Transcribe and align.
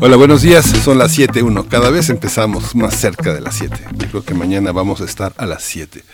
Hola, 0.00 0.14
buenos 0.14 0.42
días. 0.42 0.64
Son 0.84 0.96
las 0.96 1.18
7.1. 1.18 1.66
Cada 1.66 1.90
vez 1.90 2.08
empezamos 2.08 2.76
más 2.76 2.94
cerca 2.94 3.34
de 3.34 3.40
las 3.40 3.56
7. 3.56 3.76
Yo 3.96 4.08
creo 4.08 4.24
que 4.24 4.32
mañana 4.32 4.70
vamos 4.70 5.00
a 5.00 5.04
estar 5.04 5.32
a 5.36 5.44
las 5.44 5.64
7 5.64 6.04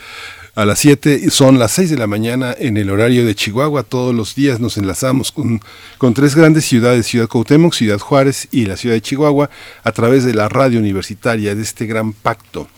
a 0.54 0.64
las 0.64 0.78
7, 0.78 1.30
son 1.30 1.58
las 1.58 1.72
6 1.72 1.90
de 1.90 1.98
la 1.98 2.06
mañana 2.06 2.54
en 2.56 2.76
el 2.76 2.88
horario 2.88 3.26
de 3.26 3.34
Chihuahua. 3.34 3.82
Todos 3.82 4.14
los 4.14 4.34
días 4.36 4.60
nos 4.60 4.78
enlazamos 4.78 5.32
con, 5.32 5.60
con 5.98 6.14
tres 6.14 6.36
grandes 6.36 6.64
ciudades, 6.64 7.06
Ciudad 7.06 7.28
Cuauhtémoc, 7.28 7.74
Ciudad 7.74 7.98
Juárez 7.98 8.48
y 8.52 8.66
la 8.66 8.76
ciudad 8.76 8.94
de 8.94 9.02
Chihuahua, 9.02 9.50
a 9.82 9.92
través 9.92 10.24
de 10.24 10.32
la 10.32 10.48
radio 10.48 10.78
universitaria, 10.78 11.54
de 11.54 11.62
este 11.62 11.86
gran 11.86 12.12
pacto 12.12 12.68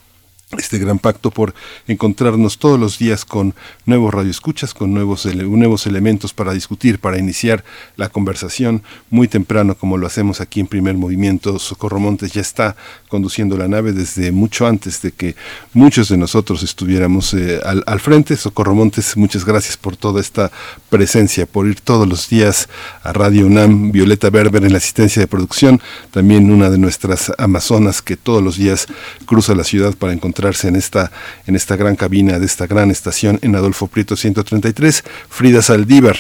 este 0.59 0.79
gran 0.79 0.99
pacto 0.99 1.31
por 1.31 1.55
encontrarnos 1.87 2.59
todos 2.59 2.79
los 2.79 2.99
días 2.99 3.25
con 3.25 3.55
nuevos 3.85 4.13
radioescuchas, 4.13 4.75
con 4.75 4.93
nuevos, 4.95 5.27
nuevos 5.27 5.87
elementos 5.87 6.33
para 6.33 6.53
discutir, 6.53 6.99
para 6.99 7.19
iniciar 7.19 7.65
la 7.97 8.09
conversación 8.09 8.83
muy 9.11 9.29
temprano, 9.29 9.77
como 9.77 9.97
lo 9.99 10.07
hacemos 10.07 10.41
aquí 10.41 10.61
en 10.61 10.67
primer 10.67 10.95
movimiento. 10.95 11.59
Socorro 11.59 12.01
Montes 12.01 12.33
ya 12.33 12.41
está 12.41 12.77
conduciendo 13.09 13.57
la 13.57 13.69
nave 13.69 13.93
desde 13.93 14.33
mucho 14.33 14.67
antes 14.67 15.03
de 15.03 15.13
que 15.13 15.37
muchos 15.73 16.09
de 16.09 16.17
nosotros 16.17 16.63
estuviéramos 16.63 17.35
eh, 17.35 17.61
al, 17.65 17.83
al, 17.87 18.01
frente. 18.01 18.37
Socorro 18.37 18.75
Montes, 18.75 19.17
muchas 19.17 19.45
gracias 19.45 19.77
por 19.77 19.97
toda 19.97 20.21
esta 20.21 20.51
presencia, 20.91 21.47
por 21.47 21.67
ir 21.67 21.81
todos 21.81 22.09
los 22.09 22.29
días 22.29 22.69
a 23.03 23.13
Radio 23.13 23.47
UNAM, 23.47 23.93
Violeta 23.93 24.31
Berber 24.31 24.65
en 24.65 24.73
la 24.73 24.79
asistencia 24.79 25.21
de 25.21 25.27
producción, 25.27 25.81
también 26.11 26.51
una 26.51 26.71
de 26.71 26.79
nuestras 26.79 27.33
amazonas 27.39 28.03
que 28.03 28.17
todos 28.17 28.43
los 28.43 28.57
días 28.57 28.87
cruza 29.27 29.55
la 29.55 29.65
ciudad 29.65 29.95
para 29.95 30.13
encontrar 30.13 30.46
en 30.63 30.77
esta, 30.77 31.11
en 31.47 31.57
esta 31.57 31.77
gran 31.77 31.97
cabina 31.97 32.39
de 32.39 32.47
esta 32.47 32.67
gran 32.67 32.91
estación 32.91 33.39
en 33.43 33.57
Adolfo 33.57 33.89
Prieto 33.89 34.15
133, 34.15 35.03
Frida 35.29 35.61
Saldívar, 35.61 36.17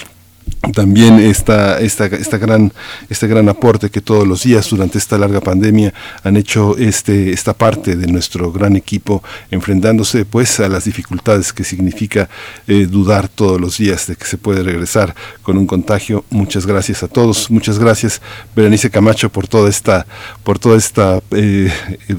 también 0.73 1.19
esta, 1.21 1.81
esta, 1.81 2.07
esta 2.07 2.39
gran, 2.39 2.73
este 3.09 3.27
gran 3.27 3.49
aporte 3.49 3.91
que 3.91 4.01
todos 4.01 4.27
los 4.27 4.43
días 4.43 4.69
durante 4.71 4.99
esta 4.99 5.19
larga 5.19 5.41
pandemia 5.41 5.95
han 6.23 6.37
hecho 6.37 6.77
este, 6.77 7.33
esta 7.33 7.53
parte 7.55 7.97
de 7.97 8.07
nuestro 8.07 8.53
gran 8.53 8.77
equipo 8.77 9.23
enfrentándose 9.51 10.25
pues 10.25 10.61
a 10.61 10.69
las 10.69 10.85
dificultades 10.85 11.53
que 11.53 11.65
significa 11.65 12.29
eh, 12.67 12.87
dudar 12.87 13.29
todos 13.29 13.61
los 13.61 13.79
días 13.79 14.07
de 14.07 14.17
que 14.17 14.25
se 14.25 14.39
puede 14.39 14.63
regresar 14.63 15.15
con 15.43 15.57
un 15.57 15.67
contagio. 15.67 16.25
Muchas 16.31 16.67
gracias 16.67 17.03
a 17.03 17.09
todos, 17.09 17.51
muchas 17.51 17.79
gracias 17.79 18.21
Berenice 18.55 18.91
Camacho 18.91 19.31
por 19.31 19.49
toda 19.49 19.69
esta, 19.69 20.07
por 20.43 20.59
toda 20.59 20.77
esta, 20.77 21.21
eh, 21.31 21.73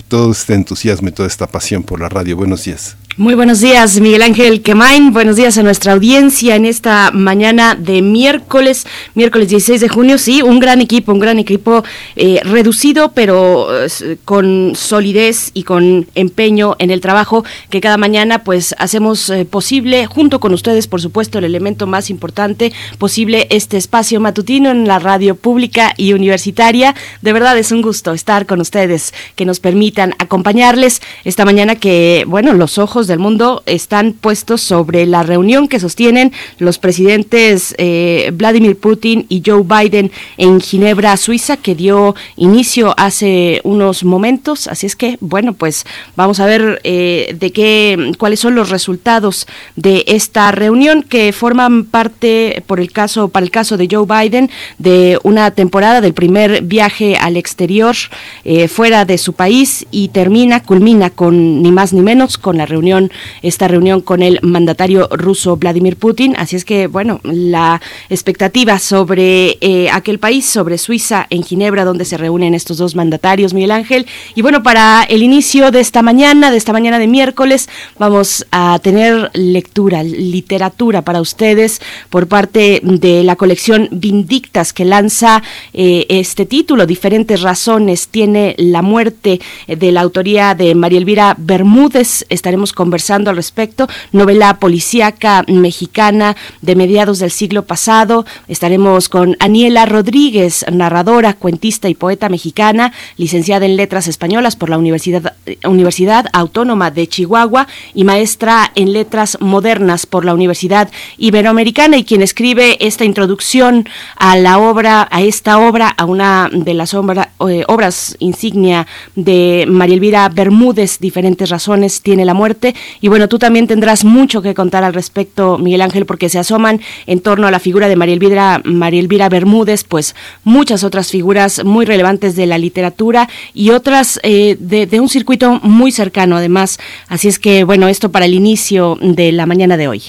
todo 0.08 0.32
este 0.32 0.54
entusiasmo 0.54 1.10
y 1.10 1.12
toda 1.12 1.28
esta 1.28 1.48
pasión 1.48 1.84
por 1.84 2.00
la 2.00 2.10
radio. 2.10 2.36
Buenos 2.38 2.64
días. 2.64 2.98
Muy 3.20 3.34
buenos 3.34 3.62
días, 3.62 4.00
Miguel 4.00 4.22
Ángel 4.22 4.62
Quemain. 4.62 5.12
Buenos 5.12 5.38
días 5.38 5.58
a 5.58 5.64
nuestra 5.64 5.94
audiencia 5.94 6.56
en 6.56 6.66
esta 6.66 7.10
mañana 7.10 7.74
de 7.74 8.04
miércoles, 8.04 8.86
miércoles 9.16 9.50
16 9.50 9.82
de 9.82 9.90
junio. 9.90 10.20
Sí, 10.20 10.44
un 10.44 10.60
gran 10.60 10.82
equipo, 10.82 11.14
un 11.14 11.20
gran 11.20 11.40
equipo 11.40 11.84
eh, 12.16 12.42
reducido, 12.44 13.14
pero 13.14 13.70
eh, 13.86 14.18
con 14.24 14.74
solidez 14.76 15.50
y 15.56 15.64
con 15.64 16.06
empeño 16.14 16.76
en 16.78 16.92
el 16.92 17.02
trabajo 17.02 17.44
que 17.72 17.82
cada 17.82 17.98
mañana 17.98 18.44
pues 18.44 18.76
hacemos 18.78 19.32
eh, 19.32 19.46
posible, 19.46 20.06
junto 20.06 20.40
con 20.40 20.54
ustedes, 20.54 20.86
por 20.86 21.02
supuesto, 21.02 21.40
el 21.40 21.46
elemento 21.46 21.88
más 21.88 22.12
importante 22.12 22.72
posible, 23.00 23.48
este 23.50 23.78
espacio 23.78 24.20
matutino 24.20 24.70
en 24.70 24.88
la 24.88 25.00
radio 25.00 25.34
pública 25.34 25.92
y 25.98 26.14
universitaria. 26.14 26.94
De 27.24 27.34
verdad 27.34 27.58
es 27.58 27.72
un 27.72 27.82
gusto 27.82 28.14
estar 28.14 28.46
con 28.46 28.62
ustedes, 28.62 29.16
que 29.36 29.46
nos 29.46 29.60
permitan 29.60 30.14
acompañarles 30.20 31.02
esta 31.24 31.46
mañana 31.46 31.78
que, 31.78 32.24
bueno, 32.28 32.54
los 32.54 32.78
ojos 32.78 33.07
del 33.08 33.20
mundo 33.20 33.64
están 33.66 34.14
puestos 34.14 34.62
sobre 34.62 35.06
la 35.06 35.24
reunión 35.24 35.68
que 35.68 35.80
sostienen 35.80 36.32
los 36.60 36.80
presidentes 36.80 37.76
eh, 37.78 38.32
Vladimir 38.34 38.78
Putin 38.78 39.26
y 39.30 39.42
Joe 39.46 39.64
Biden 39.64 40.12
en 40.38 40.62
Ginebra, 40.62 41.18
Suiza, 41.18 41.58
que 41.58 41.76
dio 41.76 42.16
inicio 42.36 42.94
hace 42.98 43.62
unos 43.64 44.04
momentos. 44.04 44.68
Así 44.68 44.86
es 44.86 44.96
que, 44.96 45.18
bueno, 45.20 45.54
pues 45.54 45.86
vamos 46.16 46.40
a 46.40 46.46
ver 46.46 46.82
eh, 46.84 47.36
de 47.40 47.52
qué, 47.52 48.12
cuáles 48.18 48.40
son 48.40 48.56
los 48.56 48.70
resultados 48.70 49.48
de 49.76 50.04
esta 50.08 50.52
reunión 50.52 51.04
que 51.04 51.32
forman 51.34 51.86
parte, 51.86 52.64
por 52.68 52.80
el 52.80 52.92
caso, 52.92 53.30
para 53.30 53.44
el 53.44 53.52
caso 53.52 53.78
de 53.78 53.88
Joe 53.90 54.06
Biden, 54.06 54.50
de 54.78 55.20
una 55.24 55.52
temporada 55.52 56.02
del 56.02 56.14
primer 56.14 56.62
viaje 56.64 57.16
al 57.16 57.38
exterior 57.38 57.96
eh, 58.44 58.68
fuera 58.68 59.06
de 59.06 59.18
su 59.18 59.34
país 59.34 59.86
y 59.92 60.10
termina, 60.10 60.64
culmina 60.64 61.10
con 61.10 61.62
ni 61.62 61.72
más 61.72 61.94
ni 61.94 62.02
menos 62.02 62.38
con 62.38 62.58
la 62.58 62.66
reunión 62.66 62.97
esta 63.42 63.68
reunión 63.68 64.02
con 64.02 64.22
el 64.22 64.40
mandatario 64.42 65.08
ruso 65.12 65.58
Vladimir 65.58 65.98
Putin. 65.98 66.36
Así 66.38 66.56
es 66.56 66.66
que, 66.66 66.88
bueno, 66.88 67.20
la 67.24 67.82
expectativa 68.10 68.80
sobre 68.80 69.58
eh, 69.62 69.90
aquel 69.92 70.20
país, 70.20 70.46
sobre 70.46 70.78
Suiza 70.78 71.28
en 71.30 71.44
Ginebra, 71.44 71.86
donde 71.86 72.06
se 72.06 72.18
reúnen 72.18 72.54
estos 72.54 72.78
dos 72.78 72.96
mandatarios, 72.96 73.54
Miguel 73.54 73.72
Ángel. 73.72 74.06
Y 74.36 74.42
bueno, 74.42 74.64
para 74.64 75.04
el 75.04 75.24
inicio 75.24 75.72
de 75.72 75.80
esta 75.80 76.02
mañana, 76.02 76.52
de 76.52 76.58
esta 76.58 76.74
mañana 76.74 77.00
de 77.00 77.08
miércoles, 77.08 77.70
vamos 77.98 78.46
a 78.52 78.80
tener 78.80 79.30
lectura, 79.34 80.04
literatura 80.04 81.04
para 81.04 81.22
ustedes 81.22 81.82
por 82.10 82.28
parte 82.28 82.82
de 82.84 83.24
la 83.24 83.36
colección 83.36 83.90
Vindictas 83.92 84.74
que 84.74 84.86
lanza 84.86 85.44
eh, 85.74 86.06
este 86.10 86.46
título, 86.46 86.86
Diferentes 86.86 87.42
Razones 87.42 88.08
tiene 88.10 88.56
la 88.58 88.82
muerte 88.82 89.40
de 89.68 89.92
la 89.92 90.02
autoría 90.02 90.56
de 90.56 90.76
María 90.76 91.00
Elvira 91.00 91.36
Bermúdez. 91.38 92.26
Estaremos 92.30 92.74
con 92.74 92.87
conversando 92.88 93.30
al 93.30 93.36
respecto. 93.36 93.86
Novela 94.14 94.60
policíaca 94.60 95.44
mexicana 95.50 96.38
de 96.62 96.78
mediados 96.78 97.20
del 97.20 97.32
siglo 97.32 97.66
pasado. 97.66 98.26
Estaremos 98.48 99.10
con 99.10 99.36
Aniela 99.40 99.86
Rodríguez, 99.86 100.64
narradora, 100.72 101.34
cuentista 101.34 101.90
y 101.90 101.96
poeta 101.96 102.30
mexicana, 102.30 102.94
licenciada 103.18 103.66
en 103.66 103.76
Letras 103.76 104.08
Españolas 104.08 104.56
por 104.56 104.70
la 104.70 104.78
Universidad, 104.78 105.34
Universidad 105.66 106.28
Autónoma 106.32 106.90
de 106.90 107.08
Chihuahua 107.08 107.68
y 107.94 108.06
maestra 108.06 108.72
en 108.76 108.94
Letras 108.94 109.38
Modernas 109.42 110.06
por 110.06 110.24
la 110.24 110.34
Universidad 110.34 110.90
Iberoamericana 111.18 111.98
y 111.98 112.06
quien 112.06 112.22
escribe 112.22 112.78
esta 112.80 113.04
introducción 113.04 113.90
a 114.16 114.38
la 114.38 114.60
obra, 114.60 115.10
a 115.12 115.22
esta 115.24 115.60
obra, 115.60 115.90
a 115.90 116.06
una 116.06 116.50
de 116.54 116.74
las 116.74 116.94
eh, 116.94 117.66
obras 117.68 118.16
insignia 118.20 118.88
de 119.16 119.66
María 119.68 119.96
Elvira 119.96 120.30
Bermúdez, 120.30 121.00
diferentes 121.00 121.50
razones 121.50 121.98
tiene 122.02 122.24
la 122.24 122.34
muerte, 122.34 122.67
y 123.02 123.08
bueno, 123.08 123.28
tú 123.28 123.40
también 123.40 123.68
tendrás 123.68 124.06
mucho 124.06 124.42
que 124.42 124.54
contar 124.54 124.84
al 124.84 124.94
respecto, 124.94 125.58
Miguel 125.58 125.82
Ángel, 125.82 126.06
porque 126.06 126.30
se 126.30 126.40
asoman 126.40 126.82
en 127.06 127.20
torno 127.20 127.48
a 127.48 127.52
la 127.52 127.60
figura 127.60 127.88
de 127.88 127.96
María 127.96 128.14
Elvira, 128.14 128.62
María 128.64 129.00
Elvira 129.00 129.30
Bermúdez, 129.30 129.84
pues 129.84 130.16
muchas 130.44 130.84
otras 130.84 131.10
figuras 131.12 131.64
muy 131.64 131.86
relevantes 131.86 132.36
de 132.36 132.46
la 132.46 132.58
literatura 132.58 133.30
y 133.54 133.72
otras 133.72 134.20
eh, 134.24 134.58
de 134.60 135.00
un 135.00 135.10
circuito 135.10 135.60
muy 135.64 135.92
cercano 135.92 136.38
además. 136.38 136.80
Así 137.08 137.28
es 137.28 137.40
que 137.40 137.64
bueno, 137.64 137.88
esto 137.88 138.12
para 138.12 138.26
el 138.26 138.34
inicio 138.34 138.98
de 139.02 139.32
la 139.32 139.46
mañana 139.46 139.78
de 139.78 139.88
hoy. 139.88 140.04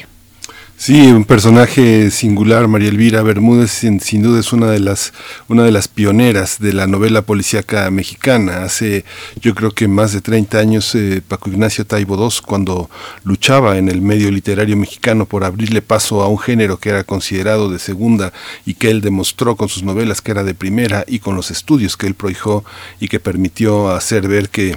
Sí, 0.80 1.08
un 1.10 1.24
personaje 1.24 2.08
singular, 2.12 2.68
María 2.68 2.88
Elvira 2.88 3.20
Bermúdez, 3.22 3.72
sin, 3.72 4.22
duda 4.22 4.38
es 4.38 4.52
una 4.52 4.70
de 4.70 4.78
las 4.78 5.12
una 5.48 5.64
de 5.64 5.72
las 5.72 5.88
pioneras 5.88 6.60
de 6.60 6.72
la 6.72 6.86
novela 6.86 7.22
policíaca 7.22 7.90
mexicana. 7.90 8.62
Hace, 8.62 9.04
yo 9.40 9.56
creo 9.56 9.72
que 9.72 9.88
más 9.88 10.12
de 10.12 10.20
30 10.20 10.56
años, 10.56 10.94
eh, 10.94 11.20
Paco 11.26 11.50
Ignacio 11.50 11.84
Taibo 11.84 12.14
II, 12.16 12.42
cuando 12.46 12.88
luchaba 13.24 13.76
en 13.76 13.88
el 13.88 14.00
medio 14.02 14.30
literario 14.30 14.76
mexicano 14.76 15.26
por 15.26 15.42
abrirle 15.42 15.82
paso 15.82 16.22
a 16.22 16.28
un 16.28 16.38
género 16.38 16.76
que 16.76 16.90
era 16.90 17.02
considerado 17.02 17.70
de 17.70 17.81
segunda 17.81 18.32
y 18.64 18.74
que 18.74 18.92
él 18.92 19.00
demostró 19.00 19.56
con 19.56 19.69
sus 19.69 19.82
novelas 19.82 20.22
que 20.22 20.31
era 20.31 20.44
de 20.44 20.54
primera 20.54 21.04
y 21.08 21.19
con 21.19 21.34
los 21.34 21.50
estudios 21.50 21.96
que 21.96 22.06
él 22.06 22.14
prohijó 22.14 22.64
y 23.00 23.08
que 23.08 23.19
permitió 23.19 23.90
hacer 23.90 24.28
ver 24.28 24.48
que 24.48 24.76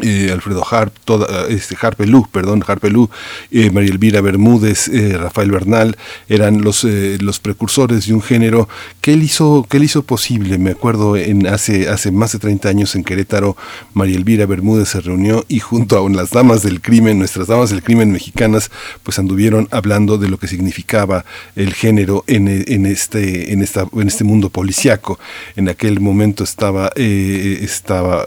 eh, 0.00 0.30
Alfredo 0.32 0.64
Harp, 0.70 0.94
toda, 1.04 1.48
este, 1.48 1.76
Harpelú, 1.78 2.26
perdón, 2.32 2.64
Harpelú, 2.66 3.10
eh, 3.50 3.70
María 3.70 3.90
Elvira 3.90 4.22
Bermúdez, 4.22 4.88
eh, 4.88 5.18
Rafael 5.18 5.50
Bernal, 5.50 5.98
eran 6.30 6.62
los, 6.62 6.84
eh, 6.84 7.18
los 7.20 7.40
precursores 7.40 8.06
de 8.06 8.14
un 8.14 8.22
género 8.22 8.70
que 9.02 9.12
él 9.12 9.22
hizo, 9.22 9.66
que 9.68 9.76
él 9.76 9.84
hizo 9.84 10.02
posible. 10.02 10.56
Me 10.56 10.70
acuerdo 10.70 11.16
en 11.16 11.46
hace, 11.46 11.90
hace 11.90 12.10
más 12.10 12.32
de 12.32 12.38
30 12.38 12.70
años 12.70 12.94
en 12.94 13.04
Querétaro, 13.04 13.54
María 13.92 14.16
Elvira 14.16 14.46
Bermúdez 14.46 14.88
se 14.88 15.00
reunió 15.00 15.44
y 15.48 15.60
junto 15.60 15.98
a 15.98 16.10
las 16.10 16.30
damas 16.30 16.62
del 16.62 16.80
crimen, 16.80 17.18
nuestras 17.18 17.48
damas 17.48 17.68
del 17.68 17.82
crimen 17.82 18.12
mexicanas, 18.12 18.70
pues 19.02 19.18
anduvieron 19.18 19.68
hablando 19.72 20.16
de 20.16 20.28
lo 20.28 20.38
que 20.38 20.48
significaba 20.48 21.26
el 21.54 21.74
género 21.74 22.24
en, 22.26 22.48
en 22.48 22.86
este, 22.86 23.52
en 23.52 23.62
esta, 23.62 23.86
en 23.92 24.08
este 24.08 24.24
mundo 24.24 24.48
policiaco. 24.48 25.18
En 25.54 25.68
aquel 25.68 26.00
momento 26.00 26.44
estaba, 26.44 26.90
estaba, 26.96 28.24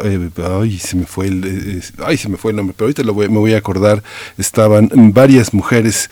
ay, 0.61 0.77
se 0.77 0.95
me 0.95 1.05
fue 1.05 1.25
el 1.27 1.54
eh, 1.55 1.81
ay, 2.05 2.17
se 2.17 2.29
me 2.29 2.37
fue 2.37 2.51
el 2.51 2.57
nombre, 2.57 2.75
pero 2.77 2.87
ahorita 2.87 3.03
me 3.03 3.39
voy 3.39 3.53
a 3.53 3.57
acordar, 3.57 4.03
estaban 4.37 4.89
varias 5.13 5.53
mujeres, 5.53 6.09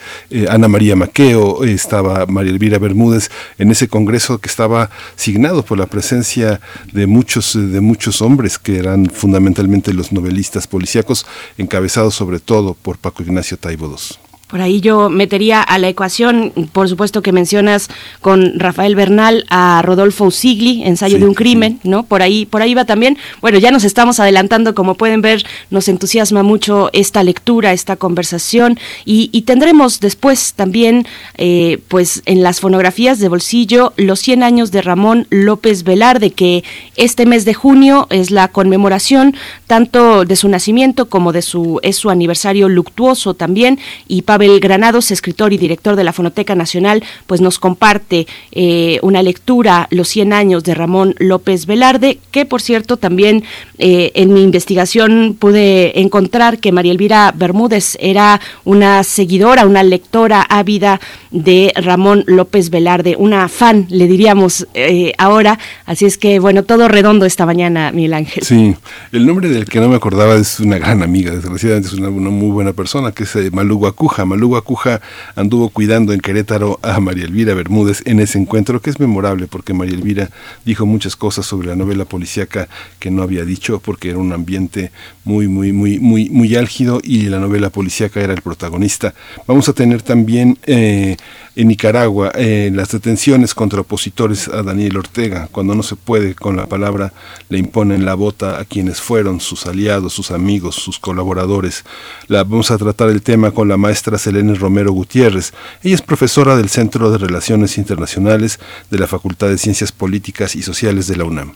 Ana 0.48 0.68
María 0.68 0.96
Maqueo, 0.96 1.64
estaba 1.64 2.26
María 2.26 2.52
Elvira 2.52 2.78
Bermúdez, 2.78 3.30
en 3.58 3.70
ese 3.70 3.88
congreso 3.88 4.38
que 4.38 4.48
estaba 4.48 4.90
signado 5.16 5.64
por 5.64 5.78
la 5.78 5.86
presencia 5.86 6.60
de 6.92 7.06
muchos, 7.06 7.54
de 7.54 7.80
muchos 7.80 8.22
hombres 8.22 8.58
que 8.58 8.78
eran 8.78 9.06
fundamentalmente 9.06 9.92
los 9.92 10.12
novelistas 10.12 10.66
policíacos, 10.66 11.26
encabezados 11.58 12.14
sobre 12.14 12.40
todo 12.40 12.74
por 12.74 12.98
Paco 12.98 13.22
Ignacio 13.22 13.56
Taibo 13.56 13.86
II. 13.86 14.23
Por 14.54 14.62
ahí 14.62 14.80
yo 14.80 15.10
metería 15.10 15.62
a 15.62 15.80
la 15.80 15.88
ecuación, 15.88 16.52
por 16.70 16.88
supuesto 16.88 17.22
que 17.22 17.32
mencionas 17.32 17.88
con 18.20 18.56
Rafael 18.56 18.94
Bernal 18.94 19.44
a 19.50 19.82
Rodolfo 19.82 20.26
Usigli, 20.26 20.84
ensayo 20.84 21.18
de 21.18 21.26
un 21.26 21.34
crimen, 21.34 21.80
¿no? 21.82 22.04
Por 22.04 22.22
ahí, 22.22 22.46
por 22.46 22.62
ahí 22.62 22.72
va 22.72 22.84
también. 22.84 23.18
Bueno, 23.40 23.58
ya 23.58 23.72
nos 23.72 23.82
estamos 23.82 24.20
adelantando, 24.20 24.72
como 24.76 24.94
pueden 24.94 25.22
ver, 25.22 25.44
nos 25.70 25.88
entusiasma 25.88 26.44
mucho 26.44 26.88
esta 26.92 27.24
lectura, 27.24 27.72
esta 27.72 27.96
conversación, 27.96 28.78
y, 29.04 29.42
tendremos 29.42 29.98
después 29.98 30.54
también, 30.54 31.04
eh, 31.36 31.80
pues, 31.88 32.22
en 32.24 32.44
las 32.44 32.60
fonografías 32.60 33.18
de 33.18 33.28
bolsillo, 33.28 33.92
los 33.96 34.20
100 34.20 34.44
años 34.44 34.70
de 34.70 34.82
Ramón 34.82 35.26
López 35.30 35.82
Velarde, 35.82 36.30
que 36.30 36.62
este 36.94 37.26
mes 37.26 37.44
de 37.44 37.54
junio 37.54 38.06
es 38.08 38.30
la 38.30 38.46
conmemoración 38.46 39.34
tanto 39.66 40.24
de 40.24 40.36
su 40.36 40.48
nacimiento 40.48 41.08
como 41.08 41.32
de 41.32 41.42
su 41.42 41.80
es 41.82 41.96
su 41.96 42.10
aniversario 42.10 42.68
luctuoso 42.68 43.34
también, 43.34 43.80
y 44.06 44.22
Pavel 44.22 44.43
Granados, 44.60 45.10
escritor 45.10 45.52
y 45.52 45.58
director 45.58 45.96
de 45.96 46.04
la 46.04 46.12
Fonoteca 46.12 46.54
Nacional, 46.54 47.02
pues 47.26 47.40
nos 47.40 47.58
comparte 47.58 48.26
eh, 48.52 48.98
una 49.02 49.22
lectura, 49.22 49.88
Los 49.90 50.08
100 50.08 50.32
años 50.32 50.64
de 50.64 50.74
Ramón 50.74 51.14
López 51.18 51.66
Velarde, 51.66 52.18
que 52.30 52.44
por 52.44 52.60
cierto 52.60 52.96
también 52.96 53.44
eh, 53.78 54.12
en 54.14 54.32
mi 54.32 54.42
investigación 54.42 55.36
pude 55.38 56.00
encontrar 56.00 56.58
que 56.58 56.72
María 56.72 56.92
Elvira 56.92 57.32
Bermúdez 57.34 57.96
era 58.00 58.40
una 58.64 59.02
seguidora, 59.02 59.66
una 59.66 59.82
lectora 59.82 60.42
ávida 60.42 61.00
de 61.30 61.72
Ramón 61.76 62.24
López 62.26 62.70
Velarde, 62.70 63.16
una 63.18 63.48
fan, 63.48 63.86
le 63.88 64.06
diríamos 64.06 64.66
eh, 64.74 65.12
ahora. 65.18 65.58
Así 65.86 66.04
es 66.04 66.18
que, 66.18 66.38
bueno, 66.38 66.62
todo 66.62 66.88
redondo 66.88 67.26
esta 67.26 67.46
mañana, 67.46 67.92
Miguel 67.92 68.14
Ángel. 68.14 68.44
Sí, 68.44 68.76
el 69.12 69.26
nombre 69.26 69.48
del 69.48 69.64
que 69.64 69.80
no 69.80 69.88
me 69.88 69.96
acordaba 69.96 70.36
es 70.36 70.60
una 70.60 70.78
gran 70.78 71.02
amiga, 71.02 71.32
desgraciadamente 71.32 71.88
es 71.88 71.94
una, 71.94 72.10
muy 72.10 72.50
buena 72.50 72.72
persona, 72.72 73.12
que 73.12 73.24
es 73.24 73.52
Malú 73.52 73.78
Guacuja 73.78 74.24
Malú 74.34 74.56
Acuja 74.56 75.00
anduvo 75.36 75.68
cuidando 75.68 76.12
en 76.12 76.18
Querétaro 76.18 76.80
a 76.82 76.98
María 76.98 77.24
Elvira 77.24 77.54
Bermúdez 77.54 78.02
en 78.04 78.18
ese 78.18 78.36
encuentro, 78.36 78.82
que 78.82 78.90
es 78.90 78.98
memorable 78.98 79.46
porque 79.46 79.74
María 79.74 79.94
Elvira 79.94 80.28
dijo 80.64 80.86
muchas 80.86 81.14
cosas 81.14 81.46
sobre 81.46 81.68
la 81.68 81.76
novela 81.76 82.04
policíaca 82.04 82.68
que 82.98 83.12
no 83.12 83.22
había 83.22 83.44
dicho, 83.44 83.78
porque 83.78 84.10
era 84.10 84.18
un 84.18 84.32
ambiente 84.32 84.90
muy, 85.22 85.46
muy, 85.46 85.72
muy, 85.72 86.00
muy, 86.00 86.28
muy 86.30 86.56
álgido 86.56 87.00
y 87.00 87.28
la 87.28 87.38
novela 87.38 87.70
policíaca 87.70 88.20
era 88.20 88.32
el 88.32 88.42
protagonista. 88.42 89.14
Vamos 89.46 89.68
a 89.68 89.72
tener 89.72 90.02
también 90.02 90.58
eh, 90.66 91.16
en 91.54 91.68
Nicaragua 91.68 92.32
eh, 92.34 92.70
las 92.74 92.90
detenciones 92.90 93.54
contra 93.54 93.80
opositores 93.80 94.48
a 94.48 94.64
Daniel 94.64 94.96
Ortega, 94.96 95.48
cuando 95.52 95.76
no 95.76 95.84
se 95.84 95.94
puede 95.94 96.34
con 96.34 96.56
la 96.56 96.66
palabra 96.66 97.12
le 97.48 97.58
imponen 97.58 98.04
la 98.04 98.14
bota 98.14 98.58
a 98.58 98.64
quienes 98.64 99.00
fueron 99.00 99.40
sus 99.40 99.66
aliados, 99.66 100.12
sus 100.12 100.32
amigos, 100.32 100.74
sus 100.74 100.98
colaboradores. 100.98 101.84
La, 102.26 102.42
vamos 102.42 102.70
a 102.70 102.78
tratar 102.78 103.10
el 103.10 103.22
tema 103.22 103.52
con 103.52 103.68
la 103.68 103.76
maestra 103.76 104.13
Selene 104.18 104.54
Romero 104.54 104.92
Gutiérrez. 104.92 105.52
Ella 105.82 105.94
es 105.94 106.02
profesora 106.02 106.56
del 106.56 106.68
Centro 106.68 107.10
de 107.10 107.18
Relaciones 107.18 107.78
Internacionales 107.78 108.58
de 108.90 108.98
la 108.98 109.06
Facultad 109.06 109.48
de 109.48 109.58
Ciencias 109.58 109.92
Políticas 109.92 110.56
y 110.56 110.62
Sociales 110.62 111.06
de 111.06 111.16
la 111.16 111.24
UNAM. 111.24 111.54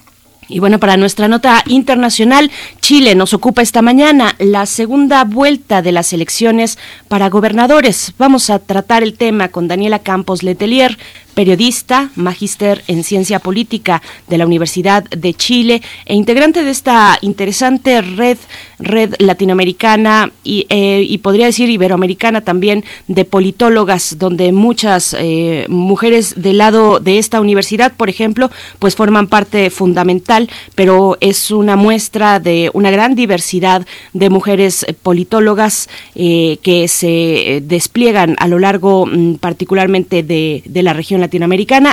Y 0.49 0.61
bueno, 0.61 0.79
para 0.79 0.97
nuestra 0.97 1.29
nota 1.29 1.63
internacional, 1.67 2.51
Chile 2.81 3.15
nos 3.15 3.35
ocupa 3.35 3.61
esta 3.61 3.83
mañana 3.83 4.35
la 4.39 4.65
segunda 4.65 5.25
vuelta 5.25 5.83
de 5.83 5.93
las 5.93 6.15
elecciones 6.15 6.79
para 7.07 7.29
gobernadores. 7.29 8.15
Vamos 8.17 8.49
a 8.49 8.59
tratar 8.59 9.03
el 9.03 9.13
tema 9.13 9.49
con 9.49 9.69
Daniela 9.69 9.99
Campos 9.99 10.43
Letelier, 10.43 10.97
periodista, 11.39 12.11
magíster 12.17 12.83
en 12.89 13.05
ciencia 13.05 13.39
política 13.39 14.03
de 14.27 14.39
la 14.39 14.45
Universidad 14.45 15.05
de 15.05 15.35
Chile 15.35 15.83
e 16.05 16.17
integrante 16.17 16.65
de 16.65 16.71
esta 16.73 17.17
interesante 17.21 18.03
red, 18.03 18.39
red 18.81 19.15
latinoamericana 19.21 20.33
y, 20.43 20.67
eh, 20.69 21.17
podría 21.23 21.47
decir 21.47 21.71
iberoamericana 21.71 22.41
también 22.41 22.83
de 23.07 23.25
politólogas, 23.25 24.19
donde 24.19 24.51
muchas 24.51 25.15
eh, 25.17 25.67
mujeres 25.69 26.35
del 26.43 26.59
lado 26.59 26.99
de 26.99 27.19
esta 27.19 27.41
universidad, 27.41 27.93
por 27.93 28.09
ejemplo, 28.09 28.51
pues 28.81 28.97
forman 28.97 29.29
parte 29.29 29.71
fundamental, 29.71 30.51
pero 30.75 31.19
es 31.21 31.53
una 31.53 31.77
muestra 31.77 32.41
de 32.41 32.69
una 32.75 32.91
gran 32.91 33.15
diversidad 33.15 33.87
de 34.13 34.29
mujeres 34.29 34.85
politólogas 35.05 35.89
eh, 36.17 36.59
que 36.63 36.89
se 36.89 37.63
despliegan 37.63 38.35
a 38.41 38.49
lo 38.49 38.59
largo 38.59 39.07
mm, 39.07 39.35
particularmente 39.35 40.25
de, 40.25 40.65
de 40.65 40.83
la 40.83 40.95
región 40.95 41.21
latinoamericana, 41.21 41.28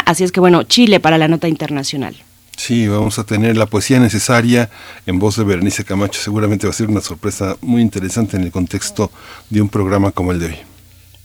así 0.06 0.24
es 0.24 0.32
que 0.32 0.40
bueno, 0.40 0.64
Chile 0.64 1.00
para 1.00 1.18
la 1.18 1.28
nota 1.28 1.48
internacional. 1.48 2.16
Sí, 2.58 2.88
vamos 2.88 3.20
a 3.20 3.26
tener 3.26 3.58
la 3.58 3.66
poesía 3.66 4.00
necesaria 4.00 4.70
en 5.06 5.20
voz 5.20 5.36
de 5.36 5.44
Berenice 5.44 5.84
Camacho. 5.84 6.22
Seguramente 6.22 6.68
va 6.68 6.72
a 6.72 6.76
ser 6.76 6.88
una 6.88 7.02
sorpresa 7.02 7.58
muy 7.62 7.82
interesante 7.82 8.38
en 8.38 8.44
el 8.44 8.52
contexto 8.52 9.12
de 9.50 9.62
un 9.62 9.70
programa 9.70 10.12
como 10.12 10.32
el 10.32 10.40
de 10.40 10.46
hoy. 10.48 10.75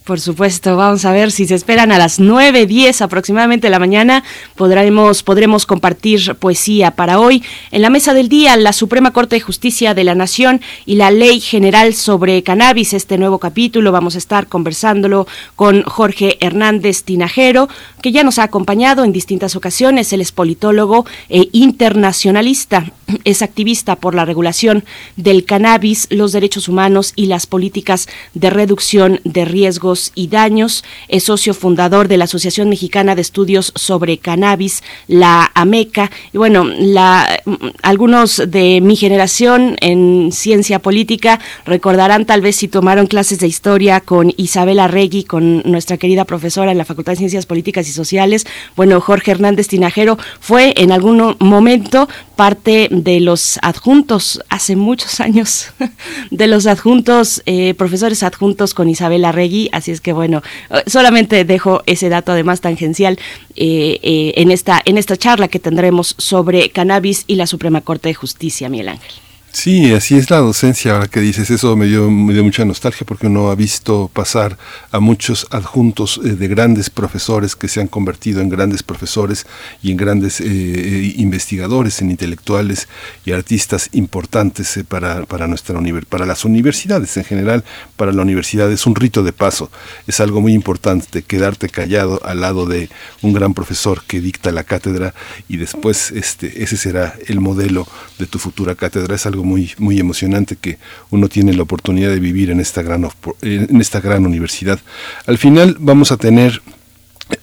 Por 0.05 0.19
supuesto, 0.19 0.77
vamos 0.77 1.05
a 1.05 1.13
ver 1.13 1.31
si 1.31 1.47
se 1.47 1.55
esperan 1.55 1.93
a 1.93 1.99
las 1.99 2.19
9, 2.19 2.67
10 2.67 3.03
aproximadamente 3.03 3.67
de 3.67 3.71
la 3.71 3.79
mañana, 3.79 4.25
podremos, 4.57 5.23
podremos 5.23 5.67
compartir 5.67 6.35
poesía 6.37 6.93
para 6.93 7.21
hoy. 7.21 7.45
En 7.71 7.83
la 7.83 7.91
mesa 7.91 8.15
del 8.15 8.31
día, 8.31 8.57
la 8.57 8.73
Suprema 8.73 9.13
Corte 9.13 9.37
de 9.37 9.41
Justicia 9.41 9.93
de 9.93 10.05
la 10.05 10.15
Nación 10.15 10.63
y 10.87 10.95
la 10.95 11.11
Ley 11.11 11.39
General 11.41 11.95
sobre 11.95 12.43
Cannabis, 12.43 12.95
este 12.95 13.19
nuevo 13.19 13.39
capítulo, 13.39 13.93
vamos 13.93 14.15
a 14.15 14.19
estar 14.19 14.47
conversándolo 14.47 15.27
con 15.55 15.83
Jorge 15.83 16.39
Hernández 16.41 17.05
Tinajero, 17.05 17.69
que 18.01 18.11
ya 18.11 18.25
nos 18.25 18.39
ha 18.39 18.45
acompañado 18.45 19.05
en 19.05 19.13
distintas 19.13 19.55
ocasiones. 19.55 20.13
Él 20.15 20.23
es 20.23 20.33
politólogo 20.33 21.05
e 21.29 21.51
internacionalista, 21.53 22.91
es 23.25 23.43
activista 23.43 23.97
por 23.97 24.15
la 24.15 24.25
regulación 24.25 24.83
del 25.17 25.45
cannabis, 25.45 26.07
los 26.11 26.33
derechos 26.33 26.69
humanos 26.69 27.13
y 27.17 27.27
las 27.27 27.47
políticas 27.47 28.09
de 28.33 28.49
reducción 28.49 29.21
de 29.25 29.45
riesgos 29.45 29.90
y 30.15 30.29
daños. 30.29 30.85
Es 31.09 31.25
socio 31.25 31.55
fundador 31.55 32.09
de 32.09 32.17
la 32.17 32.25
Asociación 32.25 32.69
Mexicana 32.69 33.15
de 33.15 33.23
Estudios 33.23 33.73
sobre 33.75 34.19
Cannabis, 34.19 34.83
la 35.09 35.51
AMECA. 35.55 36.11
Y 36.33 36.39
bueno, 36.39 36.65
la, 36.65 37.43
algunos 37.83 38.43
de 38.47 38.81
mi 38.81 38.97
generación 38.97 39.77
en 39.81 40.31
ciencia 40.33 40.79
política 40.79 41.41
recordarán 41.65 42.27
tal 42.27 42.41
vez 42.41 42.57
si 42.57 42.69
tomaron 42.69 43.07
clases 43.07 43.41
de 43.41 43.49
historia 43.49 44.01
con 44.01 44.33
Isabela 44.37 44.89
Regui, 44.89 45.25
con 45.25 45.63
nuestra 45.65 45.97
querida 45.97 46.25
profesora 46.25 46.73
en 46.73 46.79
la 46.79 46.85
Facultad 46.85 47.13
de 47.13 47.19
Ciencias 47.19 47.47
Políticas 47.47 47.89
y 47.89 47.93
Sociales. 47.93 48.47
Bueno, 48.77 49.01
Jorge 49.01 49.33
Hernández 49.33 49.69
Tinajero 49.69 50.19
fue 50.41 50.75
en 50.77 50.93
algún 50.93 51.37
momento 51.41 52.09
parte 52.37 52.89
de 52.91 53.21
los 53.21 53.59
adjuntos, 53.63 54.41
hace 54.49 54.75
muchos 54.75 55.21
años, 55.21 55.67
de 56.31 56.47
los 56.47 56.67
adjuntos, 56.67 57.43
eh, 57.45 57.75
profesores 57.75 58.23
adjuntos 58.23 58.73
con 58.73 58.89
Isabela 58.89 59.33
Regui, 59.33 59.69
así 59.81 59.91
es 59.91 60.01
que 60.01 60.13
bueno, 60.13 60.43
solamente 60.87 61.45
dejo 61.45 61.83
ese 61.87 62.09
dato 62.09 62.33
además 62.33 62.61
tangencial 62.61 63.19
eh, 63.57 63.99
eh, 64.03 64.35
en, 64.37 64.51
esta, 64.51 64.81
en 64.85 64.99
esta 64.99 65.17
charla 65.17 65.49
que 65.49 65.59
tendremos 65.59 66.15
sobre 66.19 66.71
cannabis 66.71 67.25
y 67.27 67.35
la 67.35 67.47
Suprema 67.47 67.81
Corte 67.81 68.09
de 68.09 68.15
Justicia, 68.15 68.69
Miguel 68.69 68.91
Ángel. 68.91 69.30
Sí, 69.53 69.93
así 69.93 70.17
es 70.17 70.31
la 70.31 70.39
docencia. 70.39 70.93
Ahora 70.93 71.09
que 71.09 71.19
dices 71.21 71.51
eso 71.51 71.77
me 71.77 71.87
dio, 71.87 72.09
me 72.09 72.33
dio 72.33 72.45
mucha 72.45 72.65
nostalgia 72.65 73.05
porque 73.05 73.27
uno 73.27 73.51
ha 73.51 73.57
visto 73.57 74.09
pasar 74.13 74.57
a 74.93 75.01
muchos 75.01 75.49
adjuntos 75.51 76.21
eh, 76.25 76.31
de 76.31 76.49
grandes 76.49 76.89
profesores 76.89 77.57
que 77.57 77.67
se 77.67 77.81
han 77.81 77.89
convertido 77.89 78.41
en 78.41 78.49
grandes 78.49 78.85
profesores 78.85 79.47
y 79.83 79.91
en 79.91 79.97
grandes 79.97 80.41
eh, 80.41 80.45
eh, 80.47 81.15
investigadores, 81.17 82.01
en 82.01 82.13
intelectuales 82.13 82.89
y 83.25 83.33
artistas 83.33 83.89
importantes 83.93 84.79
para, 84.87 85.27
para, 85.27 85.49
nuestra 85.49 85.79
para 86.09 86.27
las 86.27 86.45
universidades 86.45 87.17
en 87.17 87.25
general. 87.25 87.65
Para 87.97 88.13
la 88.13 88.23
universidad 88.23 88.71
es 88.71 88.87
un 88.87 88.95
rito 88.95 89.25
de 89.25 89.33
paso. 89.33 89.69
Es 90.07 90.21
algo 90.21 90.41
muy 90.41 90.55
importante 90.55 91.23
quedarte 91.23 91.69
callado 91.69 92.21
al 92.25 92.41
lado 92.41 92.67
de 92.67 92.89
un 93.21 93.33
gran 93.33 93.53
profesor 93.53 94.05
que 94.07 94.21
dicta 94.21 94.53
la 94.53 94.63
cátedra 94.63 95.13
y 95.49 95.57
después 95.57 96.13
este, 96.13 96.63
ese 96.63 96.77
será 96.77 97.17
el 97.27 97.41
modelo 97.41 97.87
de 98.19 98.27
tu 98.27 98.39
futura 98.39 98.77
cátedra. 98.77 99.17
Es 99.17 99.27
algo 99.27 99.40
muy, 99.43 99.73
muy 99.79 99.99
emocionante 99.99 100.57
que 100.57 100.79
uno 101.11 101.29
tiene 101.29 101.53
la 101.53 101.63
oportunidad 101.63 102.11
de 102.11 102.21
vivir 102.21 102.51
en 102.51 102.61
esta 102.61 102.83
gran, 102.83 103.09
en 103.43 103.81
esta 103.81 104.01
gran 104.01 104.27
universidad. 104.27 104.81
Al 105.27 105.39
final 105.39 105.77
vamos 105.79 106.13
a 106.13 106.17
tener 106.17 106.63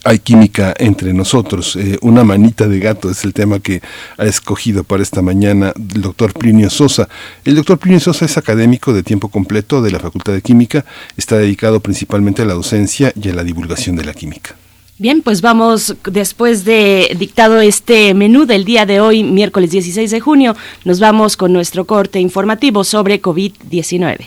hay 0.04 0.20
química 0.20 0.74
entre 0.78 1.14
nosotros. 1.14 1.76
Eh, 1.76 1.98
una 2.02 2.24
manita 2.24 2.68
de 2.68 2.80
gato 2.80 3.10
es 3.10 3.24
el 3.24 3.34
tema 3.34 3.60
que 3.60 3.82
ha 4.18 4.26
escogido 4.26 4.84
para 4.84 5.04
esta 5.04 5.22
mañana 5.22 5.74
el 5.76 6.02
doctor 6.02 6.34
Plinio 6.34 6.70
Sosa. 6.70 7.08
El 7.46 7.56
doctor 7.56 7.78
Plinio 7.78 8.00
Sosa 8.00 8.26
es 8.26 8.38
académico 8.38 8.94
de 8.94 9.04
tiempo 9.04 9.30
completo 9.30 9.82
de 9.82 9.92
la 9.92 10.00
Facultad 10.00 10.34
de 10.34 10.42
Química, 10.42 10.86
está 11.16 11.38
dedicado 11.38 11.80
principalmente 11.80 12.42
a 12.42 12.46
la 12.46 12.54
docencia 12.54 13.14
y 13.16 13.30
a 13.30 13.34
la 13.34 13.44
divulgación 13.44 13.96
de 13.96 14.06
la 14.06 14.14
química. 14.14 14.56
Bien, 15.00 15.22
pues 15.22 15.42
vamos, 15.42 15.96
después 16.06 16.66
de 16.66 17.16
dictado 17.20 17.62
este 17.62 18.16
menú 18.16 18.48
del 18.48 18.66
día 18.66 18.88
de 18.88 19.00
hoy, 19.00 19.24
miércoles 19.24 19.70
16 19.70 20.10
de 20.10 20.20
junio, 20.20 20.56
nos 20.86 21.00
vamos 21.00 21.38
con 21.38 21.54
nuestro 21.54 21.86
corte 21.86 22.20
informativo 22.20 22.84
sobre 22.84 23.22
COVID-19. 23.22 24.26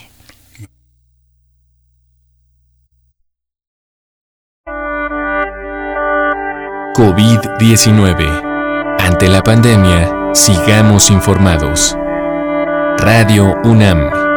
COVID-19. 6.95 8.97
Ante 9.01 9.29
la 9.29 9.43
pandemia, 9.43 10.31
sigamos 10.35 11.11
informados. 11.11 11.97
Radio 12.99 13.57
UNAM. 13.65 14.30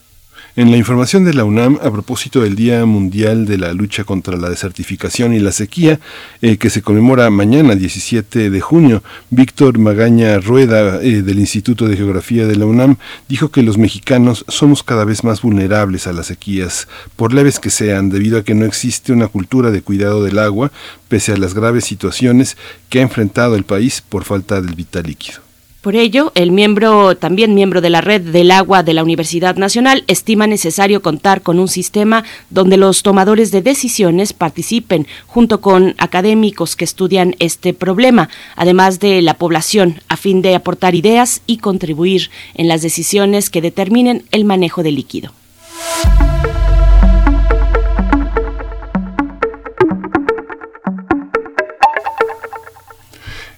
En 0.57 0.71
la 0.71 0.77
información 0.77 1.25
de 1.25 1.33
la 1.33 1.43
UNAM, 1.43 1.79
a 1.81 1.91
propósito 1.91 2.39
del 2.39 2.55
Día 2.55 2.85
Mundial 2.85 3.45
de 3.45 3.57
la 3.57 3.73
Lucha 3.73 4.05
contra 4.05 4.37
la 4.37 4.49
Desertificación 4.49 5.33
y 5.33 5.39
la 5.39 5.51
Sequía, 5.51 5.99
eh, 6.41 6.55
que 6.55 6.69
se 6.69 6.81
conmemora 6.81 7.29
mañana, 7.29 7.75
17 7.75 8.49
de 8.49 8.61
junio, 8.61 9.03
Víctor 9.29 9.77
Magaña 9.79 10.39
Rueda, 10.39 11.01
eh, 11.01 11.23
del 11.23 11.39
Instituto 11.39 11.89
de 11.89 11.97
Geografía 11.97 12.47
de 12.47 12.55
la 12.55 12.67
UNAM, 12.67 12.95
dijo 13.27 13.51
que 13.51 13.63
los 13.63 13.77
mexicanos 13.77 14.45
somos 14.47 14.81
cada 14.81 15.03
vez 15.03 15.25
más 15.25 15.41
vulnerables 15.41 16.07
a 16.07 16.13
las 16.13 16.27
sequías, 16.27 16.87
por 17.17 17.33
leves 17.33 17.59
que 17.59 17.69
sean, 17.69 18.09
debido 18.09 18.39
a 18.39 18.43
que 18.45 18.55
no 18.55 18.63
existe 18.63 19.11
una 19.11 19.27
cultura 19.27 19.71
de 19.71 19.81
cuidado 19.81 20.23
del 20.23 20.39
agua, 20.39 20.71
pese 21.09 21.33
a 21.33 21.37
las 21.37 21.53
graves 21.53 21.83
situaciones 21.83 22.55
que 22.87 22.99
ha 22.99 23.01
enfrentado 23.01 23.57
el 23.57 23.65
país 23.65 24.01
por 24.07 24.23
falta 24.23 24.61
del 24.61 24.73
vital 24.73 25.03
líquido. 25.03 25.44
Por 25.85 25.95
ello, 25.95 26.31
el 26.33 26.51
miembro, 26.51 27.15
también 27.15 27.53
miembro 27.53 27.79
de 27.79 27.91
la 27.91 28.01
Red 28.01 28.21
del 28.21 28.49
Agua 28.49 28.81
de 28.81 28.95
la 28.95 29.03
Universidad 29.03 29.55
Nacional, 29.55 30.03
estima 30.07 30.47
necesario 30.47 31.03
contar 31.03 31.43
con 31.43 31.59
un 31.59 31.67
sistema 31.67 32.23
donde 32.49 32.77
los 32.77 33.03
tomadores 33.03 33.51
de 33.51 33.61
decisiones 33.61 34.33
participen 34.33 35.05
junto 35.27 35.61
con 35.61 35.93
académicos 35.99 36.75
que 36.75 36.85
estudian 36.85 37.35
este 37.37 37.75
problema, 37.75 38.29
además 38.55 38.99
de 38.99 39.21
la 39.21 39.35
población, 39.35 40.01
a 40.09 40.17
fin 40.17 40.41
de 40.41 40.55
aportar 40.55 40.95
ideas 40.95 41.43
y 41.45 41.57
contribuir 41.57 42.31
en 42.55 42.67
las 42.67 42.81
decisiones 42.81 43.51
que 43.51 43.61
determinen 43.61 44.23
el 44.31 44.43
manejo 44.43 44.81
del 44.81 44.95
líquido. 44.95 45.33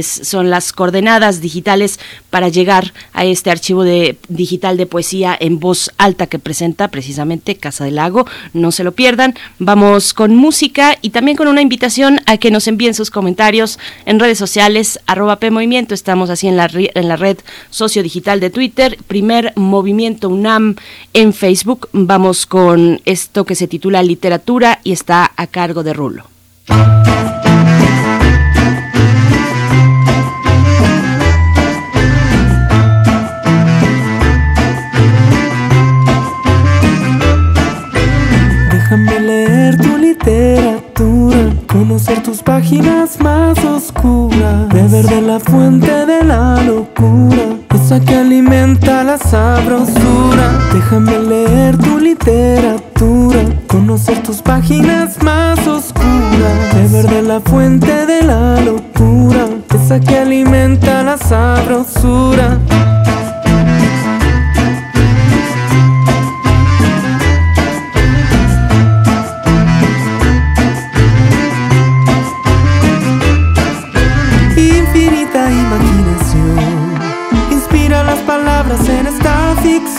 son 0.01 0.49
las 0.49 0.71
coordenadas 0.71 1.41
digitales 1.41 1.99
para 2.29 2.49
llegar 2.49 2.93
a 3.13 3.25
este 3.25 3.49
archivo 3.51 3.83
de, 3.83 4.17
digital 4.27 4.77
de 4.77 4.85
poesía 4.85 5.35
en 5.39 5.59
voz 5.59 5.91
alta 5.97 6.27
que 6.27 6.39
presenta 6.39 6.89
precisamente 6.89 7.55
Casa 7.55 7.85
del 7.85 7.95
Lago. 7.95 8.25
No 8.53 8.71
se 8.71 8.83
lo 8.83 8.91
pierdan. 8.91 9.35
Vamos 9.57 10.13
con 10.13 10.35
música 10.35 10.97
y 11.01 11.09
también 11.09 11.37
con 11.37 11.47
una 11.47 11.61
invitación 11.61 12.21
a 12.25 12.37
que 12.37 12.51
nos 12.51 12.67
envíen 12.67 12.93
sus 12.93 13.11
comentarios 13.11 13.79
en 14.05 14.19
redes 14.19 14.37
sociales, 14.37 14.99
arroba 15.07 15.37
P 15.37 15.51
Movimiento. 15.51 15.93
Estamos 15.93 16.29
así 16.29 16.47
en 16.47 16.57
la, 16.57 16.69
en 16.73 17.07
la 17.07 17.15
red 17.15 17.37
sociodigital 17.69 18.39
de 18.39 18.49
Twitter, 18.49 18.97
primer 19.07 19.53
movimiento 19.55 20.29
UNAM 20.29 20.75
en 21.13 21.33
Facebook. 21.33 21.89
Vamos 21.91 22.45
con 22.45 23.01
esto 23.05 23.45
que 23.45 23.55
se 23.55 23.67
titula 23.67 24.03
Literatura 24.03 24.79
y 24.83 24.91
está 24.91 25.31
a 25.35 25.47
cargo 25.47 25.83
de 25.83 25.93
Rulo. 25.93 26.25
Literatura, 40.19 41.37
conocer 41.67 42.21
tus 42.21 42.43
páginas 42.43 43.19
más 43.21 43.57
oscuras, 43.63 44.67
beber 44.69 45.05
de 45.05 45.21
la 45.21 45.39
fuente 45.39 46.05
de 46.05 46.23
la 46.23 46.61
locura, 46.63 47.57
esa 47.73 47.99
que 47.99 48.15
alimenta 48.15 49.03
la 49.03 49.17
sabrosura. 49.17 50.59
Déjame 50.73 51.19
leer 51.19 51.77
tu 51.77 51.99
literatura, 51.99 53.39
conocer 53.67 54.21
tus 54.23 54.41
páginas 54.41 55.21
más 55.23 55.65
oscuras, 55.67 56.73
beber 56.73 57.07
de 57.07 57.21
la 57.21 57.39
fuente 57.39 58.05
de 58.05 58.21
la 58.23 58.59
locura, 58.61 59.45
esa 59.73 59.99
que 59.99 60.17
alimenta 60.17 61.03
la 61.03 61.17
sabrosura. 61.17 62.59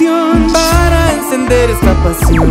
Para 0.06 1.12
encender 1.12 1.68
esta 1.70 1.92
pasión. 2.02 2.48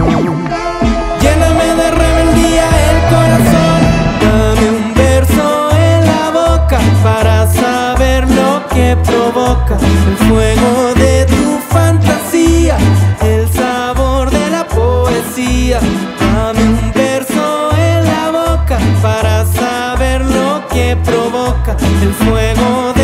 Lléname 1.20 1.66
de 1.82 1.92
rebeldía 1.92 2.66
el 2.90 3.00
corazón, 3.10 3.80
dame 4.22 4.70
un 4.70 4.94
verso 4.94 5.70
en 5.72 6.06
la 6.06 6.30
boca 6.30 6.80
para 7.04 7.48
saber 7.52 8.30
lo 8.30 8.68
que 8.68 8.96
provoca 9.04 9.78
el 10.10 10.18
fuego 10.28 10.94
de 10.96 11.26
tu 11.26 11.60
fantasía, 11.74 12.78
el 13.22 13.50
sabor 13.52 14.30
de 14.30 14.50
la 14.52 14.68
poesía. 14.68 15.80
Dame 16.20 16.62
un 16.62 16.92
verso 16.94 17.72
en 17.76 18.06
la 18.06 18.30
boca 18.30 18.78
para 19.02 19.46
saber 19.46 20.22
lo 20.22 20.68
que 20.68 20.96
provoca 21.04 21.76
el 22.04 22.14
fuego 22.14 22.94
de 22.94 22.99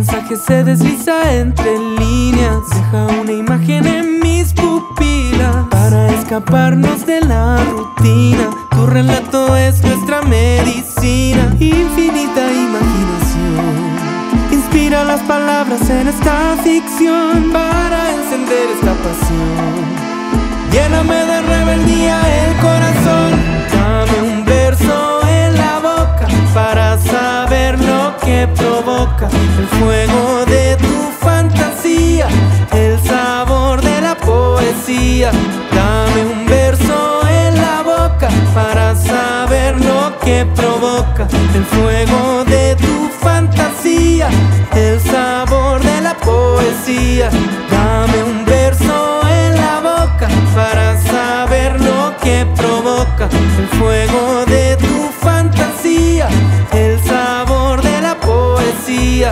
mensaje 0.00 0.36
se 0.36 0.64
desliza 0.64 1.34
entre 1.34 1.78
líneas, 1.78 2.62
deja 2.70 3.06
una 3.20 3.32
imagen 3.32 3.86
en 3.86 4.20
mis 4.20 4.54
pupilas 4.54 5.66
para 5.70 6.08
escaparnos 6.08 7.04
de 7.04 7.20
la 7.20 7.62
rutina. 7.64 8.48
Tu 8.70 8.86
relato 8.86 9.54
es 9.56 9.82
nuestra 9.82 10.22
medicina, 10.22 11.54
infinita 11.58 12.50
imaginación. 12.50 13.09
Inspira 14.90 15.04
las 15.04 15.20
palabras 15.20 15.88
en 15.88 16.08
esta 16.08 16.56
ficción 16.64 17.52
para 17.52 18.10
encender 18.12 18.70
esta 18.74 18.92
pasión. 18.94 19.84
Lléname 20.72 21.14
de 21.14 21.42
rebeldía 21.42 22.18
el 22.42 22.56
corazón, 22.56 23.30
dame 23.70 24.32
un 24.32 24.44
verso 24.44 25.20
en 25.28 25.56
la 25.56 25.78
boca 25.78 26.26
para 26.52 26.98
saber 26.98 27.78
lo 27.78 28.16
que 28.16 28.48
provoca 28.56 29.28
el 29.60 29.68
fuego 29.78 30.44
de 30.46 30.76
tu 30.78 31.24
fantasía, 31.24 32.26
el 32.72 32.98
sabor 33.04 33.80
de 33.82 34.00
la 34.00 34.16
poesía. 34.16 35.30
Dame 35.72 36.24
un 36.32 36.46
verso 36.46 37.20
en 37.28 37.54
la 37.62 37.82
boca 37.84 38.28
para 38.52 38.96
saber 38.96 39.80
lo 39.84 40.18
que 40.18 40.44
provoca 40.56 41.28
el 41.54 41.64
fuego 41.64 42.44
de 42.44 42.74
tu 42.74 42.99
fantasía, 43.20 44.28
el 44.74 45.00
sabor 45.00 45.82
de 45.82 46.00
la 46.00 46.16
poesía. 46.16 47.30
Dame 47.70 48.22
un 48.24 48.44
verso 48.44 49.20
en 49.28 49.56
la 49.56 49.80
boca 49.80 50.28
para 50.54 50.98
saber 51.00 51.80
lo 51.80 52.14
que 52.22 52.46
provoca 52.56 53.28
el 53.58 53.68
fuego 53.78 54.44
de 54.46 54.76
tu 54.76 55.10
fantasía, 55.20 56.28
el 56.72 56.98
sabor 57.04 57.82
de 57.82 58.00
la 58.00 58.14
poesía. 58.16 59.30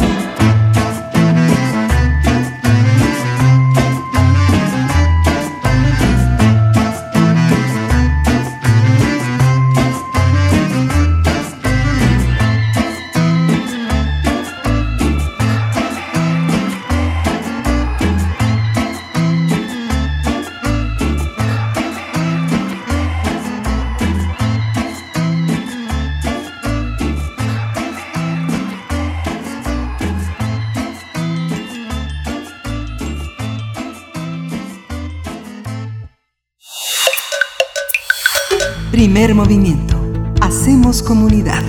Primer 38.99 39.33
movimiento. 39.33 39.97
Hacemos 40.41 41.05
comunidad. 41.05 41.63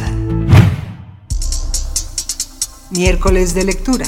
Miércoles 2.89 3.53
de 3.53 3.65
lectura. 3.65 4.07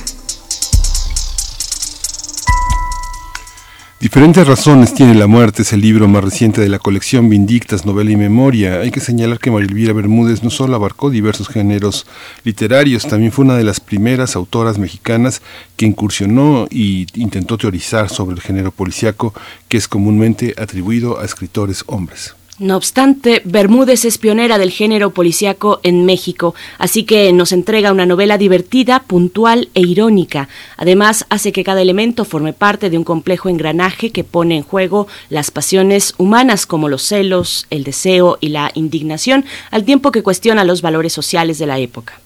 Diferentes 3.99 4.47
razones 4.47 4.95
tiene 4.95 5.13
la 5.13 5.27
muerte, 5.27 5.61
es 5.61 5.71
el 5.71 5.81
libro 5.81 6.07
más 6.07 6.23
reciente 6.23 6.61
de 6.61 6.69
la 6.69 6.79
colección 6.79 7.29
Vindictas, 7.29 7.85
novela 7.85 8.09
y 8.09 8.15
memoria. 8.15 8.79
Hay 8.79 8.89
que 8.89 8.99
señalar 8.99 9.37
que 9.37 9.51
María 9.51 9.67
Elvira 9.67 9.93
Bermúdez 9.93 10.41
no 10.41 10.49
solo 10.49 10.75
abarcó 10.75 11.11
diversos 11.11 11.47
géneros 11.47 12.07
literarios, 12.43 13.05
también 13.05 13.31
fue 13.31 13.45
una 13.45 13.55
de 13.55 13.63
las 13.63 13.79
primeras 13.79 14.35
autoras 14.35 14.79
mexicanas 14.79 15.43
que 15.77 15.85
incursionó 15.85 16.65
y 16.71 17.05
intentó 17.13 17.59
teorizar 17.59 18.09
sobre 18.09 18.33
el 18.33 18.41
género 18.41 18.71
policiaco 18.71 19.35
que 19.67 19.77
es 19.77 19.87
comúnmente 19.87 20.55
atribuido 20.57 21.19
a 21.19 21.25
escritores 21.25 21.83
hombres. 21.85 22.33
No 22.61 22.77
obstante, 22.77 23.41
Bermúdez 23.43 24.05
es 24.05 24.19
pionera 24.19 24.59
del 24.59 24.69
género 24.69 25.15
policíaco 25.15 25.79
en 25.81 26.05
México, 26.05 26.53
así 26.77 27.05
que 27.05 27.33
nos 27.33 27.53
entrega 27.53 27.91
una 27.91 28.05
novela 28.05 28.37
divertida, 28.37 29.01
puntual 29.01 29.69
e 29.73 29.81
irónica. 29.81 30.47
Además, 30.77 31.25
hace 31.29 31.53
que 31.53 31.63
cada 31.63 31.81
elemento 31.81 32.23
forme 32.23 32.53
parte 32.53 32.91
de 32.91 32.99
un 32.99 33.03
complejo 33.03 33.49
engranaje 33.49 34.11
que 34.11 34.23
pone 34.23 34.57
en 34.57 34.61
juego 34.61 35.07
las 35.29 35.49
pasiones 35.49 36.13
humanas 36.19 36.67
como 36.67 36.87
los 36.87 37.01
celos, 37.01 37.65
el 37.71 37.83
deseo 37.83 38.37
y 38.41 38.49
la 38.49 38.69
indignación, 38.75 39.43
al 39.71 39.83
tiempo 39.83 40.11
que 40.11 40.21
cuestiona 40.21 40.63
los 40.63 40.83
valores 40.83 41.13
sociales 41.13 41.57
de 41.57 41.65
la 41.65 41.79
época. 41.79 42.21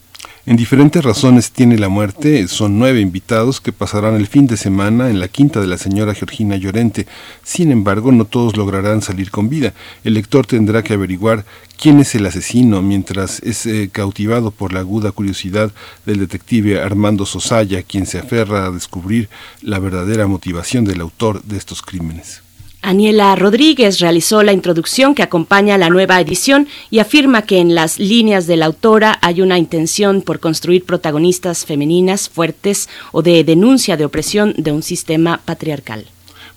En 0.48 0.58
diferentes 0.58 1.04
razones 1.04 1.50
tiene 1.50 1.80
la 1.80 1.90
muerte, 1.90 2.48
son 2.48 2.78
nueve 2.78 3.02
invitados 3.02 3.60
que 3.60 3.72
pasarán 3.72 4.14
el 4.14 4.28
fin 4.28 4.46
de 4.46 4.58
semana 4.58 5.10
en 5.10 5.20
la 5.20 5.28
quinta 5.28 5.60
de 5.60 5.66
la 5.66 5.80
señora 5.80 6.14
Georgina 6.14 6.56
Llorente. 6.56 7.08
Sin 7.42 7.72
embargo, 7.72 8.12
no 8.12 8.26
todos 8.26 8.56
lograrán 8.56 9.02
salir 9.02 9.32
con 9.32 9.50
vida. 9.50 9.74
El 10.04 10.14
lector 10.14 10.46
tendrá 10.46 10.84
que 10.84 10.94
averiguar 10.94 11.46
quién 11.82 12.00
es 12.00 12.14
el 12.14 12.28
asesino 12.28 12.84
mientras 12.84 13.40
es 13.40 13.66
eh, 13.66 13.90
cautivado 13.92 14.52
por 14.52 14.72
la 14.72 14.82
aguda 14.82 15.12
curiosidad 15.12 15.72
del 16.06 16.20
detective 16.20 16.80
Armando 16.80 17.26
Sosaya, 17.26 17.82
quien 17.82 18.06
se 18.06 18.20
aferra 18.20 18.68
a 18.68 18.72
descubrir 18.72 19.30
la 19.64 19.80
verdadera 19.80 20.28
motivación 20.28 20.86
del 20.86 21.02
autor 21.02 21.42
de 21.42 21.58
estos 21.58 21.82
crímenes. 21.82 22.45
Aniela 22.86 23.36
Rodríguez 23.36 24.00
realizó 24.00 24.44
la 24.44 24.54
introducción 24.54 25.16
que 25.16 25.24
acompaña 25.24 25.78
la 25.78 25.90
nueva 25.90 26.22
edición 26.22 26.68
y 26.92 27.00
afirma 27.00 27.42
que 27.42 27.58
en 27.58 27.74
las 27.74 27.98
líneas 27.98 28.46
de 28.46 28.58
la 28.58 28.68
autora 28.68 29.18
hay 29.22 29.42
una 29.42 29.58
intención 29.58 30.22
por 30.22 30.40
construir 30.40 30.86
protagonistas 30.86 31.66
femeninas 31.66 32.30
fuertes 32.30 32.88
o 33.12 33.24
de 33.24 33.44
denuncia 33.44 33.98
de 33.98 34.06
opresión 34.06 34.54
de 34.58 34.72
un 34.72 34.84
sistema 34.84 35.42
patriarcal. 35.46 36.06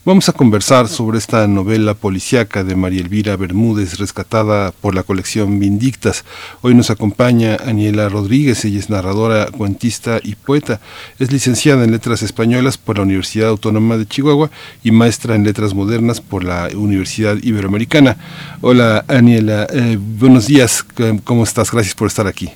Vamos 0.09 0.27
a 0.31 0.33
conversar 0.33 0.89
sobre 0.89 1.19
esta 1.19 1.47
novela 1.47 1.93
policíaca 1.93 2.65
de 2.65 2.75
María 2.75 3.03
Elvira 3.03 3.37
Bermúdez, 3.37 3.99
rescatada 3.99 4.73
por 4.73 4.95
la 4.95 5.03
colección 5.03 5.61
Vindictas. 5.61 6.25
Hoy 6.63 6.75
nos 6.75 6.89
acompaña 6.89 7.59
Aniela 7.67 8.09
Rodríguez, 8.09 8.65
ella 8.65 8.79
es 8.79 8.89
narradora, 8.89 9.49
cuentista 9.51 10.19
y 10.25 10.35
poeta. 10.35 10.81
Es 11.19 11.31
licenciada 11.31 11.85
en 11.85 11.91
Letras 11.91 12.23
Españolas 12.23 12.79
por 12.79 12.97
la 12.97 13.03
Universidad 13.03 13.51
Autónoma 13.51 13.99
de 13.99 14.07
Chihuahua 14.07 14.49
y 14.83 14.93
maestra 14.93 15.35
en 15.35 15.45
Letras 15.45 15.75
Modernas 15.75 16.23
por 16.23 16.43
la 16.43 16.71
Universidad 16.75 17.37
Iberoamericana. 17.43 18.17
Hola 18.63 19.05
Aniela, 19.09 19.67
eh, 19.71 19.99
buenos 20.01 20.47
días, 20.47 20.87
¿cómo 21.23 21.45
estás? 21.45 21.71
Gracias 21.71 21.95
por 21.95 22.09
estar 22.09 22.27
aquí. 22.27 22.51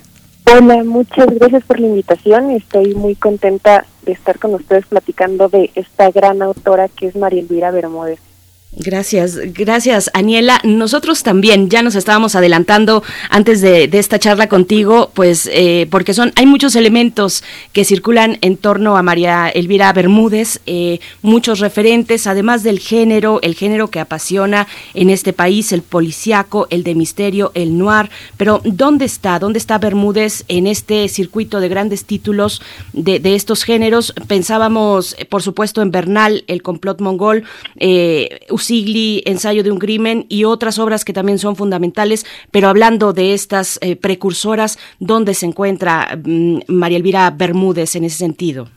Hola, 0.46 0.84
muchas 0.84 1.26
gracias 1.34 1.64
por 1.64 1.78
la 1.78 1.88
invitación. 1.88 2.50
Estoy 2.52 2.94
muy 2.94 3.14
contenta 3.14 3.84
estar 4.06 4.38
con 4.38 4.54
ustedes 4.54 4.86
platicando 4.86 5.48
de 5.48 5.70
esta 5.74 6.10
gran 6.10 6.42
autora 6.42 6.88
que 6.88 7.06
es 7.06 7.16
María 7.16 7.40
Elvira 7.40 7.70
Bermúdez. 7.70 8.31
Gracias, 8.74 9.36
gracias, 9.52 10.10
Aniela. 10.14 10.58
Nosotros 10.64 11.22
también 11.22 11.68
ya 11.68 11.82
nos 11.82 11.94
estábamos 11.94 12.34
adelantando 12.34 13.02
antes 13.28 13.60
de, 13.60 13.84
esta 13.92 14.18
charla 14.18 14.48
contigo, 14.48 15.10
pues 15.12 15.46
eh, 15.52 15.86
porque 15.90 16.14
son 16.14 16.32
hay 16.36 16.46
muchos 16.46 16.74
elementos 16.74 17.44
que 17.74 17.84
circulan 17.84 18.38
en 18.40 18.56
torno 18.56 18.96
a 18.96 19.02
María 19.02 19.50
Elvira 19.50 19.92
Bermúdez, 19.92 20.60
eh, 20.64 21.00
muchos 21.20 21.60
referentes, 21.60 22.26
además 22.26 22.62
del 22.62 22.78
género, 22.78 23.40
el 23.42 23.56
género 23.56 23.88
que 23.88 24.00
apasiona 24.00 24.66
en 24.94 25.10
este 25.10 25.34
país, 25.34 25.72
el 25.72 25.82
policiaco, 25.82 26.66
el 26.70 26.82
de 26.82 26.94
misterio, 26.94 27.52
el 27.54 27.76
noir. 27.76 28.08
Pero 28.38 28.62
¿dónde 28.64 29.04
está? 29.04 29.38
¿Dónde 29.38 29.58
está 29.58 29.76
Bermúdez 29.76 30.44
en 30.48 30.66
este 30.66 31.08
circuito 31.08 31.60
de 31.60 31.68
grandes 31.68 32.06
títulos 32.06 32.62
de, 32.94 33.20
estos 33.34 33.64
géneros? 33.64 34.14
Pensábamos, 34.28 35.14
por 35.28 35.42
supuesto, 35.42 35.82
en 35.82 35.90
Bernal, 35.90 36.44
el 36.46 36.62
complot 36.62 37.02
mongol. 37.02 37.44
Eh, 37.76 38.40
Sigli, 38.62 39.22
Ensayo 39.26 39.62
de 39.62 39.70
un 39.70 39.78
crimen 39.78 40.26
y 40.28 40.44
otras 40.44 40.78
obras 40.78 41.04
que 41.04 41.12
también 41.12 41.38
son 41.38 41.56
fundamentales, 41.56 42.24
pero 42.50 42.68
hablando 42.68 43.12
de 43.12 43.34
estas 43.34 43.78
eh, 43.82 43.96
precursoras, 43.96 44.78
¿dónde 44.98 45.34
se 45.34 45.46
encuentra 45.46 46.18
mm, 46.24 46.60
María 46.68 46.98
Elvira 46.98 47.30
Bermúdez 47.30 47.96
en 47.96 48.04
ese 48.04 48.18
sentido? 48.18 48.68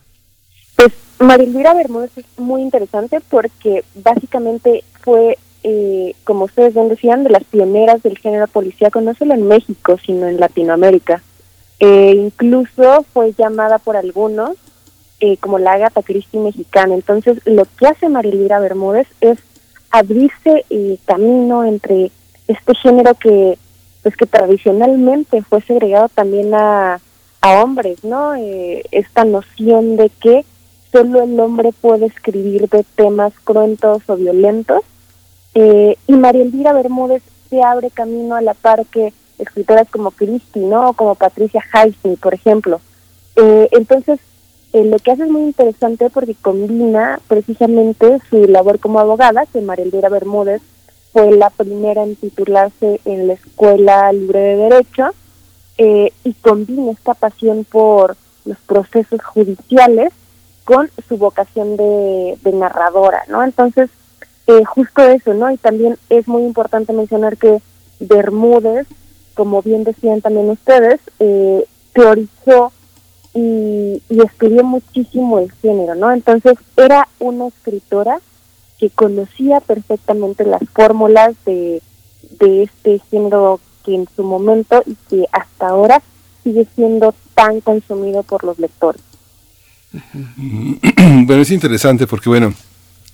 Pues 0.76 0.92
María 1.20 1.46
Elvira 1.46 1.74
Bermúdez 1.74 2.12
es 2.18 2.26
muy 2.38 2.62
interesante 2.62 3.20
porque 3.30 3.84
básicamente 3.96 4.84
fue, 5.02 5.38
eh, 5.64 6.14
como 6.24 6.46
ustedes 6.46 6.74
bien 6.74 6.90
decían, 6.90 7.24
de 7.24 7.30
las 7.30 7.44
pioneras 7.44 8.04
del 8.04 8.18
género 8.18 8.48
policíaco, 8.48 9.02
no 9.02 9.14
solo 9.16 9.34
en 9.34 9.48
México, 9.48 9.98
sino 10.06 10.28
en 10.28 10.40
Latinoamérica. 10.40 11.22
Eh, 11.80 12.14
incluso 12.16 13.06
fue 13.14 13.34
llamada 13.38 13.80
por 13.80 13.98
algunos 13.98 14.58
como 15.40 15.58
la 15.58 15.74
Agatha 15.74 16.04
Christie 16.04 16.40
mexicana. 16.40 16.94
Entonces, 16.94 17.40
lo 17.46 17.66
que 17.78 17.88
hace 17.88 18.10
María 18.10 18.32
Elvira 18.32 18.60
Bermúdez 18.60 19.08
es 19.22 19.40
abrirse 19.98 20.66
eh, 20.70 20.98
camino 21.06 21.64
entre 21.64 22.12
este 22.48 22.76
género 22.76 23.14
que 23.16 23.58
pues 24.04 24.16
que 24.18 24.28
tradicionalmente 24.28 25.42
fue 25.42 25.62
segregado 25.62 26.10
también 26.10 26.54
a, 26.54 27.00
a 27.42 27.64
hombres, 27.64 28.04
¿no? 28.04 28.36
Eh, 28.36 28.84
esta 28.92 29.26
noción 29.26 29.96
de 29.96 30.10
que 30.10 30.46
solo 30.92 31.24
el 31.24 31.40
hombre 31.40 31.72
puede 31.72 32.06
escribir 32.06 32.70
de 32.70 32.84
temas 32.96 33.34
cruentos 33.44 34.04
o 34.06 34.16
violentos. 34.16 34.84
Eh, 35.56 35.98
y 36.06 36.14
María 36.14 36.44
Elvira 36.44 36.74
Bermúdez 36.74 37.24
se 37.50 37.64
abre 37.64 37.90
camino 37.90 38.36
a 38.36 38.42
la 38.42 38.54
par 38.54 38.86
que 38.86 39.12
escritoras 39.40 39.90
como 39.90 40.12
Christie, 40.12 40.62
¿no? 40.62 40.90
O 40.90 40.94
como 40.94 41.16
Patricia 41.16 41.64
Highsmith, 41.74 42.20
por 42.20 42.36
ejemplo. 42.36 42.82
entonces, 43.36 44.20
eh, 44.76 44.84
lo 44.84 45.00
que 45.00 45.12
hace 45.12 45.24
es 45.24 45.30
muy 45.30 45.44
interesante 45.44 46.10
porque 46.10 46.36
combina 46.36 47.22
precisamente 47.30 48.20
su 48.30 48.46
labor 48.46 48.78
como 48.80 49.00
abogada, 49.00 49.46
que 49.46 49.62
María 49.62 49.86
Elvira 49.86 50.10
Bermúdez 50.10 50.62
fue 51.14 51.32
la 51.32 51.50
primera 51.50 52.04
en 52.04 52.18
titularse 52.18 53.00
en 53.06 53.30
la 53.30 53.36
Escuela 53.36 54.12
Libre 54.12 54.40
de 54.40 54.56
Derecho, 54.58 55.12
eh, 55.78 56.12
y 56.26 56.34
combina 56.34 56.92
esta 56.92 57.14
pasión 57.14 57.64
por 57.64 58.18
los 58.44 58.58
procesos 58.68 59.24
judiciales 59.24 60.12
con 60.66 60.90
su 61.08 61.16
vocación 61.16 61.78
de, 61.78 62.38
narradora, 62.52 63.24
¿no? 63.30 63.46
Entonces, 63.46 63.90
eh, 64.48 64.66
justo 64.66 65.04
eso, 65.04 65.34
¿no? 65.34 65.50
Y 65.52 65.58
también 65.58 65.98
es 66.10 66.28
muy 66.28 66.44
importante 66.44 66.92
mencionar 66.92 67.38
que 67.38 67.62
Bermúdez, 68.02 68.88
como 69.36 69.62
bien 69.62 69.86
decían 69.86 70.20
también 70.20 70.50
ustedes, 70.50 71.00
eh, 71.20 71.66
teorizó 71.94 72.74
y, 73.36 74.02
y 74.10 74.64
muchísimo 74.64 75.40
el 75.40 75.52
género, 75.62 75.94
¿no? 75.94 76.12
Entonces, 76.12 76.54
era 76.78 77.08
una 77.20 77.48
escritora 77.48 78.20
que 78.80 78.90
conocía 78.90 79.60
perfectamente 79.60 80.46
las 80.46 80.62
fórmulas 80.74 81.36
de, 81.46 81.82
de 82.40 82.64
este 82.64 83.00
género 83.12 83.60
que 83.84 83.96
en 83.96 84.08
su 84.16 84.24
momento 84.24 84.82
y 84.86 84.96
que 85.10 85.26
hasta 85.32 85.68
ahora 85.68 86.02
sigue 86.44 86.66
siendo 86.76 87.14
tan 87.36 87.60
consumido 87.62 88.24
por 88.24 88.44
los 88.44 88.58
lectores. 88.58 89.02
Bueno, 91.28 91.42
es 91.44 91.52
interesante 91.52 92.08
porque, 92.08 92.30
bueno, 92.30 92.54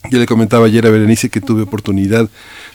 yo 0.09 0.17
le 0.17 0.25
comentaba 0.25 0.65
ayer 0.65 0.85
a 0.87 0.89
Berenice 0.89 1.29
que 1.29 1.41
tuve 1.41 1.63
oportunidad 1.63 2.29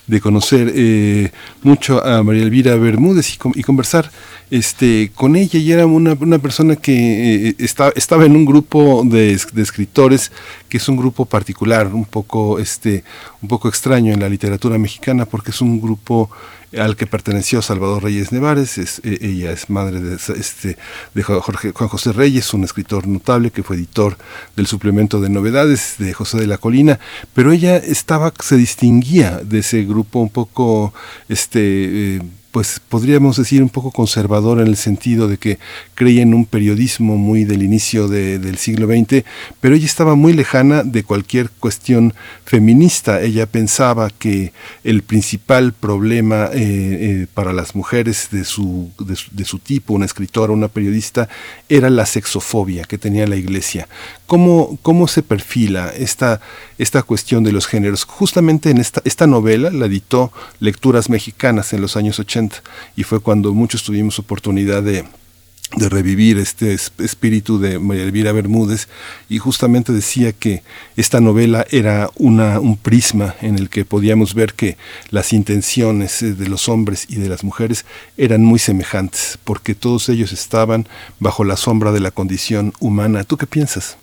de 0.06 0.20
conocer 0.20 0.72
eh, 0.74 1.32
mucho 1.62 2.04
a 2.04 2.22
María 2.22 2.42
Elvira 2.42 2.76
Bermúdez 2.76 3.34
y, 3.34 3.62
conversar 3.62 4.10
este, 4.50 5.10
con 5.14 5.36
ella. 5.36 5.58
Y 5.58 5.72
era 5.72 5.86
una, 5.86 6.16
una 6.20 6.38
persona 6.38 6.76
que 6.76 7.48
eh, 7.48 7.56
estaba 7.58 8.24
en 8.24 8.36
un 8.36 8.44
grupo 8.44 9.02
de, 9.04 9.32
escritores 9.32 10.30
que 10.68 10.76
es 10.76 10.88
un 10.88 10.96
grupo 10.96 11.24
particular, 11.24 11.88
un 11.92 12.04
poco, 12.04 12.58
este, 12.58 13.04
un 13.42 13.48
poco 13.48 13.68
extraño 13.68 14.12
en 14.12 14.20
la 14.20 14.28
literatura 14.28 14.78
mexicana 14.78 15.26
porque 15.26 15.50
es 15.50 15.60
un 15.60 15.80
grupo 15.80 16.30
al 16.76 16.96
que 16.96 17.06
perteneció 17.06 17.62
Salvador 17.62 18.02
Reyes 18.02 18.32
Nevares, 18.32 18.78
es, 18.78 19.00
e, 19.04 19.18
ella 19.22 19.52
es 19.52 19.70
madre 19.70 20.00
de, 20.00 20.16
este, 20.16 20.76
de 21.14 21.22
Juan 21.22 21.88
José 21.88 22.12
Reyes, 22.12 22.52
un 22.54 22.64
escritor 22.64 23.06
notable 23.06 23.50
que 23.50 23.62
fue 23.62 23.76
editor 23.76 24.16
del 24.56 24.66
suplemento 24.66 25.20
de 25.20 25.28
novedades 25.28 25.94
de 25.98 26.12
José 26.12 26.38
de 26.38 26.46
la 26.46 26.58
Colina, 26.58 26.98
pero 27.34 27.52
ella 27.52 27.76
estaba, 27.76 28.32
se 28.42 28.56
distinguía 28.56 29.40
de 29.42 29.60
ese 29.60 29.84
grupo 29.84 29.95
un 29.98 30.30
poco 30.30 30.92
este, 31.28 32.16
eh, 32.16 32.22
pues 32.56 32.80
podríamos 32.80 33.36
decir 33.36 33.62
un 33.62 33.68
poco 33.68 33.90
conservador 33.90 34.62
en 34.62 34.68
el 34.68 34.78
sentido 34.78 35.28
de 35.28 35.36
que 35.36 35.58
creía 35.94 36.22
en 36.22 36.32
un 36.32 36.46
periodismo 36.46 37.18
muy 37.18 37.44
del 37.44 37.62
inicio 37.62 38.08
del 38.08 38.56
siglo 38.56 38.86
XX, 38.86 39.26
pero 39.60 39.74
ella 39.74 39.84
estaba 39.84 40.14
muy 40.14 40.32
lejana 40.32 40.82
de 40.82 41.04
cualquier 41.04 41.50
cuestión 41.50 42.14
feminista. 42.46 43.20
Ella 43.20 43.44
pensaba 43.44 44.08
que 44.08 44.54
el 44.84 45.02
principal 45.02 45.74
problema 45.74 46.46
eh, 46.46 46.54
eh, 46.54 47.26
para 47.34 47.52
las 47.52 47.74
mujeres 47.74 48.28
de 48.30 48.46
su, 48.46 48.90
de 49.00 49.44
su, 49.44 49.58
tipo, 49.58 49.92
una 49.92 50.06
escritora, 50.06 50.54
una 50.54 50.68
periodista, 50.68 51.28
era 51.68 51.90
la 51.90 52.06
sexofobia 52.06 52.84
que 52.84 52.96
tenía 52.96 53.26
la 53.26 53.36
iglesia. 53.36 53.86
¿Cómo, 54.26 54.78
cómo 54.80 55.08
se 55.08 55.22
perfila 55.22 55.90
esta, 55.90 56.40
esta 56.78 57.02
cuestión 57.02 57.44
de 57.44 57.52
los 57.52 57.66
géneros? 57.66 58.04
Justamente 58.04 58.70
en 58.70 58.78
esta, 58.78 59.02
esta 59.04 59.26
novela 59.26 59.70
la 59.70 59.86
editó 59.86 60.32
Lecturas 60.58 61.10
Mexicanas 61.10 61.74
en 61.74 61.82
los 61.82 61.98
años 61.98 62.18
80 62.18 62.45
y 62.96 63.02
fue 63.02 63.20
cuando 63.20 63.52
muchos 63.52 63.82
tuvimos 63.82 64.18
oportunidad 64.18 64.82
de, 64.82 65.04
revivir 65.76 66.38
este 66.38 66.74
espíritu 66.74 67.58
de 67.58 67.80
María 67.80 68.04
Elvira 68.04 68.30
Bermúdez 68.30 68.86
y 69.28 69.38
justamente 69.38 69.92
decía 69.92 70.32
que 70.32 70.62
esta 70.96 71.20
novela 71.20 71.66
era 71.72 72.08
un 72.14 72.78
prisma 72.80 73.34
en 73.42 73.58
el 73.58 73.68
que 73.68 73.84
podíamos 73.84 74.34
ver 74.34 74.54
que 74.54 74.76
las 75.10 75.32
intenciones 75.32 76.22
eh, 76.22 76.34
de 76.34 76.48
los 76.48 76.68
hombres 76.68 77.06
y 77.08 77.16
de 77.16 77.28
las 77.28 77.42
mujeres 77.42 77.84
eran 78.16 78.44
muy 78.44 78.60
semejantes 78.60 79.40
porque 79.42 79.74
todos 79.74 80.08
ellos 80.08 80.32
estaban 80.32 80.86
bajo 81.18 81.42
la 81.42 81.56
sombra 81.56 81.90
de 81.90 82.00
la 82.00 82.12
condición 82.12 82.72
humana. 82.78 83.24
¿Tú 83.24 83.36
qué 83.36 83.48
piensas? 83.48 83.96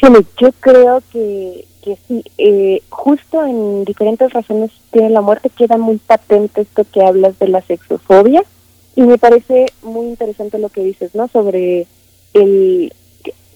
Yo 0.00 0.52
creo 0.60 1.02
que 1.12 1.66
que 1.82 1.96
sí, 2.06 2.24
eh, 2.38 2.82
justo 2.88 3.44
en 3.44 3.84
diferentes 3.84 4.32
razones 4.32 4.70
tiene 4.90 5.10
la 5.10 5.20
muerte 5.20 5.50
queda 5.50 5.78
muy 5.78 5.98
patente 5.98 6.62
esto 6.62 6.84
que 6.84 7.02
hablas 7.02 7.38
de 7.38 7.48
la 7.48 7.62
sexofobia 7.62 8.42
y 8.96 9.02
me 9.02 9.18
parece 9.18 9.66
muy 9.82 10.06
interesante 10.06 10.58
lo 10.58 10.70
que 10.70 10.82
dices, 10.82 11.14
¿no? 11.14 11.28
Sobre 11.28 11.86
el 12.34 12.92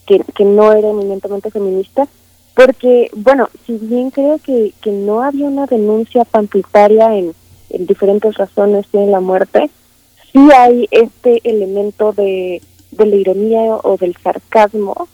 que, 0.07 0.21
que 0.37 0.45
no 0.45 0.73
era 0.73 0.91
eminentemente 0.91 1.51
feminista, 1.51 2.07
porque, 2.55 3.11
bueno, 3.15 3.49
si 3.67 3.73
bien 3.73 4.11
creo 4.11 4.39
que, 4.39 4.73
que 4.81 4.93
no 4.93 5.23
había 5.23 5.47
una 5.47 5.67
denuncia 5.67 6.25
pamplitaria 6.25 7.17
en, 7.17 7.35
en 7.71 7.87
diferentes 7.87 8.37
razones 8.37 8.87
tiene 8.89 9.09
la 9.09 9.21
muerte, 9.21 9.71
sí 10.33 10.39
hay 10.57 10.87
este 10.91 11.41
elemento 11.43 12.13
de, 12.13 12.63
de 12.93 13.07
la 13.07 13.17
ironía 13.17 13.63
o 13.83 13.97
del 13.97 14.17
sarcasmo 14.23 15.09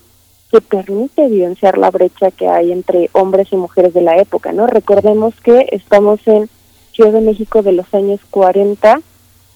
que 0.51 0.61
permite 0.61 1.25
evidenciar 1.25 1.77
la 1.77 1.91
brecha 1.91 2.31
que 2.31 2.47
hay 2.47 2.71
entre 2.71 3.09
hombres 3.13 3.49
y 3.51 3.55
mujeres 3.55 3.93
de 3.93 4.01
la 4.01 4.17
época, 4.17 4.51
¿no? 4.51 4.65
Recordemos 4.67 5.35
que 5.41 5.67
estamos 5.71 6.19
en 6.27 6.49
Ciudad 6.93 7.13
de 7.13 7.21
México 7.21 7.61
de 7.61 7.71
los 7.73 7.93
años 7.93 8.19
40, 8.31 9.01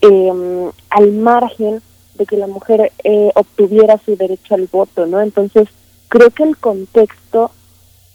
em, 0.01 0.71
al 0.89 1.11
margen 1.13 1.81
de 2.15 2.25
que 2.25 2.37
la 2.37 2.47
mujer 2.47 2.91
eh, 3.03 3.31
obtuviera 3.35 3.99
su 4.05 4.15
derecho 4.15 4.53
al 4.53 4.67
voto, 4.71 5.07
¿no? 5.07 5.19
Entonces, 5.19 5.67
creo 6.09 6.29
que 6.29 6.43
el 6.43 6.57
contexto 6.57 7.49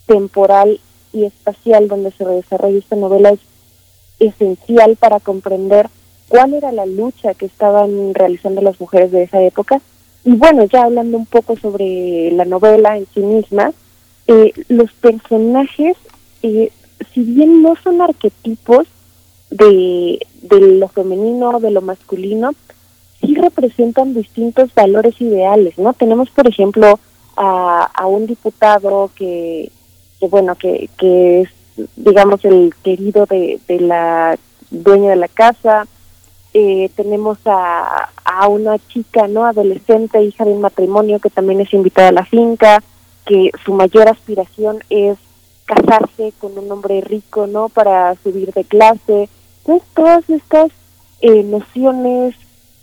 temporal 0.05 0.79
y 1.11 1.25
espacial 1.25 1.87
donde 1.87 2.11
se 2.11 2.23
desarrolla 2.23 2.79
esta 2.79 2.95
novela 2.95 3.31
es 3.31 3.39
esencial 4.19 4.95
para 4.95 5.19
comprender 5.19 5.89
cuál 6.29 6.53
era 6.53 6.71
la 6.71 6.85
lucha 6.85 7.33
que 7.33 7.45
estaban 7.45 8.13
realizando 8.13 8.61
las 8.61 8.79
mujeres 8.79 9.11
de 9.11 9.23
esa 9.23 9.41
época 9.41 9.81
y 10.23 10.35
bueno, 10.35 10.65
ya 10.65 10.83
hablando 10.83 11.17
un 11.17 11.25
poco 11.25 11.55
sobre 11.57 12.31
la 12.31 12.45
novela 12.45 12.97
en 12.97 13.07
sí 13.13 13.21
misma, 13.21 13.71
eh, 14.27 14.53
los 14.67 14.91
personajes, 14.93 15.97
eh, 16.43 16.71
si 17.13 17.21
bien 17.21 17.61
no 17.61 17.75
son 17.83 18.01
arquetipos 18.01 18.87
de, 19.49 20.19
de 20.41 20.59
lo 20.59 20.87
femenino, 20.89 21.59
de 21.59 21.71
lo 21.71 21.81
masculino, 21.81 22.51
sí 23.21 23.33
representan 23.35 24.13
distintos 24.13 24.73
valores 24.73 25.19
ideales, 25.19 25.77
¿no? 25.77 25.93
Tenemos, 25.93 26.29
por 26.29 26.47
ejemplo, 26.47 26.99
a, 27.35 27.89
a 27.93 28.05
un 28.05 28.27
diputado 28.27 29.11
que, 29.15 29.71
que 30.19 30.27
bueno, 30.27 30.55
que, 30.55 30.89
que 30.97 31.41
es, 31.41 31.49
digamos, 31.95 32.43
el 32.45 32.73
querido 32.83 33.25
de, 33.25 33.59
de 33.67 33.79
la 33.79 34.37
dueña 34.69 35.11
de 35.11 35.15
la 35.15 35.27
casa, 35.27 35.87
eh, 36.53 36.89
tenemos 36.95 37.37
a, 37.45 38.09
a 38.25 38.47
una 38.47 38.77
chica 38.79 39.27
no 39.27 39.45
adolescente 39.45 40.21
hija 40.23 40.45
de 40.45 40.51
un 40.51 40.61
matrimonio 40.61 41.19
que 41.19 41.29
también 41.29 41.61
es 41.61 41.73
invitada 41.73 42.09
a 42.09 42.13
la 42.13 42.25
finca 42.25 42.81
que 43.25 43.51
su 43.63 43.73
mayor 43.73 44.07
aspiración 44.07 44.79
es 44.89 45.17
casarse 45.65 46.33
con 46.39 46.57
un 46.57 46.71
hombre 46.71 47.01
rico 47.01 47.45
no 47.45 47.69
para 47.69 48.15
subir 48.23 48.51
de 48.53 48.63
clase. 48.63 49.29
Entonces 49.59 49.87
todas 49.93 50.29
estas 50.29 50.71
eh, 51.21 51.43
nociones 51.43 52.35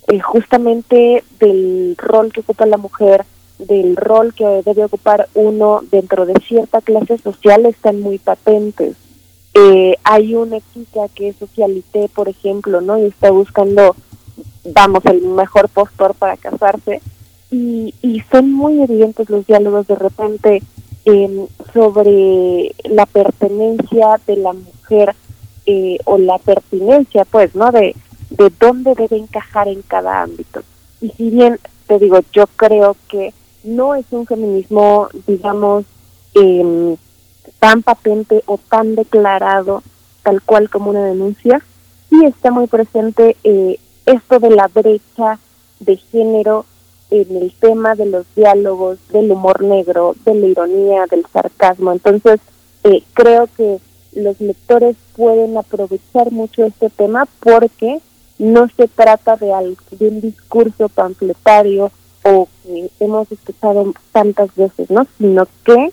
eh, 0.07 0.19
justamente 0.21 1.23
del 1.39 1.95
rol 1.97 2.31
que 2.31 2.39
ocupa 2.39 2.65
la 2.65 2.77
mujer 2.77 3.25
del 3.59 3.97
rol 3.97 4.33
que 4.33 4.45
debe 4.63 4.85
ocupar 4.85 5.27
uno 5.33 5.81
dentro 5.91 6.25
de 6.25 6.35
cierta 6.47 6.79
clase 6.79 7.17
social 7.17 7.65
están 7.65 7.99
muy 7.99 8.19
patentes 8.19 8.95
eh, 9.57 9.95
hay 10.03 10.35
una 10.35 10.59
chica 10.73 11.07
que 11.15 11.29
es 11.29 11.35
socialité, 11.37 12.09
por 12.13 12.29
ejemplo, 12.29 12.79
¿no? 12.79 12.97
Y 12.99 13.05
está 13.05 13.31
buscando, 13.31 13.95
vamos, 14.65 15.03
el 15.05 15.21
mejor 15.21 15.67
postor 15.69 16.13
para 16.13 16.37
casarse. 16.37 17.01
Y, 17.49 17.95
y 18.01 18.21
son 18.31 18.53
muy 18.53 18.81
evidentes 18.81 19.29
los 19.29 19.47
diálogos 19.47 19.87
de 19.87 19.95
repente 19.95 20.61
eh, 21.05 21.47
sobre 21.73 22.75
la 22.83 23.05
pertenencia 23.07 24.19
de 24.27 24.35
la 24.37 24.53
mujer 24.53 25.15
eh, 25.65 25.97
o 26.05 26.17
la 26.17 26.37
pertinencia, 26.37 27.25
pues, 27.25 27.55
¿no? 27.55 27.71
De, 27.71 27.95
de 28.29 28.51
dónde 28.59 28.93
debe 28.93 29.17
encajar 29.17 29.67
en 29.69 29.81
cada 29.81 30.21
ámbito. 30.21 30.61
Y 31.01 31.09
si 31.11 31.29
bien, 31.31 31.59
te 31.87 31.97
digo, 31.97 32.19
yo 32.31 32.45
creo 32.47 32.95
que 33.07 33.33
no 33.63 33.95
es 33.95 34.05
un 34.11 34.27
feminismo, 34.27 35.07
digamos, 35.25 35.85
eh, 36.35 36.95
tan 37.59 37.83
patente 37.83 38.43
o 38.45 38.57
tan 38.57 38.95
declarado 38.95 39.83
tal 40.23 40.41
cual 40.41 40.69
como 40.69 40.89
una 40.89 41.05
denuncia, 41.05 41.61
y 42.11 42.25
está 42.25 42.51
muy 42.51 42.67
presente 42.67 43.37
eh, 43.43 43.79
esto 44.05 44.39
de 44.39 44.49
la 44.49 44.67
brecha 44.67 45.39
de 45.79 45.95
género 45.95 46.65
en 47.09 47.35
el 47.37 47.53
tema 47.59 47.95
de 47.95 48.07
los 48.07 48.25
diálogos, 48.35 48.97
del 49.09 49.31
humor 49.31 49.63
negro, 49.63 50.15
de 50.25 50.35
la 50.35 50.47
ironía, 50.47 51.05
del 51.09 51.25
sarcasmo. 51.31 51.93
Entonces, 51.93 52.41
eh, 52.83 53.03
creo 53.13 53.47
que 53.55 53.79
los 54.13 54.39
lectores 54.41 54.97
pueden 55.15 55.57
aprovechar 55.57 56.31
mucho 56.31 56.65
este 56.65 56.89
tema 56.89 57.25
porque 57.39 57.99
no 58.39 58.67
se 58.75 58.87
trata 58.87 59.37
de, 59.37 59.47
de 59.91 60.07
un 60.07 60.21
discurso 60.21 60.89
panfletario 60.89 61.91
o 62.23 62.47
que 62.63 62.89
hemos 62.99 63.31
escuchado 63.31 63.93
tantas 64.11 64.53
veces, 64.55 64.89
¿no? 64.89 65.07
Sino 65.17 65.47
que 65.63 65.91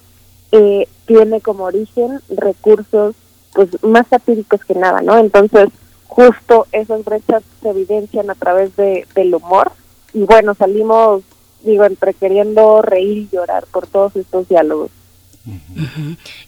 eh, 0.52 0.88
tiene 1.06 1.40
como 1.40 1.64
origen 1.64 2.20
recursos 2.28 3.14
pues 3.52 3.82
más 3.82 4.06
satíricos 4.08 4.64
que 4.64 4.74
nada, 4.74 5.00
¿no? 5.00 5.16
Entonces, 5.18 5.68
justo 6.06 6.66
esas 6.72 7.04
brechas 7.04 7.42
se 7.62 7.70
evidencian 7.70 8.30
a 8.30 8.34
través 8.34 8.74
de, 8.76 9.06
del 9.14 9.34
humor 9.34 9.72
y 10.12 10.20
bueno, 10.20 10.54
salimos, 10.54 11.22
digo, 11.62 11.84
entre 11.84 12.14
queriendo 12.14 12.82
reír 12.82 13.18
y 13.18 13.28
llorar 13.32 13.64
por 13.72 13.86
todos 13.86 14.14
estos 14.16 14.48
diálogos. 14.48 14.90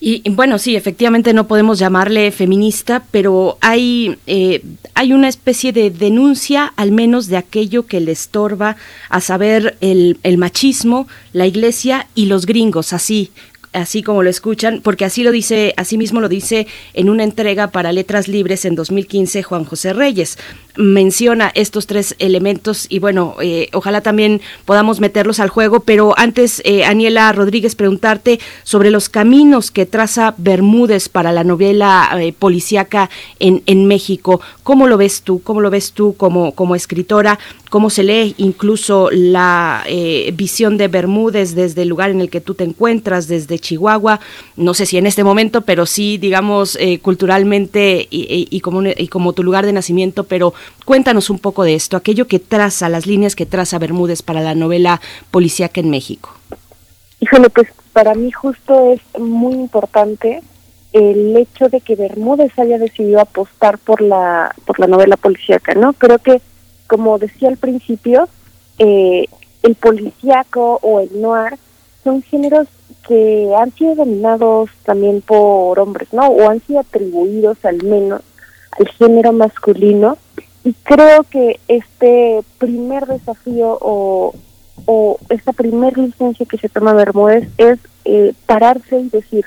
Y, 0.00 0.22
bueno, 0.30 0.58
sí, 0.58 0.74
efectivamente 0.74 1.34
no 1.34 1.46
podemos 1.46 1.78
llamarle 1.78 2.30
feminista, 2.30 3.04
pero 3.10 3.58
hay, 3.60 4.16
eh, 4.26 4.62
hay 4.94 5.12
una 5.12 5.28
especie 5.28 5.72
de 5.72 5.90
denuncia, 5.90 6.72
al 6.76 6.92
menos 6.92 7.26
de 7.26 7.36
aquello 7.36 7.84
que 7.84 8.00
le 8.00 8.12
estorba, 8.12 8.76
a 9.10 9.20
saber, 9.20 9.76
el, 9.82 10.18
el 10.22 10.38
machismo, 10.38 11.08
la 11.34 11.46
iglesia 11.46 12.06
y 12.14 12.26
los 12.26 12.46
gringos, 12.46 12.94
así 12.94 13.32
así 13.76 14.02
como 14.02 14.22
lo 14.22 14.30
escuchan, 14.30 14.80
porque 14.82 15.04
así 15.04 15.22
lo 15.22 15.30
dice, 15.30 15.74
así 15.76 15.98
mismo 15.98 16.20
lo 16.20 16.28
dice 16.28 16.66
en 16.94 17.10
una 17.10 17.24
entrega 17.24 17.68
para 17.68 17.92
Letras 17.92 18.28
Libres 18.28 18.64
en 18.64 18.74
2015 18.74 19.42
Juan 19.42 19.64
José 19.64 19.92
Reyes 19.92 20.38
menciona 20.76 21.50
estos 21.54 21.86
tres 21.86 22.14
elementos 22.18 22.86
y 22.88 22.98
bueno, 22.98 23.36
eh, 23.40 23.68
ojalá 23.72 24.00
también 24.00 24.40
podamos 24.64 25.00
meterlos 25.00 25.40
al 25.40 25.48
juego, 25.48 25.80
pero 25.80 26.14
antes, 26.18 26.62
eh, 26.64 26.84
Aniela 26.84 27.32
Rodríguez, 27.32 27.74
preguntarte 27.74 28.40
sobre 28.62 28.90
los 28.90 29.08
caminos 29.08 29.70
que 29.70 29.86
traza 29.86 30.34
Bermúdez 30.38 31.08
para 31.08 31.32
la 31.32 31.44
novela 31.44 32.10
eh, 32.20 32.32
policíaca 32.32 33.10
en, 33.38 33.62
en 33.66 33.86
México. 33.86 34.40
¿Cómo 34.62 34.86
lo 34.86 34.96
ves 34.96 35.22
tú? 35.22 35.42
¿Cómo 35.42 35.60
lo 35.60 35.70
ves 35.70 35.92
tú 35.92 36.14
como, 36.16 36.52
como 36.52 36.74
escritora? 36.74 37.38
¿Cómo 37.70 37.90
se 37.90 38.04
lee 38.04 38.34
incluso 38.38 39.10
la 39.10 39.82
eh, 39.86 40.32
visión 40.36 40.76
de 40.76 40.88
Bermúdez 40.88 41.54
desde 41.54 41.82
el 41.82 41.88
lugar 41.88 42.10
en 42.10 42.20
el 42.20 42.30
que 42.30 42.40
tú 42.40 42.54
te 42.54 42.64
encuentras, 42.64 43.28
desde 43.28 43.58
Chihuahua? 43.58 44.20
No 44.56 44.72
sé 44.72 44.86
si 44.86 44.98
en 44.98 45.06
este 45.06 45.24
momento, 45.24 45.62
pero 45.62 45.84
sí, 45.84 46.16
digamos, 46.16 46.78
culturalmente 47.02 48.06
y, 48.10 48.46
y, 48.50 48.60
como, 48.60 48.82
y 48.84 49.08
como 49.08 49.32
tu 49.32 49.42
lugar 49.42 49.66
de 49.66 49.72
nacimiento, 49.72 50.24
pero 50.24 50.54
Cuéntanos 50.84 51.30
un 51.30 51.38
poco 51.38 51.64
de 51.64 51.74
esto, 51.74 51.96
aquello 51.96 52.26
que 52.26 52.38
traza, 52.38 52.88
las 52.88 53.06
líneas 53.06 53.34
que 53.34 53.46
traza 53.46 53.78
Bermúdez 53.78 54.22
para 54.22 54.40
la 54.40 54.54
novela 54.54 55.00
policíaca 55.30 55.80
en 55.80 55.90
México. 55.90 56.30
Híjole, 57.20 57.50
pues 57.50 57.68
para 57.92 58.14
mí 58.14 58.30
justo 58.30 58.92
es 58.92 59.20
muy 59.20 59.54
importante 59.54 60.42
el 60.92 61.36
hecho 61.36 61.68
de 61.68 61.80
que 61.80 61.96
Bermúdez 61.96 62.58
haya 62.58 62.78
decidido 62.78 63.20
apostar 63.20 63.78
por 63.78 64.00
la 64.00 64.54
por 64.64 64.78
la 64.78 64.86
novela 64.86 65.16
policíaca, 65.16 65.74
¿no? 65.74 65.92
Creo 65.92 66.18
que, 66.18 66.40
como 66.86 67.18
decía 67.18 67.48
al 67.48 67.56
principio, 67.56 68.28
eh, 68.78 69.26
el 69.62 69.74
policíaco 69.74 70.78
o 70.82 71.00
el 71.00 71.20
noir 71.20 71.58
son 72.04 72.22
géneros 72.22 72.68
que 73.06 73.52
han 73.58 73.72
sido 73.74 73.94
dominados 73.96 74.70
también 74.84 75.20
por 75.20 75.78
hombres, 75.78 76.12
¿no? 76.12 76.26
O 76.28 76.48
han 76.48 76.60
sido 76.66 76.80
atribuidos 76.80 77.64
al 77.64 77.82
menos 77.82 78.22
al 78.78 78.88
género 78.88 79.32
masculino 79.32 80.18
y 80.66 80.74
creo 80.82 81.22
que 81.22 81.60
este 81.68 82.42
primer 82.58 83.06
desafío 83.06 83.78
o, 83.80 84.34
o 84.84 85.16
esta 85.28 85.52
primer 85.52 85.96
licencia 85.96 86.44
que 86.44 86.58
se 86.58 86.68
toma 86.68 86.92
Bermúdez 86.92 87.48
es 87.56 87.78
eh, 88.04 88.34
pararse 88.46 88.98
y 88.98 89.08
decir, 89.08 89.46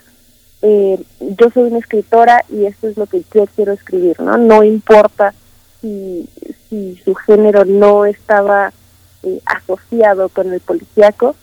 eh, 0.62 0.98
yo 1.20 1.50
soy 1.54 1.64
una 1.64 1.80
escritora 1.80 2.46
y 2.48 2.64
esto 2.64 2.88
es 2.88 2.96
lo 2.96 3.06
que 3.06 3.22
yo 3.34 3.46
quiero 3.54 3.74
escribir, 3.74 4.18
¿no? 4.22 4.38
No 4.38 4.64
importa 4.64 5.34
si, 5.82 6.30
si 6.70 6.96
su 7.04 7.14
género 7.16 7.66
no 7.66 8.06
estaba 8.06 8.72
eh, 9.24 9.42
asociado 9.46 10.30
con 10.30 10.54
el 10.54 10.62
policíaco, 10.62 11.36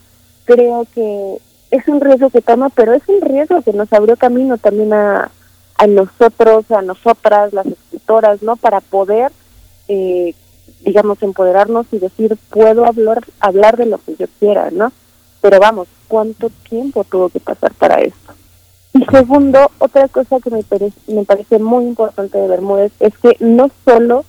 creo 0.46 0.86
que 0.94 1.36
es 1.70 1.86
un 1.86 2.00
riesgo 2.00 2.30
que 2.30 2.40
toma, 2.40 2.70
pero 2.70 2.94
es 2.94 3.02
un 3.08 3.20
riesgo 3.20 3.60
que 3.60 3.74
nos 3.74 3.92
abrió 3.92 4.16
camino 4.16 4.56
también 4.56 4.94
a, 4.94 5.30
a 5.76 5.86
nosotros, 5.86 6.70
a 6.70 6.80
nosotras, 6.80 7.52
las 7.52 7.66
escritoras, 7.66 8.42
¿no? 8.42 8.56
Para 8.56 8.80
poder 8.80 9.30
eh, 9.88 10.34
digamos, 10.80 11.22
empoderarnos 11.22 11.86
y 11.92 11.98
decir, 11.98 12.36
puedo 12.50 12.86
hablar, 12.86 13.24
hablar 13.40 13.76
de 13.76 13.86
lo 13.86 13.98
que 13.98 14.16
yo 14.16 14.26
quiera, 14.38 14.70
¿no? 14.70 14.92
Pero 15.40 15.58
vamos, 15.60 15.88
¿cuánto 16.08 16.50
tiempo 16.68 17.04
tuvo 17.04 17.28
que 17.28 17.40
pasar 17.40 17.72
para 17.74 18.00
esto? 18.00 18.32
Y 18.94 19.04
segundo, 19.06 19.70
otra 19.78 20.08
cosa 20.08 20.38
que 20.40 20.50
me, 20.50 20.62
parece, 20.62 20.96
me 21.12 21.24
parece 21.24 21.58
muy 21.58 21.84
importante 21.84 22.38
de 22.38 22.48
Bermúdez 22.48 22.92
es 23.00 23.16
que 23.18 23.36
no 23.40 23.70
solo 23.84 24.24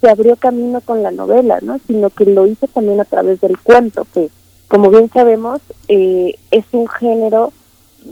se 0.00 0.08
abrió 0.08 0.36
camino 0.36 0.80
con 0.82 1.02
la 1.02 1.10
novela, 1.10 1.58
¿no? 1.62 1.80
Sino 1.86 2.10
que 2.10 2.26
lo 2.26 2.46
hizo 2.46 2.66
también 2.68 3.00
a 3.00 3.04
través 3.04 3.40
del 3.40 3.58
cuento, 3.58 4.06
que 4.12 4.28
como 4.68 4.90
bien 4.90 5.10
sabemos 5.10 5.60
eh, 5.88 6.38
es 6.50 6.64
un 6.72 6.86
género, 6.86 7.52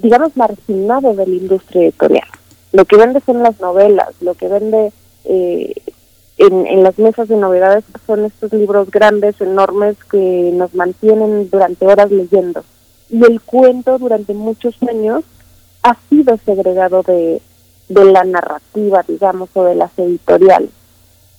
digamos, 0.02 0.36
marginado 0.36 1.14
de 1.14 1.26
la 1.26 1.34
industria 1.34 1.82
editorial. 1.82 2.28
Lo 2.72 2.84
que 2.84 2.96
vende 2.96 3.20
son 3.20 3.42
las 3.42 3.60
novelas, 3.60 4.08
lo 4.20 4.34
que 4.34 4.48
vende 4.48 4.92
eh, 5.24 5.74
en, 6.38 6.82
las 6.82 6.98
mesas 6.98 7.28
de 7.28 7.36
novedades 7.36 7.84
son 8.06 8.24
estos 8.24 8.52
libros 8.52 8.90
grandes, 8.90 9.40
enormes, 9.40 9.96
que 10.10 10.50
nos 10.54 10.74
mantienen 10.74 11.50
durante 11.50 11.86
horas 11.86 12.10
leyendo. 12.10 12.64
Y 13.10 13.24
el 13.24 13.40
cuento 13.40 13.98
durante 13.98 14.34
muchos 14.34 14.74
años 14.88 15.24
ha 15.82 15.96
sido 16.08 16.38
segregado 16.44 17.02
de, 17.02 17.42
de 17.88 18.04
la 18.06 18.24
narrativa, 18.24 19.04
digamos, 19.06 19.50
o 19.54 19.64
de 19.64 19.74
las 19.74 19.96
editoriales. 19.98 20.70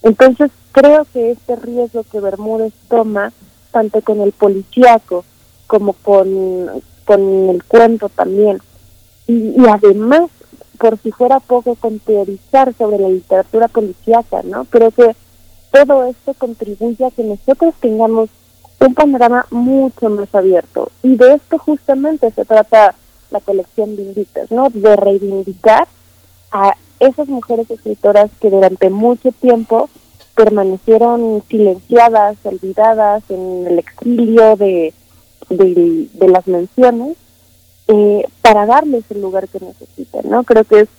Entonces 0.03 0.51
creo 0.71 1.06
que 1.12 1.32
este 1.32 1.56
riesgo 1.56 2.03
que 2.03 2.19
Bermúdez 2.19 2.73
toma, 2.89 3.32
tanto 3.71 4.01
con 4.01 4.21
el 4.21 4.32
policíaco 4.32 5.25
como 5.65 5.93
con, 5.93 6.69
con 7.06 7.49
el 7.49 7.63
cuento 7.63 8.10
también, 8.10 8.60
y, 9.25 9.34
y 9.60 9.65
además 9.67 10.29
por 10.77 10.97
si 10.97 11.12
fuera 11.12 11.39
poco 11.39 11.75
con 11.75 11.99
teorizar 11.99 12.73
sobre 12.77 12.99
la 12.99 13.09
literatura 13.09 13.67
policíaca, 13.67 14.41
¿no? 14.43 14.65
Creo 14.65 14.91
que 14.91 15.15
todo 15.71 16.05
esto 16.05 16.33
contribuye 16.33 17.05
a 17.05 17.12
que 17.12 17.23
nosotros 17.23 17.73
tengamos 17.79 18.29
un 18.79 18.93
panorama 18.93 19.45
mucho 19.49 20.09
más 20.09 20.33
abierto. 20.33 20.91
Y 21.01 21.15
de 21.15 21.36
esto 21.36 21.57
justamente 21.57 22.31
se 22.31 22.45
trata 22.45 22.95
la 23.31 23.39
colección 23.39 23.95
de 23.95 24.03
Invitas, 24.03 24.51
¿no? 24.51 24.69
De 24.69 24.95
reivindicar 24.95 25.88
a 26.51 26.75
esas 26.99 27.27
mujeres 27.27 27.69
escritoras 27.71 28.29
que 28.39 28.49
durante 28.49 28.89
mucho 28.89 29.31
tiempo 29.31 29.89
permanecieron 30.36 31.43
silenciadas, 31.49 32.38
olvidadas 32.43 33.23
en 33.29 33.67
el 33.67 33.79
exilio 33.79 34.55
de, 34.55 34.93
de, 35.49 36.07
de 36.13 36.27
las 36.27 36.47
menciones 36.47 37.17
eh, 37.87 38.25
para 38.41 38.65
darles 38.65 39.03
el 39.09 39.21
lugar 39.21 39.47
que 39.47 39.59
necesitan, 39.59 40.29
¿no? 40.29 40.43
Creo 40.43 40.63
que 40.63 40.81
es 40.81 40.89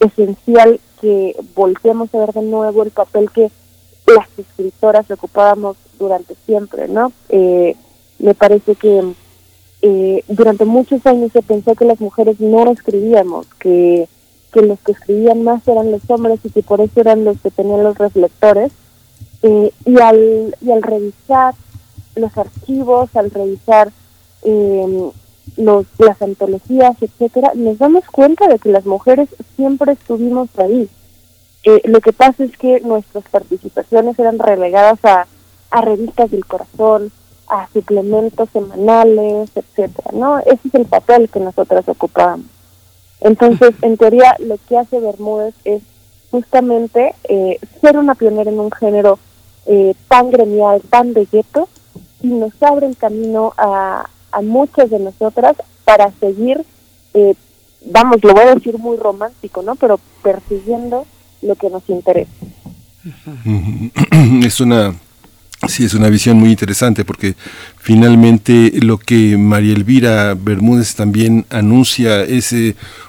esencial 0.00 0.80
que 1.00 1.36
volteemos 1.54 2.12
a 2.14 2.18
ver 2.18 2.32
de 2.32 2.42
nuevo 2.42 2.82
el 2.82 2.90
papel 2.90 3.30
que 3.30 3.50
las 4.06 4.28
escritoras 4.38 5.10
ocupábamos 5.10 5.76
durante 5.98 6.34
siempre, 6.46 6.88
¿no? 6.88 7.12
Eh, 7.28 7.76
me 8.18 8.34
parece 8.34 8.74
que 8.74 9.12
eh, 9.82 10.24
durante 10.28 10.64
muchos 10.64 11.06
años 11.06 11.30
se 11.32 11.42
pensó 11.42 11.74
que 11.74 11.84
las 11.84 12.00
mujeres 12.00 12.40
no 12.40 12.70
escribíamos, 12.70 13.46
que, 13.60 14.08
que 14.52 14.62
los 14.62 14.80
que 14.80 14.92
escribían 14.92 15.44
más 15.44 15.66
eran 15.68 15.90
los 15.92 16.02
hombres 16.08 16.40
y 16.42 16.50
que 16.50 16.62
por 16.62 16.80
eso 16.80 17.00
eran 17.00 17.24
los 17.24 17.40
que 17.40 17.50
tenían 17.50 17.84
los 17.84 17.96
reflectores. 17.96 18.72
y, 19.42 20.00
al, 20.00 20.56
y 20.60 20.72
al 20.72 20.82
revisar 20.82 21.54
los 22.16 22.36
archivos, 22.36 23.14
al 23.14 23.30
revisar 23.30 23.92
eh, 24.42 25.10
los, 25.56 25.86
las 25.98 26.20
antologías, 26.22 26.96
etcétera, 27.00 27.52
nos 27.54 27.78
damos 27.78 28.04
cuenta 28.06 28.48
de 28.48 28.58
que 28.58 28.70
las 28.70 28.86
mujeres 28.86 29.28
siempre 29.56 29.92
estuvimos 29.92 30.48
ahí. 30.58 30.88
Eh, 31.64 31.80
lo 31.84 32.00
que 32.00 32.12
pasa 32.12 32.44
es 32.44 32.56
que 32.56 32.80
nuestras 32.80 33.24
participaciones 33.30 34.18
eran 34.18 34.38
relegadas 34.38 35.04
a, 35.04 35.26
a 35.70 35.80
revistas 35.80 36.30
del 36.30 36.46
corazón, 36.46 37.10
a 37.48 37.68
suplementos 37.72 38.48
semanales, 38.52 39.50
etcétera, 39.54 40.10
¿no? 40.12 40.38
Ese 40.38 40.68
es 40.68 40.74
el 40.74 40.86
papel 40.86 41.28
que 41.28 41.40
nosotras 41.40 41.88
ocupábamos. 41.88 42.46
Entonces, 43.20 43.74
en 43.82 43.96
teoría, 43.96 44.36
lo 44.38 44.56
que 44.68 44.76
hace 44.76 45.00
Bermúdez 45.00 45.54
es 45.64 45.82
justamente 46.30 47.14
eh, 47.24 47.58
ser 47.80 47.96
una 47.96 48.14
pionera 48.14 48.50
en 48.50 48.60
un 48.60 48.70
género 48.70 49.18
eh, 49.66 49.94
tan 50.08 50.30
gremial, 50.30 50.82
tan 50.88 51.14
de 51.14 51.26
gueto, 51.26 51.68
y 52.22 52.28
nos 52.28 52.52
abre 52.62 52.86
el 52.86 52.96
camino 52.96 53.54
a, 53.56 54.08
a 54.32 54.40
muchas 54.42 54.90
de 54.90 54.98
nosotras 54.98 55.56
para 55.84 56.10
seguir, 56.20 56.64
eh, 57.14 57.34
vamos, 57.86 58.18
lo 58.22 58.34
voy 58.34 58.44
a 58.44 58.54
decir 58.54 58.78
muy 58.78 58.96
romántico, 58.96 59.62
¿no? 59.62 59.74
Pero 59.76 59.98
persiguiendo 60.22 61.06
lo 61.42 61.54
que 61.56 61.70
nos 61.70 61.88
interesa. 61.88 62.30
Es 64.44 64.60
una 64.60 64.94
Sí, 65.66 65.84
es 65.84 65.94
una 65.94 66.08
visión 66.08 66.38
muy 66.38 66.50
interesante 66.50 67.04
porque 67.04 67.34
finalmente 67.88 68.70
lo 68.82 68.98
que 68.98 69.38
María 69.38 69.72
Elvira 69.72 70.34
Bermúdez 70.34 70.94
también 70.94 71.46
anuncia 71.48 72.22
es 72.22 72.52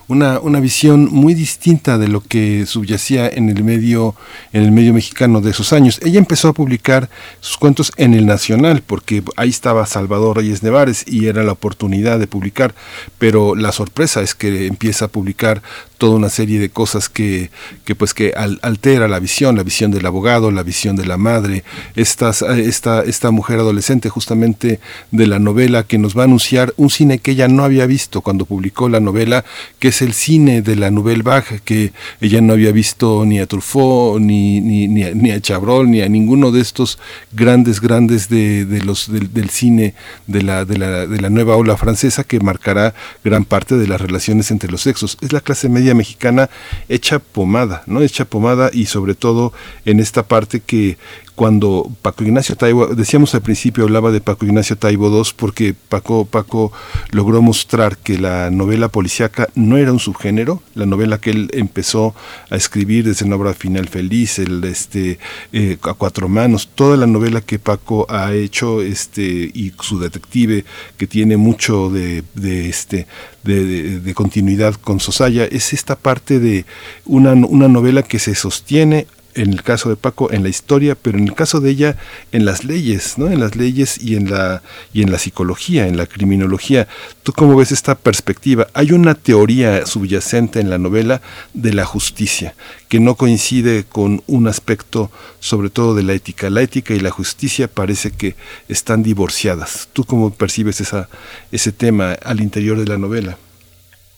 una, 0.07 0.39
una 0.39 0.61
visión 0.61 1.09
muy 1.11 1.33
distinta 1.33 1.97
de 1.97 2.07
lo 2.07 2.21
que 2.21 2.65
subyacía 2.65 3.27
en 3.27 3.49
el 3.49 3.63
medio, 3.63 4.15
en 4.53 4.63
el 4.63 4.71
medio 4.71 4.93
mexicano 4.93 5.41
de 5.41 5.51
esos 5.51 5.73
años. 5.73 5.99
Ella 6.01 6.17
empezó 6.17 6.47
a 6.47 6.53
publicar 6.53 7.09
sus 7.41 7.57
cuentos 7.57 7.91
en 7.97 8.13
el 8.13 8.25
Nacional, 8.25 8.81
porque 8.85 9.21
ahí 9.35 9.49
estaba 9.49 9.85
Salvador 9.85 10.37
Reyes 10.37 10.63
Nevares 10.63 11.03
y 11.05 11.27
era 11.27 11.43
la 11.43 11.51
oportunidad 11.51 12.17
de 12.17 12.27
publicar, 12.27 12.73
pero 13.17 13.55
la 13.55 13.73
sorpresa 13.73 14.21
es 14.21 14.33
que 14.33 14.65
empieza 14.65 15.05
a 15.05 15.09
publicar 15.09 15.61
toda 15.97 16.15
una 16.15 16.29
serie 16.29 16.59
de 16.59 16.69
cosas 16.69 17.09
que, 17.09 17.51
que 17.83 17.93
pues 17.93 18.13
que 18.13 18.33
altera 18.61 19.09
la 19.09 19.19
visión, 19.19 19.57
la 19.57 19.63
visión 19.63 19.91
del 19.91 20.05
abogado, 20.05 20.49
la 20.49 20.63
visión 20.63 20.95
de 20.95 21.05
la 21.05 21.17
madre, 21.17 21.65
estas, 21.95 22.41
esta, 22.41 23.01
esta 23.01 23.31
mujer 23.31 23.59
adolescente 23.59 24.07
justamente 24.09 24.68
de 25.11 25.27
la 25.27 25.39
novela 25.39 25.83
que 25.83 25.97
nos 25.97 26.15
va 26.15 26.21
a 26.21 26.25
anunciar 26.25 26.73
un 26.77 26.89
cine 26.89 27.19
que 27.19 27.31
ella 27.31 27.47
no 27.47 27.63
había 27.63 27.85
visto 27.87 28.21
cuando 28.21 28.45
publicó 28.45 28.89
la 28.89 28.99
novela, 28.99 29.43
que 29.79 29.87
es 29.87 30.01
el 30.01 30.13
cine 30.13 30.61
de 30.61 30.75
la 30.75 30.91
Nouvelle 30.91 31.23
Vague, 31.23 31.61
que 31.65 31.93
ella 32.21 32.41
no 32.41 32.53
había 32.53 32.71
visto 32.71 33.25
ni 33.25 33.39
a 33.39 33.47
Truffaut, 33.47 34.19
ni, 34.19 34.61
ni, 34.61 34.87
ni, 34.87 35.31
a, 35.31 35.41
Chabrol, 35.41 35.89
ni 35.89 36.01
a 36.01 36.09
ninguno 36.09 36.51
de 36.51 36.61
estos 36.61 36.99
grandes, 37.31 37.81
grandes 37.81 38.29
de, 38.29 38.65
de 38.65 38.81
los, 38.81 39.11
del, 39.11 39.49
cine 39.49 39.95
de 40.27 40.43
la, 40.43 40.65
de, 40.65 40.77
la, 40.77 41.07
de 41.07 41.21
la 41.21 41.29
nueva 41.29 41.55
ola 41.55 41.77
francesa 41.77 42.23
que 42.23 42.39
marcará 42.39 42.93
gran 43.23 43.45
parte 43.45 43.77
de 43.77 43.87
las 43.87 44.01
relaciones 44.01 44.51
entre 44.51 44.69
los 44.69 44.81
sexos. 44.81 45.17
Es 45.21 45.33
la 45.33 45.41
clase 45.41 45.69
media 45.69 45.95
mexicana 45.95 46.49
hecha 46.87 47.19
pomada, 47.19 47.83
¿no? 47.87 48.01
Hecha 48.01 48.25
pomada 48.25 48.69
y 48.73 48.85
sobre 48.85 49.15
todo 49.15 49.53
en 49.85 49.99
esta 49.99 50.23
parte 50.23 50.59
que 50.59 50.97
cuando 51.39 51.89
Paco 52.01 52.25
Ignacio 52.25 52.57
Taibo, 52.57 52.87
decíamos 52.87 53.33
al 53.33 53.41
principio, 53.41 53.85
hablaba 53.85 54.11
de 54.11 54.19
Paco 54.19 54.45
Ignacio 54.45 54.77
Taibo 54.77 55.07
II 55.07 55.31
porque 55.37 55.73
Paco, 55.73 56.25
Paco 56.25 56.73
logró 57.11 57.41
mostrar 57.41 57.95
que 57.95 58.17
la 58.17 58.49
novela 58.49 58.89
policíaca 58.89 59.47
no 59.55 59.77
era 59.77 59.93
un 59.93 59.99
subgénero, 59.99 60.61
la 60.75 60.85
novela 60.85 61.17
que 61.17 61.29
él 61.29 61.49
empezó 61.53 62.13
a 62.49 62.57
escribir 62.57 63.05
desde 63.05 63.25
la 63.25 63.37
obra 63.37 63.53
Final 63.53 63.87
Feliz, 63.87 64.37
el 64.37 64.61
este 64.65 65.17
eh, 65.53 65.77
a 65.83 65.93
cuatro 65.93 66.27
manos, 66.27 66.71
toda 66.75 66.97
la 66.97 67.07
novela 67.07 67.39
que 67.39 67.57
Paco 67.57 68.05
ha 68.09 68.33
hecho, 68.33 68.81
este, 68.81 69.21
y 69.23 69.71
su 69.79 69.97
detective, 69.97 70.65
que 70.97 71.07
tiene 71.07 71.37
mucho 71.37 71.89
de, 71.89 72.21
de 72.33 72.67
este 72.67 73.07
de, 73.45 74.01
de, 74.01 74.13
continuidad 74.13 74.75
con 74.75 74.99
Sosaya, 74.99 75.45
es 75.45 75.71
esta 75.71 75.95
parte 75.95 76.39
de 76.39 76.65
una, 77.05 77.31
una 77.31 77.69
novela 77.69 78.03
que 78.03 78.19
se 78.19 78.35
sostiene 78.35 79.07
en 79.39 79.53
el 79.53 79.63
caso 79.63 79.89
de 79.89 79.95
Paco 79.95 80.31
en 80.31 80.43
la 80.43 80.49
historia, 80.49 80.95
pero 81.01 81.17
en 81.17 81.25
el 81.25 81.33
caso 81.33 81.61
de 81.61 81.71
ella 81.71 81.95
en 82.31 82.43
las 82.43 82.65
leyes, 82.65 83.17
¿no? 83.17 83.27
En 83.27 83.39
las 83.39 83.55
leyes 83.55 83.97
y 84.01 84.15
en 84.15 84.29
la 84.29 84.61
y 84.93 85.01
en 85.01 85.11
la 85.11 85.17
psicología, 85.17 85.87
en 85.87 85.95
la 85.95 86.07
criminología. 86.07 86.87
¿Tú 87.23 87.31
cómo 87.31 87.55
ves 87.55 87.71
esta 87.71 87.95
perspectiva? 87.95 88.67
Hay 88.73 88.91
una 88.91 89.15
teoría 89.15 89.85
subyacente 89.85 90.59
en 90.59 90.69
la 90.69 90.77
novela 90.77 91.21
de 91.53 91.73
la 91.73 91.85
justicia 91.85 92.53
que 92.89 92.99
no 92.99 93.15
coincide 93.15 93.85
con 93.85 94.23
un 94.27 94.47
aspecto 94.47 95.09
sobre 95.39 95.69
todo 95.69 95.95
de 95.95 96.03
la 96.03 96.13
ética. 96.13 96.49
La 96.49 96.61
ética 96.61 96.93
y 96.93 96.99
la 96.99 97.11
justicia 97.11 97.69
parece 97.69 98.11
que 98.11 98.35
están 98.67 99.03
divorciadas. 99.03 99.87
¿Tú 99.93 100.03
cómo 100.03 100.31
percibes 100.31 100.81
esa 100.81 101.07
ese 101.51 101.71
tema 101.71 102.13
al 102.23 102.41
interior 102.41 102.77
de 102.77 102.85
la 102.85 102.97
novela? 102.97 103.37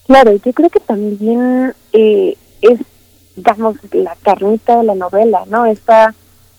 Claro, 0.07 0.33
yo 0.43 0.51
creo 0.51 0.69
que 0.69 0.79
también 0.79 1.73
eh, 1.93 2.35
es 2.61 2.79
digamos, 3.41 3.77
la 3.91 4.15
carnita 4.21 4.77
de 4.77 4.83
la 4.83 4.95
novela, 4.95 5.45
¿no? 5.47 5.65
Esta, 5.65 6.13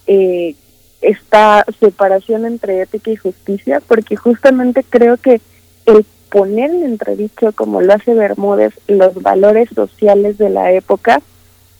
eh, 0.08 0.56
esta 1.00 1.64
separación 1.78 2.44
entre 2.44 2.82
ética 2.82 3.12
y 3.12 3.16
justicia, 3.16 3.80
porque 3.86 4.16
justamente 4.16 4.82
creo 4.82 5.16
que 5.16 5.40
el 5.86 6.04
poner 6.28 6.70
en 6.70 6.82
entredicho, 6.82 7.52
como 7.52 7.80
lo 7.82 7.92
hace 7.92 8.14
Bermúdez, 8.14 8.74
los 8.88 9.14
valores 9.22 9.68
sociales 9.72 10.38
de 10.38 10.50
la 10.50 10.72
época, 10.72 11.22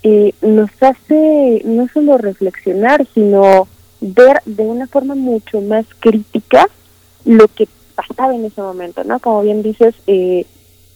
eh, 0.05 0.35
nos 0.41 0.71
hace 0.81 1.63
no 1.65 1.89
solo 1.89 2.17
reflexionar, 2.17 3.05
sino 3.13 3.67
ver 4.01 4.41
de 4.45 4.63
una 4.63 4.87
forma 4.87 5.17
mucho 5.17 5.61
más 5.63 5.85
crítica 5.99 6.69
lo 7.25 7.49
que 7.49 7.67
pasaba 7.97 8.37
en 8.37 8.45
ese 8.45 8.61
momento, 8.61 9.03
¿no? 9.03 9.19
Como 9.19 9.43
bien 9.43 9.63
dices, 9.65 9.97
eh, 10.07 10.47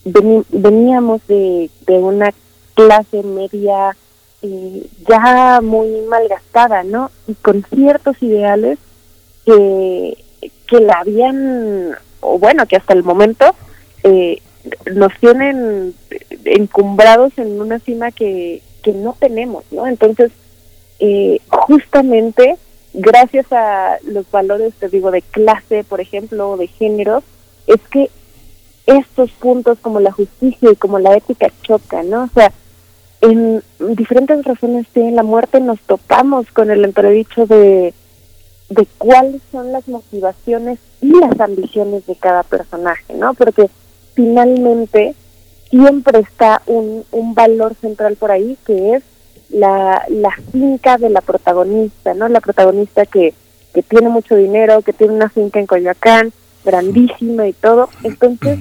veníamos 0.04 1.26
de, 1.26 1.70
de 1.86 1.98
una 1.98 2.32
clase 2.76 3.24
media 3.24 3.96
eh, 4.42 4.86
ya 5.08 5.60
muy 5.62 5.88
malgastada, 6.08 6.84
¿no? 6.84 7.10
Y 7.26 7.34
con 7.34 7.64
ciertos 7.64 8.22
ideales 8.22 8.78
que, 9.44 10.16
que 10.68 10.80
la 10.80 11.00
habían, 11.00 11.96
o 12.20 12.38
bueno, 12.38 12.66
que 12.66 12.76
hasta 12.76 12.92
el 12.92 13.02
momento 13.02 13.54
eh, 14.04 14.40
nos 14.94 15.12
tienen 15.18 15.94
encumbrados 16.44 17.32
en 17.38 17.60
una 17.60 17.78
cima 17.80 18.12
que, 18.12 18.62
que 18.82 18.92
no 18.92 19.16
tenemos, 19.18 19.64
¿no? 19.72 19.86
Entonces, 19.86 20.30
eh, 21.00 21.40
justamente 21.48 22.56
gracias 22.92 23.46
a 23.52 23.98
los 24.04 24.30
valores, 24.30 24.74
te 24.74 24.88
digo, 24.88 25.10
de 25.10 25.22
clase, 25.22 25.84
por 25.84 26.00
ejemplo, 26.00 26.50
o 26.50 26.56
de 26.56 26.66
género, 26.66 27.22
es 27.66 27.80
que 27.90 28.10
estos 28.86 29.30
puntos 29.32 29.78
como 29.80 30.00
la 30.00 30.12
justicia 30.12 30.70
y 30.70 30.76
como 30.76 30.98
la 30.98 31.16
ética 31.16 31.50
chocan, 31.62 32.08
¿no? 32.08 32.24
O 32.24 32.28
sea, 32.32 32.52
en 33.30 33.62
diferentes 33.96 34.44
razones 34.44 34.86
de 34.94 35.10
la 35.10 35.22
muerte 35.22 35.60
nos 35.60 35.80
topamos 35.80 36.46
con 36.52 36.70
el 36.70 36.84
entredicho 36.84 37.46
de, 37.46 37.92
de 38.70 38.86
cuáles 38.98 39.42
son 39.50 39.72
las 39.72 39.88
motivaciones 39.88 40.78
y 41.00 41.12
las 41.18 41.38
ambiciones 41.40 42.06
de 42.06 42.14
cada 42.16 42.42
personaje, 42.42 43.14
¿no? 43.14 43.34
Porque 43.34 43.68
finalmente 44.14 45.14
siempre 45.70 46.20
está 46.20 46.62
un, 46.66 47.04
un 47.10 47.34
valor 47.34 47.74
central 47.80 48.16
por 48.16 48.30
ahí 48.30 48.56
que 48.64 48.94
es 48.94 49.02
la, 49.50 50.04
la 50.08 50.30
finca 50.52 50.96
de 50.96 51.10
la 51.10 51.20
protagonista, 51.20 52.14
¿no? 52.14 52.28
La 52.28 52.40
protagonista 52.40 53.06
que, 53.06 53.34
que 53.74 53.82
tiene 53.82 54.08
mucho 54.08 54.36
dinero, 54.36 54.82
que 54.82 54.92
tiene 54.92 55.14
una 55.14 55.30
finca 55.30 55.58
en 55.58 55.66
Coyoacán, 55.66 56.32
grandísima 56.64 57.46
y 57.48 57.52
todo. 57.52 57.88
Entonces, 58.02 58.60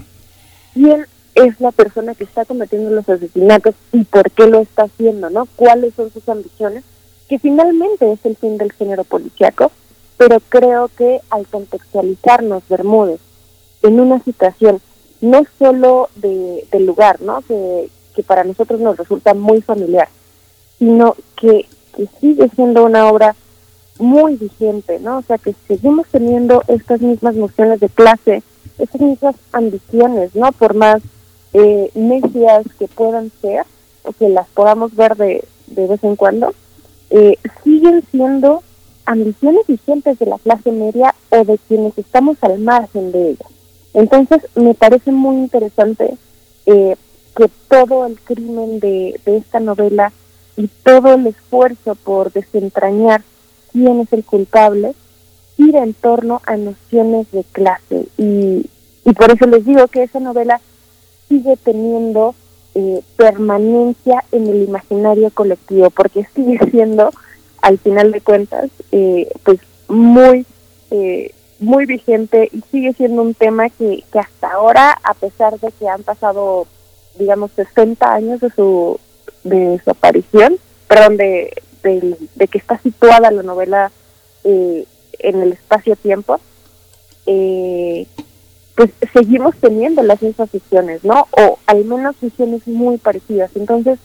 ¿quién 0.74 1.06
es 1.36 1.60
la 1.60 1.72
persona 1.72 2.16
que 2.16 2.24
está 2.24 2.46
cometiendo 2.46 2.90
los 2.90 3.08
asesinatos 3.08 3.76
y 3.92 4.06
por 4.06 4.32
qué 4.32 4.48
lo 4.48 4.60
está 4.60 4.84
haciendo, 4.84 5.30
¿no? 5.30 5.48
¿Cuáles 5.58 5.94
son 5.94 6.10
sus 6.12 6.28
ambiciones? 6.30 6.84
Que 7.28 7.40
finalmente 7.40 8.12
es 8.12 8.26
el 8.26 8.38
fin 8.38 8.58
del 8.58 8.72
género 8.72 9.04
policiaco, 9.04 9.72
pero 10.18 10.40
creo 10.48 10.90
que 10.98 11.20
al 11.30 11.46
contextualizarnos 11.48 12.64
Bermúdez 12.70 13.20
en 13.84 14.00
una 14.00 14.24
situación 14.24 14.80
no 15.20 15.44
solo 15.60 16.10
de, 16.16 16.66
del 16.72 16.86
lugar, 16.86 17.22
¿no? 17.22 17.42
Que, 17.42 17.90
que 18.16 18.24
para 18.24 18.44
nosotros 18.44 18.80
nos 18.80 18.96
resulta 18.96 19.34
muy 19.34 19.62
familiar, 19.62 20.08
sino 20.80 21.16
que, 21.36 21.68
que 21.96 22.08
sigue 22.22 22.50
siendo 22.56 22.86
una 22.86 23.08
obra 23.10 23.36
muy 24.00 24.36
vigente, 24.36 25.00
¿no? 25.00 25.18
O 25.18 25.22
sea, 25.22 25.38
que 25.38 25.54
seguimos 25.68 26.08
teniendo 26.08 26.64
estas 26.68 27.02
mismas 27.02 27.36
nociones 27.36 27.80
de 27.80 27.90
clase, 27.90 28.44
estas 28.78 29.02
mismas 29.02 29.36
ambiciones, 29.52 30.36
¿no? 30.36 30.52
Por 30.52 30.76
más 30.76 31.02
eh, 31.58 31.90
necias 31.96 32.66
que 32.78 32.90
puedan 32.90 33.32
ser 33.42 33.66
o 34.04 34.12
que 34.12 34.28
las 34.28 34.46
podamos 34.50 34.94
ver 34.94 35.16
de, 35.16 35.42
de 35.68 35.88
vez 35.88 36.04
en 36.04 36.18
cuando, 36.18 36.54
eh, 37.12 37.38
siguen 37.64 38.04
siendo 38.12 38.62
ambiciones 39.06 39.66
vigentes 39.66 40.20
de 40.20 40.26
la 40.26 40.38
clase 40.38 40.72
media 40.74 41.16
o 41.30 41.46
de 41.46 41.58
quienes 41.68 41.98
estamos 41.98 42.38
al 42.42 42.60
margen 42.60 43.14
de 43.14 43.30
ella. 43.30 43.46
Entonces, 43.94 44.42
me 44.56 44.74
parece 44.74 45.14
muy 45.14 45.38
interesante 45.38 46.18
eh, 46.66 46.98
que 47.38 47.50
todo 47.70 48.06
el 48.06 48.20
crimen 48.20 48.82
de, 48.82 49.18
de 49.26 49.38
esta 49.38 49.62
novela 49.62 50.12
y 50.58 50.68
todo 50.84 51.14
el 51.14 51.26
esfuerzo 51.28 51.96
por 51.96 52.34
desentrañar 52.34 53.22
quién 53.72 54.02
es 54.02 54.12
el 54.12 54.26
culpable 54.26 54.94
gira 55.56 55.84
en 55.84 55.94
torno 55.94 56.42
a 56.46 56.58
nociones 56.58 57.32
de 57.32 57.46
clase. 57.46 58.08
Y, 58.18 58.70
y 59.06 59.14
por 59.14 59.32
eso 59.32 59.46
les 59.46 59.64
digo 59.66 59.88
que 59.88 60.04
esa 60.04 60.20
novela 60.20 60.60
sigue 61.28 61.58
teniendo 61.58 62.36
eh, 62.74 63.02
permanencia 63.16 64.24
en 64.32 64.48
el 64.48 64.64
imaginario 64.64 65.30
colectivo, 65.32 65.90
porque 65.90 66.28
sigue 66.36 66.60
siendo, 66.72 67.12
al 67.62 67.78
final 67.80 68.12
de 68.12 68.22
cuentas, 68.22 68.70
eh, 68.92 69.30
pues 69.44 69.60
muy, 69.88 70.46
eh, 70.92 71.32
muy 71.60 71.86
vigente 71.86 72.50
y 72.52 72.62
sigue 72.72 72.94
siendo 72.94 73.22
un 73.22 73.34
tema 73.34 73.70
que, 73.70 74.04
que 74.12 74.20
hasta 74.20 74.52
ahora, 74.52 74.98
a 75.04 75.14
pesar 75.14 75.60
de 75.60 75.72
que 75.72 75.88
han 75.88 76.04
pasado, 76.04 76.68
digamos, 77.18 77.52
60 77.52 78.14
años 78.14 78.42
de 78.42 78.50
su, 78.52 79.00
de 79.44 79.80
su 79.84 79.90
aparición, 79.90 80.58
perdón, 80.88 81.18
de, 81.18 81.54
de, 81.82 82.18
de 82.36 82.48
que 82.48 82.58
está 82.58 82.78
situada 82.80 83.32
la 83.32 83.44
novela 83.44 83.92
en 84.44 85.42
el 85.42 85.54
espacio-tiempo, 85.54 86.40
eh, 87.26 88.06
pues 88.76 88.92
seguimos 89.14 89.56
teniendo 89.56 90.04
las 90.04 90.22
mismas 90.22 90.52
visiones, 90.52 91.04
¿no? 91.04 91.28
O 91.32 91.60
al 91.66 91.86
menos 91.86 92.16
visiones 92.22 92.68
muy 92.68 92.98
parecidas. 92.98 93.52
Entonces, 93.56 94.00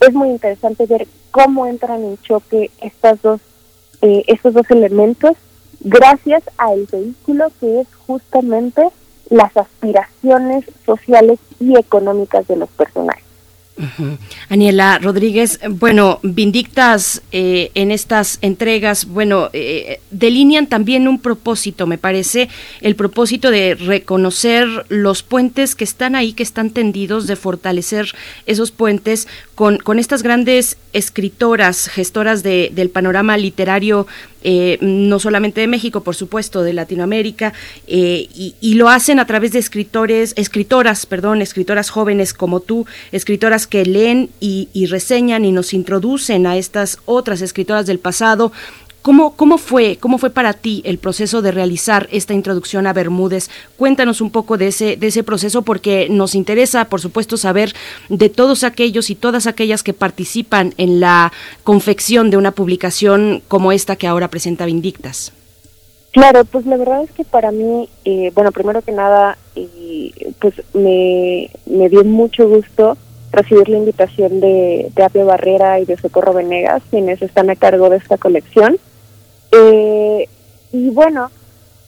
es 0.00 0.12
muy 0.12 0.30
interesante 0.30 0.86
ver 0.86 1.06
cómo 1.30 1.66
entran 1.66 2.02
en 2.02 2.18
choque 2.18 2.70
estas 2.80 3.22
dos, 3.22 3.40
eh, 4.02 4.24
estos 4.26 4.54
dos 4.54 4.68
elementos 4.70 5.36
gracias 5.80 6.42
al 6.56 6.86
vehículo 6.90 7.52
que 7.60 7.80
es 7.80 7.88
justamente 8.06 8.88
las 9.30 9.56
aspiraciones 9.56 10.64
sociales 10.84 11.38
y 11.60 11.78
económicas 11.78 12.46
de 12.48 12.56
los 12.56 12.68
personajes. 12.70 13.24
Aniela 14.48 14.98
Rodríguez, 14.98 15.58
bueno, 15.68 16.20
Vindictas 16.22 17.22
eh, 17.32 17.70
en 17.74 17.90
estas 17.90 18.38
entregas, 18.40 19.06
bueno, 19.06 19.50
eh, 19.52 20.00
delinean 20.10 20.68
también 20.68 21.08
un 21.08 21.18
propósito, 21.18 21.86
me 21.86 21.98
parece, 21.98 22.48
el 22.80 22.94
propósito 22.94 23.50
de 23.50 23.74
reconocer 23.74 24.68
los 24.88 25.22
puentes 25.22 25.74
que 25.74 25.84
están 25.84 26.14
ahí, 26.14 26.32
que 26.34 26.44
están 26.44 26.70
tendidos, 26.70 27.26
de 27.26 27.36
fortalecer 27.36 28.14
esos 28.46 28.70
puentes 28.70 29.26
con, 29.56 29.78
con 29.78 29.98
estas 29.98 30.22
grandes 30.22 30.76
escritoras, 30.92 31.88
gestoras 31.88 32.42
de, 32.42 32.70
del 32.72 32.90
panorama 32.90 33.36
literario 33.36 34.06
eh, 34.44 34.78
no 34.80 35.18
solamente 35.18 35.60
de 35.62 35.66
México, 35.66 36.02
por 36.02 36.14
supuesto, 36.14 36.62
de 36.62 36.74
Latinoamérica, 36.74 37.52
eh, 37.86 38.28
y, 38.34 38.74
lo 38.74 38.88
hacen 38.88 39.18
a 39.20 39.26
través 39.26 39.52
de 39.52 39.58
escritores, 39.58 40.34
escritoras, 40.36 41.06
perdón, 41.06 41.40
escritoras 41.40 41.90
jóvenes 41.90 42.34
como 42.34 42.60
tú, 42.60 42.86
escritoras 43.12 43.66
que 43.66 43.86
leen 43.86 44.30
y, 44.40 44.68
y 44.72 44.86
reseñan 44.86 45.44
y 45.44 45.52
nos 45.52 45.72
introducen 45.72 46.46
a 46.46 46.56
estas 46.56 46.98
otras 47.06 47.40
escritoras 47.40 47.86
del 47.86 47.98
pasado, 47.98 48.52
¿Cómo, 49.04 49.36
¿Cómo, 49.36 49.58
fue, 49.58 49.98
¿Cómo 50.00 50.16
fue 50.16 50.30
para 50.30 50.54
ti 50.54 50.80
el 50.86 50.96
proceso 50.96 51.42
de 51.42 51.50
realizar 51.50 52.08
esta 52.10 52.32
introducción 52.32 52.86
a 52.86 52.94
Bermúdez? 52.94 53.50
Cuéntanos 53.76 54.22
un 54.22 54.30
poco 54.30 54.56
de 54.56 54.68
ese, 54.68 54.96
de 54.96 55.08
ese 55.08 55.22
proceso 55.22 55.60
porque 55.60 56.08
nos 56.08 56.34
interesa, 56.34 56.86
por 56.86 57.02
supuesto, 57.02 57.36
saber 57.36 57.74
de 58.08 58.30
todos 58.30 58.64
aquellos 58.64 59.10
y 59.10 59.14
todas 59.14 59.46
aquellas 59.46 59.82
que 59.82 59.92
participan 59.92 60.72
en 60.78 61.00
la 61.00 61.34
confección 61.64 62.30
de 62.30 62.38
una 62.38 62.52
publicación 62.52 63.42
como 63.46 63.72
esta 63.72 63.96
que 63.96 64.06
ahora 64.06 64.28
presenta 64.28 64.64
Vindictas. 64.64 65.34
Claro, 66.12 66.46
pues 66.46 66.64
la 66.64 66.78
verdad 66.78 67.02
es 67.02 67.10
que 67.10 67.24
para 67.24 67.52
mí, 67.52 67.90
eh, 68.06 68.32
bueno, 68.34 68.52
primero 68.52 68.80
que 68.80 68.92
nada, 68.92 69.36
eh, 69.54 70.12
pues 70.38 70.54
me, 70.72 71.50
me 71.66 71.90
dio 71.90 72.04
mucho 72.04 72.48
gusto 72.48 72.96
recibir 73.32 73.68
la 73.68 73.76
invitación 73.76 74.40
de, 74.40 74.90
de 74.94 75.02
Apio 75.04 75.26
Barrera 75.26 75.78
y 75.78 75.84
de 75.84 75.98
Socorro 75.98 76.32
Venegas, 76.32 76.82
quienes 76.88 77.20
están 77.20 77.50
a 77.50 77.56
cargo 77.56 77.90
de 77.90 77.98
esta 77.98 78.16
colección. 78.16 78.78
Eh, 79.56 80.28
y 80.72 80.90
bueno, 80.90 81.30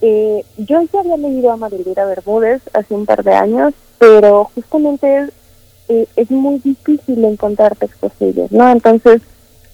eh, 0.00 0.44
yo 0.58 0.82
ya 0.92 1.00
había 1.00 1.16
leído 1.16 1.50
a 1.50 1.56
Marilira 1.56 2.04
Bermúdez 2.06 2.62
hace 2.72 2.94
un 2.94 3.06
par 3.06 3.24
de 3.24 3.34
años, 3.34 3.74
pero 3.98 4.50
justamente 4.54 5.30
eh, 5.88 6.06
es 6.16 6.30
muy 6.30 6.58
difícil 6.58 7.24
encontrar 7.24 7.76
textos 7.76 8.12
suyos, 8.18 8.52
¿no? 8.52 8.70
Entonces, 8.70 9.22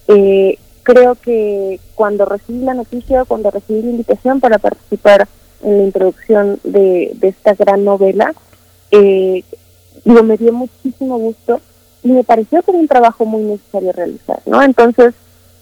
eh, 0.09 0.59
creo 0.83 1.15
que 1.17 1.81
cuando 1.95 2.25
recibí 2.25 2.61
la 2.65 2.75
noticia, 2.75 3.25
cuando 3.25 3.51
recibí 3.51 3.83
la 3.83 3.91
invitación 3.91 4.41
para 4.41 4.59
participar 4.59 5.29
en 5.63 5.79
la 5.79 5.85
introducción 5.85 6.59
de, 6.65 7.13
de 7.15 7.29
esta 7.29 7.55
gran 7.55 7.85
novela, 7.85 8.35
eh, 8.91 9.45
digo, 10.05 10.23
me 10.23 10.37
dio 10.37 10.53
muchísimo 10.53 11.19
gusto 11.19 11.61
y 12.03 12.13
me 12.13 12.25
pareció 12.25 12.63
que 12.63 12.71
era 12.73 12.81
un 12.81 12.89
trabajo 12.89 13.25
muy 13.25 13.43
necesario 13.43 13.93
realizar, 13.93 14.41
¿no? 14.47 14.63
Entonces, 14.63 15.15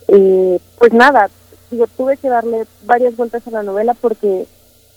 eh, 0.07 0.59
pues 0.77 0.91
nada, 0.93 1.29
digo, 1.71 1.87
tuve 1.87 2.17
que 2.17 2.29
darle 2.29 2.65
varias 2.83 3.15
vueltas 3.15 3.47
a 3.47 3.51
la 3.51 3.63
novela 3.63 3.93
porque 3.93 4.45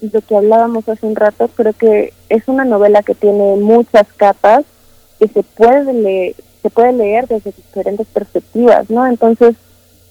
lo 0.01 0.21
que 0.21 0.37
hablábamos 0.37 0.89
hace 0.89 1.07
un 1.07 1.17
rato, 1.17 1.49
creo 1.49 1.73
que 1.73 2.13
es 2.29 2.47
una 2.49 2.65
novela 2.65 3.03
que 3.03 3.15
tiene 3.15 3.57
muchas 3.57 4.07
capas 4.17 4.65
que 5.19 5.29
se 5.29 5.43
puede 5.43 5.93
leer, 5.93 6.35
se 6.63 6.71
puede 6.71 6.93
leer 6.93 7.27
desde 7.29 7.53
diferentes 7.53 8.07
perspectivas, 8.09 8.91
¿no? 8.91 9.07
Entonces, 9.07 9.55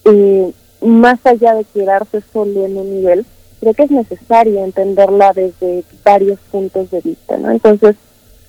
eh, 0.06 0.52
más 0.82 1.20
allá 1.26 1.56
de 1.56 1.66
quedarse 1.66 2.22
solo 2.32 2.66
en 2.66 2.78
un 2.78 2.96
nivel, 2.96 3.26
creo 3.60 3.74
que 3.74 3.84
es 3.84 3.92
necesario 3.92 4.64
entenderla 4.64 5.34
desde 5.34 5.84
varios 6.04 6.40
puntos 6.52 6.90
de 6.92 7.02
vista, 7.02 7.38
¿no? 7.38 7.52
Entonces, 7.52 7.96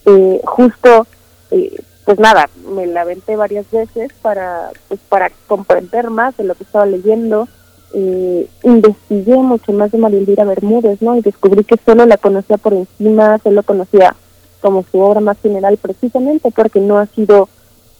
eh, 0.06 0.40
justo, 0.44 1.06
eh, 1.50 1.76
pues 2.04 2.18
nada, 2.18 2.48
me 2.68 2.86
la 2.86 3.06
varias 3.36 3.70
veces 3.70 4.12
para, 4.20 4.70
pues 4.88 5.00
para 5.08 5.30
comprender 5.46 6.10
más 6.10 6.36
de 6.36 6.44
lo 6.44 6.54
que 6.54 6.64
estaba 6.64 6.86
leyendo, 6.86 7.48
eh, 7.94 8.48
investigué 8.64 9.36
mucho 9.36 9.72
más 9.72 9.92
de 9.92 9.98
María 9.98 10.44
Bermúdez, 10.44 11.00
¿no? 11.00 11.16
Y 11.16 11.20
descubrí 11.20 11.64
que 11.64 11.78
solo 11.84 12.04
la 12.06 12.16
conocía 12.16 12.58
por 12.58 12.74
encima, 12.74 13.38
solo 13.38 13.62
conocía 13.62 14.14
como 14.60 14.84
su 14.90 14.98
obra 14.98 15.20
más 15.20 15.38
general, 15.40 15.76
precisamente 15.76 16.50
porque 16.50 16.80
no 16.80 16.98
ha 16.98 17.06
sido 17.06 17.48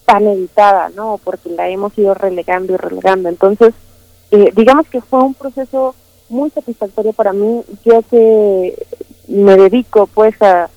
tan 0.05 0.27
editada, 0.27 0.89
¿no? 0.89 1.19
Porque 1.23 1.49
la 1.49 1.69
hemos 1.69 1.97
ido 1.97 2.13
relegando 2.13 2.73
y 2.73 2.77
relegando. 2.77 3.29
Entonces, 3.29 3.73
eh, 4.31 4.51
digamos 4.55 4.87
que 4.87 5.01
fue 5.01 5.21
un 5.21 5.33
proceso 5.33 5.95
muy 6.27 6.49
satisfactorio 6.49 7.13
para 7.13 7.33
mí, 7.33 7.63
yo 7.83 8.01
que 8.09 8.75
me 9.27 9.55
dedico 9.55 10.07
pues 10.07 10.41
a, 10.41 10.69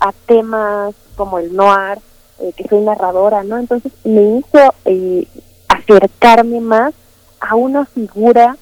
a 0.00 0.12
temas 0.26 0.94
como 1.16 1.38
el 1.38 1.54
noir, 1.54 1.98
eh, 2.40 2.52
que 2.54 2.68
soy 2.68 2.80
narradora, 2.80 3.42
¿no? 3.44 3.56
Entonces 3.58 3.92
me 4.04 4.38
hizo 4.38 4.74
eh, 4.84 5.26
acercarme 5.68 6.60
más 6.60 6.92
a 7.40 7.54
una 7.54 7.86
figura 7.86 8.56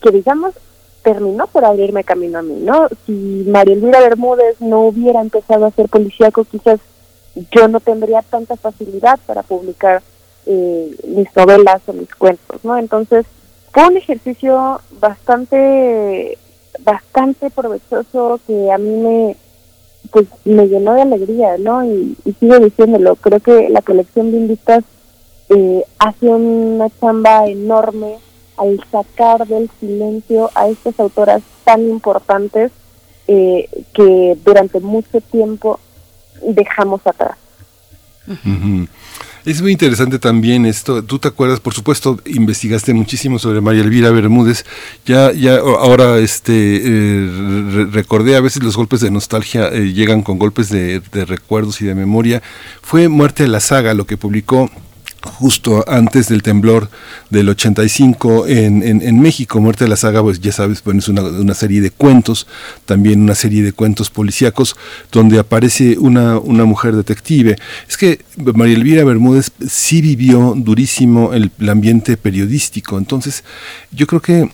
que 0.00 0.10
digamos 0.10 0.54
terminó 1.02 1.46
por 1.46 1.64
abrirme 1.64 2.04
camino 2.04 2.38
a 2.38 2.42
mí, 2.42 2.56
¿no? 2.60 2.88
Si 3.06 3.44
María 3.46 3.74
Elvira 3.74 4.00
Bermúdez 4.00 4.60
no 4.60 4.82
hubiera 4.82 5.20
empezado 5.20 5.66
a 5.66 5.70
ser 5.70 5.88
policíaco, 5.88 6.44
quizás 6.44 6.80
yo 7.50 7.68
no 7.68 7.80
tendría 7.80 8.22
tanta 8.22 8.56
facilidad 8.56 9.18
para 9.26 9.42
publicar 9.42 10.02
eh, 10.46 10.96
mis 11.06 11.34
novelas 11.36 11.82
o 11.86 11.92
mis 11.92 12.12
cuentos, 12.14 12.64
¿no? 12.64 12.76
Entonces 12.76 13.26
fue 13.72 13.86
un 13.86 13.96
ejercicio 13.96 14.80
bastante, 15.00 16.36
bastante 16.80 17.50
provechoso 17.50 18.40
que 18.46 18.72
a 18.72 18.78
mí 18.78 18.90
me, 18.90 19.36
pues 20.10 20.26
me 20.44 20.66
llenó 20.68 20.94
de 20.94 21.02
alegría, 21.02 21.56
¿no? 21.58 21.84
Y, 21.84 22.16
sigo 22.40 22.58
diciéndolo, 22.58 23.16
creo 23.16 23.40
que 23.40 23.68
la 23.68 23.82
colección 23.82 24.30
de 24.30 24.38
invitas 24.38 24.84
eh, 25.50 25.84
hace 25.98 26.26
una 26.28 26.90
chamba 27.00 27.46
enorme 27.46 28.16
al 28.58 28.84
sacar 28.90 29.46
del 29.46 29.70
silencio 29.80 30.50
a 30.54 30.68
estas 30.68 30.98
autoras 31.00 31.42
tan 31.64 31.88
importantes 31.88 32.72
eh, 33.26 33.68
que 33.92 34.36
durante 34.44 34.80
mucho 34.80 35.20
tiempo 35.20 35.78
dejamos 36.42 37.06
atrás. 37.06 37.36
Es 39.44 39.62
muy 39.62 39.72
interesante 39.72 40.18
también 40.18 40.66
esto. 40.66 41.02
Tú 41.02 41.18
te 41.18 41.28
acuerdas, 41.28 41.60
por 41.60 41.72
supuesto, 41.72 42.20
investigaste 42.26 42.92
muchísimo 42.92 43.38
sobre 43.38 43.60
María 43.62 43.82
Elvira 43.82 44.10
Bermúdez. 44.10 44.66
Ya, 45.06 45.32
ya 45.32 45.56
ahora, 45.56 46.18
este, 46.18 46.52
eh, 46.52 47.86
recordé 47.90 48.36
a 48.36 48.40
veces 48.40 48.62
los 48.62 48.76
golpes 48.76 49.00
de 49.00 49.10
nostalgia 49.10 49.68
eh, 49.68 49.92
llegan 49.92 50.22
con 50.22 50.38
golpes 50.38 50.68
de, 50.68 51.00
de 51.00 51.24
recuerdos 51.24 51.80
y 51.80 51.86
de 51.86 51.94
memoria. 51.94 52.42
Fue 52.82 53.08
Muerte 53.08 53.44
de 53.44 53.48
la 53.48 53.60
Saga 53.60 53.94
lo 53.94 54.06
que 54.06 54.18
publicó 54.18 54.70
justo 55.22 55.84
antes 55.88 56.28
del 56.28 56.42
temblor 56.42 56.88
del 57.30 57.48
85 57.48 58.46
en, 58.46 58.82
en, 58.82 59.02
en, 59.02 59.20
México. 59.20 59.60
Muerte 59.60 59.84
de 59.84 59.90
la 59.90 59.96
Saga, 59.96 60.22
pues 60.22 60.40
ya 60.40 60.52
sabes, 60.52 60.82
bueno, 60.82 61.00
es 61.00 61.08
una, 61.08 61.54
serie 61.54 61.80
de 61.80 61.90
cuentos, 61.90 62.46
también 62.86 63.20
una 63.22 63.34
serie 63.34 63.62
de 63.62 63.72
cuentos 63.72 64.10
policíacos, 64.10 64.76
donde 65.10 65.38
aparece 65.38 65.98
una, 65.98 66.38
una 66.38 66.64
mujer 66.64 66.94
detective. 66.94 67.56
Es 67.88 67.96
que 67.96 68.20
María 68.36 68.76
Elvira 68.76 69.04
Bermúdez 69.04 69.50
sí 69.68 70.00
vivió 70.00 70.54
durísimo 70.56 71.32
el, 71.32 71.50
el 71.58 71.68
ambiente 71.68 72.16
periodístico, 72.16 72.98
entonces 72.98 73.44
yo 73.90 74.06
creo 74.06 74.22
que 74.22 74.48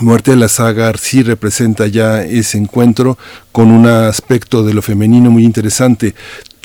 Muerte 0.00 0.32
de 0.32 0.36
la 0.36 0.48
Saga 0.48 0.92
sí 0.98 1.22
representa 1.22 1.86
ya 1.86 2.22
ese 2.22 2.58
encuentro 2.58 3.16
con 3.52 3.70
un 3.70 3.86
aspecto 3.86 4.62
de 4.62 4.74
lo 4.74 4.82
femenino 4.82 5.30
muy 5.30 5.44
interesante 5.44 6.14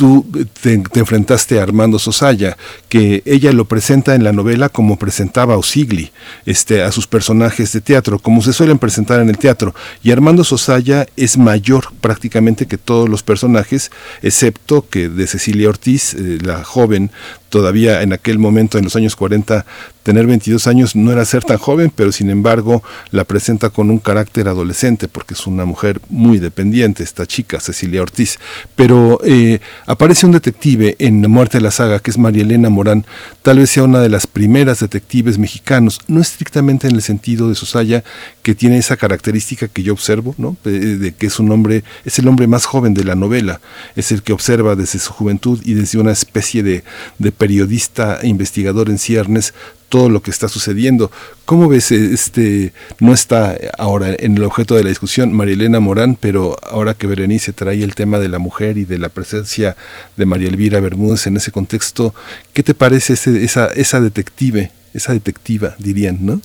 tú 0.02 0.26
te, 0.64 0.80
te, 0.80 1.00
enfrentaste 1.00 1.60
a 1.60 1.64
Armando 1.64 2.00
Sosaya, 2.00 2.58
que 2.90 3.22
ella 3.24 3.52
lo 3.52 3.66
presenta 3.66 4.16
en 4.16 4.24
la 4.24 4.34
novela 4.34 4.68
como 4.68 4.98
presentaba 4.98 5.58
Osigli, 5.58 6.12
este, 6.48 6.82
a 6.82 6.92
sus 6.92 7.06
personajes 7.06 7.72
de 7.72 7.82
teatro, 7.82 8.18
como 8.18 8.42
se 8.42 8.52
suelen 8.52 8.80
presentar 8.80 9.20
en 9.20 9.30
el 9.30 9.38
teatro. 9.38 9.76
Y 10.02 10.10
Armando 10.10 10.44
Sosaya 10.44 11.06
es 11.18 11.38
mayor 11.38 11.94
prácticamente 12.02 12.66
que 12.66 12.80
todos 12.80 13.08
los 13.10 13.22
personajes, 13.22 13.92
excepto 14.24 14.90
que 14.90 15.08
de 15.08 15.28
Cecilia 15.28 15.70
Ortiz, 15.70 16.16
eh, 16.16 16.40
la 16.42 16.64
joven, 16.64 17.12
todavía 17.52 18.02
en 18.02 18.14
aquel 18.14 18.40
momento, 18.40 18.80
en 18.80 18.86
los 18.86 18.96
años 18.96 19.16
40, 19.16 19.66
tener 20.02 20.26
22 20.26 20.66
años 20.66 20.96
no 20.96 21.12
era 21.12 21.24
ser 21.26 21.44
tan 21.44 21.60
joven, 21.60 21.92
pero 21.96 22.12
sin 22.12 22.32
embargo 22.32 22.82
la 23.12 23.26
presenta 23.26 23.70
con 23.70 23.92
un 23.92 24.00
carácter 24.00 24.48
adolescente, 24.48 25.08
porque 25.08 25.36
es 25.36 25.46
una 25.46 25.66
mujer 25.66 26.02
muy 26.10 26.40
dependiente, 26.40 27.04
esta 27.04 27.28
chica, 27.28 27.60
Cecilia 27.60 28.02
Ortiz. 28.02 28.40
Pero 28.76 29.20
eh, 29.24 29.60
Aparece 29.86 30.26
un 30.26 30.32
detective 30.32 30.96
en 31.00 31.22
La 31.22 31.28
muerte 31.28 31.58
de 31.58 31.64
la 31.64 31.72
saga, 31.72 32.00
que 32.00 32.12
es 32.12 32.18
María 32.18 32.44
Elena 32.44 32.70
Morán, 32.70 33.06
tal 33.42 33.58
vez 33.60 33.72
sea 33.72 33.84
una 33.84 34.00
de 34.00 34.08
las 34.08 34.26
primeras 34.26 34.80
detectives 34.80 35.38
mexicanos, 35.38 36.00
no 36.08 36.22
estrictamente 36.22 36.88
en 36.88 36.96
el 36.96 37.02
sentido 37.02 37.50
de 37.50 37.56
Susaya, 37.56 38.04
que 38.42 38.56
tiene 38.56 38.78
esa 38.78 38.96
característica 38.96 39.68
que 39.68 39.84
yo 39.84 39.92
observo, 39.92 40.34
¿no? 40.38 40.56
de, 40.64 41.14
que 41.18 41.28
es 41.28 41.40
un 41.40 41.52
hombre, 41.52 41.84
es 42.06 42.20
el 42.20 42.28
hombre 42.28 42.48
más 42.48 42.66
joven 42.66 42.94
de 42.94 43.04
la 43.04 43.16
novela, 43.16 43.60
es 43.96 44.12
el 44.14 44.24
que 44.24 44.34
observa 44.34 44.76
desde 44.76 45.00
su 45.00 45.12
juventud 45.12 45.60
y 45.64 45.74
desde 45.74 46.00
una 46.00 46.12
especie 46.12 46.64
de, 46.64 46.84
de 47.20 47.32
periodista 47.42 48.20
investigador 48.22 48.88
en 48.88 49.00
ciernes 49.00 49.56
todo 49.90 50.10
lo 50.10 50.22
que 50.22 50.30
está 50.30 50.48
sucediendo. 50.48 51.10
¿Cómo 51.46 51.68
ves 51.68 51.92
este 51.92 52.72
no 53.00 53.14
está 53.14 53.58
ahora 53.80 54.16
en 54.20 54.38
el 54.38 54.44
objeto 54.44 54.76
de 54.76 54.84
la 54.84 54.90
discusión 54.90 55.34
María 55.34 55.56
Elena 55.56 55.80
Morán, 55.80 56.16
pero 56.20 56.56
ahora 56.62 56.94
que 56.94 57.08
Berenice 57.08 57.52
trae 57.52 57.84
el 57.84 57.96
tema 57.96 58.20
de 58.20 58.30
la 58.30 58.38
mujer 58.38 58.78
y 58.78 58.86
de 58.86 59.00
la 59.00 59.10
presencia 59.10 59.76
de 60.18 60.26
María 60.28 60.50
Elvira 60.50 60.80
Bermúdez 60.82 61.26
en 61.26 61.36
ese 61.36 61.52
contexto, 61.52 62.14
¿qué 62.54 62.62
te 62.62 62.76
parece 62.76 63.14
esa 63.14 63.66
esa 63.74 64.00
detective, 64.00 64.70
esa 64.94 65.14
detectiva 65.14 65.74
dirían, 65.80 66.20
no? 66.22 66.42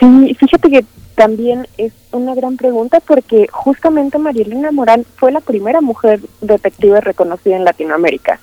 Sí, 0.00 0.36
fíjate 0.40 0.68
que 0.68 0.84
también 1.14 1.68
es 1.78 1.92
una 2.10 2.34
gran 2.34 2.56
pregunta 2.56 2.98
porque 2.98 3.46
justamente 3.52 4.18
María 4.18 4.42
Elena 4.42 4.72
Morán 4.72 5.06
fue 5.14 5.30
la 5.30 5.40
primera 5.40 5.80
mujer 5.80 6.18
detective 6.40 7.00
reconocida 7.00 7.54
en 7.54 7.64
Latinoamérica. 7.64 8.40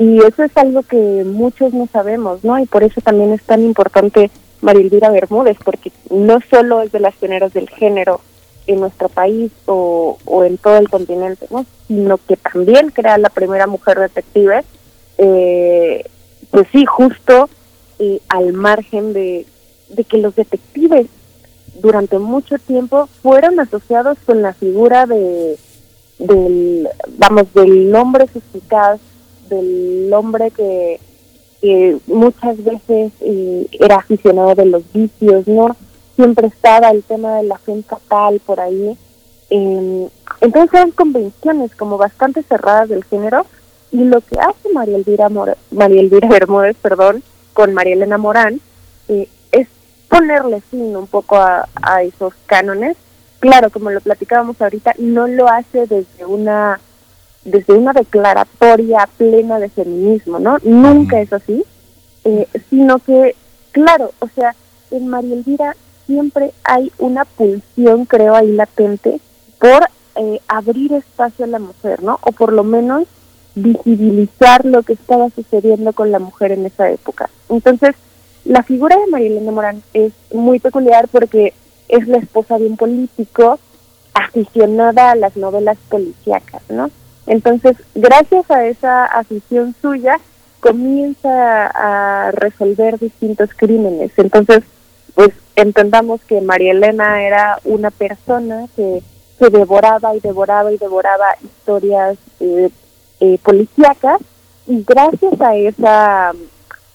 Y 0.00 0.18
eso 0.20 0.44
es 0.44 0.56
algo 0.56 0.82
que 0.82 1.24
muchos 1.26 1.74
no 1.74 1.86
sabemos, 1.92 2.42
¿no? 2.42 2.58
Y 2.58 2.64
por 2.64 2.82
eso 2.82 3.02
también 3.02 3.34
es 3.34 3.42
tan 3.42 3.62
importante 3.62 4.30
María 4.62 4.80
Elvira 4.80 5.10
Bermúdez, 5.10 5.58
porque 5.62 5.92
no 6.08 6.38
solo 6.48 6.80
es 6.80 6.90
de 6.90 7.00
las 7.00 7.14
pioneras 7.16 7.52
del 7.52 7.68
género 7.68 8.22
en 8.66 8.80
nuestro 8.80 9.10
país 9.10 9.52
o, 9.66 10.16
en 10.42 10.56
todo 10.56 10.78
el 10.78 10.88
continente, 10.88 11.46
¿no? 11.50 11.66
Sino 11.86 12.16
que 12.16 12.38
también 12.38 12.88
crea 12.88 13.18
la 13.18 13.28
primera 13.28 13.66
mujer 13.66 13.98
detective, 13.98 14.64
eh, 15.18 16.06
pues 16.50 16.66
sí, 16.72 16.86
justo 16.86 17.50
eh, 17.98 18.22
al 18.30 18.54
margen 18.54 19.12
de, 19.12 19.44
de 19.90 20.04
que 20.04 20.16
los 20.16 20.34
detectives 20.34 21.08
durante 21.74 22.18
mucho 22.18 22.56
tiempo 22.56 23.06
fueron 23.20 23.60
asociados 23.60 24.16
con 24.24 24.40
la 24.40 24.54
figura 24.54 25.04
de 25.04 25.58
del 26.18 26.88
vamos 27.18 27.52
del 27.54 27.94
hombre 27.94 28.26
suspicaz 28.30 29.00
del 29.50 30.10
hombre 30.12 30.50
que, 30.50 31.00
muchas 32.06 32.64
veces 32.64 33.12
eh, 33.20 33.66
era 33.72 33.96
aficionado 33.96 34.54
de 34.54 34.64
los 34.64 34.82
vicios, 34.94 35.46
¿no? 35.46 35.76
Siempre 36.16 36.46
estaba 36.46 36.88
el 36.90 37.02
tema 37.02 37.36
de 37.36 37.42
la 37.42 37.58
fe 37.58 37.82
fatal 37.82 38.40
por 38.46 38.60
ahí. 38.60 38.96
Eh, 39.50 40.08
entonces 40.40 40.72
eran 40.72 40.92
convenciones 40.92 41.74
como 41.74 41.98
bastante 41.98 42.42
cerradas 42.44 42.88
del 42.88 43.04
género 43.04 43.44
y 43.92 44.04
lo 44.04 44.22
que 44.22 44.38
hace 44.38 44.72
María 44.72 44.96
Elvira, 44.96 45.28
María 45.28 46.00
Elvira 46.00 46.28
Bermúdez 46.28 46.76
perdón, 46.80 47.22
con 47.52 47.74
María 47.74 47.92
Elena 47.92 48.16
Morán 48.16 48.58
eh, 49.08 49.28
es 49.52 49.68
ponerle 50.08 50.62
fin 50.62 50.96
un 50.96 51.08
poco 51.08 51.36
a 51.36 52.02
esos 52.02 52.32
cánones. 52.46 52.96
Claro, 53.40 53.70
como 53.70 53.90
lo 53.90 54.00
platicábamos 54.00 54.60
ahorita, 54.60 54.94
no 54.98 55.26
lo 55.26 55.48
hace 55.48 55.86
desde 55.86 56.24
una 56.26 56.80
desde 57.44 57.74
una 57.74 57.92
declaratoria 57.92 59.08
plena 59.16 59.58
de 59.58 59.68
feminismo, 59.68 60.38
¿no? 60.38 60.58
Nunca 60.62 61.20
es 61.20 61.32
así, 61.32 61.64
eh, 62.24 62.46
sino 62.68 62.98
que, 62.98 63.34
claro, 63.72 64.12
o 64.18 64.28
sea, 64.28 64.54
en 64.90 65.08
María 65.08 65.34
Elvira 65.34 65.76
siempre 66.06 66.52
hay 66.64 66.92
una 66.98 67.24
pulsión, 67.24 68.04
creo, 68.04 68.34
ahí 68.34 68.52
latente 68.52 69.20
por 69.58 69.88
eh, 70.16 70.40
abrir 70.48 70.92
espacio 70.92 71.44
a 71.44 71.48
la 71.48 71.58
mujer, 71.58 72.02
¿no? 72.02 72.18
O 72.22 72.32
por 72.32 72.52
lo 72.52 72.64
menos 72.64 73.04
visibilizar 73.54 74.64
lo 74.64 74.82
que 74.82 74.92
estaba 74.94 75.30
sucediendo 75.30 75.92
con 75.92 76.10
la 76.10 76.18
mujer 76.18 76.52
en 76.52 76.66
esa 76.66 76.90
época. 76.90 77.30
Entonces, 77.48 77.94
la 78.44 78.62
figura 78.62 78.96
de 78.96 79.10
María 79.10 79.28
Elena 79.28 79.52
Morán 79.52 79.82
es 79.92 80.12
muy 80.32 80.58
peculiar 80.58 81.08
porque 81.08 81.54
es 81.88 82.06
la 82.08 82.18
esposa 82.18 82.58
de 82.58 82.66
un 82.66 82.76
político 82.76 83.58
aficionada 84.14 85.12
a 85.12 85.16
las 85.16 85.36
novelas 85.36 85.78
policíacas, 85.88 86.62
¿no? 86.68 86.90
Entonces, 87.26 87.76
gracias 87.94 88.50
a 88.50 88.66
esa 88.66 89.04
afición 89.04 89.74
suya, 89.80 90.18
comienza 90.60 91.66
a 91.66 92.30
resolver 92.32 92.98
distintos 92.98 93.50
crímenes. 93.56 94.12
Entonces, 94.16 94.62
pues 95.14 95.30
entendamos 95.56 96.20
que 96.22 96.40
María 96.40 96.72
Elena 96.72 97.22
era 97.22 97.58
una 97.64 97.90
persona 97.90 98.66
que, 98.76 99.02
que 99.38 99.50
devoraba 99.50 100.14
y 100.14 100.20
devoraba 100.20 100.72
y 100.72 100.78
devoraba 100.78 101.26
historias 101.42 102.18
eh, 102.40 102.70
eh, 103.20 103.38
policíacas 103.42 104.20
y 104.66 104.84
gracias 104.84 105.40
a 105.40 105.56
esa 105.56 106.32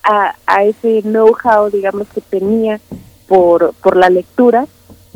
a, 0.03 0.63
ese 0.63 1.01
know-how 1.01 1.69
digamos 1.71 2.07
que 2.13 2.21
tenía 2.21 2.79
por, 3.27 3.73
por 3.75 3.95
la 3.95 4.09
lectura 4.09 4.67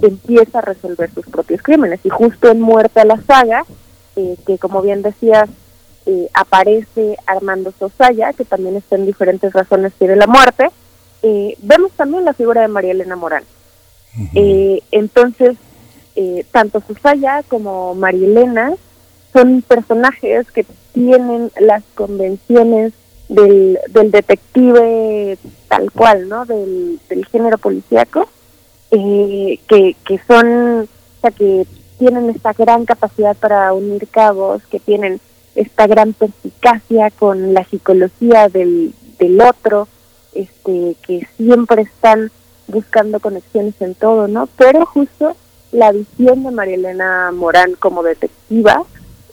empieza 0.01 0.59
a 0.59 0.61
resolver 0.61 1.11
sus 1.13 1.25
propios 1.27 1.61
crímenes 1.61 1.99
y 2.03 2.09
justo 2.09 2.49
en 2.49 2.61
Muerte 2.61 2.99
a 2.99 3.05
la 3.05 3.21
Saga 3.21 3.65
eh, 4.19 4.35
que 4.45 4.57
como 4.57 4.81
bien 4.81 5.01
decías, 5.01 5.49
eh, 6.05 6.27
aparece 6.33 7.15
Armando 7.25 7.73
Sosaya, 7.79 8.33
que 8.33 8.43
también 8.43 8.75
está 8.75 8.97
en 8.97 9.05
diferentes 9.05 9.53
razones 9.53 9.93
tiene 9.97 10.17
la 10.17 10.27
muerte, 10.27 10.71
eh, 11.21 11.55
vemos 11.59 11.93
también 11.93 12.25
la 12.25 12.33
figura 12.33 12.59
de 12.59 12.67
María 12.67 12.91
Elena 12.91 13.15
Morán. 13.15 13.43
entonces, 14.91 15.55
tanto 16.51 16.83
Sosaya 16.85 17.43
como 17.47 17.95
María 17.95 18.27
Elena 18.27 18.73
son 19.31 19.61
personajes 19.61 20.51
que 20.51 20.65
tienen 20.91 21.49
las 21.61 21.83
convenciones 21.95 22.91
del, 23.29 23.79
del 23.89 24.11
detective 24.11 25.37
tal 25.69 25.89
cual, 25.93 26.27
¿no? 26.27 26.45
Del, 26.45 26.99
del 27.07 27.25
género 27.27 27.57
policíaco, 27.57 28.27
que, 28.89 29.95
que 30.05 30.19
son, 30.27 30.81
o 30.81 31.21
sea, 31.21 31.31
que 31.31 31.65
tienen 31.99 32.29
esta 32.29 32.53
gran 32.53 32.85
capacidad 32.85 33.35
para 33.35 33.71
unir 33.73 34.07
cabos, 34.07 34.63
que 34.71 34.79
tienen 34.79 35.19
esta 35.53 35.85
gran 35.85 36.13
perspicacia 36.13 37.11
con 37.11 37.53
la 37.53 37.63
psicología 37.65 38.47
del, 38.47 38.93
del 39.19 39.41
otro, 39.41 39.87
este, 40.33 40.95
que 41.05 41.27
siempre 41.37 41.83
están 41.83 42.31
buscando 42.67 43.19
conexiones 43.19 43.75
en 43.81 43.93
todo, 43.95 44.27
¿no? 44.27 44.47
Pero 44.57 44.85
justo 44.85 45.35
la 45.71 45.91
visión 45.91 46.43
de 46.43 46.51
María 46.51 46.75
Elena 46.75 47.31
Morán 47.31 47.73
como 47.77 48.01
detectiva 48.01 48.83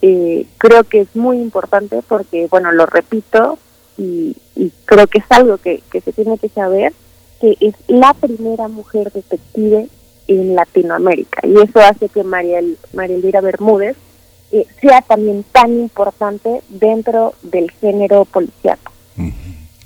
eh, 0.02 0.46
creo 0.58 0.84
que 0.84 1.02
es 1.02 1.16
muy 1.16 1.38
importante 1.38 2.02
porque, 2.06 2.48
bueno, 2.50 2.72
lo 2.72 2.86
repito 2.86 3.58
y, 3.96 4.36
y 4.54 4.72
creo 4.84 5.06
que 5.06 5.18
es 5.18 5.24
algo 5.30 5.56
que, 5.58 5.82
que 5.90 6.00
se 6.00 6.12
tiene 6.12 6.38
que 6.38 6.48
saber, 6.48 6.92
que 7.40 7.56
es 7.60 7.74
la 7.88 8.12
primera 8.14 8.68
mujer 8.68 9.10
detective 9.12 9.88
en 10.28 10.54
Latinoamérica. 10.54 11.46
Y 11.46 11.54
eso 11.56 11.80
hace 11.80 12.08
que 12.08 12.24
María, 12.24 12.60
María 12.92 13.16
Elvira 13.16 13.40
Bermúdez 13.40 13.96
eh, 14.52 14.66
sea 14.80 15.02
también 15.02 15.44
tan 15.52 15.72
importante 15.72 16.60
dentro 16.68 17.34
del 17.42 17.70
género 17.72 18.24
policial. 18.24 18.78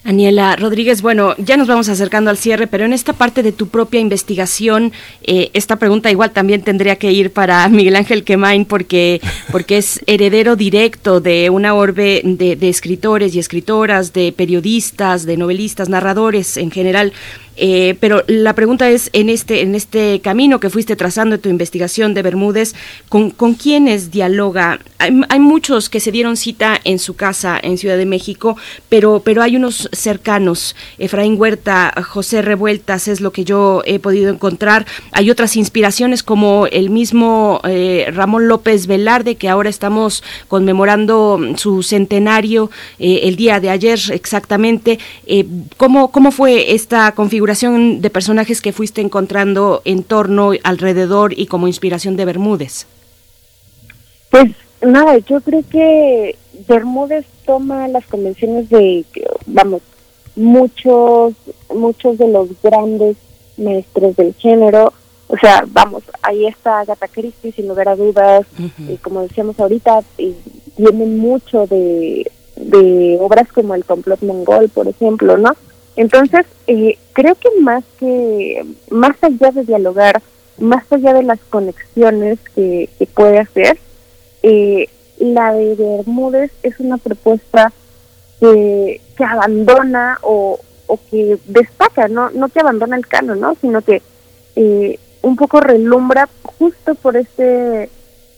Aniela 0.02 0.56
Rodríguez, 0.56 1.02
bueno, 1.02 1.34
ya 1.36 1.58
nos 1.58 1.68
vamos 1.68 1.88
acercando 1.90 2.30
al 2.30 2.38
cierre, 2.38 2.66
pero 2.66 2.86
en 2.86 2.94
esta 2.94 3.12
parte 3.12 3.42
de 3.42 3.52
tu 3.52 3.68
propia 3.68 4.00
investigación, 4.00 4.92
eh, 5.22 5.50
esta 5.52 5.76
pregunta 5.76 6.10
igual 6.10 6.30
también 6.30 6.62
tendría 6.62 6.96
que 6.96 7.12
ir 7.12 7.32
para 7.32 7.68
Miguel 7.70 7.96
Ángel 7.96 8.24
Quemain, 8.24 8.64
porque, 8.64 9.20
porque 9.52 9.76
es 9.76 10.00
heredero 10.06 10.56
directo 10.56 11.20
de 11.20 11.50
una 11.50 11.74
orbe 11.74 12.22
de 12.24 12.68
escritores 12.68 13.34
y 13.34 13.38
escritoras, 13.38 14.14
de 14.14 14.32
periodistas, 14.32 15.26
de 15.26 15.36
novelistas, 15.36 15.90
narradores 15.90 16.56
en 16.56 16.70
general. 16.70 17.12
Eh, 17.62 17.94
pero 18.00 18.24
la 18.26 18.54
pregunta 18.54 18.88
es, 18.88 19.10
en 19.12 19.28
este, 19.28 19.60
en 19.60 19.74
este 19.74 20.20
camino 20.20 20.60
que 20.60 20.70
fuiste 20.70 20.96
trazando 20.96 21.34
en 21.34 21.42
tu 21.42 21.50
investigación 21.50 22.14
de 22.14 22.22
Bermúdez, 22.22 22.74
¿con, 23.10 23.30
con 23.30 23.52
quiénes 23.52 24.10
dialoga? 24.10 24.80
Hay, 24.98 25.40
muchos 25.40 25.90
que 25.90 26.00
se 26.00 26.10
dieron 26.10 26.38
cita 26.38 26.80
en 26.84 26.98
su 26.98 27.16
casa 27.16 27.58
en 27.62 27.76
Ciudad 27.76 27.98
de 27.98 28.06
México, 28.06 28.56
pero, 28.88 29.20
pero 29.22 29.42
hay 29.42 29.56
unos 29.56 29.90
cercanos. 29.92 30.74
Efraín 30.98 31.38
Huerta, 31.38 31.92
José 32.08 32.40
Revueltas 32.40 33.08
es 33.08 33.20
lo 33.20 33.30
que 33.30 33.44
yo 33.44 33.82
he 33.84 33.98
podido 33.98 34.32
encontrar. 34.32 34.86
Hay 35.12 35.30
otras 35.30 35.56
inspiraciones 35.56 36.22
como 36.22 36.66
el 36.66 36.88
mismo 36.88 37.60
eh, 37.64 38.08
Ramón 38.12 38.48
López 38.48 38.86
Velarde, 38.86 39.34
que 39.34 39.50
ahora 39.50 39.68
estamos 39.68 40.22
conmemorando 40.48 41.38
su 41.56 41.82
centenario 41.82 42.70
eh, 42.98 43.20
el 43.24 43.36
día 43.36 43.60
de 43.60 43.68
ayer 43.68 43.98
exactamente. 44.12 44.98
¿cómo, 45.76 46.10
¿Cómo 46.10 46.32
fue 46.32 46.74
esta 46.74 47.12
configuración? 47.12 47.49
De 48.00 48.10
personajes 48.10 48.60
que 48.60 48.72
fuiste 48.72 49.00
encontrando 49.00 49.82
en 49.84 50.02
torno, 50.02 50.52
alrededor 50.62 51.32
y 51.36 51.46
como 51.46 51.66
inspiración 51.66 52.16
de 52.16 52.24
Bermúdez? 52.24 52.86
Pues 54.30 54.52
nada, 54.80 55.18
yo 55.18 55.40
creo 55.40 55.62
que 55.68 56.36
Bermúdez 56.68 57.26
toma 57.44 57.88
las 57.88 58.06
convenciones 58.06 58.68
de, 58.68 59.04
vamos, 59.46 59.82
muchos, 60.36 61.34
muchos 61.74 62.18
de 62.18 62.28
los 62.28 62.48
grandes 62.62 63.16
maestros 63.56 64.16
del 64.16 64.34
género. 64.34 64.92
O 65.26 65.36
sea, 65.36 65.64
vamos, 65.68 66.02
ahí 66.22 66.46
está 66.46 66.80
Agatha 66.80 67.08
Christie, 67.08 67.52
sin 67.52 67.68
lugar 67.68 67.88
a 67.88 67.96
dudas. 67.96 68.46
y 68.78 68.96
como 68.98 69.22
decíamos 69.22 69.58
ahorita, 69.58 70.02
y 70.18 70.34
tiene 70.76 71.06
mucho 71.06 71.66
de, 71.66 72.30
de 72.56 73.18
obras 73.20 73.48
como 73.52 73.74
El 73.74 73.84
complot 73.84 74.22
mongol, 74.22 74.68
por 74.68 74.88
ejemplo, 74.88 75.36
¿no? 75.36 75.56
Entonces, 76.00 76.46
eh, 76.66 76.96
creo 77.12 77.34
que 77.34 77.50
más 77.60 77.84
que, 77.98 78.64
más 78.88 79.14
allá 79.20 79.50
de 79.50 79.64
dialogar, 79.64 80.22
más 80.56 80.90
allá 80.90 81.12
de 81.12 81.22
las 81.22 81.38
conexiones 81.50 82.38
que, 82.54 82.88
puede 83.12 83.38
hacer, 83.38 83.76
eh, 84.42 84.88
la 85.18 85.52
de 85.52 85.74
Bermúdez 85.74 86.52
es 86.62 86.80
una 86.80 86.96
propuesta 86.96 87.70
que, 88.40 89.02
que 89.14 89.24
abandona 89.24 90.16
o, 90.22 90.58
o 90.86 90.98
que 91.10 91.36
destaca, 91.44 92.08
no, 92.08 92.30
no 92.30 92.48
que 92.48 92.60
abandona 92.60 92.96
el 92.96 93.06
canon, 93.06 93.38
¿no? 93.38 93.54
sino 93.60 93.82
que 93.82 94.00
eh, 94.56 94.98
un 95.20 95.36
poco 95.36 95.60
relumbra 95.60 96.30
justo 96.42 96.94
por 96.94 97.18
este 97.18 97.90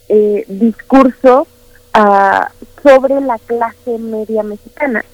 eh, 0.09 0.45
discurso 0.49 1.47
ah, 1.95 2.51
sobre 2.83 3.21
la 3.21 3.39
clase 3.39 3.99
media 4.01 4.43
mexicana. 4.43 5.05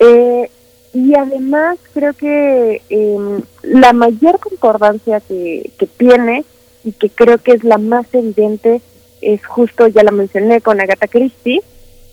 Eh, 0.00 0.50
y 0.92 1.14
además 1.14 1.78
creo 1.92 2.14
que 2.14 2.82
em, 2.88 3.42
la 3.62 3.92
mayor 3.92 4.38
concordancia 4.38 5.20
que, 5.20 5.70
que 5.78 5.86
tiene 5.86 6.44
y 6.84 6.92
que 6.92 7.10
creo 7.10 7.38
que 7.38 7.52
es 7.52 7.64
la 7.64 7.78
más 7.78 8.06
evidente 8.12 8.80
es 9.20 9.44
justo, 9.46 9.86
ya 9.88 10.02
la 10.02 10.10
mencioné, 10.10 10.60
con 10.60 10.80
Agatha 10.80 11.08
Christie, 11.08 11.62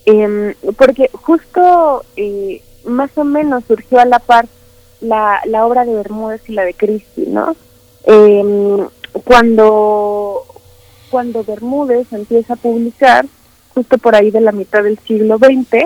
eh, 0.05 0.55
porque 0.77 1.09
justo 1.13 2.03
eh, 2.15 2.61
más 2.85 3.11
o 3.15 3.23
menos 3.23 3.63
surgió 3.67 3.99
a 3.99 4.05
la 4.05 4.19
par 4.19 4.47
la, 5.01 5.41
la 5.45 5.65
obra 5.65 5.85
de 5.85 5.93
Bermúdez 5.93 6.41
y 6.47 6.53
la 6.53 6.63
de 6.63 6.73
Christie, 6.73 7.27
¿no? 7.27 7.55
Eh, 8.05 8.87
cuando, 9.23 10.43
cuando 11.09 11.43
Bermúdez 11.43 12.11
empieza 12.11 12.53
a 12.53 12.57
publicar, 12.57 13.25
justo 13.73 13.97
por 13.97 14.15
ahí 14.15 14.31
de 14.31 14.41
la 14.41 14.51
mitad 14.51 14.83
del 14.83 14.99
siglo 14.99 15.37
XX, 15.37 15.85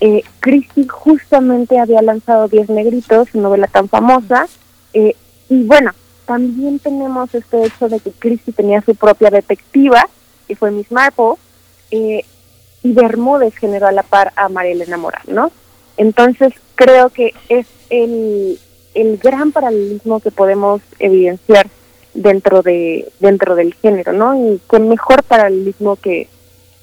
eh, 0.00 0.24
Christie 0.40 0.88
justamente 0.88 1.78
había 1.78 2.00
lanzado 2.00 2.48
Diez 2.48 2.68
Negritos, 2.68 3.28
su 3.30 3.40
novela 3.40 3.66
tan 3.66 3.88
famosa, 3.88 4.48
eh, 4.94 5.14
y 5.48 5.64
bueno, 5.64 5.92
también 6.24 6.78
tenemos 6.78 7.34
este 7.34 7.66
hecho 7.66 7.88
de 7.88 8.00
que 8.00 8.12
Christie 8.12 8.54
tenía 8.54 8.80
su 8.82 8.94
propia 8.94 9.30
detectiva, 9.30 10.08
que 10.48 10.56
fue 10.56 10.70
Miss 10.70 10.90
Marple, 10.90 11.34
eh, 11.90 12.24
y 12.82 12.92
Bermúdez 12.92 13.54
generó 13.56 13.88
a 13.88 13.92
la 13.92 14.02
par 14.02 14.32
a 14.36 14.48
María 14.48 14.72
Elena 14.72 14.96
Morán, 14.96 15.24
¿no? 15.26 15.50
Entonces 15.96 16.54
creo 16.76 17.10
que 17.10 17.34
es 17.48 17.66
el, 17.90 18.58
el 18.94 19.18
gran 19.18 19.52
paralelismo 19.52 20.20
que 20.20 20.30
podemos 20.30 20.80
evidenciar 20.98 21.68
dentro 22.14 22.62
de 22.62 23.12
dentro 23.20 23.54
del 23.54 23.74
género, 23.74 24.12
¿no? 24.12 24.34
Y 24.34 24.60
qué 24.70 24.78
mejor 24.78 25.22
paralelismo 25.24 25.96
que, 25.96 26.28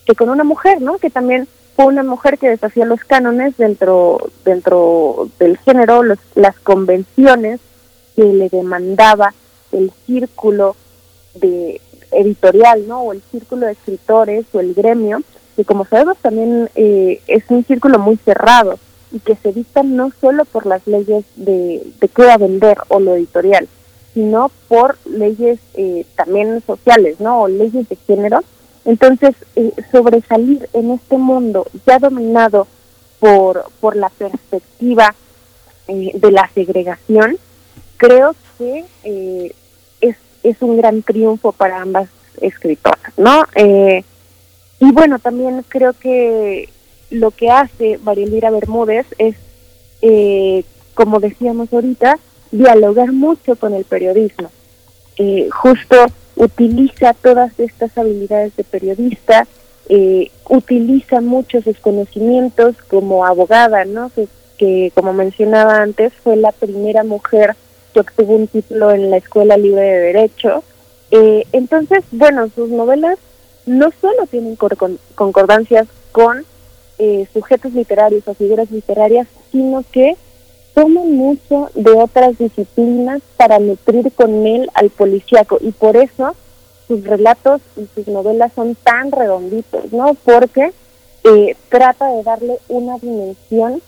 que 0.06 0.14
con 0.14 0.30
una 0.30 0.44
mujer, 0.44 0.82
¿no? 0.82 1.00
Que 1.00 1.10
también 1.10 1.48
fue 1.78 1.86
una 1.86 2.02
mujer 2.02 2.40
que 2.40 2.50
desafía 2.50 2.86
los 2.86 3.04
cánones 3.04 3.56
dentro 3.56 4.32
dentro 4.44 5.30
del 5.38 5.58
género, 5.60 6.02
los, 6.02 6.18
las 6.34 6.60
convenciones 6.60 7.60
que 8.16 8.24
le 8.24 8.50
demandaba 8.50 9.36
el 9.72 9.92
círculo 10.08 10.76
de 11.36 11.80
editorial, 12.12 12.88
¿no? 12.88 13.04
O 13.04 13.14
el 13.14 13.22
círculo 13.32 13.68
de 13.68 13.74
escritores 13.74 14.46
o 14.54 14.60
el 14.60 14.74
gremio, 14.74 15.22
que 15.56 15.66
como 15.66 15.86
sabemos 15.86 16.18
también 16.18 16.68
eh, 16.74 17.22
es 17.28 17.44
un 17.50 17.64
círculo 17.64 18.00
muy 18.00 18.18
cerrado 18.18 18.80
y 19.12 19.20
que 19.20 19.36
se 19.36 19.54
dicta 19.54 19.84
no 19.84 20.12
solo 20.20 20.46
por 20.46 20.66
las 20.66 20.86
leyes 20.88 21.26
de, 21.36 21.86
de 22.00 22.08
qué 22.08 22.24
va 22.24 22.34
a 22.34 22.40
vender 22.40 22.80
o 22.88 23.00
lo 23.00 23.14
editorial, 23.14 23.68
sino 24.16 24.50
por 24.68 24.98
leyes 25.06 25.60
eh, 25.76 26.08
también 26.16 26.64
sociales, 26.66 27.20
¿no? 27.20 27.44
O 27.44 27.48
leyes 27.48 27.88
de 27.88 27.96
género. 28.08 28.40
Entonces, 28.88 29.36
eh, 29.58 29.74
sobresalir 29.92 30.70
en 30.72 30.92
este 30.92 31.18
mundo 31.18 31.68
ya 31.86 32.00
dominado 32.00 32.68
por, 33.20 33.66
por 33.82 33.98
la 33.98 34.08
perspectiva 34.08 35.14
eh, 35.90 36.12
de 36.14 36.32
la 36.32 36.50
segregación, 36.54 37.38
creo 37.98 38.34
que 38.58 38.86
eh, 39.04 39.54
es, 40.00 40.16
es 40.42 40.62
un 40.62 40.78
gran 40.78 41.04
triunfo 41.04 41.52
para 41.52 41.82
ambas 41.82 42.08
escritoras, 42.40 43.12
¿no? 43.18 43.44
Y 44.80 44.92
bueno, 44.92 45.20
también 45.20 45.66
creo 45.68 45.94
que 45.94 46.70
lo 47.10 47.32
que 47.32 47.50
hace 47.50 47.98
María 47.98 48.26
Elvira 48.26 48.52
Bermúdez 48.52 49.08
es, 49.18 49.36
como 50.94 51.20
decíamos 51.20 51.74
ahorita, 51.74 52.20
dialogar 52.52 53.12
mucho 53.12 53.56
con 53.56 53.74
el 53.74 53.86
periodismo. 53.86 54.52
Justo 55.52 56.06
utiliza 56.38 57.14
todas 57.14 57.60
estas 57.60 57.98
habilidades 57.98 58.56
de 58.56 58.64
periodista, 58.64 59.48
eh, 59.90 60.32
utiliza 60.50 61.22
mucho 61.22 61.62
sus 61.62 61.78
conocimientos 61.80 62.76
como 62.88 63.26
abogada, 63.26 63.86
¿no? 63.86 64.10
Que, 64.10 64.28
que, 64.58 64.92
como 64.96 65.14
mencionaba 65.14 65.82
antes, 65.82 66.14
fue 66.24 66.36
la 66.36 66.52
primera 66.52 67.04
mujer 67.04 67.56
que 67.94 68.00
obtuvo 68.00 68.36
un 68.36 68.48
título 68.48 68.92
en 68.92 69.10
la 69.10 69.18
Escuela 69.18 69.58
Libre 69.58 69.82
de 69.82 70.00
Derecho. 70.14 70.64
Eh, 71.12 71.46
entonces, 71.52 72.04
bueno, 72.12 72.50
sus 72.54 72.70
novelas 72.70 73.18
no 73.66 73.90
solo 74.00 74.26
tienen 74.28 74.58
concordancias 75.16 75.88
con 76.12 76.46
eh, 77.00 77.28
sujetos 77.34 77.74
literarios 77.74 78.28
o 78.28 78.34
figuras 78.34 78.72
literarias, 78.72 79.28
sino 79.52 79.84
que 79.92 80.16
toman 80.78 81.12
mucho 81.12 81.72
de 81.74 81.90
otras 81.90 82.38
disciplinas 82.38 83.24
para 83.36 83.58
nutrir 83.58 84.12
con 84.12 84.46
él 84.46 84.70
al 84.76 84.92
policíaco 84.92 85.58
y 85.60 85.72
por 85.72 85.98
eso 85.98 86.36
sus 86.88 87.04
relatos 87.04 87.62
y 87.78 87.88
sus 87.96 88.08
novelas 88.08 88.52
son 88.54 88.76
tan 88.76 89.12
redonditos, 89.12 89.92
¿no? 89.92 90.14
Porque 90.24 90.72
eh, 91.24 91.56
trata 91.70 92.10
de 92.10 92.22
darle 92.22 92.60
una 92.68 93.00
dimensión 93.00 93.82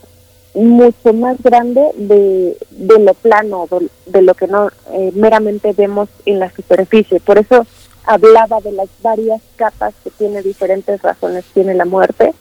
mucho 0.52 1.12
más 1.12 1.40
grande 1.40 1.92
de, 1.94 2.56
de 2.70 2.98
lo 2.98 3.14
plano, 3.14 3.68
de, 4.06 4.22
lo 4.22 4.34
que 4.34 4.48
no 4.48 4.68
eh, 4.92 5.12
meramente 5.14 5.72
vemos 5.72 6.08
en 6.26 6.40
la 6.40 6.50
superficie. 6.50 7.20
Por 7.20 7.38
eso 7.38 7.64
hablaba 8.04 8.60
de 8.62 8.72
las 8.72 8.88
varias 9.00 9.40
capas 9.54 9.94
que 10.02 10.10
tiene 10.10 10.42
diferentes 10.42 11.00
razones, 11.02 11.44
tiene 11.54 11.74
la 11.74 11.84
muerte. 11.84 12.34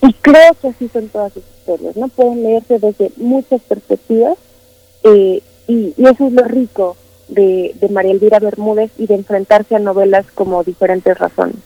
Y 0.00 0.12
creo 0.12 0.54
que 0.62 0.68
así 0.68 0.88
son 0.88 1.08
todas 1.08 1.32
sus 1.32 1.42
¿no? 1.96 2.08
Pueden 2.08 2.42
leerse 2.42 2.78
desde 2.78 3.12
muchas 3.16 3.60
perspectivas 3.62 4.36
eh, 5.04 5.42
y, 5.68 5.94
eso 5.98 6.26
es 6.26 6.32
lo 6.32 6.44
rico 6.44 6.96
de, 7.28 7.74
de 7.80 7.88
María 7.88 8.12
Elvira 8.12 8.38
Bermúdez 8.38 8.90
y 8.98 9.06
de 9.06 9.14
enfrentarse 9.14 9.76
a 9.76 9.78
novelas 9.78 10.26
como 10.34 10.64
diferentes 10.64 11.16
razones. 11.16 11.56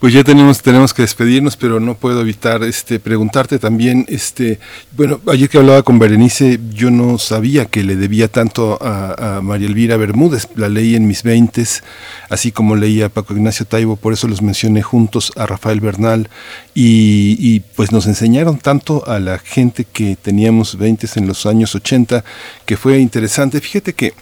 Pues 0.00 0.14
ya 0.14 0.24
tenemos, 0.24 0.62
tenemos 0.62 0.94
que 0.94 1.02
despedirnos, 1.02 1.58
pero 1.58 1.78
no 1.78 1.94
puedo 1.94 2.22
evitar 2.22 2.62
este 2.62 2.98
preguntarte 2.98 3.58
también, 3.58 4.06
este, 4.08 4.58
bueno, 4.96 5.20
ayer 5.26 5.50
que 5.50 5.58
hablaba 5.58 5.82
con 5.82 5.98
Berenice, 5.98 6.58
yo 6.72 6.90
no 6.90 7.18
sabía 7.18 7.66
que 7.66 7.84
le 7.84 7.96
debía 7.96 8.28
tanto 8.28 8.78
a, 8.80 9.40
María 9.42 9.68
Elvira 9.68 9.98
Bermúdez, 9.98 10.48
la 10.56 10.70
leí 10.70 10.96
en 10.96 11.06
mis 11.06 11.22
veintes, 11.22 11.82
así 12.30 12.50
como 12.50 12.76
leía 12.76 13.06
a 13.06 13.08
Paco 13.10 13.34
Ignacio 13.34 13.66
Taibo, 13.66 13.96
por 13.96 14.14
eso 14.14 14.26
los 14.26 14.40
mencioné 14.40 14.80
juntos 14.80 15.32
a 15.36 15.44
Rafael 15.44 15.80
Bernal, 15.80 16.30
y, 16.74 17.36
y 17.38 17.60
pues 17.60 17.92
nos 17.92 18.06
enseñaron 18.06 18.56
tanto 18.56 19.06
a 19.06 19.20
la 19.20 19.38
gente 19.38 19.84
que 19.84 20.16
teníamos 20.16 20.78
veintes 20.78 21.18
en 21.18 21.26
los 21.26 21.44
años 21.44 21.74
80, 21.74 22.24
que 22.64 22.78
fue 22.78 23.00
interesante. 23.00 23.60
Fíjate 23.60 23.92
que 23.92 24.14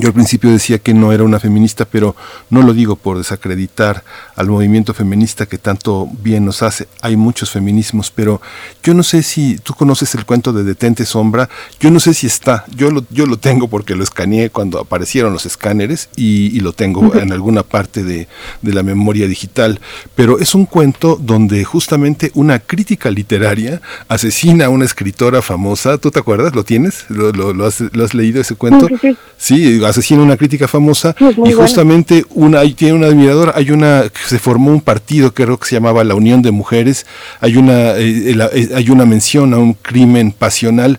yo 0.00 0.08
al 0.08 0.14
principio 0.14 0.50
decía 0.50 0.78
que 0.78 0.94
no 0.94 1.12
era 1.12 1.24
una 1.24 1.40
feminista, 1.40 1.84
pero 1.84 2.14
no 2.50 2.62
lo 2.62 2.72
digo 2.72 2.96
por 2.96 3.18
desacreditar 3.18 4.04
al 4.34 4.48
movimiento 4.48 4.94
feminista 4.94 5.46
que 5.46 5.58
tanto 5.58 6.08
bien 6.22 6.44
nos 6.44 6.62
hace. 6.62 6.88
Hay 7.00 7.16
muchos 7.16 7.50
feminismos, 7.50 8.10
pero 8.10 8.40
yo 8.82 8.94
no 8.94 9.02
sé 9.02 9.22
si 9.22 9.58
tú 9.58 9.74
conoces 9.74 10.14
el 10.14 10.24
cuento 10.24 10.52
de 10.52 10.64
Detente 10.64 11.04
Sombra. 11.04 11.48
Yo 11.80 11.90
no 11.90 12.00
sé 12.00 12.14
si 12.14 12.26
está. 12.26 12.64
Yo 12.74 12.90
lo, 12.90 13.04
yo 13.10 13.26
lo 13.26 13.38
tengo 13.38 13.68
porque 13.68 13.94
lo 13.94 14.04
escaneé 14.04 14.50
cuando 14.50 14.78
aparecieron 14.78 15.32
los 15.32 15.46
escáneres 15.46 16.08
y, 16.16 16.56
y 16.56 16.60
lo 16.60 16.72
tengo 16.72 17.00
uh 17.00 17.12
-huh. 17.12 17.22
en 17.22 17.32
alguna 17.32 17.62
parte 17.62 18.02
de, 18.02 18.28
de, 18.62 18.72
la 18.72 18.82
memoria 18.82 19.26
digital. 19.26 19.80
Pero 20.14 20.38
es 20.38 20.54
un 20.54 20.66
cuento 20.66 21.18
donde 21.20 21.64
justamente 21.64 22.30
una 22.34 22.58
crítica 22.58 23.10
literaria 23.10 23.80
asesina 24.08 24.66
a 24.66 24.68
una 24.68 24.84
escritora 24.84 25.42
famosa. 25.42 25.98
¿Tú 25.98 26.10
te 26.10 26.18
acuerdas? 26.18 26.54
¿Lo 26.54 26.64
tienes? 26.64 27.04
¿Lo, 27.08 27.32
lo, 27.32 27.52
lo, 27.52 27.66
has, 27.66 27.80
lo 27.80 28.04
has, 28.04 28.14
leído 28.14 28.40
ese 28.40 28.54
cuento? 28.54 28.88
Sí, 28.88 28.96
sí. 29.00 29.16
sí 29.38 29.78
asesina 29.88 30.22
una 30.22 30.36
crítica 30.36 30.68
famosa 30.68 31.14
y 31.44 31.52
justamente 31.52 32.24
una, 32.30 32.62
tiene 32.74 32.94
una 32.94 33.06
admiradora, 33.06 33.52
hay 33.54 33.70
una, 33.70 34.04
se 34.26 34.38
formó 34.38 34.70
un 34.70 34.80
partido 34.80 35.32
que 35.32 35.44
creo 35.44 35.58
que 35.58 35.66
se 35.66 35.76
llamaba 35.76 36.04
la 36.04 36.14
Unión 36.14 36.42
de 36.42 36.50
Mujeres, 36.50 37.06
hay 37.40 37.56
una, 37.56 37.96
eh, 37.96 38.34
la, 38.34 38.46
eh, 38.52 38.70
hay 38.74 38.90
una 38.90 39.06
mención 39.06 39.54
a 39.54 39.58
un 39.58 39.74
crimen 39.74 40.32
pasional 40.32 40.98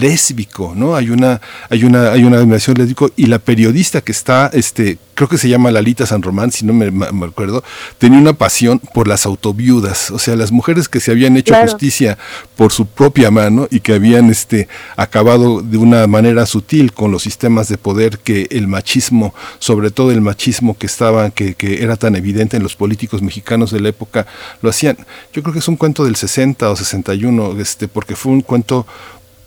lésbico, 0.00 0.72
¿no? 0.74 0.96
Hay 0.96 1.10
una, 1.10 1.40
hay 1.70 1.84
una, 1.84 2.12
hay 2.12 2.24
una 2.24 2.38
admiración 2.38 2.76
lésbico 2.76 3.10
y 3.16 3.26
la 3.26 3.38
periodista 3.38 4.00
que 4.00 4.12
está, 4.12 4.50
este, 4.52 4.98
creo 5.14 5.28
que 5.28 5.38
se 5.38 5.48
llama 5.48 5.70
Lalita 5.70 6.06
San 6.06 6.22
Román, 6.22 6.52
si 6.52 6.64
no 6.64 6.72
me, 6.72 6.90
me 6.90 7.26
acuerdo, 7.26 7.64
tenía 7.98 8.18
una 8.18 8.32
pasión 8.32 8.80
por 8.94 9.08
las 9.08 9.26
autoviudas, 9.26 10.10
o 10.10 10.18
sea, 10.18 10.36
las 10.36 10.52
mujeres 10.52 10.88
que 10.88 11.00
se 11.00 11.10
habían 11.10 11.36
hecho 11.36 11.52
claro. 11.52 11.70
justicia 11.70 12.18
por 12.56 12.72
su 12.72 12.86
propia 12.86 13.30
mano 13.30 13.66
y 13.70 13.80
que 13.80 13.94
habían, 13.94 14.30
este, 14.30 14.68
acabado 14.96 15.62
de 15.62 15.76
una 15.76 16.06
manera 16.06 16.46
sutil 16.46 16.92
con 16.92 17.10
los 17.10 17.22
sistemas 17.22 17.68
de 17.68 17.78
poder 17.78 18.18
que 18.18 18.46
el 18.50 18.68
machismo, 18.68 19.34
sobre 19.58 19.90
todo 19.90 20.12
el 20.12 20.20
machismo 20.20 20.76
que 20.76 20.86
estaba, 20.86 21.30
que, 21.30 21.54
que 21.54 21.82
era 21.82 21.96
tan 21.96 22.16
evidente 22.16 22.56
en 22.56 22.62
los 22.62 22.76
políticos 22.76 23.22
mexicanos 23.22 23.70
de 23.70 23.80
la 23.80 23.88
época, 23.88 24.26
lo 24.62 24.70
hacían. 24.70 24.96
Yo 25.32 25.42
creo 25.42 25.52
que 25.52 25.60
es 25.60 25.68
un 25.68 25.76
cuento 25.76 26.04
del 26.04 26.16
60 26.16 26.70
o 26.70 26.76
61, 26.76 27.60
este, 27.60 27.88
porque 27.88 28.16
fue 28.16 28.32
un 28.32 28.42
cuento 28.42 28.86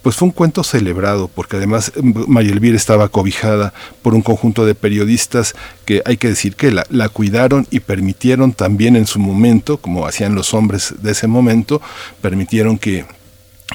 pues 0.01 0.15
fue 0.15 0.27
un 0.27 0.31
cuento 0.31 0.63
celebrado, 0.63 1.27
porque 1.27 1.57
además 1.57 1.91
María 2.01 2.51
Elvira 2.51 2.75
estaba 2.75 3.09
cobijada 3.09 3.73
por 4.01 4.13
un 4.13 4.21
conjunto 4.21 4.65
de 4.65 4.75
periodistas 4.75 5.55
que 5.85 6.01
hay 6.05 6.17
que 6.17 6.29
decir 6.29 6.55
que 6.55 6.71
la, 6.71 6.85
la 6.89 7.09
cuidaron 7.09 7.67
y 7.69 7.81
permitieron 7.81 8.53
también 8.53 8.95
en 8.95 9.05
su 9.05 9.19
momento, 9.19 9.77
como 9.77 10.05
hacían 10.05 10.35
los 10.35 10.53
hombres 10.53 10.95
de 11.01 11.11
ese 11.11 11.27
momento, 11.27 11.81
permitieron 12.21 12.77
que 12.77 13.05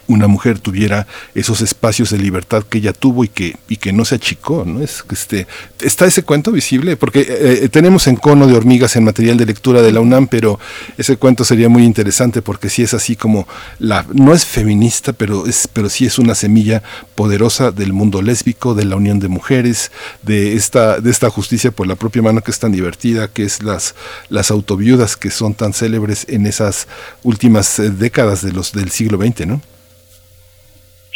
una 0.08 0.26
mujer 0.26 0.58
tuviera 0.58 1.06
esos 1.34 1.60
espacios 1.60 2.10
de 2.10 2.18
libertad 2.18 2.62
que 2.62 2.78
ella 2.78 2.92
tuvo 2.92 3.24
y 3.24 3.28
que, 3.28 3.56
y 3.68 3.76
que 3.76 3.92
no 3.92 4.04
se 4.04 4.16
achicó, 4.16 4.64
¿no? 4.64 4.80
Es, 4.82 5.04
este, 5.10 5.46
está 5.80 6.06
ese 6.06 6.22
cuento 6.22 6.52
visible, 6.52 6.96
porque 6.96 7.20
eh, 7.20 7.60
eh, 7.62 7.68
tenemos 7.68 8.06
en 8.06 8.16
cono 8.16 8.46
de 8.46 8.54
hormigas 8.54 8.96
en 8.96 9.04
material 9.04 9.36
de 9.36 9.46
lectura 9.46 9.82
de 9.82 9.92
la 9.92 10.00
UNAM, 10.00 10.28
pero 10.28 10.58
ese 10.96 11.16
cuento 11.16 11.44
sería 11.44 11.68
muy 11.68 11.84
interesante 11.84 12.42
porque 12.42 12.68
sí 12.68 12.82
es 12.82 12.94
así 12.94 13.16
como 13.16 13.46
la, 13.78 14.06
no 14.12 14.32
es 14.32 14.44
feminista, 14.44 15.12
pero 15.12 15.46
es, 15.46 15.68
pero 15.72 15.88
sí 15.88 16.06
es 16.06 16.18
una 16.18 16.34
semilla 16.34 16.82
poderosa 17.14 17.70
del 17.70 17.92
mundo 17.92 18.22
lésbico, 18.22 18.74
de 18.74 18.84
la 18.84 18.96
unión 18.96 19.18
de 19.20 19.28
mujeres, 19.28 19.90
de 20.22 20.54
esta, 20.54 21.00
de 21.00 21.10
esta 21.10 21.30
justicia 21.30 21.70
por 21.70 21.86
la 21.86 21.96
propia 21.96 22.22
mano 22.22 22.42
que 22.42 22.50
es 22.50 22.58
tan 22.58 22.72
divertida, 22.72 23.28
que 23.28 23.44
es 23.44 23.62
las, 23.62 23.94
las 24.28 24.50
autoviudas 24.50 25.16
que 25.16 25.30
son 25.30 25.54
tan 25.54 25.72
célebres 25.72 26.26
en 26.28 26.46
esas 26.46 26.86
últimas 27.22 27.78
eh, 27.78 27.90
décadas 27.90 28.42
de 28.42 28.52
los, 28.52 28.72
del 28.72 28.90
siglo 28.90 29.18
XX, 29.18 29.46
¿no? 29.46 29.60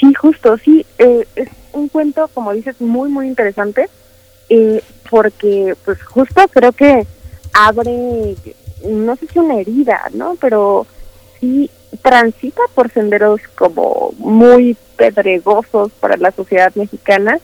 Sí, 0.01 0.14
justo, 0.14 0.57
sí. 0.57 0.86
Eh, 0.98 1.26
es 1.36 1.48
un 1.74 1.88
cuento, 1.88 2.28
como 2.32 2.53
dices, 2.55 2.80
muy, 2.80 3.11
muy 3.11 3.28
interesante, 3.28 3.88
porque 5.11 5.76
pues 5.84 6.03
justo 6.03 6.42
creo 6.48 6.72
que 6.72 7.07
abre, 7.53 8.36
no 8.88 9.14
sé 9.16 9.26
si 9.26 9.38
una 9.38 9.61
herida, 9.61 10.03
¿no? 10.12 10.36
Pero 10.40 10.86
sí 11.38 11.70
transita 12.03 12.62
por 12.74 12.90
senderos 12.90 13.40
como 13.57 14.12
muy 14.18 14.76
pedregosos 14.96 15.92
para 16.01 16.16
la 16.16 16.30
sociedad 16.30 16.72
mexicana 16.74 17.38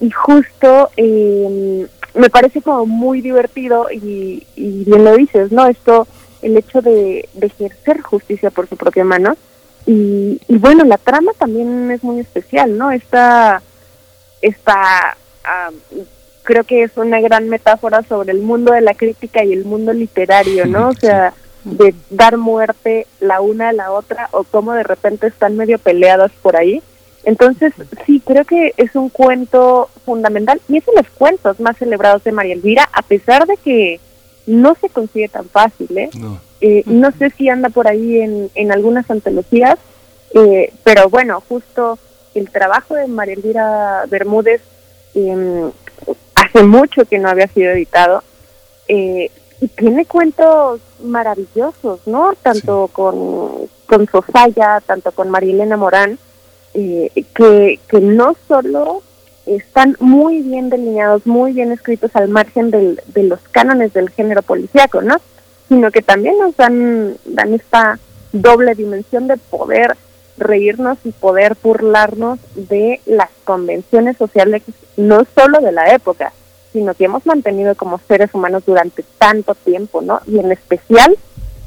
y 0.00 0.10
justo 0.10 0.90
eh, 0.96 1.86
me 2.14 2.30
parece 2.30 2.62
como 2.62 2.86
muy 2.86 3.20
divertido 3.20 3.86
y, 3.92 4.46
y 4.56 4.84
bien 4.84 5.04
lo 5.04 5.16
dices, 5.16 5.52
¿no? 5.52 5.66
Esto, 5.66 6.06
el 6.42 6.56
hecho 6.56 6.80
de, 6.80 7.28
de 7.34 7.46
ejercer 7.46 8.00
justicia 8.00 8.50
por 8.50 8.68
su 8.68 8.76
propia 8.76 9.04
mano 9.04 9.36
y, 9.86 10.40
y, 10.48 10.58
bueno, 10.58 10.84
la 10.84 10.98
trama 10.98 11.32
también 11.38 11.90
es 11.90 12.02
muy 12.02 12.20
especial, 12.20 12.76
¿no? 12.78 12.90
Esta, 12.90 13.62
esta 14.40 15.16
um, 15.44 16.04
creo 16.42 16.64
que 16.64 16.82
es 16.82 16.96
una 16.96 17.20
gran 17.20 17.48
metáfora 17.48 18.02
sobre 18.02 18.32
el 18.32 18.40
mundo 18.40 18.72
de 18.72 18.80
la 18.80 18.94
crítica 18.94 19.44
y 19.44 19.52
el 19.52 19.64
mundo 19.64 19.92
literario, 19.92 20.66
¿no? 20.66 20.88
O 20.88 20.94
sea, 20.94 21.32
de 21.64 21.94
dar 22.10 22.36
muerte 22.36 23.06
la 23.20 23.40
una 23.40 23.68
a 23.68 23.72
la 23.72 23.92
otra 23.92 24.28
o 24.32 24.44
cómo 24.44 24.72
de 24.72 24.82
repente 24.82 25.26
están 25.28 25.56
medio 25.56 25.78
peleadas 25.78 26.32
por 26.42 26.56
ahí. 26.56 26.82
Entonces, 27.24 27.72
sí, 28.04 28.20
creo 28.24 28.44
que 28.44 28.74
es 28.76 28.96
un 28.96 29.08
cuento 29.08 29.88
fundamental 30.04 30.60
y 30.68 30.78
es 30.78 30.86
de 30.86 30.92
los 30.96 31.06
cuentos 31.10 31.60
más 31.60 31.76
celebrados 31.76 32.24
de 32.24 32.32
María 32.32 32.54
Elvira, 32.54 32.88
a 32.92 33.02
pesar 33.02 33.46
de 33.46 33.56
que 33.56 34.00
no 34.46 34.76
se 34.80 34.88
consigue 34.88 35.28
tan 35.28 35.48
fácil, 35.48 35.96
¿eh? 35.96 36.10
No. 36.18 36.40
Eh, 36.64 36.84
no 36.86 37.10
sé 37.10 37.30
si 37.30 37.48
anda 37.48 37.70
por 37.70 37.88
ahí 37.88 38.20
en, 38.20 38.48
en 38.54 38.70
algunas 38.70 39.10
antologías, 39.10 39.78
eh, 40.32 40.72
pero 40.84 41.10
bueno, 41.10 41.42
justo 41.48 41.98
el 42.34 42.48
trabajo 42.50 42.94
de 42.94 43.08
María 43.08 43.34
Elvira 43.34 44.04
Bermúdez 44.08 44.62
eh, 45.14 45.70
hace 46.34 46.62
mucho 46.62 47.04
que 47.04 47.18
no 47.18 47.28
había 47.28 47.48
sido 47.48 47.72
editado 47.72 48.22
eh, 48.88 49.30
y 49.60 49.68
tiene 49.68 50.06
cuentos 50.06 50.80
maravillosos, 51.02 52.00
¿no? 52.06 52.32
Tanto 52.42 52.88
con, 52.92 53.68
con 53.86 54.08
Sofía, 54.08 54.82
tanto 54.86 55.12
con 55.12 55.30
Marilena 55.30 55.76
Morán, 55.76 56.18
eh, 56.74 57.10
que, 57.34 57.78
que 57.88 58.00
no 58.00 58.34
solo 58.48 59.02
están 59.46 59.96
muy 60.00 60.42
bien 60.42 60.70
delineados, 60.70 61.26
muy 61.26 61.52
bien 61.52 61.72
escritos 61.72 62.14
al 62.14 62.28
margen 62.28 62.70
del, 62.70 63.00
de 63.06 63.24
los 63.24 63.40
cánones 63.50 63.92
del 63.92 64.10
género 64.10 64.42
policíaco, 64.42 65.02
¿no? 65.02 65.16
Sino 65.72 65.90
que 65.90 66.02
también 66.02 66.38
nos 66.38 66.54
dan, 66.54 67.16
dan 67.24 67.54
esta 67.54 67.98
doble 68.30 68.74
dimensión 68.74 69.26
de 69.26 69.38
poder 69.38 69.96
reírnos 70.36 70.98
y 71.02 71.12
poder 71.12 71.56
burlarnos 71.62 72.38
de 72.54 73.00
las 73.06 73.30
convenciones 73.44 74.18
sociales, 74.18 74.62
no 74.98 75.22
solo 75.34 75.60
de 75.60 75.72
la 75.72 75.94
época, 75.94 76.34
sino 76.74 76.92
que 76.92 77.06
hemos 77.06 77.24
mantenido 77.24 77.74
como 77.74 77.98
seres 78.06 78.34
humanos 78.34 78.64
durante 78.66 79.02
tanto 79.16 79.54
tiempo, 79.54 80.02
¿no? 80.02 80.20
Y 80.26 80.40
en 80.40 80.52
especial 80.52 81.16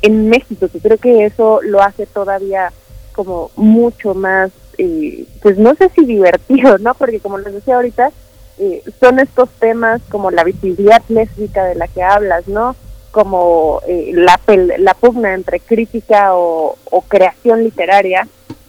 en 0.03 0.30
México, 0.30 0.68
que 0.72 0.80
creo 0.80 0.97
que 0.99 1.26
eso 1.26 1.62
lo 1.64 1.82
hace 1.82 2.06
todavía 2.06 2.72
como 3.16 3.49
mucho 3.56 4.14
más, 4.14 4.51
eh, 4.78 5.26
pues 5.41 5.58
no 5.58 5.74
sé 5.74 5.89
si 5.95 6.06
divertido, 6.06 6.78
¿no? 6.78 6.93
Porque 6.93 7.20
como 7.20 7.39
les 7.39 7.56
decía 7.56 7.78
ahorita, 7.78 8.12
eh, 8.60 8.84
son 8.99 9.20
estos 9.20 9.49
temas 9.60 9.99
como 10.12 10.30
la 10.30 10.43
visibilidad 10.43 11.01
lésbica 11.10 11.64
de 11.64 11.74
la 11.74 11.88
que 11.88 12.03
hablas, 12.03 12.47
¿no? 12.47 12.76
Como 13.16 13.80
eh, 13.88 14.11
la, 14.13 14.38
la 14.78 14.93
pugna 14.93 15.34
entre 15.34 15.61
crítica 15.61 16.36
o, 16.36 16.76
creación 17.07 17.63
literaria, 17.63 18.28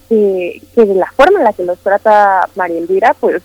que 0.09 0.63
de 0.77 0.95
la 0.95 1.11
forma 1.17 1.41
en 1.41 1.45
la 1.45 1.53
que 1.53 1.65
los 1.65 1.81
trata 1.81 2.49
María 2.55 2.79
Elvira, 2.79 3.17
pues 3.19 3.43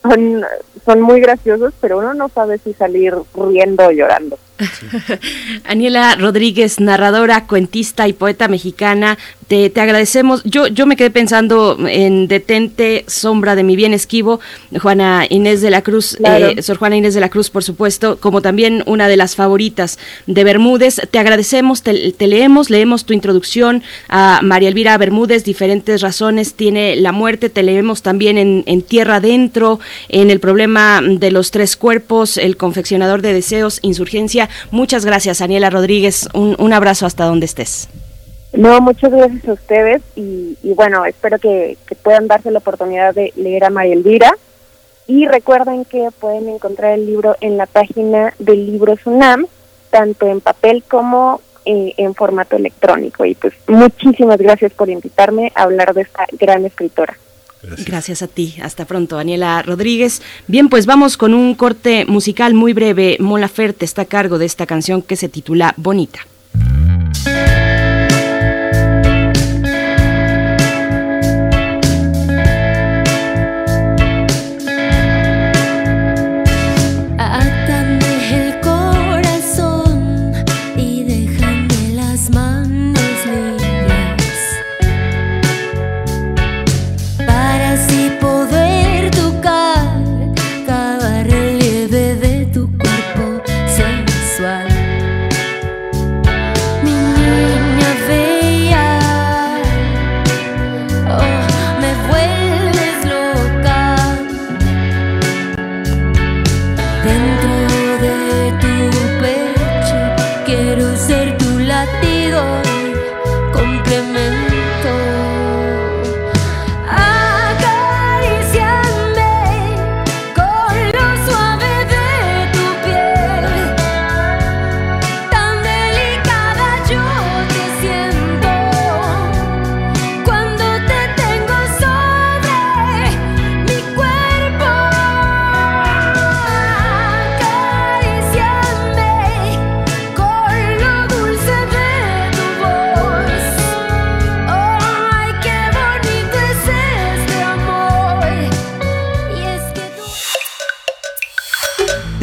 son, 0.00 0.42
son 0.82 1.02
muy 1.02 1.20
graciosos, 1.20 1.74
pero 1.78 1.98
uno 1.98 2.14
no 2.14 2.30
sabe 2.30 2.56
si 2.56 2.72
salir 2.72 3.14
riendo 3.34 3.88
o 3.88 3.90
llorando. 3.90 4.38
Aniela 5.64 6.16
Rodríguez, 6.16 6.80
narradora, 6.80 7.46
cuentista 7.46 8.08
y 8.08 8.12
poeta 8.12 8.48
mexicana, 8.48 9.18
te, 9.48 9.70
te, 9.70 9.80
agradecemos. 9.80 10.42
Yo, 10.44 10.66
yo 10.68 10.86
me 10.86 10.96
quedé 10.96 11.10
pensando 11.10 11.76
en 11.88 12.28
Detente, 12.28 13.04
Sombra 13.08 13.56
de 13.56 13.64
mi 13.64 13.74
bien 13.74 13.92
esquivo, 13.94 14.40
Juana 14.80 15.26
Inés 15.28 15.60
de 15.60 15.70
la 15.70 15.82
Cruz, 15.82 16.16
claro. 16.16 16.48
eh, 16.48 16.62
Sor 16.62 16.76
Juana 16.76 16.96
Inés 16.96 17.14
de 17.14 17.20
la 17.20 17.30
Cruz, 17.30 17.50
por 17.50 17.64
supuesto, 17.64 18.18
como 18.20 18.42
también 18.42 18.82
una 18.86 19.08
de 19.08 19.16
las 19.16 19.34
favoritas 19.34 19.98
de 20.26 20.44
Bermúdez. 20.44 21.00
Te 21.10 21.18
agradecemos, 21.18 21.82
te, 21.82 22.12
te 22.12 22.26
leemos, 22.26 22.70
leemos 22.70 23.04
tu 23.04 23.12
introducción 23.12 23.82
a 24.08 24.40
María 24.42 24.68
Elvira 24.68 24.96
Bermúdez, 24.98 25.44
diferentes 25.44 26.00
razones 26.00 26.54
tiene 26.54 26.96
la 26.96 27.12
muerte, 27.12 27.48
te 27.50 27.62
leemos 27.62 28.02
también 28.02 28.38
en, 28.38 28.62
en 28.66 28.82
Tierra 28.82 29.16
Adentro, 29.16 29.80
en 30.08 30.30
el 30.30 30.40
problema 30.40 31.00
de 31.02 31.30
los 31.30 31.50
tres 31.50 31.76
cuerpos, 31.76 32.36
el 32.36 32.56
confeccionador 32.56 33.22
de 33.22 33.32
deseos, 33.32 33.80
insurgencia. 33.82 34.49
Muchas 34.70 35.04
gracias, 35.04 35.40
Aniela 35.40 35.70
Rodríguez. 35.70 36.28
Un, 36.34 36.56
un 36.58 36.72
abrazo 36.72 37.06
hasta 37.06 37.24
donde 37.24 37.46
estés. 37.46 37.88
No, 38.52 38.80
muchas 38.80 39.12
gracias 39.12 39.46
a 39.48 39.52
ustedes 39.52 40.02
y, 40.16 40.56
bueno, 40.74 41.04
espero 41.04 41.38
que, 41.38 41.78
puedan 42.02 42.26
darse 42.26 42.50
la 42.50 42.58
oportunidad 42.58 43.14
de 43.14 43.32
leer 43.36 43.64
a 43.64 43.70
María 43.70 43.94
Elvira. 43.94 44.32
Y 45.06 45.26
recuerden 45.26 45.84
que 45.84 46.08
pueden 46.18 46.48
encontrar 46.48 46.92
el 46.92 47.06
libro 47.06 47.36
en 47.40 47.56
la 47.56 47.66
página 47.66 48.32
del 48.38 48.66
libro 48.66 48.96
Sunam, 48.96 49.46
tanto 49.90 50.26
en 50.26 50.40
papel 50.40 50.84
como 50.88 51.40
eh, 51.64 51.94
en 51.96 52.14
formato 52.14 52.56
electrónico. 52.56 53.24
Y 53.24 53.34
pues 53.34 53.54
muchísimas 53.66 54.38
gracias 54.38 54.72
por 54.72 54.88
invitarme 54.88 55.52
a 55.54 55.62
hablar 55.62 55.94
de 55.94 56.02
esta 56.02 56.26
gran 56.32 56.64
escritora. 56.64 57.16
Gracias. 57.62 58.22
A 58.22 58.26
ti. 58.28 58.56
Hasta 58.62 58.84
pronto, 58.84 59.16
Daniela 59.16 59.62
Rodríguez. 59.62 60.22
Bien, 60.46 60.68
pues 60.68 60.86
vamos 60.86 61.16
con 61.16 61.34
un 61.34 61.54
corte 61.54 62.04
musical 62.06 62.54
muy 62.54 62.72
breve. 62.72 63.16
Mola 63.20 63.48
Ferte 63.48 63.84
está 63.84 64.02
a 64.02 64.06
cargo 64.06 64.38
de 64.38 64.46
esta 64.46 64.66
canción 64.66 65.02
que 65.02 65.16
se 65.16 65.28
titula 65.28 65.74
Bonita. 65.76 66.20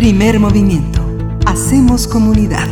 Primer 0.08 0.40
movimiento. 0.40 1.02
Hacemos 1.46 2.08
comunidad. 2.08 2.70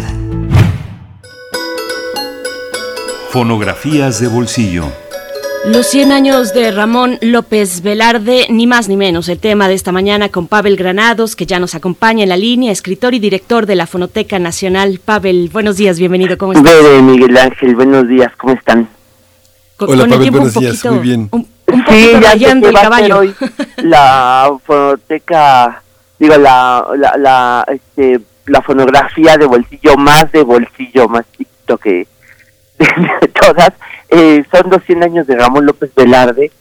Fonografías 3.29 4.21
de 4.21 4.29
bolsillo. 4.29 4.85
Los 5.65 5.85
100 5.87 6.13
años 6.13 6.53
de 6.53 6.71
Ramón 6.71 7.17
López 7.19 7.81
Velarde, 7.81 8.47
ni 8.49 8.67
más 8.67 8.87
ni 8.87 8.95
menos, 8.95 9.27
el 9.27 9.39
tema 9.39 9.67
de 9.67 9.73
esta 9.73 9.91
mañana 9.91 10.29
con 10.29 10.47
Pavel 10.47 10.77
Granados, 10.77 11.35
que 11.35 11.45
ya 11.45 11.59
nos 11.59 11.75
acompaña 11.75 12.23
en 12.23 12.29
la 12.29 12.37
línea, 12.37 12.71
escritor 12.71 13.13
y 13.13 13.19
director 13.19 13.65
de 13.65 13.75
la 13.75 13.85
Fonoteca 13.85 14.39
Nacional. 14.39 15.01
Pavel, 15.03 15.49
buenos 15.51 15.75
días, 15.75 15.99
bienvenido, 15.99 16.37
¿cómo 16.37 16.53
estás? 16.53 16.63
Bebe, 16.73 17.01
Miguel 17.01 17.35
Ángel, 17.35 17.75
buenos 17.75 18.07
días, 18.07 18.31
¿cómo 18.37 18.53
están? 18.53 18.87
Con, 19.75 19.89
Hola, 19.89 20.03
con 20.03 20.13
el 20.13 20.19
Pavel, 20.19 20.21
tiempo 20.21 20.37
un 20.37 20.53
buenos 20.53 20.61
días, 20.61 20.77
poquito, 20.77 20.93
muy 20.93 21.03
bien. 21.03 21.27
Un, 21.33 21.47
un 21.67 21.83
poquito 21.83 21.91
Sí, 21.91 22.11
ya 22.21 22.37
que 22.37 22.45
el 22.45 22.63
va 22.63 22.79
a 22.79 22.81
ser 22.81 22.81
caballo. 22.81 23.17
hoy 23.17 23.35
la 23.83 24.57
fonoteca, 24.65 25.81
digo, 26.19 26.37
la, 26.37 26.85
la, 26.95 27.17
la, 27.17 27.65
este, 27.67 28.21
la 28.47 28.61
fonografía 28.61 29.37
de 29.37 29.45
bolsillo 29.45 29.95
más 29.97 30.31
de 30.31 30.43
bolsillo, 30.43 31.07
más 31.07 31.25
chiquito 31.31 31.77
que 31.77 32.07
de 32.77 33.27
todas. 33.27 33.71
Eh, 34.09 34.43
son 34.51 34.69
los 34.69 34.83
100 34.83 35.03
años 35.03 35.27
de 35.27 35.35
Ramón 35.35 35.65
López 35.65 35.91
Velarde 35.95 36.51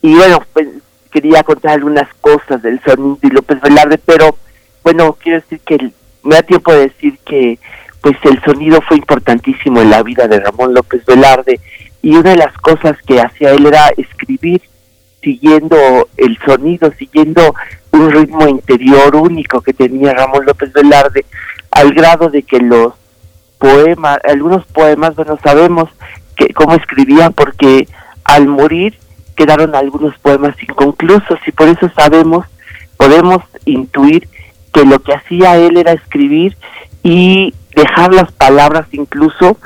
y 0.00 0.14
bueno, 0.14 0.42
pues 0.52 0.68
quería 1.10 1.42
contar 1.42 1.72
algunas 1.72 2.12
cosas 2.20 2.62
del 2.62 2.80
sonido 2.82 3.18
de 3.22 3.28
López 3.28 3.60
Velarde, 3.60 3.98
pero 3.98 4.36
bueno, 4.82 5.12
quiero 5.14 5.40
decir 5.40 5.60
que 5.60 5.92
me 6.22 6.34
da 6.34 6.42
tiempo 6.42 6.72
de 6.72 6.88
decir 6.88 7.18
que 7.24 7.58
pues 8.00 8.16
el 8.24 8.42
sonido 8.42 8.80
fue 8.82 8.96
importantísimo 8.96 9.80
en 9.80 9.90
la 9.90 10.02
vida 10.02 10.26
de 10.28 10.40
Ramón 10.40 10.74
López 10.74 11.04
Velarde 11.06 11.60
y 12.02 12.16
una 12.16 12.30
de 12.30 12.36
las 12.36 12.54
cosas 12.58 12.96
que 13.06 13.20
hacía 13.20 13.52
él 13.52 13.66
era 13.66 13.88
escribir 13.96 14.60
siguiendo 15.24 15.76
el 16.16 16.38
sonido, 16.44 16.92
siguiendo 16.98 17.54
un 17.90 18.10
ritmo 18.10 18.46
interior 18.46 19.16
único 19.16 19.60
que 19.60 19.72
tenía 19.72 20.12
Ramón 20.12 20.44
López 20.44 20.72
Velarde, 20.72 21.24
al 21.70 21.92
grado 21.94 22.28
de 22.28 22.42
que 22.42 22.60
los 22.60 22.92
poemas, 23.58 24.18
algunos 24.24 24.64
poemas, 24.66 25.16
bueno, 25.16 25.38
sabemos 25.42 25.88
que 26.36 26.52
cómo 26.52 26.74
escribía 26.74 27.30
porque 27.30 27.88
al 28.24 28.46
morir 28.46 28.98
quedaron 29.36 29.74
algunos 29.74 30.16
poemas 30.18 30.54
inconclusos 30.62 31.38
y 31.46 31.52
por 31.52 31.68
eso 31.68 31.90
sabemos, 31.96 32.46
podemos 32.96 33.42
intuir 33.64 34.28
que 34.72 34.84
lo 34.84 35.00
que 35.00 35.14
hacía 35.14 35.56
él 35.56 35.76
era 35.76 35.92
escribir 35.92 36.56
y 37.02 37.54
dejar 37.74 38.12
las 38.12 38.30
palabras 38.32 38.86
incluso 38.92 39.56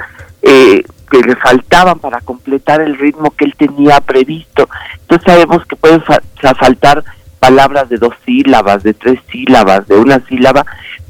eh, 0.42 0.84
que 1.10 1.20
le 1.20 1.36
faltaban 1.36 1.98
para 1.98 2.20
completar 2.20 2.80
el 2.80 2.96
ritmo 2.98 3.30
que 3.30 3.44
él 3.44 3.54
tenía 3.56 4.00
previsto. 4.00 4.68
Entonces 5.00 5.24
sabemos 5.26 5.64
que 5.66 5.76
pueden 5.76 6.02
fa- 6.02 6.22
fa- 6.40 6.54
faltar 6.54 7.04
palabras 7.38 7.88
de 7.88 7.98
dos 7.98 8.14
sílabas, 8.24 8.82
de 8.82 8.94
tres 8.94 9.20
sílabas, 9.30 9.86
de 9.86 9.96
una 9.96 10.20
sílaba, 10.26 10.64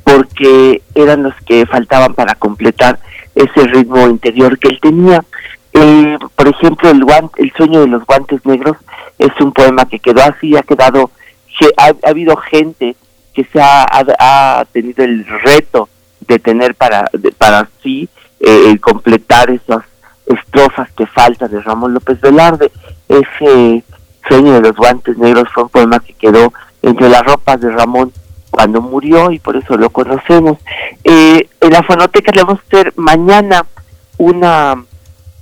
porque 0.05 0.82
eran 0.94 1.22
los 1.22 1.34
que 1.46 1.66
faltaban 1.66 2.14
para 2.14 2.34
completar 2.34 2.99
ese 3.34 3.66
ritmo 3.68 4.07
interior 4.09 4.59
que 4.59 4.68
él 4.68 4.78
tenía. 4.80 5.24
Eh, 5.72 6.18
por 6.34 6.49
ejemplo, 6.49 6.90
el, 6.90 7.05
el 7.36 7.53
sueño 7.57 7.80
de 7.80 7.88
los 7.88 8.05
guantes 8.05 8.44
negros 8.44 8.76
es 9.18 9.30
un 9.40 9.53
poema 9.53 9.84
que 9.86 9.99
quedó 9.99 10.22
así, 10.22 10.57
ha 10.57 10.62
quedado, 10.62 11.11
ha, 11.76 11.86
ha 11.86 12.09
habido 12.11 12.36
gente 12.36 12.96
que 13.34 13.44
se 13.44 13.61
ha, 13.61 14.64
tenido 14.72 15.05
el 15.05 15.24
reto 15.26 15.88
de 16.26 16.38
tener 16.38 16.74
para, 16.74 17.09
para 17.38 17.68
sí 17.82 18.09
eh, 18.41 18.78
completar 18.80 19.51
esas 19.51 19.82
estrofas 20.26 20.91
que 20.93 21.07
faltan 21.07 21.51
de 21.51 21.61
Ramón 21.61 21.95
López 21.95 22.20
Velarde. 22.20 22.70
Ese 23.09 23.82
sueño 24.28 24.53
de 24.55 24.61
los 24.61 24.76
guantes 24.76 25.16
negros 25.18 25.49
fue 25.55 25.64
un 25.64 25.68
poema 25.70 26.01
que 26.01 26.12
quedó 26.14 26.53
entre 26.82 27.09
las 27.09 27.22
ropas 27.24 27.61
de 27.61 27.70
Ramón 27.70 28.12
cuando 28.51 28.80
murió 28.80 29.30
y 29.30 29.39
por 29.39 29.57
eso 29.57 29.76
lo 29.76 29.91
conocemos. 29.91 30.59
Eh, 31.05 31.49
en 31.61 31.72
la 31.72 31.82
fonoteca 31.82 32.32
le 32.34 32.43
vamos 32.43 32.61
a 32.61 32.66
hacer 32.66 32.93
mañana 32.97 33.64
una 34.18 34.74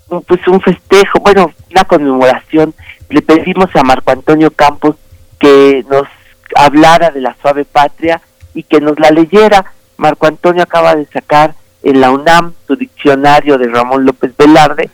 un- 0.08 0.22
pues 0.22 0.46
un 0.46 0.60
festejo, 0.60 1.18
bueno, 1.20 1.50
una 1.70 1.84
conmemoración. 1.84 2.74
Le 3.08 3.22
pedimos 3.22 3.74
a 3.74 3.82
Marco 3.82 4.12
Antonio 4.12 4.50
Campos 4.52 4.94
que 5.40 5.84
nos 5.90 6.04
hablara 6.54 7.10
de 7.10 7.20
la 7.20 7.34
suave 7.42 7.64
patria 7.64 8.20
y 8.54 8.62
que 8.62 8.80
nos 8.80 8.98
la 9.00 9.10
leyera. 9.10 9.64
Marco 9.96 10.26
Antonio 10.26 10.62
acaba 10.62 10.94
de 10.94 11.06
sacar 11.06 11.54
en 11.86 12.00
la 12.00 12.10
UNAM 12.10 12.52
su 12.66 12.74
diccionario 12.74 13.58
de 13.58 13.68
Ramón 13.68 14.04
López 14.04 14.36
Velarde 14.36 14.90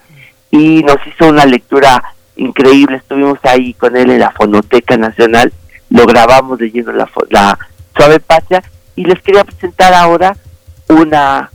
y 0.50 0.82
nos 0.82 0.98
hizo 1.06 1.26
una 1.26 1.46
lectura 1.46 2.02
increíble. 2.36 2.98
Estuvimos 2.98 3.38
ahí 3.44 3.72
con 3.72 3.96
él 3.96 4.10
en 4.10 4.18
la 4.18 4.30
Fonoteca 4.30 4.98
Nacional, 4.98 5.50
lo 5.88 6.04
grabamos 6.04 6.60
leyendo 6.60 6.92
la, 6.92 7.08
la 7.30 7.58
suave 7.96 8.20
patria 8.20 8.62
y 8.94 9.04
les 9.04 9.22
quería 9.22 9.42
presentar 9.42 9.94
ahora 9.94 10.36
una 10.88 11.50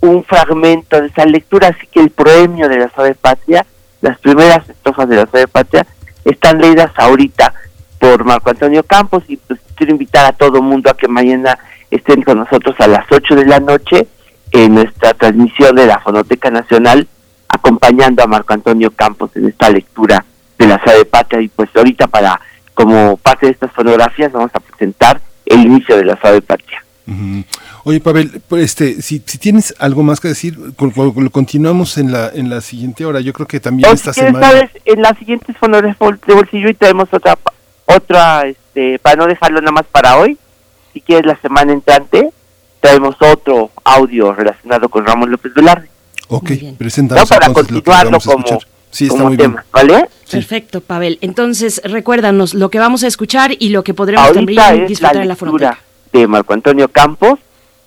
un 0.00 0.24
fragmento 0.24 0.98
de 0.98 1.08
esa 1.08 1.26
lectura, 1.26 1.68
así 1.68 1.86
que 1.88 2.00
el 2.00 2.08
proemio 2.08 2.66
de 2.70 2.78
la 2.78 2.88
suave 2.88 3.14
patria, 3.14 3.66
las 4.00 4.18
primeras 4.18 4.66
estrofas 4.66 5.06
de 5.10 5.16
la 5.16 5.26
suave 5.26 5.46
patria, 5.46 5.86
están 6.24 6.58
leídas 6.58 6.90
ahorita 6.96 7.52
por 7.98 8.24
Marco 8.24 8.48
Antonio 8.48 8.82
Campos 8.82 9.24
y 9.28 9.36
pues 9.36 9.60
quiero 9.74 9.92
invitar 9.92 10.24
a 10.24 10.32
todo 10.32 10.62
mundo 10.62 10.90
a 10.90 10.96
que 10.96 11.06
mañana 11.06 11.58
estén 11.90 12.22
con 12.22 12.38
nosotros 12.38 12.74
a 12.78 12.86
las 12.86 13.04
8 13.12 13.34
de 13.34 13.44
la 13.44 13.60
noche 13.60 14.08
en 14.52 14.74
nuestra 14.74 15.14
transmisión 15.14 15.76
de 15.76 15.86
la 15.86 16.00
Fonoteca 16.00 16.50
Nacional, 16.50 17.06
acompañando 17.48 18.22
a 18.22 18.26
Marco 18.26 18.52
Antonio 18.52 18.90
Campos 18.90 19.30
en 19.34 19.46
esta 19.48 19.70
lectura 19.70 20.24
de 20.58 20.66
la 20.66 20.82
suave 20.82 21.04
patria 21.04 21.40
y 21.40 21.48
pues 21.48 21.68
ahorita 21.74 22.06
para, 22.06 22.40
como 22.74 23.16
parte 23.16 23.46
de 23.46 23.52
estas 23.52 23.72
fonografías, 23.72 24.32
vamos 24.32 24.50
a 24.54 24.60
presentar 24.60 25.20
el 25.46 25.60
inicio 25.60 25.96
de 25.96 26.04
la 26.04 26.20
suave 26.20 26.42
patria. 26.42 26.84
Oye, 27.82 27.98
Pavel, 27.98 28.40
pues, 28.46 28.62
este, 28.64 29.02
si, 29.02 29.20
si 29.26 29.38
tienes 29.38 29.74
algo 29.80 30.02
más 30.04 30.20
que 30.20 30.28
decir, 30.28 30.56
con- 30.76 30.92
continuamos 31.30 31.98
en 31.98 32.12
la 32.12 32.28
en 32.32 32.48
la 32.50 32.60
siguiente 32.60 33.04
hora. 33.04 33.20
Yo 33.20 33.32
creo 33.32 33.48
que 33.48 33.58
también 33.58 33.88
O 33.90 33.92
esta 33.92 34.12
si 34.12 34.20
semana. 34.20 34.46
sabes, 34.48 34.70
en 34.84 35.02
las 35.02 35.18
siguientes 35.18 35.56
fonografías 35.56 36.20
de 36.26 36.34
bolsillo 36.34 36.68
y 36.68 36.74
traemos 36.74 37.08
otra, 37.12 37.36
otra, 37.86 38.46
este, 38.46 38.98
para 39.00 39.16
no 39.16 39.26
dejarlo 39.26 39.60
nada 39.60 39.72
más 39.72 39.86
para 39.90 40.18
hoy. 40.18 40.38
Si 40.92 41.00
quieres, 41.00 41.26
la 41.26 41.36
semana 41.40 41.72
entrante 41.72 42.30
traemos 42.80 43.16
otro 43.20 43.70
audio 43.84 44.32
relacionado 44.32 44.88
con 44.88 45.06
Ramón 45.06 45.30
López 45.30 45.52
Velarde. 45.54 45.88
Ok, 46.28 46.50
bien. 46.50 46.72
No, 46.72 46.78
presentamos 46.78 47.28
para 47.28 47.46
entonces 47.46 47.72
lo 47.72 47.78
que 47.78 47.82
continuarlo 47.82 48.10
vamos 48.10 48.26
a 48.26 48.32
como, 48.32 48.44
escuchar. 48.46 48.68
Sí, 48.90 49.04
está 49.04 49.14
como 49.16 49.28
muy 49.28 49.36
bien. 49.36 49.50
tema, 49.50 49.64
¿vale? 49.72 50.08
Sí. 50.24 50.36
Perfecto, 50.36 50.80
Pavel. 50.80 51.18
Entonces, 51.20 51.80
recuérdanos 51.84 52.54
lo 52.54 52.70
que 52.70 52.78
vamos 52.78 53.02
a 53.04 53.06
escuchar 53.06 53.52
y 53.58 53.68
lo 53.70 53.84
que 53.84 53.94
podremos 53.94 54.26
Ahorita 54.26 54.40
también 54.40 54.82
es 54.82 54.88
disfrutar 54.88 55.16
la 55.16 55.22
en 55.22 55.28
la 55.28 55.34
lectura 55.34 55.50
fonoteca. 55.50 55.78
de 56.12 56.26
Marco 56.26 56.52
Antonio 56.54 56.88
Campos 56.88 57.38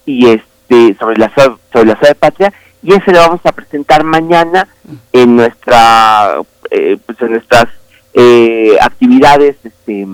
y 0.05 0.27
este 0.27 0.95
sobre 0.99 1.17
la 1.17 1.31
sobre 1.33 1.85
la 1.85 1.99
suave 1.99 2.15
patria 2.15 2.53
y 2.81 2.93
ese 2.93 3.11
lo 3.11 3.19
vamos 3.19 3.41
a 3.45 3.51
presentar 3.53 4.03
mañana 4.03 4.67
en 5.13 5.35
nuestra 5.35 6.35
eh, 6.71 6.97
pues 7.05 7.21
en 7.21 7.31
nuestras 7.31 7.67
eh, 8.13 8.77
actividades 8.81 9.55
este 9.63 10.07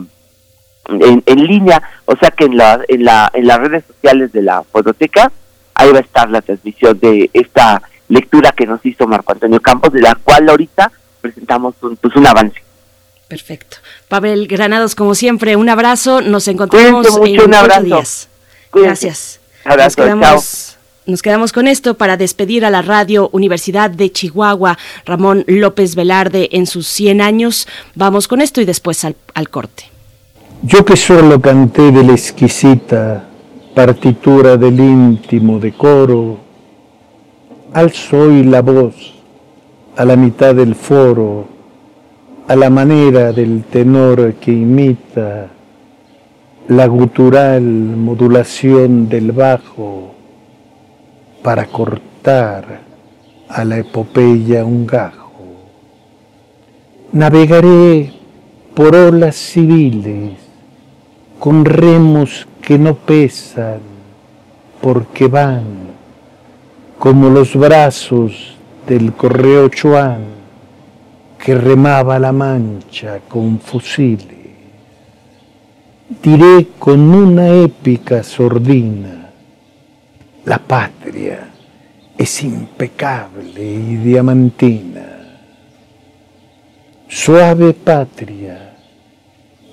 en, 0.90 1.24
en 1.26 1.48
línea 1.48 1.82
o 2.06 2.16
sea 2.16 2.32
que 2.32 2.46
en 2.46 2.58
la 2.58 2.82
en 2.88 3.06
la 3.06 3.30
en 3.34 3.48
las 3.48 3.60
redes 3.60 3.84
sociales 3.86 4.32
de 4.32 4.42
la 4.42 4.64
fonoteca 4.64 5.32
ahí 5.76 5.92
va 5.92 6.00
a 6.00 6.02
estar 6.02 6.30
la 6.30 6.42
transmisión 6.42 7.00
de 7.00 7.30
esta 7.34 7.82
lectura 8.08 8.52
que 8.52 8.66
nos 8.66 8.86
hizo 8.86 9.08
Marco 9.08 9.32
Antonio 9.32 9.62
Campos 9.62 9.94
de 9.94 10.02
la 10.02 10.16
cual 10.16 10.50
ahorita 10.50 10.92
presentamos 11.22 11.76
un, 11.82 11.96
pues 11.98 12.16
un 12.16 12.28
avance 12.28 12.62
Perfecto. 13.30 13.78
Pavel 14.08 14.48
Granados, 14.48 14.96
como 14.96 15.14
siempre, 15.14 15.56
un 15.56 15.70
abrazo. 15.70 16.20
Nos 16.20 16.48
encontramos 16.48 17.10
mucho, 17.12 17.26
en 17.26 17.42
un 17.42 17.54
abrazo. 17.54 17.84
días. 17.84 18.28
Cuídense. 18.72 19.06
Gracias. 19.06 19.40
Abrazo, 19.64 19.84
nos, 19.84 19.96
quedamos, 19.96 20.78
nos 21.06 21.22
quedamos 21.22 21.52
con 21.54 21.68
esto 21.68 21.94
para 21.94 22.18
despedir 22.18 22.66
a 22.66 22.72
la 22.72 22.82
radio 22.82 23.30
Universidad 23.32 23.92
de 23.92 24.12
Chihuahua, 24.12 24.80
Ramón 25.06 25.44
López 25.46 25.94
Velarde, 25.94 26.50
en 26.54 26.66
sus 26.66 26.88
100 26.88 27.22
años. 27.22 27.68
Vamos 27.94 28.28
con 28.28 28.42
esto 28.42 28.62
y 28.62 28.66
después 28.66 29.06
al, 29.06 29.16
al 29.36 29.50
corte. 29.50 29.92
Yo 30.62 30.84
que 30.84 30.98
solo 30.98 31.40
canté 31.40 31.90
de 31.90 32.04
la 32.04 32.12
exquisita 32.12 33.24
partitura 33.74 34.58
del 34.58 34.78
íntimo 34.78 35.58
decoro, 35.58 36.38
alzo 37.72 38.24
hoy 38.24 38.44
la 38.44 38.62
voz 38.62 39.14
a 39.96 40.04
la 40.04 40.18
mitad 40.18 40.54
del 40.54 40.76
foro, 40.76 41.48
a 42.46 42.58
la 42.58 42.70
manera 42.70 43.32
del 43.32 43.64
tenor 43.64 44.34
que 44.34 44.52
imita 44.52 45.48
la 46.68 46.88
gutural 46.88 47.62
modulación 47.64 49.08
del 49.08 49.32
bajo 49.32 50.14
para 51.42 51.68
cortar 51.68 52.82
a 53.48 53.64
la 53.64 53.78
epopeya 53.78 54.66
un 54.66 54.86
gajo. 54.86 55.32
Navegaré 57.14 58.12
por 58.76 58.94
olas 58.94 59.38
civiles 59.38 60.49
con 61.40 61.64
remos 61.66 62.48
que 62.62 62.78
no 62.78 62.96
pesan 62.96 63.80
porque 64.82 65.28
van 65.28 65.64
como 67.00 67.30
los 67.30 67.56
brazos 67.56 68.58
del 68.86 69.14
correo 69.14 69.70
Chuan 69.70 70.40
que 71.38 71.56
remaba 71.56 72.20
la 72.20 72.34
mancha 72.34 73.22
con 73.30 73.60
fusiles. 73.60 74.40
diré 76.22 76.68
con 76.78 77.00
una 77.00 77.48
épica 77.48 78.24
sordina, 78.24 79.30
la 80.44 80.58
patria 80.60 81.50
es 82.18 82.44
impecable 82.44 83.64
y 83.64 83.96
diamantina. 83.96 85.06
Suave 87.08 87.74
patria, 87.74 88.74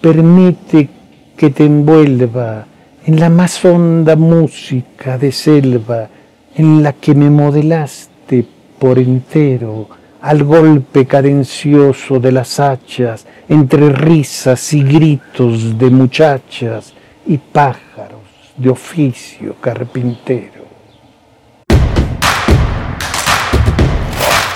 permite 0.01 0.96
que 1.37 1.51
te 1.51 1.65
envuelva 1.65 2.67
en 3.05 3.21
la 3.21 3.29
más 3.29 3.65
honda 3.65 4.17
música 4.17 5.19
de 5.19 5.31
selva 5.31 6.09
en 6.55 6.83
la 6.83 6.95
que 6.95 7.15
me 7.15 7.31
modelaste 7.31 8.47
por 8.79 8.99
entero 8.99 9.89
al 10.23 10.43
golpe 10.43 11.07
cadencioso 11.07 12.19
de 12.19 12.33
las 12.33 12.59
hachas, 12.59 13.27
entre 13.49 13.91
risas 13.91 14.73
y 14.73 14.83
gritos 14.83 15.79
de 15.79 15.91
muchachas 15.91 16.95
y 17.27 17.39
pájaros 17.39 18.23
de 18.57 18.71
oficio 18.71 19.55
carpintero. 19.61 20.56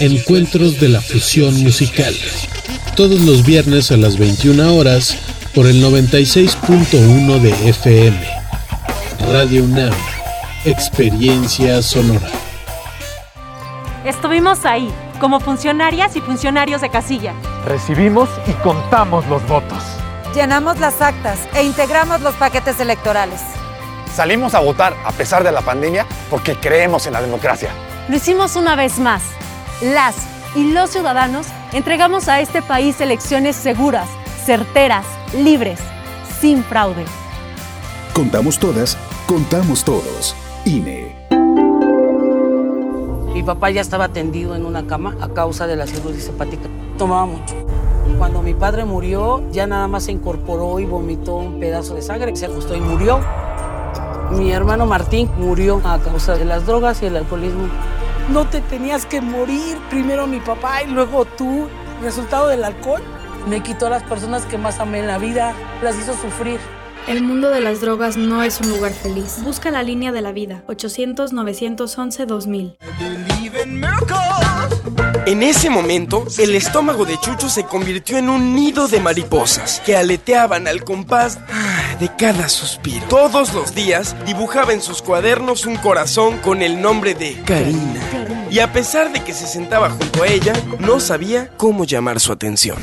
Encuentros 0.00 0.78
de 0.78 0.88
la 0.88 1.00
fusión 1.00 1.60
musical. 1.60 2.14
Todos 2.94 3.18
los 3.22 3.44
viernes 3.44 3.90
a 3.90 3.96
las 3.96 4.16
21 4.16 4.76
horas 4.76 5.18
por 5.52 5.66
el 5.66 5.82
96.1 5.82 7.40
de 7.40 7.68
FM. 7.68 8.28
Radio 9.32 9.64
UNAM. 9.64 9.92
Experiencia 10.64 11.82
sonora. 11.82 12.28
Estuvimos 14.04 14.64
ahí, 14.64 14.88
como 15.18 15.40
funcionarias 15.40 16.14
y 16.14 16.20
funcionarios 16.20 16.80
de 16.80 16.90
casilla. 16.90 17.34
Recibimos 17.66 18.28
y 18.46 18.52
contamos 18.62 19.26
los 19.26 19.44
votos. 19.48 19.82
Llenamos 20.32 20.78
las 20.78 21.02
actas 21.02 21.40
e 21.54 21.64
integramos 21.64 22.20
los 22.20 22.36
paquetes 22.36 22.78
electorales. 22.78 23.40
Salimos 24.14 24.54
a 24.54 24.60
votar 24.60 24.94
a 25.04 25.10
pesar 25.10 25.42
de 25.42 25.50
la 25.50 25.62
pandemia 25.62 26.06
porque 26.30 26.54
creemos 26.54 27.08
en 27.08 27.14
la 27.14 27.20
democracia. 27.20 27.70
Lo 28.08 28.14
hicimos 28.14 28.54
una 28.54 28.76
vez 28.76 29.00
más. 29.00 29.22
Las 29.80 30.16
y 30.56 30.72
los 30.72 30.90
ciudadanos 30.90 31.46
entregamos 31.72 32.26
a 32.28 32.40
este 32.40 32.62
país 32.62 33.00
elecciones 33.00 33.54
seguras, 33.54 34.08
certeras, 34.44 35.06
libres, 35.32 35.78
sin 36.40 36.64
fraude. 36.64 37.04
Contamos 38.12 38.58
todas, 38.58 38.98
contamos 39.26 39.84
todos. 39.84 40.34
INE. 40.64 41.14
Mi 43.32 43.42
papá 43.44 43.70
ya 43.70 43.80
estaba 43.80 44.08
tendido 44.08 44.56
en 44.56 44.66
una 44.66 44.84
cama 44.88 45.16
a 45.20 45.28
causa 45.28 45.68
de 45.68 45.76
la 45.76 45.86
cirrosis 45.86 46.26
hepática. 46.26 46.68
Tomaba 46.98 47.26
mucho. 47.26 47.54
Cuando 48.18 48.42
mi 48.42 48.54
padre 48.54 48.84
murió, 48.84 49.48
ya 49.52 49.68
nada 49.68 49.86
más 49.86 50.04
se 50.04 50.12
incorporó 50.12 50.80
y 50.80 50.86
vomitó 50.86 51.36
un 51.36 51.60
pedazo 51.60 51.94
de 51.94 52.02
sangre, 52.02 52.34
se 52.34 52.46
acostó 52.46 52.74
y 52.74 52.80
murió. 52.80 53.20
Mi 54.32 54.50
hermano 54.50 54.86
Martín 54.86 55.30
murió 55.38 55.80
a 55.84 56.00
causa 56.00 56.34
de 56.34 56.44
las 56.46 56.66
drogas 56.66 57.00
y 57.02 57.06
el 57.06 57.16
alcoholismo. 57.16 57.68
No 58.30 58.46
te 58.46 58.60
tenías 58.60 59.06
que 59.06 59.22
morir, 59.22 59.78
primero 59.88 60.26
mi 60.26 60.40
papá 60.40 60.82
y 60.82 60.88
luego 60.88 61.24
tú. 61.24 61.66
Resultado 62.02 62.48
del 62.48 62.62
alcohol 62.62 63.00
me 63.48 63.62
quitó 63.62 63.86
a 63.86 63.90
las 63.90 64.02
personas 64.02 64.44
que 64.44 64.58
más 64.58 64.80
amé 64.80 64.98
en 64.98 65.06
la 65.06 65.16
vida, 65.18 65.54
las 65.82 65.98
hizo 65.98 66.12
sufrir. 66.14 66.60
El 67.06 67.22
mundo 67.22 67.48
de 67.48 67.62
las 67.62 67.80
drogas 67.80 68.18
no 68.18 68.42
es 68.42 68.60
un 68.60 68.68
lugar 68.68 68.92
feliz. 68.92 69.38
Busca 69.42 69.70
la 69.70 69.82
línea 69.82 70.12
de 70.12 70.20
la 70.20 70.32
vida, 70.32 70.62
800-911-2000. 70.66 72.76
En 75.28 75.42
ese 75.42 75.68
momento, 75.68 76.24
el 76.38 76.54
estómago 76.54 77.04
de 77.04 77.20
Chucho 77.20 77.50
se 77.50 77.64
convirtió 77.64 78.16
en 78.16 78.30
un 78.30 78.54
nido 78.54 78.88
de 78.88 78.98
mariposas 78.98 79.82
que 79.84 79.94
aleteaban 79.94 80.66
al 80.66 80.84
compás 80.84 81.38
ah, 81.52 81.96
de 82.00 82.08
cada 82.16 82.48
suspiro. 82.48 83.04
Todos 83.10 83.52
los 83.52 83.74
días 83.74 84.16
dibujaba 84.24 84.72
en 84.72 84.80
sus 84.80 85.02
cuadernos 85.02 85.66
un 85.66 85.76
corazón 85.76 86.38
con 86.38 86.62
el 86.62 86.80
nombre 86.80 87.12
de 87.12 87.34
Karina. 87.44 88.00
Y 88.50 88.60
a 88.60 88.72
pesar 88.72 89.12
de 89.12 89.22
que 89.22 89.34
se 89.34 89.46
sentaba 89.46 89.90
junto 89.90 90.22
a 90.22 90.28
ella, 90.28 90.54
no 90.78 90.98
sabía 90.98 91.50
cómo 91.58 91.84
llamar 91.84 92.20
su 92.20 92.32
atención. 92.32 92.78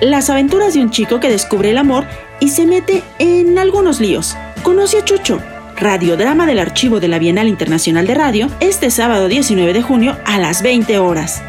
Las 0.00 0.30
aventuras 0.30 0.74
de 0.74 0.80
un 0.80 0.92
chico 0.92 1.18
que 1.18 1.28
descubre 1.28 1.70
el 1.70 1.78
amor 1.78 2.06
y 2.38 2.50
se 2.50 2.66
mete 2.66 3.02
en 3.18 3.58
algunos 3.58 3.98
líos. 3.98 4.36
Conoce 4.62 4.98
a 4.98 5.04
Chucho, 5.04 5.40
radiodrama 5.76 6.46
del 6.46 6.58
archivo 6.58 7.00
de 7.00 7.08
la 7.08 7.18
Bienal 7.18 7.48
Internacional 7.48 8.06
de 8.06 8.14
Radio, 8.14 8.48
este 8.60 8.90
sábado 8.90 9.28
19 9.28 9.72
de 9.72 9.82
junio 9.82 10.16
a 10.24 10.38
las 10.38 10.62
20 10.62 10.98
horas. 10.98 11.42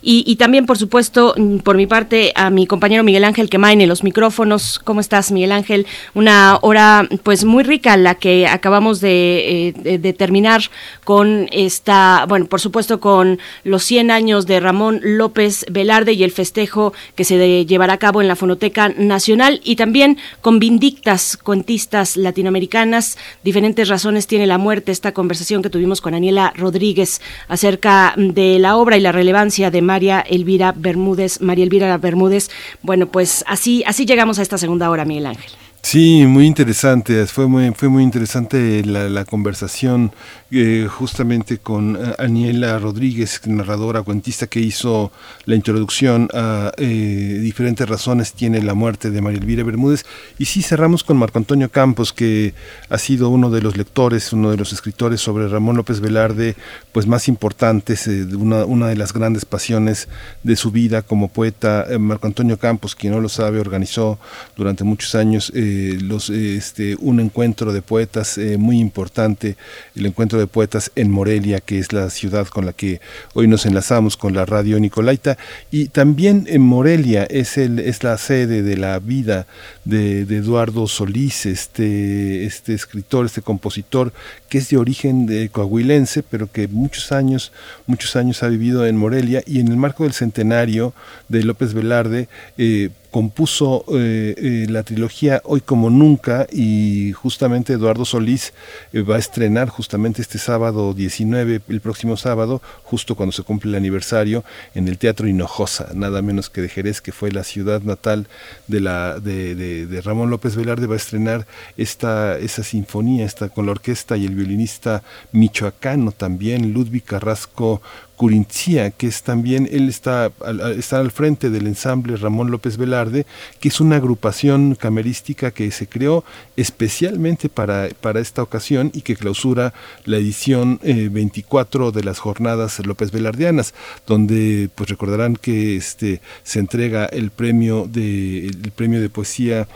y, 0.02 0.24
y, 0.26 0.36
también, 0.36 0.66
por 0.66 0.78
supuesto, 0.78 1.34
mm, 1.36 1.58
por 1.58 1.76
mi 1.76 1.86
parte, 1.86 2.32
a 2.34 2.50
mi 2.50 2.66
compañero 2.66 3.02
Miguel 3.02 3.24
Ángel 3.24 3.48
Quemain 3.48 3.80
en 3.80 3.88
los 3.88 4.02
micrófonos. 4.02 4.78
¿Cómo 4.78 5.00
estás, 5.00 5.32
Miguel 5.32 5.52
Ángel? 5.52 5.86
Una 6.14 6.58
hora, 6.62 7.08
pues, 7.22 7.44
muy 7.44 7.62
rica 7.62 7.96
la 7.96 8.14
que 8.14 8.46
acabamos 8.46 9.00
de, 9.00 9.72
eh, 9.84 9.98
de, 9.98 10.12
terminar 10.12 10.62
con 11.04 11.48
esta, 11.52 12.26
bueno, 12.28 12.46
por 12.46 12.60
supuesto, 12.60 13.00
con 13.00 13.38
los 13.64 13.82
100 13.84 14.10
años 14.10 14.46
de 14.46 14.60
Ramón 14.60 15.00
López 15.02 15.64
Velarde 15.70 16.12
y 16.12 16.22
el 16.22 16.30
festejo 16.30 16.92
que 17.14 17.24
se 17.24 17.36
de, 17.36 17.66
llevará 17.66 17.94
a 17.94 17.98
cabo 17.98 18.20
en 18.20 18.28
la 18.28 18.36
Fonoteca 18.36 18.90
Nacional 18.90 19.60
y 19.64 19.76
también 19.76 20.18
con 20.40 20.58
vindictas 20.58 21.36
cuentistas 21.36 22.16
latinoamericanas. 22.16 23.18
Diferentes 23.42 23.88
razones 23.88 24.26
tiene 24.26 24.46
la 24.46 24.58
muerte. 24.58 24.92
Esta 24.92 25.12
conversación 25.12 25.62
que 25.62 25.70
tuvimos 25.70 26.00
con 26.00 26.12
Daniela 26.12 26.52
Rodríguez 26.56 27.20
acerca 27.48 28.14
de 28.16 28.58
la 28.58 28.76
obra 28.76 28.96
y 28.96 29.00
la 29.00 29.12
relevancia 29.12 29.41
de 29.50 29.82
María 29.82 30.20
Elvira 30.20 30.72
Bermúdez, 30.76 31.40
María 31.40 31.64
Elvira 31.64 31.96
Bermúdez. 31.98 32.48
Bueno, 32.82 33.06
pues 33.06 33.44
así, 33.48 33.82
así 33.86 34.06
llegamos 34.06 34.38
a 34.38 34.42
esta 34.42 34.56
segunda 34.56 34.88
hora, 34.88 35.04
Miguel 35.04 35.26
Ángel. 35.26 35.50
Sí, 35.82 36.24
muy 36.26 36.46
interesante. 36.46 37.26
Fue 37.26 37.48
muy, 37.48 37.72
fue 37.72 37.88
muy 37.88 38.04
interesante 38.04 38.84
la, 38.84 39.08
la 39.08 39.24
conversación 39.24 40.12
eh, 40.54 40.86
justamente 40.86 41.56
con 41.56 41.96
eh, 41.96 42.14
Aniela 42.18 42.78
Rodríguez, 42.78 43.40
narradora, 43.46 44.02
cuentista 44.02 44.48
que 44.48 44.60
hizo 44.60 45.10
la 45.46 45.54
introducción 45.54 46.28
a 46.34 46.72
eh, 46.76 47.38
diferentes 47.40 47.88
razones 47.88 48.34
tiene 48.34 48.60
la 48.60 48.74
muerte 48.74 49.10
de 49.10 49.22
María 49.22 49.38
Elvira 49.38 49.64
Bermúdez. 49.64 50.04
Y 50.38 50.44
sí 50.44 50.60
cerramos 50.60 51.04
con 51.04 51.16
Marco 51.16 51.38
Antonio 51.38 51.70
Campos, 51.70 52.12
que 52.12 52.52
ha 52.90 52.98
sido 52.98 53.30
uno 53.30 53.48
de 53.48 53.62
los 53.62 53.78
lectores, 53.78 54.34
uno 54.34 54.50
de 54.50 54.58
los 54.58 54.74
escritores 54.74 55.22
sobre 55.22 55.48
Ramón 55.48 55.78
López 55.78 56.00
Velarde, 56.00 56.54
pues 56.92 57.06
más 57.06 57.28
importantes, 57.28 58.06
una, 58.06 58.88
de 58.88 58.96
las 58.96 59.14
grandes 59.14 59.46
pasiones 59.46 60.06
de 60.42 60.56
su 60.56 60.70
vida 60.70 61.00
como 61.00 61.28
poeta. 61.28 61.86
Marco 61.98 62.26
Antonio 62.26 62.58
Campos, 62.58 62.94
quien 62.94 63.14
no 63.14 63.20
lo 63.20 63.30
sabe, 63.30 63.58
organizó 63.58 64.18
durante 64.54 64.84
muchos 64.84 65.14
años 65.14 65.50
este, 65.54 66.96
un 67.00 67.20
encuentro 67.20 67.72
de 67.72 67.80
poetas 67.80 68.38
muy 68.58 68.80
importante, 68.80 69.56
el 69.96 70.04
encuentro 70.04 70.38
de 70.38 70.41
poetas 70.46 70.90
en 70.94 71.10
Morelia, 71.10 71.60
que 71.60 71.78
es 71.78 71.92
la 71.92 72.10
ciudad 72.10 72.46
con 72.46 72.66
la 72.66 72.72
que 72.72 73.00
hoy 73.34 73.46
nos 73.46 73.66
enlazamos 73.66 74.16
con 74.16 74.34
la 74.34 74.44
radio 74.44 74.78
Nicolaita, 74.78 75.38
y 75.70 75.88
también 75.88 76.46
en 76.48 76.62
Morelia 76.62 77.24
es, 77.24 77.58
el, 77.58 77.78
es 77.78 78.02
la 78.02 78.18
sede 78.18 78.62
de 78.62 78.76
la 78.76 78.98
vida 78.98 79.46
de, 79.84 80.22
Eduardo 80.22 80.86
Solís, 80.88 81.46
este, 81.46 82.44
este 82.44 82.74
escritor, 82.74 83.26
este 83.26 83.42
compositor, 83.42 84.12
que 84.48 84.58
es 84.58 84.68
de 84.70 84.76
origen 84.76 85.26
de 85.26 85.48
coahuilense, 85.48 86.22
pero 86.22 86.50
que 86.50 86.68
muchos 86.68 87.12
años, 87.12 87.52
muchos 87.86 88.16
años 88.16 88.42
ha 88.42 88.48
vivido 88.48 88.86
en 88.86 88.96
Morelia, 88.96 89.42
y 89.46 89.60
en 89.60 89.68
el 89.68 89.76
marco 89.76 90.04
del 90.04 90.12
centenario 90.12 90.94
de 91.28 91.44
López 91.44 91.74
Velarde, 91.74 92.28
eh, 92.58 92.90
compuso 93.12 93.84
eh, 93.94 94.34
eh, 94.36 94.66
la 94.70 94.82
trilogía 94.82 95.42
Hoy 95.44 95.60
como 95.60 95.90
nunca 95.90 96.46
y 96.50 97.12
justamente 97.12 97.74
Eduardo 97.74 98.04
Solís 98.04 98.54
eh, 98.92 99.02
va 99.02 99.16
a 99.16 99.18
estrenar 99.18 99.68
justamente 99.68 100.22
este 100.22 100.38
sábado 100.38 100.94
19, 100.94 101.60
el 101.68 101.80
próximo 101.82 102.16
sábado, 102.16 102.62
justo 102.82 103.14
cuando 103.14 103.32
se 103.32 103.42
cumple 103.42 103.70
el 103.70 103.76
aniversario, 103.76 104.44
en 104.74 104.88
el 104.88 104.96
Teatro 104.96 105.28
Hinojosa, 105.28 105.90
nada 105.94 106.22
menos 106.22 106.48
que 106.48 106.62
de 106.62 106.70
Jerez, 106.70 107.02
que 107.02 107.12
fue 107.12 107.30
la 107.30 107.44
ciudad 107.44 107.82
natal 107.82 108.28
de, 108.66 108.80
la, 108.80 109.20
de, 109.20 109.54
de, 109.54 110.00
Ramón 110.00 110.30
López 110.30 110.56
Velarde, 110.56 110.86
va 110.86 110.94
a 110.94 110.96
estrenar 110.96 111.46
esta, 111.76 112.38
esa 112.38 112.62
sinfonía 112.62 113.26
esta, 113.26 113.50
con 113.50 113.66
la 113.66 113.72
orquesta 113.72 114.16
y 114.16 114.24
el 114.24 114.34
violinista 114.34 115.02
michoacano 115.32 116.12
también, 116.12 116.72
Ludwig 116.72 117.04
Carrasco 117.04 117.82
Curintia, 118.22 118.92
que 118.92 119.08
es 119.08 119.24
también, 119.24 119.68
él 119.72 119.88
está 119.88 120.30
al, 120.44 120.60
está 120.78 121.00
al 121.00 121.10
frente 121.10 121.50
del 121.50 121.66
ensamble 121.66 122.14
Ramón 122.14 122.52
López 122.52 122.76
Velarde, 122.76 123.26
que 123.58 123.66
es 123.66 123.80
una 123.80 123.96
agrupación 123.96 124.76
camerística 124.76 125.50
que 125.50 125.68
se 125.72 125.88
creó 125.88 126.22
especialmente 126.54 127.48
para, 127.48 127.88
para 128.00 128.20
esta 128.20 128.40
ocasión 128.40 128.92
y 128.94 129.00
que 129.00 129.16
clausura 129.16 129.74
la 130.04 130.18
edición 130.18 130.78
24 130.84 131.88
eh, 131.88 131.92
de 131.92 132.04
las 132.04 132.20
jornadas 132.20 132.78
López 132.86 133.10
Velardianas, 133.10 133.74
donde 134.06 134.70
pues 134.72 134.88
recordarán 134.88 135.34
que 135.34 135.74
este 135.74 136.20
se 136.44 136.60
entrega 136.60 137.06
el 137.06 137.32
premio 137.32 137.88
de 137.90 138.46
el 138.46 138.70
premio 138.70 139.00
de 139.00 139.10
poesía 139.10 139.66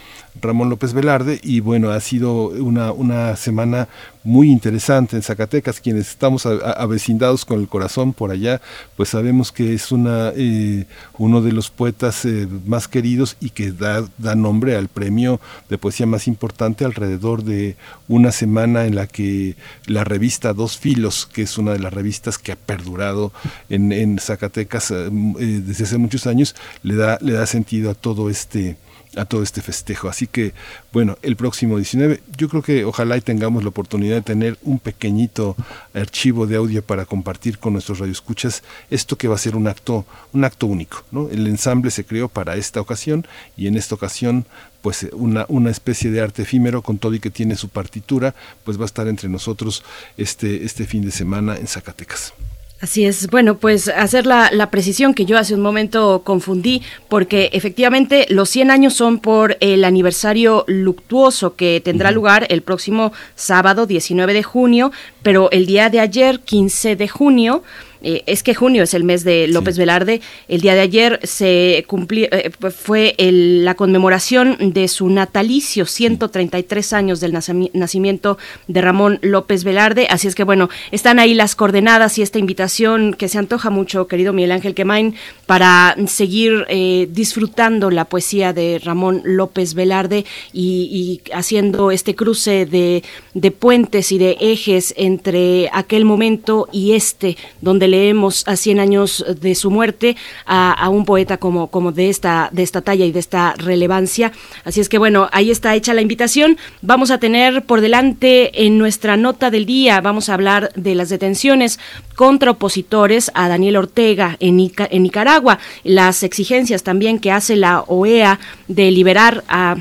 Ramón 0.41 0.71
López 0.71 0.93
Velarde 0.93 1.41
y 1.43 1.61
bueno, 1.61 1.91
ha 1.91 2.01
sido 2.01 2.49
una, 2.49 2.93
una 2.93 3.37
semana 3.37 3.89
muy 4.27 4.51
interesante 4.51 5.15
en 5.15 5.23
Zacatecas, 5.23 5.81
quienes 5.81 6.09
estamos 6.09 6.47
avecindados 6.47 7.45
con 7.45 7.61
el 7.61 7.69
corazón 7.69 8.13
por 8.13 8.33
allá, 8.33 8.61
pues 8.97 9.11
sabemos 9.11 9.53
que 9.53 9.73
es 9.73 9.93
una, 9.93 10.33
eh, 10.35 10.87
uno 11.17 11.43
de 11.43 11.53
los 11.53 11.71
poetas 11.71 12.25
eh, 12.25 12.49
más 12.67 12.89
queridos 12.89 13.37
y 13.41 13.51
que 13.51 13.71
da, 13.71 14.05
da 14.19 14.35
nombre 14.35 14.77
al 14.77 14.89
premio 14.89 15.41
de 15.69 15.79
poesía 15.79 16.07
más 16.07 16.27
importante 16.27 16.85
alrededor 16.85 17.45
de 17.45 17.77
una 18.09 18.33
semana 18.33 18.87
en 18.87 18.97
la 18.97 19.07
que 19.07 19.55
la 19.87 20.03
revista 20.03 20.53
Dos 20.53 20.77
Filos, 20.77 21.29
que 21.33 21.43
es 21.43 21.57
una 21.57 21.73
de 21.73 21.79
las 21.79 21.95
revistas 21.95 22.37
que 22.37 22.51
ha 22.51 22.57
perdurado 22.57 23.33
en, 23.69 23.93
en 23.93 24.19
Zacatecas 24.19 24.91
eh, 24.91 25.09
desde 25.09 25.85
hace 25.85 25.99
muchos 25.99 26.27
años, 26.27 26.57
le 26.83 26.97
da, 26.97 27.19
le 27.21 27.33
da 27.33 27.47
sentido 27.47 27.93
a 27.93 27.95
todo 27.95 28.29
este 28.29 28.77
a 29.17 29.25
todo 29.25 29.43
este 29.43 29.63
festejo. 29.63 30.09
Así 30.09 30.27
que, 30.27 30.53
bueno, 30.93 31.19
el 31.23 31.37
próximo 31.37 31.77
19, 31.77 32.23
yo 32.37 32.49
creo 32.49 32.63
que 32.63 32.85
ojalá 32.85 33.17
y 33.17 33.21
tengamos 33.21 33.63
la 33.63 33.71
oportunidad 33.71 34.17
de 34.17 34.23
tener 34.23 34.59
un 34.63 34.79
pequeñito 34.79 35.57
archivo 35.95 36.47
de 36.47 36.57
audio 36.57 36.83
para 36.83 37.07
compartir 37.07 37.59
con 37.59 37.73
nuestros 37.73 37.99
radioescuchas 37.99 38.63
esto 38.91 39.17
que 39.17 39.29
va 39.29 39.35
a 39.35 39.39
ser 39.39 39.57
un 39.57 39.69
acto, 39.69 40.05
un 40.33 40.45
acto 40.45 40.67
único. 40.67 41.05
¿no? 41.11 41.29
El 41.31 41.47
ensamble 41.47 41.91
se 41.91 42.05
creó 42.05 42.29
para 42.29 42.57
esta 42.57 42.81
ocasión 42.81 43.27
y 43.57 43.67
en 43.67 43.77
esta 43.77 43.95
ocasión 43.95 44.47
pues 44.83 45.09
una, 45.13 45.47
una 45.49 45.71
especie 45.71 46.11
de 46.11 46.21
arte 46.21 46.43
efímero 46.43 46.83
con 46.83 46.99
todo 46.99 47.15
y 47.15 47.21
que 47.21 47.31
tiene 47.31 47.57
su 47.57 47.69
partitura, 47.69 48.35
pues 48.65 48.79
va 48.79 48.83
a 48.83 48.87
estar 48.87 49.09
entre 49.09 49.29
nosotros 49.29 49.83
este, 50.17 50.65
este 50.65 50.87
fin 50.87 51.05
de 51.05 51.11
semana 51.11 51.57
en 51.57 51.67
Zacatecas. 51.67 52.33
Así 52.79 53.07
es, 53.07 53.29
bueno, 53.29 53.57
pues 53.57 53.89
hacer 53.89 54.27
la, 54.27 54.71
precisión 54.71 55.15
que 55.15 55.25
yo 55.25 55.39
hace 55.39 55.55
un 55.55 55.63
momento 55.63 56.21
confundí, 56.25 56.83
porque 57.09 57.49
efectivamente 57.55 58.27
los 58.29 58.51
100 58.51 58.71
años 58.71 58.93
son 58.93 59.19
por 59.19 59.57
el 59.61 59.83
aniversario 59.83 60.65
luctuoso 60.69 61.57
que 61.57 61.81
tendrá 61.83 62.11
lugar 62.11 62.47
el 62.51 62.61
próximo 62.61 63.15
sábado 63.35 63.87
19 63.87 64.35
de 64.35 64.43
junio, 64.43 64.93
pero 65.23 65.51
el 65.53 65.65
día 65.65 65.89
de 65.89 66.01
ayer, 66.01 66.41
15 66.41 66.97
de 66.97 67.09
junio, 67.09 67.63
eh, 68.07 68.23
es 68.27 68.45
que 68.45 68.55
junio 68.55 68.85
es 68.85 68.95
el 68.95 69.03
mes 69.03 69.25
de 69.25 69.49
López 69.49 69.77
Velarde. 69.77 70.21
El 70.47 70.61
día 70.61 70.77
de 70.77 70.81
ayer 70.81 71.19
se 71.25 71.85
cumplió, 71.89 72.29
eh, 72.31 72.53
fue 72.71 73.17
la 73.19 73.75
conmemoración 73.75 74.57
de 74.61 74.87
su 74.87 75.11
natalicio, 75.11 75.87
133 75.87 76.93
años 76.93 77.19
del 77.19 77.33
nacimiento 77.33 78.39
de 78.69 78.81
Ramón 78.81 79.19
López 79.23 79.65
Velarde. 79.65 80.07
Así 80.09 80.29
es 80.29 80.37
que 80.37 80.45
bueno, 80.45 80.69
están 80.93 81.19
ahí 81.19 81.35
las 81.35 81.57
coordenadas 81.57 82.17
y 82.19 82.23
esta 82.23 82.39
invitación 82.39 83.13
que 83.13 83.29
se 83.29 83.39
antoja 83.39 83.71
mucho, 83.71 84.07
querido 84.07 84.33
Miguel 84.33 84.53
Ángel 84.53 84.77
Quemain, 84.77 85.17
para 85.47 85.97
seguir 86.07 86.65
eh, 86.69 87.09
disfrutando 87.11 87.91
la 87.91 88.05
poesía 88.05 88.53
de 88.53 88.81
Ramón 88.85 89.23
López 89.25 89.75
Velarde 89.75 90.25
y, 90.53 91.23
haciendo 91.35 91.91
este 91.91 92.15
cruce 92.15 92.67
de, 92.67 93.03
de 93.35 93.51
puentes 93.51 94.13
y 94.13 94.19
de 94.19 94.37
ejes 94.39 94.95
entre 94.97 95.71
aquel 95.73 96.05
momento 96.05 96.69
y 96.71 96.93
este, 96.93 97.37
donde 97.61 97.96
leemos 97.97 98.47
a 98.47 98.57
100 98.57 98.81
años 98.81 99.25
de 99.41 99.55
su 99.55 99.71
muerte 99.71 100.17
a, 100.45 100.89
un 100.91 101.05
poeta 101.05 101.39
como, 101.39 101.69
como 101.69 101.93
de, 101.93 102.11
esta, 102.11 102.49
de 102.53 102.63
esta 102.63 102.83
talla 102.83 103.05
y 103.05 103.13
de 103.13 103.21
esta 103.21 103.55
relevancia. 103.57 104.33
Así 104.65 104.81
es 104.81 104.89
que 104.89 104.99
bueno, 104.99 105.29
ahí 105.33 105.51
está 105.51 105.75
hecha 105.75 105.95
la 105.95 106.03
invitación. 106.03 106.59
Vamos 106.83 107.11
a 107.11 107.19
tener 107.19 107.63
por 107.63 107.81
delante 107.81 108.67
en 108.67 108.79
nuestra 108.79 109.17
nota 109.17 109.51
del 109.51 109.65
día, 109.67 110.01
vamos 110.01 110.29
a 110.29 110.35
hablar 110.35 110.71
de 110.75 110.95
las 110.95 111.09
detenciones 111.09 111.79
contra 112.15 112.51
opositores 112.51 113.31
a 113.35 113.49
Daniel 113.49 113.77
Ortega 113.77 114.37
en, 114.41 114.73
en 114.79 115.03
Nicaragua, 115.03 115.59
las 115.85 116.23
exigencias 116.23 116.83
también 116.83 117.19
que 117.19 117.33
hace 117.33 117.57
la 117.57 117.81
OEA 117.87 118.39
de 118.69 118.91
liberar 118.91 119.45
a 119.49 119.77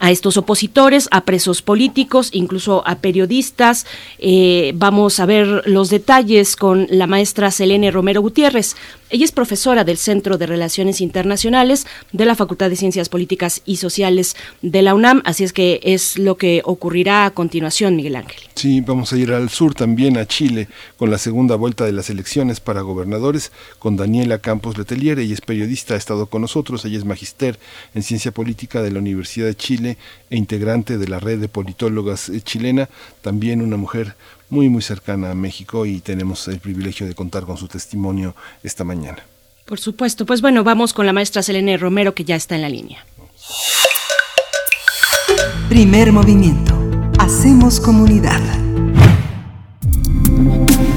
a 0.00 0.10
estos 0.10 0.36
opositores, 0.36 1.08
a 1.10 1.24
presos 1.24 1.62
políticos, 1.62 2.30
incluso 2.32 2.82
a 2.86 2.96
periodistas. 2.96 3.86
Eh, 4.18 4.72
vamos 4.74 5.20
a 5.20 5.26
ver 5.26 5.62
los 5.66 5.90
detalles 5.90 6.56
con 6.56 6.86
la 6.90 7.06
maestra 7.06 7.50
Selene 7.50 7.90
Romero 7.90 8.20
Gutiérrez. 8.22 8.76
Ella 9.12 9.26
es 9.26 9.32
profesora 9.32 9.84
del 9.84 9.98
Centro 9.98 10.38
de 10.38 10.46
Relaciones 10.46 11.02
Internacionales 11.02 11.86
de 12.12 12.24
la 12.24 12.34
Facultad 12.34 12.70
de 12.70 12.76
Ciencias 12.76 13.10
Políticas 13.10 13.60
y 13.66 13.76
Sociales 13.76 14.36
de 14.62 14.80
la 14.80 14.94
UNAM, 14.94 15.20
así 15.26 15.44
es 15.44 15.52
que 15.52 15.80
es 15.82 16.18
lo 16.18 16.38
que 16.38 16.62
ocurrirá 16.64 17.26
a 17.26 17.30
continuación, 17.32 17.94
Miguel 17.94 18.16
Ángel. 18.16 18.42
Sí, 18.54 18.80
vamos 18.80 19.12
a 19.12 19.18
ir 19.18 19.32
al 19.32 19.50
sur 19.50 19.74
también, 19.74 20.16
a 20.16 20.24
Chile, 20.24 20.66
con 20.96 21.10
la 21.10 21.18
segunda 21.18 21.56
vuelta 21.56 21.84
de 21.84 21.92
las 21.92 22.08
elecciones 22.08 22.60
para 22.60 22.80
gobernadores, 22.80 23.52
con 23.78 23.98
Daniela 23.98 24.38
Campos 24.38 24.78
Letelier, 24.78 25.18
ella 25.18 25.34
es 25.34 25.42
periodista, 25.42 25.92
ha 25.92 25.98
estado 25.98 26.24
con 26.24 26.40
nosotros, 26.40 26.82
ella 26.86 26.96
es 26.96 27.04
magister 27.04 27.58
en 27.94 28.02
Ciencia 28.02 28.32
Política 28.32 28.80
de 28.80 28.92
la 28.92 29.00
Universidad 29.00 29.44
de 29.44 29.56
Chile 29.56 29.98
e 30.30 30.38
integrante 30.38 30.96
de 30.96 31.08
la 31.08 31.20
red 31.20 31.38
de 31.38 31.48
politólogas 31.48 32.30
eh, 32.30 32.40
chilena, 32.40 32.88
también 33.20 33.60
una 33.60 33.76
mujer 33.76 34.14
muy, 34.52 34.68
muy 34.68 34.82
cercana 34.82 35.30
a 35.30 35.34
México 35.34 35.86
y 35.86 36.00
tenemos 36.00 36.46
el 36.46 36.60
privilegio 36.60 37.06
de 37.06 37.14
contar 37.14 37.44
con 37.44 37.56
su 37.56 37.68
testimonio 37.68 38.36
esta 38.62 38.84
mañana. 38.84 39.24
Por 39.64 39.80
supuesto, 39.80 40.26
pues 40.26 40.42
bueno, 40.42 40.62
vamos 40.62 40.92
con 40.92 41.06
la 41.06 41.14
maestra 41.14 41.42
Selene 41.42 41.78
Romero 41.78 42.14
que 42.14 42.24
ya 42.24 42.36
está 42.36 42.54
en 42.54 42.60
la 42.60 42.68
línea. 42.68 43.02
Primer 45.70 46.12
movimiento. 46.12 46.78
Hacemos 47.18 47.80
comunidad. 47.80 48.42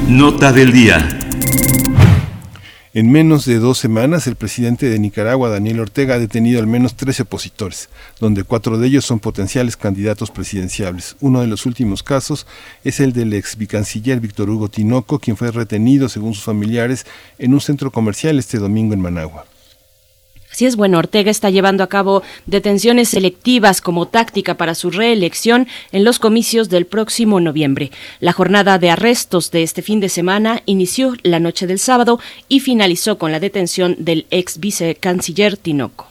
Nota 0.10 0.52
del 0.52 0.73
día. 0.73 1.24
En 2.95 3.11
menos 3.11 3.43
de 3.43 3.59
dos 3.59 3.77
semanas, 3.77 4.26
el 4.26 4.38
presidente 4.38 4.89
de 4.89 4.99
Nicaragua, 4.99 5.49
Daniel 5.49 5.81
Ortega, 5.81 6.15
ha 6.15 6.17
detenido 6.17 6.61
al 6.61 6.67
menos 6.67 6.95
13 6.95 7.23
opositores, 7.23 7.89
donde 8.22 8.45
cuatro 8.45 8.77
de 8.77 8.88
ellos 8.88 9.03
son 9.03 9.19
potenciales 9.19 9.76
candidatos 9.76 10.31
presidenciables. 10.31 11.17
Uno 11.19 11.41
de 11.41 11.47
los 11.47 11.65
últimos 11.65 12.03
casos 12.03 12.47
es 12.85 13.01
el 13.01 13.11
del 13.11 13.34
ex 13.34 13.57
vicanciller 13.57 14.22
Víctor 14.22 14.49
Hugo 14.49 14.69
Tinoco, 14.69 15.19
quien 15.19 15.35
fue 15.35 15.51
retenido, 15.51 16.07
según 16.07 16.35
sus 16.35 16.45
familiares, 16.45 17.05
en 17.38 17.53
un 17.53 17.59
centro 17.59 17.91
comercial 17.91 18.39
este 18.39 18.59
domingo 18.59 18.93
en 18.93 19.01
Managua. 19.01 19.45
Así 20.56 20.65
es, 20.65 20.77
bueno, 20.77 20.99
Ortega 20.99 21.30
está 21.30 21.49
llevando 21.49 21.84
a 21.84 21.90
cabo 21.90 22.23
detenciones 22.45 23.10
selectivas 23.10 23.82
como 23.82 24.07
táctica 24.07 24.56
para 24.56 24.73
su 24.73 24.90
reelección 24.90 25.68
en 25.91 26.06
los 26.06 26.18
comicios 26.18 26.69
del 26.69 26.86
próximo 26.86 27.41
noviembre. 27.41 27.91
La 28.22 28.32
jornada 28.32 28.80
de 28.80 28.90
arrestos 28.90 29.52
de 29.52 29.64
este 29.64 29.82
fin 29.82 29.99
de 29.99 30.07
semana 30.07 30.61
inició 30.65 31.14
la 31.23 31.41
noche 31.41 31.68
del 31.68 31.77
sábado 31.77 32.22
y 32.48 32.61
finalizó 32.61 33.18
con 33.18 33.34
la 33.34 33.41
detención 33.41 33.98
del 33.99 34.27
ex 34.30 34.61
vicecanciller 34.61 35.57
Tinoco. 35.57 36.07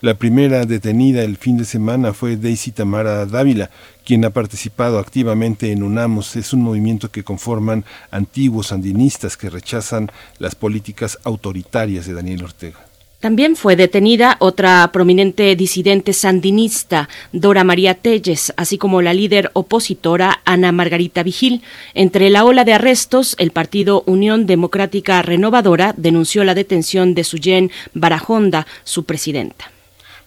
La 0.00 0.14
primera 0.14 0.64
detenida 0.64 1.24
el 1.24 1.36
fin 1.36 1.56
de 1.56 1.64
semana 1.64 2.12
fue 2.12 2.36
Daisy 2.36 2.70
Tamara 2.70 3.26
Dávila, 3.26 3.68
quien 4.04 4.24
ha 4.24 4.30
participado 4.30 5.00
activamente 5.00 5.72
en 5.72 5.82
UNAMOS. 5.82 6.36
Es 6.36 6.52
un 6.52 6.62
movimiento 6.62 7.10
que 7.10 7.24
conforman 7.24 7.84
antiguos 8.12 8.68
sandinistas 8.68 9.36
que 9.36 9.50
rechazan 9.50 10.12
las 10.38 10.54
políticas 10.54 11.18
autoritarias 11.24 12.06
de 12.06 12.14
Daniel 12.14 12.44
Ortega. 12.44 12.87
También 13.20 13.56
fue 13.56 13.74
detenida 13.74 14.36
otra 14.38 14.88
prominente 14.92 15.56
disidente 15.56 16.12
sandinista, 16.12 17.08
Dora 17.32 17.64
María 17.64 17.94
Telles, 17.94 18.52
así 18.56 18.78
como 18.78 19.02
la 19.02 19.12
líder 19.12 19.50
opositora 19.54 20.40
Ana 20.44 20.70
Margarita 20.70 21.24
Vigil. 21.24 21.62
Entre 21.94 22.30
la 22.30 22.44
ola 22.44 22.64
de 22.64 22.74
arrestos, 22.74 23.34
el 23.40 23.50
partido 23.50 24.04
Unión 24.06 24.46
Democrática 24.46 25.20
Renovadora 25.22 25.94
denunció 25.96 26.44
la 26.44 26.54
detención 26.54 27.14
de 27.14 27.24
Suyen 27.24 27.72
Barajonda, 27.92 28.68
su 28.84 29.02
presidenta. 29.02 29.72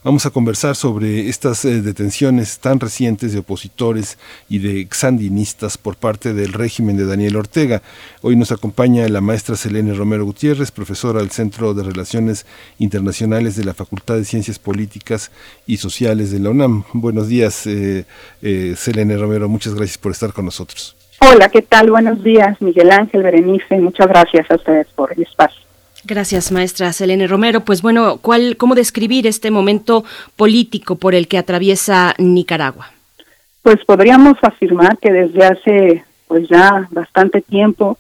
Vamos 0.04 0.26
a 0.26 0.32
conversar 0.32 0.76
sobre 0.76 1.30
estas 1.30 1.64
eh, 1.64 1.80
detenciones 1.80 2.58
tan 2.58 2.80
recientes 2.80 3.34
de 3.34 3.40
opositores 3.40 4.18
y 4.50 4.58
de 4.58 4.88
sandinistas 4.90 5.78
por 5.78 5.96
parte 5.96 6.34
del 6.34 6.54
régimen 6.54 6.98
de 6.98 7.06
Daniel 7.06 7.36
Ortega. 7.36 7.84
Hoy 8.24 8.36
nos 8.36 8.52
acompaña 8.52 9.08
la 9.10 9.22
maestra 9.22 9.56
Selene 9.56 9.94
Romero 9.94 10.26
Gutiérrez, 10.26 10.72
profesora 10.72 11.20
del 11.20 11.30
Centro 11.30 11.76
de 11.76 11.84
Relaciones 11.84 12.48
Internacionales 12.80 13.56
de 13.56 13.64
la 13.64 13.76
Facultad 13.76 14.16
de 14.16 14.26
Ciencias 14.26 14.58
Políticas 14.58 15.32
y 15.68 15.78
Sociales 15.78 16.32
de 16.32 16.40
la 16.40 16.50
UNAM. 16.50 16.84
Buenos 16.94 17.28
días, 17.28 17.68
eh, 17.68 18.06
eh, 18.42 18.74
Selene 18.76 19.18
Romero. 19.18 19.50
Muchas 19.50 19.76
gracias 19.76 20.00
por 20.00 20.14
estar 20.14 20.34
con 20.34 20.46
nosotros. 20.46 20.96
Hola, 21.20 21.50
¿qué 21.50 21.62
tal? 21.62 21.92
Buenos 21.92 22.24
días, 22.24 22.60
Miguel 22.60 22.90
Ángel 22.90 23.22
Berenice. 23.22 23.78
Muchas 23.78 24.08
gracias 24.08 24.50
a 24.50 24.56
ustedes 24.56 24.88
por 24.96 25.14
el 25.14 25.22
espacio. 25.22 25.62
Gracias, 26.04 26.52
maestra 26.52 26.92
Selene 26.94 27.28
Romero. 27.28 27.62
Pues 27.62 27.82
bueno, 27.82 28.18
¿cuál, 28.18 28.58
¿cómo 28.58 28.76
describir 28.76 29.28
este 29.28 29.52
momento 29.52 30.04
político 30.36 30.96
por 30.96 31.14
el 31.14 31.28
que 31.28 31.38
atraviesa 31.38 32.16
Nicaragua? 32.18 32.92
Pues 33.62 33.78
podríamos 33.86 34.36
afirmar 34.42 34.98
que 34.98 35.12
desde 35.12 35.46
hace 35.46 36.04
pues 36.28 36.48
ya 36.50 36.88
bastante 36.92 37.42
tiempo 37.42 37.98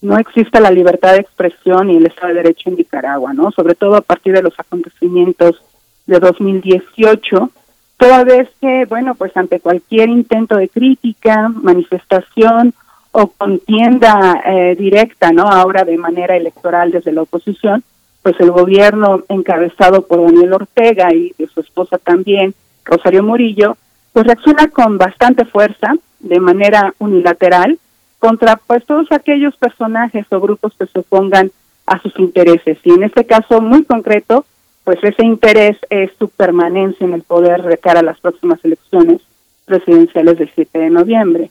no 0.00 0.18
existe 0.18 0.60
la 0.60 0.70
libertad 0.70 1.12
de 1.12 1.20
expresión 1.20 1.90
y 1.90 1.96
el 1.96 2.06
Estado 2.06 2.28
de 2.28 2.42
Derecho 2.42 2.68
en 2.68 2.76
Nicaragua, 2.76 3.32
¿no? 3.32 3.50
Sobre 3.52 3.74
todo 3.74 3.96
a 3.96 4.00
partir 4.00 4.34
de 4.34 4.42
los 4.42 4.52
acontecimientos 4.58 5.62
de 6.06 6.18
2018, 6.18 7.50
toda 7.96 8.24
vez 8.24 8.48
que, 8.60 8.84
bueno, 8.86 9.14
pues 9.14 9.34
ante 9.36 9.60
cualquier 9.60 10.10
intento 10.10 10.56
de 10.56 10.68
crítica, 10.68 11.48
manifestación 11.48 12.74
o 13.16 13.28
contienda 13.28 14.42
eh, 14.44 14.74
directa, 14.76 15.30
¿no? 15.30 15.44
Ahora 15.44 15.84
de 15.84 15.96
manera 15.96 16.36
electoral 16.36 16.90
desde 16.90 17.12
la 17.12 17.22
oposición, 17.22 17.84
pues 18.22 18.34
el 18.40 18.50
gobierno 18.50 19.22
encabezado 19.28 20.02
por 20.02 20.20
Daniel 20.24 20.54
Ortega 20.54 21.14
y 21.14 21.32
de 21.38 21.46
su 21.46 21.60
esposa 21.60 21.98
también, 21.98 22.54
Rosario 22.84 23.22
Murillo, 23.22 23.76
pues 24.12 24.26
reacciona 24.26 24.66
con 24.66 24.98
bastante 24.98 25.44
fuerza, 25.44 25.94
de 26.18 26.40
manera 26.40 26.92
unilateral, 26.98 27.78
contra 28.18 28.56
pues 28.56 28.84
todos 28.84 29.06
aquellos 29.12 29.56
personajes 29.58 30.26
o 30.30 30.40
grupos 30.40 30.72
que 30.76 30.86
se 30.86 30.98
opongan 30.98 31.52
a 31.86 32.00
sus 32.00 32.18
intereses. 32.18 32.78
Y 32.82 32.90
en 32.90 33.04
este 33.04 33.26
caso 33.26 33.60
muy 33.60 33.84
concreto, 33.84 34.44
pues 34.82 34.98
ese 35.04 35.24
interés 35.24 35.76
es 35.88 36.10
su 36.18 36.30
permanencia 36.30 37.06
en 37.06 37.14
el 37.14 37.22
poder 37.22 37.62
de 37.62 37.78
cara 37.78 38.00
a 38.00 38.04
las 38.04 38.18
próximas 38.18 38.58
elecciones 38.64 39.20
presidenciales 39.66 40.36
del 40.36 40.50
7 40.52 40.78
de 40.80 40.90
noviembre. 40.90 41.50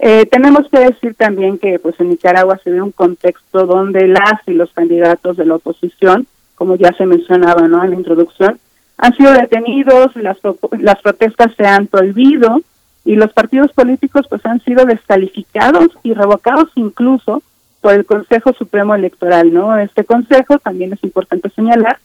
Eh, 0.00 0.26
tenemos 0.26 0.68
que 0.70 0.78
decir 0.78 1.14
también 1.14 1.58
que 1.58 1.78
pues 1.78 1.98
en 1.98 2.10
Nicaragua 2.10 2.60
se 2.62 2.70
ve 2.70 2.80
un 2.80 2.92
contexto 2.92 3.66
donde 3.66 4.06
las 4.06 4.40
y 4.46 4.52
los 4.52 4.72
candidatos 4.72 5.36
de 5.36 5.44
la 5.44 5.56
oposición, 5.56 6.26
como 6.54 6.76
ya 6.76 6.92
se 6.92 7.04
mencionaba 7.04 7.66
¿no? 7.66 7.82
en 7.82 7.90
la 7.90 7.96
introducción, 7.96 8.58
han 8.96 9.14
sido 9.14 9.32
detenidos, 9.32 10.14
las, 10.16 10.38
las 10.78 11.00
protestas 11.02 11.52
se 11.56 11.66
han 11.66 11.86
prohibido 11.86 12.60
y 13.04 13.16
los 13.16 13.32
partidos 13.32 13.72
políticos 13.72 14.26
pues 14.28 14.44
han 14.46 14.60
sido 14.64 14.84
descalificados 14.84 15.88
y 16.02 16.14
revocados 16.14 16.70
incluso 16.74 17.42
por 17.80 17.94
el 17.94 18.04
Consejo 18.04 18.52
Supremo 18.52 18.94
Electoral, 18.94 19.52
¿no? 19.52 19.76
Este 19.78 20.04
consejo 20.04 20.58
también 20.58 20.92
es 20.92 21.02
importante 21.04 21.48
señalar 21.50 21.98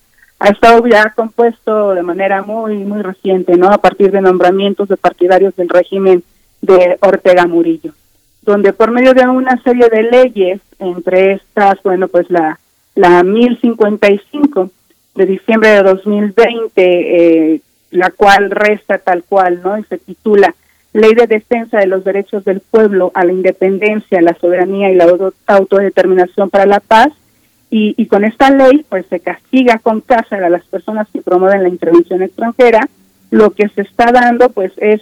ha 0.43 0.49
estado 0.49 0.85
ya 0.87 1.11
compuesto 1.11 1.93
de 1.93 2.03
manera 2.03 2.41
muy 2.41 2.75
muy 2.75 3.01
reciente, 3.01 3.55
¿no? 3.55 3.69
A 3.69 3.77
partir 3.77 4.11
de 4.11 4.19
nombramientos 4.19 4.89
de 4.89 4.97
partidarios 4.97 5.55
del 5.55 5.69
régimen 5.69 6.21
de 6.63 6.97
Ortega 7.01 7.45
Murillo, 7.45 7.91
donde 8.41 8.71
por 8.71 8.91
medio 8.91 9.13
de 9.13 9.27
una 9.27 9.61
serie 9.63 9.89
de 9.89 10.03
leyes, 10.03 10.61
entre 10.79 11.33
estas, 11.33 11.83
bueno, 11.83 12.07
pues 12.07 12.29
la, 12.29 12.57
la 12.95 13.21
1055 13.21 14.71
de 15.15 15.25
diciembre 15.25 15.69
de 15.69 15.83
2020, 15.83 16.71
eh, 16.75 17.61
la 17.91 18.11
cual 18.11 18.49
resta 18.49 18.97
tal 18.97 19.23
cual, 19.25 19.61
¿no? 19.61 19.77
Y 19.77 19.83
se 19.83 19.97
titula 19.97 20.55
Ley 20.93 21.13
de 21.13 21.27
Defensa 21.27 21.79
de 21.79 21.87
los 21.87 22.05
Derechos 22.05 22.45
del 22.45 22.61
Pueblo 22.61 23.11
a 23.13 23.25
la 23.25 23.33
Independencia, 23.33 24.21
la 24.21 24.35
Soberanía 24.35 24.89
y 24.89 24.95
la 24.95 25.07
Autodeterminación 25.47 26.49
para 26.49 26.65
la 26.65 26.79
Paz. 26.79 27.09
Y, 27.69 27.93
y 27.97 28.05
con 28.05 28.23
esta 28.23 28.51
ley, 28.51 28.85
pues 28.87 29.05
se 29.07 29.19
castiga 29.19 29.79
con 29.79 30.01
cárcel 30.01 30.43
a 30.43 30.49
las 30.49 30.63
personas 30.65 31.07
que 31.11 31.21
promueven 31.21 31.63
la 31.63 31.69
intervención 31.69 32.21
extranjera. 32.21 32.87
Lo 33.31 33.49
que 33.49 33.67
se 33.69 33.81
está 33.81 34.11
dando, 34.11 34.49
pues, 34.49 34.71
es 34.77 35.01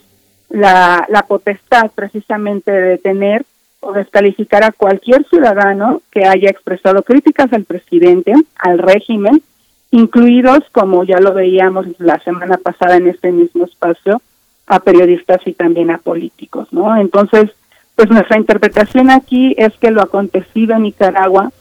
la, 0.52 1.06
la 1.10 1.24
potestad 1.24 1.92
precisamente 1.94 2.72
de 2.72 2.82
detener 2.82 3.46
o 3.80 3.94
descalificar 3.94 4.64
a 4.64 4.72
cualquier 4.72 5.26
ciudadano 5.28 6.02
que 6.12 6.26
haya 6.26 6.50
expresado 6.50 7.04
críticas 7.04 7.52
al 7.52 7.64
presidente, 7.64 8.34
al 8.58 8.78
régimen, 8.78 9.42
incluidos, 9.90 10.60
como 10.72 11.04
ya 11.04 11.20
lo 11.20 11.34
veíamos 11.34 11.88
la 11.98 12.20
semana 12.20 12.58
pasada 12.58 12.98
en 12.98 13.08
este 13.08 13.32
mismo 13.32 13.66
espacio, 13.66 14.22
a 14.68 14.80
periodistas 14.80 15.42
y 15.46 15.54
también 15.54 15.92
a 15.92 15.98
políticos, 15.98 16.68
¿no? 16.72 16.96
Entonces, 16.96 17.52
pues 17.96 18.10
nuestra 18.10 18.38
interpretación 18.38 19.10
aquí 19.10 19.54
es 19.58 19.74
que 19.78 19.92
lo 19.92 20.02
acontecido 20.02 20.76
en 20.76 20.84
Nicaragua 20.84 21.52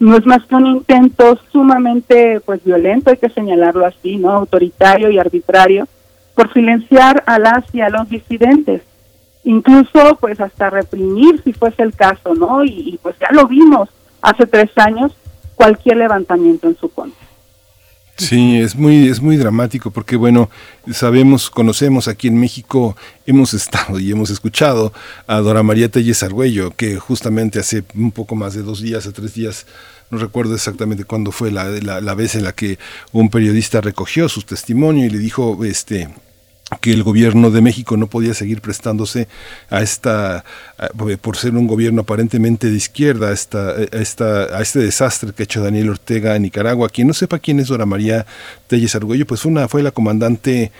no 0.00 0.16
es 0.16 0.26
más 0.26 0.44
que 0.46 0.54
un 0.54 0.66
intento 0.66 1.38
sumamente, 1.50 2.40
pues, 2.40 2.62
violento, 2.62 3.10
hay 3.10 3.16
que 3.16 3.30
señalarlo 3.30 3.86
así, 3.86 4.16
¿no? 4.16 4.30
Autoritario 4.30 5.10
y 5.10 5.18
arbitrario, 5.18 5.88
por 6.38 6.52
silenciar 6.52 7.24
a 7.26 7.40
las 7.40 7.64
y 7.72 7.80
a 7.80 7.88
los 7.88 8.08
disidentes, 8.08 8.82
incluso 9.42 10.16
pues 10.20 10.40
hasta 10.40 10.70
reprimir 10.70 11.42
si 11.42 11.52
fuese 11.52 11.82
el 11.82 11.92
caso, 11.96 12.32
¿no? 12.32 12.62
Y, 12.62 12.96
pues 13.02 13.16
ya 13.18 13.26
lo 13.32 13.48
vimos 13.48 13.88
hace 14.22 14.46
tres 14.46 14.70
años, 14.76 15.10
cualquier 15.56 15.96
levantamiento 15.96 16.68
en 16.68 16.76
su 16.76 16.90
contra. 16.90 17.26
Sí, 18.18 18.60
es 18.60 18.76
muy, 18.76 19.08
es 19.08 19.20
muy 19.20 19.36
dramático 19.36 19.90
porque, 19.90 20.14
bueno, 20.14 20.48
sabemos, 20.92 21.50
conocemos 21.50 22.06
aquí 22.06 22.28
en 22.28 22.38
México, 22.38 22.96
hemos 23.26 23.52
estado 23.52 23.98
y 23.98 24.12
hemos 24.12 24.30
escuchado 24.30 24.92
a 25.26 25.38
Dora 25.38 25.64
María 25.64 25.88
Telles 25.88 26.22
Argüello, 26.22 26.70
que 26.70 26.98
justamente 26.98 27.58
hace 27.58 27.82
un 27.96 28.12
poco 28.12 28.36
más 28.36 28.54
de 28.54 28.62
dos 28.62 28.80
días, 28.80 29.08
o 29.08 29.12
tres 29.12 29.34
días, 29.34 29.66
no 30.10 30.18
recuerdo 30.18 30.54
exactamente 30.54 31.02
cuándo 31.02 31.32
fue 31.32 31.50
la, 31.50 31.64
la 31.64 32.14
vez 32.14 32.36
en 32.36 32.44
la 32.44 32.52
que 32.52 32.78
un 33.10 33.28
periodista 33.28 33.80
recogió 33.80 34.28
su 34.28 34.42
testimonio 34.42 35.04
y 35.04 35.10
le 35.10 35.18
dijo, 35.18 35.64
este, 35.64 36.08
que 36.80 36.92
el 36.92 37.02
gobierno 37.02 37.50
de 37.50 37.62
México 37.62 37.96
no 37.96 38.08
podía 38.08 38.34
seguir 38.34 38.60
prestándose 38.60 39.26
a 39.70 39.82
esta, 39.82 40.44
por 41.22 41.36
ser 41.36 41.54
un 41.54 41.66
gobierno 41.66 42.02
aparentemente 42.02 42.70
de 42.70 42.76
izquierda, 42.76 43.30
a, 43.30 43.32
esta, 43.32 44.40
a, 44.56 44.60
este 44.60 44.80
desastre 44.80 45.32
que 45.32 45.42
ha 45.42 45.44
hecho 45.44 45.62
Daniel 45.62 45.90
Ortega 45.90 46.36
en 46.36 46.42
Nicaragua. 46.42 46.90
Quien 46.90 47.08
no 47.08 47.14
sepa 47.14 47.38
quién 47.38 47.58
es 47.60 47.68
Dora 47.68 47.86
María 47.86 48.26
Telles 48.66 48.94
Argüello, 48.94 49.26
pues 49.26 49.44
una, 49.46 49.66
fue 49.66 49.82
la 49.82 49.92
comandante 49.92 50.70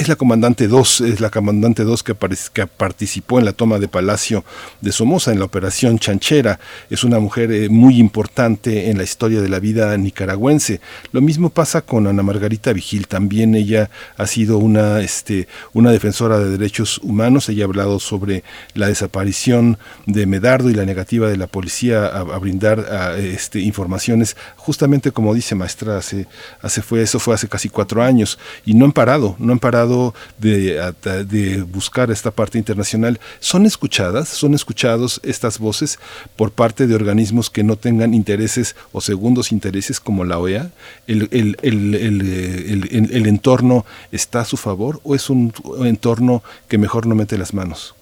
es 0.00 0.08
la 0.08 0.16
comandante 0.16 0.66
2, 0.66 1.02
es 1.02 1.20
la 1.20 1.28
comandante 1.28 1.84
2 1.84 2.02
que, 2.02 2.16
que, 2.54 2.66
participó 2.66 3.38
en 3.38 3.44
la 3.44 3.52
toma 3.52 3.78
de 3.78 3.86
Palacio 3.86 4.46
de 4.80 4.92
Somoza, 4.92 5.30
en 5.30 5.38
la 5.38 5.44
operación 5.44 5.98
Chanchera. 5.98 6.58
Es 6.88 7.04
una 7.04 7.18
mujer 7.18 7.52
eh, 7.52 7.68
muy 7.68 7.98
importante 7.98 8.88
en 8.88 8.96
la 8.96 9.04
historia 9.04 9.42
de 9.42 9.50
la 9.50 9.58
vida 9.58 9.94
nicaragüense. 9.98 10.80
Lo 11.12 11.20
mismo 11.20 11.50
pasa 11.50 11.82
con 11.82 12.06
Ana 12.06 12.22
Margarita 12.22 12.72
Vigil, 12.72 13.08
también 13.08 13.54
ella 13.54 13.90
ha 14.16 14.26
sido 14.26 14.56
una, 14.56 15.00
este, 15.00 15.48
una 15.74 15.92
defensora 15.92 16.38
de 16.38 16.48
derechos 16.48 16.96
humanos. 17.02 17.50
Ella 17.50 17.64
ha 17.64 17.68
hablado 17.68 18.00
sobre 18.00 18.42
la 18.72 18.88
desaparición 18.88 19.76
de 20.06 20.24
Medardo 20.24 20.70
y 20.70 20.74
la 20.74 20.86
negativa 20.86 21.28
de 21.28 21.36
la 21.36 21.46
policía 21.46 22.06
a, 22.06 22.38
brindar 22.38 22.86
este, 23.18 23.60
informaciones 23.60 24.34
justamente 24.60 25.10
como 25.10 25.34
dice 25.34 25.54
maestra, 25.54 25.96
hace, 25.96 26.26
hace 26.60 26.82
fue, 26.82 27.02
eso 27.02 27.18
fue 27.18 27.34
hace 27.34 27.48
casi 27.48 27.68
cuatro 27.68 28.02
años, 28.02 28.38
y 28.64 28.74
no 28.74 28.84
han 28.84 28.92
parado, 28.92 29.36
no 29.38 29.52
han 29.52 29.58
parado 29.58 30.14
de, 30.38 30.80
de 31.26 31.62
buscar 31.62 32.10
esta 32.10 32.30
parte 32.30 32.58
internacional. 32.58 33.18
¿Son 33.40 33.66
escuchadas? 33.66 34.28
¿Son 34.28 34.54
escuchados 34.54 35.20
estas 35.24 35.58
voces 35.58 35.98
por 36.36 36.52
parte 36.52 36.86
de 36.86 36.94
organismos 36.94 37.50
que 37.50 37.64
no 37.64 37.76
tengan 37.76 38.14
intereses 38.14 38.76
o 38.92 39.00
segundos 39.00 39.50
intereses 39.50 39.98
como 39.98 40.24
la 40.24 40.38
OEA? 40.38 40.70
¿El, 41.06 41.28
el, 41.30 41.56
el, 41.62 43.08
el 43.12 43.26
entorno 43.26 43.86
está 44.12 44.40
a 44.40 44.44
su 44.44 44.56
favor 44.56 45.00
o 45.02 45.14
es 45.14 45.30
un 45.30 45.52
entorno 45.84 46.42
que 46.68 46.78
mejor 46.78 47.06
no 47.06 47.14
mete 47.14 47.38
las 47.38 47.54
manos? 47.54 47.94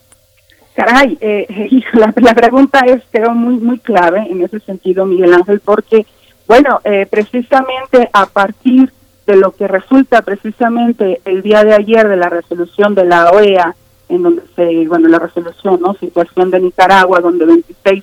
Caray, 0.79 1.19
eh, 1.21 1.47
la, 1.95 2.15
la, 2.17 2.35
pregunta 2.35 2.81
es, 2.87 3.03
creo, 3.11 3.35
muy, 3.35 3.57
muy 3.57 3.81
clave 3.81 4.29
en 4.31 4.43
ese 4.43 4.61
sentido, 4.61 5.07
Miguel 5.07 5.35
Ángel, 5.35 5.59
porque, 5.59 6.07
bueno, 6.49 6.81
eh, 6.83 7.07
precisamente 7.09 8.09
a 8.13 8.27
partir 8.27 8.91
de 9.27 9.37
lo 9.37 9.53
que 9.53 9.69
resulta 9.69 10.23
precisamente 10.23 11.21
el 11.27 11.43
día 11.43 11.63
de 11.63 11.75
ayer 11.75 12.09
de 12.09 12.17
la 12.17 12.31
resolución 12.31 12.95
de 12.95 13.05
la 13.05 13.31
OEA, 13.31 13.77
en 14.09 14.23
donde 14.23 14.43
se, 14.57 14.89
bueno, 14.89 15.07
la 15.09 15.19
resolución, 15.19 15.79
¿no? 15.83 15.93
Situación 15.95 16.51
de 16.51 16.61
Nicaragua, 16.61 17.21
donde 17.21 17.45
26 17.45 18.03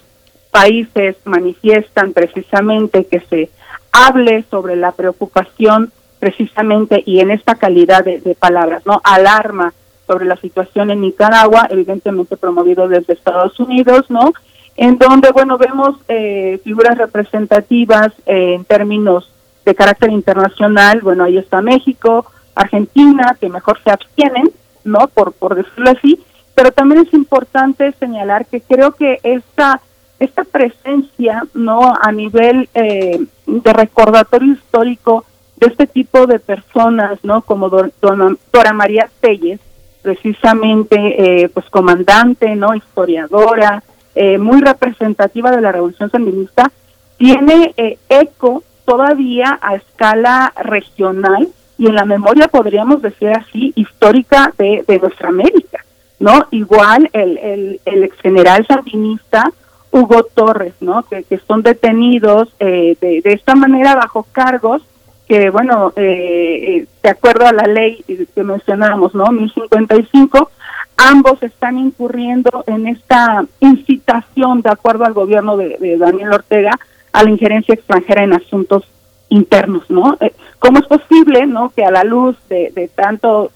países 0.52 1.16
manifiestan 1.26 2.14
precisamente 2.14 3.06
que 3.06 3.20
se 3.22 3.50
hable 3.92 4.46
sobre 4.52 4.76
la 4.76 4.92
preocupación 4.92 5.92
precisamente 6.20 7.02
y 7.04 7.22
en 7.22 7.32
esta 7.32 7.56
calidad 7.56 8.06
de, 8.06 8.20
de 8.22 8.36
palabras, 8.36 8.86
¿no? 8.86 9.02
Alarma 9.04 9.74
sobre 10.06 10.26
la 10.26 10.36
situación 10.36 10.92
en 10.92 11.02
Nicaragua, 11.02 11.68
evidentemente 11.72 12.38
promovido 12.38 12.88
desde 12.88 13.14
Estados 13.14 13.60
Unidos, 13.60 14.06
¿no? 14.10 14.32
En 14.78 14.98
donde, 14.98 15.32
bueno, 15.32 15.58
vemos 15.58 15.96
eh, 16.08 16.60
figuras 16.64 16.98
representativas 16.98 18.12
eh, 18.26 18.56
en 18.56 18.66
términos 18.66 19.32
de 19.64 19.74
carácter 19.74 20.12
internacional, 20.12 21.00
bueno, 21.02 21.24
ahí 21.24 21.38
está 21.38 21.62
México, 21.62 22.26
Argentina, 22.54 23.36
que 23.40 23.50
mejor 23.50 23.80
se 23.84 23.92
abstienen, 23.92 24.52
¿no? 24.84 25.08
Por, 25.08 25.34
por 25.34 25.56
decirlo 25.56 25.92
así, 25.92 26.24
pero 26.54 26.72
también 26.72 27.06
es 27.06 27.14
importante 27.14 27.94
señalar 28.00 28.46
que 28.46 28.62
creo 28.62 28.92
que 28.92 29.20
esta, 29.24 29.82
esta 30.20 30.44
presencia, 30.44 31.44
¿no? 31.54 31.94
A 32.00 32.12
nivel 32.12 32.70
eh, 32.74 33.26
de 33.46 33.74
recordatorio 33.74 34.54
histórico 34.54 35.26
de 35.58 35.68
este 35.68 35.88
tipo 35.88 36.28
de 36.28 36.40
personas, 36.40 37.20
¿no? 37.24 37.42
Como 37.42 37.70
Dora 37.70 38.74
María 38.74 39.10
Telles, 39.20 39.60
precisamente 40.02 41.44
eh, 41.44 41.50
pues 41.50 41.66
comandante, 41.70 42.56
no 42.56 42.76
historiadora, 42.76 43.84
eh, 44.16 44.38
muy 44.38 44.62
representativa 44.62 45.52
de 45.52 45.62
la 45.62 45.72
revolución 45.72 46.10
sandinista, 46.10 46.72
tiene 47.18 47.74
eh, 47.78 47.98
eco 48.10 48.64
todavía 48.86 49.60
a 49.62 49.76
escala 49.76 50.54
regional 50.64 51.48
y 51.78 51.88
en 51.88 51.96
la 51.96 52.06
memoria 52.06 52.48
podríamos 52.48 53.02
decir 53.02 53.30
así 53.30 53.74
histórica 53.76 54.54
de, 54.58 54.84
de 54.88 55.00
nuestra 55.00 55.30
América, 55.30 55.84
¿no? 56.20 56.48
Igual 56.52 57.10
el, 57.14 57.38
el, 57.38 57.82
el 57.86 58.04
ex 58.04 58.18
general 58.22 58.66
sandinista 58.66 59.52
Hugo 59.92 60.24
Torres, 60.24 60.74
¿no? 60.80 61.04
Que, 61.04 61.24
que 61.24 61.38
son 61.40 61.62
detenidos 61.62 62.50
de, 62.60 62.98
de 63.02 63.34
esta 63.34 63.56
manera 63.56 63.96
bajo 63.96 64.26
cargos 64.32 64.82
que, 65.28 65.50
bueno, 65.50 65.92
eh, 65.96 66.78
eh, 66.78 66.88
de 67.02 67.10
acuerdo 67.10 67.48
a 67.48 67.54
la 67.54 67.64
ley 67.64 68.04
que 68.34 68.44
mencionábamos, 68.44 69.16
¿no? 69.16 69.32
1055, 69.32 70.52
ambos 70.98 71.42
están 71.44 71.78
incurriendo 71.78 72.64
en 72.68 72.88
esta 72.88 73.46
incitación, 73.60 74.62
de 74.62 74.70
acuerdo 74.70 75.06
al 75.06 75.14
gobierno 75.14 75.58
de, 75.58 75.98
Daniel 75.98 76.34
Ortega, 76.34 76.72
a 77.12 77.24
la 77.24 77.30
injerencia 77.30 77.74
extranjera 77.74 78.24
en 78.24 78.34
asuntos 78.34 78.84
internos, 79.30 79.90
¿no? 79.90 80.18
Eh, 80.20 80.34
¿Cómo 80.60 80.80
es 80.80 80.86
posible, 80.86 81.46
¿no? 81.46 81.70
Que 81.70 81.84
a 81.84 81.92
la 81.92 82.04
luz 82.04 82.38
de, 82.50 82.72
de 82.74 82.88
tanto 82.88 83.52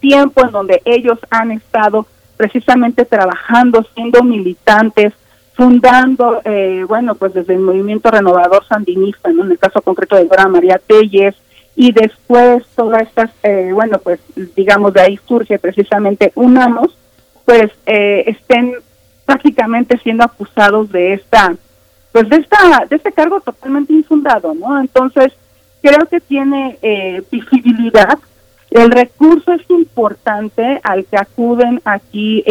tiempo 0.00 0.44
en 0.44 0.50
donde 0.50 0.82
ellos 0.84 1.18
han 1.30 1.52
estado 1.52 2.06
precisamente 2.36 3.04
trabajando, 3.04 3.84
siendo 3.94 4.24
militantes, 4.24 5.12
fundando, 5.54 6.40
eh, 6.44 6.84
bueno, 6.88 7.14
pues 7.14 7.34
desde 7.34 7.52
el 7.52 7.60
movimiento 7.60 8.10
renovador 8.10 8.64
sandinista, 8.66 9.28
en 9.28 9.40
el 9.40 9.58
caso 9.58 9.82
concreto 9.82 10.16
de 10.16 10.24
Dora 10.24 10.48
María 10.48 10.80
Telles, 10.84 11.34
y 11.80 11.92
después 11.92 12.62
todas 12.76 13.04
estas, 13.04 13.30
eh, 13.42 13.70
bueno, 13.72 13.98
pues 14.00 14.20
digamos 14.54 14.92
de 14.92 15.00
ahí 15.00 15.18
surge 15.26 15.58
precisamente 15.58 16.30
UNAMOS, 16.34 16.94
pues 17.46 17.70
eh, 17.86 18.24
estén 18.26 18.74
prácticamente 19.24 19.96
siendo 20.02 20.24
acusados 20.24 20.92
de 20.92 21.14
esta, 21.14 21.56
pues 22.12 22.28
de 22.28 22.36
esta, 22.36 22.84
de 22.84 22.96
este 22.96 23.12
cargo 23.12 23.40
totalmente 23.40 23.94
infundado, 23.94 24.52
¿no? 24.52 24.78
Entonces, 24.78 25.32
creo 25.80 26.04
que 26.10 26.20
tiene 26.20 26.78
visibilidad. 27.32 28.18
El 28.70 28.90
recurso 28.90 29.54
es 29.54 29.62
importante 29.70 30.80
al 30.82 31.06
que 31.06 31.16
acuden 31.16 31.80
aquí, 31.86 32.44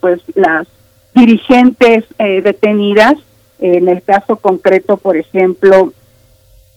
pues 0.00 0.22
las 0.34 0.66
dirigentes 1.14 2.04
eh, 2.18 2.40
detenidas, 2.42 3.14
en 3.60 3.88
el 3.88 4.02
caso 4.02 4.34
concreto, 4.38 4.96
por 4.96 5.16
ejemplo, 5.16 5.92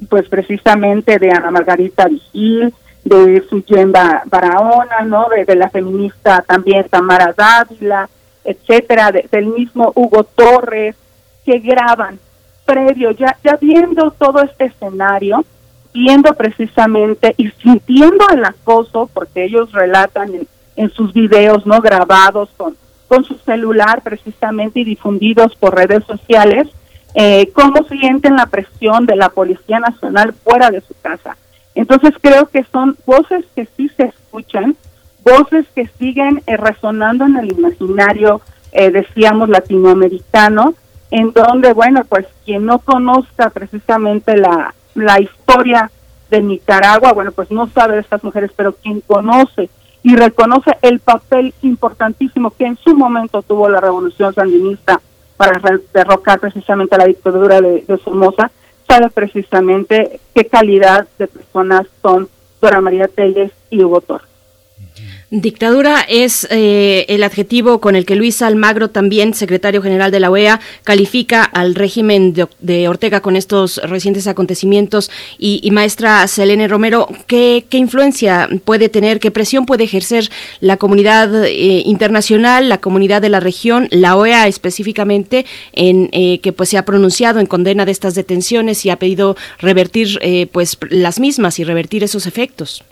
pues 0.09 0.27
precisamente 0.27 1.17
de 1.19 1.31
Ana 1.31 1.51
Margarita 1.51 2.07
Vigil, 2.07 2.73
de 3.03 3.43
Suyen 3.49 3.91
Barahona, 3.91 5.01
¿no? 5.05 5.27
De, 5.29 5.55
la 5.55 5.69
feminista 5.69 6.43
también 6.47 6.87
Tamara 6.89 7.33
Dávila, 7.35 8.09
etcétera, 8.43 9.11
del 9.11 9.47
mismo 9.47 9.91
Hugo 9.95 10.23
Torres, 10.23 10.95
que 11.45 11.59
graban 11.59 12.19
previo, 12.65 13.11
ya, 13.11 13.37
ya 13.43 13.57
viendo 13.57 14.11
todo 14.11 14.41
este 14.41 14.65
escenario, 14.65 15.45
viendo 15.93 16.33
precisamente 16.33 17.35
y 17.37 17.49
sintiendo 17.61 18.25
el 18.33 18.43
acoso, 18.43 19.09
porque 19.13 19.45
ellos 19.45 19.71
relatan 19.71 20.33
en, 20.33 20.47
en 20.75 20.89
sus 20.89 21.13
videos, 21.13 21.65
¿no? 21.65 21.79
Grabados 21.81 22.49
con 22.57 22.75
con 23.07 23.23
su 23.23 23.35
celular 23.35 24.01
precisamente 24.01 24.79
y 24.79 24.83
difundidos 24.83 25.55
por 25.55 25.75
redes 25.75 26.03
sociales, 26.05 26.67
eh, 27.15 27.49
cómo 27.53 27.85
sienten 27.87 28.35
la 28.35 28.47
presión 28.47 29.05
de 29.05 29.15
la 29.15 29.29
Policía 29.29 29.79
Nacional 29.79 30.33
fuera 30.33 30.69
de 30.69 30.81
su 30.81 30.93
casa. 31.01 31.37
Entonces 31.73 32.13
creo 32.21 32.47
que 32.47 32.65
son 32.71 32.97
voces 33.05 33.45
que 33.55 33.67
sí 33.77 33.89
se 33.95 34.03
escuchan, 34.03 34.75
voces 35.23 35.65
que 35.73 35.87
siguen 35.97 36.43
eh, 36.45 36.57
resonando 36.57 37.25
en 37.25 37.37
el 37.37 37.51
imaginario, 37.51 38.41
eh, 38.73 38.91
decíamos, 38.91 39.47
latinoamericano, 39.47 40.73
en 41.09 41.31
donde, 41.31 41.71
bueno, 41.71 42.03
pues 42.03 42.27
quien 42.43 42.65
no 42.65 42.79
conozca 42.79 43.49
precisamente 43.49 44.35
la, 44.35 44.73
la 44.93 45.21
historia 45.21 45.89
de 46.29 46.41
Nicaragua, 46.41 47.13
bueno, 47.13 47.31
pues 47.31 47.49
no 47.49 47.67
sabe 47.69 47.95
de 47.95 48.01
estas 48.01 48.23
mujeres, 48.25 48.51
pero 48.55 48.73
quien 48.73 48.99
conoce 49.01 49.69
y 50.03 50.15
reconoce 50.17 50.77
el 50.81 50.99
papel 50.99 51.53
importantísimo 51.61 52.51
que 52.51 52.65
en 52.65 52.77
su 52.77 52.93
momento 52.95 53.41
tuvo 53.41 53.69
la 53.69 53.79
revolución 53.79 54.33
sandinista 54.33 54.99
para 55.37 55.59
derrocar 55.93 56.39
precisamente 56.39 56.97
la 56.97 57.05
dictadura 57.05 57.61
de, 57.61 57.83
de 57.87 57.97
Somoza, 57.97 58.51
sabe 58.87 59.09
precisamente 59.09 60.19
qué 60.33 60.45
calidad 60.45 61.07
de 61.17 61.27
personas 61.27 61.87
son 62.01 62.29
Dora 62.61 62.81
María 62.81 63.07
Telles 63.07 63.51
y 63.69 63.83
Hugo 63.83 64.01
Torres. 64.01 64.34
Dictadura 65.31 66.01
es 66.07 66.47
eh, 66.51 67.05
el 67.09 67.23
adjetivo 67.23 67.81
con 67.81 67.95
el 67.95 68.05
que 68.05 68.15
Luis 68.15 68.43
Almagro, 68.43 68.91
también 68.91 69.33
secretario 69.33 69.81
general 69.81 70.11
de 70.11 70.19
la 70.19 70.29
OEA, 70.29 70.61
califica 70.83 71.43
al 71.43 71.73
régimen 71.73 72.35
de, 72.59 72.87
Ortega 72.87 73.21
con 73.21 73.35
estos 73.35 73.77
recientes 73.77 74.27
acontecimientos. 74.27 75.09
Y, 75.39 75.67
maestra 75.71 76.27
Selene 76.27 76.67
Romero, 76.67 77.07
¿qué, 77.25 77.65
influencia 77.71 78.47
puede 78.65 78.87
tener, 78.87 79.19
qué 79.19 79.31
presión 79.31 79.65
puede 79.65 79.83
ejercer 79.85 80.29
la 80.59 80.77
comunidad 80.77 81.43
eh, 81.43 81.81
internacional, 81.85 82.69
la 82.69 82.77
comunidad 82.77 83.21
de 83.21 83.29
la 83.29 83.39
región, 83.39 83.87
la 83.89 84.15
OEA 84.15 84.47
específicamente, 84.47 85.45
en 85.73 86.09
eh, 86.11 86.39
que 86.39 86.53
pues 86.53 86.69
se 86.69 86.77
ha 86.77 86.85
pronunciado 86.85 87.39
en 87.39 87.47
condena 87.47 87.85
de 87.85 87.91
estas 87.91 88.13
detenciones 88.13 88.85
y 88.85 88.91
ha 88.91 88.99
pedido 88.99 89.35
revertir 89.57 90.19
pues 90.51 90.77
las 90.89 91.19
mismas 91.19 91.59
y 91.59 91.63
revertir 91.63 92.03
esos 92.03 92.27
efectos? 92.27 92.83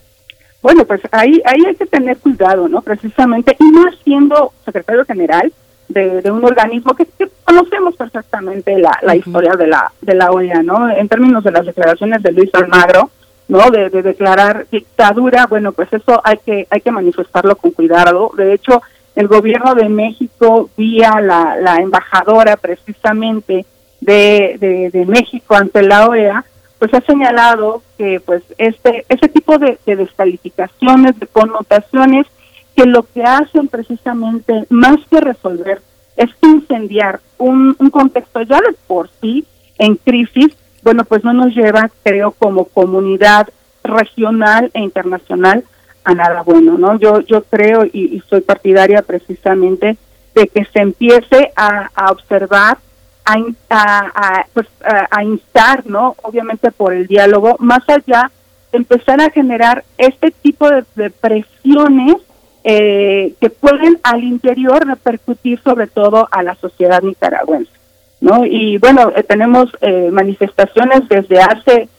Bueno, 0.64 0.86
pues 0.86 1.02
ahí, 1.12 1.42
ahí 1.46 1.66
hay 1.68 1.76
que 1.76 1.86
tener 1.86 2.18
cuidado, 2.18 2.70
¿no? 2.70 2.82
Precisamente, 2.82 3.56
y 3.60 3.66
más 3.66 3.94
siendo 4.06 4.54
secretario 4.64 5.04
general 5.04 5.52
de, 5.90 6.22
de 6.22 6.32
un 6.32 6.44
organismo 6.44 6.96
que, 6.96 7.06
conocemos 7.44 7.96
perfectamente 7.98 8.80
la, 8.80 8.98
la 9.02 9.16
historia 9.16 9.52
de 9.58 9.68
la, 9.68 9.92
de 10.02 10.16
la 10.16 10.32
OEA, 10.32 10.64
¿no? 10.64 10.90
En 10.90 11.10
términos 11.10 11.44
de 11.44 11.52
las 11.52 11.66
declaraciones 11.66 12.24
de 12.24 12.32
Luis 12.32 12.50
Almagro, 12.54 13.12
¿no? 13.50 13.70
De, 13.72 13.90
de, 13.90 14.02
declarar 14.02 14.66
dictadura, 14.72 15.48
bueno, 15.48 15.74
pues 15.74 15.92
eso 15.92 16.22
hay 16.24 16.38
que, 16.38 16.66
hay 16.70 16.80
que 16.80 16.92
manifestarlo 16.92 17.58
con 17.58 17.72
cuidado. 17.72 18.32
De 18.38 18.54
hecho, 18.54 18.82
el 19.16 19.28
gobierno 19.28 19.76
de 19.76 19.90
México, 19.90 20.70
vía 20.78 21.20
la, 21.22 21.58
la 21.58 21.76
embajadora 21.76 22.56
precisamente 22.56 23.66
de, 24.00 24.56
de, 24.62 24.90
de 24.92 25.06
México 25.06 25.56
ante 25.56 25.82
la 25.82 26.08
OEA, 26.08 26.46
pues 26.84 26.94
ha 26.94 27.02
señalado 27.02 27.82
que 27.98 28.20
pues 28.20 28.44
este 28.58 29.06
ese 29.08 29.30
tipo 29.30 29.58
de, 29.58 29.80
descalificaciones, 29.86 31.18
de 31.18 31.28
connotaciones, 31.28 32.28
que 32.76 32.86
lo 32.86 33.04
que 33.04 33.24
hacen 33.24 33.70
precisamente 33.70 34.66
más 34.70 34.98
que 35.10 35.22
resolver 35.22 35.82
es 36.18 36.30
incendiar 36.42 37.22
un, 37.38 37.76
un 37.80 37.90
contexto 37.90 38.42
ya 38.42 38.58
de 38.58 38.76
por 38.88 39.10
sí 39.22 39.46
en 39.78 39.96
crisis 39.96 40.56
bueno, 40.84 41.06
pues 41.06 41.24
no 41.24 41.34
nos 41.34 41.56
lleva, 41.56 41.90
creo, 42.04 42.32
como 42.32 42.66
comunidad 42.66 43.48
regional 43.84 44.70
e 44.74 44.82
internacional 44.82 45.64
a 46.04 46.14
nada 46.14 46.44
bueno, 46.44 46.78
¿no? 46.78 47.00
Yo, 47.00 47.22
yo 47.22 47.44
creo 47.44 47.86
y, 47.86 48.22
soy 48.30 48.42
partidaria 48.42 49.02
precisamente 49.02 49.98
de 50.36 50.48
que 50.48 50.66
se 50.66 50.80
empiece 50.80 51.54
a, 51.56 51.90
observar, 52.12 52.78
a, 53.26 53.38
a, 53.70 54.46
pues, 54.54 54.68
a, 54.84 55.24
instar, 55.24 55.86
¿no? 55.86 56.16
Obviamente 56.22 56.72
por 56.72 56.94
el 56.94 57.08
diálogo, 57.08 57.56
más 57.60 57.88
allá 57.88 58.32
de 58.72 58.78
empezar 58.78 59.22
a 59.22 59.30
generar 59.30 59.84
este 59.98 60.32
tipo 60.32 60.70
de, 60.70 61.10
presiones 61.10 62.18
eh, 62.66 63.34
que 63.40 63.50
pueden 63.50 64.00
al 64.04 64.24
interior 64.24 64.86
repercutir 64.86 65.60
sobre 65.64 65.88
todo 65.88 66.28
a 66.32 66.44
la 66.44 66.56
sociedad 66.56 67.02
nicaragüense, 67.02 67.72
¿no? 68.20 68.46
Y 68.46 68.78
bueno, 68.78 69.12
eh, 69.16 69.24
tenemos 69.24 69.70
eh, 69.82 70.10
manifestaciones 70.12 71.08
desde 71.08 71.40
hace, 71.40 71.90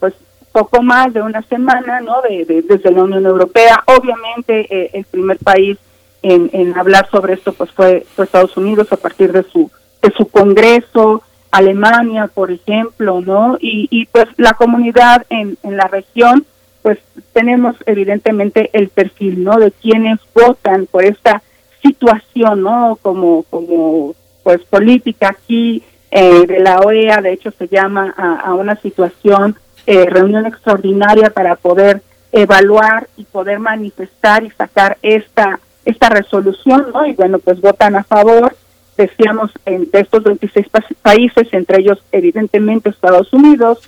pues, 0.00 0.14
poco 0.56 0.82
más 0.82 1.12
de 1.12 1.20
una 1.20 1.42
semana, 1.42 2.00
¿no? 2.00 2.22
De, 2.22 2.64
desde 2.66 2.90
la 2.90 3.02
Unión 3.02 3.26
Europea. 3.26 3.84
Obviamente 3.84 4.66
eh, 4.70 4.90
el 4.94 5.04
primer 5.04 5.36
país 5.36 5.76
en, 6.22 6.48
en, 6.54 6.78
hablar 6.78 7.06
sobre 7.10 7.34
esto 7.34 7.52
pues 7.52 7.70
fue, 7.72 8.06
Estados 8.16 8.56
Unidos 8.56 8.90
a 8.90 8.96
partir 8.96 9.32
de 9.32 9.42
su 9.42 9.70
de 10.06 10.14
su 10.16 10.28
Congreso, 10.28 11.22
Alemania, 11.50 12.28
por 12.32 12.50
ejemplo, 12.50 13.20
¿no? 13.20 13.56
Y, 13.60 14.06
pues 14.12 14.26
la 14.36 14.52
comunidad 14.54 15.26
en, 15.30 15.58
en 15.62 15.76
la 15.76 15.88
región, 15.88 16.44
pues 16.82 16.98
tenemos 17.32 17.74
evidentemente 17.86 18.70
el 18.72 18.88
perfil, 18.88 19.42
¿no? 19.42 19.58
De 19.58 19.72
quienes 19.72 20.20
votan 20.34 20.86
por 20.86 21.04
esta 21.04 21.42
situación, 21.82 22.62
¿no? 22.62 22.98
Como 23.02 23.44
como 23.44 24.14
pues 24.44 24.60
política 24.64 25.30
aquí 25.30 25.82
eh, 26.10 26.46
de 26.46 26.60
la 26.60 26.78
OEA, 26.80 27.20
de 27.20 27.32
hecho 27.32 27.50
se 27.50 27.66
llama 27.66 28.14
a, 28.16 28.40
a 28.40 28.54
una 28.54 28.76
situación 28.76 29.56
eh, 29.86 30.06
reunión 30.06 30.46
extraordinaria 30.46 31.30
para 31.30 31.56
poder 31.56 32.02
evaluar 32.30 33.08
y 33.16 33.24
poder 33.24 33.58
manifestar 33.58 34.44
y 34.44 34.50
sacar 34.50 34.98
esta 35.02 35.58
esta 35.84 36.08
resolución, 36.08 36.88
¿no? 36.92 37.06
Y 37.06 37.14
bueno, 37.14 37.38
pues 37.38 37.60
votan 37.60 37.96
a 37.96 38.04
favor, 38.04 38.54
decíamos, 38.96 39.50
en, 39.64 39.90
de 39.90 40.00
estos 40.00 40.22
26 40.22 40.66
países, 41.02 41.48
entre 41.52 41.80
ellos 41.80 42.02
evidentemente 42.12 42.90
Estados 42.90 43.32
Unidos, 43.32 43.80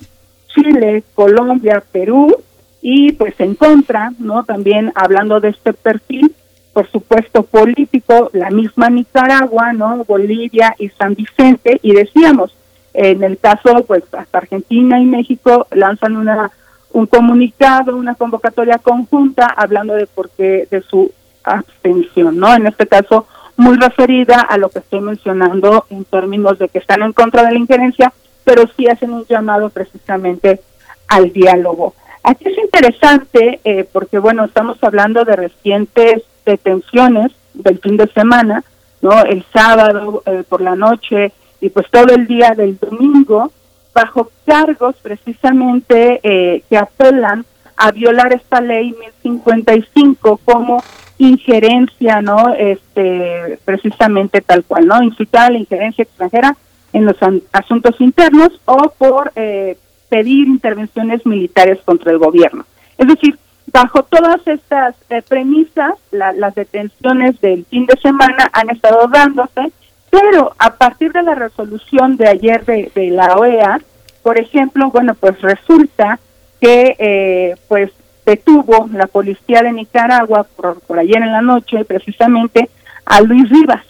Chile, 0.47 1.03
Colombia, 1.15 1.83
Perú, 1.91 2.37
y 2.81 3.11
pues 3.13 3.33
en 3.39 3.55
contra, 3.55 4.11
¿no? 4.19 4.43
También 4.45 4.91
hablando 4.95 5.39
de 5.39 5.49
este 5.49 5.73
perfil, 5.73 6.33
por 6.73 6.89
supuesto 6.89 7.43
político, 7.43 8.29
la 8.33 8.49
misma 8.49 8.89
Nicaragua, 8.89 9.73
¿no? 9.73 10.05
Bolivia 10.05 10.75
y 10.79 10.89
San 10.89 11.15
Vicente, 11.15 11.79
y 11.81 11.93
decíamos, 11.93 12.55
en 12.93 13.23
el 13.23 13.37
caso, 13.37 13.83
pues 13.85 14.03
hasta 14.13 14.37
Argentina 14.37 14.99
y 14.99 15.05
México 15.05 15.67
lanzan 15.71 16.15
una 16.15 16.51
un 16.91 17.05
comunicado, 17.05 17.95
una 17.95 18.15
convocatoria 18.15 18.79
conjunta 18.79 19.45
hablando 19.45 19.93
de 19.93 20.07
por 20.07 20.29
qué 20.31 20.67
de 20.69 20.81
su 20.81 21.11
abstención, 21.43 22.37
¿no? 22.37 22.53
En 22.53 22.67
este 22.67 22.87
caso 22.87 23.27
muy 23.59 23.75
referida 23.77 24.39
a 24.39 24.57
lo 24.57 24.69
que 24.69 24.79
estoy 24.79 25.01
mencionando 25.01 25.85
en 25.89 26.05
términos 26.05 26.57
de 26.59 26.69
que 26.69 26.79
están 26.79 27.03
en 27.03 27.11
contra 27.11 27.43
de 27.43 27.51
la 27.51 27.59
injerencia, 27.59 28.13
pero 28.45 28.63
sí 28.75 28.87
hacen 28.87 29.11
un 29.11 29.25
llamado 29.25 29.69
precisamente 29.69 30.61
al 31.09 31.33
diálogo. 31.33 31.93
Aquí 32.23 32.45
es 32.47 32.57
interesante 32.57 33.59
eh, 33.65 33.85
porque, 33.91 34.17
bueno, 34.17 34.45
estamos 34.45 34.81
hablando 34.81 35.25
de 35.25 35.35
recientes 35.35 36.23
detenciones 36.45 37.33
del 37.53 37.79
fin 37.79 37.97
de 37.97 38.07
semana, 38.07 38.63
¿no? 39.01 39.23
El 39.25 39.43
sábado 39.51 40.23
eh, 40.25 40.43
por 40.47 40.61
la 40.61 40.77
noche 40.77 41.33
y 41.59 41.69
pues 41.69 41.87
todo 41.91 42.15
el 42.15 42.27
día 42.27 42.53
del 42.55 42.79
domingo 42.79 43.51
bajo 43.93 44.31
cargos 44.45 44.95
precisamente 45.01 46.21
eh, 46.23 46.63
que 46.69 46.77
apelan 46.77 47.45
a 47.75 47.91
violar 47.91 48.31
esta 48.31 48.61
ley 48.61 48.95
1055 49.23 50.39
como 50.45 50.81
injerencia, 51.19 52.21
¿no? 52.21 52.53
Este, 52.55 53.59
precisamente 53.63 54.41
tal 54.41 54.63
cual, 54.63 54.87
¿no? 54.87 55.03
Incitar 55.03 55.47
a 55.47 55.51
la 55.51 55.59
injerencia 55.59 56.03
extranjera 56.03 56.55
en 56.91 57.05
los 57.05 57.17
asuntos 57.51 58.01
internos 58.01 58.59
o 58.65 58.91
por 58.97 59.31
eh, 59.35 59.77
pedir 60.09 60.47
intervenciones 60.47 61.25
militares 61.25 61.79
contra 61.85 62.11
el 62.11 62.17
gobierno. 62.17 62.65
Es 62.97 63.07
decir, 63.07 63.37
bajo 63.71 64.01
todas 64.03 64.41
estas 64.47 64.95
eh, 65.09 65.21
premisas, 65.21 65.93
las 66.11 66.55
detenciones 66.55 67.39
del 67.41 67.65
fin 67.65 67.85
de 67.85 67.95
semana 68.01 68.49
han 68.51 68.71
estado 68.71 69.07
dándose 69.07 69.71
pero 70.09 70.53
a 70.57 70.75
partir 70.75 71.11
de 71.11 71.23
la 71.23 71.35
resolución 71.35 72.17
de 72.17 72.27
ayer 72.27 72.65
de, 72.65 73.09
la 73.11 73.35
OEA, 73.35 73.79
por 74.23 74.39
ejemplo, 74.39 74.89
bueno, 74.91 75.13
pues 75.15 75.39
resulta 75.41 76.19
que 76.59 76.95
eh, 76.97 77.55
pues 77.67 77.91
detuvo 78.29 78.89
la 78.93 79.07
policía 79.07 79.61
de 79.61 79.73
Nicaragua 79.73 80.45
por, 80.55 80.79
por 80.81 80.99
ayer 80.99 81.17
en 81.17 81.31
la 81.31 81.41
noche 81.41 81.85
precisamente 81.85 82.69
a 83.05 83.21
Luis 83.21 83.49
Rivas. 83.49 83.85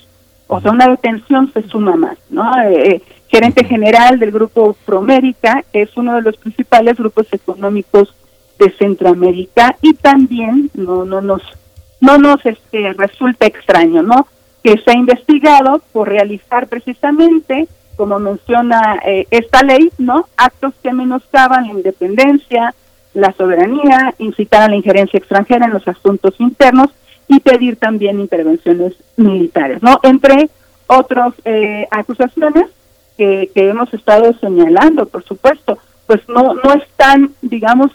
O 0.48 0.60
sea, 0.60 0.72
una 0.72 0.88
detención 0.88 1.52
se 1.54 1.62
suma 1.64 1.96
más, 1.96 2.18
¿no? 2.30 2.60
Eh, 2.64 2.96
eh, 2.96 3.02
gerente 3.28 3.64
general 3.64 4.18
del 4.18 4.32
grupo 4.32 4.76
Promérica, 4.86 5.64
que 5.72 5.84
es 5.84 5.96
uno 5.96 6.16
de 6.16 6.24
los 6.24 6.38
principales 6.38 6.98
grupos 6.98 7.28
económicos 7.32 8.16
de 8.58 8.72
Centroamérica 8.72 9.78
y 9.82 9.94
también 9.94 10.70
no 10.74 11.06
no 11.06 11.22
nos 11.22 11.42
no 12.02 12.18
nos 12.18 12.46
este 12.46 12.94
resulta 12.94 13.46
extraño, 13.46 14.02
¿no? 14.02 14.28
que 14.64 14.78
se 14.78 14.92
ha 14.92 14.98
investigado 14.98 15.82
por 15.92 16.10
realizar 16.10 16.68
precisamente, 16.68 17.68
como 17.96 18.20
menciona 18.20 19.00
eh, 19.06 19.26
esta 19.32 19.64
ley, 19.64 19.92
no 19.98 20.28
actos 20.38 20.74
que 20.82 20.94
menoscaban 20.94 21.68
la 21.68 21.74
independencia, 21.74 22.74
la 23.20 23.34
soberanía, 23.34 24.14
incitar 24.18 24.64
a 24.64 24.70
la 24.70 24.76
injerencia 24.76 25.18
extranjera 25.18 25.66
en 25.66 25.74
los 25.74 25.88
asuntos 25.88 26.34
internos 26.40 26.90
y 27.28 27.40
pedir 27.40 27.78
también 27.78 28.20
intervenciones 28.20 28.94
militares, 29.18 29.82
¿no? 29.84 30.00
Entre 30.04 30.50
otras 30.88 31.34
eh, 31.46 31.88
acusaciones 31.92 32.66
que, 33.18 33.52
hemos 33.56 33.94
estado 33.94 34.34
señalando, 34.40 35.06
por 35.06 35.24
supuesto, 35.24 35.78
pues 36.08 36.22
no 36.28 36.56
no 36.56 36.74
están, 36.74 37.34
digamos, 37.42 37.92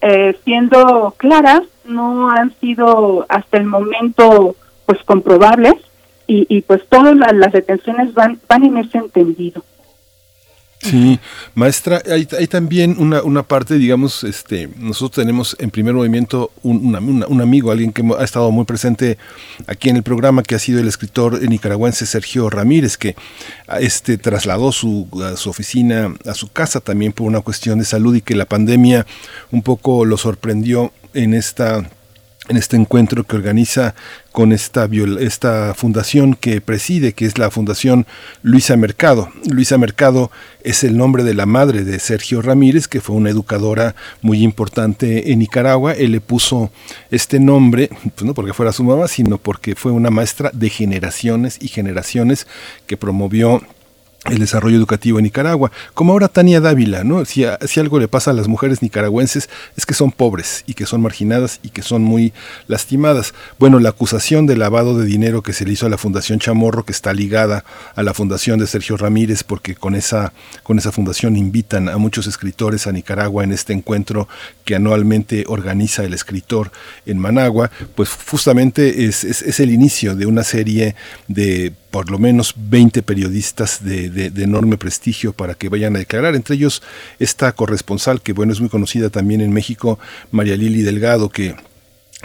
eh, 0.00 0.36
siendo 0.44 1.14
claras, 1.18 1.62
no 1.84 2.30
han 2.30 2.54
sido 2.60 3.26
hasta 3.28 3.58
el 3.58 3.64
momento 3.64 4.54
pues 4.86 5.02
comprobables 5.04 5.74
y, 6.32 6.62
pues 6.62 6.86
todas 6.88 7.16
las, 7.16 7.52
detenciones 7.52 8.14
van, 8.14 8.38
van 8.48 8.64
en 8.64 8.76
ese 8.76 8.98
entendido. 8.98 9.64
Sí, 10.82 11.20
maestra, 11.54 12.02
hay, 12.10 12.24
también 12.46 12.96
una, 12.98 13.22
una, 13.22 13.42
parte, 13.42 13.74
digamos, 13.74 14.24
este, 14.24 14.70
nosotros 14.78 15.22
tenemos 15.22 15.54
en 15.58 15.70
primer 15.70 15.92
movimiento 15.92 16.52
un, 16.62 16.94
un, 17.28 17.40
amigo, 17.42 17.70
alguien 17.70 17.92
que 17.92 18.02
ha 18.18 18.24
estado 18.24 18.50
muy 18.50 18.64
presente 18.64 19.18
aquí 19.66 19.90
en 19.90 19.96
el 19.96 20.02
programa, 20.02 20.42
que 20.42 20.54
ha 20.54 20.58
sido 20.58 20.80
el 20.80 20.88
escritor 20.88 21.38
nicaragüense 21.46 22.06
Sergio 22.06 22.48
Ramírez, 22.48 22.96
que 22.96 23.14
este, 23.78 24.16
trasladó 24.16 24.72
su, 24.72 25.06
su 25.36 25.50
oficina 25.50 26.14
a 26.24 26.32
su 26.32 26.48
casa 26.48 26.80
también 26.80 27.12
por 27.12 27.26
una 27.26 27.42
cuestión 27.42 27.78
de 27.78 27.84
salud 27.84 28.14
y 28.14 28.22
que 28.22 28.34
la 28.34 28.46
pandemia 28.46 29.06
un 29.50 29.62
poco 29.62 30.06
lo 30.06 30.16
sorprendió 30.16 30.94
en 31.12 31.34
esta 31.34 31.90
en 32.50 32.56
este 32.56 32.76
encuentro 32.76 33.22
que 33.24 33.36
organiza 33.36 33.94
con 34.32 34.52
esta, 34.52 34.88
esta 35.20 35.72
fundación 35.74 36.34
que 36.34 36.60
preside, 36.60 37.12
que 37.12 37.24
es 37.24 37.38
la 37.38 37.50
Fundación 37.50 38.06
Luisa 38.42 38.76
Mercado. 38.76 39.30
Luisa 39.48 39.78
Mercado 39.78 40.32
es 40.64 40.82
el 40.82 40.96
nombre 40.96 41.22
de 41.22 41.34
la 41.34 41.46
madre 41.46 41.84
de 41.84 42.00
Sergio 42.00 42.42
Ramírez, 42.42 42.88
que 42.88 43.00
fue 43.00 43.14
una 43.14 43.30
educadora 43.30 43.94
muy 44.20 44.42
importante 44.42 45.30
en 45.30 45.38
Nicaragua. 45.38 45.92
Él 45.92 46.10
le 46.10 46.20
puso 46.20 46.72
este 47.12 47.38
nombre, 47.38 47.88
pues 48.16 48.24
no 48.24 48.34
porque 48.34 48.52
fuera 48.52 48.72
su 48.72 48.82
mamá, 48.82 49.06
sino 49.06 49.38
porque 49.38 49.76
fue 49.76 49.92
una 49.92 50.10
maestra 50.10 50.50
de 50.52 50.70
generaciones 50.70 51.56
y 51.60 51.68
generaciones 51.68 52.48
que 52.88 52.96
promovió 52.96 53.62
el 54.26 54.38
desarrollo 54.38 54.76
educativo 54.76 55.18
en 55.18 55.24
Nicaragua, 55.24 55.72
como 55.94 56.12
ahora 56.12 56.28
Tania 56.28 56.60
Dávila, 56.60 57.04
¿no? 57.04 57.24
Si, 57.24 57.44
si, 57.66 57.80
algo 57.80 57.98
le 57.98 58.06
pasa 58.06 58.32
a 58.32 58.34
las 58.34 58.48
mujeres 58.48 58.82
nicaragüenses 58.82 59.48
es 59.76 59.86
que 59.86 59.94
son 59.94 60.12
pobres 60.12 60.62
y 60.66 60.74
que 60.74 60.84
son 60.84 61.00
marginadas 61.00 61.58
y 61.62 61.70
que 61.70 61.80
son 61.80 62.02
muy 62.02 62.34
lastimadas. 62.66 63.32
Bueno, 63.58 63.78
la 63.78 63.88
acusación 63.88 64.46
de 64.46 64.58
lavado 64.58 64.98
de 64.98 65.06
dinero 65.06 65.42
que 65.42 65.54
se 65.54 65.64
le 65.64 65.72
hizo 65.72 65.86
a 65.86 65.88
la 65.88 65.96
Fundación 65.96 66.38
Chamorro, 66.38 66.84
que 66.84 66.92
está 66.92 67.14
ligada 67.14 67.64
a 67.94 68.02
la 68.02 68.12
Fundación 68.12 68.58
de 68.58 68.66
Sergio 68.66 68.98
Ramírez, 68.98 69.42
porque 69.42 69.74
con 69.74 69.94
esa, 69.94 70.34
con 70.62 70.78
esa 70.78 70.92
fundación 70.92 71.34
invitan 71.36 71.88
a 71.88 71.96
muchos 71.96 72.26
escritores 72.26 72.86
a 72.86 72.92
Nicaragua 72.92 73.42
en 73.42 73.52
este 73.52 73.72
encuentro 73.72 74.28
que 74.66 74.74
anualmente 74.74 75.44
organiza 75.48 76.04
el 76.04 76.12
escritor 76.12 76.70
en 77.06 77.18
Managua, 77.18 77.70
pues 77.94 78.10
justamente 78.10 79.06
es, 79.06 79.24
es, 79.24 79.40
es 79.40 79.60
el 79.60 79.70
inicio 79.70 80.14
de 80.14 80.26
una 80.26 80.44
serie 80.44 80.94
de 81.26 81.72
por 81.90 82.10
lo 82.10 82.18
menos 82.18 82.54
20 82.56 83.02
periodistas 83.02 83.84
de, 83.84 84.32
enorme 84.36 84.76
prestigio 84.76 85.32
para 85.32 85.54
que 85.54 85.68
vayan 85.68 85.96
a 85.96 85.98
declarar, 85.98 86.34
entre 86.34 86.56
ellos 86.56 86.82
esta 87.18 87.52
corresponsal 87.52 88.22
que 88.22 88.32
bueno 88.32 88.52
es 88.52 88.60
muy 88.60 88.68
conocida 88.68 89.10
también 89.10 89.40
en 89.40 89.52
México, 89.52 89.98
María 90.30 90.56
Lili 90.56 90.82
Delgado, 90.82 91.28
que 91.28 91.56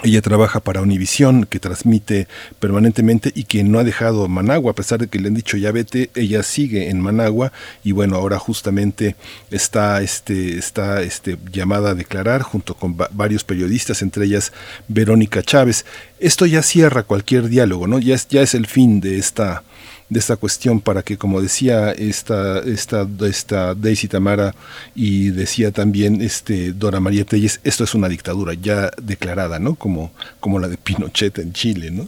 ella 0.04 0.22
trabaja 0.22 0.60
para 0.60 0.82
Univisión, 0.82 1.46
que 1.46 1.60
transmite 1.60 2.28
permanentemente 2.60 3.32
y 3.34 3.46
que 3.46 3.64
no 3.64 3.80
ha 3.80 3.84
dejado 3.86 4.28
Managua, 4.28 4.72
a 4.72 4.76
pesar 4.76 5.00
de 5.00 5.08
que 5.08 5.20
le 5.20 5.30
han 5.30 5.34
dicho 5.36 5.56
ya 5.56 5.72
vete, 5.72 6.10
ella 6.16 6.44
sigue 6.44 6.90
en 6.90 7.00
Managua 7.00 7.54
y 7.84 7.94
bueno, 7.94 8.18
ahora 8.18 8.38
justamente 8.38 9.16
está, 9.52 10.02
este, 10.02 10.58
está 10.58 11.02
este, 11.02 11.38
llamada 11.52 11.92
a 11.92 11.96
declarar 11.96 12.42
junto 12.42 12.74
con 12.74 12.98
varios 12.98 13.46
periodistas, 13.46 14.02
entre 14.02 14.26
ellas 14.26 14.52
Verónica 14.90 15.42
Chávez. 15.42 15.86
Esto 16.20 16.46
ya 16.46 16.62
cierra 16.62 17.04
cualquier 17.04 17.48
diálogo, 17.48 17.88
¿no? 17.88 18.00
Ya 18.00 18.16
es, 18.16 18.28
ya 18.28 18.42
es 18.42 18.54
el 18.54 18.68
fin 18.68 19.00
de 19.00 19.18
esta, 19.18 19.64
de 20.10 20.20
esta 20.20 20.36
cuestión 20.36 20.82
para 20.82 21.02
que, 21.02 21.18
como 21.18 21.42
decía 21.42 21.92
esta, 21.92 22.60
esta, 22.60 23.08
esta 23.28 23.74
Daisy 23.74 24.08
Tamara 24.08 24.54
y 24.94 25.30
decía 25.30 25.72
también 25.72 26.22
este 26.22 26.74
Dora 26.74 27.00
María 27.00 27.26
Telles, 27.26 27.60
esto 27.64 27.84
es 27.84 27.96
una 27.96 28.08
dictadura 28.08 28.54
ya 28.54 28.92
declarada, 29.02 29.58
¿no? 29.58 29.76
Como, 29.76 30.12
como 30.40 30.60
la 30.60 30.68
de 30.68 30.78
Pinochet 30.78 31.40
en 31.40 31.54
Chile, 31.54 31.90
¿no? 31.92 32.08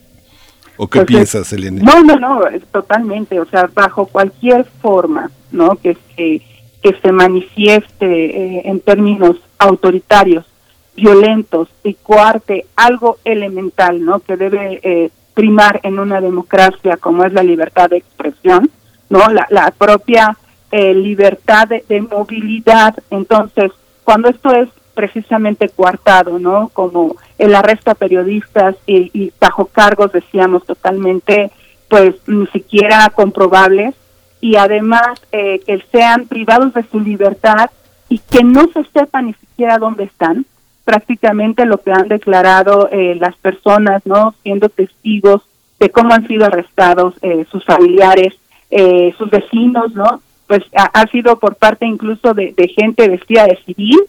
¿O 0.78 0.88
qué 0.88 1.00
Pues, 1.00 1.08
piensas, 1.08 1.52
Elena? 1.54 1.82
No, 1.84 2.04
no, 2.04 2.16
no, 2.18 2.48
es 2.48 2.64
totalmente, 2.68 3.40
o 3.40 3.46
sea, 3.48 3.68
bajo 3.74 4.06
cualquier 4.06 4.66
forma, 4.82 5.32
¿no? 5.52 5.76
Que 5.76 5.98
se, 6.16 6.42
que 6.84 7.00
se 7.02 7.12
manifieste 7.12 8.06
eh, 8.06 8.62
en 8.66 8.80
términos 8.80 9.38
autoritarios, 9.58 10.46
violentos 10.96 11.68
y 11.84 11.96
coarte 11.96 12.68
algo 12.76 13.18
elemental, 13.24 14.06
¿no? 14.06 14.20
Que 14.20 14.38
debe 14.38 14.80
eh, 14.84 15.10
primar 15.38 15.80
en 15.84 16.00
una 16.00 16.20
democracia 16.20 16.98
como 16.98 17.24
es 17.24 17.32
la 17.32 17.44
libertad 17.44 17.92
de 17.92 17.98
expresión, 17.98 18.72
¿no? 19.08 19.20
La, 19.30 19.72
propia 19.78 20.36
eh, 20.72 20.96
libertad 20.96 21.68
de, 21.68 21.86
de 21.88 22.02
movilidad. 22.02 22.96
Entonces, 23.12 23.72
cuando 24.04 24.30
esto 24.30 24.52
es 24.52 24.68
precisamente 24.96 25.70
coartado, 25.70 26.40
¿no? 26.40 26.70
Como 26.70 27.18
el 27.38 27.54
arresto 27.54 27.92
a 27.92 27.94
periodistas 27.94 28.76
y, 28.88 29.12
y 29.14 29.32
bajo 29.40 29.68
cargos, 29.68 30.12
decíamos, 30.12 30.66
totalmente, 30.66 31.52
pues 31.88 32.16
ni 32.26 32.48
siquiera 32.48 33.08
comprobables, 33.14 33.94
y 34.42 34.56
además 34.56 35.22
eh, 35.32 35.60
que 35.68 35.84
sean 35.92 36.26
privados 36.26 36.74
de 36.74 36.84
su 36.90 37.00
libertad 37.00 37.70
y 38.10 38.18
que 38.18 38.44
no 38.44 38.68
se 38.74 38.84
sepa 38.86 39.22
ni 39.22 39.36
siquiera 39.36 39.78
dónde 39.78 40.06
están, 40.06 40.48
prácticamente 40.88 41.66
lo 41.66 41.80
que 41.80 41.92
han 41.92 42.08
declarado 42.08 42.88
eh, 42.94 43.16
las 43.20 43.36
personas, 43.36 44.06
¿no? 44.06 44.34
Siendo 44.42 44.70
testigos 44.70 45.42
de 45.82 45.90
cómo 45.90 46.14
han 46.14 46.26
sido 46.30 46.46
arrestados 46.46 47.16
eh, 47.22 47.46
sus 47.52 47.66
familiares, 47.66 48.34
eh, 48.72 49.14
sus 49.18 49.30
vecinos, 49.30 49.94
¿no? 49.94 50.22
Pues 50.48 50.64
ha, 50.74 51.06
sido 51.08 51.40
por 51.40 51.58
parte 51.58 51.86
incluso 51.86 52.34
de, 52.34 52.54
de 52.56 52.70
gente 52.70 53.10
vestida 53.10 53.46
de 53.46 53.60
civil 53.66 54.00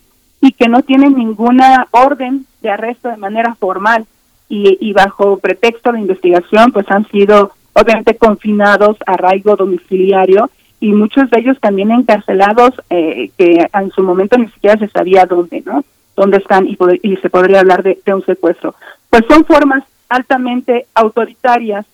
y 0.40 0.52
que 0.52 0.68
no 0.68 0.82
tienen 0.82 1.16
ninguna 1.16 1.88
orden 1.90 2.46
de 2.62 2.70
arresto 2.70 3.08
de 3.08 3.16
manera 3.16 3.56
formal 3.56 4.06
y, 4.48 4.78
y 4.80 4.92
bajo 4.92 5.38
pretexto 5.38 5.90
de 5.90 5.98
investigación, 5.98 6.70
pues 6.70 6.88
han 6.90 7.08
sido 7.08 7.50
obviamente 7.72 8.16
confinados 8.16 8.96
a 9.04 9.14
arraigo 9.14 9.56
domiciliario 9.56 10.48
y 10.78 10.92
muchos 10.92 11.28
de 11.30 11.40
ellos 11.40 11.58
también 11.60 11.90
encarcelados 11.90 12.70
eh, 12.88 13.32
que 13.36 13.66
en 13.72 13.90
su 13.90 14.04
momento 14.04 14.38
ni 14.38 14.46
siquiera 14.46 14.78
se 14.78 14.88
sabía 14.88 15.26
dónde, 15.26 15.60
¿no? 15.66 15.84
Dónde 16.18 16.38
están 16.38 16.66
y, 16.66 17.16
se 17.16 17.30
podría 17.30 17.60
hablar 17.60 17.84
de, 17.84 17.98
un 18.12 18.24
secuestro. 18.24 18.74
Pues 19.08 19.22
son 19.28 19.44
formas 19.44 19.84
altamente 20.08 20.86
autoritarias 20.94 21.86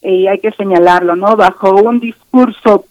eh, 0.00 0.12
y 0.12 0.28
hay 0.28 0.38
que 0.38 0.50
señalarlo, 0.52 1.14
¿no? 1.14 1.36
Bajo 1.36 1.74
un 1.74 2.00
discurso 2.00 2.86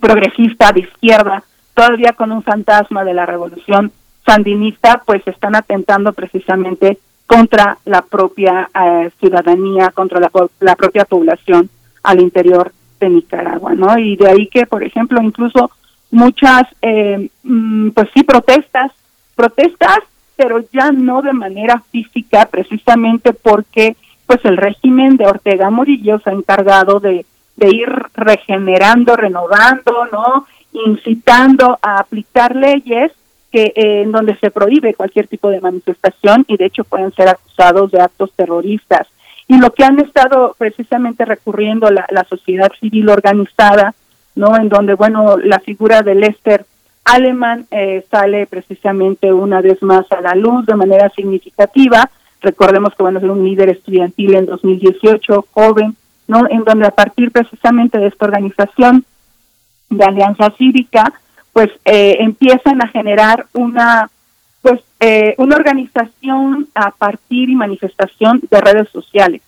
progresista 0.00 0.72
de 0.72 0.80
izquierda, 0.80 1.42
todavía 1.74 2.14
con 2.14 2.32
un 2.32 2.42
fantasma 2.42 3.04
de 3.04 3.12
la 3.12 3.26
revolución 3.26 3.92
sandinista, 4.24 5.02
pues 5.04 5.26
están 5.26 5.54
atentando 5.54 6.14
precisamente 6.14 6.98
contra 7.26 7.76
la 7.84 8.00
propia 8.00 8.70
eh, 8.74 9.10
ciudadanía, 9.20 9.90
contra 9.90 10.20
la, 10.20 10.30
la 10.60 10.74
propia 10.74 11.04
población 11.04 11.68
al 12.02 12.20
interior 12.20 12.72
de 12.98 13.10
Nicaragua, 13.10 13.74
¿no? 13.74 13.98
Y 13.98 14.16
de 14.16 14.30
ahí 14.30 14.46
que, 14.46 14.64
por 14.64 14.82
ejemplo, 14.82 15.20
incluso 15.22 15.70
muchas, 16.10 16.62
eh, 16.80 17.28
mm, 17.42 17.90
pues 17.90 18.08
sí, 18.14 18.22
protestas, 18.22 18.90
protestas, 19.38 20.00
pero 20.34 20.64
ya 20.72 20.90
no 20.90 21.22
de 21.22 21.32
manera 21.32 21.80
física, 21.92 22.46
precisamente 22.46 23.32
porque, 23.32 23.96
pues 24.26 24.44
el 24.44 24.56
régimen 24.56 25.16
de 25.16 25.26
Ortega 25.26 25.70
Murillo 25.70 26.18
se 26.18 26.30
ha 26.30 26.32
encargado 26.32 26.98
de, 26.98 27.24
de 27.56 27.68
ir 27.68 27.88
regenerando, 28.14 29.16
renovando, 29.16 30.06
¿no? 30.10 30.46
Incitando 30.72 31.78
a 31.80 32.00
aplicar 32.00 32.56
leyes 32.56 33.12
que 33.52 33.72
eh, 33.74 34.02
en 34.02 34.10
donde 34.10 34.36
se 34.38 34.50
prohíbe 34.50 34.94
cualquier 34.94 35.28
tipo 35.28 35.50
de 35.50 35.60
manifestación 35.60 36.44
y 36.48 36.56
de 36.56 36.66
hecho 36.66 36.82
pueden 36.82 37.12
ser 37.14 37.28
acusados 37.28 37.92
de 37.92 38.00
actos 38.00 38.32
terroristas. 38.34 39.06
Y 39.46 39.58
lo 39.58 39.72
que 39.72 39.84
han 39.84 40.00
estado 40.00 40.56
precisamente 40.58 41.24
recurriendo 41.24 41.90
la, 41.90 42.06
la 42.10 42.24
sociedad 42.24 42.70
civil 42.80 43.08
organizada, 43.08 43.94
¿no? 44.34 44.56
En 44.56 44.68
donde, 44.68 44.94
bueno, 44.94 45.36
la 45.38 45.60
figura 45.60 46.02
de 46.02 46.16
Lester 46.16 46.66
Alemán 47.08 47.66
eh, 47.70 48.04
sale 48.10 48.46
precisamente 48.46 49.32
una 49.32 49.60
vez 49.60 49.82
más 49.82 50.10
a 50.12 50.20
la 50.20 50.34
luz 50.34 50.66
de 50.66 50.74
manera 50.74 51.08
significativa. 51.10 52.10
Recordemos 52.40 52.94
que, 52.94 53.02
bueno, 53.02 53.18
es 53.18 53.24
un 53.24 53.44
líder 53.44 53.70
estudiantil 53.70 54.34
en 54.34 54.46
2018, 54.46 55.46
joven, 55.50 55.96
¿no? 56.26 56.48
En 56.48 56.64
donde 56.64 56.86
a 56.86 56.90
partir 56.90 57.30
precisamente 57.32 57.98
de 57.98 58.08
esta 58.08 58.26
organización 58.26 59.04
de 59.88 60.04
Alianza 60.04 60.50
Cívica, 60.58 61.12
pues 61.52 61.70
eh, 61.84 62.18
empiezan 62.20 62.82
a 62.82 62.88
generar 62.88 63.46
una 63.54 64.10
pues 64.60 64.80
eh, 65.00 65.34
una 65.38 65.56
organización 65.56 66.68
a 66.74 66.90
partir 66.90 67.48
y 67.48 67.54
manifestación 67.54 68.40
de 68.50 68.60
redes 68.60 68.88
sociales. 68.90 69.40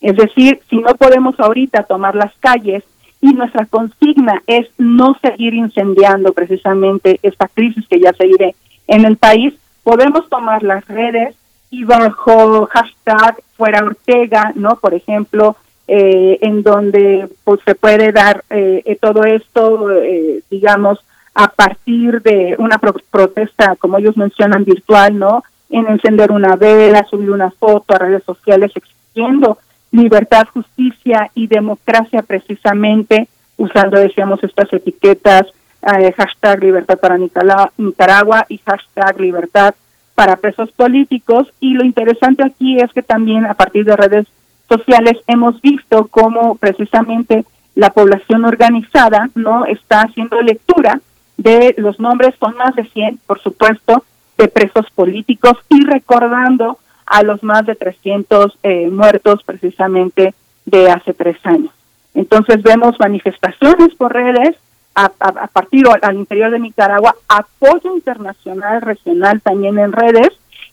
Es 0.00 0.16
decir, 0.16 0.60
si 0.70 0.76
no 0.78 0.94
podemos 0.94 1.38
ahorita 1.38 1.82
tomar 1.82 2.14
las 2.14 2.32
calles 2.38 2.84
y 3.22 3.32
nuestra 3.32 3.64
consigna 3.64 4.42
es 4.46 4.68
no 4.76 5.16
seguir 5.22 5.54
incendiando 5.54 6.34
precisamente 6.34 7.18
esta 7.22 7.48
crisis 7.48 7.86
que 7.88 8.00
ya 8.00 8.12
se 8.12 8.26
vive 8.26 8.54
en 8.88 9.06
el 9.06 9.16
país, 9.16 9.54
podemos 9.82 10.28
tomar 10.28 10.62
las 10.62 10.86
redes 10.88 11.34
y 11.70 11.84
bajo 11.84 12.66
hashtag 12.66 13.36
fuera 13.56 13.82
Ortega, 13.84 14.52
¿no? 14.54 14.76
Por 14.76 14.92
ejemplo, 14.92 15.56
eh, 15.88 16.38
en 16.42 16.62
donde 16.62 17.28
pues 17.44 17.60
se 17.64 17.74
puede 17.74 18.12
dar 18.12 18.44
eh, 18.50 18.82
eh, 18.84 18.96
todo 19.00 19.24
esto, 19.24 19.90
eh, 19.90 20.42
digamos, 20.50 20.98
a 21.34 21.48
partir 21.48 22.20
de 22.22 22.56
una 22.58 22.76
pro- 22.78 22.94
protesta, 23.10 23.76
como 23.76 23.98
ellos 23.98 24.16
mencionan, 24.16 24.64
virtual, 24.64 25.18
¿no? 25.18 25.44
En 25.70 25.86
encender 25.86 26.30
una 26.30 26.56
vela, 26.56 27.06
subir 27.08 27.30
una 27.30 27.50
foto 27.52 27.94
a 27.94 27.98
redes 27.98 28.24
sociales 28.24 28.72
exigiendo 28.74 29.58
libertad, 29.92 30.48
justicia 30.52 31.30
y 31.34 31.46
democracia 31.46 32.22
precisamente, 32.22 33.28
usando, 33.56 34.00
decíamos, 34.00 34.42
estas 34.42 34.72
etiquetas, 34.72 35.46
eh, 35.82 36.12
hashtag 36.16 36.64
libertad 36.64 36.98
para 36.98 37.18
Nicaragua 37.18 38.46
y 38.48 38.58
hashtag 38.58 39.20
libertad 39.20 39.74
para 40.14 40.36
presos 40.36 40.72
políticos. 40.72 41.48
Y 41.60 41.74
lo 41.74 41.84
interesante 41.84 42.42
aquí 42.44 42.78
es 42.80 42.92
que 42.92 43.02
también 43.02 43.46
a 43.46 43.54
partir 43.54 43.84
de 43.84 43.96
redes 43.96 44.26
sociales 44.68 45.18
hemos 45.26 45.60
visto 45.60 46.08
cómo 46.08 46.54
precisamente 46.56 47.44
la 47.74 47.90
población 47.90 48.44
organizada 48.44 49.30
no 49.34 49.66
está 49.66 50.02
haciendo 50.02 50.40
lectura 50.40 51.00
de 51.36 51.74
los 51.78 51.98
nombres, 51.98 52.34
son 52.38 52.56
más 52.56 52.74
de 52.76 52.84
100, 52.84 53.20
por 53.26 53.40
supuesto, 53.40 54.04
de 54.38 54.48
presos 54.48 54.86
políticos 54.94 55.54
y 55.68 55.84
recordando 55.84 56.78
a 57.12 57.22
los 57.22 57.42
más 57.42 57.66
de 57.66 57.74
300 57.74 58.58
eh, 58.62 58.88
muertos 58.88 59.42
precisamente 59.44 60.34
de 60.64 60.90
hace 60.90 61.12
tres 61.12 61.36
años. 61.44 61.70
Entonces 62.14 62.62
vemos 62.62 62.98
manifestaciones 62.98 63.94
por 63.96 64.14
redes 64.14 64.56
a, 64.94 65.10
partir 65.48 65.84
al 66.00 66.16
interior 66.16 66.50
de 66.50 66.58
Nicaragua, 66.58 67.14
apoyo 67.28 67.94
internacional, 67.94 68.80
regional 68.80 69.42
también 69.42 69.78
en 69.78 69.92
redes 69.92 70.30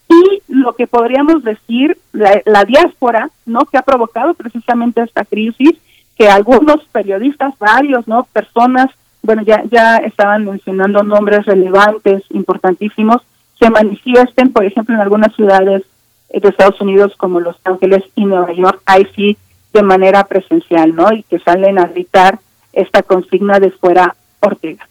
y 0.07 0.41
lo 0.47 0.73
que 0.75 0.87
podríamos 0.87 1.43
decir, 1.43 1.97
la, 2.13 2.41
la 2.45 2.63
diáspora, 2.63 3.29
¿no? 3.45 3.65
Que 3.65 3.77
ha 3.77 3.81
provocado 3.81 4.33
precisamente 4.33 5.01
esta 5.01 5.25
crisis, 5.25 5.73
que 6.17 6.29
algunos 6.29 6.85
periodistas, 6.93 7.53
varios, 7.59 8.07
¿no? 8.07 8.23
Personas, 8.31 8.87
bueno, 9.21 9.41
ya, 9.43 9.61
ya 9.69 9.97
estaban 9.97 10.45
mencionando 10.45 11.03
nombres 11.03 11.45
relevantes, 11.45 12.23
importantísimos, 12.29 13.21
se 13.59 13.69
manifiesten, 13.69 14.53
por 14.53 14.63
ejemplo, 14.63 14.95
en 14.95 15.01
algunas 15.01 15.35
ciudades 15.35 15.83
de 16.31 16.49
Estados 16.49 16.79
Unidos 16.81 17.15
como 17.17 17.39
Los 17.39 17.57
Ángeles 17.63 18.03
y 18.15 18.25
Nueva 18.25 18.51
York, 18.53 18.81
ahí 18.85 19.07
sí 19.15 19.37
de 19.73 19.83
manera 19.83 20.23
presencial, 20.23 20.95
¿no? 20.95 21.11
Y 21.11 21.23
que 21.23 21.39
salen 21.39 21.79
a 21.79 21.85
gritar 21.85 22.39
esta 22.73 23.03
consigna 23.03 23.59
de 23.59 23.71
fuera 23.71 24.15
Ortega. 24.39 24.87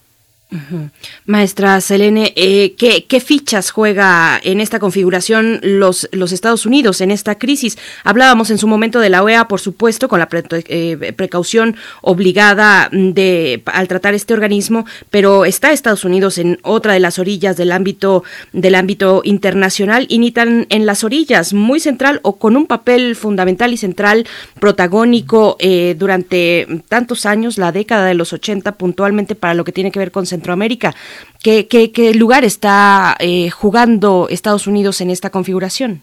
Maestra 1.25 1.79
Selene, 1.79 2.33
eh, 2.35 2.73
¿qué, 2.75 3.19
fichas 3.19 3.69
juega 3.69 4.39
en 4.43 4.59
esta 4.61 4.79
configuración 4.79 5.59
los, 5.61 6.09
los 6.11 6.31
Estados 6.31 6.65
Unidos 6.65 7.01
en 7.01 7.11
esta 7.11 7.37
crisis? 7.37 7.77
Hablábamos 8.03 8.49
en 8.49 8.57
su 8.57 8.67
momento 8.67 8.99
de 8.99 9.09
la 9.09 9.21
OEA, 9.21 9.47
por 9.47 9.59
supuesto, 9.59 10.09
con 10.09 10.17
la 10.17 10.27
eh, 10.31 11.13
precaución 11.15 11.75
obligada 12.01 12.89
de, 12.91 13.61
al 13.65 13.87
tratar 13.87 14.15
este 14.15 14.33
organismo, 14.33 14.87
pero 15.11 15.45
está 15.45 15.71
Estados 15.71 16.03
Unidos 16.03 16.39
en 16.39 16.57
otra 16.63 16.93
de 16.93 16.99
las 16.99 17.19
orillas 17.19 17.55
del 17.55 17.71
ámbito, 17.71 18.23
del 18.51 18.73
ámbito 18.73 19.21
internacional 19.23 20.07
y 20.09 20.17
ni 20.17 20.31
tan 20.31 20.65
en 20.69 20.87
las 20.87 21.03
orillas, 21.03 21.53
muy 21.53 21.79
central 21.79 22.21
o 22.23 22.37
con 22.37 22.57
un 22.57 22.65
papel 22.65 23.15
fundamental 23.15 23.71
y 23.71 23.77
central 23.77 24.25
protagónico 24.59 25.57
eh, 25.59 25.95
durante 25.97 26.65
tantos 26.87 27.27
años, 27.27 27.59
la 27.59 27.71
década 27.71 28.07
de 28.07 28.15
los 28.15 28.33
80 28.33 28.71
puntualmente 28.73 29.35
para 29.35 29.53
lo 29.53 29.63
que 29.63 29.71
tiene 29.71 29.91
que 29.91 29.99
ver 29.99 30.11
con 30.11 30.25
Centroamérica. 30.39 30.95
¿Qué, 31.43 31.67
qué, 31.67 32.13
lugar 32.13 32.43
está 32.43 33.15
eh, 33.19 33.49
jugando 33.49 34.27
Estados 34.29 34.67
Unidos 34.67 35.01
en 35.01 35.09
esta 35.09 35.29
configuración? 35.29 36.01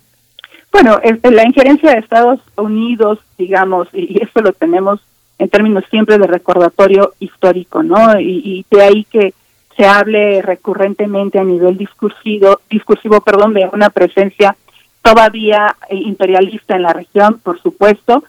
Bueno, 0.73 1.01
la 1.23 1.45
injerencia 1.45 1.93
de 1.93 1.99
Estados 1.99 2.41
Unidos, 2.57 3.19
digamos, 3.39 3.89
y 3.95 4.23
esto 4.23 4.43
lo 4.43 4.53
tenemos 4.53 5.01
en 5.39 5.49
términos 5.49 5.85
siempre 5.91 6.19
de 6.19 6.27
recordatorio 6.27 7.15
histórico, 7.19 7.83
¿no? 7.83 8.21
Y, 8.21 8.65
de 8.71 8.83
ahí 8.83 9.05
que 9.05 9.33
se 9.77 9.87
hable 9.87 10.43
recurrentemente 10.43 11.39
a 11.39 11.45
nivel 11.45 11.77
discursivo, 11.79 12.61
discursivo, 12.71 13.21
perdón, 13.21 13.55
de 13.55 13.69
una 13.73 13.91
presencia 13.91 14.57
todavía 15.03 15.77
imperialista 15.91 16.77
en 16.77 16.83
la 16.83 16.93
región, 16.93 17.41
por 17.43 17.61
supuesto, 17.61 18.25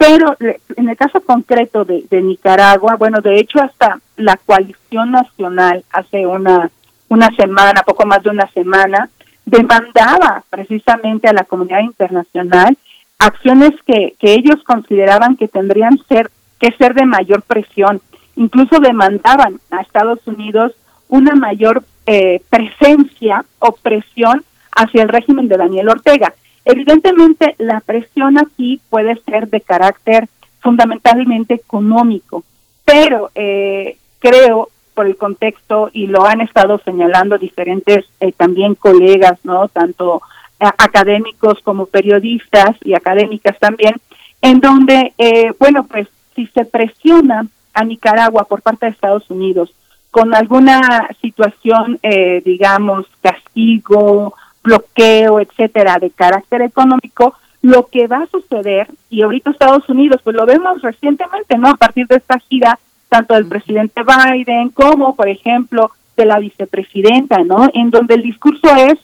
pero 0.00 0.34
en 0.76 0.88
el 0.88 0.96
caso 0.96 1.20
concreto 1.20 1.84
de, 1.84 2.22
Nicaragua, 2.22 2.96
bueno, 2.96 3.20
de 3.20 3.38
hecho 3.38 3.60
hasta 3.60 4.00
la 4.16 4.38
coalición 4.38 5.10
nacional 5.10 5.84
hace 5.92 6.26
una, 6.26 6.70
una 7.10 7.28
semana, 7.36 7.82
poco 7.82 8.06
más 8.06 8.22
de 8.22 8.30
una 8.30 8.50
semana, 8.52 9.10
demandaba 9.44 10.42
precisamente 10.48 11.28
a 11.28 11.34
la 11.34 11.44
comunidad 11.44 11.80
internacional 11.80 12.78
acciones 13.18 13.72
que, 13.84 14.14
que 14.18 14.32
ellos 14.32 14.64
consideraban 14.64 15.36
que 15.36 15.48
tendrían 15.48 15.98
ser, 16.08 16.30
que 16.58 16.72
ser 16.78 16.94
de 16.94 17.04
mayor 17.04 17.42
presión. 17.42 18.00
Incluso 18.36 18.80
demandaban 18.80 19.60
a 19.70 19.82
Estados 19.82 20.26
Unidos 20.26 20.72
una 21.08 21.34
mayor 21.34 21.84
eh, 22.06 22.40
presencia 22.48 23.44
o 23.58 23.72
presión 23.72 24.44
hacia 24.74 25.02
el 25.02 25.10
régimen 25.10 25.46
de 25.48 25.58
Daniel 25.58 25.90
Ortega. 25.90 26.32
Evidentemente, 26.64 27.54
la 27.58 27.80
presión 27.80 28.38
aquí 28.38 28.80
puede 28.90 29.16
ser 29.24 29.48
de 29.48 29.60
carácter 29.60 30.28
fundamentalmente 30.60 31.54
económico, 31.54 32.44
pero 32.84 33.30
eh, 33.34 33.96
creo 34.18 34.68
por 34.94 35.06
el 35.06 35.16
contexto 35.16 35.88
y 35.92 36.06
lo 36.06 36.26
han 36.26 36.40
estado 36.42 36.78
señalando 36.84 37.38
diferentes 37.38 38.04
eh, 38.20 38.32
también 38.32 38.74
colegas, 38.74 39.38
no 39.44 39.68
tanto 39.68 40.20
eh, 40.58 40.66
académicos 40.76 41.60
como 41.62 41.86
periodistas 41.86 42.76
y 42.82 42.94
académicas 42.94 43.58
también, 43.58 43.94
en 44.42 44.60
donde 44.60 45.14
bueno 45.58 45.84
pues 45.84 46.08
si 46.34 46.46
se 46.48 46.64
presiona 46.64 47.46
a 47.74 47.84
Nicaragua 47.84 48.44
por 48.44 48.62
parte 48.62 48.86
de 48.86 48.92
Estados 48.92 49.28
Unidos 49.30 49.72
con 50.10 50.34
alguna 50.34 51.08
situación 51.20 52.00
digamos 52.42 53.06
castigo 53.20 54.34
bloqueo, 54.62 55.40
etcétera, 55.40 55.98
de 55.98 56.10
carácter 56.10 56.62
económico, 56.62 57.34
lo 57.62 57.86
que 57.88 58.06
va 58.06 58.18
a 58.18 58.26
suceder, 58.26 58.88
y 59.10 59.22
ahorita 59.22 59.50
Estados 59.50 59.88
Unidos, 59.88 60.20
pues 60.24 60.34
lo 60.34 60.46
vemos 60.46 60.80
recientemente, 60.82 61.58
¿no? 61.58 61.68
A 61.68 61.76
partir 61.76 62.06
de 62.06 62.16
esta 62.16 62.38
gira, 62.38 62.78
tanto 63.08 63.34
del 63.34 63.46
presidente 63.46 64.02
Biden 64.02 64.70
como, 64.70 65.14
por 65.14 65.28
ejemplo, 65.28 65.90
de 66.16 66.24
la 66.24 66.38
vicepresidenta, 66.38 67.44
¿no? 67.44 67.68
En 67.74 67.90
donde 67.90 68.14
el 68.14 68.22
discurso 68.22 68.74
es 68.76 68.98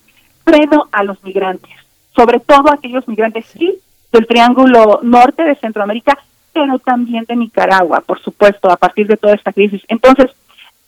freno 0.44 0.88
a 0.92 1.02
los 1.02 1.22
migrantes, 1.24 1.72
sobre 2.14 2.40
todo 2.40 2.70
aquellos 2.70 3.06
migrantes, 3.08 3.46
sí, 3.46 3.78
del 4.12 4.26
Triángulo 4.26 5.00
Norte 5.02 5.42
de 5.42 5.56
Centroamérica, 5.56 6.18
pero 6.52 6.78
también 6.78 7.24
de 7.28 7.36
Nicaragua, 7.36 8.00
por 8.00 8.20
supuesto, 8.20 8.70
a 8.70 8.76
partir 8.76 9.06
de 9.06 9.16
toda 9.18 9.34
esta 9.34 9.52
crisis. 9.52 9.82
Entonces, 9.88 10.30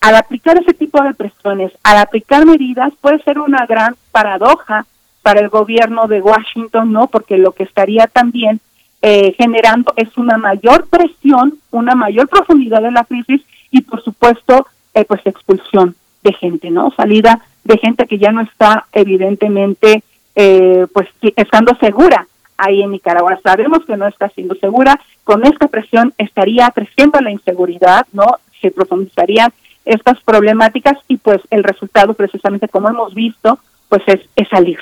al 0.01 0.17
aplicar 0.17 0.59
ese 0.59 0.75
tipo 0.75 1.03
de 1.03 1.15
presiones, 1.15 1.73
al 1.83 1.99
aplicar 1.99 2.47
medidas, 2.47 2.93
puede 3.01 3.23
ser 3.23 3.39
una 3.39 3.67
gran 3.67 3.97
paradoja 4.13 4.87
para 5.23 5.41
el 5.41 5.49
gobierno 5.49 6.07
de 6.07 6.23
Washington, 6.23 6.93
¿no? 6.93 7.09
Porque 7.09 7.37
lo 7.37 7.53
que 7.53 7.65
estaría 7.65 8.07
también 8.07 8.61
eh, 9.03 9.35
generando 9.37 9.93
es 9.97 10.17
una 10.17 10.39
mayor 10.39 10.87
presión, 10.89 11.59
una 11.71 11.95
mayor 11.95 12.29
profundidad 12.29 12.83
de 12.83 12.91
la 12.91 13.05
crisis 13.05 13.43
y, 13.71 13.83
por 13.83 14.03
supuesto, 14.03 14.67
eh, 14.95 15.05
pues 15.05 15.21
expulsión 15.25 15.95
de 16.23 16.33
gente, 16.33 16.71
¿no? 16.71 16.93
Salida 16.97 17.41
de 17.65 17.79
gente 17.79 18.07
que 18.07 18.19
ya 18.19 18.33
no 18.33 18.41
está 18.41 18.87
evidentemente, 18.93 20.03
eh, 20.35 20.87
pues, 20.93 21.09
estando 21.37 21.77
segura 21.77 22.27
ahí 22.57 22.83
en 22.83 22.93
Nicaragua. 22.93 23.39
Sabemos 23.43 23.85
que 23.85 23.97
no 23.97 24.07
está 24.07 24.29
siendo 24.31 24.55
segura. 24.57 24.99
Con 25.25 25.47
esta 25.47 25.69
presión 25.69 26.13
estaría 26.19 26.69
creciendo 26.71 27.21
la 27.21 27.31
inseguridad, 27.31 28.07
¿no? 28.13 28.27
Se 28.61 28.71
profundizarían 28.71 29.53
estas 29.89 30.21
problemáticas 30.21 30.99
y 31.09 31.17
pues 31.17 31.41
el 31.51 31.65
resultado 31.65 32.15
precisamente 32.15 32.69
como 32.69 32.89
hemos 32.89 33.15
visto 33.15 33.59
pues 33.89 34.03
es, 34.07 34.49
salir. 34.49 34.79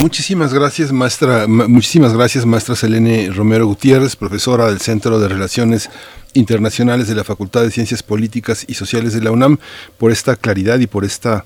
Muchísimas 0.00 0.54
gracias, 0.54 0.92
maestra. 0.92 1.46
Muchísimas 1.46 2.14
gracias, 2.14 2.46
maestra 2.46 2.74
Selene 2.74 3.30
Romero 3.30 3.66
Gutiérrez, 3.66 4.16
profesora 4.16 4.66
del 4.68 4.80
Centro 4.80 5.18
de 5.18 5.28
Relaciones 5.28 5.90
Internacionales 6.32 7.06
de 7.06 7.14
la 7.14 7.24
Facultad 7.24 7.62
de 7.62 7.70
Ciencias 7.70 8.02
Políticas 8.02 8.64
y 8.66 8.74
Sociales 8.74 9.12
de 9.12 9.20
la 9.20 9.30
UNAM, 9.30 9.58
por 9.98 10.10
esta 10.10 10.36
claridad 10.36 10.78
y 10.78 10.86
por 10.86 11.04
esta 11.04 11.44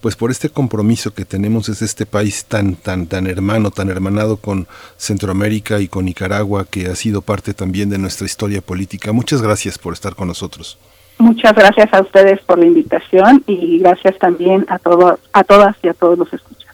pues 0.00 0.16
por 0.16 0.30
este 0.30 0.50
compromiso 0.50 1.12
que 1.12 1.24
tenemos 1.24 1.66
desde 1.66 1.86
este 1.86 2.06
país 2.06 2.44
tan 2.44 2.74
tan 2.76 3.06
tan 3.06 3.26
hermano, 3.26 3.70
tan 3.70 3.88
hermanado 3.90 4.36
con 4.36 4.66
Centroamérica 4.96 5.80
y 5.80 5.88
con 5.88 6.04
Nicaragua, 6.04 6.66
que 6.70 6.86
ha 6.86 6.94
sido 6.94 7.22
parte 7.22 7.54
también 7.54 7.90
de 7.90 7.98
nuestra 7.98 8.26
historia 8.26 8.60
política. 8.60 9.12
Muchas 9.12 9.42
gracias 9.42 9.78
por 9.78 9.92
estar 9.92 10.14
con 10.14 10.28
nosotros. 10.28 10.78
Muchas 11.18 11.52
gracias 11.52 11.92
a 11.92 12.00
ustedes 12.00 12.40
por 12.42 12.58
la 12.58 12.66
invitación 12.66 13.42
y 13.46 13.78
gracias 13.78 14.16
también 14.18 14.64
a 14.68 14.78
todos 14.78 15.18
a 15.32 15.42
todas 15.44 15.76
y 15.82 15.88
a 15.88 15.94
todos 15.94 16.18
los 16.18 16.32
escuchas. 16.32 16.68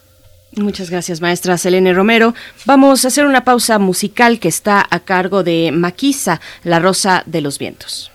Muchas 0.56 0.88
gracias, 0.88 1.20
maestra 1.20 1.58
Selene 1.58 1.92
Romero. 1.92 2.32
Vamos 2.64 3.04
a 3.04 3.08
hacer 3.08 3.26
una 3.26 3.42
pausa 3.42 3.78
musical 3.80 4.38
que 4.38 4.48
está 4.48 4.86
a 4.88 5.00
cargo 5.00 5.42
de 5.42 5.72
Maquisa, 5.72 6.40
La 6.62 6.78
Rosa 6.78 7.24
de 7.26 7.40
los 7.40 7.58
Vientos. 7.58 8.12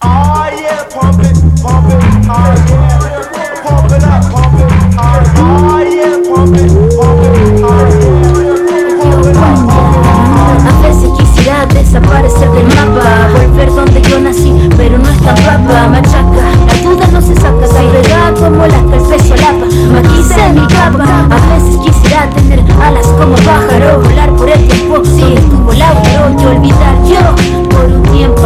A 0.00 0.50
veces 10.82 11.10
quisiera 11.16 11.66
desaparecer 11.66 12.50
del 12.50 12.66
mapa. 12.66 13.28
Volver 13.32 13.74
donde 13.74 14.02
yo 14.02 14.20
nací, 14.20 14.52
pero 14.76 14.98
no 14.98 15.08
está 15.08 15.34
papa 15.34 15.88
Machaca, 15.88 16.50
la 16.66 16.74
duda 16.82 17.06
no 17.12 17.20
se 17.20 17.34
saca. 17.34 17.66
Sagrada 17.66 18.34
como 18.34 18.66
la 18.66 18.82
peso 18.90 19.34
lapa. 19.36 19.66
Maquiza 19.92 20.48
mi 20.52 20.66
capa. 20.66 21.26
A 21.30 21.54
veces 21.54 21.76
quisiera 21.78 22.28
tener 22.30 22.60
alas 22.82 23.06
como 23.18 23.34
pájaro. 23.36 24.00
Volar 24.02 24.30
por 24.36 24.50
el 24.50 24.68
tiempo 24.68 25.04
si 25.04 25.34
estuvo 25.34 25.72
lauro 25.72 26.36
Y 26.38 26.44
olvidar 26.44 27.04
yo 27.04 27.75
un 27.86 28.02
tiempo 28.02 28.42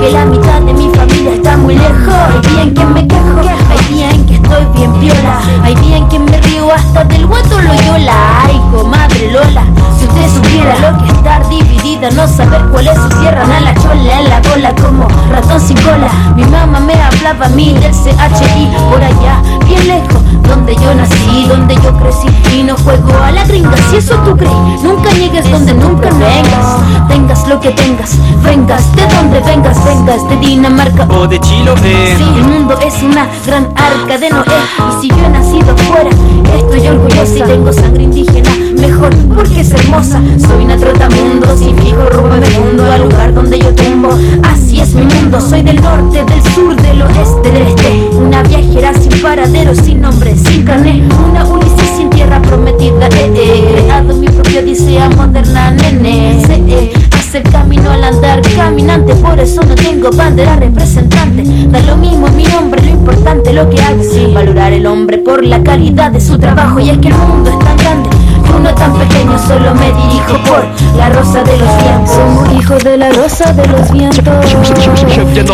Que 0.00 0.10
la 0.10 0.24
mitad 0.24 0.60
de 0.60 0.72
mi 0.72 0.88
familia 0.90 1.34
está 1.34 1.56
muy 1.56 1.74
lejos. 1.74 2.14
Hay 2.32 2.54
bien 2.54 2.74
que 2.74 2.84
me 2.84 3.06
quejo, 3.06 3.40
hay 3.70 3.94
bien 3.94 4.26
que 4.26 4.34
estoy 4.34 4.64
bien 4.74 5.00
viola 5.00 5.40
Hay 5.64 5.74
bien 5.76 6.08
que 6.08 6.18
me 6.18 6.36
río 6.38 6.72
hasta 6.72 7.04
del 7.04 7.26
guato 7.26 7.60
Loyola 7.60 8.44
Ay, 8.46 8.60
comadre 8.72 9.32
Lola, 9.32 9.64
si 9.98 10.06
usted 10.06 10.34
supiera 10.34 10.78
lo 10.78 10.98
que 10.98 11.04
es 11.06 11.12
estar 11.12 11.48
dividida 11.48 12.10
No 12.10 12.26
saber 12.26 12.62
cuál 12.70 12.88
es 12.88 12.94
su 12.94 13.08
tierra, 13.20 13.42
a 13.44 13.60
la 13.60 13.74
chola 13.74 14.20
en 14.20 14.30
la 14.30 14.42
cola 14.42 14.74
Como 14.74 15.08
ratón 15.30 15.60
sin 15.60 15.76
cola. 15.78 16.08
Mi 16.36 16.44
mamá 16.44 16.80
me 16.80 16.94
hablaba 16.94 17.46
a 17.46 17.48
mí 17.50 17.72
del 17.74 17.92
CHI 17.92 18.70
Por 18.90 19.02
allá, 19.02 19.40
bien 19.66 19.88
lejos, 19.88 20.22
donde 20.48 20.74
yo 20.74 20.94
nací, 20.94 21.46
donde 21.48 21.74
yo 21.76 21.92
crecí. 21.98 22.28
Y 22.54 22.62
no 22.62 22.76
juego 22.76 23.12
a 23.22 23.32
la 23.32 23.44
gringa, 23.44 23.76
si 23.90 23.96
eso 23.96 24.14
tú 24.24 24.36
crees. 24.36 24.82
Nunca 24.82 25.10
llegues 25.10 25.50
donde 25.50 25.74
nunca 25.74 26.10
vengas. 26.10 27.08
Tengas 27.08 27.48
lo 27.48 27.60
que 27.60 27.70
tengas, 27.70 28.16
vengas 28.44 28.81
de 28.96 29.14
donde 29.14 29.40
vengas 29.40 29.84
Vengas 29.84 30.28
de 30.28 30.36
Dinamarca. 30.36 31.06
O 31.10 31.26
de 31.26 31.38
Chile 31.40 31.70
Sí, 32.16 32.24
el 32.36 32.44
mundo 32.44 32.78
es 32.84 33.02
una 33.02 33.28
gran 33.46 33.68
arca 33.76 34.18
de 34.18 34.30
Noé. 34.30 34.44
Y 34.44 35.00
si 35.00 35.08
yo 35.08 35.24
he 35.24 35.28
nacido 35.28 35.76
fuera, 35.76 36.10
estoy 36.56 36.88
orgullosa 36.88 37.38
Y 37.38 37.42
tengo 37.42 37.72
sangre 37.72 38.02
indígena, 38.04 38.50
mejor 38.78 39.10
porque 39.34 39.60
es 39.60 39.70
hermosa. 39.72 40.20
Soy 40.38 40.64
una 40.64 40.76
trotamundo, 40.76 41.56
sin 41.56 41.76
fijo 41.78 42.08
rumbo 42.10 42.36
del 42.36 42.52
mundo 42.60 42.90
Al 42.90 43.02
lugar 43.02 43.34
donde 43.34 43.58
yo 43.58 43.74
tengo, 43.74 44.10
así 44.42 44.80
es 44.80 44.94
mi 44.94 45.02
mundo 45.02 45.40
Soy 45.40 45.62
del 45.62 45.80
norte, 45.80 46.24
del 46.24 46.42
sur, 46.54 46.76
del 46.76 47.02
oeste, 47.02 47.50
del 47.50 47.66
este. 47.68 48.10
Una 48.16 48.42
viajera 48.42 48.92
sin 48.94 49.20
paradero, 49.22 49.74
sin 49.74 50.00
nombre, 50.00 50.36
sin 50.36 50.64
carné. 50.64 51.02
Una 51.30 51.44
Ulises 51.44 51.90
sin 51.96 52.10
tierra 52.10 52.40
prometida, 52.42 53.08
eh, 53.08 53.32
eh. 53.34 53.68
Creado 53.72 54.14
mi 54.14 54.28
propia 54.28 54.60
odisea 54.60 55.08
moderna, 55.10 55.70
nene. 55.70 56.42
Sé, 56.46 56.62
eh, 56.68 56.92
hacer 57.18 57.42
camino 57.44 57.90
al 57.90 58.04
andar, 58.04 58.42
caminante 58.72 59.14
por 59.16 59.38
eso 59.38 59.60
no 59.62 59.74
tengo 59.74 60.10
bandera 60.12 60.56
representante. 60.56 61.44
Da 61.68 61.78
lo 61.80 61.94
mismo 61.96 62.26
mi 62.28 62.44
nombre, 62.44 62.80
lo 62.80 62.88
importante 62.88 63.52
lo 63.52 63.68
que 63.68 63.82
hago. 63.82 64.02
Valorar 64.32 64.72
el 64.72 64.86
hombre 64.86 65.18
por 65.18 65.44
la 65.44 65.62
calidad 65.62 66.10
de 66.10 66.18
su 66.18 66.38
trabajo. 66.38 66.80
Y 66.80 66.88
es 66.88 66.96
que 66.96 67.08
el 67.08 67.14
mundo 67.14 67.50
es 67.50 67.58
tan 67.58 67.76
grande 67.76 68.08
que 68.08 68.50
uno 68.50 68.74
tan 68.74 68.94
pequeño 68.94 69.38
solo 69.46 69.74
me 69.74 69.92
dirijo 69.92 70.38
por 70.48 70.64
la 70.96 71.10
rosa 71.10 71.42
de 71.42 71.58
los 71.58 71.68
vientos. 71.82 72.14
Somos 72.14 72.50
hijos 72.54 72.82
de 72.82 72.96
la 72.96 73.10
rosa 73.12 73.52
de 73.52 73.66
los 73.68 73.92
vientos. 73.92 74.24
Somos 74.24 74.70
hijos 74.70 75.04
de 75.34 75.42
la 75.44 75.52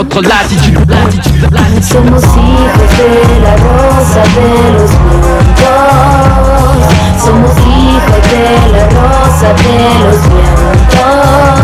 rosa 3.56 4.22
de 4.36 4.62
los 4.74 4.90
vientos. 5.02 5.66
Somos 7.24 7.52
hijos 7.66 8.22
de 8.30 8.42
la 8.70 8.84
rosa 8.86 9.48
de 9.54 9.74
los 10.04 10.20
vientos. 10.28 11.57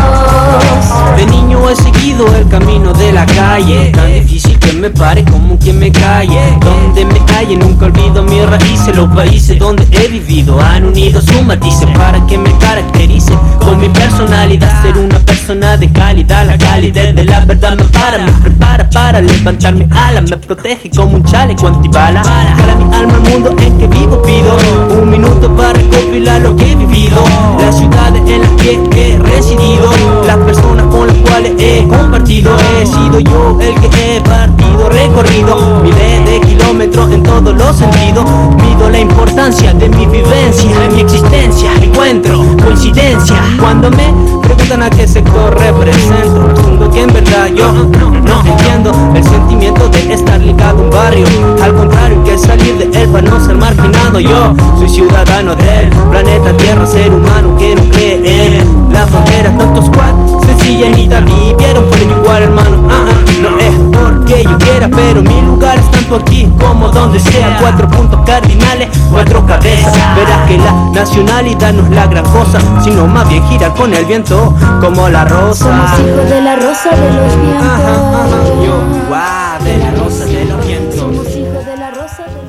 He 1.75 1.91
seguido 1.91 2.25
el 2.37 2.47
camino 2.47 2.93
de 2.93 3.11
la 3.11 3.25
calle. 3.25 3.91
Tan 3.91 4.13
difícil 4.13 4.54
que 4.65 4.73
me 4.73 4.89
pare 4.89 5.23
como 5.23 5.57
quien 5.57 5.79
me 5.79 5.91
calle. 5.91 6.57
Donde 6.61 7.05
me 7.05 7.19
calle 7.25 7.55
nunca 7.55 7.85
olvido 7.85 8.23
mis 8.23 8.45
raíces 8.49 8.95
Los 8.95 9.13
países 9.13 9.57
donde 9.59 9.85
he 9.91 10.07
vivido. 10.07 10.59
Han 10.59 10.85
unido 10.85 11.21
su 11.21 11.41
matices 11.43 11.87
Para 11.95 12.25
que 12.25 12.37
me 12.37 12.51
caracterice. 12.57 13.33
Con 13.59 13.79
mi 13.79 13.89
personalidad 13.89 14.81
Ser 14.81 14.97
una 14.97 15.19
persona 15.19 15.77
de 15.77 15.91
calidad. 15.91 16.45
La 16.45 16.57
calidez 16.57 17.15
de 17.15 17.25
la 17.25 17.45
verdad 17.45 17.77
me 17.77 17.83
para 17.85 18.17
Me 18.17 18.31
prepara 18.31 18.89
para 18.89 19.21
levantar 19.21 19.73
mi 19.75 19.85
ala 19.91 20.21
Me 20.21 20.37
protege 20.37 20.89
como 20.89 21.17
un 21.17 21.23
chaleco 21.23 21.67
antibala. 21.67 22.21
Para 22.23 22.75
mi 22.75 22.95
alma 22.95 23.13
el 23.23 23.31
mundo 23.31 23.55
en 23.59 23.77
que 23.77 23.87
vivo 23.87 24.21
pido 24.23 24.57
Un 25.01 25.09
minuto 25.09 25.55
para 25.55 25.73
recopilar 25.73 26.41
lo 26.41 26.55
que 26.55 26.71
he 26.71 26.75
vivido. 26.75 27.23
Las 27.59 27.77
ciudades 27.77 28.21
en 28.27 28.41
las 28.41 28.51
que 28.51 28.73
he 28.73 29.17
residido 29.17 29.89
Las 30.25 30.37
personas 30.37 30.85
con 30.87 31.07
las 31.07 31.17
cuales 31.17 31.53
he 31.59 31.85
compartido. 31.87 32.55
He 32.81 32.85
sido 32.85 33.19
yo 33.19 33.57
el 33.61 33.75
que 33.75 34.17
he 34.17 34.21
partido 34.21 34.54
recorrido 34.89 35.81
Miles 35.83 36.25
de 36.25 36.41
kilómetros 36.41 37.11
en 37.11 37.23
todos 37.23 37.55
los 37.55 37.75
sentidos. 37.75 38.25
Mido 38.61 38.89
la 38.89 38.99
importancia 38.99 39.73
de 39.73 39.89
mi 39.89 40.05
vivencia 40.05 40.79
De 40.79 40.89
mi 40.89 41.01
existencia. 41.01 41.71
Encuentro 41.81 42.43
coincidencia 42.63 43.35
Cuando 43.59 43.89
me 43.91 44.13
preguntan 44.41 44.83
a 44.83 44.89
qué 44.89 45.07
sector 45.07 45.57
represento. 45.57 46.47
Respondo 46.47 46.89
que 46.91 47.01
en 47.03 47.13
verdad 47.13 47.47
yo 47.55 47.71
no, 47.71 48.43
entiendo. 48.45 48.91
El 49.15 49.23
sentimiento 49.23 49.87
de 49.89 50.13
estar 50.13 50.39
ligado 50.39 50.79
a 50.79 50.83
un 50.83 50.89
barrio 50.89 51.25
Al 51.63 51.73
contrario 51.73 52.23
que 52.23 52.37
salir 52.37 52.77
de 52.77 53.01
él 53.01 53.09
para 53.09 53.29
no 53.29 53.39
ser 53.43 53.55
marginado. 53.55 54.19
Yo 54.19 54.53
soy 54.77 54.89
ciudadano 54.89 55.55
del 55.55 55.89
planeta 56.11 56.55
Tierra 56.57 56.85
Ser 56.85 57.11
humano 57.11 57.55
que 57.57 57.75
no 57.75 57.83
cree 57.91 58.57
en 58.57 58.93
la 58.93 59.05
frontera 59.07 59.55
Tanto 59.57 59.81
squad, 59.81 60.44
sencilla 60.55 60.89
ni 60.89 61.07
tal 61.07 61.25
Vivieron 61.25 61.85
por 61.85 61.99
igual 61.99 62.43
hermano 62.43 62.87
ah, 62.89 63.05
ah, 63.07 63.13
No 63.41 63.57
es 63.57 63.75
porque 63.91 64.43
yo 64.43 64.57
quiera 64.57 64.87
pero 64.89 65.21
mi 65.21 65.41
lugar 65.41 65.77
es 65.77 65.91
tanto 65.91 66.15
aquí 66.15 66.49
como 66.59 66.89
donde 66.89 67.19
sea 67.19 67.57
Cuatro 67.59 67.87
puntos 67.87 68.19
cardinales, 68.25 68.89
cuatro 69.11 69.45
cabezas 69.45 69.93
Verás 70.15 70.47
que 70.47 70.57
la 70.57 70.71
nacionalidad 70.93 71.73
no 71.73 71.83
es 71.83 71.89
la 71.91 72.07
gran 72.07 72.25
cosa 72.25 72.59
Sino 72.83 73.07
más 73.07 73.27
bien 73.29 73.45
gira 73.47 73.73
con 73.73 73.93
el 73.93 74.05
viento 74.05 74.53
como 74.81 75.09
la 75.09 75.25
rosa 75.25 75.65
Somos 75.65 75.99
hijos 75.99 76.29
de 76.29 76.41
la 76.41 76.55
rosa 76.55 76.89
de 76.91 77.13
los 77.13 77.41
vientos. 77.41 78.65
Yo, 78.65 79.07
guau, 79.07 79.63
de 79.63 79.77
la 79.77 79.91
rosa 79.91 80.25
de 80.25 80.45
los 80.45 80.65
vientos 80.65 80.99
Somos 80.99 81.27
hijos 81.27 81.65
de 81.65 81.77
la 81.77 81.91
rosa 81.91 82.23
de 82.23 82.31
los 82.31 82.45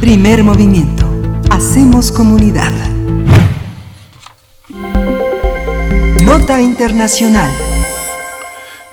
Primer 0.00 0.42
movimiento. 0.42 1.04
Hacemos 1.50 2.10
comunidad. 2.10 2.72
Nota 6.30 6.60
Internacional. 6.62 7.50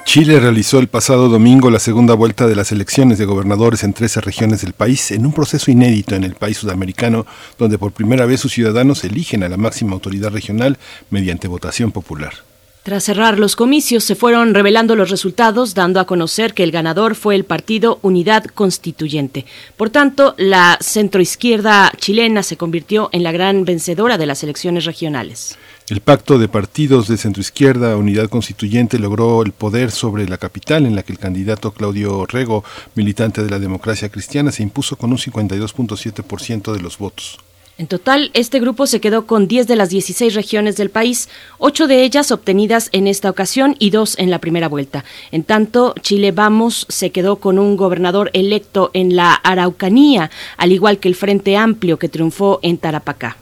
Chile 0.05 0.39
realizó 0.39 0.79
el 0.79 0.87
pasado 0.87 1.29
domingo 1.29 1.69
la 1.69 1.77
segunda 1.77 2.15
vuelta 2.15 2.47
de 2.47 2.55
las 2.55 2.71
elecciones 2.71 3.19
de 3.19 3.25
gobernadores 3.25 3.83
en 3.83 3.93
13 3.93 4.21
regiones 4.21 4.61
del 4.61 4.73
país, 4.73 5.11
en 5.11 5.23
un 5.23 5.33
proceso 5.33 5.69
inédito 5.69 6.15
en 6.15 6.23
el 6.23 6.33
país 6.33 6.57
sudamericano, 6.57 7.27
donde 7.59 7.77
por 7.77 7.91
primera 7.91 8.25
vez 8.25 8.39
sus 8.39 8.53
ciudadanos 8.53 9.03
eligen 9.03 9.43
a 9.43 9.49
la 9.49 9.57
máxima 9.57 9.93
autoridad 9.93 10.31
regional 10.31 10.79
mediante 11.11 11.47
votación 11.47 11.91
popular. 11.91 12.33
Tras 12.81 13.03
cerrar 13.03 13.37
los 13.37 13.55
comicios, 13.55 14.03
se 14.03 14.15
fueron 14.15 14.55
revelando 14.55 14.95
los 14.95 15.11
resultados, 15.11 15.75
dando 15.75 15.99
a 15.99 16.05
conocer 16.05 16.55
que 16.55 16.63
el 16.63 16.71
ganador 16.71 17.13
fue 17.13 17.35
el 17.35 17.43
partido 17.43 17.99
Unidad 18.01 18.45
Constituyente. 18.45 19.45
Por 19.75 19.91
tanto, 19.91 20.33
la 20.39 20.79
centroizquierda 20.81 21.91
chilena 21.97 22.41
se 22.41 22.57
convirtió 22.57 23.09
en 23.11 23.21
la 23.21 23.31
gran 23.31 23.63
vencedora 23.63 24.17
de 24.17 24.25
las 24.25 24.41
elecciones 24.41 24.85
regionales. 24.85 25.55
El 25.89 26.01
pacto 26.01 26.37
de 26.37 26.49
partidos 26.49 27.07
de 27.07 27.15
centroizquierda, 27.15 27.95
Unidad 27.95 28.27
Constituyente, 28.27 28.99
logró 28.99 29.41
el 29.41 29.53
poder 29.53 29.89
sobre 29.91 30.27
la 30.27 30.37
capital, 30.37 30.85
en 30.85 30.97
la 30.97 31.03
que 31.03 31.13
el 31.13 31.17
candidato 31.17 31.71
Claudio 31.71 32.25
Rego, 32.25 32.65
militante 32.95 33.41
de 33.41 33.49
la 33.49 33.57
democracia 33.57 34.09
cristiana, 34.09 34.51
se 34.51 34.63
impuso 34.63 34.97
con 34.97 35.11
un 35.11 35.17
52.7% 35.17 36.73
de 36.73 36.81
los 36.81 36.97
votos. 36.97 37.39
En 37.77 37.87
total, 37.87 38.31
este 38.33 38.59
grupo 38.59 38.85
se 38.85 38.99
quedó 38.99 39.25
con 39.25 39.47
10 39.47 39.65
de 39.67 39.77
las 39.77 39.89
16 39.89 40.33
regiones 40.33 40.75
del 40.75 40.89
país, 40.89 41.29
8 41.59 41.87
de 41.87 42.03
ellas 42.03 42.31
obtenidas 42.31 42.89
en 42.91 43.07
esta 43.07 43.29
ocasión 43.29 43.77
y 43.79 43.91
2 43.91 44.19
en 44.19 44.29
la 44.29 44.39
primera 44.39 44.67
vuelta. 44.67 45.05
En 45.31 45.43
tanto, 45.43 45.95
Chile 46.01 46.33
Vamos 46.33 46.85
se 46.89 47.11
quedó 47.11 47.37
con 47.37 47.57
un 47.59 47.77
gobernador 47.77 48.29
electo 48.33 48.91
en 48.93 49.15
la 49.15 49.35
Araucanía, 49.35 50.31
al 50.57 50.73
igual 50.73 50.97
que 50.97 51.07
el 51.07 51.15
Frente 51.15 51.55
Amplio 51.55 51.97
que 51.97 52.09
triunfó 52.09 52.59
en 52.61 52.77
Tarapacá. 52.77 53.37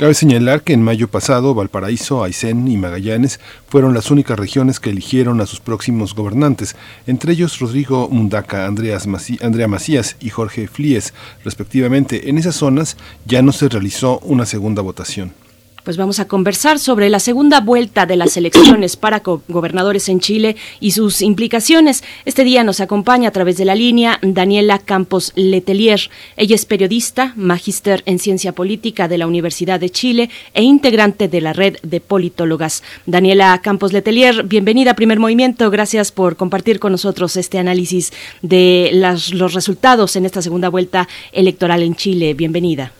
Cabe 0.00 0.14
señalar 0.14 0.62
que 0.62 0.72
en 0.72 0.80
mayo 0.82 1.08
pasado 1.08 1.52
Valparaíso, 1.52 2.24
Aysén 2.24 2.66
y 2.68 2.78
Magallanes 2.78 3.38
fueron 3.68 3.92
las 3.92 4.10
únicas 4.10 4.38
regiones 4.38 4.80
que 4.80 4.88
eligieron 4.88 5.42
a 5.42 5.46
sus 5.46 5.60
próximos 5.60 6.14
gobernantes, 6.14 6.74
entre 7.06 7.34
ellos 7.34 7.58
Rodrigo 7.58 8.08
Mundaca, 8.08 8.64
Andreas 8.64 9.06
Andrea 9.42 9.68
Macías 9.68 10.16
y 10.18 10.30
Jorge 10.30 10.68
Flies, 10.68 11.12
respectivamente. 11.44 12.30
En 12.30 12.38
esas 12.38 12.56
zonas 12.56 12.96
ya 13.26 13.42
no 13.42 13.52
se 13.52 13.68
realizó 13.68 14.20
una 14.20 14.46
segunda 14.46 14.80
votación. 14.80 15.34
Pues 15.84 15.96
vamos 15.96 16.20
a 16.20 16.28
conversar 16.28 16.78
sobre 16.78 17.08
la 17.08 17.20
segunda 17.20 17.60
vuelta 17.60 18.04
de 18.04 18.16
las 18.16 18.36
elecciones 18.36 18.96
para 18.96 19.22
gobernadores 19.48 20.10
en 20.10 20.20
Chile 20.20 20.56
y 20.78 20.90
sus 20.90 21.22
implicaciones. 21.22 22.04
Este 22.26 22.44
día 22.44 22.64
nos 22.64 22.80
acompaña 22.80 23.30
a 23.30 23.32
través 23.32 23.56
de 23.56 23.64
la 23.64 23.74
línea 23.74 24.18
Daniela 24.20 24.78
Campos 24.78 25.32
Letelier. 25.36 26.10
Ella 26.36 26.54
es 26.54 26.66
periodista, 26.66 27.32
magíster 27.34 28.02
en 28.04 28.18
ciencia 28.18 28.52
política 28.52 29.08
de 29.08 29.16
la 29.16 29.26
Universidad 29.26 29.80
de 29.80 29.88
Chile 29.88 30.28
e 30.52 30.62
integrante 30.62 31.28
de 31.28 31.40
la 31.40 31.54
red 31.54 31.76
de 31.82 32.00
politólogas. 32.00 32.82
Daniela 33.06 33.58
Campos 33.62 33.94
Letelier, 33.94 34.42
bienvenida 34.42 34.90
a 34.90 34.96
Primer 34.96 35.18
Movimiento. 35.18 35.70
Gracias 35.70 36.12
por 36.12 36.36
compartir 36.36 36.78
con 36.78 36.92
nosotros 36.92 37.36
este 37.36 37.58
análisis 37.58 38.12
de 38.42 38.90
los 38.92 39.54
resultados 39.54 40.14
en 40.16 40.26
esta 40.26 40.42
segunda 40.42 40.68
vuelta 40.68 41.08
electoral 41.32 41.82
en 41.82 41.94
Chile. 41.94 42.34
Bienvenida. 42.34 42.92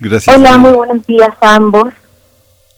Gracias. 0.00 0.36
Hola, 0.36 0.58
muy 0.58 0.72
buenos 0.72 1.06
días 1.06 1.30
a 1.40 1.54
ambos. 1.56 1.92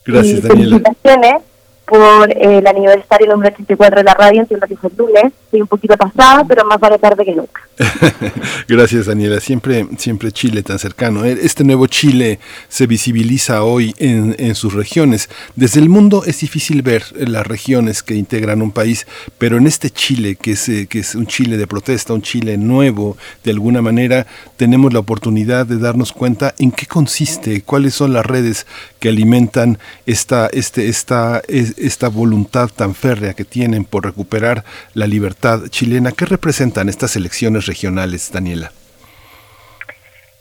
Gracias, 0.05 0.39
y 0.39 0.41
Daniela. 0.41 0.79
felicitaciones 0.79 1.43
por 1.91 2.31
eh, 2.31 2.59
el 2.59 2.67
aniversario 2.67 3.27
número 3.33 3.53
84 3.53 3.97
de 3.99 4.05
la 4.05 4.15
radio, 4.15 4.41
entiendo 4.41 4.67
que 4.67 4.77
fue 4.77 4.89
el 4.91 4.97
lunes. 4.97 5.33
Estoy 5.45 5.61
un 5.63 5.67
poquito 5.67 5.97
pasada, 5.97 6.45
pero 6.49 6.65
más 6.65 6.79
vale 6.79 6.97
tarde 6.99 7.25
que 7.25 7.35
nunca. 7.35 7.61
Gracias, 8.69 9.07
Daniela. 9.07 9.41
Siempre, 9.41 9.87
siempre 9.99 10.31
Chile 10.33 10.63
tan 10.63 10.79
cercano. 10.79 11.25
E- 11.25 11.39
Este 11.43 11.65
nuevo 11.65 11.87
Chile 11.89 12.39
se 12.69 12.87
visibiliza 12.87 13.65
hoy 13.65 13.93
en, 13.99 14.37
en 14.39 14.55
sus 14.55 14.75
regiones. 14.75 15.29
Desde 15.57 15.81
el 15.81 15.89
mundo 15.89 16.23
es 16.25 16.41
difícil 16.41 16.83
ver 16.83 17.03
las 17.17 17.47
regiones 17.47 18.03
que 18.05 18.15
integran 18.15 18.63
un 18.63 18.71
país, 18.71 19.07
pero 19.39 19.57
en 19.57 19.67
este 19.67 19.91
Chile, 19.91 20.37
que 20.37 20.53
es, 20.53 20.69
eh, 20.69 20.87
que 20.89 21.01
es 21.01 21.15
un 21.17 21.27
Chile 21.27 21.57
de 21.57 21.67
protesta, 21.67 22.13
un 22.15 22.23
Chile 22.23 22.57
nuevo, 22.57 23.17
de 23.43 23.51
alguna 23.51 23.83
manera, 23.83 24.27
tenemos 24.57 24.93
la 24.93 25.01
oportunidad 25.01 25.67
de 25.67 25.79
darnos 25.79 26.13
cuenta 26.13 26.55
en 26.59 26.71
qué 26.71 26.87
consiste, 26.87 27.63
cuáles 27.63 27.95
son 27.95 28.13
las 28.13 28.25
redes 28.25 28.67
que 29.01 29.09
alimentan 29.09 29.79
esta, 30.07 30.47
este, 30.53 30.89
esta, 30.89 31.43
es- 31.49 31.77
esta 31.79 32.09
voluntad 32.09 32.69
tan 32.75 32.95
férrea 32.95 33.35
que 33.35 33.45
tienen 33.45 33.85
por 33.85 34.05
recuperar 34.05 34.65
la 34.95 35.07
libertad 35.09 35.63
chilena. 35.69 36.13
¿Qué 36.13 36.27
representan 36.27 36.89
estas 36.89 37.17
elecciones 37.17 37.67
regionales, 37.67 38.31
Daniela? 38.33 38.71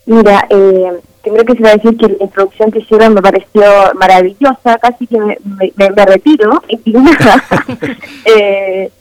Mira, 0.05 0.45
eh, 0.49 0.91
primero 1.21 1.45
quisiera 1.45 1.73
decir 1.75 1.95
que 1.97 2.07
la 2.07 2.23
introducción 2.25 2.71
que 2.71 2.79
hicieron 2.79 3.13
me 3.13 3.21
pareció 3.21 3.63
maravillosa, 3.95 4.77
casi 4.81 5.05
que 5.07 5.17
me, 5.19 5.37
me- 5.75 6.05
retiro. 6.05 6.61
Eh, 8.25 8.91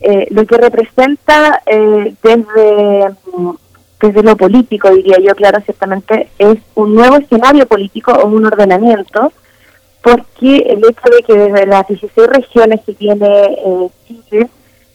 eh, 0.00 0.26
lo 0.30 0.44
que 0.46 0.56
representa 0.58 1.62
eh, 1.66 2.14
desde, 2.22 3.08
mm, 3.36 3.50
desde 4.00 4.22
lo 4.22 4.36
político, 4.36 4.90
diría 4.90 5.18
yo, 5.18 5.34
claro, 5.34 5.60
ciertamente, 5.64 6.28
es 6.38 6.58
un 6.74 6.94
nuevo 6.94 7.16
escenario 7.16 7.66
político 7.66 8.12
o 8.12 8.26
un 8.26 8.44
ordenamiento, 8.44 9.32
porque 10.02 10.58
el 10.58 10.84
hecho 10.84 11.08
de 11.10 11.22
que 11.26 11.34
desde 11.34 11.66
las 11.66 11.88
16 11.88 12.28
regiones 12.28 12.80
que 12.84 12.92
tiene 12.92 13.26
eh, 13.26 13.88
Chile 14.06 14.48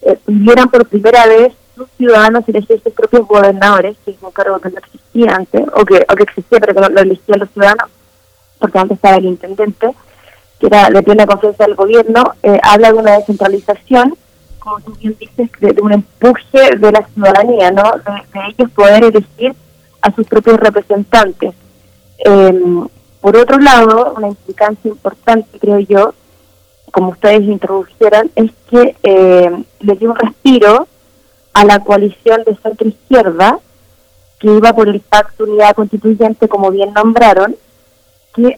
eh, 0.04 0.18
pudieran 0.24 0.70
por 0.70 0.88
primera 0.88 1.26
vez 1.26 1.54
sus 1.76 1.90
ciudadanos 1.98 2.48
elegir 2.48 2.82
sus 2.84 2.94
propios 2.94 3.28
gobernadores, 3.28 3.98
que 4.06 4.12
es 4.12 4.18
un 4.22 4.32
cargo 4.32 4.60
que 4.60 4.70
no 4.70 4.78
existía 4.78 5.36
antes, 5.36 5.64
o 5.74 5.86
que, 5.86 6.06
o 6.08 6.16
que 6.16 6.24
existía 6.24 6.60
pero 6.60 6.76
que 6.76 6.82
no 6.82 6.90
lo 6.90 7.02
elegían 7.02 7.40
los 7.40 7.50
ciudadanos, 7.50 7.90
porque 8.60 8.78
antes 8.78 8.98
estaba 8.98 9.16
el 9.16 9.26
intendente, 9.26 9.92
que 10.60 10.68
era 10.68 10.90
de 10.90 11.02
plena 11.02 11.26
confianza 11.26 11.66
del 11.66 11.76
gobierno, 11.76 12.36
eh, 12.44 12.60
habla 12.62 12.92
de 12.92 13.00
una 13.00 13.18
descentralización, 13.18 14.16
como 14.60 14.78
bien 15.00 15.16
dices, 15.20 15.50
de, 15.60 15.82
un 15.82 15.94
empuje 15.94 16.76
de 16.78 16.92
la 16.92 17.08
ciudadanía, 17.14 17.72
¿no? 17.72 17.84
De, 17.84 18.40
ellos 18.50 18.72
poder 18.72 19.04
elegir 19.04 19.56
a 20.02 20.12
sus 20.14 20.28
propios 20.28 20.60
representantes. 20.60 21.54
Em, 22.20 22.88
por 23.22 23.36
otro 23.36 23.58
lado, 23.58 24.14
una 24.18 24.28
implicancia 24.28 24.90
importante, 24.90 25.60
creo 25.60 25.80
yo, 25.80 26.14
como 26.92 27.10
ustedes 27.10 27.44
introdujeron, 27.44 28.32
es 28.36 28.52
que 28.70 28.96
eh, 29.04 29.64
le 29.80 29.96
dio 29.96 30.12
un 30.12 30.16
respiro 30.16 30.88
a 31.54 31.66
la 31.66 31.80
coalición 31.80 32.44
de 32.46 32.56
centro-izquierda, 32.56 33.60
que 34.40 34.48
iba 34.48 34.74
por 34.74 34.88
el 34.88 35.02
Pacto 35.02 35.44
Unidad 35.44 35.76
Constituyente, 35.76 36.48
como 36.48 36.72
bien 36.72 36.94
nombraron, 36.94 37.56
que 38.34 38.58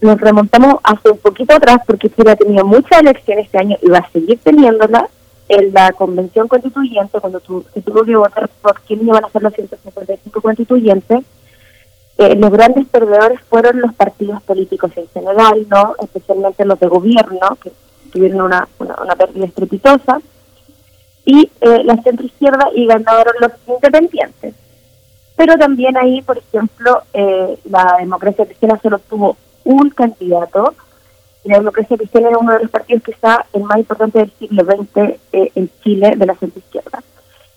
nos 0.00 0.20
remontamos 0.20 0.76
hace 0.82 1.10
un 1.10 1.18
poquito 1.18 1.54
atrás, 1.54 1.78
porque 1.86 2.10
Chile 2.10 2.32
ha 2.32 2.36
tenido 2.36 2.64
muchas 2.64 3.00
elecciones 3.00 3.46
este 3.46 3.58
año 3.58 3.76
y 3.82 3.88
va 3.88 3.98
a 3.98 4.10
seguir 4.10 4.38
teniéndolas, 4.38 5.04
en 5.48 5.72
la 5.72 5.92
Convención 5.92 6.48
Constituyente, 6.48 7.20
cuando 7.20 7.40
tu, 7.40 7.64
se 7.72 7.80
tuvo 7.80 8.04
que 8.04 8.16
votar 8.16 8.48
por 8.60 8.80
quién 8.80 9.02
iban 9.02 9.24
a 9.24 9.30
ser 9.30 9.42
los 9.42 9.54
155 9.54 10.40
constituyentes, 10.40 11.24
eh, 12.18 12.34
los 12.34 12.50
grandes 12.50 12.86
perdedores 12.88 13.40
fueron 13.42 13.80
los 13.80 13.94
partidos 13.94 14.42
políticos 14.42 14.90
en 14.96 15.06
general, 15.08 15.66
no 15.68 15.94
especialmente 16.02 16.64
los 16.64 16.80
de 16.80 16.86
gobierno, 16.88 17.58
que 17.62 17.70
tuvieron 18.10 18.40
una, 18.40 18.66
una, 18.78 19.14
pérdida 19.16 19.46
estrepitosa, 19.46 20.20
y 21.24 21.50
eh, 21.60 21.84
la 21.84 22.00
centroizquierda 22.02 22.70
y 22.74 22.86
ganaron 22.86 23.34
los 23.40 23.52
independientes. 23.66 24.54
Pero 25.36 25.56
también 25.58 25.96
ahí, 25.96 26.22
por 26.22 26.38
ejemplo, 26.38 27.02
eh, 27.12 27.58
la 27.68 27.96
democracia 28.00 28.46
cristiana 28.46 28.80
solo 28.82 28.98
tuvo 28.98 29.36
un 29.66 29.90
candidato, 29.90 30.74
y 31.44 31.50
la 31.50 31.58
democracia 31.58 31.96
cristiana 31.96 32.28
era 32.28 32.38
uno 32.38 32.54
de 32.54 32.60
los 32.60 32.70
partidos 32.70 33.02
que 33.02 33.12
está 33.12 33.46
el 33.52 33.62
más 33.64 33.78
importante 33.78 34.18
del 34.18 34.32
siglo 34.38 34.64
XX 34.64 35.18
en 35.30 35.70
Chile 35.82 36.14
de 36.16 36.26
la 36.26 36.34
centroizquierda. 36.34 37.02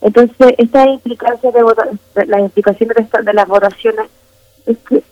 Entonces, 0.02 0.56
esta 0.58 0.88
implicancia 0.88 1.52
de, 1.52 2.26
la 2.28 2.40
implicación 2.40 2.90
de, 2.90 3.24
de 3.24 3.34
las 3.34 3.48
votaciones 3.48 4.10
es 4.66 4.78
que 4.88 5.04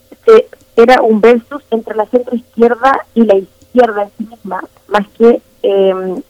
era 0.78 1.02
un 1.02 1.19
versus 1.19 1.64
entre 1.72 1.95
la 1.95 2.06
centro 2.06 2.36
izquierda 2.36 3.06
y 3.15 3.24
la 3.26 3.36
izquierda 3.36 4.03
en 4.03 4.10
sí 4.18 4.36
misma, 4.36 4.64
más 4.88 5.07
que 5.18 5.41
em, 5.64 6.22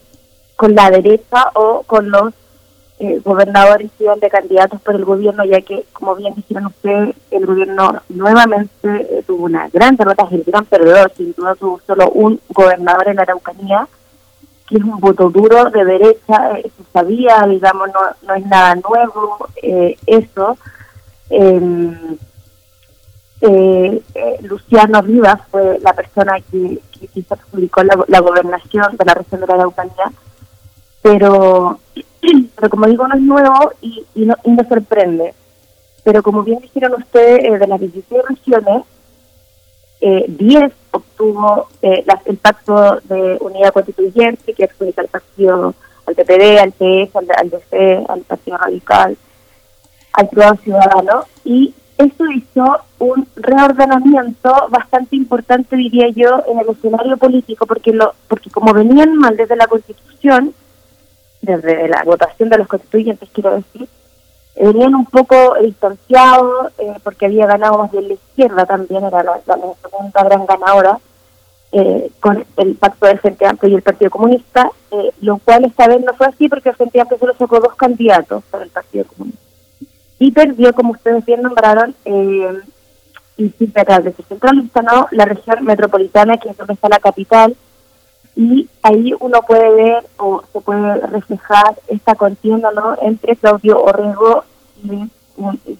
con 0.55 0.73
la 0.73 0.89
derecha 0.89 1.51
o 1.53 1.83
con 1.83 2.09
los 2.09 2.33
eh, 2.99 3.21
gobernadores 3.23 3.91
iban 3.99 4.19
de 4.19 4.29
candidatos 4.29 4.81
por 4.81 4.95
el 4.95 5.05
gobierno, 5.05 5.45
ya 5.45 5.61
que, 5.61 5.85
como 5.93 6.15
bien 6.15 6.33
dijeron 6.35 6.67
ustedes, 6.67 7.15
el 7.31 7.45
gobierno 7.45 8.01
nuevamente 8.09 8.71
eh, 8.83 9.23
tuvo 9.25 9.45
una 9.45 9.69
gran 9.69 9.95
derrota, 9.95 10.27
el 10.31 10.43
gran 10.43 10.65
perdedor, 10.65 11.11
sin 11.15 11.33
duda 11.33 11.55
tuvo 11.55 11.79
solo 11.85 12.09
un 12.09 12.39
gobernador 12.49 13.07
en 13.09 13.17
la 13.17 13.21
Araucanía, 13.23 13.87
que 14.67 14.77
es 14.77 14.83
un 14.83 14.99
voto 14.99 15.29
duro 15.29 15.69
de 15.69 15.85
derecha, 15.85 16.57
eh, 16.57 16.71
se 16.75 16.83
sabía, 16.91 17.45
digamos, 17.47 17.89
no, 17.89 18.27
no 18.27 18.33
es 18.35 18.45
nada 18.45 18.75
nuevo 18.75 19.47
eso. 19.61 20.57
Eh, 21.29 22.17
eh, 23.41 24.01
eh, 24.15 24.37
Luciano 24.41 25.01
Rivas 25.01 25.39
fue 25.51 25.79
la 25.81 25.93
persona 25.93 26.39
que, 26.51 26.79
que 26.91 27.07
quizás 27.07 27.37
publicó 27.51 27.83
la, 27.83 28.19
gobernación 28.19 28.97
de 28.97 29.05
la 29.05 29.13
región 29.13 29.41
de 29.41 29.47
la 29.47 29.53
Araucanía, 29.53 30.11
pero, 31.03 31.79
pero 32.55 32.69
como 32.69 32.87
digo, 32.87 33.07
no 33.07 33.15
es 33.15 33.21
nuevo 33.21 33.73
y, 33.81 34.05
y, 34.15 34.25
no, 34.25 34.35
y 34.43 34.51
no 34.51 34.63
sorprende. 34.67 35.33
Pero 36.03 36.23
como 36.23 36.43
bien 36.43 36.59
dijeron 36.59 36.93
ustedes, 36.93 37.43
eh, 37.43 37.57
de 37.57 37.67
las 37.67 37.79
16 37.79 38.21
regiones, 38.29 38.83
eh, 39.99 40.25
10 40.27 40.71
obtuvo 40.91 41.67
eh, 41.81 42.05
el 42.25 42.37
pacto 42.37 42.99
de 43.03 43.37
unidad 43.41 43.73
constituyente 43.73 44.53
que 44.53 44.63
adjudica 44.65 45.01
al 45.01 45.07
partido, 45.07 45.73
al 46.05 46.15
PPD, 46.15 46.59
al 46.59 46.71
PS, 46.71 47.15
al, 47.15 47.27
al 47.35 47.49
DC, 47.49 48.05
al 48.07 48.21
Partido 48.21 48.57
Radical, 48.57 49.17
al 50.13 50.29
Privado 50.29 50.55
Ciudadano, 50.63 51.23
y 51.43 51.73
eso 51.97 52.25
hizo 52.31 52.77
un 52.99 53.27
reordenamiento 53.35 54.67
bastante 54.69 55.15
importante, 55.15 55.75
diría 55.75 56.09
yo, 56.09 56.43
en 56.47 56.59
el 56.59 56.69
escenario 56.69 57.17
político, 57.17 57.65
porque 57.65 57.91
lo, 57.91 58.13
porque 58.27 58.49
como 58.51 58.73
venían 58.73 59.15
mal 59.15 59.35
desde 59.35 59.55
la 59.55 59.67
Constitución, 59.67 60.53
desde 61.41 61.87
la 61.87 62.03
votación 62.03 62.49
de 62.49 62.57
los 62.57 62.67
constituyentes, 62.67 63.29
quiero 63.31 63.55
decir, 63.55 63.87
venían 64.55 64.95
un 64.95 65.05
poco 65.05 65.55
distanciados, 65.61 66.71
eh, 66.79 66.95
porque 67.03 67.27
había 67.27 67.45
ganado 67.45 67.77
más 67.77 67.91
bien 67.91 68.07
la 68.07 68.13
izquierda 68.15 68.65
también, 68.65 69.03
era 69.03 69.23
la, 69.23 69.39
segunda 69.45 70.23
gran 70.23 70.45
ganadora, 70.45 70.99
eh, 71.71 72.11
con 72.19 72.45
el 72.57 72.75
pacto 72.75 73.05
del 73.07 73.19
Frente 73.19 73.45
Amplio 73.45 73.71
y 73.71 73.75
el 73.75 73.81
Partido 73.81 74.09
Comunista, 74.09 74.71
eh, 74.91 75.11
lo 75.21 75.37
cual 75.37 75.65
esta 75.65 75.87
vez 75.87 76.03
no 76.03 76.13
fue 76.13 76.27
así 76.27 76.47
porque 76.47 76.69
el 76.69 76.75
Frente 76.75 77.01
Amplio 77.01 77.19
solo 77.19 77.35
sacó 77.37 77.59
dos 77.59 77.75
candidatos 77.75 78.43
para 78.49 78.63
el 78.63 78.69
Partido 78.69 79.05
Comunista 79.05 79.47
y 80.19 80.31
perdió, 80.31 80.73
como 80.73 80.91
ustedes 80.91 81.25
bien 81.25 81.41
nombraron, 81.41 81.95
eh, 82.05 82.59
y 83.37 83.49
sin 83.49 83.71
de 83.71 84.13
centralista, 84.27 84.81
¿no? 84.81 85.07
la 85.11 85.25
región 85.25 85.63
metropolitana, 85.63 86.37
que 86.37 86.49
es 86.49 86.57
donde 86.57 86.73
está 86.73 86.89
la 86.89 86.99
capital, 86.99 87.55
y 88.37 88.69
ahí 88.83 89.15
uno 89.19 89.41
puede 89.41 89.67
ver 89.73 90.05
o 90.17 90.43
se 90.53 90.61
puede 90.61 91.07
reflejar 91.07 91.75
esta 91.87 92.13
contienda 92.13 92.69
¿no? 92.71 92.95
entre 93.01 93.35
Claudio 93.35 93.81
Orrego 93.81 94.43
y, 94.83 95.09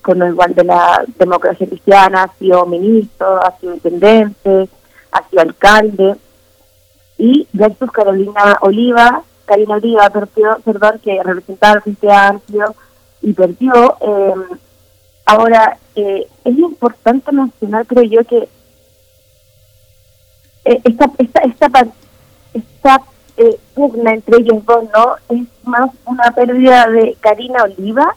con 0.02 0.24
el 0.24 0.34
igual 0.34 0.56
de 0.56 0.64
la 0.64 1.06
democracia 1.20 1.68
cristiana, 1.68 2.24
ha 2.24 2.38
sido 2.40 2.66
ministro, 2.66 3.40
ha 3.44 3.56
sido 3.60 3.76
intendente, 3.76 4.70
ha 5.12 5.30
sido 5.30 5.42
alcalde, 5.44 6.16
y 7.20 7.48
versus 7.54 7.92
Carolina 7.92 8.58
Oliva, 8.62 9.24
Karina 9.46 9.76
Oliva, 9.76 10.10
perdón, 10.10 11.00
que 11.04 11.22
representaba 11.24 11.76
el 11.76 11.82
Frente 11.82 12.12
Amplio, 12.12 12.76
y 13.22 13.34
perdió. 13.34 13.98
Em, 14.02 14.44
ahora, 15.26 15.78
eh, 15.96 16.28
es 16.44 16.58
importante 16.58 17.32
mencionar, 17.32 17.86
creo 17.88 18.04
yo, 18.04 18.24
que 18.26 18.48
eh, 20.66 20.82
esta, 20.84 21.10
esta, 21.18 21.40
esta, 21.42 21.88
esta 22.58 23.02
eh, 23.38 23.60
pugna 23.74 24.14
entre 24.14 24.38
ellos 24.38 24.66
dos, 24.66 24.84
¿no? 24.94 25.16
Es 25.30 25.48
más 25.64 25.92
una 26.06 26.32
pérdida 26.32 26.88
de 26.88 27.16
Karina 27.20 27.64
Oliva, 27.64 28.16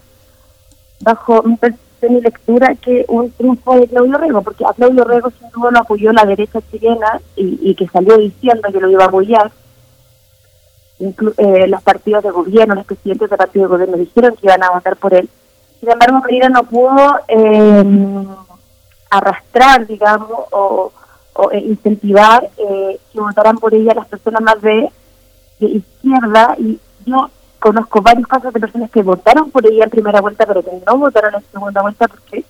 bajo 1.00 1.42
mi 1.42 2.20
lectura, 2.20 2.74
que 2.76 3.04
un 3.08 3.30
triunfo 3.32 3.78
de 3.78 3.88
Claudio 3.88 4.16
Rego, 4.18 4.42
porque 4.42 4.64
a 4.64 4.72
Claudio 4.72 5.04
Rego 5.04 5.30
sin 5.30 5.50
duda 5.50 5.70
lo 5.70 5.80
apoyó 5.80 6.12
la 6.12 6.24
derecha 6.24 6.60
chilena 6.70 7.20
y, 7.36 7.74
que 7.74 7.86
salió 7.88 8.16
diciendo 8.16 8.68
que 8.72 8.80
lo 8.80 8.88
iba 8.88 9.04
a 9.04 9.08
apoyar 9.08 9.50
eh, 10.98 11.66
los 11.66 11.82
partidos 11.82 12.24
de 12.24 12.30
gobierno, 12.30 12.74
los 12.74 12.86
presidentes 12.86 13.28
de 13.28 13.36
partidos 13.36 13.68
de 13.68 13.76
gobierno 13.76 13.96
dijeron 13.98 14.36
que 14.36 14.46
iban 14.46 14.62
a 14.62 14.70
votar 14.70 14.96
por 14.96 15.14
él. 15.14 15.28
Sin 15.80 15.90
embargo, 15.90 16.20
Pereira 16.22 16.48
no 16.48 16.62
pudo 16.64 17.20
eh, 17.28 17.84
arrastrar, 19.10 19.86
digamos, 19.86 20.30
o, 20.52 20.92
o 21.34 21.50
eh, 21.52 21.58
incentivar 21.58 22.48
eh, 22.56 22.98
que 23.12 23.20
votaran 23.20 23.58
por 23.58 23.74
ella 23.74 23.94
las 23.94 24.08
personas 24.08 24.42
más 24.42 24.60
de, 24.62 24.90
izquierda. 25.60 26.56
Y 26.58 26.78
yo 27.06 27.30
conozco 27.58 28.00
varios 28.00 28.26
casos 28.26 28.52
de 28.52 28.60
personas 28.60 28.90
que 28.90 29.02
votaron 29.02 29.50
por 29.50 29.66
ella 29.66 29.84
en 29.84 29.90
primera 29.90 30.20
vuelta, 30.20 30.46
pero 30.46 30.62
que 30.62 30.70
no 30.86 30.98
votaron 30.98 31.34
en 31.34 31.44
segunda 31.52 31.82
vuelta 31.82 32.08
porque 32.08 32.44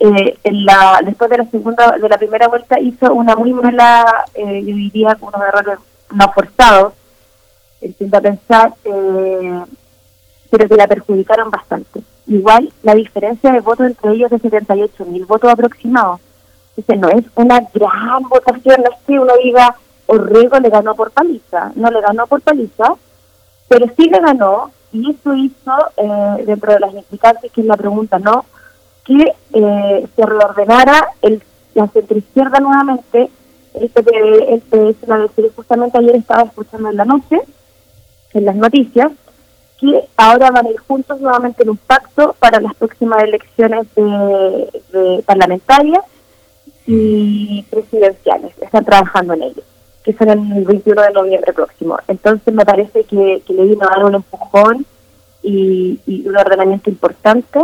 eh, 0.00 0.38
en 0.44 0.64
la, 0.64 1.00
después 1.04 1.28
de 1.28 1.38
la 1.38 1.50
segunda 1.50 1.98
de 1.98 2.08
la 2.08 2.18
primera 2.18 2.48
vuelta 2.48 2.78
hizo 2.78 3.12
una 3.12 3.34
muy 3.34 3.52
mala, 3.52 4.24
eh, 4.34 4.62
yo 4.64 4.74
diría, 4.74 5.18
unos 5.20 5.42
errores 5.42 5.78
no 6.12 6.32
forzados 6.32 6.94
a 8.12 8.20
pensar, 8.20 8.74
eh, 8.84 9.64
pero 10.50 10.68
que 10.68 10.76
la 10.76 10.86
perjudicaron 10.86 11.50
bastante. 11.50 12.02
Igual 12.26 12.72
la 12.82 12.94
diferencia 12.94 13.52
de 13.52 13.60
votos 13.60 13.86
entre 13.86 14.12
ellos 14.12 14.32
es 14.32 14.42
de 14.42 14.50
78 14.50 15.04
mil 15.06 15.24
votos 15.24 15.50
aproximados. 15.50 16.20
Entonces 16.78 17.00
no 17.00 17.08
es 17.08 17.24
una 17.34 17.60
gran 17.74 18.22
votación, 18.28 18.82
no 18.82 18.90
es 18.90 18.98
que 19.04 19.18
uno 19.18 19.32
diga 19.42 19.74
Orrego 20.06 20.60
le 20.60 20.70
ganó 20.70 20.94
por 20.94 21.10
paliza, 21.10 21.72
no 21.74 21.90
le 21.90 22.00
ganó 22.00 22.26
por 22.28 22.40
paliza, 22.40 22.94
pero 23.66 23.86
sí 23.96 24.08
le 24.08 24.20
ganó 24.20 24.70
y 24.92 25.10
eso 25.10 25.34
hizo, 25.34 25.72
eh, 25.96 26.44
dentro 26.46 26.72
de 26.72 26.80
las 26.80 26.94
implicancias 26.94 27.52
que 27.52 27.60
es 27.60 27.66
la 27.66 27.76
pregunta, 27.76 28.18
¿no? 28.20 28.44
Que 29.04 29.34
eh, 29.52 30.06
se 30.14 30.26
reordenara 30.26 31.08
el, 31.20 31.42
la 31.74 31.88
centroizquierda 31.88 32.60
nuevamente, 32.60 33.28
este, 33.74 34.54
este, 34.54 34.90
este, 34.90 35.50
justamente 35.56 35.98
ayer 35.98 36.14
estaba 36.14 36.42
escuchando 36.42 36.90
en 36.90 36.96
la 36.96 37.04
noche, 37.04 37.40
en 38.34 38.44
las 38.44 38.54
noticias, 38.54 39.10
que 39.80 40.08
ahora 40.16 40.50
van 40.52 40.66
a 40.66 40.70
ir 40.70 40.78
juntos 40.78 41.20
nuevamente 41.20 41.64
en 41.64 41.70
un 41.70 41.76
pacto 41.76 42.36
para 42.38 42.60
las 42.60 42.74
próximas 42.76 43.22
elecciones 43.24 43.86
de, 43.94 45.22
parlamentarias 45.26 46.04
y 46.90 47.62
presidenciales. 47.70 48.52
Están 48.60 48.84
trabajando 48.84 49.34
en 49.34 49.42
ello, 49.42 49.62
que 50.02 50.14
son 50.14 50.30
el 50.30 50.64
21 50.64 51.02
de 51.02 51.12
noviembre 51.12 51.52
próximo. 51.52 51.98
Entonces 52.08 52.52
me 52.54 52.64
parece 52.64 53.04
que, 53.04 53.42
le 53.46 53.62
vino 53.64 53.84
a 53.84 53.96
dar 53.96 54.04
un 54.06 54.14
empujón 54.14 54.86
y, 55.42 56.00
un 56.26 56.36
ordenamiento 56.36 56.88
importante. 56.88 57.60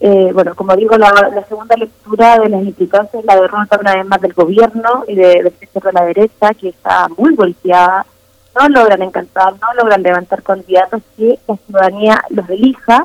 Eh, 0.00 0.30
bueno, 0.32 0.54
como 0.54 0.76
digo, 0.76 0.96
la, 0.96 1.44
segunda 1.48 1.76
lectura 1.76 2.38
de 2.38 2.48
las 2.48 2.62
implicancias 2.62 3.24
la 3.24 3.34
derrota 3.40 3.78
una 3.80 3.96
vez 3.96 4.06
más 4.06 4.20
del 4.20 4.32
gobierno 4.32 5.04
y 5.08 5.16
de, 5.16 5.42
del 5.42 5.52
sector 5.58 5.82
de 5.82 5.92
la 5.92 6.04
derecha, 6.04 6.54
que 6.54 6.68
está 6.68 7.08
muy 7.16 7.34
golpeada, 7.34 8.06
no 8.54 8.68
logran 8.68 9.02
encantar, 9.02 9.54
no 9.54 9.74
logran 9.74 10.02
levantar 10.04 10.44
candidatos 10.44 11.02
que 11.16 11.40
la 11.48 11.56
ciudadanía 11.56 12.22
los 12.30 12.48
elija, 12.48 13.04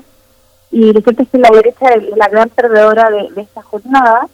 y 0.70 0.92
lo 0.92 1.02
cierto 1.02 1.24
es 1.24 1.30
que 1.30 1.38
la 1.38 1.50
derecha 1.52 1.88
es 1.90 2.18
la 2.18 2.28
gran 2.28 2.50
perdedora 2.50 3.10
de, 3.12 3.30
esta 3.42 3.62
jornada. 3.62 4.28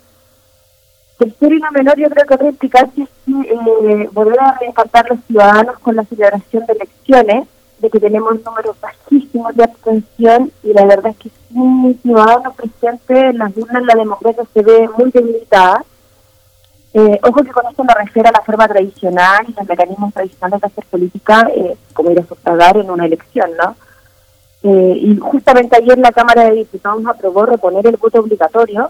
Tercero 1.19 1.53
y 1.53 1.59
no 1.59 1.69
menor, 1.71 1.97
yo 1.99 2.09
creo 2.09 2.25
que 2.25 2.33
otra 2.33 2.47
implicancia 2.47 3.03
es 3.03 3.09
eh, 3.27 4.09
volver 4.13 4.39
a 4.39 4.57
reencantar 4.57 5.05
a 5.05 5.15
los 5.15 5.23
ciudadanos 5.25 5.77
con 5.79 5.97
la 5.97 6.05
celebración 6.05 6.65
de 6.65 6.73
elecciones, 6.73 7.47
de 7.79 7.89
que 7.89 7.99
tenemos 7.99 8.41
números 8.45 8.77
bajísimos 8.79 9.53
de 9.53 9.65
abstención 9.65 10.49
y 10.63 10.71
la 10.71 10.85
verdad 10.85 11.11
es 11.11 11.17
que 11.17 11.29
un 11.53 11.99
ciudadano 12.01 12.53
presente 12.53 13.19
en 13.19 13.37
las 13.37 13.55
urnas 13.57 13.83
la 13.83 13.95
democracia 13.95 14.45
se 14.53 14.61
ve 14.61 14.89
muy 14.97 15.11
debilitada. 15.11 15.83
Eh, 16.93 17.19
ojo 17.21 17.43
que 17.43 17.51
con 17.51 17.67
esto 17.67 17.83
me 17.83 17.93
refiero 17.95 18.29
a 18.29 18.31
la 18.31 18.41
forma 18.41 18.69
tradicional 18.69 19.45
y 19.45 19.53
los 19.53 19.67
mecanismos 19.67 20.13
tradicionales 20.13 20.61
de 20.61 20.67
hacer 20.67 20.85
política, 20.85 21.49
eh, 21.53 21.75
como 21.93 22.11
ir 22.11 22.19
a 22.21 22.25
sufragar 22.25 22.77
en 22.77 22.89
una 22.89 23.05
elección, 23.05 23.51
¿no? 23.61 23.75
Eh, 24.63 24.97
y 25.01 25.17
justamente 25.17 25.75
ayer 25.75 25.97
la 25.97 26.13
Cámara 26.13 26.45
de 26.45 26.55
Diputados 26.55 27.05
aprobó 27.05 27.45
reponer 27.45 27.85
el 27.87 27.97
voto 27.97 28.21
obligatorio 28.21 28.89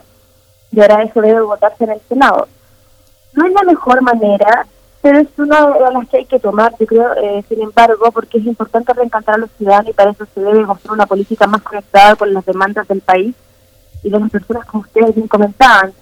y 0.72 0.80
ahora 0.80 1.04
eso 1.04 1.22
debe 1.22 1.42
votarse 1.42 1.84
en 1.84 1.92
el 1.92 2.02
Senado. 2.08 2.48
No 3.34 3.46
es 3.46 3.54
la 3.54 3.64
mejor 3.64 4.02
manera 4.02 4.66
pero 5.02 5.20
es 5.20 5.28
una 5.38 5.66
de 5.68 5.94
las 5.94 6.10
que 6.10 6.18
hay 6.18 6.26
que 6.26 6.40
tomar, 6.40 6.76
yo 6.78 6.86
creo, 6.86 7.14
eh, 7.16 7.44
sin 7.48 7.62
embargo, 7.62 8.12
porque 8.12 8.38
es 8.38 8.46
importante 8.46 8.94
reencantar 8.94 9.36
a 9.36 9.38
los 9.38 9.52
ciudadanos 9.52 9.90
y 9.90 9.94
para 9.94 10.12
eso 10.12 10.26
se 10.34 10.42
debe 10.42 10.66
mostrar 10.66 10.94
una 10.94 11.06
política 11.06 11.48
más 11.48 11.62
conectada 11.62 12.16
con 12.16 12.34
las 12.34 12.46
demandas 12.46 12.88
del 12.88 13.00
país 13.00 13.34
y 14.04 14.10
las 14.10 14.30
personas 14.30 14.66
que 14.70 14.78
ustedes 14.78 15.16
bien 15.16 15.28
comentaban. 15.28 15.94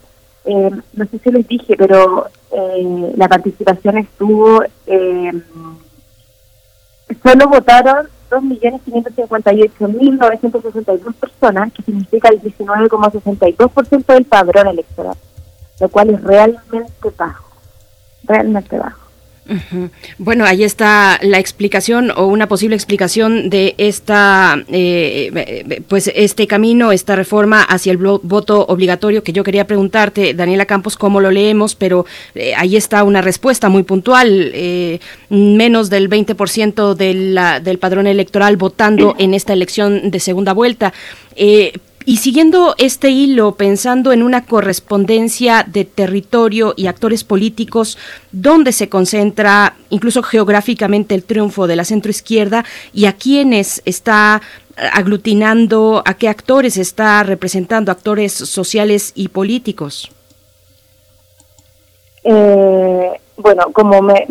Eh, 0.46 0.72
no 0.94 1.06
sé 1.06 1.20
si 1.20 1.32
les 1.32 1.48
dije, 1.48 1.76
pero 1.78 2.28
eh, 2.52 3.14
la 3.16 3.28
participación 3.28 4.00
estuvo, 4.00 4.64
solo 7.24 7.48
votaron 7.48 8.10
2.558.962 8.30 11.16
personas, 11.16 11.72
que 11.74 11.82
significa 11.84 12.30
el 12.30 12.42
19,62% 12.42 14.06
del 14.06 14.26
padrón 14.26 14.68
electoral, 14.68 15.16
lo 15.80 15.90
cual 15.90 16.10
es 16.10 16.22
realmente 16.24 17.10
bajo 17.18 17.48
realmente 18.28 18.78
bajo. 18.78 19.07
Bueno, 20.18 20.46
ahí 20.46 20.64
está 20.64 21.20
la 21.22 21.40
explicación 21.40 22.12
o 22.16 22.26
una 22.26 22.48
posible 22.48 22.76
explicación 22.76 23.50
de 23.50 23.76
esta, 23.78 24.64
eh, 24.70 25.82
pues 25.88 26.12
este 26.14 26.48
camino, 26.48 26.92
esta 26.92 27.16
reforma 27.16 27.64
hacia 27.64 27.92
el 27.92 27.98
voto 27.98 28.66
obligatorio 28.68 29.24
que 29.24 29.34
yo 29.34 29.44
quería 29.44 29.66
preguntarte, 29.66 30.34
Daniela 30.34 30.66
Campos, 30.66 30.98
cómo 30.98 31.22
lo 31.22 31.32
leemos, 31.32 31.76
pero 31.76 32.06
eh, 32.36 32.54
ahí 32.56 32.76
está 32.76 33.04
una 33.04 33.22
respuesta 33.22 33.70
muy 33.70 33.84
puntual, 33.84 34.52
eh, 34.54 35.00
menos 35.30 35.90
del 35.90 36.10
20% 36.10 36.94
de 36.96 37.08
del 37.08 37.80
padrón 37.80 38.08
electoral 38.08 38.58
votando 38.58 39.16
en 39.18 39.34
esta 39.34 39.54
elección 39.54 40.12
de 40.12 40.20
segunda 40.20 40.54
vuelta. 40.54 40.94
Y 42.08 42.16
siguiendo 42.16 42.74
este 42.78 43.10
hilo, 43.10 43.56
pensando 43.56 44.14
en 44.14 44.24
una 44.24 44.46
correspondencia 44.46 45.66
de 45.68 45.84
territorio 45.84 46.74
y 46.78 46.88
actores 46.88 47.26
políticos, 47.26 47.98
¿dónde 48.32 48.72
se 48.72 48.88
concentra 48.88 49.76
incluso 49.90 50.24
geográficamente 50.24 51.16
el 51.16 51.26
triunfo 51.26 51.68
de 51.68 51.76
la 51.76 51.84
centroizquierda 51.84 52.64
y 52.94 53.08
a 53.08 53.18
quiénes 53.18 53.82
está 53.84 54.42
aglutinando, 54.78 56.02
a 56.06 56.14
qué 56.14 56.30
actores 56.30 56.78
está 56.78 57.24
representando, 57.24 57.92
actores 57.92 58.32
sociales 58.32 59.12
y 59.14 59.28
políticos? 59.28 60.10
Eh, 62.24 63.20
bueno, 63.36 63.66
como 63.74 64.02
me, 64.02 64.26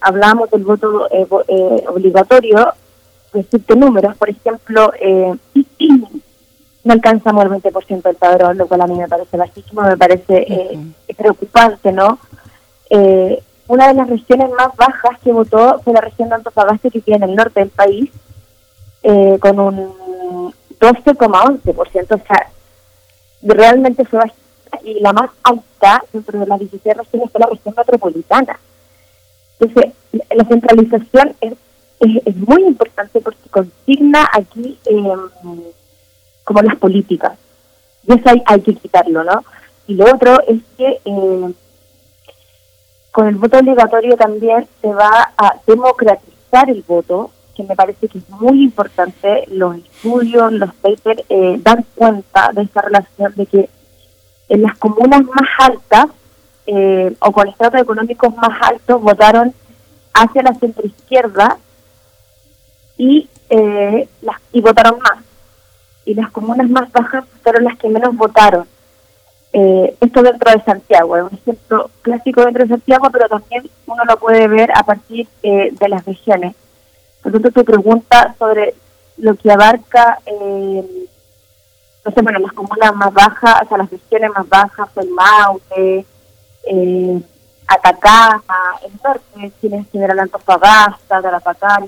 hablamos 0.00 0.48
del 0.52 0.62
voto 0.62 1.08
eh, 1.10 1.26
eh, 1.48 1.84
obligatorio, 1.88 2.72
decirte 3.32 3.74
números, 3.74 4.16
por 4.16 4.30
ejemplo, 4.30 4.92
no 6.86 6.92
alcanzamos 6.92 7.44
el 7.44 7.50
20% 7.50 8.02
del 8.02 8.14
padrón, 8.14 8.58
lo 8.58 8.68
cual 8.68 8.82
a 8.82 8.86
mí 8.86 8.94
me 8.94 9.08
parece 9.08 9.36
bajísimo, 9.36 9.82
me 9.82 9.96
parece 9.96 10.46
eh, 10.48 10.78
preocupante, 11.16 11.90
¿no? 11.90 12.20
Eh, 12.90 13.42
una 13.66 13.88
de 13.88 13.94
las 13.94 14.08
regiones 14.08 14.50
más 14.56 14.68
bajas 14.76 15.18
que 15.24 15.32
votó 15.32 15.80
fue 15.82 15.92
la 15.92 16.00
región 16.00 16.28
de 16.28 16.36
Antofagasta, 16.36 16.88
que 16.88 17.00
queda 17.00 17.16
en 17.16 17.24
el 17.24 17.34
norte 17.34 17.58
del 17.58 17.70
país, 17.70 18.08
eh, 19.02 19.36
con 19.40 19.58
un 19.58 20.54
12,11%, 20.78 22.14
o 22.14 22.24
sea, 22.24 22.46
realmente 23.42 24.04
fue 24.04 24.20
bajita, 24.20 24.78
y 24.84 25.00
la 25.00 25.12
más 25.12 25.30
alta 25.42 26.04
dentro 26.12 26.38
de 26.38 26.46
las 26.46 26.60
16 26.60 26.96
regiones 26.96 27.32
fue 27.32 27.40
la 27.40 27.48
región 27.48 27.74
metropolitana. 27.76 28.60
Entonces, 29.58 29.92
la 30.12 30.44
centralización 30.44 31.34
es, 31.40 31.54
es, 31.98 32.36
muy 32.36 32.62
importante 32.62 33.20
porque 33.20 33.48
consigna 33.50 34.28
aquí... 34.32 34.78
Eh, 34.84 35.14
como 36.46 36.62
las 36.62 36.76
políticas. 36.76 37.32
Y 38.06 38.14
eso 38.14 38.30
hay, 38.30 38.42
hay 38.46 38.60
que 38.60 38.74
quitarlo, 38.74 39.24
¿no? 39.24 39.44
Y 39.88 39.94
lo 39.94 40.06
otro 40.06 40.40
es 40.46 40.60
que 40.78 41.00
eh, 41.04 41.52
con 43.10 43.26
el 43.26 43.34
voto 43.34 43.58
obligatorio 43.58 44.16
también 44.16 44.66
se 44.80 44.88
va 44.88 45.32
a 45.36 45.56
democratizar 45.66 46.70
el 46.70 46.84
voto, 46.86 47.30
que 47.56 47.64
me 47.64 47.74
parece 47.74 48.08
que 48.08 48.18
es 48.18 48.30
muy 48.30 48.62
importante. 48.62 49.44
Los 49.48 49.78
estudios, 49.78 50.52
los 50.52 50.72
papers 50.74 51.22
eh, 51.28 51.58
dan 51.60 51.84
cuenta 51.94 52.50
de 52.52 52.62
esta 52.62 52.82
relación 52.82 53.32
de 53.34 53.46
que 53.46 53.70
en 54.48 54.62
las 54.62 54.78
comunas 54.78 55.22
más 55.24 55.48
altas 55.58 56.06
eh, 56.66 57.16
o 57.20 57.32
con 57.32 57.48
estratos 57.48 57.80
económicos 57.80 58.36
más 58.36 58.60
altos 58.60 59.00
votaron 59.02 59.52
hacia 60.12 60.42
la 60.42 60.54
centroizquierda 60.54 61.58
y, 62.98 63.28
eh, 63.50 64.08
y 64.52 64.60
votaron 64.60 64.98
más 65.00 65.25
y 66.06 66.14
las 66.14 66.30
comunas 66.30 66.70
más 66.70 66.90
bajas 66.92 67.24
fueron 67.42 67.64
las 67.64 67.76
que 67.76 67.88
menos 67.88 68.16
votaron. 68.16 68.66
Eh, 69.52 69.96
esto 70.00 70.22
dentro 70.22 70.50
de 70.50 70.62
Santiago, 70.64 71.16
es 71.16 71.22
un 71.24 71.38
ejemplo 71.38 71.90
clásico 72.02 72.44
dentro 72.44 72.62
de 72.62 72.70
Santiago, 72.70 73.08
pero 73.10 73.28
también 73.28 73.68
uno 73.86 74.04
lo 74.04 74.16
puede 74.18 74.48
ver 74.48 74.70
a 74.74 74.82
partir 74.82 75.28
eh, 75.42 75.70
de 75.78 75.88
las 75.88 76.04
regiones. 76.04 76.54
Por 77.22 77.32
tanto, 77.32 77.50
tu 77.50 77.64
pregunta 77.64 78.34
sobre 78.38 78.74
lo 79.18 79.34
que 79.34 79.50
abarca, 79.50 80.20
eh, 80.26 81.06
sé, 82.14 82.22
bueno, 82.22 82.38
las 82.38 82.52
comunas 82.52 82.94
más 82.94 83.12
bajas, 83.12 83.62
o 83.62 83.68
sea, 83.68 83.78
las 83.78 83.90
regiones 83.90 84.30
más 84.34 84.48
bajas, 84.48 84.88
el 84.96 85.10
Maute, 85.10 86.06
eh, 86.64 87.22
Atacama, 87.66 88.78
el 88.84 88.92
norte, 89.02 89.52
tiene 89.60 89.84
General 89.90 90.20
Antofagasta, 90.20 91.20
Tarapacá, 91.20 91.82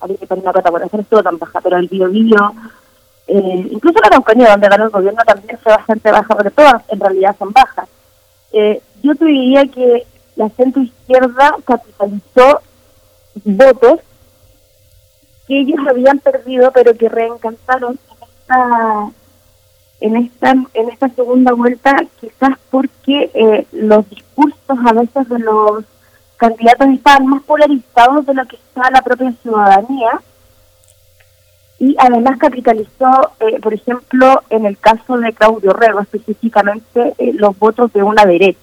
Arica, 0.00 0.34
eso 0.34 0.96
no 0.96 1.00
estuvo 1.00 1.22
tan 1.22 1.38
baja, 1.38 1.60
pero 1.60 1.78
el 1.78 1.88
Biobío, 1.88 2.54
eh, 3.28 3.68
incluso 3.70 3.98
la 4.02 4.10
campaña 4.10 4.50
donde 4.50 4.68
ganó 4.68 4.84
el 4.84 4.90
gobierno 4.90 5.22
también 5.26 5.58
fue 5.58 5.72
bastante 5.72 6.10
baja, 6.10 6.36
pero 6.36 6.50
todas 6.50 6.82
en 6.88 7.00
realidad 7.00 7.34
son 7.38 7.52
bajas. 7.52 7.88
Eh, 8.52 8.80
yo 9.02 9.14
te 9.14 9.24
diría 9.24 9.66
que 9.66 10.06
la 10.36 10.48
centro 10.50 10.82
izquierda 10.82 11.56
capitalizó 11.64 12.60
votos 13.44 14.00
que 15.46 15.60
ellos 15.60 15.78
habían 15.88 16.18
perdido, 16.18 16.70
pero 16.72 16.96
que 16.96 17.08
reencantaron 17.08 17.98
en 20.00 20.16
esta 20.16 20.54
en 20.74 20.90
esta 20.90 21.08
segunda 21.08 21.52
vuelta, 21.52 21.96
quizás 22.20 22.58
porque 22.70 23.30
eh, 23.34 23.66
los 23.72 24.08
discursos 24.08 24.78
a 24.86 24.92
veces 24.92 25.28
de 25.28 25.38
los 25.40 25.84
candidatos 26.36 26.88
estaban 26.88 27.26
más 27.26 27.42
polarizados 27.42 28.26
de 28.26 28.34
lo 28.34 28.46
que 28.46 28.56
está 28.56 28.90
la 28.90 29.02
propia 29.02 29.32
ciudadanía 29.42 30.20
y 31.78 31.94
además 31.98 32.38
capitalizó, 32.38 33.32
eh, 33.40 33.60
por 33.60 33.74
ejemplo, 33.74 34.42
en 34.48 34.64
el 34.64 34.78
caso 34.78 35.18
de 35.18 35.32
Claudio 35.32 35.72
Rego, 35.72 36.00
específicamente 36.00 37.14
eh, 37.18 37.32
los 37.34 37.58
votos 37.58 37.92
de 37.92 38.02
una 38.02 38.24
derecha, 38.24 38.58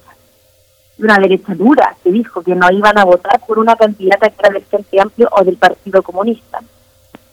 de 0.98 1.04
una 1.04 1.18
derecha 1.18 1.54
dura, 1.54 1.96
que 2.02 2.10
dijo 2.10 2.42
que 2.42 2.56
no 2.56 2.70
iban 2.72 2.98
a 2.98 3.04
votar 3.04 3.40
por 3.46 3.58
una 3.58 3.76
candidata 3.76 4.30
que 4.30 4.36
era 4.40 4.50
del 4.50 4.64
Frente 4.64 5.00
Amplio 5.00 5.28
o 5.30 5.44
del 5.44 5.56
Partido 5.56 6.02
Comunista. 6.02 6.60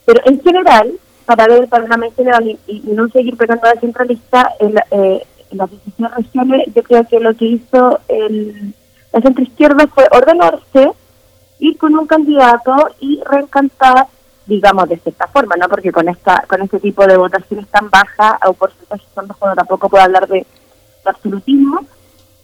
Pero 0.06 0.22
en 0.26 0.41
general, 0.41 0.91
para 1.26 1.48
ver 1.48 1.68
para 1.68 1.86
una 1.86 2.12
general 2.12 2.58
y, 2.68 2.82
no 2.86 3.08
seguir 3.10 3.36
pegando 3.36 3.66
a 3.66 3.74
la 3.74 3.82
centralista, 3.82 4.53
en, 4.60 4.78
eh, 4.91 5.26
en 5.49 5.58
las 5.58 5.70
16 5.70 6.12
regiones, 6.16 6.68
yo 6.76 6.84
creo 6.84 7.08
que 7.08 7.20
lo 7.20 7.36
que 7.36 7.45
hizo 7.45 7.99
el, 8.08 8.76
la 9.12 9.22
centroizquierda 9.22 9.88
fue 9.88 10.08
ordenarse, 10.12 10.91
ir 11.60 11.78
con 11.78 11.98
un 11.98 12.06
candidato 12.06 12.76
y 12.99 13.20
reencantar 13.26 14.08
digamos, 14.52 14.90
de 14.90 14.98
cierta 14.98 15.28
forma, 15.28 15.56
¿no? 15.56 15.69
Porque 15.69 15.94
con 15.94 16.10
esta 16.10 16.44
con 16.48 16.61
este 16.61 16.80
tipo 16.80 17.07
de 17.07 17.15
votaciones 17.15 17.68
tan 17.68 17.90
bajas 17.90 18.34
o 18.45 18.53
porcentajes 18.53 19.07
tan 19.15 19.28
bajos, 19.28 19.56
tampoco 19.56 19.88
puedo 19.88 20.03
hablar 20.03 20.28
de, 20.28 20.45
absolutismo, 21.06 21.80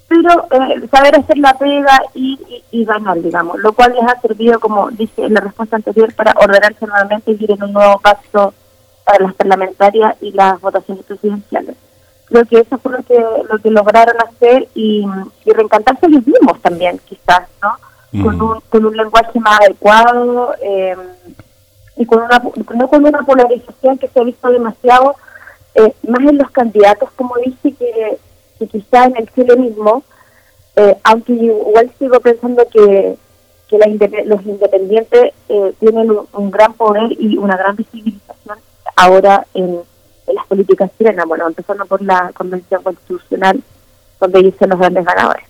pero 0.08 0.48
eh, 0.52 0.88
saber 0.90 1.20
hacer 1.20 1.38
la 1.38 1.54
pega 1.58 2.02
y, 2.14 2.40
y, 2.72 2.86
ganar, 2.86 3.22
digamos, 3.22 3.60
lo 3.60 3.74
cual 3.74 3.94
les 3.94 4.10
ha 4.10 4.20
servido, 4.22 4.60
como 4.60 4.90
dije 4.90 5.26
en 5.26 5.34
la 5.34 5.42
respuesta 5.42 5.76
anterior, 5.76 6.14
para 6.14 6.34
ordenarse 6.38 6.88
nuevamente 6.88 7.32
y 7.32 7.44
ir 7.44 7.52
en 7.52 7.64
un 7.64 7.74
nuevo 7.74 8.00
pacto 8.00 8.54
para 9.06 9.26
las 9.26 9.36
parlamentarias 9.36 10.16
y 10.22 10.32
las 10.32 10.60
votaciones 10.62 11.04
presidenciales. 11.06 11.76
Creo 12.26 12.46
que 12.46 12.60
eso 12.60 12.78
fue 12.78 12.94
lo 12.94 13.04
que, 13.04 13.24
lo 13.50 13.60
que 13.60 13.70
lograron 13.70 14.16
hacer 14.22 14.68
y, 14.74 15.06
y 15.46 15.52
reencantarse 15.52 16.08
ellos 16.08 16.26
mismos 16.26 16.60
también, 16.62 17.00
quizás, 17.06 17.48
¿no? 17.62 17.76
Con, 18.24 18.42
un, 18.42 18.62
con 18.70 18.86
un 18.86 18.96
lenguaje 18.96 19.38
más 19.40 19.60
adecuado 19.60 20.56
eh, 20.64 20.96
y 21.98 22.06
con 22.06 22.22
una, 22.22 22.42
no 22.76 22.88
con 22.88 23.06
una 23.06 23.24
polarización 23.24 23.98
que 23.98 24.08
se 24.08 24.20
ha 24.20 24.24
visto 24.24 24.50
demasiado, 24.50 25.16
eh, 25.76 25.94
más 26.08 26.22
en 26.28 26.38
los 26.38 26.50
candidatos, 26.52 27.10
como 27.16 27.36
dije, 27.44 27.74
que, 27.74 28.18
que 28.60 28.68
quizá 28.68 29.06
en 29.06 29.18
el 29.18 29.30
Chile 29.34 29.56
mismo, 29.56 30.04
eh, 30.76 30.96
aunque 31.04 31.34
igual 31.34 31.92
sigo 31.98 32.20
pensando 32.20 32.64
que, 32.72 33.18
que 33.68 33.78
la 33.78 33.88
los 34.26 34.46
independientes 34.46 35.34
eh, 35.50 35.74
tienen 35.80 36.12
un, 36.32 36.52
gran 36.52 36.74
poder 36.74 37.12
y 37.20 37.38
una 37.38 37.58
gran 37.58 37.76
visibilización 37.76 38.58
ahora 38.96 39.46
en, 39.54 39.80
las 40.34 40.46
políticas 40.46 40.92
chilenas, 40.98 41.26
bueno, 41.26 41.48
empezando 41.48 41.86
por 41.86 42.02
la 42.02 42.32
Convención 42.36 42.84
Constitucional, 42.84 43.64
donde 44.20 44.44
dicen 44.44 44.70
los 44.70 44.78
grandes 44.78 45.06
ganadores. 45.06 45.46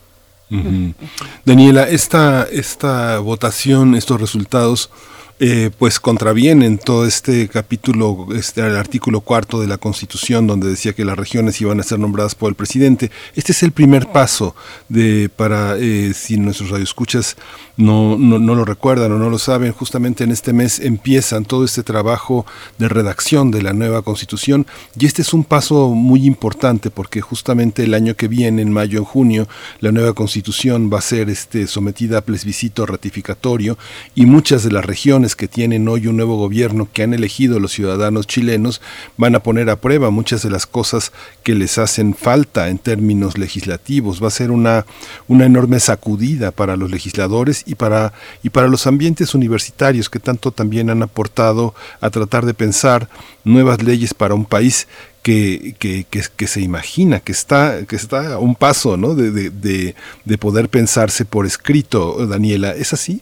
Daniela, 1.43 1.89
esta, 1.89 2.43
esta 2.43 3.17
votación, 3.17 3.95
estos 3.95 4.21
resultados, 4.21 4.91
eh, 5.39 5.69
pues 5.77 5.99
contravienen 5.99 6.79
todo 6.79 7.05
este 7.05 7.47
capítulo, 7.47 8.27
este 8.35 8.61
el 8.61 8.75
artículo 8.75 9.21
cuarto 9.21 9.61
de 9.61 9.67
la 9.67 9.77
Constitución, 9.77 10.47
donde 10.47 10.67
decía 10.67 10.93
que 10.93 11.05
las 11.05 11.15
regiones 11.15 11.61
iban 11.61 11.79
a 11.79 11.83
ser 11.83 11.99
nombradas 11.99 12.33
por 12.33 12.49
el 12.49 12.55
presidente. 12.55 13.11
Este 13.35 13.51
es 13.51 13.61
el 13.61 13.71
primer 13.71 14.07
paso 14.07 14.55
de 14.89 15.29
para 15.29 15.77
eh, 15.77 16.13
si 16.15 16.37
nuestros 16.37 16.71
radioescuchas 16.71 17.37
no, 17.75 18.17
no, 18.17 18.39
no 18.39 18.55
lo 18.55 18.65
recuerdan 18.65 19.11
o 19.11 19.19
no 19.19 19.29
lo 19.29 19.37
saben, 19.37 19.73
justamente 19.73 20.23
en 20.23 20.31
este 20.31 20.53
mes 20.53 20.79
empiezan 20.79 21.45
todo 21.45 21.63
este 21.65 21.83
trabajo 21.83 22.45
de 22.79 22.89
redacción 22.89 23.51
de 23.51 23.61
la 23.61 23.73
nueva 23.73 24.01
Constitución 24.01 24.65
y 24.99 25.05
este 25.05 25.21
es 25.21 25.33
un 25.33 25.43
paso 25.43 25.89
muy 25.89 26.25
importante 26.25 26.89
porque 26.89 27.21
justamente 27.21 27.83
el 27.83 27.93
año 27.93 28.15
que 28.15 28.27
viene, 28.27 28.63
en 28.63 28.71
mayo, 28.71 28.97
en 28.97 29.05
junio, 29.05 29.47
la 29.81 29.91
nueva 29.91 30.13
Constitución 30.13 30.89
va 30.91 30.97
a 30.97 31.01
ser 31.01 31.29
este 31.29 31.67
sometida 31.67 32.17
a 32.17 32.21
plebiscito 32.21 32.87
ratificatorio 32.87 33.77
y 34.15 34.25
muchas 34.25 34.63
de 34.63 34.71
las 34.71 34.85
regiones 34.85 35.26
que 35.35 35.47
tienen 35.47 35.87
hoy 35.87 36.07
un 36.07 36.17
nuevo 36.17 36.37
gobierno 36.37 36.87
que 36.91 37.03
han 37.03 37.13
elegido 37.13 37.59
los 37.59 37.71
ciudadanos 37.71 38.27
chilenos 38.27 38.81
van 39.17 39.35
a 39.35 39.43
poner 39.43 39.69
a 39.69 39.81
prueba 39.81 40.09
muchas 40.09 40.43
de 40.43 40.49
las 40.49 40.65
cosas 40.65 41.11
que 41.43 41.55
les 41.55 41.77
hacen 41.77 42.13
falta 42.13 42.69
en 42.69 42.77
términos 42.77 43.37
legislativos. 43.37 44.21
Va 44.23 44.27
a 44.27 44.31
ser 44.31 44.51
una, 44.51 44.85
una 45.27 45.45
enorme 45.45 45.79
sacudida 45.79 46.51
para 46.51 46.75
los 46.75 46.91
legisladores 46.91 47.63
y 47.65 47.75
para, 47.75 48.13
y 48.43 48.49
para 48.49 48.67
los 48.67 48.87
ambientes 48.87 49.35
universitarios 49.35 50.09
que 50.09 50.19
tanto 50.19 50.51
también 50.51 50.89
han 50.89 51.03
aportado 51.03 51.73
a 52.01 52.09
tratar 52.09 52.45
de 52.45 52.53
pensar 52.53 53.09
nuevas 53.43 53.81
leyes 53.83 54.13
para 54.13 54.35
un 54.35 54.45
país 54.45 54.87
que, 55.23 55.75
que, 55.77 56.05
que, 56.05 56.47
se 56.47 56.61
imagina, 56.61 57.19
que 57.19 57.33
está, 57.33 57.85
que 57.85 57.97
está 57.97 58.35
a 58.35 58.39
un 58.39 58.55
paso 58.55 58.95
¿no? 58.95 59.13
de, 59.13 59.31
de, 59.49 59.95
de 60.23 60.37
poder 60.37 60.69
pensarse 60.69 61.25
por 61.25 61.45
escrito, 61.45 62.25
Daniela. 62.27 62.71
¿Es 62.71 62.93
así? 62.93 63.21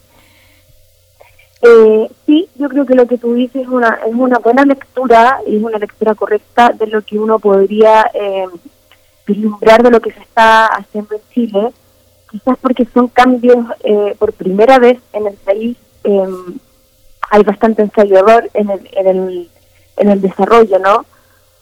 Eh, 1.68 2.12
sí, 2.28 2.48
yo 2.56 2.70
creo 2.70 2.86
que 2.86 2.94
lo 2.94 3.08
que 3.08 3.18
tú 3.18 3.34
dices 3.34 3.64
es 3.64 3.68
una, 3.68 4.00
es 4.06 4.14
una 4.14 4.38
buena 4.38 4.64
lectura 4.64 5.40
y 5.48 5.58
es 5.58 5.64
una 5.64 5.80
lectura 5.80 6.14
correcta 6.14 6.70
de 6.70 6.86
lo 6.86 7.02
que 7.02 7.18
uno 7.18 7.40
podría 7.40 8.12
eh, 8.14 8.46
de 9.26 9.92
lo 9.92 10.00
que 10.00 10.12
se 10.12 10.20
está 10.20 10.68
haciendo 10.68 11.16
en 11.16 11.22
Chile, 11.34 11.72
quizás 12.30 12.56
porque 12.62 12.86
son 12.94 13.08
cambios 13.08 13.66
eh, 13.84 14.16
por 14.20 14.34
primera 14.34 14.78
vez 14.78 15.00
en 15.14 15.26
el 15.26 15.34
país, 15.34 15.76
em, 16.04 16.60
hay 17.32 17.42
bastante 17.42 17.82
ensayador 17.82 18.50
en 18.54 18.70
el, 18.70 18.88
en 18.92 19.08
el, 19.08 19.50
en 19.98 20.10
el 20.10 20.22
desarrollo, 20.22 20.78
¿no? 20.78 21.06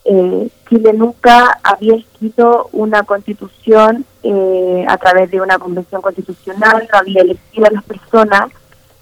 Eh, 0.04 0.50
Chile 0.68 0.92
nunca 0.92 1.58
había 1.64 1.96
escrito 1.96 2.70
una 2.74 3.04
constitución 3.04 4.06
eh, 4.24 4.86
a 4.86 4.98
través 4.98 5.32
de 5.32 5.40
una 5.40 5.58
convención 5.58 6.02
constitucional, 6.02 6.90
no 6.92 7.00
había 7.00 7.22
elegido 7.22 7.68
a 7.68 7.72
las 7.72 7.84
personas, 7.86 8.52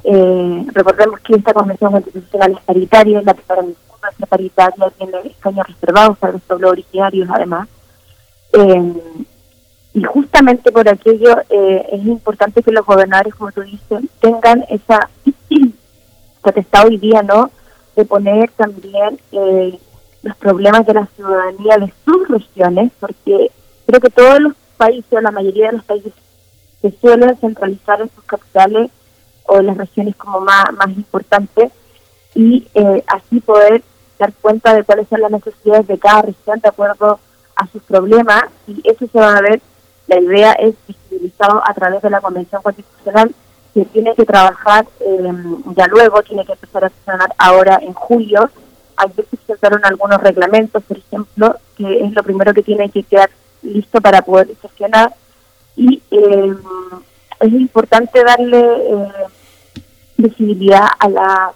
eh, 0.03 0.65
recordemos 0.73 1.19
que 1.21 1.35
esta 1.35 1.53
convención 1.53 1.91
constitucional 1.91 2.53
es 2.53 2.63
paritaria, 2.63 3.21
la 3.21 3.33
primera 3.33 3.67
es 4.19 4.27
paritaria, 4.27 4.89
tiene 4.97 5.17
escaños 5.25 5.67
reservados 5.67 6.17
a 6.21 6.31
los 6.31 6.41
pueblos 6.41 6.71
originarios 6.71 7.29
además. 7.31 7.67
Eh, 8.53 8.93
y 9.93 10.03
justamente 10.03 10.71
por 10.71 10.87
aquello 10.87 11.41
eh, 11.49 11.85
es 11.91 12.05
importante 12.05 12.63
que 12.63 12.71
los 12.71 12.85
gobernadores, 12.85 13.35
como 13.35 13.51
tú 13.51 13.61
dices, 13.61 14.03
tengan 14.19 14.65
esa 14.69 15.09
potestad 16.41 16.87
hoy 16.87 16.97
día, 16.97 17.21
¿no? 17.21 17.51
De 17.95 18.05
poner 18.05 18.49
también 18.51 19.19
eh, 19.33 19.77
los 20.23 20.35
problemas 20.37 20.85
de 20.85 20.93
la 20.93 21.07
ciudadanía 21.07 21.77
de 21.77 21.93
sus 22.05 22.27
regiones, 22.29 22.91
porque 22.99 23.51
creo 23.85 23.99
que 23.99 24.09
todos 24.09 24.39
los 24.39 24.53
países, 24.77 25.11
o 25.11 25.21
la 25.21 25.31
mayoría 25.31 25.67
de 25.67 25.77
los 25.77 25.83
países, 25.83 26.13
se 26.81 26.91
suelen 26.99 27.35
centralizar 27.37 28.01
en 28.01 28.09
sus 28.15 28.23
capitales 28.23 28.89
o 29.47 29.61
las 29.61 29.77
regiones 29.77 30.15
como 30.15 30.41
más, 30.41 30.71
más 30.73 30.89
importantes 30.89 31.71
y 32.35 32.67
eh, 32.73 33.03
así 33.07 33.39
poder 33.39 33.83
dar 34.17 34.33
cuenta 34.33 34.73
de 34.73 34.83
cuáles 34.83 35.07
son 35.07 35.21
las 35.21 35.31
necesidades 35.31 35.87
de 35.87 35.99
cada 35.99 36.21
región 36.23 36.59
de 36.59 36.69
acuerdo 36.69 37.19
a 37.55 37.67
sus 37.67 37.81
problemas 37.83 38.45
y 38.67 38.81
eso 38.85 39.07
se 39.11 39.19
va 39.19 39.37
a 39.37 39.41
ver, 39.41 39.61
la 40.07 40.19
idea 40.19 40.53
es 40.53 40.75
visibilizado 40.87 41.61
a 41.65 41.73
través 41.73 42.01
de 42.01 42.09
la 42.09 42.21
Convención 42.21 42.61
Constitucional 42.61 43.33
que 43.73 43.85
tiene 43.85 44.15
que 44.15 44.25
trabajar 44.25 44.85
em, 44.99 45.63
ya 45.75 45.87
luego, 45.87 46.21
tiene 46.23 46.45
que 46.45 46.53
empezar 46.53 46.85
a 46.85 46.89
funcionar 46.89 47.33
ahora 47.37 47.79
en 47.81 47.93
julio. 47.93 48.49
Ayer 48.97 49.25
se 49.29 49.37
presentaron 49.37 49.85
algunos 49.85 50.21
reglamentos, 50.21 50.83
por 50.83 50.97
ejemplo, 50.97 51.55
que 51.77 52.03
es 52.03 52.11
lo 52.13 52.23
primero 52.23 52.53
que 52.53 52.63
tiene 52.63 52.89
que 52.89 53.03
quedar 53.03 53.29
listo 53.61 54.01
para 54.01 54.21
poder 54.21 54.49
gestionar 54.61 55.13
y 55.75 56.01
eh, 56.11 56.53
es 57.41 57.51
importante 57.51 58.23
darle 58.23 58.59
eh, 58.59 59.11
visibilidad 60.17 60.85
a, 60.99 61.09
la, 61.09 61.51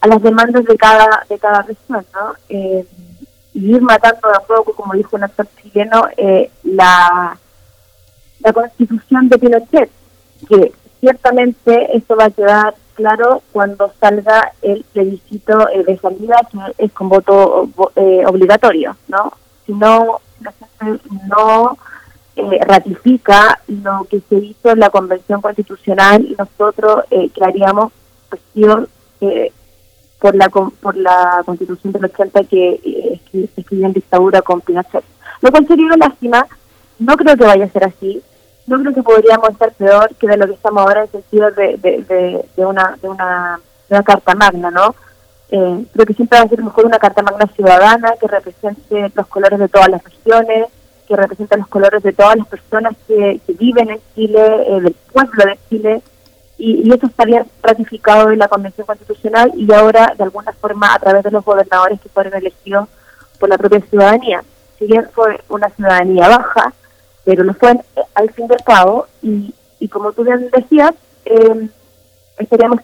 a 0.00 0.06
las 0.06 0.22
demandas 0.22 0.64
de 0.64 0.76
cada 0.76 1.24
de 1.28 1.38
cada 1.38 1.62
región, 1.62 2.04
¿no? 2.12 2.34
Eh, 2.48 2.84
y 3.54 3.74
ir 3.74 3.82
matando 3.82 4.28
de 4.28 4.36
a 4.36 4.40
poco, 4.40 4.72
como 4.72 4.94
dijo 4.94 5.16
un 5.16 5.24
actor 5.24 5.46
chileno, 5.60 6.06
eh, 6.16 6.50
la, 6.64 7.38
la 8.40 8.52
constitución 8.52 9.28
de 9.28 9.38
Pinochet, 9.38 9.90
que 10.48 10.72
ciertamente 11.00 11.96
esto 11.96 12.16
va 12.16 12.24
a 12.24 12.30
quedar 12.30 12.74
claro 12.94 13.42
cuando 13.52 13.92
salga 14.00 14.52
el 14.62 14.84
plebiscito 14.92 15.66
de 15.86 15.98
salida, 15.98 16.36
que 16.50 16.84
es 16.84 16.92
con 16.92 17.10
voto 17.10 17.68
obligatorio, 18.26 18.96
¿no? 19.08 19.32
Si 19.66 19.72
no, 19.72 20.20
la 20.40 20.52
gente 20.52 21.02
no 21.28 21.76
eh, 22.36 22.60
ratifica 22.66 23.60
lo 23.68 24.06
que 24.08 24.20
se 24.28 24.36
hizo 24.36 24.70
en 24.70 24.80
la 24.80 24.90
Convención 24.90 25.40
Constitucional 25.40 26.24
y 26.24 26.34
nosotros 26.36 27.04
eh, 27.10 27.28
que 27.30 27.44
haríamos 27.44 27.92
cuestión 28.28 28.88
eh, 29.20 29.52
por 30.18 30.34
la 30.34 30.48
por 30.48 30.96
la 30.96 31.42
Constitución 31.44 31.92
del 31.92 32.06
80 32.06 32.44
que 32.44 32.80
eh, 32.84 33.20
escribió 33.56 33.86
en 33.86 33.92
dictadura 33.92 34.42
con 34.42 34.60
Pinochet. 34.60 35.04
Lo 35.40 35.50
cual 35.50 35.66
sería 35.66 35.86
una 35.86 35.96
lástima, 35.96 36.46
no 36.98 37.16
creo 37.16 37.36
que 37.36 37.44
vaya 37.44 37.64
a 37.64 37.70
ser 37.70 37.84
así, 37.84 38.22
no 38.66 38.80
creo 38.80 38.94
que 38.94 39.02
podríamos 39.02 39.50
estar 39.50 39.72
peor 39.72 40.14
que 40.14 40.28
de 40.28 40.36
lo 40.36 40.46
que 40.46 40.54
estamos 40.54 40.82
ahora 40.82 41.00
en 41.00 41.06
el 41.06 41.10
sentido 41.10 41.50
de, 41.50 41.76
de, 41.78 42.44
de, 42.56 42.66
una, 42.66 42.96
de, 43.02 43.08
una, 43.08 43.60
de 43.88 43.96
una 43.96 44.04
carta 44.04 44.34
magna, 44.34 44.70
¿no? 44.70 44.94
Eh, 45.50 45.84
creo 45.92 46.06
que 46.06 46.14
siempre 46.14 46.38
va 46.38 46.44
a 46.44 46.48
ser 46.48 46.62
mejor 46.62 46.86
una 46.86 46.98
carta 46.98 47.22
magna 47.22 47.46
ciudadana 47.54 48.14
que 48.18 48.26
represente 48.26 49.12
los 49.14 49.26
colores 49.26 49.58
de 49.58 49.68
todas 49.68 49.88
las 49.88 50.02
regiones, 50.02 50.68
que 51.06 51.16
representa 51.16 51.56
los 51.56 51.68
colores 51.68 52.02
de 52.02 52.12
todas 52.12 52.36
las 52.36 52.46
personas 52.46 52.94
que, 53.06 53.40
viven 53.58 53.90
en 53.90 54.00
Chile, 54.14 54.40
eh, 54.66 54.80
del 54.80 54.96
pueblo 55.12 55.44
de 55.44 55.58
Chile, 55.68 56.02
y, 56.58 56.88
y, 56.88 56.92
eso 56.92 57.06
estaría 57.06 57.44
ratificado 57.62 58.30
en 58.30 58.38
la 58.38 58.48
Convención 58.48 58.86
Constitucional 58.86 59.52
y 59.56 59.72
ahora, 59.72 60.14
de 60.16 60.24
alguna 60.24 60.52
forma, 60.52 60.94
a 60.94 60.98
través 60.98 61.24
de 61.24 61.30
los 61.30 61.44
gobernadores 61.44 62.00
que 62.00 62.08
fueron 62.08 62.34
elegidos 62.34 62.88
por 63.38 63.48
la 63.48 63.58
propia 63.58 63.80
ciudadanía. 63.80 64.44
Si 64.78 64.86
bien 64.86 65.08
fue 65.12 65.40
una 65.48 65.68
ciudadanía 65.70 66.28
baja, 66.28 66.72
pero 67.24 67.42
lo 67.42 67.54
fue 67.54 67.72
eh, 67.72 68.02
al 68.14 68.30
fin 68.30 68.46
del 68.46 68.62
cabo, 68.64 69.06
y, 69.22 69.54
y 69.80 69.88
como 69.88 70.12
tú 70.12 70.24
bien 70.24 70.48
decías, 70.50 70.94
eh, 71.24 71.68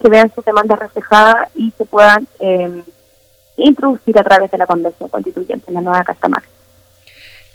que 0.01 0.09
vean 0.09 0.31
sus 0.33 0.45
demandas 0.45 0.79
reflejadas 0.79 1.49
y 1.55 1.71
se 1.71 1.85
puedan 1.85 2.27
eh, 2.39 2.83
introducir 3.57 4.17
a 4.17 4.23
través 4.23 4.51
de 4.51 4.57
la 4.57 4.67
Convención 4.67 5.09
Constituyente 5.09 5.65
en 5.67 5.75
la 5.75 5.81
nueva 5.81 6.03
Carta 6.03 6.29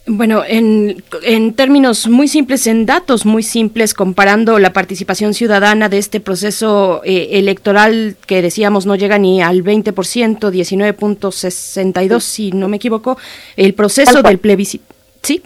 bueno, 0.07 0.43
en, 0.47 1.03
en, 1.23 1.55
términos 1.55 2.09
muy 2.09 2.29
simples, 2.29 2.67
en 2.67 2.85
datos 2.85 3.25
muy 3.25 3.43
simples, 3.43 3.95
comparando 3.95 4.59
la 4.59 4.75
participación 4.75 5.33
ciudadana 5.33 5.89
de 5.89 5.97
este 5.97 6.21
proceso 6.21 7.01
eh, 7.05 7.29
electoral 7.33 8.17
que 8.27 8.43
decíamos 8.43 8.85
no 8.85 8.97
llega 8.97 9.17
ni 9.19 9.41
al 9.41 9.65
20%, 9.65 9.95
19.62 9.95 12.21
si 12.21 12.53
no 12.53 12.69
me 12.69 12.77
equivoco, 12.77 13.17
el 13.57 13.73
proceso 13.73 14.21
del 14.23 14.37
plebiscito. 14.39 14.85
¿Sí? 15.23 15.43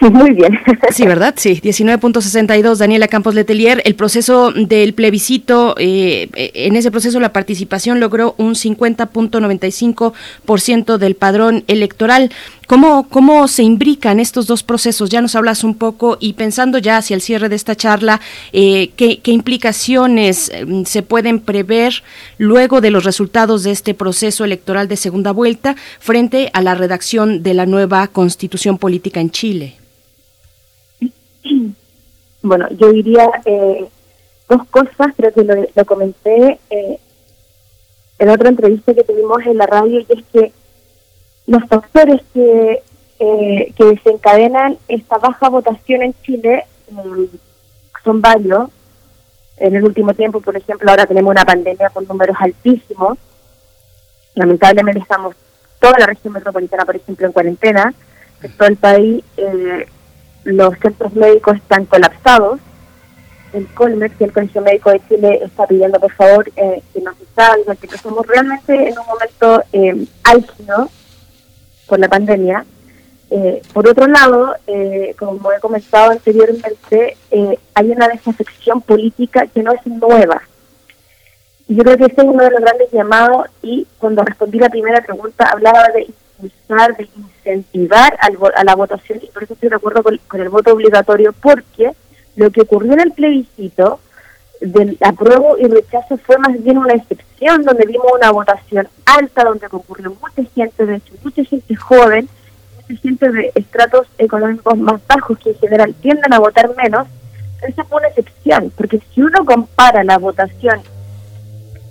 Sí, 0.00 0.10
muy 0.10 0.32
bien. 0.32 0.58
Sí, 0.90 1.06
¿verdad? 1.06 1.34
Sí, 1.36 1.60
19.62, 1.62 2.76
Daniela 2.76 3.06
Campos 3.08 3.34
Letelier. 3.34 3.82
El 3.84 3.94
proceso 3.94 4.52
del 4.52 4.94
plebiscito, 4.94 5.74
eh, 5.78 6.30
en 6.34 6.76
ese 6.76 6.90
proceso 6.90 7.20
la 7.20 7.32
participación 7.32 8.00
logró 8.00 8.34
un 8.38 8.54
50.95% 8.54 10.98
del 10.98 11.14
padrón 11.14 11.64
electoral. 11.66 12.30
¿Cómo, 12.68 13.08
¿Cómo 13.08 13.48
se 13.48 13.62
imbrican 13.62 14.20
estos 14.20 14.46
dos 14.46 14.62
procesos? 14.62 15.08
Ya 15.08 15.22
nos 15.22 15.34
hablas 15.34 15.64
un 15.64 15.74
poco 15.74 16.18
y 16.20 16.34
pensando 16.34 16.76
ya 16.76 16.98
hacia 16.98 17.14
el 17.14 17.22
cierre 17.22 17.48
de 17.48 17.56
esta 17.56 17.74
charla, 17.74 18.20
eh, 18.52 18.90
¿qué, 18.94 19.20
¿qué, 19.20 19.30
implicaciones 19.30 20.52
mm, 20.66 20.82
se 20.84 21.02
pueden 21.02 21.40
prever 21.40 22.02
luego 22.36 22.82
de 22.82 22.90
los 22.90 23.04
resultados 23.04 23.62
de 23.62 23.70
este 23.70 23.94
proceso 23.94 24.44
electoral 24.44 24.86
de 24.86 24.96
segunda 24.96 25.32
vuelta 25.32 25.76
frente 25.98 26.50
a 26.52 26.60
la 26.60 26.74
redacción 26.74 27.42
de 27.42 27.54
la 27.54 27.64
nueva 27.64 28.06
constitución 28.08 28.76
política 28.76 29.20
en 29.20 29.30
Chile? 29.30 29.76
Bueno, 32.42 32.68
yo 32.78 32.92
diría 32.92 33.30
eh, 33.46 33.86
dos 34.46 34.66
cosas, 34.68 35.14
creo 35.16 35.32
que 35.32 35.42
lo, 35.74 35.84
comenté 35.86 36.58
eh, 36.68 36.98
en 38.18 38.28
otra 38.28 38.50
entrevista 38.50 38.92
que 38.92 39.04
tuvimos 39.04 39.38
en 39.46 39.56
la 39.56 39.64
radio, 39.64 40.00
y 40.00 40.06
es 40.10 40.24
que 40.34 40.52
los 41.48 41.64
factores 41.64 42.20
que, 42.34 42.82
eh, 43.18 43.72
que 43.74 43.84
desencadenan 43.84 44.76
esta 44.86 45.16
baja 45.16 45.48
votación 45.48 46.02
en 46.02 46.14
Chile 46.22 46.64
son 48.04 48.20
varios. 48.20 48.70
En 49.56 49.74
el 49.74 49.82
último 49.82 50.14
tiempo, 50.14 50.40
por 50.40 50.56
ejemplo, 50.56 50.88
ahora 50.88 51.06
tenemos 51.06 51.30
una 51.30 51.44
pandemia 51.44 51.88
con 51.88 52.06
números 52.06 52.36
altísimos. 52.38 53.18
Lamentablemente 54.34 55.00
estamos 55.00 55.34
toda 55.80 55.98
la 55.98 56.06
región 56.06 56.34
metropolitana, 56.34 56.84
por 56.84 56.96
ejemplo, 56.96 57.26
en 57.26 57.32
cuarentena. 57.32 57.94
En 58.42 58.52
todo 58.52 58.68
el 58.68 58.76
país 58.76 59.24
eh, 59.38 59.86
los 60.44 60.78
centros 60.78 61.14
médicos 61.14 61.56
están 61.56 61.86
colapsados. 61.86 62.60
El 63.54 63.66
Colmex 63.68 64.20
y 64.20 64.24
el 64.24 64.32
Colegio 64.32 64.60
Médico 64.60 64.90
de 64.90 65.00
Chile 65.08 65.40
está 65.42 65.66
pidiendo, 65.66 65.98
por 65.98 66.12
favor, 66.12 66.52
eh, 66.56 66.82
que 66.92 67.00
nos 67.00 67.14
salga, 67.34 67.74
que 67.74 67.86
estamos 67.86 68.26
realmente 68.26 68.74
en 68.74 68.98
un 68.98 69.06
momento 69.06 69.64
eh, 69.72 70.06
álgido 70.24 70.90
por 71.88 71.98
la 71.98 72.08
pandemia. 72.08 72.64
Eh, 73.30 73.60
por 73.72 73.88
otro 73.88 74.06
lado, 74.06 74.54
eh, 74.66 75.14
como 75.18 75.52
he 75.52 75.60
comentado 75.60 76.12
anteriormente, 76.12 77.16
eh, 77.30 77.58
hay 77.74 77.90
una 77.90 78.08
desafección 78.08 78.80
política 78.80 79.46
que 79.46 79.62
no 79.62 79.72
es 79.72 79.86
nueva. 79.86 80.42
Y 81.66 81.74
yo 81.74 81.84
creo 81.84 81.98
que 81.98 82.04
ese 82.04 82.22
es 82.22 82.26
uno 82.26 82.42
de 82.42 82.50
los 82.50 82.60
grandes 82.60 82.90
llamados 82.90 83.48
y 83.62 83.86
cuando 83.98 84.22
respondí 84.24 84.58
la 84.58 84.70
primera 84.70 85.02
pregunta 85.02 85.44
hablaba 85.52 85.88
de 85.94 86.06
impulsar, 86.38 86.96
de 86.96 87.08
incentivar 87.14 88.18
a 88.20 88.64
la 88.64 88.74
votación 88.74 89.20
y 89.22 89.26
por 89.26 89.42
eso 89.42 89.52
estoy 89.52 89.68
de 89.68 89.76
acuerdo 89.76 90.02
con, 90.02 90.40
el 90.40 90.48
voto 90.48 90.72
obligatorio 90.72 91.34
porque 91.34 91.92
lo 92.36 92.50
que 92.50 92.62
ocurrió 92.62 92.94
en 92.94 93.00
el 93.00 93.12
plebiscito 93.12 94.00
del 94.60 94.98
apruebo 95.00 95.56
y 95.58 95.66
rechazo 95.66 96.16
fue 96.18 96.36
más 96.38 96.62
bien 96.62 96.78
una 96.78 96.94
excepción 96.94 97.62
donde 97.62 97.86
vimos 97.86 98.06
una 98.12 98.30
votación 98.30 98.88
alta 99.04 99.44
donde 99.44 99.68
concurrió 99.68 100.10
mucha 100.10 100.50
gente, 100.54 100.84
de 100.84 100.96
hecho 100.96 101.14
mucha 101.22 101.44
gente 101.44 101.74
joven, 101.76 102.28
mucha 102.76 103.00
gente 103.00 103.30
de 103.30 103.52
estratos 103.54 104.06
económicos 104.18 104.76
más 104.78 105.00
bajos 105.06 105.38
que 105.38 105.50
en 105.50 105.58
general 105.58 105.94
tienden 106.00 106.32
a 106.32 106.40
votar 106.40 106.74
menos, 106.76 107.06
esa 107.62 107.84
fue 107.84 107.98
una 107.98 108.08
excepción, 108.08 108.72
porque 108.76 109.00
si 109.12 109.22
uno 109.22 109.44
compara 109.44 110.04
la 110.04 110.18
votación 110.18 110.80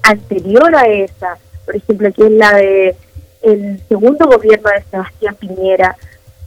anterior 0.04 0.74
a 0.76 0.88
esa, 0.88 1.38
por 1.66 1.76
ejemplo, 1.76 2.12
que 2.14 2.26
es 2.26 2.32
la 2.32 2.54
de 2.54 2.96
el 3.42 3.82
segundo 3.88 4.26
gobierno 4.26 4.70
de 4.70 4.84
Sebastián 4.90 5.36
Piñera 5.36 5.96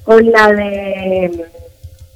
con 0.02 0.30
la 0.30 0.52
de 0.52 1.46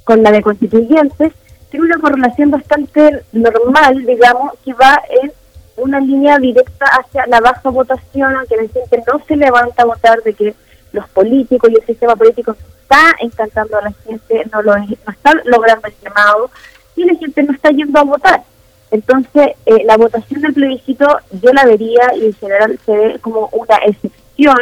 con 0.03 0.21
la 0.21 0.31
de 0.31 0.41
constituyentes 0.41 1.33
tiene 1.75 1.93
una 1.93 1.99
correlación 1.99 2.51
bastante 2.51 3.23
normal, 3.33 4.05
digamos, 4.05 4.53
que 4.63 4.73
va 4.73 4.97
en 5.21 5.31
una 5.75 5.99
línea 5.99 6.37
directa 6.37 6.85
hacia 6.85 7.27
la 7.27 7.41
baja 7.41 7.69
votación, 7.69 8.33
aunque 8.33 8.55
la 8.55 8.69
gente 8.69 9.03
no 9.05 9.21
se 9.27 9.35
levanta 9.35 9.83
a 9.83 9.85
votar, 9.85 10.23
de 10.23 10.33
que 10.33 10.55
los 10.93 11.05
políticos 11.09 11.69
y 11.69 11.75
el 11.75 11.85
sistema 11.85 12.15
político 12.15 12.55
está 12.81 13.13
encantando 13.19 13.77
a 13.77 13.81
la 13.81 13.91
gente, 13.91 14.45
no 14.53 14.61
lo 14.61 14.77
no 14.77 14.85
está 15.11 15.33
logrando 15.43 15.85
el 15.87 15.93
llamado, 16.01 16.49
y 16.95 17.03
la 17.03 17.15
gente 17.15 17.43
no 17.43 17.51
está 17.51 17.71
yendo 17.71 17.99
a 17.99 18.03
votar. 18.03 18.43
Entonces, 18.91 19.49
eh, 19.65 19.83
la 19.83 19.97
votación 19.97 20.43
del 20.43 20.53
plebiscito 20.53 21.05
yo 21.41 21.51
la 21.51 21.65
vería 21.65 22.15
y 22.15 22.27
en 22.27 22.33
general 22.35 22.79
se 22.85 22.95
ve 22.95 23.19
como 23.19 23.49
una 23.51 23.75
excepción, 23.85 24.59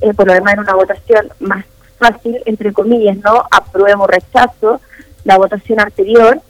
eh, 0.00 0.14
por 0.14 0.26
lo 0.26 0.32
demás 0.32 0.54
en 0.54 0.60
una 0.60 0.74
votación 0.74 1.28
más 1.40 1.66
fácil, 1.98 2.42
entre 2.46 2.72
comillas, 2.72 3.18
¿no? 3.18 3.44
Apruebo, 3.50 4.06
rechazo, 4.06 4.80
la 5.24 5.36
votación 5.36 5.80
anterior. 5.80 6.40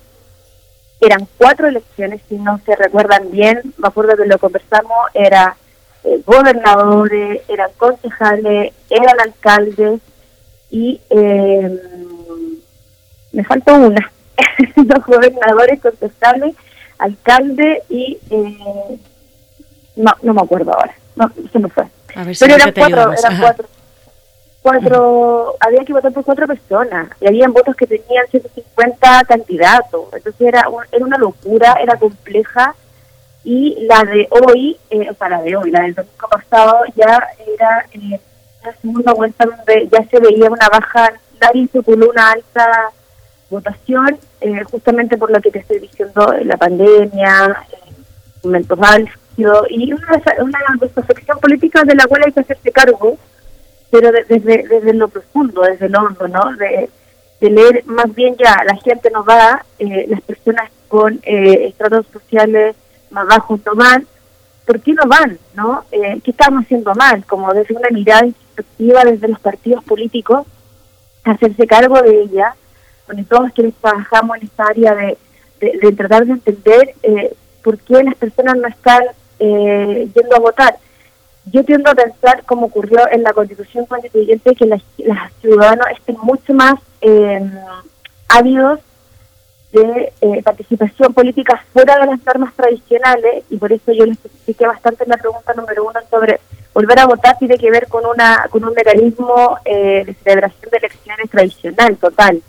Eran 1.00 1.26
cuatro 1.38 1.68
elecciones, 1.68 2.20
si 2.28 2.36
no 2.36 2.60
se 2.64 2.76
recuerdan 2.76 3.30
bien, 3.30 3.74
me 3.78 3.88
acuerdo 3.88 4.16
que 4.16 4.26
lo 4.26 4.38
conversamos, 4.38 4.96
era 5.14 5.56
eh, 6.04 6.22
gobernadores, 6.26 7.42
eran 7.48 7.70
concejales, 7.78 8.74
eran 8.90 9.20
alcaldes 9.20 10.00
y 10.70 11.00
eh, 11.08 11.80
me 13.32 13.44
faltó 13.44 13.74
una, 13.76 14.12
los 14.76 15.06
gobernadores, 15.06 15.80
concejales, 15.80 16.54
alcalde 16.98 17.82
y 17.88 18.18
eh, 18.30 18.98
no, 19.96 20.12
no 20.22 20.34
me 20.34 20.42
acuerdo 20.42 20.74
ahora, 20.74 20.94
no, 21.16 21.32
se 21.50 21.58
me 21.58 21.68
fue. 21.70 21.86
Pero 22.38 22.54
eran 22.54 22.72
cuatro, 22.72 23.12
eran 23.12 23.40
cuatro 23.40 23.68
cuatro, 24.62 25.56
había 25.60 25.84
que 25.84 25.92
votar 25.92 26.12
por 26.12 26.24
cuatro 26.24 26.46
personas 26.46 27.08
y 27.20 27.26
habían 27.26 27.52
votos 27.52 27.74
que 27.76 27.86
tenían 27.86 28.26
150 28.30 29.24
candidatos, 29.24 30.08
entonces 30.12 30.40
era, 30.40 30.64
era 30.92 31.04
una 31.04 31.18
locura, 31.18 31.76
era 31.82 31.96
compleja 31.96 32.74
y 33.42 33.86
la 33.86 34.02
de 34.04 34.28
hoy, 34.30 34.78
eh, 34.90 35.08
o 35.10 35.14
sea, 35.14 35.28
la 35.30 35.42
de 35.42 35.56
hoy, 35.56 35.70
la 35.70 35.82
del 35.82 35.94
domingo 35.94 36.28
pasado, 36.28 36.82
ya 36.94 37.26
era 37.46 37.86
eh, 37.92 38.20
la 38.62 38.74
segunda 38.74 39.12
vuelta 39.14 39.46
donde 39.46 39.88
ya 39.88 40.04
se 40.04 40.20
veía 40.20 40.50
una 40.50 40.68
baja, 40.68 41.12
nadie 41.40 41.68
circuló 41.68 42.10
una 42.10 42.32
alta 42.32 42.90
votación, 43.48 44.18
eh, 44.40 44.62
justamente 44.64 45.16
por 45.16 45.30
lo 45.30 45.40
que 45.40 45.50
te 45.50 45.60
estoy 45.60 45.78
diciendo, 45.80 46.34
la 46.44 46.56
pandemia, 46.56 47.64
eh, 47.72 47.92
momentos 48.42 48.78
álgidos 48.82 49.66
y 49.70 49.92
una, 49.92 50.22
una 50.40 50.58
desafección 50.78 51.38
política 51.38 51.82
de 51.84 51.94
la 51.94 52.06
cual 52.06 52.22
hay 52.26 52.32
que 52.32 52.40
hacerse 52.40 52.70
cargo 52.70 53.16
pero 53.90 54.10
desde, 54.12 54.38
desde 54.68 54.94
lo 54.94 55.08
profundo, 55.08 55.62
desde 55.62 55.86
el 55.86 55.96
hondo, 55.96 56.28
¿no? 56.28 56.56
De, 56.56 56.88
leer 57.40 57.84
más 57.86 58.14
bien 58.14 58.36
ya, 58.36 58.54
la 58.66 58.76
gente 58.76 59.10
no 59.10 59.24
va, 59.24 59.64
eh, 59.78 60.04
las 60.08 60.20
personas 60.20 60.70
con 60.88 61.20
eh, 61.22 61.68
estratos 61.68 62.04
sociales 62.12 62.76
más 63.10 63.26
bajos 63.26 63.60
no 63.64 63.74
van, 63.74 64.06
¿por 64.66 64.78
qué 64.80 64.92
no 64.92 65.04
van? 65.06 65.38
¿no? 65.54 65.84
Eh, 65.90 66.20
¿Qué 66.22 66.32
estamos 66.32 66.64
haciendo 66.64 66.94
mal? 66.94 67.24
Como 67.24 67.50
desde 67.54 67.74
una 67.74 67.88
mirada 67.90 68.26
introspectiva 68.26 69.04
desde 69.04 69.28
los 69.28 69.40
partidos 69.40 69.82
políticos, 69.84 70.46
hacerse 71.24 71.66
cargo 71.66 72.02
de 72.02 72.22
ella, 72.24 72.54
con 73.06 73.24
todos 73.24 73.52
quienes 73.54 73.74
trabajamos 73.76 74.36
en 74.36 74.42
esta 74.44 74.64
área 74.64 74.94
de, 74.94 75.16
de, 75.60 75.92
tratar 75.92 76.26
de 76.26 76.32
entender 76.32 76.94
eh, 77.02 77.32
por 77.64 77.78
qué 77.78 78.04
las 78.04 78.16
personas 78.16 78.56
no 78.58 78.68
están 78.68 79.02
yendo 79.38 80.36
a 80.36 80.40
votar 80.40 80.76
yo 81.50 81.64
tiendo 81.64 81.90
a 81.90 81.94
pensar, 81.94 82.44
como 82.44 82.66
ocurrió 82.66 83.00
en 83.10 83.22
la 83.22 83.32
constitución 83.32 83.86
constituyente, 83.86 84.54
que 84.54 84.66
los 84.66 84.82
ciudadanos 85.40 85.86
estén 85.96 86.16
mucho 86.22 86.54
más 86.54 86.74
eh, 87.00 87.40
ávidos 88.28 88.80
de 89.72 90.12
eh, 90.20 90.42
participación 90.42 91.14
política 91.14 91.62
fuera 91.72 91.98
de 91.98 92.06
las 92.06 92.24
normas 92.24 92.54
tradicionales, 92.54 93.44
y 93.50 93.56
por 93.56 93.72
eso 93.72 93.92
yo 93.92 94.04
les 94.04 94.18
expliqué 94.24 94.66
bastante 94.66 95.04
en 95.04 95.10
la 95.10 95.16
pregunta 95.16 95.54
número 95.54 95.84
uno 95.84 96.00
sobre 96.10 96.40
volver 96.72 96.98
a 97.00 97.06
votar 97.06 97.36
tiene 97.38 97.58
que 97.58 97.70
ver 97.70 97.88
con 97.88 98.06
una 98.06 98.46
con 98.48 98.64
un 98.64 98.72
mecanismo 98.72 99.58
eh, 99.64 100.04
de 100.06 100.14
celebración 100.14 100.70
de 100.70 100.78
elecciones 100.78 101.30
tradicional, 101.30 101.96
total. 101.96 102.42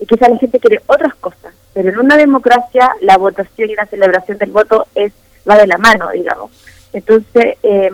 Y 0.00 0.06
quizá 0.06 0.28
la 0.28 0.38
gente 0.38 0.60
quiere 0.60 0.80
otras 0.86 1.14
cosas, 1.16 1.54
pero 1.74 1.90
en 1.90 1.98
una 1.98 2.16
democracia 2.16 2.90
la 3.00 3.18
votación 3.18 3.70
y 3.70 3.74
la 3.74 3.86
celebración 3.86 4.38
del 4.38 4.52
voto 4.52 4.86
es 4.94 5.12
va 5.48 5.56
de 5.56 5.66
la 5.66 5.78
mano, 5.78 6.10
digamos. 6.10 6.50
Entonces, 6.92 7.56
eh, 7.62 7.90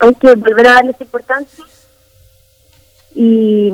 hay 0.00 0.14
que 0.14 0.34
volver 0.34 0.66
a 0.66 0.74
darles 0.74 1.00
importancia 1.00 1.64
y, 3.14 3.72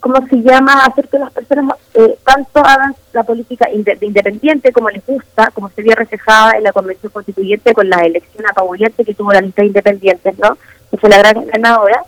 ¿cómo 0.00 0.26
se 0.26 0.36
llama?, 0.36 0.84
hacer 0.84 1.08
que 1.08 1.18
las 1.18 1.32
personas 1.32 1.76
eh, 1.94 2.18
tanto 2.24 2.60
hagan 2.60 2.94
la 3.12 3.22
política 3.22 3.68
independiente 3.70 4.72
como 4.72 4.90
les 4.90 5.04
gusta, 5.06 5.50
como 5.52 5.70
se 5.70 5.82
vio 5.82 5.94
reflejada 5.94 6.56
en 6.56 6.64
la 6.64 6.72
Convención 6.72 7.12
Constituyente 7.12 7.74
con 7.74 7.88
la 7.88 8.04
elección 8.04 8.44
apabullante 8.46 9.04
que 9.04 9.14
tuvo 9.14 9.32
la 9.32 9.40
lista 9.40 9.62
de 9.62 9.68
independientes, 9.68 10.38
¿no?, 10.38 10.56
que 10.90 10.96
fue 10.96 11.08
la 11.08 11.18
gran 11.18 11.46
ganadora, 11.46 12.02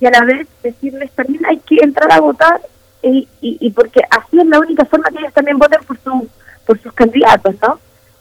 y 0.00 0.06
a 0.06 0.10
la 0.10 0.24
vez 0.24 0.46
decirles 0.62 1.10
también 1.12 1.44
hay 1.46 1.58
que 1.58 1.76
entrar 1.82 2.10
a 2.12 2.20
votar 2.20 2.60
y, 3.02 3.28
y, 3.40 3.56
y 3.60 3.70
porque 3.70 4.02
así 4.10 4.38
es 4.38 4.46
la 4.46 4.58
única 4.58 4.84
forma 4.84 5.08
que 5.10 5.18
ellos 5.18 5.32
también 5.32 5.58
voten 5.58 5.80
por, 5.84 5.98
su, 5.98 6.28
por 6.66 6.80
sus 6.80 6.92
candidatos, 6.92 7.54
¿no? 7.62 7.78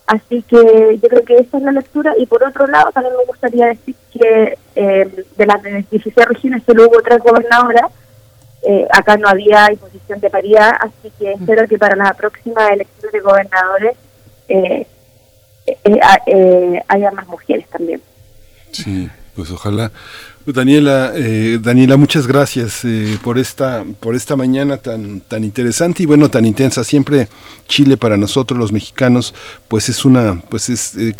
Así 0.07 0.43
que 0.43 0.99
yo 1.01 1.09
creo 1.09 1.25
que 1.25 1.37
esa 1.37 1.57
es 1.57 1.63
la 1.63 1.71
lectura. 1.71 2.13
Y 2.17 2.25
por 2.25 2.43
otro 2.43 2.67
lado, 2.67 2.91
también 2.91 3.15
me 3.17 3.25
gustaría 3.25 3.67
decir 3.67 3.95
que 4.13 4.57
eh, 4.75 5.25
de 5.37 5.45
las 5.45 5.61
16 5.63 6.15
regiones 6.27 6.63
solo 6.65 6.87
hubo 6.87 7.01
tres 7.01 7.19
gobernadoras. 7.19 7.91
eh, 8.67 8.87
acá 8.91 9.15
no 9.17 9.27
había 9.27 9.71
imposición 9.71 10.19
de 10.19 10.29
paridad, 10.29 10.71
así 10.79 11.11
que 11.19 11.33
espero 11.33 11.67
que 11.67 11.77
para 11.77 11.95
la 11.95 12.13
próxima 12.13 12.67
elección 12.69 13.11
de 13.11 13.19
gobernadores 13.19 13.95
eh, 14.47 14.87
eh, 15.65 16.81
haya 16.87 17.11
más 17.11 17.27
mujeres 17.27 17.67
también. 17.69 18.01
Sí, 18.71 19.09
pues 19.35 19.51
ojalá. 19.51 19.91
Daniela, 20.45 21.11
eh, 21.15 21.59
Daniela, 21.59 21.97
muchas 21.97 22.27
gracias 22.27 22.85
eh, 22.85 23.17
por 23.23 23.39
esta 23.39 23.83
por 23.99 24.13
esta 24.13 24.35
mañana 24.35 24.77
tan 24.77 25.21
tan 25.21 25.43
interesante 25.43 26.03
y 26.03 26.05
bueno 26.05 26.29
tan 26.29 26.45
intensa. 26.45 26.83
Siempre 26.83 27.29
Chile 27.67 27.97
para 27.97 28.15
nosotros 28.15 28.59
los 28.59 28.71
mexicanos, 28.71 29.33
pues 29.67 29.89
es 29.89 30.05
una 30.05 30.39
pues 30.49 30.69
es 30.69 30.95
eh, 30.97 31.15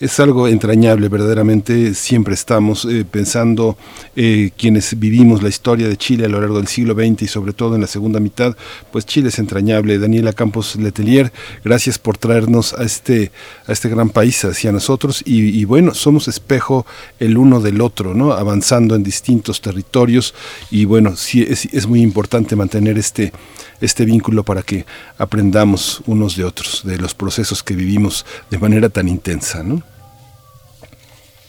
es 0.00 0.20
algo 0.20 0.48
entrañable, 0.48 1.08
verdaderamente 1.08 1.94
siempre 1.94 2.34
estamos 2.34 2.86
pensando 3.10 3.76
quienes 4.14 4.96
vivimos 4.96 5.42
la 5.42 5.48
historia 5.48 5.88
de 5.88 5.96
Chile 5.96 6.26
a 6.26 6.28
lo 6.28 6.40
largo 6.40 6.58
del 6.58 6.68
siglo 6.68 6.94
XX 6.94 7.22
y 7.22 7.26
sobre 7.26 7.52
todo 7.52 7.74
en 7.74 7.80
la 7.80 7.88
segunda 7.88 8.20
mitad, 8.20 8.56
pues 8.92 9.06
Chile 9.06 9.30
es 9.30 9.40
entrañable. 9.40 9.98
Daniela 9.98 10.32
Campos 10.32 10.76
Letelier, 10.76 11.32
gracias 11.64 11.98
por 11.98 12.16
traernos 12.16 12.74
a 12.74 12.84
este, 12.84 13.32
a 13.66 13.72
este 13.72 13.88
gran 13.88 14.10
país 14.10 14.44
hacia 14.44 14.70
nosotros 14.70 15.22
y, 15.24 15.64
bueno, 15.64 15.94
somos 15.94 16.28
espejo 16.28 16.86
el 17.18 17.36
uno 17.36 17.60
del 17.60 17.80
otro, 17.80 18.14
¿no? 18.14 18.32
Avanzando 18.58 18.96
en 18.96 19.04
distintos 19.04 19.60
territorios 19.60 20.34
y 20.68 20.84
bueno, 20.84 21.14
sí 21.14 21.46
es, 21.48 21.66
es 21.66 21.86
muy 21.86 22.02
importante 22.02 22.56
mantener 22.56 22.98
este 22.98 23.32
este 23.80 24.04
vínculo 24.04 24.42
para 24.42 24.62
que 24.62 24.84
aprendamos 25.16 26.02
unos 26.06 26.36
de 26.36 26.44
otros, 26.44 26.82
de 26.84 26.98
los 26.98 27.14
procesos 27.14 27.62
que 27.62 27.76
vivimos 27.76 28.26
de 28.50 28.58
manera 28.58 28.88
tan 28.88 29.06
intensa, 29.06 29.62
¿no? 29.62 29.80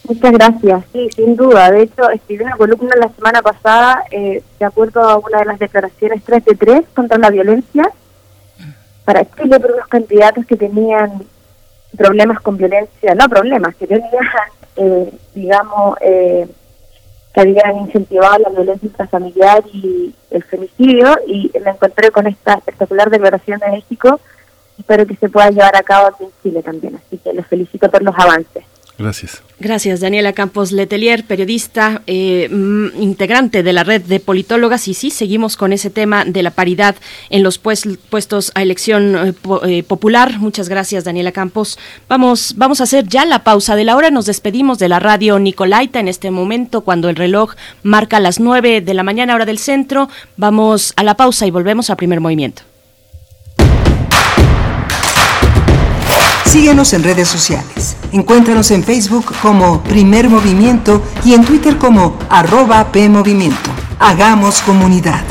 Muchas 0.04 0.32
gracias. 0.32 0.84
Sí, 0.92 1.08
sin 1.16 1.34
duda. 1.34 1.72
De 1.72 1.82
hecho, 1.82 2.08
escribí 2.10 2.44
una 2.44 2.56
columna 2.56 2.94
la 2.96 3.08
semana 3.08 3.42
pasada 3.42 4.04
eh, 4.12 4.42
de 4.60 4.64
acuerdo 4.64 5.00
a 5.02 5.18
una 5.18 5.40
de 5.40 5.44
las 5.46 5.58
declaraciones 5.58 6.22
3 6.24 6.44
de 6.44 6.54
3 6.54 6.82
contra 6.94 7.18
la 7.18 7.30
violencia 7.30 7.90
para 9.04 9.24
Chile 9.24 9.58
por 9.58 9.72
unos 9.72 9.88
candidatos 9.88 10.46
que 10.46 10.56
tenían 10.56 11.24
problemas 11.96 12.40
con 12.40 12.56
violencia, 12.56 13.14
no 13.16 13.28
problemas, 13.28 13.74
que 13.74 13.88
tenían, 13.88 14.28
eh, 14.76 15.12
digamos, 15.34 15.96
eh, 16.00 16.46
que 17.32 17.40
habían 17.40 17.76
incentivado 17.78 18.38
la 18.38 18.48
violencia 18.50 18.86
intrafamiliar 18.86 19.62
y 19.72 20.14
el 20.30 20.42
femicidio 20.44 21.16
y 21.26 21.50
me 21.64 21.70
encontré 21.70 22.10
con 22.10 22.26
esta 22.26 22.54
espectacular 22.54 23.10
declaración 23.10 23.60
de 23.60 23.70
México. 23.70 24.20
Espero 24.78 25.06
que 25.06 25.16
se 25.16 25.28
pueda 25.28 25.50
llevar 25.50 25.76
a 25.76 25.82
cabo 25.82 26.08
aquí 26.08 26.24
en 26.24 26.30
Chile 26.42 26.62
también 26.62 26.96
así 26.96 27.18
que 27.18 27.32
les 27.32 27.46
felicito 27.46 27.90
por 27.90 28.02
los 28.02 28.18
avances 28.18 28.64
Gracias. 29.00 29.42
Gracias, 29.58 30.00
Daniela 30.00 30.34
Campos 30.34 30.72
Letelier, 30.72 31.24
periodista, 31.24 32.02
eh, 32.06 32.48
mm, 32.50 33.00
integrante 33.00 33.62
de 33.62 33.72
la 33.72 33.82
red 33.82 34.02
de 34.02 34.20
politólogas. 34.20 34.88
Y 34.88 34.94
sí, 34.94 35.10
seguimos 35.10 35.56
con 35.56 35.72
ese 35.72 35.88
tema 35.88 36.26
de 36.26 36.42
la 36.42 36.50
paridad 36.50 36.96
en 37.30 37.42
los 37.42 37.56
puestos 37.56 38.52
a 38.54 38.60
elección 38.60 39.16
eh, 39.16 39.34
eh, 39.64 39.82
popular. 39.84 40.38
Muchas 40.38 40.68
gracias, 40.68 41.04
Daniela 41.04 41.32
Campos. 41.32 41.78
Vamos, 42.10 42.54
vamos 42.58 42.82
a 42.82 42.84
hacer 42.84 43.08
ya 43.08 43.24
la 43.24 43.42
pausa 43.42 43.74
de 43.74 43.84
la 43.84 43.96
hora. 43.96 44.10
Nos 44.10 44.26
despedimos 44.26 44.78
de 44.78 44.90
la 44.90 44.98
radio 44.98 45.38
Nicolaita 45.38 45.98
en 45.98 46.08
este 46.08 46.30
momento, 46.30 46.82
cuando 46.82 47.08
el 47.08 47.16
reloj 47.16 47.54
marca 47.82 48.20
las 48.20 48.38
nueve 48.38 48.82
de 48.82 48.92
la 48.92 49.02
mañana, 49.02 49.34
hora 49.34 49.46
del 49.46 49.58
centro. 49.58 50.10
Vamos 50.36 50.92
a 50.96 51.04
la 51.04 51.16
pausa 51.16 51.46
y 51.46 51.50
volvemos 51.50 51.88
a 51.88 51.96
primer 51.96 52.20
movimiento. 52.20 52.69
Síguenos 56.50 56.92
en 56.94 57.04
redes 57.04 57.28
sociales. 57.28 57.96
Encuéntranos 58.10 58.72
en 58.72 58.82
Facebook 58.82 59.32
como 59.40 59.84
Primer 59.84 60.28
Movimiento 60.28 61.00
y 61.24 61.34
en 61.34 61.44
Twitter 61.44 61.78
como 61.78 62.18
arroba 62.28 62.90
PMovimiento. 62.90 63.70
Hagamos 64.00 64.60
comunidad. 64.62 65.22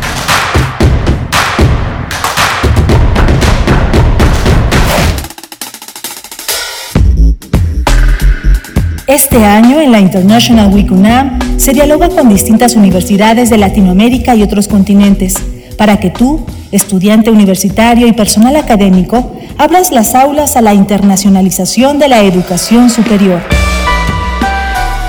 Este 9.05 9.43
año 9.43 9.81
en 9.81 9.91
la 9.91 9.99
International 9.99 10.73
Week 10.73 10.89
UNAM 10.89 11.59
se 11.59 11.73
dialoga 11.73 12.07
con 12.07 12.29
distintas 12.29 12.75
universidades 12.75 13.49
de 13.49 13.57
Latinoamérica 13.57 14.35
y 14.35 14.43
otros 14.43 14.69
continentes 14.69 15.33
para 15.79 15.97
que 15.97 16.09
tú, 16.09 16.45
estudiante 16.73 17.31
universitario 17.31 18.05
y 18.05 18.11
personal 18.11 18.57
académico, 18.57 19.31
abras 19.57 19.91
las 19.91 20.13
aulas 20.13 20.57
a 20.57 20.61
la 20.61 20.73
internacionalización 20.73 21.99
de 21.99 22.09
la 22.09 22.19
educación 22.19 22.89
superior. 22.89 23.39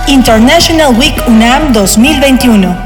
International 0.07 0.97
Week 0.97 1.21
UNAM 1.27 1.73
2021, 1.73 2.77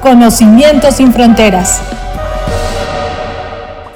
Conocimiento 0.00 0.92
sin 0.92 1.12
fronteras. 1.12 1.82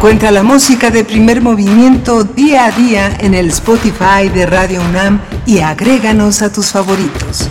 Encuentra 0.00 0.30
la 0.30 0.42
música 0.42 0.90
de 0.90 1.04
primer 1.04 1.42
movimiento 1.42 2.24
día 2.24 2.64
a 2.64 2.70
día 2.70 3.18
en 3.20 3.34
el 3.34 3.48
Spotify 3.48 4.30
de 4.32 4.46
Radio 4.46 4.80
UNAM 4.80 5.20
y 5.44 5.58
agréganos 5.58 6.40
a 6.40 6.50
tus 6.50 6.68
favoritos. 6.68 7.50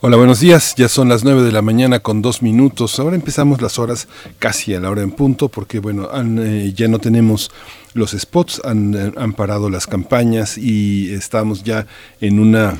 Hola, 0.00 0.16
buenos 0.16 0.38
días. 0.38 0.74
Ya 0.76 0.88
son 0.88 1.08
las 1.08 1.24
9 1.24 1.42
de 1.42 1.50
la 1.50 1.62
mañana 1.62 1.98
con 1.98 2.22
dos 2.22 2.42
minutos. 2.42 3.00
Ahora 3.00 3.16
empezamos 3.16 3.60
las 3.60 3.80
horas 3.80 4.06
casi 4.38 4.76
a 4.76 4.80
la 4.80 4.88
hora 4.88 5.02
en 5.02 5.10
punto 5.10 5.48
porque, 5.48 5.80
bueno, 5.80 6.08
eh, 6.14 6.72
ya 6.76 6.86
no 6.86 7.00
tenemos 7.00 7.50
los 7.92 8.12
spots, 8.12 8.62
han, 8.64 8.94
eh, 8.94 9.12
han 9.16 9.32
parado 9.32 9.68
las 9.68 9.88
campañas 9.88 10.58
y 10.58 11.12
estamos 11.12 11.64
ya 11.64 11.88
en 12.20 12.38
una 12.38 12.76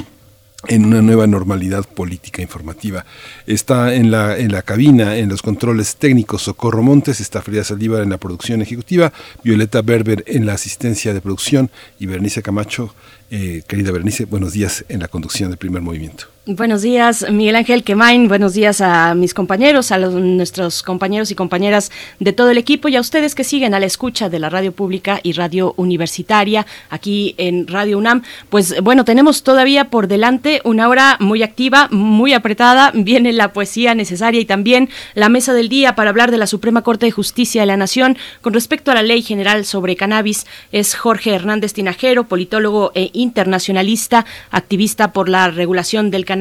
en 0.68 0.84
una 0.84 1.02
nueva 1.02 1.26
normalidad 1.26 1.84
política 1.84 2.42
informativa. 2.42 3.04
Está 3.46 3.94
en 3.94 4.10
la, 4.10 4.38
en 4.38 4.52
la 4.52 4.62
cabina, 4.62 5.16
en 5.16 5.28
los 5.28 5.42
controles 5.42 5.96
técnicos, 5.96 6.42
Socorro 6.42 6.82
Montes, 6.82 7.20
está 7.20 7.42
Frida 7.42 7.64
Saldívar 7.64 8.02
en 8.02 8.10
la 8.10 8.18
producción 8.18 8.62
ejecutiva, 8.62 9.12
Violeta 9.42 9.82
Berber 9.82 10.24
en 10.26 10.46
la 10.46 10.54
asistencia 10.54 11.12
de 11.12 11.20
producción 11.20 11.70
y 11.98 12.06
Bernice 12.06 12.42
Camacho, 12.42 12.94
eh, 13.30 13.62
querida 13.66 13.92
Bernice, 13.92 14.24
buenos 14.26 14.52
días 14.52 14.84
en 14.88 15.00
la 15.00 15.08
conducción 15.08 15.50
del 15.50 15.58
primer 15.58 15.82
movimiento. 15.82 16.26
Buenos 16.44 16.82
días, 16.82 17.24
Miguel 17.30 17.54
Ángel 17.54 17.84
Quemain. 17.84 18.26
Buenos 18.26 18.52
días 18.54 18.80
a 18.80 19.14
mis 19.14 19.32
compañeros, 19.32 19.92
a 19.92 19.98
nuestros 19.98 20.82
compañeros 20.82 21.30
y 21.30 21.36
compañeras 21.36 21.92
de 22.18 22.32
todo 22.32 22.50
el 22.50 22.58
equipo 22.58 22.88
y 22.88 22.96
a 22.96 23.00
ustedes 23.00 23.36
que 23.36 23.44
siguen 23.44 23.74
a 23.74 23.78
la 23.78 23.86
escucha 23.86 24.28
de 24.28 24.40
la 24.40 24.50
radio 24.50 24.72
pública 24.72 25.20
y 25.22 25.34
radio 25.34 25.72
universitaria 25.76 26.66
aquí 26.90 27.36
en 27.38 27.68
Radio 27.68 27.96
UNAM. 27.96 28.22
Pues 28.50 28.74
bueno, 28.82 29.04
tenemos 29.04 29.44
todavía 29.44 29.84
por 29.84 30.08
delante 30.08 30.60
una 30.64 30.88
hora 30.88 31.16
muy 31.20 31.44
activa, 31.44 31.86
muy 31.92 32.32
apretada. 32.32 32.90
Viene 32.92 33.32
la 33.32 33.52
poesía 33.52 33.94
necesaria 33.94 34.40
y 34.40 34.44
también 34.44 34.88
la 35.14 35.28
mesa 35.28 35.54
del 35.54 35.68
día 35.68 35.94
para 35.94 36.10
hablar 36.10 36.32
de 36.32 36.38
la 36.38 36.48
Suprema 36.48 36.82
Corte 36.82 37.06
de 37.06 37.12
Justicia 37.12 37.62
de 37.62 37.66
la 37.68 37.76
Nación 37.76 38.18
con 38.40 38.52
respecto 38.52 38.90
a 38.90 38.94
la 38.94 39.04
Ley 39.04 39.22
General 39.22 39.64
sobre 39.64 39.94
Cannabis. 39.94 40.48
Es 40.72 40.96
Jorge 40.96 41.34
Hernández 41.34 41.72
Tinajero, 41.72 42.26
politólogo 42.26 42.90
e 42.96 43.10
internacionalista, 43.12 44.26
activista 44.50 45.12
por 45.12 45.28
la 45.28 45.48
regulación 45.48 46.10
del 46.10 46.24
cannabis, 46.24 46.31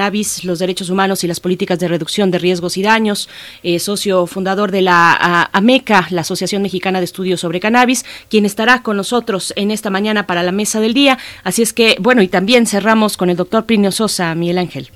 los 0.43 0.59
derechos 0.59 0.89
humanos 0.89 1.23
y 1.23 1.27
las 1.27 1.39
políticas 1.39 1.79
de 1.79 1.87
reducción 1.87 2.31
de 2.31 2.39
riesgos 2.39 2.77
y 2.77 2.83
daños, 2.83 3.29
eh, 3.63 3.79
socio 3.79 4.27
fundador 4.27 4.71
de 4.71 4.81
la 4.81 5.49
AMECA, 5.53 6.07
la 6.11 6.21
Asociación 6.21 6.61
Mexicana 6.61 6.99
de 6.99 7.05
Estudios 7.05 7.39
sobre 7.39 7.59
Cannabis, 7.59 8.05
quien 8.29 8.45
estará 8.45 8.83
con 8.83 8.97
nosotros 8.97 9.53
en 9.55 9.71
esta 9.71 9.89
mañana 9.89 10.27
para 10.27 10.43
la 10.43 10.51
mesa 10.51 10.79
del 10.79 10.93
día. 10.93 11.17
Así 11.43 11.61
es 11.61 11.73
que, 11.73 11.95
bueno, 11.99 12.21
y 12.21 12.27
también 12.27 12.65
cerramos 12.65 13.17
con 13.17 13.29
el 13.29 13.37
doctor 13.37 13.65
Plinio 13.65 13.91
Sosa, 13.91 14.33
Miguel 14.35 14.57
Ángel. 14.57 14.89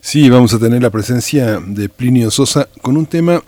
Sí, 0.00 0.30
vamos 0.30 0.54
a 0.54 0.58
tener 0.58 0.82
la 0.82 0.90
presencia 0.90 1.58
de 1.58 1.88
Plinio 1.88 2.30
Sosa 2.30 2.68
con 2.80 2.96
un 2.96 3.06
tema 3.06 3.42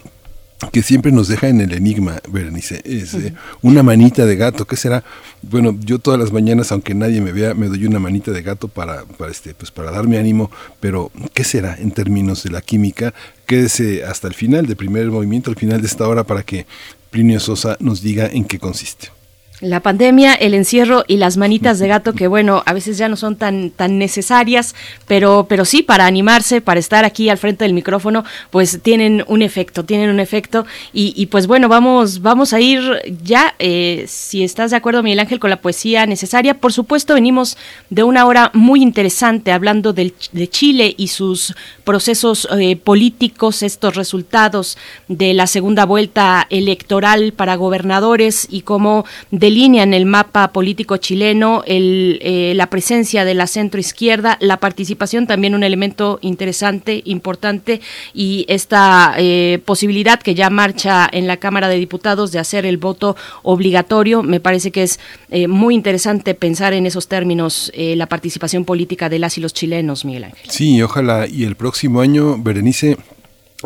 que 0.72 0.82
siempre 0.82 1.12
nos 1.12 1.28
deja 1.28 1.48
en 1.48 1.60
el 1.60 1.72
enigma, 1.72 2.20
Berenice, 2.28 2.82
es 2.84 3.14
eh, 3.14 3.32
una 3.62 3.82
manita 3.82 4.26
de 4.26 4.36
gato, 4.36 4.66
¿qué 4.66 4.76
será? 4.76 5.04
Bueno, 5.42 5.76
yo 5.80 6.00
todas 6.00 6.18
las 6.18 6.32
mañanas, 6.32 6.72
aunque 6.72 6.94
nadie 6.94 7.20
me 7.20 7.32
vea, 7.32 7.54
me 7.54 7.68
doy 7.68 7.86
una 7.86 8.00
manita 8.00 8.32
de 8.32 8.42
gato 8.42 8.66
para, 8.66 9.04
para 9.04 9.30
este, 9.30 9.54
pues 9.54 9.70
para 9.70 9.92
darme 9.92 10.18
ánimo, 10.18 10.50
pero 10.80 11.12
¿qué 11.32 11.44
será 11.44 11.76
en 11.78 11.92
términos 11.92 12.42
de 12.42 12.50
la 12.50 12.60
química? 12.60 13.14
Quédese 13.46 14.04
hasta 14.04 14.26
el 14.26 14.34
final, 14.34 14.66
de 14.66 14.74
primer 14.74 15.06
movimiento, 15.10 15.50
al 15.50 15.56
final 15.56 15.80
de 15.80 15.86
esta 15.86 16.08
hora, 16.08 16.24
para 16.24 16.42
que 16.42 16.66
Plinio 17.10 17.38
Sosa 17.38 17.76
nos 17.78 18.02
diga 18.02 18.26
en 18.26 18.44
qué 18.44 18.58
consiste. 18.58 19.17
La 19.60 19.80
pandemia, 19.80 20.34
el 20.34 20.54
encierro 20.54 21.04
y 21.08 21.16
las 21.16 21.36
manitas 21.36 21.80
de 21.80 21.88
gato 21.88 22.12
que 22.12 22.28
bueno, 22.28 22.62
a 22.64 22.72
veces 22.72 22.96
ya 22.96 23.08
no 23.08 23.16
son 23.16 23.34
tan 23.34 23.70
tan 23.70 23.98
necesarias, 23.98 24.76
pero 25.08 25.46
pero 25.48 25.64
sí 25.64 25.82
para 25.82 26.06
animarse, 26.06 26.60
para 26.60 26.78
estar 26.78 27.04
aquí 27.04 27.28
al 27.28 27.38
frente 27.38 27.64
del 27.64 27.74
micrófono, 27.74 28.24
pues 28.50 28.78
tienen 28.82 29.24
un 29.26 29.42
efecto, 29.42 29.84
tienen 29.84 30.10
un 30.10 30.20
efecto. 30.20 30.64
Y, 30.92 31.26
pues 31.26 31.48
bueno, 31.48 31.68
vamos 31.68 32.22
vamos 32.22 32.52
a 32.52 32.60
ir 32.60 32.82
ya, 33.24 33.56
eh, 33.58 34.04
si 34.06 34.44
estás 34.44 34.70
de 34.70 34.76
acuerdo 34.76 35.02
Miguel 35.02 35.18
Ángel 35.18 35.40
con 35.40 35.50
la 35.50 35.60
poesía 35.60 36.06
necesaria, 36.06 36.54
por 36.54 36.72
supuesto 36.72 37.14
venimos 37.14 37.56
de 37.90 38.04
una 38.04 38.26
hora 38.26 38.52
muy 38.54 38.80
interesante 38.80 39.50
hablando 39.50 39.92
del, 39.92 40.14
de 40.30 40.48
Chile 40.48 40.94
y 40.96 41.08
sus 41.08 41.56
procesos 41.82 42.46
eh, 42.56 42.76
políticos, 42.76 43.64
estos 43.64 43.96
resultados 43.96 44.78
de 45.08 45.34
la 45.34 45.48
segunda 45.48 45.84
vuelta 45.84 46.46
electoral 46.48 47.32
para 47.32 47.56
gobernadores 47.56 48.46
y 48.48 48.62
cómo 48.62 49.04
de 49.32 49.47
línea 49.50 49.82
en 49.82 49.94
el 49.94 50.06
mapa 50.06 50.52
político 50.52 50.96
chileno 50.96 51.62
el, 51.66 52.18
eh, 52.22 52.52
la 52.54 52.68
presencia 52.68 53.24
de 53.24 53.34
la 53.34 53.46
centroizquierda, 53.46 54.36
la 54.40 54.58
participación 54.58 55.26
también 55.26 55.54
un 55.54 55.62
elemento 55.62 56.18
interesante, 56.22 57.02
importante, 57.04 57.80
y 58.14 58.44
esta 58.48 59.14
eh, 59.18 59.60
posibilidad 59.64 60.20
que 60.20 60.34
ya 60.34 60.50
marcha 60.50 61.08
en 61.10 61.26
la 61.26 61.36
Cámara 61.36 61.68
de 61.68 61.76
Diputados 61.76 62.32
de 62.32 62.38
hacer 62.38 62.66
el 62.66 62.78
voto 62.78 63.16
obligatorio, 63.42 64.22
me 64.22 64.40
parece 64.40 64.70
que 64.70 64.82
es 64.82 65.00
eh, 65.30 65.48
muy 65.48 65.74
interesante 65.74 66.34
pensar 66.34 66.72
en 66.72 66.86
esos 66.86 67.08
términos 67.08 67.72
la 67.74 68.06
participación 68.06 68.64
política 68.64 69.08
de 69.08 69.18
las 69.18 69.38
y 69.38 69.40
los 69.40 69.54
chilenos, 69.54 70.04
Miguel 70.04 70.24
Ángel. 70.24 70.50
Sí, 70.50 70.80
ojalá, 70.82 71.26
y 71.28 71.44
el 71.44 71.56
próximo 71.56 72.00
año, 72.00 72.36
Berenice, 72.38 72.96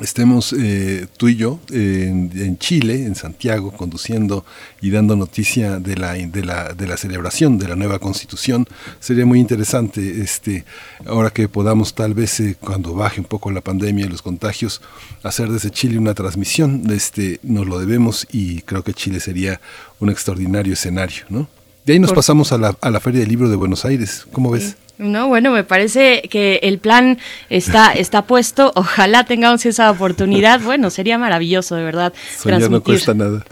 estemos 0.01 0.55
eh, 0.59 1.07
tú 1.19 1.29
y 1.29 1.37
yo 1.37 1.61
en, 1.71 2.57
Chile, 2.59 3.05
en 3.05 3.15
Santiago, 3.15 3.73
conduciendo 3.73 4.45
y 4.81 4.91
dando 4.91 5.17
noticia 5.17 5.81
de 5.81 5.97
la, 5.97 6.15
de 6.15 6.45
la, 6.45 6.73
de 6.73 6.87
la 6.87 6.97
celebración 6.97 7.59
de 7.59 7.69
la 7.69 7.77
nueva 7.77 7.99
constitución. 7.99 8.67
Sería 9.01 9.27
muy 9.27 9.39
interesante, 9.39 10.23
este, 10.23 10.65
ahora 11.07 11.31
que 11.31 11.49
podamos 11.49 11.95
tal 11.95 12.15
vez, 12.15 12.41
eh, 12.41 12.57
cuando 12.59 12.95
baje 12.95 13.21
un 13.21 13.27
poco 13.27 13.51
la 13.51 13.61
pandemia 13.61 14.07
y 14.07 14.09
los 14.09 14.23
contagios, 14.23 14.81
hacer 15.23 15.51
desde 15.51 15.71
Chile 15.71 15.99
una 15.99 16.15
transmisión. 16.15 16.91
Este, 16.91 17.39
nos 17.43 17.67
lo 17.67 17.79
debemos 17.79 18.27
y 18.33 18.63
creo 18.63 18.83
que 18.83 18.95
Chile 18.95 19.21
sería 19.21 19.61
un 20.01 20.09
extraordinario 20.09 20.73
escenario, 20.73 21.25
¿no? 21.29 21.49
De 21.85 21.95
ahí 21.95 21.99
nos 21.99 22.13
pasamos 22.13 22.53
a 22.53 22.59
la, 22.59 22.77
a 22.81 22.91
la 22.91 23.01
Feria 23.01 23.21
del 23.21 23.29
Libro 23.29 23.51
de 23.51 23.57
Buenos 23.57 23.85
Aires. 23.85 24.25
¿Cómo 24.31 24.53
ves? 24.53 24.77
No, 24.99 25.29
bueno, 25.29 25.51
me 25.51 25.65
parece 25.65 26.23
que 26.31 26.61
el 26.63 26.79
plan 26.79 27.19
está, 27.51 27.93
está 27.93 28.23
puesto. 28.23 28.73
Ojalá 28.75 29.25
tengamos 29.25 29.65
esa 29.67 29.91
oportunidad. 29.91 30.61
Bueno, 30.73 30.91
sería 30.91 31.19
maravilloso, 31.19 31.75
de 31.77 31.85
verdad. 31.85 32.13
Soñar 32.39 32.71
no 32.71 32.83
cuesta 32.83 33.15
nada 33.15 33.45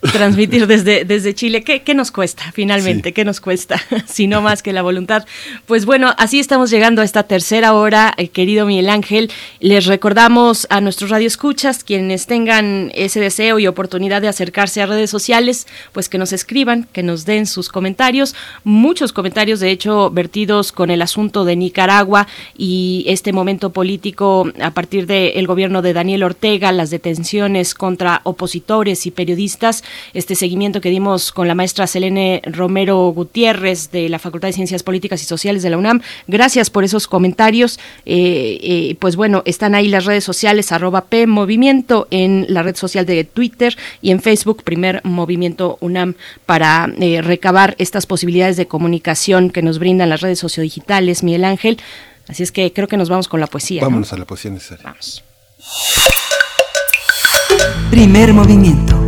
transmitir 0.00 0.66
desde, 0.66 1.04
desde 1.04 1.34
Chile. 1.34 1.62
¿Qué, 1.62 1.82
¿Qué, 1.82 1.94
nos 1.94 2.10
cuesta 2.10 2.52
finalmente? 2.52 3.12
¿Qué 3.12 3.24
nos 3.24 3.40
cuesta? 3.40 3.80
si 4.06 4.26
no 4.26 4.40
más 4.40 4.62
que 4.62 4.72
la 4.72 4.82
voluntad. 4.82 5.26
Pues 5.66 5.84
bueno, 5.84 6.14
así 6.18 6.38
estamos 6.38 6.70
llegando 6.70 7.02
a 7.02 7.04
esta 7.04 7.24
tercera 7.24 7.74
hora, 7.74 8.14
eh, 8.16 8.28
querido 8.28 8.66
Miguel 8.66 8.88
Ángel. 8.90 9.30
Les 9.60 9.86
recordamos 9.86 10.66
a 10.70 10.80
nuestros 10.80 11.10
radioescuchas, 11.10 11.84
quienes 11.84 12.26
tengan 12.26 12.90
ese 12.94 13.20
deseo 13.20 13.58
y 13.58 13.66
oportunidad 13.66 14.22
de 14.22 14.28
acercarse 14.28 14.82
a 14.82 14.86
redes 14.86 15.10
sociales, 15.10 15.66
pues 15.92 16.08
que 16.08 16.18
nos 16.18 16.32
escriban, 16.32 16.88
que 16.92 17.02
nos 17.02 17.24
den 17.24 17.46
sus 17.46 17.68
comentarios. 17.68 18.34
Muchos 18.64 19.12
comentarios, 19.12 19.60
de 19.60 19.70
hecho, 19.70 20.10
vertidos 20.10 20.72
con 20.72 20.90
el 20.90 21.02
asunto 21.02 21.44
de 21.44 21.56
Nicaragua 21.56 22.28
y 22.56 23.04
este 23.08 23.32
momento 23.32 23.70
político 23.70 24.50
a 24.60 24.70
partir 24.70 25.06
del 25.06 25.46
gobierno 25.46 25.82
de 25.82 25.92
Daniel 25.92 26.22
Ortega, 26.22 26.72
las 26.72 26.90
detenciones 26.90 27.74
contra 27.74 28.20
opositores 28.24 29.06
y 29.06 29.10
periodistas 29.10 29.82
este 30.14 30.34
seguimiento 30.34 30.80
que 30.80 30.90
dimos 30.90 31.32
con 31.32 31.48
la 31.48 31.54
maestra 31.54 31.86
Selene 31.86 32.42
Romero 32.44 33.08
Gutiérrez 33.10 33.90
de 33.90 34.08
la 34.08 34.18
Facultad 34.18 34.48
de 34.48 34.52
Ciencias 34.52 34.82
Políticas 34.82 35.22
y 35.22 35.24
Sociales 35.24 35.62
de 35.62 35.70
la 35.70 35.78
UNAM. 35.78 36.00
Gracias 36.26 36.70
por 36.70 36.84
esos 36.84 37.06
comentarios. 37.06 37.78
Eh, 38.06 38.58
eh, 38.62 38.96
pues 38.98 39.16
bueno, 39.16 39.42
están 39.44 39.74
ahí 39.74 39.88
las 39.88 40.04
redes 40.04 40.24
sociales, 40.24 40.72
arroba 40.72 41.06
P 41.06 41.26
Movimiento 41.26 42.08
en 42.10 42.46
la 42.48 42.62
red 42.62 42.76
social 42.76 43.06
de 43.06 43.24
Twitter 43.24 43.76
y 44.02 44.10
en 44.10 44.20
Facebook, 44.20 44.62
primer 44.62 45.00
Movimiento 45.04 45.78
UNAM, 45.80 46.14
para 46.46 46.92
eh, 47.00 47.22
recabar 47.22 47.74
estas 47.78 48.06
posibilidades 48.06 48.56
de 48.56 48.66
comunicación 48.66 49.50
que 49.50 49.62
nos 49.62 49.78
brindan 49.78 50.08
las 50.08 50.20
redes 50.20 50.38
sociodigitales, 50.38 51.22
Miguel 51.22 51.44
Ángel. 51.44 51.78
Así 52.28 52.42
es 52.42 52.52
que 52.52 52.72
creo 52.72 52.88
que 52.88 52.96
nos 52.96 53.08
vamos 53.08 53.28
con 53.28 53.40
la 53.40 53.46
poesía. 53.46 53.82
Vámonos 53.82 54.12
a 54.12 54.18
la 54.18 54.26
poesía 54.26 54.50
necesaria. 54.50 54.84
Vamos. 54.84 55.24
Primer 57.90 58.34
movimiento 58.34 59.07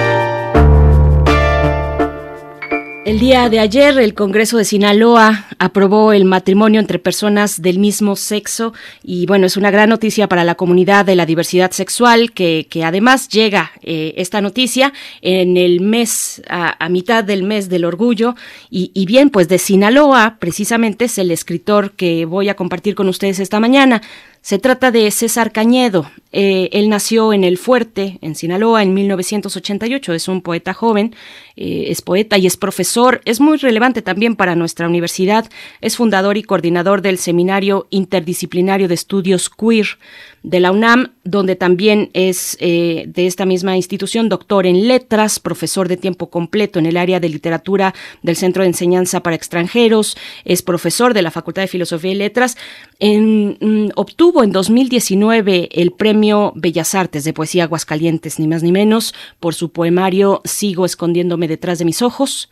El 3.03 3.19
día 3.19 3.49
de 3.49 3.59
ayer 3.59 3.97
el 3.97 4.13
Congreso 4.13 4.57
de 4.57 4.63
Sinaloa 4.63 5.47
aprobó 5.57 6.13
el 6.13 6.23
matrimonio 6.23 6.79
entre 6.79 6.99
personas 6.99 7.59
del 7.59 7.79
mismo 7.79 8.15
sexo 8.15 8.73
y 9.01 9.25
bueno, 9.25 9.47
es 9.47 9.57
una 9.57 9.71
gran 9.71 9.89
noticia 9.89 10.29
para 10.29 10.43
la 10.43 10.53
comunidad 10.53 11.03
de 11.03 11.15
la 11.15 11.25
diversidad 11.25 11.71
sexual 11.71 12.31
que, 12.31 12.67
que 12.69 12.83
además 12.83 13.27
llega 13.27 13.71
eh, 13.81 14.13
esta 14.17 14.39
noticia 14.39 14.93
en 15.21 15.57
el 15.57 15.81
mes, 15.81 16.43
a, 16.47 16.87
mitad 16.89 17.23
del 17.23 17.41
mes 17.41 17.69
del 17.69 17.85
orgullo 17.85 18.35
y, 18.69 18.91
y 18.93 19.07
bien, 19.07 19.31
pues 19.31 19.47
de 19.47 19.57
Sinaloa 19.57 20.37
precisamente 20.39 21.05
es 21.05 21.17
el 21.17 21.31
escritor 21.31 21.93
que 21.93 22.25
voy 22.25 22.49
a 22.49 22.55
compartir 22.55 22.93
con 22.93 23.09
ustedes 23.09 23.39
esta 23.39 23.59
mañana. 23.59 24.03
Se 24.41 24.57
trata 24.57 24.89
de 24.89 25.11
César 25.11 25.51
Cañedo. 25.51 26.09
Eh, 26.31 26.69
él 26.73 26.89
nació 26.89 27.31
en 27.31 27.43
El 27.43 27.59
Fuerte, 27.59 28.17
en 28.21 28.33
Sinaloa, 28.33 28.81
en 28.81 28.95
1988. 28.95 30.13
Es 30.13 30.27
un 30.27 30.41
poeta 30.41 30.73
joven, 30.73 31.15
eh, 31.55 31.85
es 31.89 32.01
poeta 32.01 32.39
y 32.39 32.47
es 32.47 32.57
profesor. 32.57 33.21
Es 33.25 33.39
muy 33.39 33.57
relevante 33.57 34.01
también 34.01 34.35
para 34.35 34.55
nuestra 34.55 34.87
universidad. 34.87 35.47
Es 35.79 35.95
fundador 35.95 36.37
y 36.37 36.43
coordinador 36.43 37.03
del 37.03 37.19
Seminario 37.19 37.85
Interdisciplinario 37.91 38.87
de 38.87 38.95
Estudios 38.95 39.47
Queer 39.47 39.99
de 40.43 40.59
la 40.59 40.71
UNAM, 40.71 41.13
donde 41.23 41.55
también 41.55 42.09
es 42.13 42.57
eh, 42.59 43.05
de 43.07 43.27
esta 43.27 43.45
misma 43.45 43.75
institución 43.77 44.27
doctor 44.27 44.65
en 44.65 44.87
letras, 44.87 45.39
profesor 45.39 45.87
de 45.87 45.97
tiempo 45.97 46.29
completo 46.29 46.79
en 46.79 46.87
el 46.87 46.97
área 46.97 47.19
de 47.19 47.29
literatura 47.29 47.93
del 48.23 48.35
Centro 48.35 48.63
de 48.63 48.69
Enseñanza 48.69 49.21
para 49.21 49.35
Extranjeros, 49.35 50.17
es 50.43 50.63
profesor 50.63 51.13
de 51.13 51.21
la 51.21 51.31
Facultad 51.31 51.61
de 51.61 51.67
Filosofía 51.67 52.11
y 52.11 52.15
Letras. 52.15 52.57
En, 52.99 53.57
mm, 53.59 53.91
obtuvo 53.95 54.43
en 54.43 54.51
2019 54.51 55.69
el 55.71 55.91
Premio 55.91 56.53
Bellas 56.55 56.95
Artes 56.95 57.23
de 57.23 57.33
Poesía 57.33 57.65
Aguascalientes, 57.65 58.39
ni 58.39 58.47
más 58.47 58.63
ni 58.63 58.71
menos, 58.71 59.13
por 59.39 59.53
su 59.53 59.71
poemario 59.71 60.41
Sigo 60.43 60.85
escondiéndome 60.85 61.47
detrás 61.47 61.77
de 61.77 61.85
mis 61.85 62.01
ojos. 62.01 62.49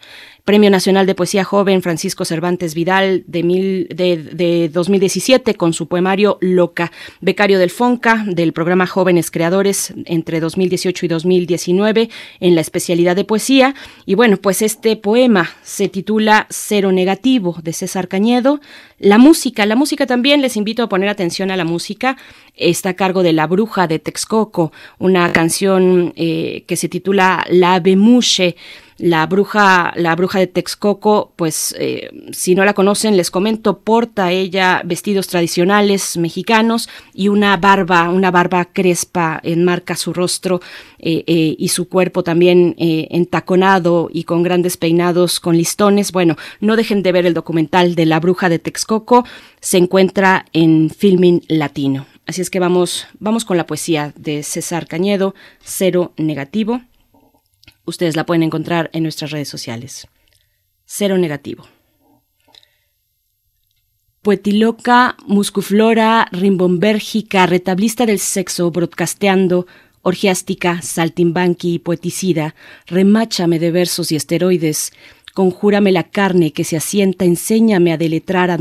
Premio 0.50 0.72
Nacional 0.72 1.06
de 1.06 1.14
Poesía 1.14 1.44
Joven 1.44 1.84
Francisco 1.84 2.26
Cervantes 2.26 2.74
Vidal 2.74 3.24
de, 3.28 3.44
mil, 3.44 3.88
de, 3.90 4.68
2017 4.74 5.54
con 5.54 5.74
su 5.74 5.88
poemario 5.88 6.40
Loca, 6.42 6.92
becario 7.22 7.60
del 7.60 7.70
FONCA 7.70 8.24
del 8.26 8.52
programa 8.52 8.88
Jóvenes 8.88 9.30
Creadores 9.30 9.94
entre 10.06 10.40
2018 10.40 11.06
y 11.06 11.10
2019 11.10 12.10
en 12.40 12.56
la 12.56 12.62
especialidad 12.62 13.16
de 13.16 13.26
poesía. 13.26 13.76
Y 14.08 14.16
bueno, 14.16 14.38
pues 14.38 14.64
este 14.64 14.96
poema 14.96 15.48
se 15.62 15.88
titula 15.88 16.48
Cero 16.50 16.92
Negativo 16.92 17.56
de 17.62 17.72
César 17.72 18.08
Cañedo. 18.08 18.60
La 18.98 19.20
música, 19.20 19.68
la 19.68 19.76
música 19.76 20.08
también, 20.08 20.42
les 20.42 20.58
invito 20.58 20.82
a 20.82 20.90
poner 20.90 21.10
atención 21.10 21.52
a 21.52 21.58
la 21.58 21.64
música. 21.64 22.18
Está 22.56 22.90
a 22.90 22.94
cargo 22.96 23.22
de 23.22 23.34
La 23.34 23.46
Bruja 23.46 23.86
de 23.86 24.00
Texcoco, 24.00 24.72
una 24.98 25.32
canción 25.32 26.12
eh, 26.16 26.64
que 26.66 26.76
se 26.76 26.90
titula 26.90 27.46
La 27.52 27.80
Bemuche 27.80 28.56
La 29.00 29.26
bruja, 29.28 29.94
la 29.96 30.14
bruja 30.14 30.40
de 30.40 30.48
Texcoco, 30.48 31.32
pues 31.38 31.74
eh, 31.80 32.10
si 32.34 32.54
no 32.54 32.66
la 32.66 32.74
conocen, 32.74 33.16
les 33.16 33.32
comento, 33.32 33.80
porta 33.80 34.34
ella 34.34 34.82
vestidos 34.84 35.28
tradicionales 35.28 36.18
mexicanos 36.18 36.90
y 37.14 37.30
una 37.30 37.56
barba, 37.56 38.10
una 38.10 38.30
barba 38.30 38.66
crespa 38.66 39.40
enmarca 39.42 39.96
su 39.96 40.12
rostro 40.12 40.60
eh, 40.98 41.24
eh, 41.28 41.56
y 41.58 41.70
su 41.70 41.88
cuerpo 41.88 42.24
también 42.24 42.76
entaconado 42.78 44.10
y 44.12 44.26
con 44.26 44.44
grandes 44.44 44.76
peinados 44.76 45.40
con 45.40 45.56
listones. 45.56 46.12
Bueno, 46.12 46.36
no 46.60 46.76
dejen 46.76 47.02
de 47.02 47.14
ver 47.14 47.26
el 47.26 47.34
documental 47.34 47.96
de 47.96 48.06
la 48.06 48.20
bruja 48.20 48.50
de 48.50 48.60
Texcoco, 48.60 49.24
se 49.62 49.78
encuentra 49.78 50.46
en 50.52 50.90
Filming 50.90 51.42
Latino. 51.48 52.06
Así 52.28 52.42
es 52.42 52.50
que 52.50 52.60
vamos, 52.60 53.08
vamos 53.18 53.46
con 53.46 53.56
la 53.56 53.66
poesía 53.66 54.14
de 54.16 54.44
César 54.44 54.88
Cañedo, 54.88 55.34
Cero 55.64 56.12
Negativo. 56.18 56.82
Ustedes 57.90 58.16
la 58.16 58.24
pueden 58.24 58.44
encontrar 58.44 58.92
en 58.94 59.02
nuestras 59.02 59.32
redes 59.32 59.50
sociales. 59.50 60.08
Cero 60.86 61.18
negativo. 61.18 61.68
Poetiloca, 64.22 65.18
muscuflora, 65.26 66.28
rimbombérgica, 66.32 67.48
retablista 67.48 68.06
del 68.06 68.20
sexo, 68.20 68.70
broadcasteando, 68.70 69.66
orgiástica, 70.04 70.84
saltimbanqui 70.84 71.74
y 71.74 71.80
poeticida, 71.80 72.54
remáchame 72.86 73.58
de 73.58 73.72
versos 73.72 74.12
y 74.12 74.16
esteroides, 74.16 74.94
conjúrame 75.34 75.92
la 75.92 76.04
carne 76.04 76.54
que 76.54 76.66
se 76.66 76.78
asienta, 76.78 77.26
enséñame 77.26 77.92
a 77.92 77.98
deletrar 77.98 78.52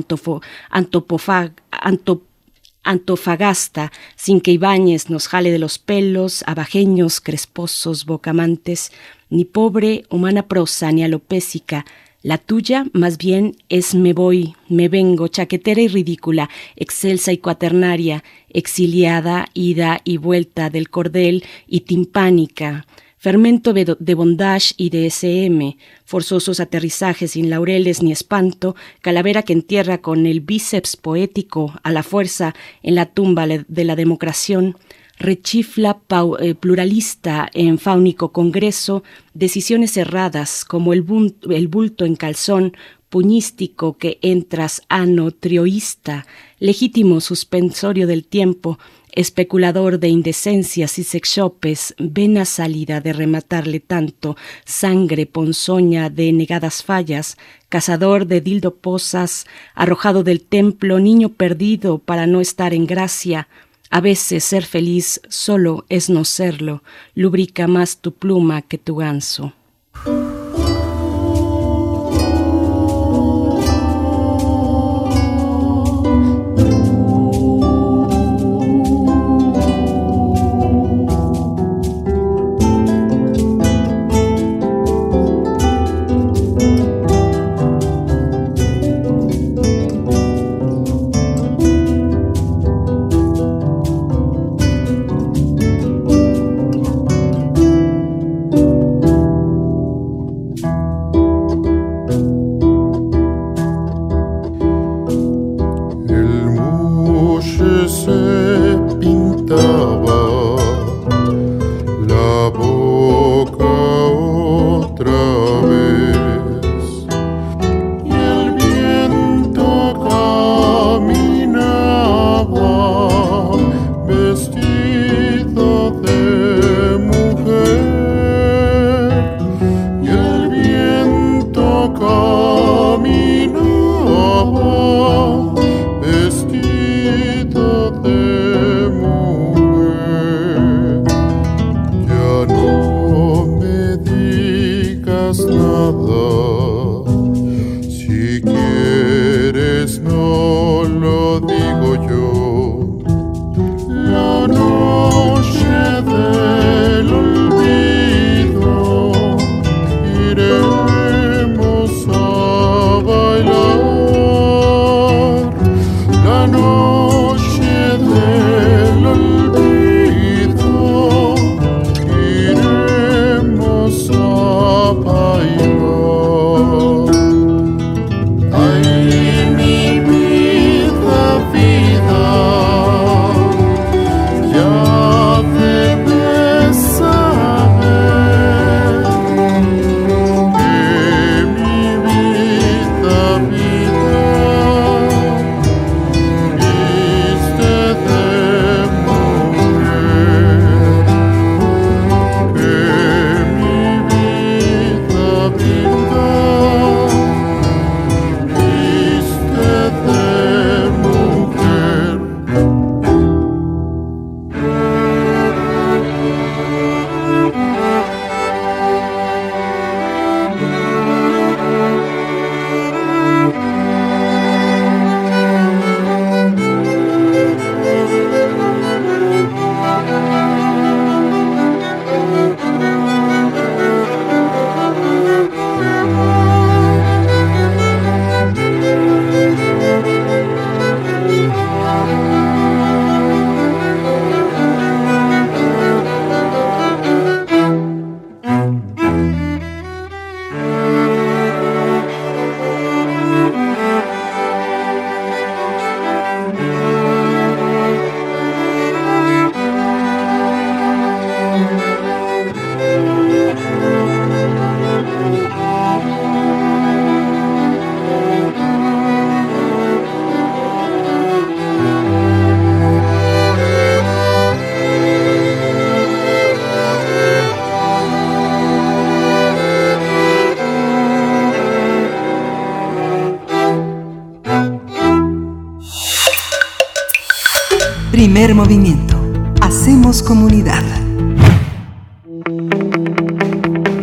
Antofagasta, 2.85 3.93
sin 4.17 4.41
que 4.41 4.53
Ibáñez 4.53 5.11
nos 5.11 5.29
jale 5.29 5.51
de 5.51 5.59
los 5.59 5.79
pelos, 5.79 6.43
abajeños, 6.47 7.21
cresposos, 7.21 8.07
bocamantes, 8.07 8.93
ni 9.31 9.45
pobre, 9.45 10.05
humana 10.11 10.47
prosa, 10.49 10.93
ni 10.93 11.05
alopésica, 11.05 11.85
la 12.23 12.37
tuya, 12.37 12.85
más 12.93 13.17
bien, 13.17 13.57
es 13.69 13.95
me 13.95 14.13
voy, 14.13 14.55
me 14.69 14.89
vengo, 14.89 15.29
chaquetera 15.29 15.81
y 15.81 15.87
ridícula, 15.87 16.51
excelsa 16.75 17.33
y 17.33 17.39
cuaternaria, 17.39 18.25
exiliada, 18.49 19.47
ida 19.55 20.01
y 20.03 20.17
vuelta 20.17 20.69
del 20.69 20.91
cordel 20.91 21.45
y 21.69 21.81
timpánica, 21.83 22.87
fermento 23.19 23.73
de 23.73 24.15
bondage 24.15 24.75
y 24.77 24.91
de 24.91 25.07
SM, 25.07 25.77
forzosos 26.05 26.59
aterrizajes 26.59 27.31
sin 27.33 27.51
laureles 27.51 28.03
ni 28.03 28.11
espanto, 28.11 28.75
calavera 29.01 29.45
que 29.45 29.53
entierra 29.53 29.99
con 29.99 30.27
el 30.27 30.41
bíceps 30.41 30.97
poético 30.97 31.79
a 31.85 31.93
la 31.93 32.03
fuerza 32.03 32.53
en 32.83 32.97
la 32.97 33.07
tumba 33.07 33.47
de 33.47 33.85
la 33.85 33.95
democracia, 33.95 34.61
rechifla 35.19 35.99
eh, 36.41 36.55
pluralista 36.55 37.49
en 37.53 37.79
fáunico 37.79 38.33
congreso, 38.33 39.03
decisiones 39.35 39.97
erradas 39.97 40.65
como 40.65 40.93
el, 40.93 41.03
bulto 41.03 42.05
en 42.05 42.17
calzón, 42.17 42.77
puñístico 43.09 43.97
que 43.97 44.19
entras 44.23 44.83
ano 44.89 45.31
trioísta, 45.31 46.27
legítimo 46.59 47.21
suspensorio 47.21 48.07
del 48.07 48.25
tiempo, 48.25 48.79
especulador 49.13 49.99
de 49.99 50.09
indecencias 50.09 50.99
y 50.99 51.05
sexopes, 51.05 51.95
vena 51.99 52.45
sálida 52.45 53.01
de 53.01 53.13
rematarle 53.13 53.81
tanto, 53.81 54.37
sangre 54.65 55.27
ponzoña 55.27 56.11
de 56.11 56.33
negadas 56.33 56.85
fallas, 56.85 57.37
cazador 57.69 58.27
de 58.27 58.41
dildo 58.41 58.77
posas, 58.77 59.47
arrojado 59.75 60.23
del 60.23 60.43
templo, 60.43 61.01
niño 61.01 61.31
perdido 61.31 61.99
para 61.99 62.27
no 62.27 62.41
estar 62.41 62.75
en 62.75 62.87
gracia, 62.87 63.49
a 63.91 64.01
veces 64.01 64.45
ser 64.45 64.65
feliz 64.65 65.21
solo 65.29 65.85
es 65.89 66.11
no 66.11 66.25
serlo, 66.25 66.83
lubrica 67.15 67.67
más 67.67 67.99
tu 67.99 68.13
pluma 68.13 68.63
que 68.63 68.79
tu 68.79 68.97
ganso. 68.97 69.53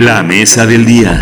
La 0.05 0.21
mesa 0.21 0.67
del 0.67 0.85
día. 0.85 1.19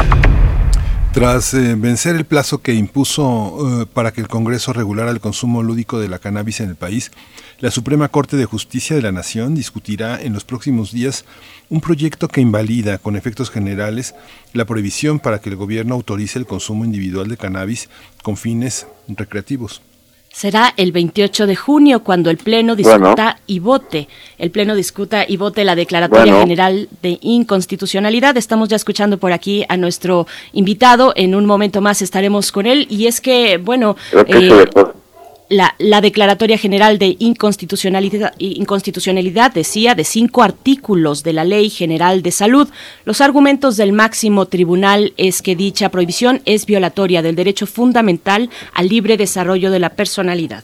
Tras 1.14 1.54
eh, 1.54 1.76
vencer 1.78 2.18
el 2.18 2.26
plazo 2.26 2.62
que 2.62 2.74
impuso 2.74 3.84
eh, 3.84 3.86
para 3.86 4.12
que 4.12 4.20
el 4.20 4.28
Congreso 4.28 4.74
regulara 4.74 5.10
el 5.10 5.22
consumo 5.22 5.64
lúdico 5.64 6.02
de 6.02 6.10
la 6.10 6.20
cannabis 6.20 6.60
en 6.60 6.68
el 6.68 6.76
país, 6.76 7.14
la 7.62 7.72
Suprema 7.72 8.10
Corte 8.10 8.36
de 8.36 8.44
Justicia 8.44 8.94
de 8.94 9.02
la 9.02 9.14
Nación 9.14 9.56
discutirá 9.56 10.22
en 10.22 10.34
los 10.34 10.44
próximos 10.44 10.92
días 10.92 11.24
un 11.70 11.80
proyecto 11.80 12.28
que 12.28 12.42
invalida 12.42 12.98
con 12.98 13.16
efectos 13.16 13.50
generales 13.50 14.16
la 14.52 14.66
prohibición 14.66 15.20
para 15.20 15.40
que 15.40 15.50
el 15.50 15.56
gobierno 15.56 15.96
autorice 15.96 16.38
el 16.38 16.46
consumo 16.46 16.84
individual 16.84 17.30
de 17.30 17.38
cannabis 17.38 17.88
con 18.22 18.36
fines 18.36 18.86
recreativos. 19.08 19.82
Será 20.34 20.74
el 20.78 20.92
28 20.92 21.46
de 21.46 21.56
junio 21.56 22.04
cuando 22.04 22.32
el 22.32 22.38
Pleno 22.38 22.76
discuta 22.76 23.38
y 23.46 23.60
vote. 23.60 24.08
El 24.40 24.50
Pleno 24.50 24.74
discuta 24.74 25.24
y 25.28 25.38
vote 25.38 25.64
la 25.64 25.76
Declaratoria 25.76 26.40
General 26.40 26.90
de 27.04 27.20
Inconstitucionalidad. 27.22 28.36
Estamos 28.36 28.68
ya 28.68 28.76
escuchando 28.76 29.20
por 29.20 29.32
aquí 29.32 29.64
a 29.70 29.78
nuestro 29.78 30.26
invitado. 30.52 31.14
En 31.16 31.36
un 31.36 31.46
momento 31.46 31.82
más 31.82 32.02
estaremos 32.02 32.52
con 32.52 32.66
él. 32.66 32.88
Y 32.90 33.06
es 33.06 33.22
que, 33.22 33.58
bueno, 33.58 33.96
eh, 34.26 34.66
la, 35.54 35.76
la, 35.78 36.02
Declaratoria 36.02 36.58
General 36.58 36.98
de 36.98 37.16
Inconstitucionalidad, 37.20 38.34
Inconstitucionalidad 38.38 39.54
decía 39.54 39.96
de 39.96 40.04
cinco 40.04 40.44
artículos 40.44 41.24
de 41.24 41.34
la 41.34 41.46
Ley 41.46 41.70
General 41.70 42.22
de 42.22 42.32
Salud. 42.32 42.68
Los 43.06 43.22
argumentos 43.22 43.78
del 43.78 43.94
máximo 43.94 44.48
tribunal 44.48 45.14
es 45.18 45.42
que 45.42 45.56
dicha 45.56 45.90
prohibición 45.90 46.42
es 46.46 46.66
violatoria 46.66 47.22
del 47.22 47.36
derecho 47.36 47.68
fundamental 47.68 48.50
al 48.74 48.90
libre 48.90 49.18
desarrollo 49.18 49.72
de 49.72 49.80
la 49.80 49.92
personalidad. 49.92 50.64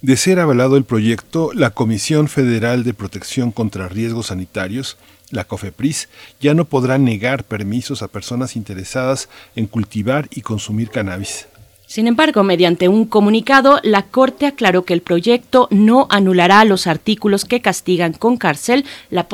De 0.00 0.16
ser 0.16 0.38
avalado 0.38 0.76
el 0.76 0.84
proyecto, 0.84 1.50
la 1.52 1.70
Comisión 1.70 2.28
Federal 2.28 2.84
de 2.84 2.94
Protección 2.94 3.50
contra 3.50 3.88
Riesgos 3.88 4.26
Sanitarios, 4.26 4.96
la 5.30 5.44
COFEPRIS, 5.44 6.08
ya 6.40 6.54
no 6.54 6.66
podrá 6.66 6.98
negar 6.98 7.44
permisos 7.44 8.02
a 8.02 8.08
personas 8.08 8.56
interesadas 8.56 9.28
en 9.56 9.66
cultivar 9.66 10.28
y 10.30 10.42
consumir 10.42 10.90
cannabis. 10.90 11.48
Sin 11.88 12.06
embargo, 12.06 12.44
mediante 12.44 12.86
un 12.86 13.06
comunicado, 13.06 13.80
la 13.82 14.02
Corte 14.02 14.44
aclaró 14.44 14.84
que 14.84 14.92
el 14.92 15.00
proyecto 15.00 15.68
no 15.70 16.06
anulará 16.10 16.62
los 16.66 16.86
artículos 16.86 17.46
que 17.46 17.62
castigan 17.62 18.12
con 18.12 18.36
cárcel 18.36 18.84
la, 19.08 19.26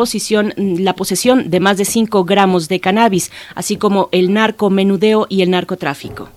la 0.56 0.94
posesión 0.94 1.50
de 1.50 1.58
más 1.58 1.78
de 1.78 1.84
5 1.84 2.24
gramos 2.24 2.68
de 2.68 2.78
cannabis, 2.78 3.32
así 3.56 3.76
como 3.76 4.08
el 4.12 4.32
narcomenudeo 4.32 5.26
y 5.28 5.42
el 5.42 5.50
narcotráfico. 5.50 6.28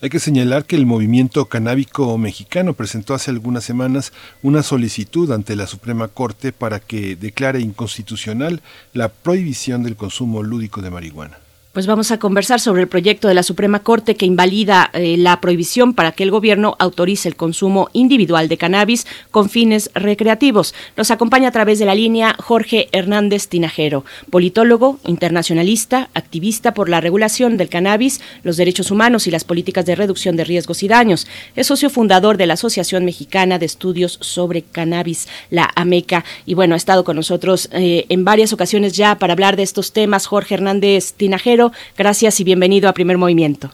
Hay 0.00 0.10
que 0.10 0.18
señalar 0.18 0.64
que 0.64 0.74
el 0.74 0.84
movimiento 0.84 1.46
canábico 1.46 2.18
mexicano 2.18 2.74
presentó 2.74 3.14
hace 3.14 3.30
algunas 3.30 3.62
semanas 3.62 4.12
una 4.42 4.64
solicitud 4.64 5.30
ante 5.30 5.54
la 5.54 5.68
Suprema 5.68 6.08
Corte 6.08 6.50
para 6.50 6.80
que 6.80 7.14
declare 7.14 7.60
inconstitucional 7.60 8.62
la 8.94 9.10
prohibición 9.10 9.84
del 9.84 9.94
consumo 9.94 10.42
lúdico 10.42 10.82
de 10.82 10.90
marihuana. 10.90 11.41
Pues 11.72 11.86
vamos 11.86 12.10
a 12.10 12.18
conversar 12.18 12.60
sobre 12.60 12.82
el 12.82 12.88
proyecto 12.88 13.28
de 13.28 13.34
la 13.34 13.42
Suprema 13.42 13.78
Corte 13.78 14.14
que 14.14 14.26
invalida 14.26 14.90
eh, 14.92 15.16
la 15.16 15.40
prohibición 15.40 15.94
para 15.94 16.12
que 16.12 16.22
el 16.22 16.30
gobierno 16.30 16.76
autorice 16.78 17.30
el 17.30 17.34
consumo 17.36 17.88
individual 17.94 18.50
de 18.50 18.58
cannabis 18.58 19.06
con 19.30 19.48
fines 19.48 19.90
recreativos. 19.94 20.74
Nos 20.98 21.10
acompaña 21.10 21.48
a 21.48 21.52
través 21.52 21.78
de 21.78 21.86
la 21.86 21.94
línea 21.94 22.36
Jorge 22.38 22.90
Hernández 22.92 23.48
Tinajero, 23.48 24.04
politólogo, 24.28 24.98
internacionalista, 25.06 26.10
activista 26.12 26.74
por 26.74 26.90
la 26.90 27.00
regulación 27.00 27.56
del 27.56 27.70
cannabis, 27.70 28.20
los 28.42 28.58
derechos 28.58 28.90
humanos 28.90 29.26
y 29.26 29.30
las 29.30 29.44
políticas 29.44 29.86
de 29.86 29.94
reducción 29.94 30.36
de 30.36 30.44
riesgos 30.44 30.82
y 30.82 30.88
daños. 30.88 31.26
Es 31.56 31.68
socio 31.68 31.88
fundador 31.88 32.36
de 32.36 32.48
la 32.48 32.54
Asociación 32.54 33.06
Mexicana 33.06 33.58
de 33.58 33.64
Estudios 33.64 34.18
sobre 34.20 34.60
Cannabis, 34.60 35.26
la 35.48 35.70
AMECA. 35.74 36.22
Y 36.44 36.52
bueno, 36.52 36.74
ha 36.74 36.76
estado 36.76 37.02
con 37.02 37.16
nosotros 37.16 37.70
eh, 37.72 38.04
en 38.10 38.26
varias 38.26 38.52
ocasiones 38.52 38.92
ya 38.92 39.16
para 39.18 39.32
hablar 39.32 39.56
de 39.56 39.62
estos 39.62 39.94
temas. 39.94 40.26
Jorge 40.26 40.56
Hernández 40.56 41.14
Tinajero 41.14 41.61
gracias 41.96 42.40
y 42.40 42.44
bienvenido 42.44 42.88
a 42.88 42.92
Primer 42.92 43.18
Movimiento. 43.18 43.70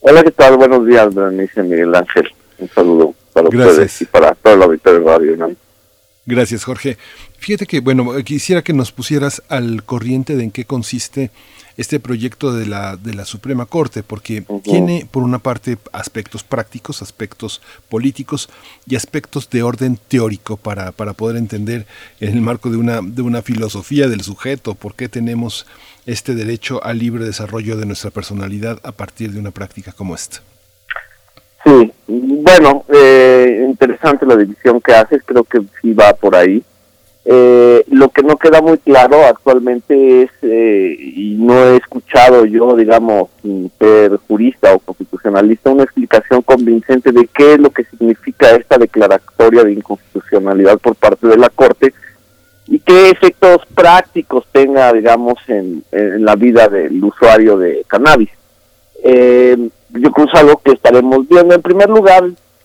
Hola, 0.00 0.22
¿qué 0.22 0.30
tal? 0.30 0.56
Buenos 0.56 0.86
días, 0.86 1.12
Berenice 1.14 1.62
Miguel 1.62 1.94
Ángel. 1.94 2.32
Un 2.58 2.68
saludo 2.68 3.14
para 3.32 3.48
ustedes 3.48 4.00
y 4.02 4.04
para 4.06 4.34
todo 4.34 4.54
el 4.54 4.62
auditorio 4.62 5.00
de 5.00 5.06
Radio 5.06 5.56
Gracias, 6.24 6.64
Jorge. 6.64 6.96
Fíjate 7.38 7.66
que, 7.66 7.80
bueno, 7.80 8.12
quisiera 8.24 8.62
que 8.62 8.72
nos 8.72 8.92
pusieras 8.92 9.42
al 9.48 9.84
corriente 9.84 10.36
de 10.36 10.44
en 10.44 10.50
qué 10.50 10.64
consiste 10.64 11.30
este 11.76 12.00
proyecto 12.00 12.52
de 12.54 12.66
la, 12.66 12.96
de 12.96 13.14
la 13.14 13.24
Suprema 13.24 13.66
Corte, 13.66 14.02
porque 14.02 14.44
tiene, 14.62 15.06
por 15.10 15.22
una 15.22 15.38
parte, 15.38 15.76
aspectos 15.92 16.42
prácticos, 16.42 17.02
aspectos 17.02 17.60
políticos 17.88 18.48
y 18.86 18.96
aspectos 18.96 19.50
de 19.50 19.62
orden 19.62 19.98
teórico 20.08 20.56
para, 20.56 20.92
para 20.92 21.12
poder 21.12 21.36
entender 21.36 21.86
en 22.20 22.30
el 22.30 22.40
marco 22.40 22.70
de 22.70 22.78
una, 22.78 23.00
de 23.02 23.22
una 23.22 23.42
filosofía 23.42 24.08
del 24.08 24.22
sujeto 24.22 24.74
por 24.74 24.94
qué 24.94 25.08
tenemos 25.08 25.66
este 26.06 26.34
derecho 26.34 26.82
al 26.82 26.98
libre 26.98 27.24
desarrollo 27.24 27.76
de 27.76 27.84
nuestra 27.84 28.10
personalidad 28.10 28.78
a 28.84 28.92
partir 28.92 29.32
de 29.32 29.40
una 29.40 29.50
práctica 29.50 29.92
como 29.92 30.14
esta. 30.14 30.38
Sí, 31.64 31.92
bueno, 32.06 32.84
eh, 32.88 33.66
interesante 33.68 34.24
la 34.24 34.36
división 34.36 34.80
que 34.80 34.94
haces, 34.94 35.20
creo 35.24 35.42
que 35.42 35.60
sí 35.82 35.92
va 35.92 36.14
por 36.14 36.36
ahí. 36.36 36.62
Eh, 37.28 37.84
lo 37.90 38.08
que 38.10 38.22
no 38.22 38.36
queda 38.36 38.62
muy 38.62 38.78
claro 38.78 39.24
actualmente 39.26 40.22
es, 40.22 40.30
eh, 40.42 40.96
y 40.96 41.34
no 41.34 41.54
he 41.60 41.76
escuchado 41.76 42.44
yo, 42.44 42.76
digamos, 42.76 43.30
ser 43.80 44.16
jurista 44.28 44.72
o 44.74 44.78
constitucionalista, 44.78 45.70
una 45.70 45.82
explicación 45.82 46.42
convincente 46.42 47.10
de 47.10 47.28
qué 47.34 47.54
es 47.54 47.58
lo 47.58 47.70
que 47.70 47.82
significa 47.82 48.50
esta 48.50 48.78
declaratoria 48.78 49.64
de 49.64 49.72
inconstitucionalidad 49.72 50.78
por 50.78 50.94
parte 50.94 51.26
de 51.26 51.36
la 51.36 51.48
Corte 51.48 51.92
y 52.68 52.80
qué 52.80 53.10
efectos 53.10 53.60
prácticos 53.74 54.44
tenga, 54.52 54.92
digamos, 54.92 55.34
en, 55.48 55.84
la 55.92 56.34
vida 56.34 56.68
del 56.68 57.02
usuario 57.02 57.56
de 57.58 57.84
cannabis. 57.86 58.30
Eh, 59.04 59.56
yo 59.90 60.10
creo 60.10 60.26
que 60.26 60.32
es 60.32 60.40
algo 60.40 60.60
que 60.64 60.72
estaremos 60.72 61.28
viendo. 61.28 61.54
En 61.54 61.62
primer 61.62 61.88
lugar, 61.88 62.24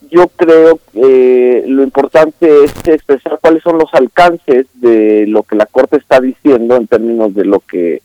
yo 0.09 0.27
creo 0.35 0.79
que 0.91 1.63
lo 1.67 1.83
importante 1.83 2.65
es 2.65 2.73
expresar 2.87 3.39
cuáles 3.41 3.61
son 3.63 3.77
los 3.77 3.93
alcances 3.93 4.65
de 4.73 5.25
lo 5.27 5.43
que 5.43 5.55
la 5.55 5.67
Corte 5.67 5.97
está 5.97 6.19
diciendo 6.19 6.75
en 6.75 6.87
términos 6.87 7.33
de 7.35 7.45
lo 7.45 7.59
que 7.59 8.01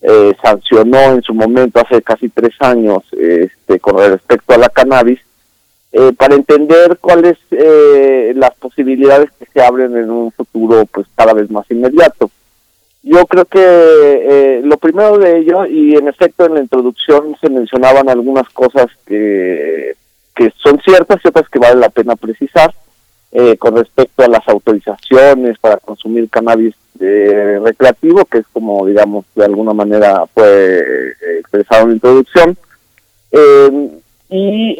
eh, 0.00 0.34
sancionó 0.42 0.98
en 1.14 1.22
su 1.22 1.34
momento 1.34 1.80
hace 1.80 2.02
casi 2.02 2.28
tres 2.28 2.54
años 2.60 3.02
este, 3.12 3.80
con 3.80 3.98
respecto 3.98 4.54
a 4.54 4.58
la 4.58 4.68
cannabis 4.68 5.18
eh, 5.90 6.12
para 6.12 6.34
entender 6.34 6.98
cuáles 7.00 7.38
eh, 7.50 8.32
las 8.36 8.54
posibilidades 8.56 9.30
que 9.38 9.46
se 9.46 9.62
abren 9.62 9.96
en 9.96 10.10
un 10.10 10.30
futuro 10.32 10.84
pues 10.86 11.06
cada 11.16 11.32
vez 11.32 11.50
más 11.50 11.64
inmediato. 11.70 12.30
Yo 13.02 13.24
creo 13.24 13.46
que 13.46 13.58
eh, 13.62 14.60
lo 14.64 14.76
primero 14.76 15.16
de 15.16 15.38
ello, 15.38 15.64
y 15.64 15.94
en 15.94 16.08
efecto 16.08 16.44
en 16.44 16.54
la 16.54 16.60
introducción 16.60 17.36
se 17.40 17.48
mencionaban 17.48 18.08
algunas 18.10 18.48
cosas 18.50 18.86
que, 19.06 19.94
que 20.34 20.52
son 20.62 20.78
ciertas 20.84 21.20
y 21.24 21.28
otras 21.28 21.48
que 21.48 21.58
vale 21.58 21.76
la 21.76 21.88
pena 21.88 22.16
precisar, 22.16 22.74
eh, 23.32 23.56
con 23.56 23.76
respecto 23.76 24.24
a 24.24 24.28
las 24.28 24.46
autorizaciones 24.46 25.58
para 25.58 25.78
consumir 25.78 26.28
cannabis 26.28 26.74
recreativo, 26.98 28.24
que 28.24 28.38
es 28.38 28.46
como, 28.52 28.84
digamos, 28.84 29.24
de 29.36 29.44
alguna 29.44 29.72
manera 29.72 30.26
fue 30.34 31.14
expresado 31.38 31.84
en 31.84 31.88
la 31.90 31.94
introducción. 31.94 32.58
y 34.28 34.76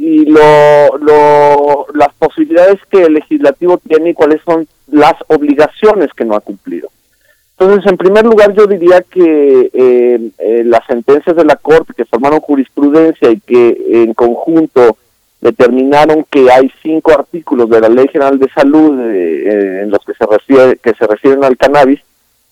y 0.00 0.24
lo, 0.24 0.96
lo, 0.96 1.86
las 1.92 2.08
posibilidades 2.14 2.78
que 2.90 3.02
el 3.02 3.12
legislativo 3.12 3.76
tiene 3.76 4.10
y 4.10 4.14
cuáles 4.14 4.40
son 4.42 4.66
las 4.90 5.12
obligaciones 5.26 6.08
que 6.16 6.24
no 6.24 6.34
ha 6.34 6.40
cumplido. 6.40 6.88
Entonces, 7.58 7.90
en 7.90 7.98
primer 7.98 8.24
lugar, 8.24 8.54
yo 8.54 8.66
diría 8.66 9.02
que 9.02 9.70
eh, 9.74 10.30
eh, 10.38 10.62
las 10.64 10.86
sentencias 10.86 11.36
de 11.36 11.44
la 11.44 11.56
Corte 11.56 11.92
que 11.94 12.06
formaron 12.06 12.40
jurisprudencia 12.40 13.30
y 13.30 13.40
que 13.40 13.76
en 13.90 14.14
conjunto 14.14 14.96
determinaron 15.42 16.24
que 16.30 16.50
hay 16.50 16.72
cinco 16.82 17.12
artículos 17.12 17.68
de 17.68 17.80
la 17.80 17.90
Ley 17.90 18.08
General 18.08 18.38
de 18.38 18.48
Salud 18.48 18.98
eh, 19.00 19.82
en 19.82 19.90
los 19.90 20.02
que 20.06 20.14
se 20.14 20.24
refiere 20.24 20.78
que 20.78 20.94
se 20.94 21.06
refieren 21.06 21.44
al 21.44 21.58
cannabis 21.58 22.00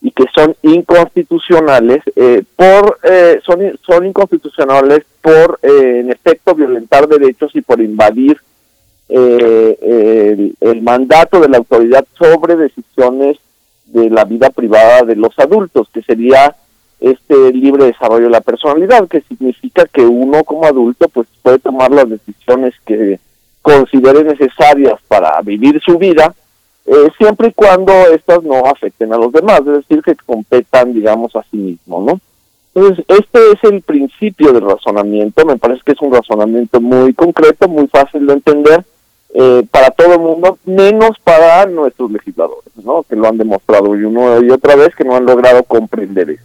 y 0.00 0.10
que 0.12 0.24
son 0.34 0.54
inconstitucionales 0.62 2.02
eh, 2.14 2.42
por 2.54 2.98
eh, 3.02 3.40
son 3.44 3.60
son 3.84 4.06
inconstitucionales 4.06 5.00
por 5.20 5.58
eh, 5.62 6.00
en 6.00 6.12
efecto 6.12 6.54
violentar 6.54 7.08
derechos 7.08 7.50
y 7.54 7.62
por 7.62 7.80
invadir 7.80 8.40
el, 9.08 10.54
el, 10.60 10.82
mandato 10.82 11.40
de 11.40 11.48
la 11.48 11.56
autoridad 11.56 12.04
sobre 12.18 12.56
decisiones 12.56 13.38
de 13.86 14.10
la 14.10 14.24
vida 14.24 14.50
privada 14.50 15.00
de 15.02 15.16
los 15.16 15.36
adultos 15.38 15.88
que 15.94 16.02
sería 16.02 16.54
este 17.00 17.52
libre 17.54 17.86
desarrollo 17.86 18.24
de 18.24 18.30
la 18.30 18.42
personalidad 18.42 19.08
que 19.08 19.22
significa 19.22 19.86
que 19.86 20.02
uno 20.02 20.44
como 20.44 20.66
adulto 20.66 21.08
pues 21.08 21.26
puede 21.42 21.58
tomar 21.58 21.90
las 21.90 22.10
decisiones 22.10 22.74
que 22.84 23.18
considere 23.62 24.24
necesarias 24.24 25.00
para 25.08 25.40
vivir 25.40 25.80
su 25.80 25.96
vida 25.96 26.34
eh, 26.91 27.10
siempre 27.18 27.49
y 27.49 27.52
cuando 27.52 27.92
estas 28.15 28.42
no 28.42 28.65
afecten 28.65 29.12
a 29.12 29.18
los 29.18 29.31
demás, 29.31 29.60
es 29.60 29.86
decir, 29.86 30.02
que 30.02 30.17
competan, 30.17 30.94
digamos, 30.94 31.36
a 31.36 31.42
sí 31.50 31.58
mismos, 31.58 32.05
¿no? 32.05 32.20
Entonces, 32.75 33.05
este 33.08 33.39
es 33.52 33.65
el 33.70 33.83
principio 33.83 34.52
del 34.52 34.62
razonamiento, 34.62 35.44
me 35.44 35.58
parece 35.58 35.83
que 35.84 35.92
es 35.92 36.00
un 36.00 36.12
razonamiento 36.12 36.81
muy 36.81 37.12
concreto, 37.12 37.68
muy 37.68 37.89
fácil 37.89 38.26
de 38.26 38.33
entender, 38.33 38.84
eh, 39.34 39.67
para 39.70 39.91
todo 39.91 40.15
el 40.15 40.20
mundo, 40.20 40.58
menos 40.65 41.18
para 41.23 41.67
nuestros 41.67 42.10
legisladores, 42.10 42.73
¿no? 42.83 43.02
que 43.02 43.17
lo 43.17 43.28
han 43.28 43.36
demostrado 43.36 43.94
y 43.94 44.05
una 44.05 44.39
y 44.39 44.50
otra 44.50 44.75
vez 44.75 44.94
que 44.94 45.05
no 45.05 45.15
han 45.15 45.26
logrado 45.26 45.62
comprender 45.65 46.31
eso. 46.31 46.42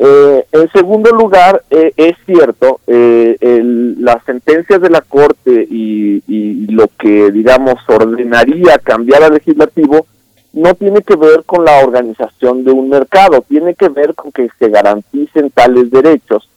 Eh, 0.00 0.46
en 0.52 0.70
segundo 0.70 1.10
lugar, 1.10 1.64
eh, 1.70 1.92
es 1.96 2.14
cierto, 2.24 2.80
eh, 2.86 3.36
el, 3.40 4.00
las 4.00 4.22
sentencias 4.24 4.80
de 4.80 4.90
la 4.90 5.00
Corte 5.00 5.66
y, 5.68 6.22
y, 6.28 6.68
lo 6.68 6.88
que, 6.96 7.32
digamos, 7.32 7.74
ordenaría 7.88 8.78
cambiar 8.78 9.24
al 9.24 9.34
legislativo 9.34 10.06
no 10.52 10.74
tiene 10.74 11.02
que 11.02 11.16
ver 11.16 11.42
con 11.44 11.64
la 11.64 11.82
organización 11.82 12.62
de 12.62 12.70
un 12.70 12.88
mercado, 12.88 13.44
tiene 13.48 13.74
que 13.74 13.88
ver 13.88 14.14
con 14.14 14.30
que 14.30 14.48
se 14.56 14.68
garanticen 14.68 15.50
tales 15.50 15.90
derechos. 15.90 16.48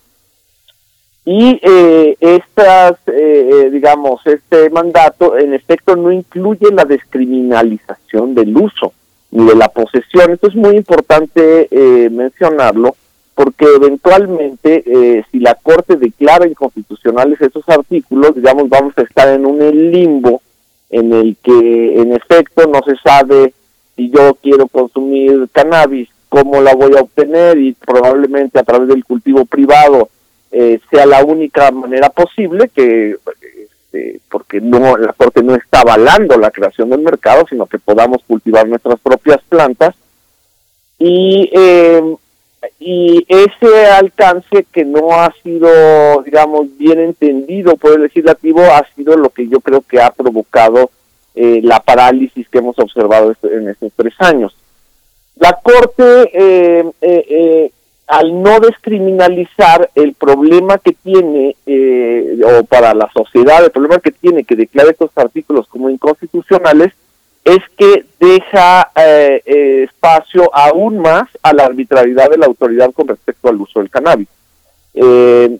Y 1.25 1.59
eh, 1.63 2.17
estas, 2.19 2.97
digamos, 3.71 4.21
este 4.25 4.69
mandato 4.69 5.37
en 5.37 5.55
efecto 5.55 5.95
no 5.95 6.11
incluye 6.11 6.69
la 6.71 6.85
descriminalización 6.85 8.35
del 8.35 8.55
uso 8.55 8.93
ni 9.31 9.47
de 9.47 9.55
la 9.55 9.69
posesión. 9.69 10.31
Esto 10.31 10.47
es 10.47 10.55
muy 10.55 10.75
importante 10.75 11.67
mencionarlo 12.11 12.95
porque 13.43 13.65
eventualmente 13.75 14.83
eh, 14.85 15.23
si 15.31 15.39
la 15.39 15.55
Corte 15.55 15.95
declara 15.95 16.47
inconstitucionales 16.47 17.41
esos 17.41 17.67
artículos, 17.67 18.35
digamos, 18.35 18.69
vamos 18.69 18.93
a 18.97 19.01
estar 19.01 19.29
en 19.29 19.47
un 19.47 19.57
limbo 19.91 20.43
en 20.91 21.11
el 21.11 21.35
que 21.41 21.99
en 21.99 22.13
efecto 22.13 22.67
no 22.67 22.81
se 22.85 22.95
sabe 22.97 23.51
si 23.95 24.11
yo 24.11 24.37
quiero 24.43 24.67
consumir 24.67 25.49
cannabis, 25.51 26.07
cómo 26.29 26.61
la 26.61 26.75
voy 26.75 26.95
a 26.95 27.01
obtener 27.01 27.57
y 27.57 27.73
probablemente 27.73 28.59
a 28.59 28.63
través 28.63 28.89
del 28.89 29.03
cultivo 29.03 29.43
privado 29.45 30.09
eh, 30.51 30.79
sea 30.91 31.07
la 31.07 31.23
única 31.23 31.71
manera 31.71 32.09
posible 32.09 32.69
que 32.69 33.15
este, 33.91 34.19
porque 34.29 34.61
no 34.61 34.97
la 34.97 35.13
corte 35.13 35.41
no 35.41 35.55
está 35.55 35.79
avalando 35.79 36.37
la 36.37 36.51
creación 36.51 36.91
del 36.91 37.01
mercado 37.01 37.43
sino 37.49 37.65
que 37.65 37.79
podamos 37.79 38.21
cultivar 38.27 38.67
nuestras 38.67 38.99
propias 38.99 39.41
plantas. 39.49 39.95
Y 40.99 41.49
eh, 41.51 42.15
y 42.79 43.25
ese 43.27 43.87
alcance 43.87 44.65
que 44.71 44.85
no 44.85 45.13
ha 45.13 45.33
sido 45.43 46.21
digamos 46.23 46.67
bien 46.77 46.99
entendido 46.99 47.75
por 47.75 47.93
el 47.93 48.03
legislativo 48.03 48.61
ha 48.61 48.85
sido 48.95 49.17
lo 49.17 49.29
que 49.29 49.47
yo 49.47 49.59
creo 49.61 49.81
que 49.81 49.99
ha 49.99 50.11
provocado 50.11 50.91
eh, 51.33 51.61
la 51.63 51.79
parálisis 51.79 52.47
que 52.49 52.59
hemos 52.59 52.77
observado 52.77 53.31
este, 53.31 53.55
en 53.55 53.69
estos 53.69 53.91
tres 53.95 54.13
años. 54.19 54.55
La 55.37 55.59
corte 55.63 56.29
eh, 56.33 56.91
eh, 57.01 57.25
eh 57.29 57.71
al 58.11 58.43
no 58.43 58.59
descriminalizar 58.59 59.89
el 59.95 60.13
problema 60.15 60.77
que 60.79 60.91
tiene, 60.91 61.55
eh, 61.65 62.41
o 62.43 62.65
para 62.65 62.93
la 62.93 63.09
sociedad, 63.13 63.63
el 63.63 63.71
problema 63.71 63.99
que 63.99 64.11
tiene 64.11 64.43
que 64.43 64.57
declara 64.57 64.91
estos 64.91 65.11
artículos 65.15 65.65
como 65.69 65.89
inconstitucionales, 65.89 66.91
es 67.43 67.59
que 67.77 68.05
deja 68.19 68.91
eh, 68.95 69.41
eh, 69.45 69.83
espacio 69.83 70.53
aún 70.53 70.99
más 70.99 71.27
a 71.41 71.53
la 71.53 71.65
arbitrariedad 71.65 72.29
de 72.29 72.37
la 72.37 72.45
autoridad 72.45 72.91
con 72.91 73.07
respecto 73.07 73.49
al 73.49 73.59
uso 73.59 73.79
del 73.79 73.89
cannabis. 73.89 74.27
Eh, 74.93 75.57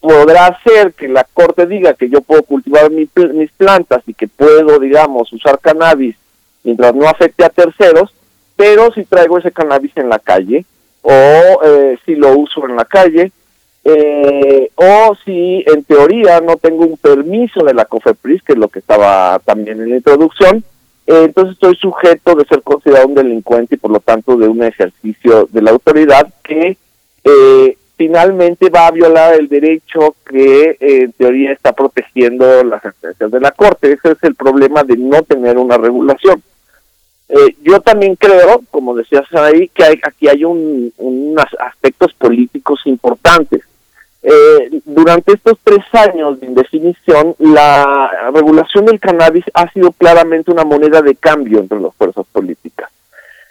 podrá 0.00 0.58
ser 0.62 0.92
que 0.92 1.08
la 1.08 1.24
Corte 1.24 1.66
diga 1.66 1.94
que 1.94 2.08
yo 2.08 2.20
puedo 2.20 2.42
cultivar 2.42 2.90
mi, 2.90 3.08
mis 3.32 3.50
plantas 3.52 4.02
y 4.06 4.14
que 4.14 4.28
puedo, 4.28 4.78
digamos, 4.78 5.32
usar 5.32 5.58
cannabis 5.58 6.16
mientras 6.62 6.94
no 6.94 7.08
afecte 7.08 7.44
a 7.44 7.48
terceros, 7.48 8.14
pero 8.56 8.92
si 8.92 9.04
traigo 9.04 9.38
ese 9.38 9.50
cannabis 9.50 9.92
en 9.96 10.08
la 10.08 10.18
calle, 10.18 10.64
o 11.02 11.12
eh, 11.12 11.98
si 12.04 12.14
lo 12.14 12.36
uso 12.36 12.66
en 12.66 12.76
la 12.76 12.84
calle, 12.84 13.32
eh, 13.84 14.70
o 14.74 15.14
si 15.24 15.62
en 15.66 15.84
teoría 15.84 16.40
no 16.40 16.56
tengo 16.56 16.86
un 16.86 16.96
permiso 16.96 17.62
de 17.64 17.74
la 17.74 17.84
COFEPRIS, 17.84 18.42
que 18.42 18.52
es 18.54 18.58
lo 18.58 18.68
que 18.68 18.78
estaba 18.78 19.38
también 19.44 19.80
en 19.80 19.90
la 19.90 19.96
introducción, 19.96 20.64
eh, 21.06 21.24
entonces 21.24 21.54
estoy 21.54 21.76
sujeto 21.76 22.34
de 22.34 22.44
ser 22.44 22.62
considerado 22.62 23.08
un 23.08 23.14
delincuente 23.14 23.74
y 23.74 23.78
por 23.78 23.90
lo 23.90 24.00
tanto 24.00 24.36
de 24.36 24.48
un 24.48 24.62
ejercicio 24.62 25.48
de 25.50 25.62
la 25.62 25.72
autoridad 25.72 26.32
que 26.42 26.76
eh, 27.24 27.76
finalmente 27.96 28.70
va 28.70 28.86
a 28.86 28.90
violar 28.90 29.34
el 29.34 29.48
derecho 29.48 30.16
que 30.26 30.70
eh, 30.70 30.76
en 30.80 31.12
teoría 31.12 31.52
está 31.52 31.72
protegiendo 31.72 32.64
las 32.64 32.82
sentencias 32.82 33.30
de 33.30 33.40
la 33.40 33.52
Corte. 33.52 33.92
Ese 33.92 34.12
es 34.12 34.22
el 34.22 34.34
problema 34.34 34.82
de 34.82 34.96
no 34.96 35.22
tener 35.22 35.58
una 35.58 35.76
regulación. 35.76 36.42
Eh, 37.28 37.56
yo 37.62 37.80
también 37.80 38.16
creo, 38.16 38.62
como 38.70 38.94
decías 38.94 39.24
ahí, 39.34 39.68
que 39.68 39.84
hay, 39.84 40.00
aquí 40.02 40.28
hay 40.28 40.44
un, 40.44 40.92
unos 40.98 41.46
aspectos 41.58 42.12
políticos 42.14 42.80
importantes. 42.84 43.62
Eh, 44.26 44.80
durante 44.86 45.34
estos 45.34 45.58
tres 45.62 45.84
años 45.92 46.40
de 46.40 46.46
indefinición, 46.46 47.34
la 47.38 48.30
regulación 48.32 48.86
del 48.86 48.98
cannabis 48.98 49.44
ha 49.52 49.70
sido 49.70 49.92
claramente 49.92 50.50
una 50.50 50.64
moneda 50.64 51.02
de 51.02 51.14
cambio 51.14 51.58
entre 51.60 51.78
las 51.78 51.94
fuerzas 51.94 52.24
políticas. 52.32 52.90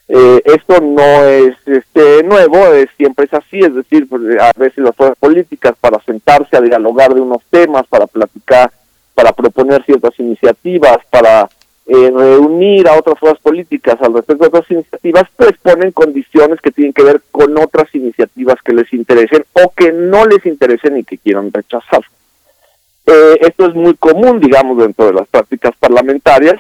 Eh, 0.08 0.42
esto 0.46 0.82
no 0.82 1.24
es 1.26 1.56
este 1.68 2.24
nuevo, 2.24 2.58
es, 2.74 2.90
siempre 2.98 3.26
es 3.26 3.34
así, 3.36 3.60
es 3.60 3.76
decir, 3.76 4.10
pues, 4.10 4.24
a 4.40 4.52
veces 4.58 4.80
las 4.80 4.96
fuerzas 4.96 5.18
políticas 5.20 5.76
para 5.80 6.00
sentarse 6.02 6.58
a 6.58 6.62
dialogar 6.62 7.14
de 7.14 7.22
unos 7.22 7.44
temas, 7.52 7.86
para 7.88 8.08
platicar, 8.08 8.72
para 9.14 9.32
proponer 9.32 9.84
ciertas 9.86 10.20
iniciativas, 10.20 10.98
para 11.12 11.48
eh, 11.86 12.12
reunir 12.16 12.88
a 12.88 12.98
otras 12.98 13.20
fuerzas 13.20 13.42
políticas 13.42 14.02
al 14.02 14.14
respecto 14.14 14.44
de 14.44 14.48
otras 14.48 14.72
iniciativas, 14.72 15.24
pues 15.36 15.52
ponen 15.62 15.92
condiciones 15.92 16.62
que 16.62 16.72
tienen 16.72 16.94
que 16.94 17.04
ver 17.04 17.22
con 17.30 17.58
otras 17.58 17.94
iniciativas 17.94 18.56
que 18.64 18.74
les 18.74 18.92
interesen 18.94 19.44
o 19.52 19.70
que 19.76 19.92
no 19.92 20.26
les 20.26 20.46
interesen 20.46 20.98
y 20.98 21.04
que 21.04 21.18
quieran 21.18 21.52
rechazar. 21.52 22.02
Eh, 23.06 23.38
esto 23.42 23.68
es 23.68 23.76
muy 23.76 23.96
común, 23.96 24.40
digamos, 24.40 24.78
dentro 24.78 25.08
de 25.08 25.14
las 25.14 25.28
prácticas 25.28 25.76
parlamentarias, 25.78 26.56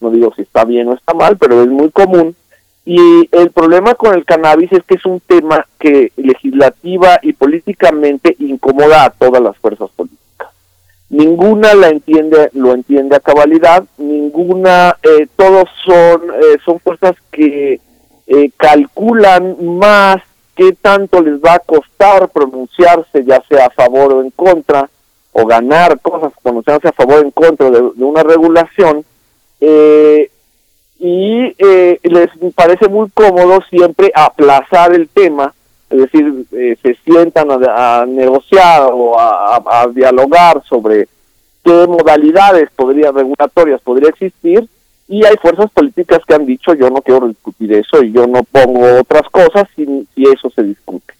no 0.00 0.10
digo 0.10 0.32
si 0.36 0.42
está 0.42 0.64
bien 0.64 0.86
o 0.88 0.94
está 0.94 1.14
mal, 1.14 1.36
pero 1.36 1.62
es 1.62 1.68
muy 1.68 1.90
común. 1.90 2.36
Y 2.84 3.28
el 3.32 3.50
problema 3.50 3.94
con 3.94 4.14
el 4.14 4.24
cannabis 4.24 4.72
es 4.72 4.84
que 4.84 4.94
es 4.94 5.04
un 5.04 5.20
tema 5.20 5.66
que 5.78 6.12
legislativa 6.16 7.18
y 7.22 7.32
políticamente 7.32 8.36
incomoda 8.38 9.04
a 9.04 9.10
todas 9.10 9.42
las 9.42 9.56
fuerzas 9.58 9.90
políticas 9.90 10.19
ninguna 11.10 11.74
la 11.74 11.88
entiende 11.88 12.50
lo 12.54 12.72
entiende 12.72 13.16
a 13.16 13.20
cabalidad 13.20 13.84
ninguna 13.98 14.96
eh, 15.02 15.26
todos 15.36 15.68
son 15.84 16.22
eh, 16.30 16.56
son 16.64 16.78
fuerzas 16.80 17.16
que 17.32 17.80
eh, 18.26 18.50
calculan 18.56 19.56
más 19.78 20.18
qué 20.54 20.72
tanto 20.72 21.20
les 21.20 21.40
va 21.40 21.54
a 21.54 21.58
costar 21.58 22.28
pronunciarse 22.28 23.24
ya 23.24 23.42
sea 23.48 23.66
a 23.66 23.70
favor 23.70 24.14
o 24.14 24.22
en 24.22 24.30
contra 24.30 24.88
o 25.32 25.46
ganar 25.46 25.98
cosas 26.00 26.32
pronunciarse 26.42 26.88
a 26.88 26.92
favor 26.92 27.16
o 27.16 27.22
en 27.22 27.30
contra 27.32 27.70
de, 27.70 27.80
de 27.94 28.04
una 28.04 28.22
regulación 28.22 29.04
eh, 29.60 30.30
y 31.00 31.54
eh, 31.58 31.98
les 32.02 32.28
parece 32.54 32.88
muy 32.88 33.08
cómodo 33.10 33.60
siempre 33.70 34.12
aplazar 34.14 34.94
el 34.94 35.08
tema 35.08 35.54
es 35.90 35.98
decir, 35.98 36.46
eh, 36.52 36.76
se 36.80 36.94
sientan 37.04 37.50
a, 37.50 38.00
a, 38.00 38.06
negociar 38.06 38.90
o 38.92 39.18
a, 39.18 39.88
dialogar 39.92 40.62
sobre 40.68 41.08
qué 41.64 41.86
modalidades 41.86 42.70
podría, 42.76 43.10
regulatorias 43.10 43.80
podría 43.82 44.10
existir, 44.10 44.68
y 45.08 45.24
hay 45.24 45.34
fuerzas 45.42 45.68
políticas 45.72 46.20
que 46.26 46.34
han 46.34 46.46
dicho 46.46 46.72
yo 46.74 46.88
no 46.88 47.02
quiero 47.02 47.26
discutir 47.26 47.72
eso 47.72 48.00
y 48.00 48.12
yo 48.12 48.28
no 48.28 48.44
pongo 48.44 49.00
otras 49.00 49.28
cosas 49.30 49.64
si, 49.74 49.84
si 50.14 50.22
eso 50.22 50.48
se 50.50 50.62
discute. 50.62 51.12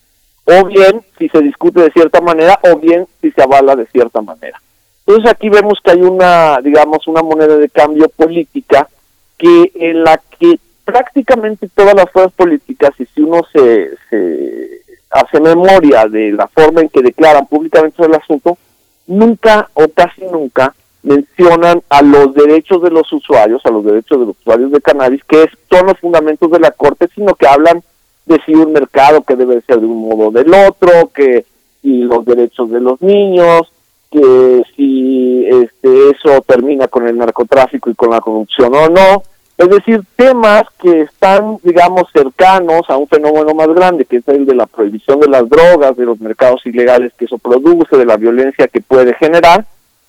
O 0.45 0.65
bien 0.65 1.03
si 1.19 1.29
se 1.29 1.41
discute 1.41 1.81
de 1.83 1.91
cierta 1.91 2.21
manera, 2.21 2.59
o 2.63 2.77
bien 2.77 3.07
si 3.21 3.33
se 3.33 3.43
avala 3.43 3.75
de 3.75 3.87
cierta 3.87 4.23
manera. 4.23 4.61
Entonces 5.05 5.31
aquí 5.31 5.49
vemos 5.49 5.81
que 5.83 5.91
hay 5.91 6.03
una, 6.03 6.61
digamos, 6.63 7.09
una 7.09 7.23
moneda 7.23 7.57
de 7.57 7.69
cambio 7.69 8.09
política 8.09 8.89
que 9.37 9.73
en 9.75 10.05
la 10.05 10.21
que 10.39 10.61
prácticamente 10.91 11.69
todas 11.75 11.95
las 11.95 12.11
fuerzas 12.11 12.33
políticas, 12.33 12.91
y 12.99 13.07
si 13.07 13.23
uno 13.23 13.41
se, 13.53 13.91
se 14.09 14.81
hace 15.11 15.41
memoria 15.41 16.07
de 16.07 16.33
la 16.33 16.49
forma 16.49 16.81
en 16.81 16.89
que 16.89 17.03
declaran 17.03 17.47
públicamente 17.47 18.05
el 18.05 18.15
asunto, 18.15 18.59
nunca 19.07 19.69
o 19.75 19.89
casi 19.89 20.23
nunca 20.23 20.75
mencionan 21.03 21.83
a 21.89 22.03
los 22.03 22.35
derechos 22.35 22.83
de 22.83 22.91
los 22.91 23.11
usuarios, 23.13 23.65
a 23.65 23.71
los 23.71 23.85
derechos 23.85 24.21
de 24.21 24.27
los 24.27 24.37
usuarios 24.41 24.71
de 24.71 24.81
cannabis, 24.81 25.25
que 25.25 25.49
son 25.71 25.87
los 25.87 25.99
fundamentos 25.99 26.51
de 26.51 26.61
la 26.61 26.71
Corte, 26.73 27.09
sino 27.15 27.35
que 27.35 27.47
hablan 27.47 27.83
de 28.27 28.41
si 28.45 28.55
un 28.55 28.73
mercado 28.73 29.23
que 29.23 29.37
debe 29.37 29.61
ser 29.63 29.81
de 29.81 29.87
un 29.87 30.09
modo 30.09 30.29
o 30.29 30.31
del 30.31 30.53
otro, 30.53 31.11
que 31.15 31.47
y 31.83 32.03
los 32.03 32.25
derechos 32.27 32.71
de 32.71 32.81
los 32.81 33.01
niños, 33.01 33.73
que 34.11 34.63
si 34.77 35.47
este 35.47 36.11
eso 36.11 36.43
termina 36.43 36.89
con 36.89 37.09
el 37.09 37.17
narcotráfico 37.17 37.91
y 37.91 37.95
con 37.95 38.11
la 38.11 38.21
corrupción 38.21 38.75
o 38.75 38.89
no, 38.89 39.23
es 39.61 39.69
decir, 39.69 40.03
temas 40.17 40.63
que 40.81 41.03
están, 41.03 41.59
digamos, 41.63 42.05
cercanos 42.15 42.81
a 42.89 42.97
un 42.97 43.07
fenómeno 43.07 43.55
más 43.55 43.69
grande, 43.69 44.07
que 44.07 44.17
es 44.17 44.29
el 44.29 44.47
de 44.47 44.55
la 44.55 44.65
prohibición 44.65 45.21
de 45.21 45.29
las 45.29 45.47
drogas, 45.51 45.95
de 45.99 46.07
los 46.07 46.19
mercados 46.19 46.65
ilegales 46.65 47.13
que 47.19 47.27
eso 47.27 47.37
produce, 47.37 47.95
de 47.99 48.07
la 48.07 48.17
violencia 48.17 48.69
que 48.69 48.81
puede 48.81 49.13
generar, 49.17 49.67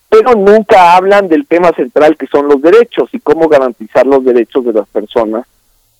pero 0.08 0.32
nunca 0.32 0.96
hablan 0.96 1.28
del 1.28 1.46
tema 1.46 1.70
central 1.72 2.16
que 2.16 2.26
son 2.28 2.48
los 2.48 2.62
derechos 2.62 3.10
y 3.12 3.20
cómo 3.20 3.46
garantizar 3.46 4.06
los 4.06 4.24
derechos 4.24 4.64
de 4.64 4.72
las 4.72 4.88
personas 4.88 5.44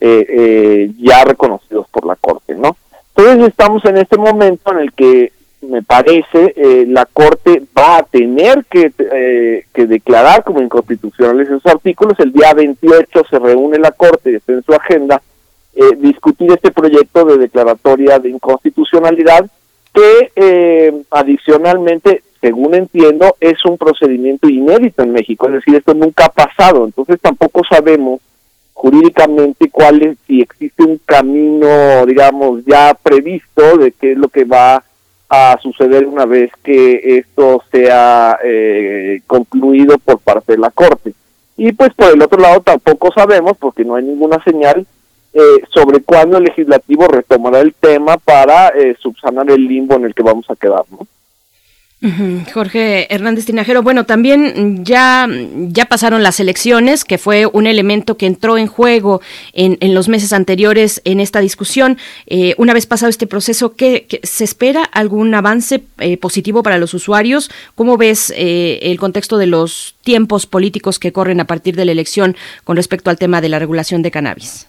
eh, 0.01 0.27
eh, 0.31 0.91
ya 0.99 1.23
reconocidos 1.23 1.87
por 1.91 2.07
la 2.07 2.17
Corte, 2.17 2.55
¿no? 2.55 2.75
Entonces 3.15 3.49
estamos 3.49 3.85
en 3.85 3.99
este 3.99 4.17
momento 4.17 4.73
en 4.73 4.79
el 4.79 4.93
que 4.95 5.31
me 5.63 5.83
parece, 5.83 6.55
eh, 6.57 6.85
la 6.89 7.07
Corte 7.07 7.63
va 7.77 7.99
a 7.99 8.03
tener 8.03 8.65
que, 8.67 8.93
eh, 8.99 9.67
que 9.73 9.87
declarar 9.87 10.45
como 10.45 10.61
inconstitucionales 10.61 11.49
esos 11.49 11.67
artículos. 11.67 12.19
El 12.19 12.33
día 12.33 12.53
28 12.53 13.23
se 13.31 13.39
reúne 13.39 13.79
la 13.79 13.93
Corte, 13.93 14.37
está 14.37 14.53
en 14.53 14.63
su 14.65 14.73
agenda, 14.73 15.23
eh, 15.75 15.97
discutir 15.97 16.53
este 16.53 16.71
proyecto 16.71 17.25
de 17.25 17.39
declaratoria 17.39 18.19
de 18.19 18.29
inconstitucionalidad 18.29 19.47
que 19.95 20.33
eh, 20.37 21.03
adicionalmente, 21.11 22.23
según 22.41 22.75
entiendo, 22.75 23.37
es 23.41 23.65
un 23.65 23.79
procedimiento 23.79 24.49
inédito 24.49 25.03
en 25.03 25.13
México, 25.13 25.47
es 25.47 25.55
decir, 25.55 25.77
esto 25.77 25.95
nunca 25.95 26.27
ha 26.27 26.33
pasado, 26.33 26.85
entonces 26.85 27.19
tampoco 27.21 27.63
sabemos 27.69 28.21
jurídicamente 28.75 29.71
cuál 29.71 30.03
es, 30.03 30.19
si 30.27 30.41
existe 30.41 30.83
un 30.83 30.99
camino, 31.05 32.05
digamos, 32.07 32.65
ya 32.67 32.95
previsto 33.01 33.79
de 33.79 33.93
qué 33.93 34.13
es 34.13 34.19
lo 34.19 34.29
que 34.29 34.45
va 34.45 34.83
a 35.35 35.59
suceder 35.63 36.07
una 36.07 36.27
vez 36.27 36.53
que 36.63 37.17
esto 37.17 37.63
sea 37.73 38.39
eh, 38.45 39.23
concluido 39.27 39.97
por 39.97 40.19
parte 40.19 40.53
de 40.53 40.59
la 40.59 40.71
Corte. 40.71 41.15
Y 41.57 41.73
pues 41.73 41.95
por 41.95 42.13
el 42.13 42.21
otro 42.21 42.39
lado 42.39 42.61
tampoco 42.61 43.11
sabemos, 43.15 43.57
porque 43.59 43.83
no 43.83 43.95
hay 43.95 44.05
ninguna 44.05 44.45
señal, 44.45 44.87
eh, 45.33 45.63
sobre 45.71 46.03
cuándo 46.03 46.37
el 46.37 46.45
legislativo 46.45 47.09
retomará 47.09 47.61
el 47.61 47.73
tema 47.73 48.19
para 48.19 48.69
eh, 48.69 48.95
subsanar 49.01 49.51
el 49.51 49.67
limbo 49.67 49.95
en 49.95 50.05
el 50.05 50.15
que 50.15 50.23
vamos 50.23 50.51
a 50.51 50.57
quedar. 50.57 50.85
¿no? 50.91 51.07
Jorge 52.53 53.13
Hernández 53.15 53.45
Tinajero, 53.45 53.83
bueno, 53.83 54.07
también 54.07 54.85
ya, 54.85 55.29
ya 55.69 55.85
pasaron 55.85 56.25
las 56.25 56.41
elecciones, 56.41 57.05
que 57.05 57.17
fue 57.17 57.47
un 57.47 57.69
elemento 57.69 58.17
que 58.17 58.27
entró 58.27 58.59
en 58.59 58.67
juego 58.67 59.21
en, 59.53 59.79
en 59.81 59.95
los 59.95 60.09
meses 60.09 60.33
anteriores 60.33 61.01
en 61.05 61.21
esta 61.21 61.41
discusión. 61.41 61.99
Eh, 62.27 62.55
una 62.59 62.75
vez 62.75 62.87
pasado 62.87 63.09
este 63.09 63.29
proceso, 63.29 63.75
¿qué, 63.75 64.07
se 64.25 64.43
espera 64.43 64.83
algún 64.83 65.33
avance 65.33 65.85
eh, 65.99 66.17
positivo 66.17 66.65
para 66.65 66.79
los 66.79 66.93
usuarios? 66.93 67.51
¿Cómo 67.77 67.97
ves 67.97 68.33
eh, 68.37 68.81
el 68.83 68.99
contexto 68.99 69.39
de 69.39 69.47
los 69.47 69.95
tiempos 70.03 70.47
políticos 70.47 70.99
que 70.99 71.13
corren 71.13 71.39
a 71.39 71.47
partir 71.47 71.77
de 71.77 71.85
la 71.85 71.93
elección 71.93 72.37
con 72.65 72.77
respecto 72.77 73.11
al 73.11 73.19
tema 73.19 73.41
de 73.41 73.49
la 73.49 73.61
regulación 73.61 74.03
de 74.03 74.11
cannabis? 74.11 74.67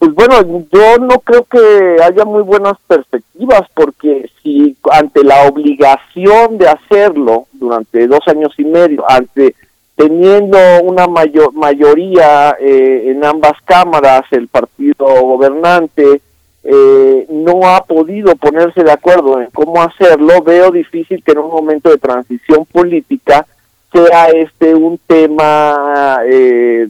Pues 0.00 0.14
bueno, 0.14 0.66
yo 0.72 0.96
no 0.98 1.18
creo 1.18 1.44
que 1.44 2.02
haya 2.02 2.24
muy 2.24 2.42
buenas 2.42 2.72
perspectivas 2.86 3.68
porque 3.74 4.30
si 4.42 4.74
ante 4.90 5.22
la 5.22 5.46
obligación 5.46 6.56
de 6.56 6.68
hacerlo 6.68 7.48
durante 7.52 8.06
dos 8.06 8.20
años 8.26 8.54
y 8.56 8.64
medio, 8.64 9.04
ante 9.06 9.54
teniendo 9.96 10.56
una 10.84 11.06
mayor 11.06 11.52
mayoría 11.52 12.56
eh, 12.58 13.10
en 13.10 13.22
ambas 13.26 13.52
cámaras, 13.66 14.22
el 14.30 14.48
partido 14.48 15.04
gobernante 15.04 16.22
eh, 16.64 17.26
no 17.28 17.68
ha 17.68 17.84
podido 17.84 18.34
ponerse 18.36 18.82
de 18.82 18.92
acuerdo 18.92 19.38
en 19.42 19.50
cómo 19.50 19.82
hacerlo, 19.82 20.40
veo 20.40 20.70
difícil 20.70 21.22
que 21.22 21.32
en 21.32 21.40
un 21.40 21.50
momento 21.50 21.90
de 21.90 21.98
transición 21.98 22.64
política 22.64 23.46
sea 23.92 24.28
este 24.28 24.74
un 24.74 24.98
tema 25.06 26.20
eh, 26.24 26.88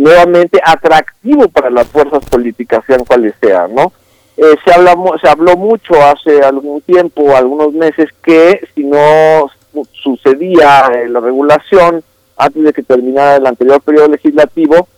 nuevamente 0.00 0.58
atractivo 0.64 1.48
para 1.48 1.68
las 1.68 1.86
fuerzas 1.88 2.24
políticas, 2.24 2.82
sean 2.86 3.04
cuales 3.04 3.34
sean, 3.40 3.74
¿no? 3.74 3.92
Eh, 4.36 4.56
se, 4.64 4.72
habla, 4.72 4.96
se 5.20 5.28
habló 5.28 5.56
mucho 5.58 5.94
hace 6.02 6.40
algún 6.42 6.80
tiempo, 6.80 7.36
algunos 7.36 7.74
meses, 7.74 8.08
que 8.22 8.66
si 8.74 8.84
no 8.84 9.50
sucedía 9.92 10.90
eh, 10.94 11.08
la 11.08 11.20
regulación 11.20 12.02
antes 12.38 12.62
de 12.62 12.72
que 12.72 12.82
terminara 12.82 13.36
el 13.36 13.46
anterior 13.46 13.82
periodo 13.82 14.08
legislativo, 14.08 14.88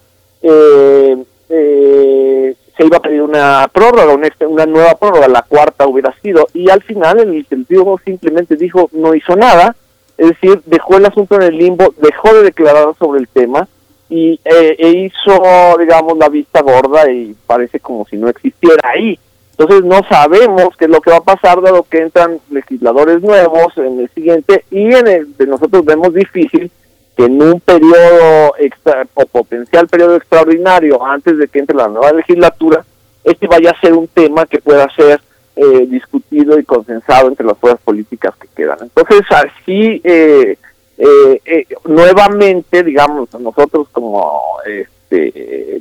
eh, 0.41 1.17
eh, 1.49 2.55
se 2.77 2.87
iba 2.87 2.99
a 2.99 3.03
pedir 3.03 3.23
una 3.23 3.69
prórroga, 3.73 4.15
una, 4.15 4.29
una, 4.47 4.67
nueva 4.67 4.95
prórroga, 4.95 5.27
la 5.27 5.43
cuarta 5.43 5.89
hubiera 5.89 6.15
sido, 6.23 6.47
y 6.55 6.71
al 6.71 6.83
final 6.83 7.19
el 7.19 7.41
Ejecutivo 7.41 7.99
simplemente 8.05 8.55
dijo, 8.55 8.89
no 8.93 9.17
hizo 9.17 9.35
nada, 9.35 9.75
es 10.17 10.29
decir, 10.29 10.63
dejó 10.67 10.99
el 10.99 11.07
asunto 11.07 11.35
en 11.35 11.43
el 11.43 11.59
limbo, 11.59 11.93
dejó 12.01 12.33
de 12.35 12.45
declarar 12.45 12.95
sobre 13.01 13.19
el 13.19 13.27
tema, 13.27 13.67
y 14.13 14.39
eh, 14.45 14.77
e 14.79 14.89
hizo, 14.91 15.79
digamos, 15.79 16.19
la 16.19 16.29
vista 16.29 16.61
gorda 16.61 17.11
y 17.11 17.35
parece 17.47 17.81
como 17.81 18.05
si 18.05 18.17
no 18.17 18.29
existiera 18.29 18.91
ahí. 18.93 19.19
Entonces 19.53 19.85
no 19.85 20.01
sabemos 20.07 20.77
qué 20.77 20.85
es 20.85 20.91
lo 20.91 21.01
que 21.01 21.11
va 21.11 21.17
a 21.17 21.23
pasar 21.23 21.63
dado 21.63 21.83
que 21.85 22.03
entran 22.03 22.39
legisladores 22.51 23.23
nuevos 23.23 23.73
en 23.79 24.01
el 24.01 24.11
siguiente 24.11 24.65
y 24.71 24.93
en 24.95 25.07
el 25.07 25.37
de 25.37 25.47
nosotros 25.47 25.83
vemos 25.87 26.13
difícil 26.13 26.71
que 27.17 27.25
en 27.25 27.43
un 27.43 27.59
periodo 27.61 28.55
extra, 28.59 29.07
o 29.15 29.25
potencial 29.25 29.89
periodo 29.89 30.17
extraordinario 30.17 31.03
antes 31.05 31.39
de 31.39 31.49
que 31.49 31.61
entre 31.61 31.77
la 31.77 31.89
nueva 31.89 32.13
legislatura 32.13 32.85
este 33.25 33.47
vaya 33.47 33.71
a 33.71 33.81
ser 33.81 33.95
un 33.95 34.09
tema 34.09 34.45
que 34.45 34.59
pueda 34.59 34.89
ser 34.95 35.23
eh, 35.57 35.87
discutido 35.87 36.59
y 36.59 36.65
consensado 36.65 37.29
entre 37.29 37.47
las 37.47 37.57
fuerzas 37.57 37.81
políticas 37.83 38.35
que 38.37 38.49
quedan. 38.55 38.79
Entonces 38.83 39.23
así 39.31 40.03
eh, 40.05 40.59
eh, 41.05 41.41
eh, 41.45 41.67
nuevamente, 41.87 42.85
digamos, 42.85 43.29
nosotros 43.41 43.89
como 43.91 44.41
este, 44.65 45.81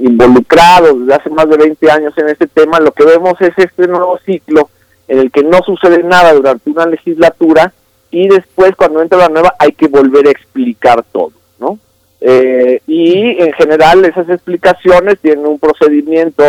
involucrados 0.00 0.98
desde 0.98 1.14
hace 1.14 1.30
más 1.30 1.48
de 1.48 1.56
20 1.56 1.88
años 1.88 2.18
en 2.18 2.30
este 2.30 2.48
tema, 2.48 2.80
lo 2.80 2.90
que 2.90 3.04
vemos 3.04 3.40
es 3.40 3.52
este 3.56 3.86
nuevo 3.86 4.18
ciclo 4.26 4.68
en 5.06 5.20
el 5.20 5.30
que 5.30 5.44
no 5.44 5.60
sucede 5.64 6.02
nada 6.02 6.32
durante 6.32 6.68
una 6.68 6.84
legislatura 6.84 7.72
y 8.10 8.26
después 8.26 8.74
cuando 8.74 9.00
entra 9.02 9.18
la 9.18 9.28
nueva 9.28 9.54
hay 9.56 9.70
que 9.70 9.86
volver 9.86 10.26
a 10.26 10.32
explicar 10.32 11.04
todo, 11.12 11.30
¿no? 11.60 11.78
Eh, 12.20 12.80
y 12.88 13.40
en 13.40 13.52
general 13.52 14.04
esas 14.04 14.28
explicaciones 14.28 15.20
tienen 15.20 15.46
un 15.46 15.60
procedimiento 15.60 16.42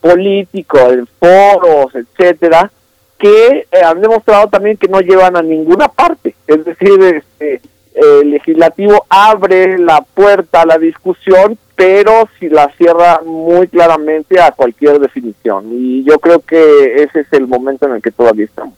político, 0.00 0.78
en 0.92 1.08
foros, 1.18 1.92
etcétera, 1.92 2.70
que 3.18 3.66
eh, 3.70 3.82
han 3.84 4.00
demostrado 4.00 4.48
también 4.48 4.76
que 4.76 4.88
no 4.88 5.00
llevan 5.00 5.36
a 5.36 5.42
ninguna 5.42 5.88
parte. 5.88 6.34
Es 6.46 6.64
decir, 6.64 7.02
este, 7.02 7.60
el 7.94 8.30
legislativo 8.30 9.04
abre 9.08 9.78
la 9.78 10.00
puerta 10.00 10.62
a 10.62 10.66
la 10.66 10.78
discusión, 10.78 11.58
pero 11.74 12.28
si 12.38 12.48
la 12.48 12.72
cierra 12.76 13.20
muy 13.24 13.68
claramente 13.68 14.40
a 14.40 14.52
cualquier 14.52 14.98
definición. 15.00 15.66
Y 15.72 16.04
yo 16.04 16.18
creo 16.18 16.40
que 16.40 17.02
ese 17.02 17.20
es 17.20 17.32
el 17.32 17.46
momento 17.46 17.86
en 17.86 17.94
el 17.94 18.02
que 18.02 18.10
todavía 18.10 18.44
estamos. 18.44 18.74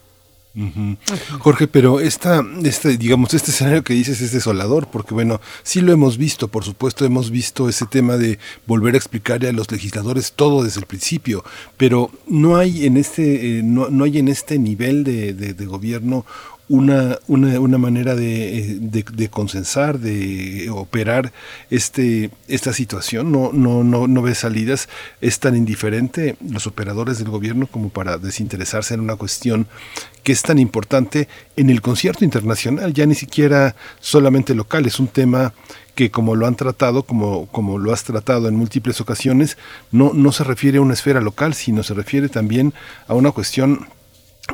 Jorge, 1.38 1.68
pero 1.68 2.00
esta, 2.00 2.44
este, 2.64 2.96
digamos, 2.96 3.34
este 3.34 3.52
escenario 3.52 3.84
que 3.84 3.94
dices 3.94 4.20
es 4.20 4.32
desolador, 4.32 4.88
porque 4.88 5.14
bueno, 5.14 5.40
sí 5.62 5.80
lo 5.80 5.92
hemos 5.92 6.18
visto, 6.18 6.48
por 6.48 6.64
supuesto, 6.64 7.04
hemos 7.04 7.30
visto 7.30 7.68
ese 7.68 7.86
tema 7.86 8.16
de 8.16 8.38
volver 8.66 8.94
a 8.94 8.98
explicarle 8.98 9.48
a 9.48 9.52
los 9.52 9.70
legisladores 9.70 10.32
todo 10.32 10.64
desde 10.64 10.80
el 10.80 10.86
principio, 10.86 11.44
pero 11.76 12.10
no 12.26 12.56
hay 12.56 12.86
en 12.86 12.96
este, 12.96 13.58
eh, 13.58 13.62
no, 13.62 13.90
no, 13.90 14.04
hay 14.04 14.18
en 14.18 14.26
este 14.26 14.58
nivel 14.58 15.04
de, 15.04 15.34
de, 15.34 15.54
de 15.54 15.66
gobierno 15.66 16.26
una, 16.70 17.18
una, 17.26 17.58
una 17.58 17.78
manera 17.78 18.14
de, 18.14 18.78
de, 18.80 19.28
consensar, 19.28 19.98
de 19.98 20.70
operar 20.70 21.32
este, 21.68 22.30
esta 22.46 22.72
situación. 22.72 23.32
No, 23.32 23.50
no, 23.52 23.82
no, 23.82 24.06
no 24.06 24.22
ve 24.22 24.36
salidas. 24.36 24.88
Es 25.20 25.40
tan 25.40 25.56
indiferente 25.56 26.36
los 26.48 26.68
operadores 26.68 27.18
del 27.18 27.28
gobierno 27.28 27.66
como 27.66 27.88
para 27.88 28.18
desinteresarse 28.18 28.94
en 28.94 29.00
una 29.00 29.16
cuestión 29.16 29.66
que 30.22 30.30
es 30.30 30.42
tan 30.42 30.60
importante 30.60 31.26
en 31.56 31.70
el 31.70 31.82
concierto 31.82 32.24
internacional, 32.24 32.94
ya 32.94 33.04
ni 33.04 33.16
siquiera 33.16 33.74
solamente 33.98 34.54
local, 34.54 34.86
es 34.86 35.00
un 35.00 35.08
tema 35.08 35.52
que 35.96 36.12
como 36.12 36.36
lo 36.36 36.46
han 36.46 36.54
tratado, 36.54 37.02
como, 37.02 37.46
como 37.46 37.78
lo 37.78 37.92
has 37.92 38.04
tratado 38.04 38.46
en 38.46 38.54
múltiples 38.54 39.00
ocasiones, 39.00 39.58
no, 39.90 40.12
no 40.14 40.30
se 40.30 40.44
refiere 40.44 40.78
a 40.78 40.82
una 40.82 40.94
esfera 40.94 41.20
local, 41.20 41.54
sino 41.54 41.82
se 41.82 41.94
refiere 41.94 42.28
también 42.28 42.74
a 43.08 43.14
una 43.14 43.32
cuestión 43.32 43.88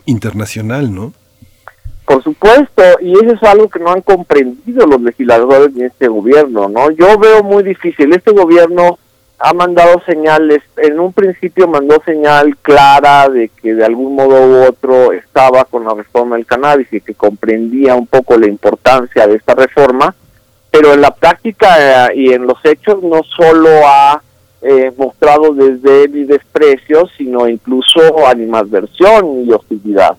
internacional, 0.06 0.94
¿no? 0.94 1.12
Por 2.07 2.23
supuesto, 2.23 2.83
y 3.01 3.12
eso 3.15 3.33
es 3.33 3.43
algo 3.43 3.68
que 3.68 3.81
no 3.81 3.91
han 3.91 4.01
comprendido 4.01 4.86
los 4.86 5.02
legisladores 5.02 5.75
de 5.75 5.86
este 5.86 6.07
gobierno, 6.07 6.68
¿no? 6.68 6.93
Yo 6.93 7.18
veo 7.18 7.43
muy 7.43 7.65
difícil, 7.65 8.12
este 8.12 8.31
gobierno 8.31 8.97
ha 9.41 9.52
mandado 9.52 10.01
señales, 10.07 10.62
en 10.76 11.01
un 11.01 11.12
principio 11.12 11.67
mandó 11.67 12.01
señal 12.05 12.57
clara 12.59 13.28
de 13.28 13.49
que 13.49 13.75
de 13.75 13.85
algún 13.85 14.15
modo 14.15 14.47
u 14.47 14.68
otro 14.68 15.12
estaba 15.12 15.65
con 15.65 15.85
la 15.85 15.94
reforma 15.94 16.36
del 16.36 16.47
cannabis 16.47 16.93
y 16.93 17.01
que 17.01 17.15
comprendía 17.15 17.97
un 17.97 18.07
poco 18.07 18.39
la 18.39 18.47
importancia 18.47 19.26
de 19.26 19.35
esta 19.35 19.57
reforma, 19.57 20.15
pero 20.70 20.94
en 20.94 21.01
la 21.01 21.10
práctica 21.10 22.09
eh, 22.09 22.15
y 22.15 22.33
en 22.33 22.47
los 22.47 22.65
hechos 22.65 23.02
no 23.02 23.23
solo 23.25 23.68
ha 23.85 24.23
eh, 24.62 24.93
mostrado 24.97 25.52
desde 25.52 26.05
y 26.05 26.25
desprecio, 26.25 27.09
sino 27.18 27.49
incluso 27.49 28.26
animadversión 28.26 29.44
y 29.44 29.52
hostilidad. 29.52 30.17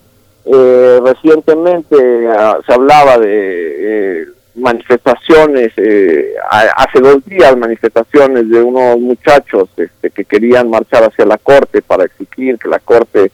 Eh, 0.49 0.99
recientemente 1.03 1.95
uh, 1.95 2.63
se 2.65 2.73
hablaba 2.73 3.17
de 3.17 4.21
eh, 4.21 4.25
manifestaciones, 4.57 5.71
eh, 5.77 6.33
hace 6.75 6.99
dos 6.99 7.23
días 7.25 7.55
manifestaciones 7.55 8.49
de 8.49 8.61
unos 8.61 8.99
muchachos 8.99 9.69
este, 9.77 10.09
que 10.09 10.25
querían 10.25 10.69
marchar 10.69 11.03
hacia 11.03 11.25
la 11.25 11.37
corte 11.37 11.81
para 11.81 12.05
exigir 12.05 12.57
que 12.57 12.67
la 12.67 12.79
corte 12.79 13.31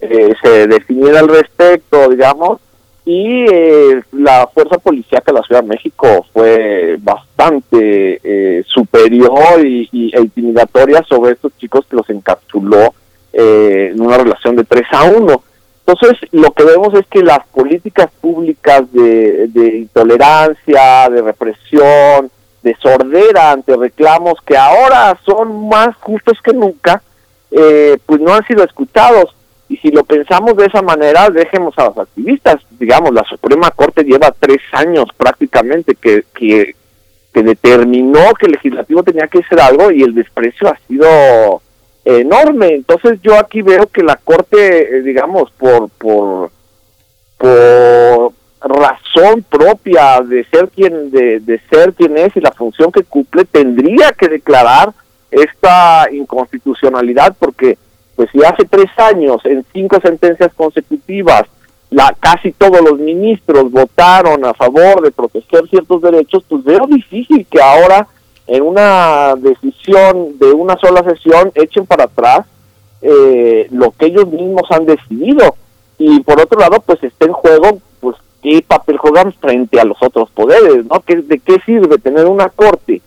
eh, 0.00 0.34
se 0.42 0.66
definiera 0.68 1.20
al 1.20 1.28
respecto, 1.28 2.08
digamos, 2.08 2.60
y 3.04 3.44
eh, 3.50 4.02
la 4.12 4.46
fuerza 4.46 4.78
policíaca 4.78 5.32
de 5.32 5.38
la 5.38 5.44
Ciudad 5.44 5.62
de 5.62 5.68
México 5.68 6.26
fue 6.32 6.96
bastante 7.00 8.62
superior 8.66 9.64
y, 9.64 9.88
y, 9.90 10.14
e 10.14 10.20
intimidatoria 10.20 11.02
sobre 11.08 11.32
estos 11.32 11.56
chicos 11.58 11.84
que 11.86 11.96
los 11.96 12.08
encapsuló 12.10 12.94
en 13.32 14.00
una 14.00 14.18
relación 14.18 14.54
de 14.54 14.64
3 14.64 14.86
a 14.92 15.04
1 15.04 15.42
Entonces, 15.90 16.28
lo 16.30 16.52
que 16.52 16.62
vemos 16.62 16.94
es 16.94 17.06
que 17.08 17.22
las 17.22 17.44
políticas 17.48 18.10
públicas 18.20 18.82
de, 18.92 19.78
intolerancia, 19.78 21.08
de 21.10 21.20
represión, 21.20 22.30
de 22.62 22.76
sordera 22.76 23.50
ante 23.50 23.76
reclamos 23.76 24.34
que 24.46 24.56
ahora 24.56 25.18
son 25.24 25.68
más 25.68 25.96
justos 25.96 26.38
que 26.44 26.52
nunca, 26.52 27.02
eh, 27.50 27.98
pues 28.06 28.20
no 28.20 28.32
han 28.32 28.46
sido 28.46 28.62
escuchados. 28.62 29.34
Y 29.68 29.78
si 29.78 29.90
lo 29.90 30.04
pensamos 30.04 30.56
de 30.56 30.66
esa 30.66 30.82
manera, 30.82 31.28
dejemos 31.30 31.76
a 31.78 31.86
los 31.86 31.98
activistas. 31.98 32.56
Digamos, 32.78 33.12
la 33.12 33.24
Suprema 33.24 33.70
Corte 33.72 34.04
lleva 34.04 34.34
tres 34.38 34.60
años 34.72 35.06
prácticamente 35.16 35.96
que, 35.96 36.24
que, 36.34 36.76
que 37.32 37.42
determinó 37.42 38.32
que 38.38 38.46
el 38.46 38.52
legislativo 38.52 39.02
tenía 39.02 39.26
que 39.26 39.40
hacer 39.40 39.60
algo 39.60 39.90
y 39.90 40.02
el 40.02 40.14
desprecio 40.14 40.68
ha 40.68 40.78
sido 40.86 41.62
enorme. 42.04 42.74
Entonces 42.74 43.20
yo 43.22 43.38
aquí 43.38 43.62
veo 43.62 43.86
que 43.86 44.02
la 44.02 44.16
Corte, 44.16 44.98
eh, 44.98 45.02
digamos, 45.02 45.50
por, 45.52 45.88
por, 45.90 46.50
por 47.38 48.32
razón 48.60 49.42
propia 49.48 50.20
de 50.20 50.44
ser 50.44 50.68
quien 50.68 51.10
de, 51.10 51.40
de 51.40 51.60
ser 51.70 51.94
quien 51.94 52.16
es 52.18 52.36
y 52.36 52.40
la 52.40 52.52
función 52.52 52.92
que 52.92 53.04
cumple 53.04 53.44
tendría 53.46 54.12
que 54.12 54.28
declarar 54.28 54.92
esta 55.30 56.06
inconstitucionalidad 56.12 57.34
porque 57.38 57.78
pues 58.16 58.28
si 58.32 58.44
hace 58.44 58.64
tres 58.66 58.90
años 58.98 59.40
en 59.44 59.64
cinco 59.72 59.98
sentencias 60.02 60.52
consecutivas 60.54 61.44
la 61.88 62.14
casi 62.20 62.52
todos 62.52 62.82
los 62.82 62.98
ministros 62.98 63.70
votaron 63.70 64.44
a 64.44 64.52
favor 64.52 65.00
de 65.02 65.10
proteger 65.10 65.66
ciertos 65.70 66.02
derechos 66.02 66.44
pues 66.46 66.62
veo 66.62 66.86
difícil 66.86 67.46
que 67.50 67.62
ahora 67.62 68.06
en 68.50 68.64
una 68.64 69.36
decisión 69.36 70.36
de 70.40 70.50
una 70.52 70.76
sola 70.76 71.04
sesión 71.04 71.52
echen 71.54 71.86
para 71.86 72.04
atrás 72.04 72.40
eh, 73.00 73.68
lo 73.70 73.92
que 73.92 74.06
ellos 74.06 74.26
mismos 74.26 74.64
han 74.70 74.86
decidido. 74.86 75.54
Y 75.98 76.18
por 76.20 76.40
otro 76.40 76.58
lado 76.58 76.82
pues 76.84 77.00
está 77.04 77.26
en 77.26 77.32
juego 77.32 77.78
pues 78.00 78.16
qué 78.42 78.64
papel 78.66 78.98
juegan 78.98 79.32
frente 79.34 79.78
a 79.78 79.84
los 79.84 80.02
otros 80.02 80.30
poderes 80.30 80.84
no 80.86 81.00
¿Qué, 81.00 81.16
de 81.16 81.38
qué 81.38 81.60
sirve 81.64 81.98
tener 81.98 82.26
una 82.26 82.48
corte 82.48 83.00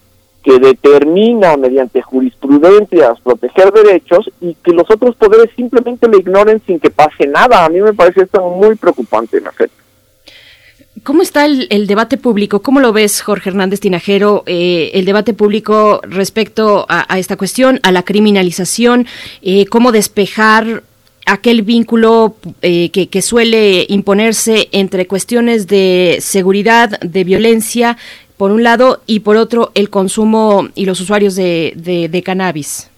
que 0.44 0.60
determina 0.60 1.58
mediante 1.58 2.02
jurisprudencias 2.02 3.20
proteger 3.22 3.72
derechos 3.74 4.30
y 4.40 4.54
que 4.56 4.72
los 4.72 4.90
otros 4.92 5.16
poderes 5.16 5.50
simplemente 5.56 6.08
le 6.08 6.20
ignoren 6.20 6.62
sin 6.66 6.80
que 6.80 6.92
pase 6.92 7.26
nada 7.28 7.66
a 7.66 7.70
mí 7.70 7.82
me 7.82 7.94
parece 7.94 8.22
esto 8.22 8.48
muy 8.48 8.76
preocupante 8.76 9.38
en 9.38 9.48
efecto 9.48 9.83
¿Cómo 11.02 11.24
está 11.24 11.46
el, 11.46 11.66
el, 11.72 11.88
debate 11.88 12.18
público? 12.18 12.62
¿Cómo 12.62 12.80
lo 12.80 12.94
ves, 12.94 13.22
Jorge 13.22 13.50
Hernández 13.50 13.80
Tinajero, 13.80 14.44
eh, 14.46 14.92
el 14.94 15.06
debate 15.06 15.34
público 15.34 16.00
respecto 16.04 16.86
a, 16.88 17.18
esta 17.18 17.36
cuestión, 17.36 17.80
a 17.82 17.92
la 17.92 18.04
criminalización? 18.04 19.08
Eh, 19.42 19.66
¿Cómo 19.66 19.92
despejar 19.92 20.84
aquel 21.26 21.64
vínculo 21.64 22.36
eh, 22.62 22.90
que, 22.92 23.08
que, 23.08 23.22
suele 23.24 23.88
imponerse 23.90 24.70
entre 24.72 25.08
cuestiones 25.08 25.68
de 25.68 26.20
seguridad, 26.22 27.00
de 27.00 27.24
violencia, 27.24 27.98
por 28.38 28.52
un 28.52 28.62
lado, 28.62 29.02
y 29.08 29.22
por 29.22 29.36
otro, 29.36 29.72
el 29.74 29.90
consumo 29.90 30.70
y 30.76 30.86
los 30.86 31.02
usuarios 31.02 31.36
de, 31.36 31.74
de, 31.76 32.08
de 32.08 32.24
cannabis? 32.24 32.90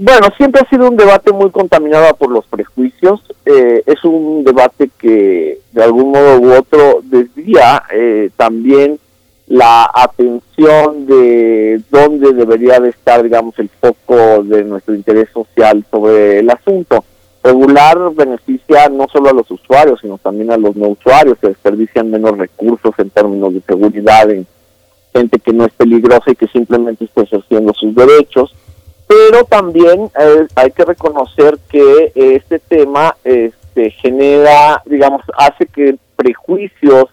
Bueno, 0.00 0.28
siempre 0.36 0.62
ha 0.64 0.70
sido 0.70 0.88
un 0.88 0.96
debate 0.96 1.32
muy 1.32 1.50
contaminado 1.50 2.14
por 2.14 2.30
los 2.30 2.46
prejuicios. 2.46 3.20
Eh, 3.44 3.82
es 3.84 4.04
un 4.04 4.44
debate 4.44 4.90
que 4.96 5.58
de 5.72 5.82
algún 5.82 6.12
modo 6.12 6.38
u 6.38 6.52
otro 6.52 7.00
desvía 7.02 7.82
eh, 7.92 8.30
también 8.36 9.00
la 9.48 9.90
atención 9.92 11.04
de 11.04 11.82
dónde 11.90 12.32
debería 12.32 12.78
de 12.78 12.90
estar, 12.90 13.24
digamos, 13.24 13.58
el 13.58 13.68
foco 13.70 14.44
de 14.44 14.62
nuestro 14.62 14.94
interés 14.94 15.30
social 15.34 15.84
sobre 15.90 16.38
el 16.38 16.50
asunto. 16.50 17.04
Regular 17.42 17.98
beneficia 18.14 18.88
no 18.88 19.08
solo 19.12 19.30
a 19.30 19.34
los 19.34 19.50
usuarios, 19.50 19.98
sino 20.00 20.16
también 20.18 20.52
a 20.52 20.56
los 20.56 20.76
no 20.76 20.90
usuarios, 20.90 21.38
que 21.38 21.48
desperdician 21.48 22.08
menos 22.08 22.38
recursos 22.38 22.94
en 22.98 23.10
términos 23.10 23.52
de 23.52 23.62
seguridad, 23.62 24.30
en 24.30 24.46
gente 25.12 25.40
que 25.40 25.52
no 25.52 25.64
es 25.64 25.72
peligrosa 25.72 26.30
y 26.30 26.36
que 26.36 26.46
simplemente 26.46 27.04
está 27.04 27.22
ejerciendo 27.22 27.74
sus 27.74 27.92
derechos 27.96 28.54
pero 29.08 29.44
también 29.44 30.10
eh, 30.20 30.46
hay 30.54 30.70
que 30.70 30.84
reconocer 30.84 31.58
que 31.68 32.12
este 32.14 32.58
tema 32.58 33.16
este, 33.24 33.90
genera, 33.90 34.82
digamos, 34.84 35.22
hace 35.36 35.66
que 35.66 35.96
prejuicios 36.14 37.06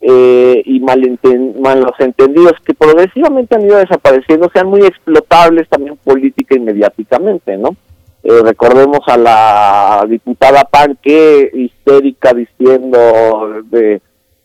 eh, 0.00 0.62
y 0.64 0.80
malos 0.80 1.94
entendidos 1.98 2.52
que 2.64 2.74
progresivamente 2.74 3.54
han 3.54 3.66
ido 3.66 3.76
desapareciendo 3.78 4.48
sean 4.52 4.68
muy 4.68 4.82
explotables 4.82 5.68
también 5.68 5.96
política 5.96 6.54
y 6.54 6.60
mediáticamente, 6.60 7.56
¿no? 7.56 7.76
Eh, 8.22 8.40
recordemos 8.42 9.00
a 9.06 9.16
la 9.16 10.06
diputada 10.08 10.64
Pan 10.64 10.98
que 11.00 11.50
histérica 11.52 12.32
diciendo 12.34 13.62
de 13.64 14.00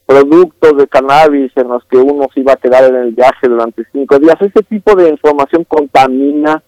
productos 0.05 0.77
de 0.77 0.87
cannabis 0.87 1.51
en 1.55 1.69
los 1.69 1.83
que 1.85 1.97
uno 1.97 2.27
se 2.33 2.41
iba 2.41 2.53
a 2.53 2.57
quedar 2.57 2.83
en 2.83 2.95
el 2.95 3.11
viaje 3.11 3.47
durante 3.47 3.83
cinco 3.91 4.19
días. 4.19 4.35
Ese 4.39 4.61
tipo 4.63 4.95
de 4.95 5.09
información 5.09 5.63
contamina 5.63 6.61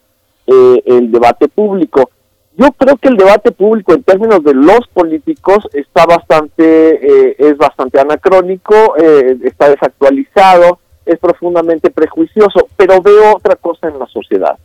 eh, 0.46 0.82
el 0.86 1.10
debate 1.10 1.48
público. 1.48 2.10
Yo 2.56 2.70
creo 2.72 2.96
que 2.96 3.08
el 3.08 3.16
debate 3.16 3.50
público 3.50 3.92
en 3.92 4.04
términos 4.04 4.42
de 4.44 4.54
los 4.54 4.86
políticos 4.92 5.66
está 5.72 6.06
bastante, 6.06 6.60
eh, 6.62 7.36
es 7.38 7.56
bastante 7.56 7.98
anacrónico, 7.98 8.96
eh, 8.96 9.36
está 9.42 9.68
desactualizado, 9.70 10.78
es 11.04 11.18
profundamente 11.18 11.90
prejuicioso, 11.90 12.68
pero 12.76 13.02
veo 13.02 13.36
otra 13.36 13.56
cosa 13.56 13.88
en 13.88 13.98
la 13.98 14.06
sociedad. 14.06 14.56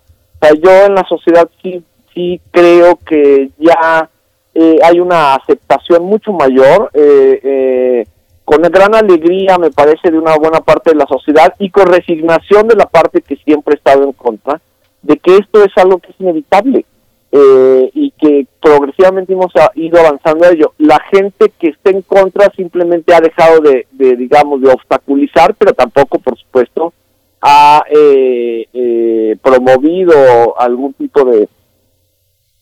O 0.42 0.46
sea, 0.46 0.54
yo 0.56 0.86
en 0.86 0.96
la 0.96 1.06
sociedad 1.08 1.50
sí, 1.62 1.84
sí 2.14 2.40
creo 2.52 2.98
que 3.06 3.50
ya 3.58 4.10
eh, 4.54 4.80
hay 4.84 5.00
una 5.00 5.36
aceptación 5.36 6.04
mucho 6.04 6.32
mayor, 6.32 6.92
eh, 6.94 7.40
eh, 7.44 8.06
con 8.46 8.62
gran 8.64 8.96
alegría 8.96 9.58
me 9.58 9.72
parece 9.72 10.10
de 10.10 10.18
una 10.18 10.36
buena 10.38 10.60
parte 10.62 10.92
de 10.92 10.96
la 10.96 11.06
sociedad 11.06 11.54
y 11.60 11.70
con 11.70 11.88
resignación 11.88 12.68
de 12.68 12.76
la 12.76 12.88
parte 12.88 13.22
que 13.22 13.36
siempre 13.38 13.74
ha 13.74 13.78
estado 13.78 14.04
en 14.04 14.14
contra 14.14 14.60
de 15.02 15.18
que 15.18 15.38
esto 15.38 15.64
es 15.64 15.72
algo 15.78 16.00
que 16.00 16.12
es 16.12 16.20
inevitable 16.20 16.86
eh, 17.32 17.92
y 17.94 18.12
que 18.12 18.48
progresivamente 18.60 19.34
hemos 19.34 19.52
ido 19.76 20.00
avanzando 20.00 20.46
a 20.46 20.50
ello. 20.50 20.74
La 20.78 21.00
gente 21.12 21.52
que 21.60 21.70
está 21.70 21.92
en 21.92 22.02
contra 22.02 22.52
simplemente 22.56 23.14
ha 23.14 23.22
dejado 23.22 23.60
de, 23.62 23.86
digamos, 24.16 24.62
de 24.62 24.72
obstaculizar, 24.72 25.54
pero 25.56 25.74
tampoco, 25.74 26.20
por 26.20 26.38
supuesto, 26.38 26.94
ha 27.42 27.84
eh, 27.90 28.68
eh, 28.74 29.38
promovido 29.42 30.60
algún 30.60 30.94
tipo 30.94 31.24
de, 31.24 31.48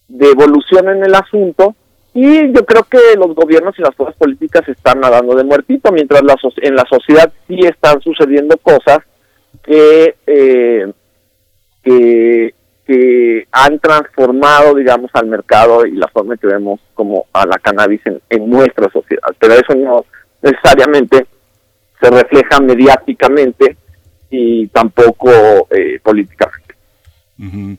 de 0.07 0.29
evolución 0.29 0.89
en 0.89 1.03
el 1.03 1.15
asunto. 1.15 1.75
Y 2.13 2.51
yo 2.51 2.65
creo 2.65 2.83
que 2.83 2.97
los 3.15 3.35
gobiernos 3.35 3.77
y 3.77 3.83
las 3.83 3.95
fuerzas 3.95 4.17
políticas 4.17 4.67
están 4.67 4.99
nadando 4.99 5.35
de 5.35 5.43
muertito, 5.43 5.91
mientras 5.91 6.23
la 6.23 6.35
en 6.57 6.75
la 6.75 6.85
sociedad 6.89 7.31
sí 7.47 7.59
están 7.59 8.01
sucediendo 8.01 8.57
cosas 8.57 8.99
que 9.63 10.15
eh, 10.25 10.91
que, 11.87 12.53
que 12.85 13.47
han 13.51 13.79
transformado, 13.79 14.75
digamos, 14.75 15.09
al 15.13 15.27
mercado 15.27 15.85
y 15.85 15.91
la 15.91 16.07
forma 16.07 16.33
en 16.33 16.39
que 16.39 16.47
vemos 16.47 16.79
como 16.93 17.25
a 17.31 17.45
la 17.45 17.57
cannabis 17.59 18.01
en, 18.05 18.21
en 18.29 18.49
nuestra 18.49 18.89
sociedad. 18.91 19.29
Pero 19.39 19.53
eso 19.53 19.75
no 19.75 20.05
necesariamente 20.41 21.25
se 22.01 22.09
refleja 22.09 22.59
mediáticamente 22.59 23.77
y 24.29 24.67
tampoco 24.67 25.29
eh, 25.71 25.99
políticamente. 26.03 26.75
Uh. 27.39 27.75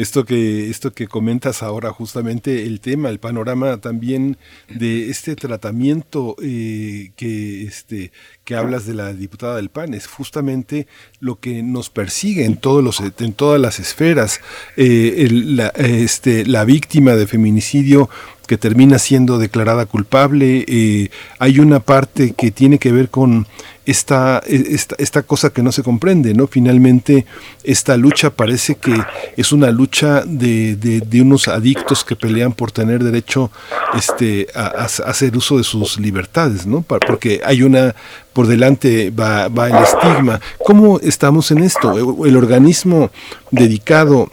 Esto 0.00 0.24
que, 0.24 0.70
esto 0.70 0.92
que 0.92 1.06
comentas 1.06 1.62
ahora, 1.62 1.90
justamente 1.90 2.62
el 2.62 2.80
tema, 2.80 3.10
el 3.10 3.20
panorama 3.20 3.82
también 3.82 4.38
de 4.68 5.10
este 5.10 5.36
tratamiento 5.36 6.36
eh, 6.42 7.12
que, 7.16 7.64
este, 7.64 8.10
que 8.44 8.54
hablas 8.54 8.86
de 8.86 8.94
la 8.94 9.12
diputada 9.12 9.56
del 9.56 9.68
PAN, 9.68 9.92
es 9.92 10.06
justamente 10.06 10.86
lo 11.18 11.38
que 11.38 11.62
nos 11.62 11.90
persigue 11.90 12.46
en, 12.46 12.56
todos 12.56 12.82
los, 12.82 13.00
en 13.00 13.32
todas 13.34 13.60
las 13.60 13.78
esferas. 13.78 14.40
Eh, 14.78 15.16
el, 15.18 15.58
la, 15.58 15.68
este, 15.76 16.46
la 16.46 16.64
víctima 16.64 17.14
de 17.14 17.26
feminicidio 17.26 18.08
que 18.50 18.58
termina 18.58 18.98
siendo 18.98 19.38
declarada 19.38 19.86
culpable. 19.86 20.64
Eh, 20.66 21.10
hay 21.38 21.60
una 21.60 21.78
parte 21.78 22.32
que 22.32 22.50
tiene 22.50 22.78
que 22.78 22.90
ver 22.90 23.08
con 23.08 23.46
esta, 23.90 24.40
esta, 24.46 24.94
esta, 24.98 25.22
cosa 25.22 25.50
que 25.50 25.62
no 25.62 25.72
se 25.72 25.82
comprende, 25.82 26.32
¿no? 26.32 26.46
Finalmente, 26.46 27.26
esta 27.64 27.96
lucha 27.96 28.30
parece 28.30 28.76
que 28.76 28.94
es 29.36 29.52
una 29.52 29.70
lucha 29.70 30.22
de, 30.24 30.76
de, 30.76 31.22
unos 31.22 31.48
adictos 31.48 32.04
que 32.04 32.16
pelean 32.16 32.52
por 32.52 32.70
tener 32.70 33.02
derecho 33.02 33.50
este, 33.94 34.46
a, 34.54 34.66
a, 34.66 34.84
hacer 34.84 35.36
uso 35.36 35.58
de 35.58 35.64
sus 35.64 35.98
libertades, 35.98 36.66
¿no? 36.66 36.82
Porque 36.82 37.40
hay 37.44 37.62
una, 37.62 37.94
por 38.32 38.46
delante 38.46 39.10
va, 39.10 39.48
va 39.48 39.68
el 39.68 39.82
estigma. 39.82 40.40
¿Cómo 40.64 41.00
estamos 41.00 41.50
en 41.50 41.58
esto? 41.58 42.24
El 42.24 42.36
organismo 42.36 43.10
dedicado 43.50 44.28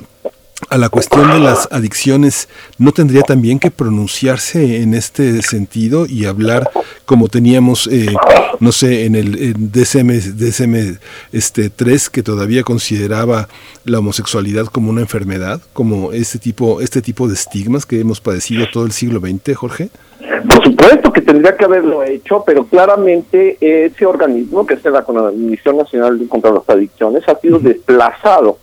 a 0.69 0.77
la 0.77 0.89
cuestión 0.89 1.31
de 1.31 1.39
las 1.39 1.67
adicciones, 1.71 2.49
¿no 2.77 2.91
tendría 2.91 3.21
también 3.21 3.59
que 3.59 3.71
pronunciarse 3.71 4.81
en 4.81 4.93
este 4.93 5.41
sentido 5.41 6.05
y 6.05 6.25
hablar 6.25 6.69
como 7.05 7.29
teníamos, 7.29 7.87
eh, 7.87 8.13
no 8.59 8.71
sé, 8.71 9.05
en 9.05 9.15
el 9.15 9.53
DSM, 9.71 10.09
DSM 10.35 10.99
este, 11.31 11.69
3, 11.69 12.09
que 12.09 12.23
todavía 12.23 12.63
consideraba 12.63 13.47
la 13.85 13.99
homosexualidad 13.99 14.65
como 14.65 14.89
una 14.89 15.01
enfermedad, 15.01 15.61
como 15.73 16.11
este 16.11 16.37
tipo, 16.37 16.81
este 16.81 17.01
tipo 17.01 17.27
de 17.27 17.35
estigmas 17.35 17.85
que 17.85 18.01
hemos 18.01 18.19
padecido 18.19 18.65
todo 18.71 18.85
el 18.85 18.91
siglo 18.91 19.21
XX, 19.21 19.55
Jorge? 19.55 19.89
Por 20.49 20.63
supuesto 20.63 21.13
que 21.13 21.21
tendría 21.21 21.55
que 21.55 21.65
haberlo 21.65 22.03
hecho, 22.03 22.43
pero 22.45 22.65
claramente 22.65 23.57
ese 23.61 24.05
organismo, 24.05 24.65
que 24.65 24.73
es 24.73 24.83
la 24.83 25.03
Comisión 25.03 25.77
Nacional 25.77 26.19
contra 26.27 26.51
las 26.51 26.67
Adicciones, 26.69 27.23
ha 27.27 27.39
sido 27.39 27.59
desplazado 27.59 28.57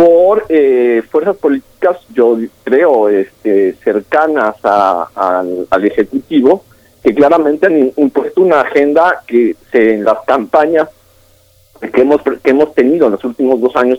por 0.00 0.46
eh, 0.48 1.02
fuerzas 1.10 1.36
políticas, 1.36 1.98
yo 2.14 2.38
creo, 2.64 3.10
este, 3.10 3.74
cercanas 3.84 4.56
al 4.64 5.84
Ejecutivo, 5.84 6.64
que 7.02 7.14
claramente 7.14 7.66
han 7.66 7.92
impuesto 7.94 8.40
una 8.40 8.62
agenda 8.62 9.22
que 9.26 9.54
se, 9.70 9.96
en 9.96 10.04
las 10.04 10.20
campañas 10.26 10.88
que 11.92 12.00
hemos, 12.00 12.22
que 12.22 12.50
hemos 12.50 12.74
tenido 12.74 13.06
en 13.06 13.12
los 13.12 13.24
últimos 13.24 13.60
dos 13.60 13.76
años 13.76 13.98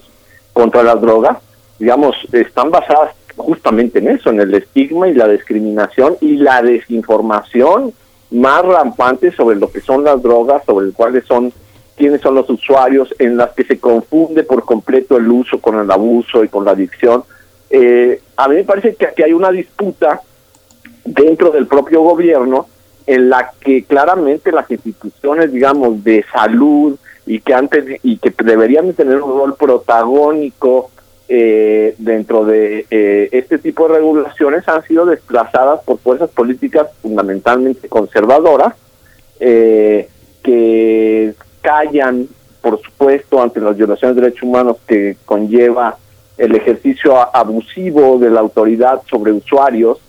contra 0.53 0.81
las 0.81 0.99
drogas, 0.99 1.38
digamos, 1.77 2.15
están 2.31 2.71
basadas 2.71 3.13
justamente 3.38 3.99
en 3.99 4.07
eso, 4.07 4.31
en 4.31 4.41
el 4.41 4.55
estigma 4.55 5.07
y 5.07 5.13
la 5.13 5.27
discriminación 5.27 6.17
y 6.19 6.38
la 6.38 6.63
desinformación 6.63 7.93
más 8.31 8.65
rampante 8.65 9.31
sobre 9.33 9.57
lo 9.57 9.71
que 9.71 9.81
son 9.81 10.03
las 10.03 10.19
drogas, 10.23 10.63
sobre 10.65 10.91
cuáles 10.93 11.25
son 11.25 11.53
quiénes 12.01 12.21
son 12.21 12.33
los 12.33 12.49
usuarios, 12.49 13.13
en 13.19 13.38
las 13.38 13.51
que 13.51 13.63
se 13.63 13.80
confunde 13.80 14.41
por 14.41 14.65
completo 14.65 15.17
el 15.17 15.30
uso 15.30 15.61
con 15.61 15.80
el 15.80 15.91
abuso 15.91 16.43
y 16.43 16.47
con 16.47 16.65
la 16.65 16.71
adicción. 16.71 17.23
Eh, 17.69 18.19
a 18.38 18.47
mí 18.47 18.55
me 18.55 18.63
parece 18.63 18.95
que 18.95 19.05
aquí 19.05 19.21
hay 19.21 19.33
una 19.33 19.51
disputa 19.51 20.19
dentro 21.05 21.51
del 21.51 21.67
propio 21.67 22.01
gobierno 22.01 22.65
en 23.05 23.30
la 23.30 23.51
que 23.59 23.83
claramente 23.83 24.51
las 24.51 24.71
instituciones, 24.71 25.53
digamos, 25.53 26.03
de 26.03 26.25
salud 26.33 26.97
y 27.27 27.39
que 27.39 27.53
antes 27.53 27.99
y 28.01 28.17
que 28.17 28.33
deberían 28.43 28.91
tener 28.93 29.21
un 29.21 29.38
rol 29.38 29.55
protagónico 29.55 30.89
eh, 31.30 31.93
dentro 31.99 32.45
de 32.45 32.88
eh, 32.89 33.30
este 33.31 33.59
tipo 33.59 33.88
de 33.88 33.93
regulaciones 33.99 34.67
han 34.67 34.81
sido 34.88 35.05
desplazadas 35.05 35.81
por 35.81 35.99
fuerzas 35.99 36.31
políticas 36.31 36.88
fundamentalmente 37.03 37.88
conservadoras 37.88 38.73
eh, 39.39 40.09
que 40.41 41.35
callan, 41.61 42.27
por 42.61 42.81
supuesto, 42.81 43.41
ante 43.41 43.59
las 43.59 43.77
violaciones 43.77 44.15
de 44.15 44.22
derechos 44.22 44.43
humanos 44.43 44.77
que 44.88 45.17
conlleva 45.25 45.98
el 46.38 46.56
ejercicio 46.56 47.17
abusivo 47.35 48.17
de 48.17 48.30
la 48.30 48.40
autoridad 48.40 49.01
sobre 49.09 49.31
usuarios. 49.31 49.99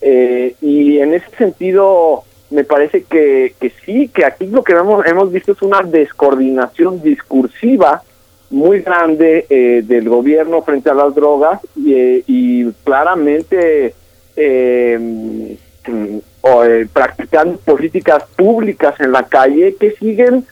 y 0.00 0.98
en 0.98 1.14
ese 1.14 1.30
sentido, 1.36 2.24
me 2.50 2.64
parece 2.64 3.02
que, 3.04 3.54
que 3.60 3.72
sí, 3.84 4.08
que 4.08 4.24
aquí 4.24 4.46
lo 4.46 4.62
que 4.62 4.72
hemos, 4.72 5.04
hemos 5.06 5.30
visto 5.32 5.52
es 5.52 5.62
una 5.62 5.82
descoordinación 5.82 7.02
discursiva 7.02 8.02
muy 8.50 8.80
grande 8.80 9.46
eh, 9.50 9.82
del 9.84 10.08
gobierno 10.08 10.62
frente 10.62 10.88
a 10.90 10.94
las 10.94 11.14
drogas 11.14 11.60
y, 11.76 11.92
eh, 11.92 12.70
claramente 12.84 13.94
eh, 14.36 14.98
mm, 14.98 16.18
eh, 16.64 16.88
practicando 16.92 17.58
políticas 17.58 18.24
públicas 18.36 18.98
en 19.00 19.12
la 19.12 19.24
calle 19.24 19.76
que 19.78 19.90
siguen 19.92 20.46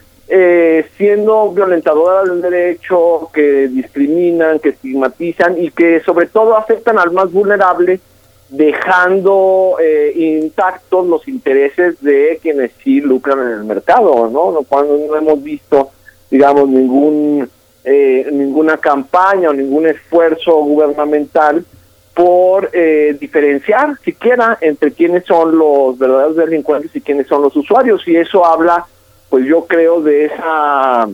siendo 0.97 1.51
violentadoras 1.51 2.29
del 2.29 2.41
derecho, 2.41 3.29
que 3.33 3.67
discriminan, 3.69 4.59
que 4.59 4.69
estigmatizan 4.69 5.57
y 5.57 5.71
que 5.71 6.01
sobre 6.01 6.27
todo 6.27 6.57
afectan 6.57 6.99
al 6.99 7.11
más 7.11 7.31
vulnerable 7.31 7.99
dejando 8.49 9.77
eh, 9.81 10.13
intactos 10.15 11.05
los 11.07 11.27
intereses 11.27 12.01
de 12.01 12.39
quienes 12.41 12.71
sí 12.83 13.01
lucran 13.01 13.39
en 13.39 13.51
el 13.51 13.63
mercado, 13.65 14.29
¿no? 14.29 14.63
Cuando 14.67 14.97
no 14.97 15.15
hemos 15.15 15.43
visto, 15.43 15.91
digamos, 16.29 16.69
ningún 16.69 17.49
eh, 17.83 18.27
ninguna 18.31 18.77
campaña 18.77 19.49
o 19.49 19.53
ningún 19.53 19.87
esfuerzo 19.87 20.55
gubernamental 20.57 21.63
por 22.13 22.69
eh, 22.73 23.15
diferenciar 23.19 23.97
siquiera 24.03 24.57
entre 24.59 24.91
quiénes 24.91 25.23
son 25.25 25.57
los 25.57 25.97
verdaderos 25.97 26.35
delincuentes 26.35 26.93
y 26.95 27.01
quiénes 27.01 27.27
son 27.27 27.43
los 27.43 27.55
usuarios 27.55 28.05
y 28.07 28.17
eso 28.17 28.43
habla, 28.43 28.85
pues 29.29 29.45
yo 29.45 29.65
creo, 29.65 30.01
de 30.01 30.25
esa 30.25 31.07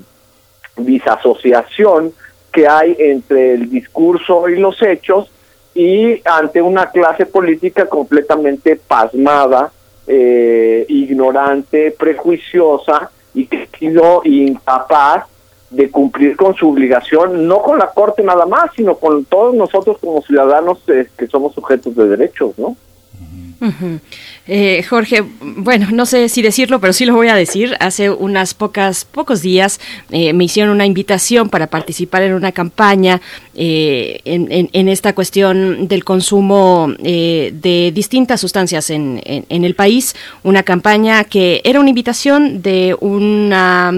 disasociación 0.77 2.13
que 2.51 2.67
hay 2.67 2.95
entre 2.99 3.55
el 3.55 3.69
discurso 3.69 4.47
y 4.49 4.57
los 4.57 4.81
hechos 4.81 5.29
y 5.73 6.21
ante 6.25 6.61
una 6.61 6.91
clase 6.91 7.25
política 7.25 7.87
completamente 7.87 8.75
pasmada, 8.75 9.71
eh, 10.05 10.85
ignorante, 10.87 11.91
prejuiciosa 11.91 13.09
y 13.33 13.47
que 13.47 13.67
incapaz 14.25 15.25
de 15.69 15.89
cumplir 15.89 16.35
con 16.37 16.53
su 16.55 16.69
obligación, 16.69 17.47
no 17.47 17.61
con 17.61 17.79
la 17.79 17.87
Corte 17.87 18.21
nada 18.23 18.45
más, 18.45 18.69
sino 18.75 18.95
con 18.95 19.25
todos 19.25 19.55
nosotros 19.55 19.97
como 19.99 20.21
ciudadanos 20.21 20.79
eh, 20.87 21.07
que 21.17 21.27
somos 21.27 21.53
sujetos 21.53 21.95
de 21.95 22.07
derechos, 22.07 22.53
¿no? 22.57 22.77
Eh, 24.45 24.83
Jorge, 24.89 25.23
bueno, 25.39 25.87
no 25.91 26.05
sé 26.05 26.27
si 26.27 26.41
decirlo, 26.41 26.81
pero 26.81 26.91
sí 26.91 27.05
lo 27.05 27.15
voy 27.15 27.29
a 27.29 27.35
decir. 27.35 27.77
Hace 27.79 28.09
unas 28.09 28.53
pocas, 28.53 29.05
pocos 29.05 29.41
días 29.41 29.79
eh, 30.11 30.33
me 30.33 30.43
hicieron 30.43 30.73
una 30.73 30.85
invitación 30.85 31.49
para 31.49 31.67
participar 31.67 32.23
en 32.23 32.33
una 32.33 32.51
campaña 32.51 33.21
eh, 33.55 34.19
en, 34.25 34.87
esta 34.89 35.15
cuestión 35.15 35.87
del 35.87 36.03
consumo 36.03 36.93
de 36.99 37.91
distintas 37.93 38.41
sustancias 38.41 38.89
en, 38.89 39.21
el 39.23 39.75
país. 39.75 40.13
Una 40.43 40.63
campaña 40.63 41.23
que 41.23 41.61
era 41.63 41.79
una 41.79 41.89
invitación 41.89 42.61
de 42.61 42.97
una 42.99 43.93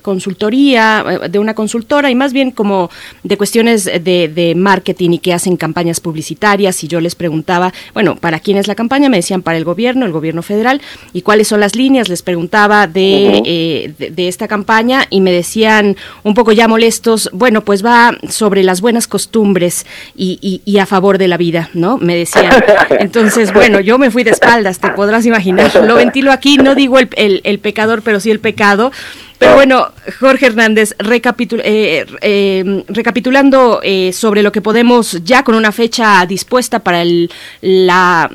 consultoría, 0.00 1.04
de 1.28 1.38
una 1.38 1.54
consultora 1.54 2.10
y 2.10 2.14
más 2.14 2.32
bien 2.32 2.52
como 2.52 2.90
de 3.22 3.36
cuestiones 3.36 3.84
de, 3.84 4.30
de 4.34 4.54
marketing 4.54 5.10
y 5.10 5.18
que 5.18 5.34
hacen 5.34 5.56
campañas 5.56 6.00
publicitarias. 6.00 6.82
Y 6.84 6.88
yo 6.88 7.00
les 7.00 7.14
preguntaba, 7.14 7.74
bueno, 7.92 8.16
¿para 8.16 8.40
quién 8.40 8.56
es 8.56 8.66
la 8.66 8.74
campaña? 8.74 9.08
Me 9.08 9.18
decían 9.18 9.42
para 9.42 9.57
el 9.58 9.64
gobierno, 9.64 10.06
el 10.06 10.12
gobierno 10.12 10.42
federal, 10.42 10.80
y 11.12 11.22
cuáles 11.22 11.48
son 11.48 11.60
las 11.60 11.76
líneas, 11.76 12.08
les 12.08 12.22
preguntaba 12.22 12.86
de, 12.86 13.42
eh, 13.44 14.10
de, 14.10 14.28
esta 14.28 14.48
campaña 14.48 15.04
y 15.10 15.20
me 15.20 15.32
decían 15.32 15.96
un 16.22 16.34
poco 16.34 16.52
ya 16.52 16.68
molestos, 16.68 17.28
bueno, 17.32 17.62
pues 17.62 17.84
va 17.84 18.16
sobre 18.28 18.62
las 18.62 18.80
buenas 18.80 19.06
costumbres 19.06 19.86
y, 20.16 20.62
y, 20.64 20.78
a 20.78 20.86
favor 20.86 21.18
de 21.18 21.28
la 21.28 21.36
vida, 21.36 21.70
¿no? 21.74 21.98
Me 21.98 22.14
decían. 22.14 22.52
Entonces, 23.00 23.52
bueno, 23.52 23.80
yo 23.80 23.98
me 23.98 24.10
fui 24.10 24.24
de 24.24 24.30
espaldas, 24.30 24.78
te 24.78 24.90
podrás 24.90 25.26
imaginar, 25.26 25.74
lo 25.84 25.96
ventilo 25.96 26.32
aquí, 26.32 26.56
no 26.56 26.74
digo 26.74 26.98
el, 26.98 27.08
el, 27.16 27.40
el 27.44 27.58
pecador, 27.58 28.02
pero 28.02 28.20
sí 28.20 28.30
el 28.30 28.40
pecado. 28.40 28.92
Pero 29.38 29.54
bueno, 29.54 29.88
Jorge 30.18 30.46
Hernández, 30.46 30.96
eh, 30.98 32.06
eh, 32.22 32.84
recapitulando 32.88 33.80
eh, 33.84 34.12
sobre 34.12 34.42
lo 34.42 34.50
que 34.50 34.60
podemos 34.60 35.22
ya 35.22 35.44
con 35.44 35.54
una 35.54 35.70
fecha 35.70 36.26
dispuesta 36.26 36.80
para 36.80 37.02
el, 37.02 37.30
la, 37.60 38.30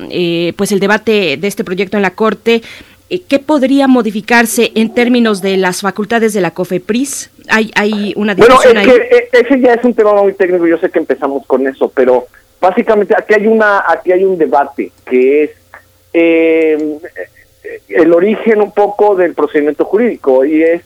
pues 0.56 0.72
el 0.72 0.80
debate 0.80 1.36
de 1.36 1.46
este 1.46 1.62
proyecto 1.62 1.98
en 1.98 2.02
la 2.02 2.14
Corte, 2.14 2.62
¿qué 3.28 3.38
podría 3.38 3.86
modificarse 3.86 4.72
en 4.74 4.94
términos 4.94 5.42
de 5.42 5.58
las 5.58 5.82
facultades 5.82 6.32
de 6.32 6.40
la 6.40 6.52
COFEPRIS? 6.52 7.30
Hay, 7.48 7.70
hay 7.74 8.14
una 8.16 8.34
discusión 8.34 8.74
bueno, 8.74 8.92
es 8.92 9.28
Que, 9.30 9.40
ese 9.40 9.60
ya 9.60 9.74
es 9.74 9.84
un 9.84 9.92
tema 9.92 10.14
muy 10.14 10.32
técnico, 10.32 10.66
yo 10.66 10.78
sé 10.78 10.88
que 10.88 11.00
empezamos 11.00 11.44
con 11.46 11.66
eso, 11.66 11.92
pero 11.94 12.28
básicamente 12.62 13.14
aquí 13.16 13.34
hay, 13.34 13.46
una, 13.46 13.84
aquí 13.86 14.10
hay 14.10 14.24
un 14.24 14.38
debate 14.38 14.90
que 15.04 15.44
es 15.44 15.50
el 17.88 18.12
origen 18.12 18.60
un 18.60 18.72
poco 18.72 19.14
del 19.14 19.34
procedimiento 19.34 19.84
jurídico 19.84 20.44
y 20.44 20.62
es 20.62 20.82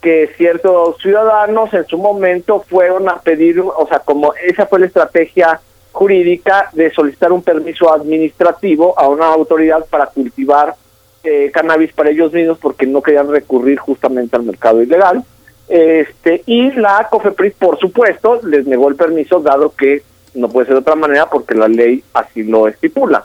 que 0.00 0.30
ciertos 0.36 0.96
ciudadanos 1.00 1.72
en 1.74 1.86
su 1.86 1.96
momento 1.96 2.64
fueron 2.68 3.08
a 3.08 3.20
pedir, 3.20 3.60
o 3.60 3.86
sea, 3.88 4.00
como 4.00 4.34
esa 4.34 4.66
fue 4.66 4.80
la 4.80 4.86
estrategia 4.86 5.60
jurídica 5.92 6.70
de 6.72 6.90
solicitar 6.90 7.32
un 7.32 7.42
permiso 7.42 7.92
administrativo 7.92 8.98
a 8.98 9.08
una 9.08 9.26
autoridad 9.26 9.84
para 9.88 10.06
cultivar 10.06 10.74
eh, 11.22 11.50
cannabis 11.52 11.92
para 11.92 12.10
ellos 12.10 12.32
mismos 12.32 12.58
porque 12.58 12.86
no 12.86 13.00
querían 13.00 13.30
recurrir 13.30 13.78
justamente 13.78 14.34
al 14.34 14.42
mercado 14.42 14.82
ilegal. 14.82 15.22
Este, 15.68 16.42
y 16.46 16.72
la 16.72 17.06
COFEPRIS, 17.08 17.54
por 17.54 17.78
supuesto, 17.78 18.40
les 18.42 18.66
negó 18.66 18.88
el 18.88 18.96
permiso, 18.96 19.38
dado 19.38 19.72
que 19.72 20.02
no 20.34 20.48
puede 20.48 20.66
ser 20.66 20.74
de 20.74 20.80
otra 20.80 20.96
manera 20.96 21.26
porque 21.30 21.54
la 21.54 21.68
ley 21.68 22.02
así 22.14 22.42
lo 22.42 22.66
estipula. 22.66 23.24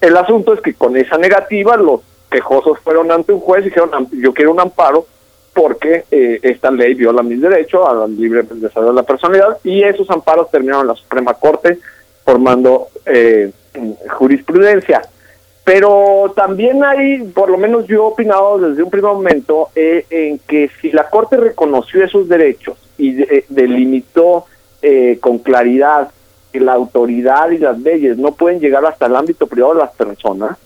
El 0.00 0.16
asunto 0.16 0.52
es 0.52 0.60
que 0.60 0.74
con 0.74 0.96
esa 0.96 1.16
negativa 1.16 1.76
los 1.76 2.02
quejosos 2.30 2.78
fueron 2.80 3.10
ante 3.10 3.32
un 3.32 3.40
juez 3.40 3.62
y 3.62 3.68
dijeron, 3.68 4.08
yo 4.12 4.32
quiero 4.34 4.52
un 4.52 4.60
amparo 4.60 5.06
porque 5.58 6.04
eh, 6.10 6.38
esta 6.42 6.70
ley 6.70 6.94
viola 6.94 7.22
mis 7.22 7.40
derechos 7.40 7.84
al 7.88 8.16
libre 8.16 8.44
desarrollo 8.48 8.92
de 8.92 9.00
la 9.00 9.02
personalidad 9.02 9.58
y 9.64 9.82
esos 9.82 10.08
amparos 10.10 10.50
terminaron 10.50 10.82
en 10.82 10.88
la 10.88 10.94
Suprema 10.94 11.34
Corte 11.34 11.78
formando 12.24 12.88
eh, 13.04 13.50
jurisprudencia. 14.08 15.02
Pero 15.64 16.32
también 16.36 16.84
hay, 16.84 17.24
por 17.24 17.50
lo 17.50 17.58
menos 17.58 17.86
yo 17.86 17.96
he 17.96 18.12
opinado 18.12 18.58
desde 18.58 18.82
un 18.82 18.90
primer 18.90 19.12
momento, 19.12 19.68
eh, 19.74 20.06
en 20.08 20.38
que 20.38 20.70
si 20.80 20.92
la 20.92 21.10
Corte 21.10 21.36
reconoció 21.36 22.04
esos 22.04 22.28
derechos 22.28 22.78
y 22.96 23.12
delimitó 23.48 24.46
con 25.20 25.38
claridad 25.38 26.10
que 26.52 26.60
la 26.60 26.72
autoridad 26.72 27.50
y 27.50 27.58
las 27.58 27.78
leyes 27.80 28.16
no 28.16 28.32
pueden 28.32 28.60
llegar 28.60 28.86
hasta 28.86 29.06
el 29.06 29.16
ámbito 29.16 29.46
privado 29.46 29.74
de 29.74 29.80
las 29.80 29.90
personas, 29.90 30.56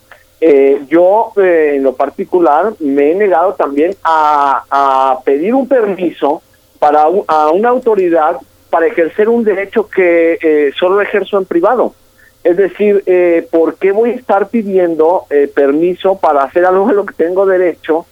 eh, 0.44 0.82
yo 0.88 1.32
eh, 1.36 1.74
en 1.76 1.84
lo 1.84 1.94
particular 1.94 2.74
me 2.80 3.12
he 3.12 3.14
negado 3.14 3.54
también 3.54 3.94
a, 4.02 5.20
pedir 5.24 5.54
un 5.54 5.68
permiso 5.68 6.42
para 6.80 7.04
a 7.28 7.50
una 7.50 7.68
autoridad 7.68 8.38
para 8.68 8.86
ejercer 8.86 9.28
un 9.28 9.44
derecho 9.44 9.86
que 9.86 10.38
eh, 10.40 10.72
solo 10.76 11.00
ejerzo 11.00 11.38
en 11.38 11.44
privado. 11.44 11.94
Es 12.42 12.56
decir, 12.56 13.04
eh, 13.06 13.46
¿por 13.50 13.76
qué 13.76 13.92
voy 13.92 14.10
a 14.10 14.14
estar 14.14 14.48
pidiendo 14.48 15.26
eh, 15.30 15.48
permiso 15.54 16.16
para 16.18 16.42
hacer 16.42 16.64
algo 16.64 16.88
a 16.88 16.92
lo 16.92 17.06
que 17.06 17.14
tengo 17.14 17.46
derecho 17.46 18.06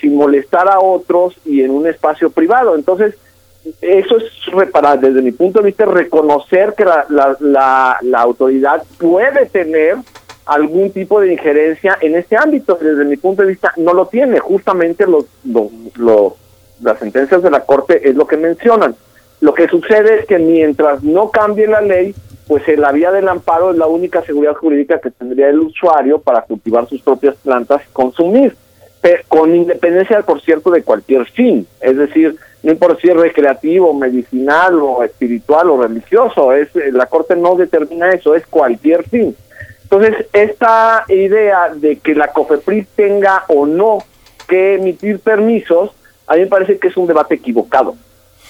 sin 0.00 0.14
molestar 0.14 0.68
a 0.68 0.78
otros 0.78 1.34
y 1.44 1.62
en 1.62 1.72
un 1.72 1.88
espacio 1.88 2.30
privado? 2.30 2.76
Entonces, 2.76 3.16
eso 3.80 4.18
es 4.18 4.46
reparar, 4.52 5.00
desde 5.00 5.22
mi 5.22 5.32
punto 5.32 5.58
de 5.58 5.66
vista, 5.66 5.86
reconocer 5.86 6.74
que 6.76 6.84
la, 6.84 7.06
la, 7.08 7.36
la, 7.40 7.96
la 8.02 8.20
autoridad 8.20 8.84
puede 8.98 9.46
tener 9.46 9.96
algún 10.46 10.90
tipo 10.90 11.20
de 11.20 11.32
injerencia 11.32 11.96
en 12.00 12.14
este 12.16 12.36
ámbito. 12.36 12.78
Desde 12.80 13.04
mi 13.04 13.16
punto 13.16 13.42
de 13.42 13.48
vista, 13.48 13.72
no 13.76 13.92
lo 13.92 14.06
tiene. 14.06 14.38
Justamente 14.40 15.06
los, 15.06 15.24
los, 15.96 16.32
las 16.82 16.98
sentencias 16.98 17.42
de 17.42 17.50
la 17.50 17.60
Corte 17.60 18.08
es 18.08 18.14
lo 18.14 18.26
que 18.26 18.36
mencionan. 18.36 18.94
Lo 19.40 19.52
que 19.54 19.68
sucede 19.68 20.20
es 20.20 20.26
que 20.26 20.38
mientras 20.38 21.02
no 21.02 21.30
cambie 21.30 21.66
la 21.66 21.80
ley, 21.80 22.14
pues 22.46 22.62
la 22.78 22.92
vía 22.92 23.10
del 23.10 23.28
amparo 23.28 23.70
es 23.70 23.76
la 23.78 23.86
única 23.86 24.22
seguridad 24.22 24.54
jurídica 24.54 24.98
que 25.00 25.10
tendría 25.10 25.48
el 25.48 25.60
usuario 25.60 26.18
para 26.18 26.42
cultivar 26.42 26.86
sus 26.88 27.00
propias 27.02 27.34
plantas 27.36 27.82
y 27.88 27.92
consumir, 27.92 28.56
Pe- 29.00 29.24
con 29.28 29.54
independencia, 29.54 30.22
por 30.22 30.40
cierto, 30.40 30.70
de 30.70 30.82
cualquier 30.82 31.26
fin. 31.26 31.66
Es 31.80 31.96
decir, 31.96 32.36
no 32.62 32.72
importa 32.72 32.98
si 33.00 33.08
es 33.08 33.16
recreativo, 33.16 33.92
medicinal 33.92 34.78
o 34.80 35.02
espiritual 35.02 35.68
o 35.70 35.82
religioso, 35.82 36.52
es 36.52 36.68
la 36.92 37.04
Corte 37.06 37.36
no 37.36 37.54
determina 37.54 38.10
eso, 38.12 38.34
es 38.34 38.46
cualquier 38.46 39.04
fin. 39.04 39.36
Entonces, 39.94 40.26
esta 40.32 41.04
idea 41.08 41.68
de 41.72 41.96
que 42.00 42.16
la 42.16 42.28
COFEPRIS 42.28 42.88
tenga 42.96 43.44
o 43.46 43.64
no 43.64 43.98
que 44.48 44.74
emitir 44.74 45.20
permisos, 45.20 45.92
a 46.26 46.34
mí 46.34 46.40
me 46.40 46.46
parece 46.48 46.78
que 46.78 46.88
es 46.88 46.96
un 46.96 47.06
debate 47.06 47.36
equivocado. 47.36 47.94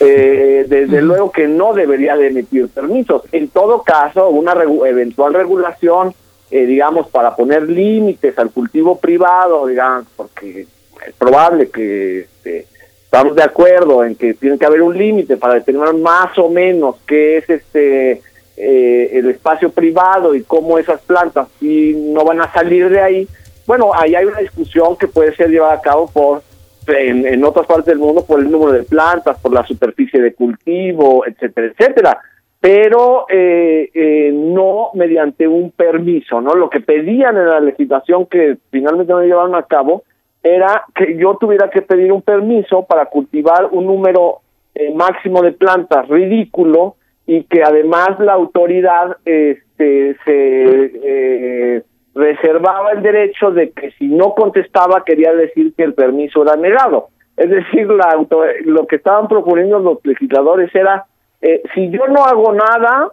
Eh, 0.00 0.64
desde 0.66 1.02
luego 1.02 1.30
que 1.30 1.46
no 1.46 1.74
debería 1.74 2.16
de 2.16 2.28
emitir 2.28 2.68
permisos. 2.68 3.22
En 3.30 3.48
todo 3.48 3.82
caso, 3.82 4.28
una 4.30 4.54
regu- 4.54 4.86
eventual 4.86 5.34
regulación, 5.34 6.14
eh, 6.50 6.64
digamos, 6.64 7.08
para 7.08 7.36
poner 7.36 7.62
límites 7.68 8.38
al 8.38 8.50
cultivo 8.50 8.98
privado, 8.98 9.66
digamos, 9.66 10.06
porque 10.16 10.66
es 11.06 11.14
probable 11.18 11.68
que 11.68 12.20
este, 12.20 12.66
estamos 13.04 13.36
de 13.36 13.42
acuerdo 13.42 14.02
en 14.02 14.14
que 14.16 14.32
tiene 14.32 14.58
que 14.58 14.64
haber 14.66 14.80
un 14.80 14.96
límite 14.96 15.36
para 15.36 15.54
determinar 15.54 15.92
más 15.94 16.36
o 16.38 16.48
menos 16.48 16.96
qué 17.06 17.36
es 17.36 17.50
este 17.50 18.22
eh, 18.56 19.10
el 19.12 19.30
espacio 19.30 19.70
privado 19.70 20.34
y 20.34 20.42
cómo 20.42 20.78
esas 20.78 21.00
plantas 21.02 21.48
si 21.58 21.94
no 21.94 22.24
van 22.24 22.40
a 22.40 22.52
salir 22.52 22.88
de 22.88 23.00
ahí. 23.00 23.28
Bueno, 23.66 23.92
ahí 23.94 24.14
hay 24.14 24.26
una 24.26 24.38
discusión 24.38 24.96
que 24.96 25.08
puede 25.08 25.34
ser 25.34 25.50
llevada 25.50 25.74
a 25.74 25.80
cabo 25.80 26.10
por 26.12 26.42
en, 26.86 27.26
en 27.26 27.44
otras 27.44 27.66
partes 27.66 27.86
del 27.86 27.98
mundo 27.98 28.24
por 28.24 28.40
el 28.40 28.50
número 28.50 28.72
de 28.72 28.82
plantas, 28.82 29.38
por 29.40 29.52
la 29.52 29.66
superficie 29.66 30.20
de 30.20 30.34
cultivo, 30.34 31.26
etcétera, 31.26 31.68
etcétera. 31.68 32.20
Pero 32.60 33.26
eh, 33.28 33.90
eh, 33.92 34.30
no 34.32 34.90
mediante 34.94 35.46
un 35.46 35.70
permiso, 35.70 36.40
¿no? 36.40 36.54
Lo 36.54 36.70
que 36.70 36.80
pedían 36.80 37.36
en 37.36 37.46
la 37.46 37.60
legislación 37.60 38.26
que 38.26 38.56
finalmente 38.70 39.12
no 39.12 39.22
llevaron 39.22 39.54
a 39.54 39.64
cabo 39.64 40.04
era 40.42 40.84
que 40.94 41.16
yo 41.16 41.36
tuviera 41.36 41.70
que 41.70 41.82
pedir 41.82 42.12
un 42.12 42.22
permiso 42.22 42.84
para 42.84 43.06
cultivar 43.06 43.68
un 43.70 43.86
número 43.86 44.40
eh, 44.74 44.92
máximo 44.94 45.42
de 45.42 45.52
plantas 45.52 46.08
ridículo 46.08 46.96
y 47.26 47.44
que 47.44 47.62
además 47.62 48.18
la 48.18 48.34
autoridad 48.34 49.16
este, 49.24 50.16
se 50.24 50.92
eh, 51.02 51.82
reservaba 52.14 52.92
el 52.92 53.02
derecho 53.02 53.50
de 53.50 53.70
que 53.70 53.90
si 53.92 54.08
no 54.08 54.34
contestaba 54.34 55.04
quería 55.04 55.32
decir 55.32 55.72
que 55.74 55.84
el 55.84 55.94
permiso 55.94 56.42
era 56.42 56.56
negado. 56.56 57.08
Es 57.36 57.50
decir, 57.50 57.88
la 57.90 58.10
auto- 58.12 58.44
lo 58.64 58.86
que 58.86 58.96
estaban 58.96 59.26
proponiendo 59.26 59.78
los 59.80 59.98
legisladores 60.04 60.72
era, 60.74 61.06
eh, 61.40 61.62
si 61.74 61.90
yo 61.90 62.06
no 62.06 62.24
hago 62.24 62.52
nada, 62.52 63.08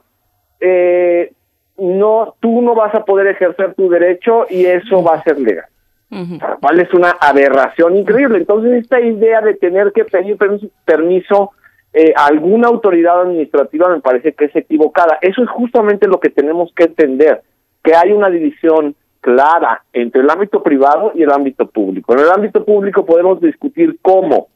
eh, 0.59 1.31
no, 1.77 2.35
tú 2.39 2.61
no 2.61 2.75
vas 2.75 2.93
a 2.93 3.03
poder 3.05 3.27
ejercer 3.27 3.73
tu 3.73 3.89
derecho 3.89 4.45
y 4.49 4.65
eso 4.65 5.03
va 5.03 5.15
a 5.15 5.23
ser 5.23 5.39
legal. 5.39 5.65
Lo 6.11 6.59
cual 6.59 6.79
es 6.81 6.93
una 6.93 7.11
aberración 7.11 7.95
increíble. 7.95 8.39
Entonces, 8.39 8.83
esta 8.83 8.99
idea 8.99 9.39
de 9.41 9.53
tener 9.55 9.91
que 9.93 10.03
pedir 10.03 10.37
permiso, 10.37 10.67
permiso 10.85 11.51
eh, 11.93 12.13
alguna 12.15 12.67
autoridad 12.67 13.21
administrativa 13.21 13.89
me 13.89 13.99
parece 13.99 14.33
que 14.33 14.45
es 14.45 14.55
equivocada. 14.55 15.17
Eso 15.21 15.43
es 15.43 15.49
justamente 15.49 16.07
lo 16.07 16.19
que 16.19 16.29
tenemos 16.29 16.71
que 16.75 16.85
entender, 16.85 17.41
que 17.83 17.95
hay 17.95 18.11
una 18.11 18.29
división 18.29 18.95
clara 19.19 19.83
entre 19.93 20.21
el 20.21 20.29
ámbito 20.29 20.63
privado 20.63 21.11
y 21.15 21.23
el 21.23 21.31
ámbito 21.31 21.67
público. 21.67 22.13
En 22.13 22.19
el 22.19 22.31
ámbito 22.31 22.63
público 22.65 23.05
podemos 23.05 23.39
discutir 23.41 23.97
cómo, 24.01 24.47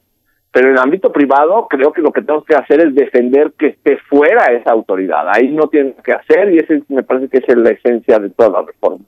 pero 0.50 0.68
en 0.68 0.74
el 0.74 0.80
ámbito 0.80 1.12
privado 1.12 1.66
creo 1.68 1.92
que 1.92 2.02
lo 2.02 2.10
que 2.10 2.22
tenemos 2.22 2.44
que 2.44 2.54
hacer 2.54 2.80
es 2.80 2.94
defender 2.94 3.52
que 3.58 3.68
esté 3.68 3.98
fuera 4.08 4.46
esa 4.46 4.72
autoridad. 4.72 5.28
Ahí 5.28 5.48
no 5.48 5.68
tienen 5.68 5.94
que 6.02 6.12
hacer 6.12 6.52
y 6.52 6.58
ese 6.58 6.82
me 6.88 7.02
parece 7.02 7.28
que 7.28 7.38
es 7.38 7.56
la 7.56 7.70
esencia 7.70 8.18
de 8.18 8.30
todas 8.30 8.52
las 8.52 8.66
reformas. 8.66 9.06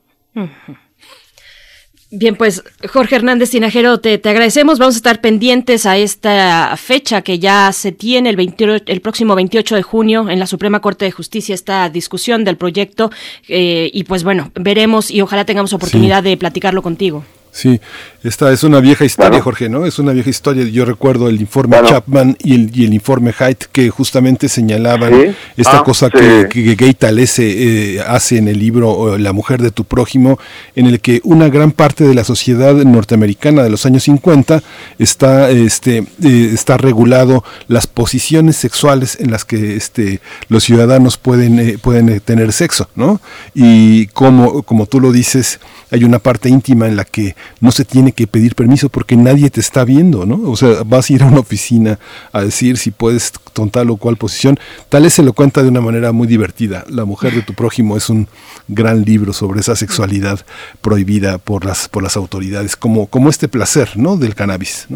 Bien, 2.10 2.36
pues 2.36 2.62
Jorge 2.90 3.16
Hernández 3.16 3.50
Tinajero, 3.50 4.00
te, 4.00 4.16
te 4.16 4.30
agradecemos. 4.30 4.78
Vamos 4.78 4.94
a 4.94 4.98
estar 4.98 5.20
pendientes 5.20 5.84
a 5.84 5.98
esta 5.98 6.74
fecha 6.78 7.20
que 7.20 7.38
ya 7.38 7.70
se 7.72 7.92
tiene 7.92 8.30
el, 8.30 8.36
28 8.36 8.84
el 8.86 9.00
próximo 9.02 9.34
28 9.34 9.76
de 9.76 9.82
junio 9.82 10.30
en 10.30 10.38
la 10.38 10.46
Suprema 10.46 10.80
Corte 10.80 11.04
de 11.04 11.10
Justicia, 11.10 11.54
esta 11.54 11.90
discusión 11.90 12.44
del 12.44 12.56
proyecto. 12.56 13.10
eh, 13.46 13.90
y 13.92 14.04
pues 14.04 14.24
bueno, 14.24 14.50
veremos 14.54 15.10
y 15.10 15.20
ojalá 15.20 15.44
tengamos 15.44 15.74
oportunidad 15.74 16.22
de 16.22 16.36
platicarlo 16.38 16.82
contigo. 16.82 17.24
Sí, 17.58 17.80
esta 18.22 18.52
es 18.52 18.62
una 18.62 18.78
vieja 18.78 19.04
historia, 19.04 19.40
Jorge, 19.42 19.68
¿no? 19.68 19.84
Es 19.84 19.98
una 19.98 20.12
vieja 20.12 20.30
historia. 20.30 20.62
Yo 20.62 20.84
recuerdo 20.84 21.28
el 21.28 21.40
informe 21.40 21.76
Chapman 21.88 22.36
y 22.40 22.54
el, 22.54 22.70
y 22.72 22.84
el 22.84 22.94
informe 22.94 23.34
Haidt 23.36 23.64
que 23.72 23.90
justamente 23.90 24.48
señalaban 24.48 25.12
Sí. 25.12 25.34
esta 25.56 25.78
Ah, 25.78 25.82
cosa 25.84 26.06
sí. 26.06 26.18
que, 26.18 26.48
que 26.48 26.74
Gay 26.76 26.94
Talese 26.94 27.96
eh, 27.96 28.00
hace 28.06 28.36
en 28.38 28.46
el 28.46 28.60
libro 28.60 28.90
o 28.92 29.18
La 29.18 29.32
mujer 29.32 29.60
de 29.60 29.72
tu 29.72 29.82
prójimo, 29.84 30.38
en 30.76 30.86
el 30.86 31.00
que 31.00 31.20
una 31.24 31.48
gran 31.48 31.72
parte 31.72 32.04
de 32.04 32.14
la 32.14 32.22
sociedad 32.22 32.74
norteamericana 32.74 33.64
de 33.64 33.70
los 33.70 33.84
años 33.86 34.04
50 34.04 34.62
está, 35.00 35.50
este, 35.50 36.04
eh, 36.22 36.50
está 36.54 36.76
regulado 36.76 37.42
las 37.66 37.88
posiciones 37.88 38.54
sexuales 38.56 39.16
en 39.18 39.32
las 39.32 39.44
que 39.44 39.74
este, 39.74 40.20
los 40.48 40.62
ciudadanos 40.62 41.16
pueden, 41.18 41.58
eh, 41.58 41.76
pueden 41.82 42.08
eh, 42.08 42.20
tener 42.20 42.52
sexo, 42.52 42.88
¿no? 42.94 43.20
Y 43.52 44.06
como, 44.08 44.62
como 44.62 44.86
tú 44.86 45.00
lo 45.00 45.10
dices, 45.10 45.58
hay 45.90 46.04
una 46.04 46.18
parte 46.20 46.48
íntima 46.48 46.86
en 46.86 46.96
la 46.96 47.04
que 47.04 47.34
no 47.60 47.72
se 47.72 47.84
tiene 47.84 48.12
que 48.12 48.26
pedir 48.26 48.54
permiso 48.54 48.88
porque 48.88 49.16
nadie 49.16 49.50
te 49.50 49.60
está 49.60 49.84
viendo, 49.84 50.26
¿no? 50.26 50.50
O 50.50 50.56
sea, 50.56 50.82
vas 50.84 51.08
a 51.08 51.12
ir 51.12 51.22
a 51.22 51.26
una 51.26 51.40
oficina 51.40 51.98
a 52.32 52.42
decir 52.42 52.78
si 52.78 52.90
puedes 52.90 53.32
con 53.52 53.70
tal 53.70 53.90
o 53.90 53.96
cual 53.96 54.16
posición. 54.16 54.58
Tal 54.88 55.02
vez 55.02 55.14
se 55.14 55.22
lo 55.22 55.32
cuenta 55.32 55.62
de 55.62 55.68
una 55.68 55.80
manera 55.80 56.12
muy 56.12 56.26
divertida. 56.26 56.84
La 56.88 57.04
mujer 57.04 57.34
de 57.34 57.42
tu 57.42 57.54
prójimo 57.54 57.96
es 57.96 58.08
un 58.08 58.28
gran 58.68 59.04
libro 59.04 59.32
sobre 59.32 59.60
esa 59.60 59.76
sexualidad 59.76 60.44
prohibida 60.80 61.38
por 61.38 61.64
las, 61.64 61.88
por 61.88 62.02
las 62.02 62.16
autoridades, 62.16 62.76
como, 62.76 63.06
como 63.06 63.30
este 63.30 63.48
placer, 63.48 63.90
¿no? 63.96 64.16
Del 64.16 64.34
cannabis. 64.34 64.86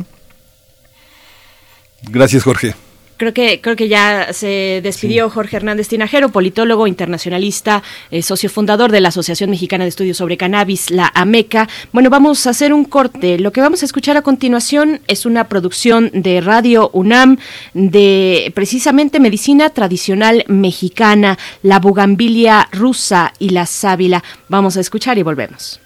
Gracias, 2.11 2.43
Jorge. 2.43 2.75
Creo 3.23 3.33
que, 3.33 3.61
creo 3.61 3.77
que 3.77 3.87
ya 3.87 4.33
se 4.33 4.81
despidió 4.83 5.31
Jorge 5.31 5.57
Hernández 5.57 5.87
Tinajero, 5.87 6.31
politólogo 6.31 6.89
internacionalista, 6.89 7.81
eh, 8.11 8.21
socio 8.21 8.51
fundador 8.51 8.91
de 8.91 9.01
la 9.01 9.11
Asociación 9.11 9.49
Mexicana 9.49 9.85
de 9.85 9.91
Estudios 9.91 10.17
sobre 10.17 10.37
Cannabis, 10.37 10.91
la 10.91 11.13
AMECA. 11.15 11.69
Bueno, 11.93 12.11
vamos 12.11 12.45
a 12.49 12.51
hacer 12.51 12.73
un 12.73 12.85
corte. 12.85 13.39
Lo 13.39 13.53
que 13.53 13.61
vamos 13.61 13.83
a 13.83 13.85
escuchar 13.85 14.17
a 14.17 14.23
continuación 14.23 15.03
es 15.07 15.25
una 15.25 15.47
producción 15.47 16.11
de 16.13 16.41
Radio 16.41 16.91
UNAM 16.93 17.37
de 17.75 18.51
precisamente 18.57 19.21
medicina 19.21 19.71
tradicional 19.71 20.45
mexicana, 20.49 21.39
la 21.63 21.79
bugambilia 21.79 22.69
rusa 22.73 23.35
y 23.39 23.51
la 23.51 23.67
sábila. 23.67 24.25
Vamos 24.49 24.77
a 24.77 24.81
escuchar 24.81 25.17
y 25.17 25.23
volvemos. 25.23 25.79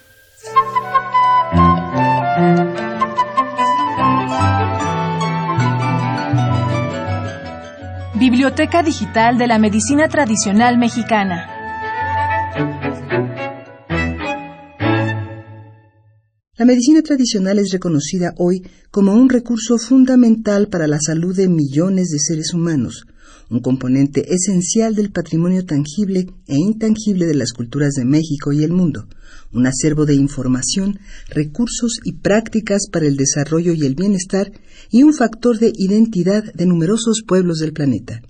Biblioteca 8.29 8.83
Digital 8.83 9.37
de 9.37 9.47
la 9.47 9.57
Medicina 9.57 10.09
Tradicional 10.09 10.77
Mexicana. 10.77 11.47
La 16.57 16.65
medicina 16.65 17.01
tradicional 17.03 17.57
es 17.57 17.71
reconocida 17.71 18.33
hoy 18.37 18.69
como 18.91 19.13
un 19.13 19.29
recurso 19.29 19.77
fundamental 19.77 20.67
para 20.67 20.87
la 20.87 20.99
salud 20.99 21.33
de 21.37 21.47
millones 21.47 22.09
de 22.09 22.19
seres 22.19 22.53
humanos, 22.53 23.05
un 23.49 23.59
componente 23.61 24.33
esencial 24.33 24.95
del 24.95 25.11
patrimonio 25.11 25.65
tangible 25.65 26.27
e 26.47 26.55
intangible 26.55 27.25
de 27.25 27.35
las 27.35 27.53
culturas 27.53 27.93
de 27.93 28.05
México 28.05 28.51
y 28.51 28.63
el 28.63 28.71
mundo, 28.71 29.07
un 29.53 29.67
acervo 29.67 30.05
de 30.05 30.15
información, 30.15 30.99
recursos 31.29 31.99
y 32.03 32.13
prácticas 32.13 32.87
para 32.91 33.05
el 33.05 33.15
desarrollo 33.15 33.73
y 33.73 33.85
el 33.85 33.95
bienestar 33.95 34.51
y 34.89 35.03
un 35.03 35.13
factor 35.13 35.59
de 35.59 35.71
identidad 35.75 36.43
de 36.53 36.65
numerosos 36.65 37.21
pueblos 37.25 37.59
del 37.59 37.73
planeta. 37.73 38.21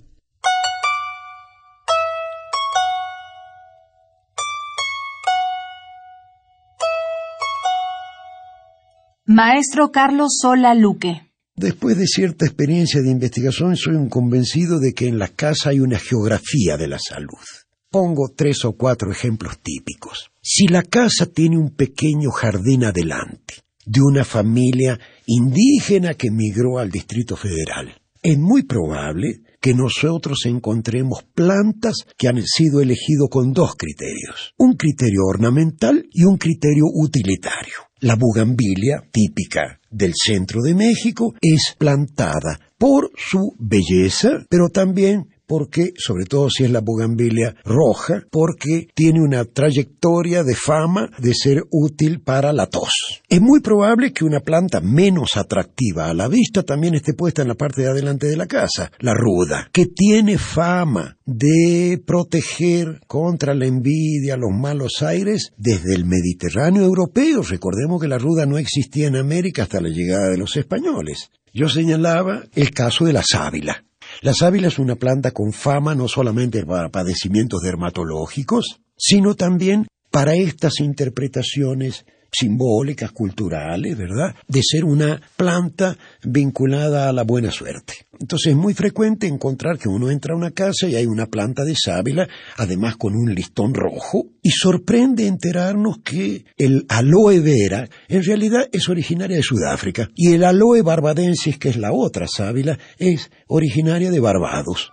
Maestro 9.24 9.90
Carlos 9.90 10.38
Sola 10.40 10.74
Luque 10.74 11.27
Después 11.58 11.98
de 11.98 12.06
cierta 12.06 12.46
experiencia 12.46 13.02
de 13.02 13.10
investigación, 13.10 13.74
soy 13.74 13.96
un 13.96 14.08
convencido 14.08 14.78
de 14.78 14.92
que 14.92 15.08
en 15.08 15.18
la 15.18 15.26
casa 15.26 15.70
hay 15.70 15.80
una 15.80 15.98
geografía 15.98 16.76
de 16.76 16.86
la 16.86 17.00
salud. 17.00 17.42
Pongo 17.90 18.32
tres 18.36 18.64
o 18.64 18.74
cuatro 18.74 19.10
ejemplos 19.10 19.58
típicos. 19.60 20.30
Si 20.40 20.68
la 20.68 20.84
casa 20.84 21.26
tiene 21.26 21.58
un 21.58 21.74
pequeño 21.74 22.30
jardín 22.30 22.84
adelante, 22.84 23.54
de 23.84 24.00
una 24.00 24.24
familia 24.24 25.00
indígena 25.26 26.14
que 26.14 26.30
migró 26.30 26.78
al 26.78 26.92
Distrito 26.92 27.34
Federal, 27.34 27.92
es 28.22 28.38
muy 28.38 28.62
probable 28.62 29.40
que 29.60 29.74
nosotros 29.74 30.38
encontremos 30.44 31.24
plantas 31.34 32.06
que 32.16 32.28
han 32.28 32.40
sido 32.46 32.80
elegidas 32.80 33.26
con 33.28 33.52
dos 33.52 33.74
criterios, 33.74 34.54
un 34.58 34.74
criterio 34.74 35.22
ornamental 35.28 36.06
y 36.12 36.22
un 36.22 36.36
criterio 36.36 36.84
utilitario. 36.94 37.87
La 38.00 38.14
bugambilia, 38.14 39.02
típica 39.10 39.80
del 39.90 40.12
centro 40.14 40.62
de 40.62 40.74
México, 40.74 41.34
es 41.40 41.74
plantada 41.76 42.60
por 42.78 43.10
su 43.16 43.56
belleza, 43.58 44.44
pero 44.48 44.68
también 44.68 45.26
porque, 45.48 45.94
sobre 45.96 46.26
todo 46.26 46.48
si 46.50 46.64
es 46.64 46.70
la 46.70 46.80
bugambilia 46.80 47.56
roja, 47.64 48.22
porque 48.30 48.88
tiene 48.94 49.22
una 49.22 49.46
trayectoria 49.46 50.44
de 50.44 50.54
fama 50.54 51.10
de 51.18 51.32
ser 51.34 51.64
útil 51.70 52.20
para 52.20 52.52
la 52.52 52.66
tos. 52.66 53.22
Es 53.28 53.40
muy 53.40 53.60
probable 53.60 54.12
que 54.12 54.26
una 54.26 54.40
planta 54.40 54.80
menos 54.80 55.36
atractiva 55.36 56.10
a 56.10 56.14
la 56.14 56.28
vista 56.28 56.62
también 56.62 56.94
esté 56.94 57.14
puesta 57.14 57.42
en 57.42 57.48
la 57.48 57.54
parte 57.54 57.82
de 57.82 57.88
adelante 57.88 58.26
de 58.26 58.36
la 58.36 58.46
casa, 58.46 58.92
la 59.00 59.14
ruda, 59.14 59.68
que 59.72 59.86
tiene 59.86 60.36
fama 60.36 61.16
de 61.24 62.00
proteger 62.06 63.00
contra 63.06 63.54
la 63.54 63.66
envidia, 63.66 64.36
los 64.36 64.52
malos 64.52 65.02
aires, 65.02 65.52
desde 65.56 65.94
el 65.94 66.04
Mediterráneo 66.04 66.82
europeo. 66.82 67.42
Recordemos 67.42 68.00
que 68.00 68.08
la 68.08 68.18
ruda 68.18 68.44
no 68.44 68.58
existía 68.58 69.08
en 69.08 69.16
América 69.16 69.62
hasta 69.62 69.80
la 69.80 69.88
llegada 69.88 70.28
de 70.28 70.36
los 70.36 70.56
españoles. 70.56 71.30
Yo 71.54 71.68
señalaba 71.70 72.44
el 72.54 72.70
caso 72.70 73.06
de 73.06 73.14
la 73.14 73.22
sábila. 73.22 73.84
La 74.20 74.34
sábila 74.34 74.66
es 74.66 74.80
una 74.80 74.96
planta 74.96 75.30
con 75.30 75.52
fama 75.52 75.94
no 75.94 76.08
solamente 76.08 76.66
para 76.66 76.88
padecimientos 76.88 77.62
dermatológicos, 77.62 78.80
sino 78.96 79.36
también 79.36 79.86
para 80.10 80.34
estas 80.34 80.80
interpretaciones 80.80 82.04
simbólicas, 82.30 83.12
culturales, 83.12 83.96
¿verdad? 83.96 84.34
De 84.46 84.60
ser 84.62 84.84
una 84.84 85.20
planta 85.36 85.96
vinculada 86.22 87.08
a 87.08 87.12
la 87.12 87.24
buena 87.24 87.50
suerte. 87.50 88.06
Entonces 88.20 88.52
es 88.52 88.56
muy 88.56 88.74
frecuente 88.74 89.26
encontrar 89.26 89.78
que 89.78 89.88
uno 89.88 90.10
entra 90.10 90.34
a 90.34 90.36
una 90.36 90.50
casa 90.50 90.88
y 90.88 90.96
hay 90.96 91.06
una 91.06 91.26
planta 91.26 91.64
de 91.64 91.74
sábila, 91.76 92.28
además 92.56 92.96
con 92.96 93.14
un 93.14 93.34
listón 93.34 93.74
rojo, 93.74 94.26
y 94.42 94.50
sorprende 94.50 95.26
enterarnos 95.26 95.98
que 96.04 96.44
el 96.56 96.84
aloe 96.88 97.40
vera 97.40 97.88
en 98.08 98.24
realidad 98.24 98.68
es 98.72 98.88
originaria 98.88 99.36
de 99.36 99.42
Sudáfrica 99.42 100.08
y 100.14 100.32
el 100.32 100.44
aloe 100.44 100.82
barbadensis, 100.82 101.58
que 101.58 101.68
es 101.68 101.76
la 101.76 101.92
otra 101.92 102.26
sábila, 102.26 102.78
es 102.98 103.30
originaria 103.46 104.10
de 104.10 104.20
Barbados. 104.20 104.90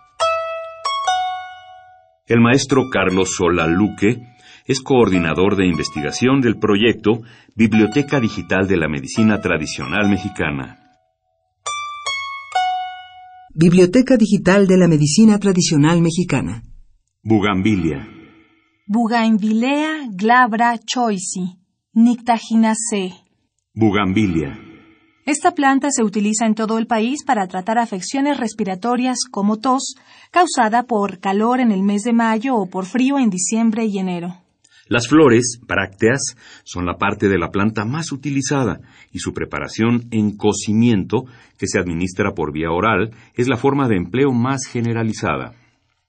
El 2.27 2.41
maestro 2.41 2.89
Carlos 2.91 3.35
Sola 3.37 3.67
Luque 3.67 4.17
es 4.65 4.81
coordinador 4.81 5.55
de 5.55 5.67
investigación 5.67 6.41
del 6.41 6.57
proyecto 6.57 7.21
Biblioteca 7.55 8.19
Digital 8.19 8.67
de 8.67 8.77
la 8.77 8.87
Medicina 8.87 9.39
Tradicional 9.39 10.09
Mexicana. 10.09 10.79
Biblioteca 13.53 14.17
Digital 14.17 14.67
de 14.67 14.77
la 14.77 14.87
Medicina 14.87 15.37
Tradicional 15.37 16.01
Mexicana. 16.01 16.63
Bugambilia. 17.21 18.07
Bugainvilea 18.87 20.07
glabra 20.11 20.79
choisi, 20.79 21.59
nictaginacea. 21.93 23.13
Bugambilia. 23.73 24.59
Esta 25.27 25.51
planta 25.51 25.89
se 25.91 26.03
utiliza 26.03 26.47
en 26.47 26.55
todo 26.55 26.79
el 26.79 26.87
país 26.87 27.23
para 27.23 27.47
tratar 27.47 27.77
afecciones 27.77 28.39
respiratorias 28.39 29.19
como 29.29 29.57
tos, 29.57 29.95
causada 30.31 30.83
por 30.83 31.19
calor 31.19 31.59
en 31.59 31.71
el 31.71 31.83
mes 31.83 32.01
de 32.01 32.13
mayo 32.13 32.55
o 32.55 32.67
por 32.67 32.85
frío 32.85 33.19
en 33.19 33.29
diciembre 33.29 33.85
y 33.85 33.99
enero. 33.99 34.44
Las 34.87 35.07
flores, 35.07 35.59
brácteas, 35.65 36.35
son 36.63 36.85
la 36.85 36.97
parte 36.97 37.27
de 37.27 37.39
la 37.39 37.49
planta 37.49 37.85
más 37.85 38.11
utilizada 38.11 38.81
y 39.11 39.17
su 39.17 39.33
preparación 39.33 40.03
en 40.11 40.37
cocimiento, 40.37 41.25
que 41.57 41.65
se 41.65 41.79
administra 41.79 42.33
por 42.35 42.53
vía 42.53 42.69
oral, 42.69 43.11
es 43.33 43.47
la 43.47 43.57
forma 43.57 43.87
de 43.87 43.97
empleo 43.97 44.31
más 44.31 44.67
generalizada. 44.67 45.55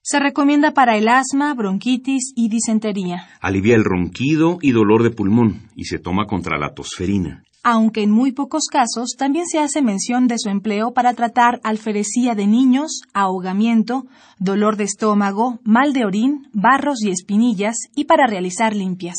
Se 0.02 0.20
recomienda 0.20 0.72
para 0.72 0.98
el 0.98 1.08
asma, 1.08 1.54
bronquitis 1.54 2.32
y 2.36 2.50
disentería. 2.50 3.26
Alivia 3.40 3.76
el 3.76 3.82
ronquido 3.82 4.58
y 4.60 4.72
dolor 4.72 5.02
de 5.02 5.10
pulmón 5.10 5.62
y 5.74 5.86
se 5.86 5.98
toma 5.98 6.26
contra 6.26 6.58
la 6.58 6.74
tosferina 6.74 7.45
aunque 7.68 8.04
en 8.04 8.12
muy 8.12 8.30
pocos 8.30 8.68
casos 8.70 9.16
también 9.18 9.44
se 9.48 9.58
hace 9.58 9.82
mención 9.82 10.28
de 10.28 10.36
su 10.38 10.50
empleo 10.50 10.92
para 10.92 11.14
tratar 11.14 11.58
alferecía 11.64 12.36
de 12.36 12.46
niños, 12.46 13.00
ahogamiento, 13.12 14.06
dolor 14.38 14.76
de 14.76 14.84
estómago, 14.84 15.58
mal 15.64 15.92
de 15.92 16.04
orín, 16.04 16.48
barros 16.52 17.02
y 17.02 17.10
espinillas 17.10 17.74
y 17.96 18.04
para 18.04 18.28
realizar 18.28 18.76
limpias. 18.76 19.16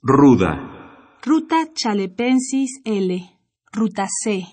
Ruda. 0.00 1.18
Ruta 1.22 1.68
chalepensis 1.74 2.80
L. 2.86 3.38
Ruta 3.70 4.06
C. 4.22 4.46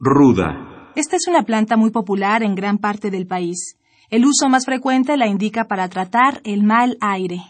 Ruda. 0.00 0.90
Esta 0.96 1.14
es 1.14 1.28
una 1.28 1.44
planta 1.44 1.76
muy 1.76 1.92
popular 1.92 2.42
en 2.42 2.56
gran 2.56 2.78
parte 2.78 3.12
del 3.12 3.28
país. 3.28 3.76
El 4.08 4.26
uso 4.26 4.48
más 4.48 4.64
frecuente 4.64 5.16
la 5.16 5.28
indica 5.28 5.68
para 5.68 5.88
tratar 5.88 6.40
el 6.42 6.64
mal 6.64 6.98
aire. 7.00 7.40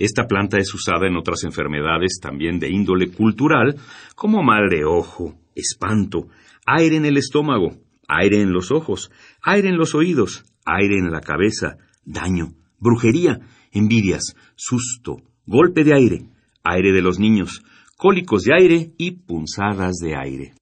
Esta 0.00 0.26
planta 0.26 0.56
es 0.56 0.72
usada 0.72 1.06
en 1.06 1.16
otras 1.16 1.44
enfermedades 1.44 2.20
también 2.22 2.58
de 2.58 2.70
índole 2.70 3.10
cultural, 3.10 3.76
como 4.14 4.42
mal 4.42 4.70
de 4.70 4.86
ojo, 4.86 5.34
espanto, 5.54 6.26
aire 6.64 6.96
en 6.96 7.04
el 7.04 7.18
estómago, 7.18 7.76
aire 8.08 8.40
en 8.40 8.50
los 8.50 8.70
ojos, 8.70 9.10
aire 9.42 9.68
en 9.68 9.76
los 9.76 9.94
oídos, 9.94 10.46
aire 10.64 10.96
en 10.96 11.10
la 11.10 11.20
cabeza, 11.20 11.76
daño, 12.02 12.54
brujería, 12.78 13.40
envidias, 13.72 14.34
susto, 14.56 15.18
golpe 15.44 15.84
de 15.84 15.92
aire, 15.92 16.22
aire 16.64 16.92
de 16.92 17.02
los 17.02 17.18
niños, 17.18 17.62
cólicos 17.98 18.44
de 18.44 18.54
aire 18.54 18.92
y 18.96 19.10
punzadas 19.10 19.96
de 20.02 20.16
aire. 20.16 20.54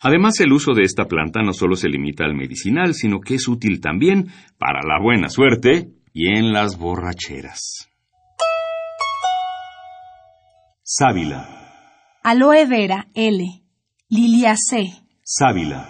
Además, 0.00 0.38
el 0.38 0.52
uso 0.52 0.72
de 0.74 0.84
esta 0.84 1.06
planta 1.06 1.42
no 1.42 1.52
solo 1.52 1.74
se 1.74 1.88
limita 1.88 2.24
al 2.24 2.36
medicinal, 2.36 2.94
sino 2.94 3.18
que 3.18 3.34
es 3.34 3.48
útil 3.48 3.80
también 3.80 4.28
para 4.56 4.86
la 4.86 5.02
buena 5.02 5.30
suerte 5.30 5.88
y 6.12 6.28
en 6.28 6.52
las 6.52 6.78
borracheras. 6.78 7.87
Sábila. 10.90 11.46
Aloe 12.22 12.64
vera 12.64 13.08
L. 13.12 13.44
Liliacea. 14.08 15.04
Sábila. 15.22 15.86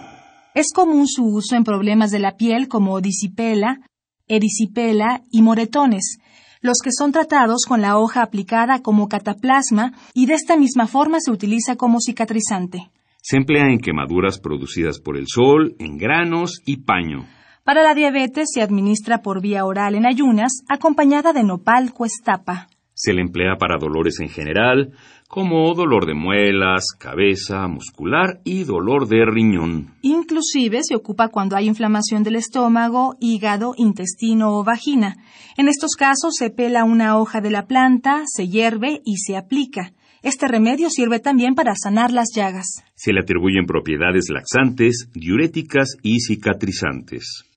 Es 0.53 0.73
común 0.75 1.07
su 1.07 1.23
uso 1.23 1.55
en 1.55 1.63
problemas 1.63 2.11
de 2.11 2.19
la 2.19 2.35
piel 2.35 2.67
como 2.67 2.99
disipela, 2.99 3.79
erisipela 4.27 5.21
y 5.31 5.41
moretones, 5.41 6.17
los 6.59 6.79
que 6.83 6.91
son 6.91 7.13
tratados 7.13 7.61
con 7.65 7.79
la 7.79 7.97
hoja 7.97 8.23
aplicada 8.23 8.81
como 8.81 9.07
cataplasma 9.07 9.93
y 10.13 10.25
de 10.25 10.33
esta 10.33 10.57
misma 10.57 10.85
forma 10.85 11.21
se 11.21 11.31
utiliza 11.31 11.77
como 11.77 12.01
cicatrizante. 12.01 12.91
Se 13.21 13.37
emplea 13.37 13.71
en 13.71 13.79
quemaduras 13.79 14.37
producidas 14.37 14.99
por 14.99 15.15
el 15.15 15.27
sol, 15.29 15.77
en 15.79 15.97
granos 15.97 16.61
y 16.65 16.83
paño. 16.83 17.25
Para 17.63 17.83
la 17.83 17.93
diabetes 17.93 18.49
se 18.53 18.61
administra 18.61 19.21
por 19.21 19.41
vía 19.41 19.63
oral 19.63 19.95
en 19.95 20.05
ayunas, 20.05 20.51
acompañada 20.67 21.31
de 21.31 21.45
nopal 21.45 21.93
cuestapa. 21.93 22.67
Se 23.01 23.13
le 23.13 23.21
emplea 23.21 23.55
para 23.57 23.77
dolores 23.77 24.19
en 24.19 24.27
general, 24.27 24.91
como 25.29 25.73
dolor 25.73 26.05
de 26.05 26.13
muelas, 26.13 26.83
cabeza, 26.99 27.65
muscular 27.69 28.41
y 28.43 28.65
dolor 28.65 29.07
de 29.07 29.23
riñón. 29.25 29.93
Inclusive 30.01 30.81
se 30.83 30.97
ocupa 30.97 31.29
cuando 31.29 31.55
hay 31.55 31.67
inflamación 31.67 32.23
del 32.23 32.35
estómago, 32.35 33.15
hígado, 33.21 33.73
intestino 33.77 34.49
o 34.57 34.65
vagina. 34.65 35.15
En 35.55 35.69
estos 35.69 35.91
casos 35.95 36.33
se 36.37 36.49
pela 36.49 36.83
una 36.83 37.17
hoja 37.17 37.39
de 37.39 37.51
la 37.51 37.67
planta, 37.67 38.23
se 38.25 38.49
hierve 38.49 38.99
y 39.05 39.15
se 39.15 39.37
aplica. 39.37 39.93
Este 40.21 40.49
remedio 40.49 40.89
sirve 40.89 41.19
también 41.21 41.55
para 41.55 41.75
sanar 41.81 42.11
las 42.11 42.35
llagas. 42.35 42.83
Se 42.95 43.13
le 43.13 43.21
atribuyen 43.21 43.65
propiedades 43.65 44.25
laxantes, 44.29 45.07
diuréticas 45.13 45.95
y 46.03 46.19
cicatrizantes. 46.19 47.48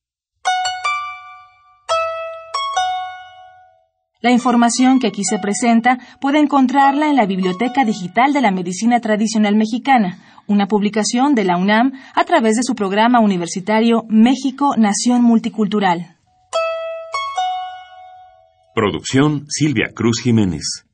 La 4.23 4.31
información 4.31 5.01
que 5.01 5.09
aquí 5.09 5.25
se 5.25 5.41
presenta 5.41 5.99
puede 6.20 6.39
encontrarla 6.39 7.10
en 7.10 7.17
la 7.17 7.26
Biblioteca 7.26 7.84
Digital 7.84 8.33
de 8.33 8.41
la 8.41 8.52
Medicina 8.52 9.01
Tradicional 9.01 9.57
Mexicana, 9.57 10.18
una 10.47 10.68
publicación 10.68 11.34
de 11.34 11.42
la 11.42 11.57
UNAM 11.57 11.92
a 12.15 12.23
través 12.23 12.55
de 12.55 12.62
su 12.62 12.76
programa 12.76 13.18
universitario 13.18 14.05
México 14.09 14.76
Nación 14.78 15.25
Multicultural. 15.25 16.17
Producción 18.76 19.44
Silvia 19.49 19.89
Cruz 19.92 20.20
Jiménez. 20.23 20.86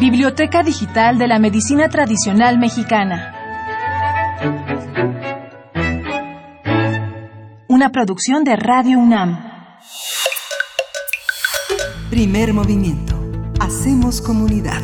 Biblioteca 0.00 0.64
Digital 0.64 1.16
de 1.16 1.28
la 1.28 1.38
Medicina 1.38 1.88
Tradicional 1.88 2.58
Mexicana. 2.58 3.31
Una 7.82 7.90
producción 7.90 8.44
de 8.44 8.54
Radio 8.54 8.96
UNAM. 9.00 9.40
Primer 12.10 12.54
movimiento. 12.54 13.16
Hacemos 13.58 14.20
comunidad. 14.20 14.80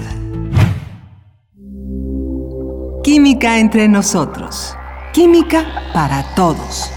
Química 3.04 3.60
entre 3.60 3.86
nosotros. 3.86 4.74
Química 5.12 5.64
para 5.94 6.34
todos. 6.34 6.90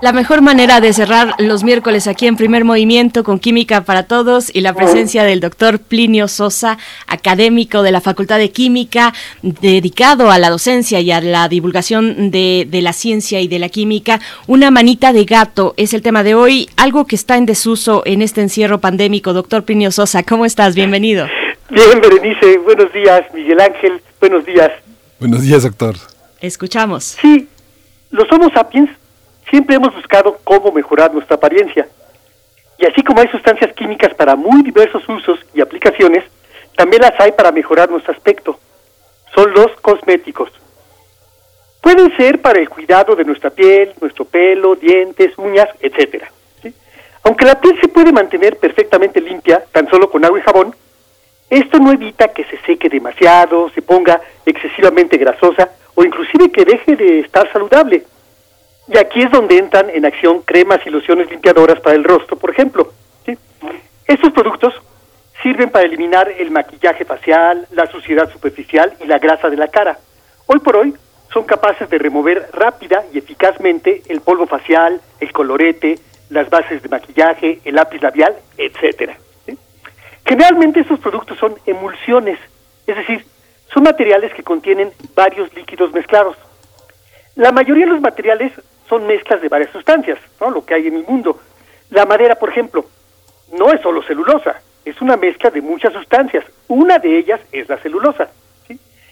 La 0.00 0.12
mejor 0.12 0.42
manera 0.42 0.80
de 0.80 0.92
cerrar 0.92 1.34
los 1.38 1.64
miércoles 1.64 2.06
aquí 2.06 2.28
en 2.28 2.36
Primer 2.36 2.64
Movimiento 2.64 3.24
con 3.24 3.40
Química 3.40 3.80
para 3.80 4.04
Todos 4.04 4.48
y 4.54 4.60
la 4.60 4.72
presencia 4.72 5.24
del 5.24 5.40
doctor 5.40 5.80
Plinio 5.80 6.28
Sosa, 6.28 6.78
académico 7.08 7.82
de 7.82 7.90
la 7.90 8.00
Facultad 8.00 8.38
de 8.38 8.52
Química, 8.52 9.12
dedicado 9.42 10.30
a 10.30 10.38
la 10.38 10.50
docencia 10.50 11.00
y 11.00 11.10
a 11.10 11.20
la 11.20 11.48
divulgación 11.48 12.30
de, 12.30 12.68
de 12.70 12.80
la 12.80 12.92
ciencia 12.92 13.40
y 13.40 13.48
de 13.48 13.58
la 13.58 13.70
química. 13.70 14.20
Una 14.46 14.70
manita 14.70 15.12
de 15.12 15.24
gato 15.24 15.74
es 15.76 15.92
el 15.92 16.02
tema 16.02 16.22
de 16.22 16.36
hoy, 16.36 16.68
algo 16.76 17.04
que 17.04 17.16
está 17.16 17.36
en 17.36 17.46
desuso 17.46 18.04
en 18.06 18.22
este 18.22 18.40
encierro 18.40 18.78
pandémico. 18.78 19.32
Doctor 19.32 19.64
Plinio 19.64 19.90
Sosa, 19.90 20.22
¿cómo 20.22 20.44
estás? 20.46 20.76
Bienvenido. 20.76 21.26
Bien, 21.70 22.00
Berenice, 22.00 22.58
buenos 22.58 22.92
días. 22.92 23.22
Miguel 23.34 23.60
Ángel, 23.60 24.00
buenos 24.20 24.46
días. 24.46 24.70
Buenos 25.18 25.42
días, 25.42 25.64
doctor. 25.64 25.96
Escuchamos. 26.40 27.16
Sí, 27.20 27.48
los 28.12 28.30
Homo 28.30 28.48
sapiens 28.54 28.90
siempre 29.50 29.76
hemos 29.76 29.94
buscado 29.94 30.38
cómo 30.44 30.72
mejorar 30.72 31.12
nuestra 31.12 31.36
apariencia. 31.36 31.88
Y 32.78 32.86
así 32.86 33.02
como 33.02 33.20
hay 33.20 33.28
sustancias 33.28 33.72
químicas 33.74 34.14
para 34.14 34.36
muy 34.36 34.62
diversos 34.62 35.06
usos 35.08 35.40
y 35.52 35.60
aplicaciones, 35.60 36.24
también 36.76 37.02
las 37.02 37.18
hay 37.20 37.32
para 37.32 37.50
mejorar 37.50 37.90
nuestro 37.90 38.12
aspecto. 38.12 38.58
Son 39.34 39.52
los 39.52 39.72
cosméticos. 39.80 40.50
Pueden 41.80 42.16
ser 42.16 42.40
para 42.40 42.58
el 42.58 42.68
cuidado 42.68 43.16
de 43.16 43.24
nuestra 43.24 43.50
piel, 43.50 43.92
nuestro 44.00 44.24
pelo, 44.24 44.76
dientes, 44.76 45.36
uñas, 45.38 45.68
etc. 45.80 46.24
Aunque 47.24 47.44
la 47.44 47.60
piel 47.60 47.80
se 47.80 47.88
puede 47.88 48.12
mantener 48.12 48.56
perfectamente 48.58 49.20
limpia 49.20 49.64
tan 49.72 49.88
solo 49.88 50.10
con 50.10 50.24
agua 50.24 50.38
y 50.38 50.42
jabón, 50.42 50.74
esto 51.50 51.78
no 51.78 51.92
evita 51.92 52.28
que 52.28 52.44
se 52.44 52.58
seque 52.58 52.88
demasiado, 52.88 53.70
se 53.70 53.82
ponga 53.82 54.20
excesivamente 54.44 55.16
grasosa 55.16 55.70
o 55.94 56.04
inclusive 56.04 56.50
que 56.52 56.64
deje 56.64 56.94
de 56.94 57.20
estar 57.20 57.50
saludable. 57.52 58.04
Y 58.88 58.96
aquí 58.96 59.22
es 59.22 59.30
donde 59.30 59.58
entran 59.58 59.90
en 59.90 60.06
acción 60.06 60.40
cremas 60.42 60.80
y 60.86 60.90
lociones 60.90 61.30
limpiadoras 61.30 61.80
para 61.80 61.96
el 61.96 62.04
rostro, 62.04 62.36
por 62.36 62.50
ejemplo. 62.50 62.92
Estos 64.06 64.32
productos 64.32 64.74
sirven 65.42 65.68
para 65.68 65.84
eliminar 65.84 66.30
el 66.30 66.50
maquillaje 66.50 67.04
facial, 67.04 67.66
la 67.72 67.86
suciedad 67.86 68.30
superficial 68.30 68.94
y 69.00 69.06
la 69.06 69.18
grasa 69.18 69.50
de 69.50 69.56
la 69.56 69.68
cara. 69.68 69.98
Hoy 70.46 70.58
por 70.60 70.76
hoy 70.76 70.94
son 71.32 71.44
capaces 71.44 71.90
de 71.90 71.98
remover 71.98 72.48
rápida 72.54 73.04
y 73.12 73.18
eficazmente 73.18 74.02
el 74.08 74.22
polvo 74.22 74.46
facial, 74.46 75.00
el 75.20 75.32
colorete, 75.32 75.98
las 76.30 76.48
bases 76.48 76.82
de 76.82 76.88
maquillaje, 76.88 77.60
el 77.64 77.74
lápiz 77.74 78.00
labial, 78.00 78.34
etcétera. 78.56 79.18
Generalmente 80.24 80.80
estos 80.80 81.00
productos 81.00 81.38
son 81.38 81.54
emulsiones, 81.66 82.38
es 82.86 82.96
decir, 82.96 83.24
son 83.72 83.82
materiales 83.82 84.32
que 84.34 84.42
contienen 84.42 84.92
varios 85.14 85.54
líquidos 85.54 85.92
mezclados. 85.92 86.36
La 87.34 87.52
mayoría 87.52 87.84
de 87.84 87.92
los 87.92 88.00
materiales 88.00 88.52
son 88.88 89.06
mezclas 89.06 89.40
de 89.40 89.48
varias 89.48 89.70
sustancias, 89.70 90.18
¿no? 90.40 90.50
lo 90.50 90.64
que 90.64 90.74
hay 90.74 90.86
en 90.86 90.96
el 90.96 91.04
mundo. 91.04 91.40
La 91.90 92.06
madera, 92.06 92.34
por 92.34 92.50
ejemplo, 92.50 92.84
no 93.58 93.72
es 93.72 93.80
solo 93.80 94.02
celulosa, 94.02 94.60
es 94.88 95.00
una 95.02 95.16
mezcla 95.16 95.50
de 95.50 95.60
muchas 95.60 95.92
sustancias. 95.92 96.44
Una 96.66 96.98
de 96.98 97.18
ellas 97.18 97.40
es 97.52 97.68
la 97.68 97.76
celulosa. 97.78 98.28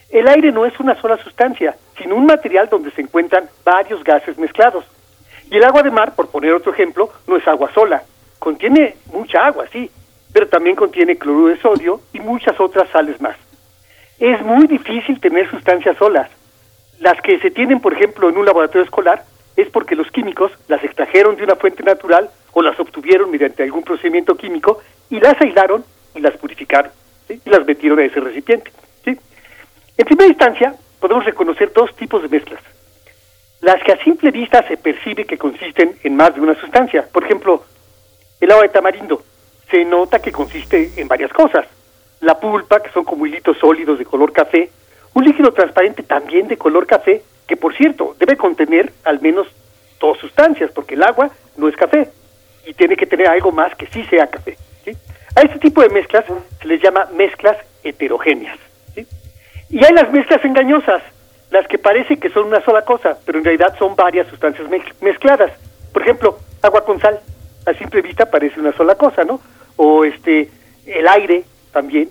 El 0.08 0.28
aire 0.28 0.52
no 0.52 0.64
es 0.64 0.78
una 0.80 0.98
sola 1.00 1.18
sustancia, 1.18 1.76
sino 1.98 2.14
un 2.14 2.26
material 2.26 2.68
donde 2.70 2.90
se 2.92 3.02
encuentran 3.02 3.48
varios 3.64 4.02
gases 4.04 4.38
mezclados. 4.38 4.84
Y 5.50 5.56
el 5.56 5.64
agua 5.64 5.82
de 5.82 5.90
mar, 5.90 6.14
por 6.14 6.30
poner 6.30 6.54
otro 6.54 6.72
ejemplo, 6.72 7.10
no 7.26 7.36
es 7.36 7.46
agua 7.46 7.70
sola. 7.74 8.02
Contiene 8.38 8.96
mucha 9.12 9.46
agua, 9.46 9.66
sí, 9.72 9.90
pero 10.32 10.48
también 10.48 10.76
contiene 10.76 11.18
cloruro 11.18 11.48
de 11.48 11.60
sodio 11.60 12.00
y 12.12 12.20
muchas 12.20 12.58
otras 12.60 12.88
sales 12.90 13.20
más. 13.20 13.36
Es 14.18 14.40
muy 14.42 14.66
difícil 14.66 15.20
tener 15.20 15.50
sustancias 15.50 15.96
solas. 15.98 16.30
Las 17.00 17.20
que 17.20 17.38
se 17.40 17.50
tienen, 17.50 17.80
por 17.80 17.92
ejemplo, 17.92 18.28
en 18.30 18.38
un 18.38 18.46
laboratorio 18.46 18.84
escolar 18.84 19.24
es 19.56 19.68
porque 19.70 19.96
los 19.96 20.10
químicos 20.10 20.52
las 20.68 20.82
extrajeron 20.84 21.36
de 21.36 21.44
una 21.44 21.56
fuente 21.56 21.82
natural 21.82 22.30
o 22.52 22.62
las 22.62 22.78
obtuvieron 22.78 23.30
mediante 23.30 23.62
algún 23.62 23.82
procedimiento 23.82 24.36
químico 24.36 24.80
y 25.10 25.18
las 25.18 25.40
aislaron 25.40 25.84
y 26.14 26.20
las 26.20 26.36
purificaron 26.36 26.90
y 27.28 27.50
las 27.50 27.66
metieron 27.66 27.98
a 27.98 28.04
ese 28.04 28.20
recipiente. 28.20 28.70
¿sí? 29.04 29.18
En 29.96 30.04
primera 30.04 30.28
instancia, 30.28 30.74
podemos 31.00 31.24
reconocer 31.24 31.72
dos 31.72 31.94
tipos 31.96 32.22
de 32.22 32.28
mezclas. 32.28 32.60
Las 33.60 33.82
que 33.82 33.92
a 33.92 34.04
simple 34.04 34.30
vista 34.30 34.66
se 34.68 34.76
percibe 34.76 35.24
que 35.24 35.38
consisten 35.38 35.96
en 36.02 36.16
más 36.16 36.34
de 36.34 36.40
una 36.40 36.54
sustancia. 36.60 37.06
Por 37.10 37.24
ejemplo, 37.24 37.64
el 38.40 38.50
agua 38.50 38.62
de 38.62 38.68
tamarindo 38.68 39.22
se 39.70 39.84
nota 39.84 40.20
que 40.20 40.30
consiste 40.30 40.92
en 40.96 41.08
varias 41.08 41.32
cosas. 41.32 41.66
La 42.20 42.38
pulpa, 42.38 42.80
que 42.80 42.90
son 42.90 43.04
como 43.04 43.26
hilitos 43.26 43.58
sólidos 43.58 43.98
de 43.98 44.04
color 44.04 44.32
café, 44.32 44.70
un 45.14 45.24
líquido 45.24 45.52
transparente 45.52 46.02
también 46.02 46.46
de 46.46 46.56
color 46.56 46.86
café, 46.86 47.22
que 47.46 47.56
por 47.56 47.74
cierto 47.76 48.16
debe 48.18 48.36
contener 48.36 48.92
al 49.04 49.20
menos 49.20 49.46
dos 50.00 50.18
sustancias, 50.18 50.70
porque 50.72 50.94
el 50.94 51.02
agua 51.02 51.30
no 51.56 51.68
es 51.68 51.76
café 51.76 52.10
y 52.66 52.74
tiene 52.74 52.96
que 52.96 53.06
tener 53.06 53.28
algo 53.28 53.52
más 53.52 53.74
que 53.74 53.86
sí 53.86 54.04
sea 54.04 54.26
café. 54.26 54.56
A 55.34 55.42
este 55.42 55.58
tipo 55.58 55.82
de 55.82 55.90
mezclas 55.90 56.24
se 56.60 56.66
les 56.66 56.80
llama 56.80 57.08
mezclas 57.14 57.58
heterogéneas. 57.84 58.58
Y 59.68 59.84
hay 59.84 59.92
las 59.92 60.10
mezclas 60.10 60.42
engañosas, 60.44 61.02
las 61.50 61.66
que 61.68 61.76
parece 61.76 62.16
que 62.18 62.30
son 62.30 62.46
una 62.46 62.64
sola 62.64 62.82
cosa, 62.82 63.18
pero 63.26 63.38
en 63.38 63.44
realidad 63.44 63.76
son 63.78 63.94
varias 63.96 64.26
sustancias 64.28 64.66
mezcladas. 65.00 65.52
Por 65.92 66.02
ejemplo, 66.02 66.38
agua 66.62 66.84
con 66.84 67.00
sal, 67.00 67.20
a 67.66 67.74
simple 67.74 68.00
vista 68.00 68.30
parece 68.30 68.60
una 68.60 68.72
sola 68.72 68.94
cosa, 68.94 69.24
¿no? 69.24 69.40
O 69.76 70.04
este, 70.04 70.48
el 70.86 71.06
aire 71.06 71.44
también. 71.72 72.08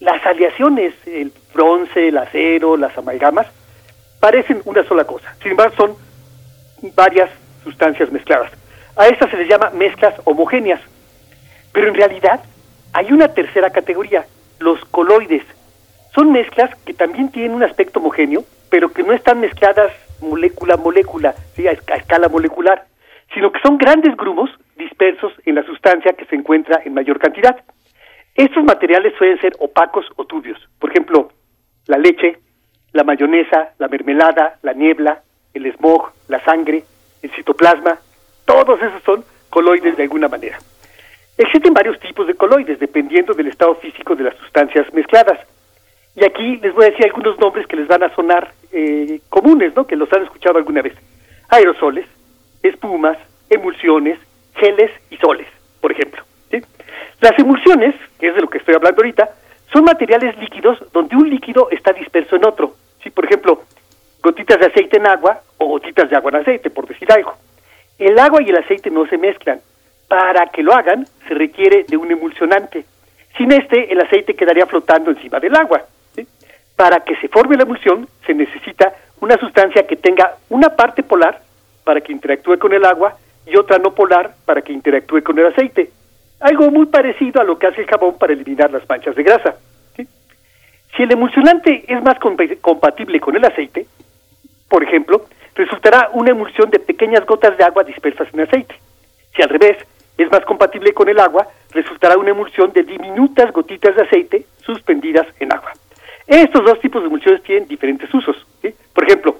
Las 0.00 0.24
aleaciones, 0.24 0.94
el 1.06 1.30
bronce, 1.52 2.08
el 2.08 2.16
acero, 2.16 2.76
las 2.76 2.96
amalgamas, 2.96 3.46
parecen 4.22 4.62
una 4.66 4.84
sola 4.84 5.02
cosa. 5.04 5.34
Sin 5.42 5.50
embargo, 5.50 5.74
son 5.76 5.96
varias 6.94 7.28
sustancias 7.64 8.12
mezcladas. 8.12 8.52
A 8.94 9.08
estas 9.08 9.28
se 9.28 9.36
les 9.36 9.48
llama 9.48 9.70
mezclas 9.70 10.14
homogéneas. 10.22 10.80
Pero 11.72 11.88
en 11.88 11.94
realidad 11.94 12.40
hay 12.92 13.10
una 13.10 13.26
tercera 13.34 13.70
categoría, 13.70 14.24
los 14.60 14.78
coloides. 14.92 15.42
Son 16.14 16.30
mezclas 16.30 16.70
que 16.84 16.94
también 16.94 17.32
tienen 17.32 17.50
un 17.50 17.64
aspecto 17.64 17.98
homogéneo, 17.98 18.44
pero 18.70 18.92
que 18.92 19.02
no 19.02 19.12
están 19.12 19.40
mezcladas 19.40 19.90
molécula 20.20 20.74
a 20.74 20.76
molécula, 20.76 21.34
a, 21.58 21.94
escala 21.96 22.28
molecular, 22.28 22.86
sino 23.34 23.50
que 23.50 23.58
son 23.58 23.76
grandes 23.76 24.16
grumos 24.16 24.50
dispersos 24.76 25.32
en 25.46 25.56
la 25.56 25.64
sustancia 25.64 26.12
que 26.12 26.26
se 26.26 26.36
encuentra 26.36 26.80
en 26.84 26.94
mayor 26.94 27.18
cantidad. 27.18 27.56
Estos 28.36 28.62
materiales 28.62 29.14
suelen 29.18 29.40
ser 29.40 29.54
opacos 29.58 30.06
o 30.14 30.24
turbios. 30.26 30.60
Por 30.78 30.90
ejemplo, 30.90 31.32
la 31.86 31.98
leche, 31.98 32.38
la 32.92 33.04
mayonesa, 33.04 33.70
la 33.78 33.88
mermelada, 33.88 34.58
la 34.62 34.72
niebla, 34.72 35.22
el 35.54 35.72
smog, 35.74 36.12
la 36.28 36.42
sangre, 36.44 36.84
el 37.22 37.30
citoplasma, 37.30 37.98
todos 38.44 38.80
esos 38.82 39.02
son 39.02 39.24
coloides 39.50 39.96
de 39.96 40.02
alguna 40.02 40.28
manera. 40.28 40.58
Existen 41.38 41.72
varios 41.72 41.98
tipos 42.00 42.26
de 42.26 42.34
coloides 42.34 42.78
dependiendo 42.78 43.34
del 43.34 43.48
estado 43.48 43.74
físico 43.76 44.14
de 44.14 44.24
las 44.24 44.36
sustancias 44.36 44.92
mezcladas. 44.92 45.38
Y 46.14 46.24
aquí 46.24 46.56
les 46.58 46.74
voy 46.74 46.84
a 46.84 46.90
decir 46.90 47.06
algunos 47.06 47.38
nombres 47.38 47.66
que 47.66 47.76
les 47.76 47.88
van 47.88 48.02
a 48.02 48.14
sonar 48.14 48.52
eh, 48.70 49.20
comunes, 49.30 49.74
¿no? 49.74 49.86
Que 49.86 49.96
los 49.96 50.12
han 50.12 50.24
escuchado 50.24 50.58
alguna 50.58 50.82
vez. 50.82 50.94
Aerosoles, 51.48 52.06
espumas, 52.62 53.16
emulsiones, 53.48 54.18
geles 54.54 54.90
y 55.10 55.16
soles, 55.16 55.48
por 55.80 55.92
ejemplo. 55.92 56.22
Las 57.20 57.38
emulsiones, 57.38 57.94
que 58.18 58.28
es 58.28 58.34
de 58.34 58.40
lo 58.40 58.48
que 58.48 58.58
estoy 58.58 58.74
hablando 58.74 59.00
ahorita, 59.00 59.30
son 59.72 59.84
materiales 59.84 60.36
líquidos 60.38 60.78
donde 60.92 61.16
un 61.16 61.30
líquido 61.30 61.68
está 61.70 61.92
disperso 61.92 62.36
en 62.36 62.44
otro. 62.44 62.74
¿Sí? 63.02 63.10
Por 63.10 63.24
ejemplo, 63.24 63.62
gotitas 64.22 64.58
de 64.60 64.66
aceite 64.66 64.96
en 64.96 65.06
agua 65.06 65.40
o 65.58 65.66
gotitas 65.66 66.08
de 66.08 66.16
agua 66.16 66.30
en 66.30 66.36
aceite, 66.36 66.70
por 66.70 66.86
decir 66.86 67.10
algo. 67.12 67.34
El 67.98 68.18
agua 68.18 68.42
y 68.42 68.50
el 68.50 68.56
aceite 68.56 68.90
no 68.90 69.06
se 69.06 69.18
mezclan. 69.18 69.60
Para 70.08 70.46
que 70.46 70.62
lo 70.62 70.74
hagan, 70.74 71.06
se 71.26 71.34
requiere 71.34 71.84
de 71.84 71.96
un 71.96 72.10
emulsionante. 72.10 72.84
Sin 73.36 73.50
este, 73.52 73.92
el 73.92 74.00
aceite 74.00 74.34
quedaría 74.34 74.66
flotando 74.66 75.10
encima 75.10 75.40
del 75.40 75.56
agua. 75.56 75.86
Para 76.76 77.00
que 77.00 77.16
se 77.16 77.28
forme 77.28 77.56
la 77.56 77.62
emulsión, 77.62 78.08
se 78.26 78.34
necesita 78.34 78.92
una 79.20 79.38
sustancia 79.38 79.86
que 79.86 79.96
tenga 79.96 80.36
una 80.48 80.70
parte 80.70 81.02
polar 81.02 81.40
para 81.84 82.00
que 82.00 82.12
interactúe 82.12 82.58
con 82.58 82.72
el 82.72 82.84
agua 82.84 83.16
y 83.46 83.56
otra 83.56 83.78
no 83.78 83.94
polar 83.94 84.34
para 84.44 84.62
que 84.62 84.72
interactúe 84.72 85.22
con 85.22 85.38
el 85.38 85.46
aceite. 85.46 85.90
Algo 86.40 86.70
muy 86.70 86.86
parecido 86.86 87.40
a 87.40 87.44
lo 87.44 87.58
que 87.58 87.68
hace 87.68 87.82
el 87.82 87.86
jabón 87.86 88.18
para 88.18 88.32
eliminar 88.32 88.70
las 88.70 88.88
manchas 88.88 89.14
de 89.14 89.22
grasa. 89.22 89.56
Si 90.96 91.02
el 91.02 91.12
emulsionante 91.12 91.84
es 91.88 92.02
más 92.02 92.18
compatible 92.18 93.20
con 93.20 93.36
el 93.36 93.44
aceite, 93.44 93.86
por 94.68 94.82
ejemplo, 94.82 95.26
resultará 95.54 96.10
una 96.12 96.30
emulsión 96.30 96.70
de 96.70 96.78
pequeñas 96.78 97.24
gotas 97.26 97.56
de 97.56 97.64
agua 97.64 97.84
dispersas 97.84 98.28
en 98.32 98.40
aceite. 98.40 98.74
Si 99.34 99.42
al 99.42 99.48
revés 99.48 99.78
es 100.18 100.30
más 100.30 100.44
compatible 100.44 100.92
con 100.92 101.08
el 101.08 101.18
agua, 101.18 101.48
resultará 101.70 102.18
una 102.18 102.30
emulsión 102.30 102.72
de 102.72 102.82
diminutas 102.82 103.52
gotitas 103.52 103.96
de 103.96 104.02
aceite 104.02 104.46
suspendidas 104.64 105.26
en 105.40 105.52
agua. 105.52 105.72
Estos 106.26 106.64
dos 106.64 106.80
tipos 106.80 107.02
de 107.02 107.08
emulsiones 107.08 107.42
tienen 107.42 107.68
diferentes 107.68 108.12
usos. 108.12 108.36
Por 108.94 109.04
ejemplo, 109.04 109.36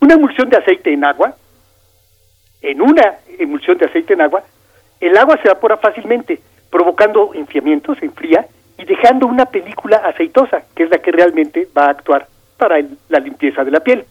una 0.00 0.14
emulsión 0.14 0.48
de 0.50 0.56
aceite 0.56 0.92
en 0.92 1.04
agua 1.04 1.36
en 2.62 2.82
una 2.82 3.18
emulsión 3.38 3.78
de 3.78 3.86
aceite 3.86 4.14
en 4.14 4.22
agua, 4.22 4.42
el 5.00 5.16
agua 5.16 5.36
se 5.36 5.48
evapora 5.48 5.76
fácilmente, 5.76 6.40
provocando 6.70 7.32
enfriamiento, 7.34 7.94
se 7.94 8.06
enfría, 8.06 8.46
y 8.78 8.84
dejando 8.84 9.26
una 9.26 9.46
película 9.46 9.98
aceitosa, 9.98 10.62
que 10.74 10.84
es 10.84 10.90
la 10.90 10.98
que 10.98 11.12
realmente 11.12 11.68
va 11.76 11.86
a 11.86 11.90
actuar 11.90 12.26
para 12.56 12.76
la 13.08 13.18
limpieza 13.18 13.64
de 13.64 13.70
la 13.70 13.80
piel. 13.80 14.04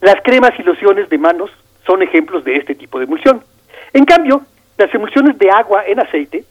Las 0.00 0.16
cremas 0.22 0.52
y 0.58 0.62
lociones 0.62 1.08
de 1.08 1.18
manos 1.18 1.50
son 1.86 2.02
ejemplos 2.02 2.44
de 2.44 2.56
este 2.56 2.74
tipo 2.74 2.98
de 2.98 3.04
emulsión. 3.04 3.42
En 3.92 4.04
cambio, 4.04 4.42
las 4.78 4.94
emulsiones 4.94 5.38
de 5.38 5.50
agua 5.50 5.84
en 5.86 6.00
aceite, 6.00 6.44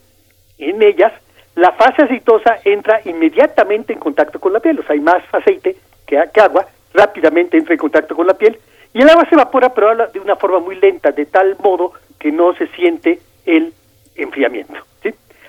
en 0.58 0.82
ellas, 0.82 1.14
la 1.56 1.72
fase 1.74 2.04
aceitosa 2.04 2.58
entra 2.64 3.02
inmediatamente 3.06 3.94
en 3.94 4.00
contacto 4.00 4.40
con 4.40 4.54
la 4.54 4.60
piel, 4.60 4.80
o 4.80 4.84
sea, 4.84 4.94
hay 4.94 5.00
más 5.00 5.24
aceite 5.32 5.76
que, 6.06 6.22
que 6.34 6.42
agua, 6.42 6.66
rápidamente 6.94 7.58
entra 7.58 7.74
en 7.74 7.80
contacto 7.80 8.16
con 8.16 8.28
la 8.28 8.34
piel, 8.34 8.58
y 8.94 9.02
el 9.02 9.10
agua 9.10 9.26
se 9.28 9.36
evapora, 9.36 9.74
pero 9.74 9.96
de 10.08 10.20
una 10.20 10.36
forma 10.36 10.60
muy 10.60 10.76
lenta, 10.76 11.12
de 11.12 11.26
tal 11.26 11.56
modo 11.64 11.94
que 12.18 12.32
no 12.32 12.54
se 12.56 12.68
siente 12.68 13.20
el 13.46 13.74
enfriamiento. 14.16 14.89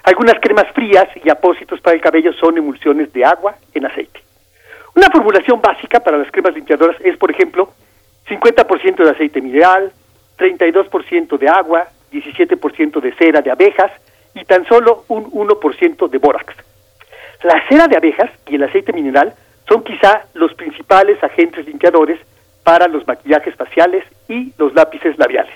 Algunas 0.05 0.41
cremas 0.41 0.67
frías 0.73 1.09
y 1.23 1.29
apósitos 1.31 1.81
para 1.81 1.97
el 1.97 2.03
cabello 2.03 2.33
son 2.33 2.57
emulsiones 2.57 3.13
de 3.13 3.25
agua 3.25 3.57
en 3.75 3.87
aceite. 3.87 4.21
Una 4.95 5.09
formulación 5.11 5.61
básica 5.61 6.01
para 6.01 6.19
las 6.19 6.31
cremas 6.31 6.55
limpiadoras 6.55 6.97
es, 7.01 7.17
por 7.17 7.31
ejemplo, 7.31 7.73
50% 8.29 9.05
de 9.05 9.11
aceite 9.11 9.41
mineral, 9.41 9.93
32% 10.39 11.39
de 11.39 11.49
agua, 11.49 11.89
17% 12.13 13.01
de 13.01 13.13
cera 13.15 13.41
de 13.41 13.51
abejas 13.51 13.93
y 14.35 14.45
tan 14.45 14.67
solo 14.67 15.05
un 15.09 15.31
1% 15.31 16.09
de 16.09 16.19
bórax. 16.19 16.55
La 17.43 17.63
cera 17.69 17.87
de 17.87 17.97
abejas 17.97 18.31
y 18.47 18.57
el 18.57 18.65
aceite 18.65 18.93
mineral 18.93 19.35
son 19.69 19.85
quizá 19.85 20.25
los 20.35 20.53
principales 20.55 21.23
agentes 21.23 21.67
limpiadores 21.67 22.19
para 22.65 22.89
los 22.89 23.07
maquillajes 23.07 23.55
faciales 23.55 24.05
y 24.29 24.53
los 24.59 24.75
lápices 24.75 25.19
labiales. 25.19 25.55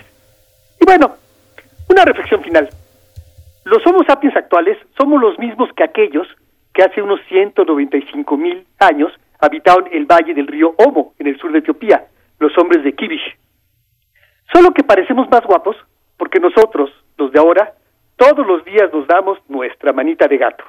Y 0.80 0.84
bueno, 0.84 1.16
una 1.88 2.04
reflexión 2.04 2.42
final. 2.42 2.68
Los 3.64 3.84
Homo 3.86 4.04
sapiens 4.06 4.36
actuales 4.36 4.76
somos 4.98 5.20
los 5.20 5.38
mismos 5.38 5.70
que 5.74 5.84
aquellos 5.84 6.26
que 6.74 6.82
hace 6.82 7.00
unos 7.00 7.20
195 7.28 8.36
mil 8.36 8.66
años 8.78 9.12
habitaron 9.40 9.88
el 9.92 10.06
valle 10.06 10.34
del 10.34 10.46
río 10.46 10.74
Omo, 10.78 11.14
en 11.18 11.28
el 11.28 11.38
sur 11.38 11.50
de 11.52 11.60
Etiopía, 11.60 12.06
los 12.38 12.56
hombres 12.58 12.84
de 12.84 12.94
Kibish. 12.94 13.38
Solo 14.52 14.72
que 14.72 14.84
parecemos 14.84 15.28
más 15.30 15.42
guapos 15.42 15.76
porque 16.18 16.40
nosotros, 16.40 16.90
los 17.16 17.32
de 17.32 17.38
ahora, 17.38 17.74
todos 18.16 18.46
los 18.46 18.64
días 18.64 18.92
nos 18.92 19.06
damos 19.06 19.38
nuestra 19.48 19.92
manita 19.92 20.28
de 20.28 20.38
gato. 20.38 20.64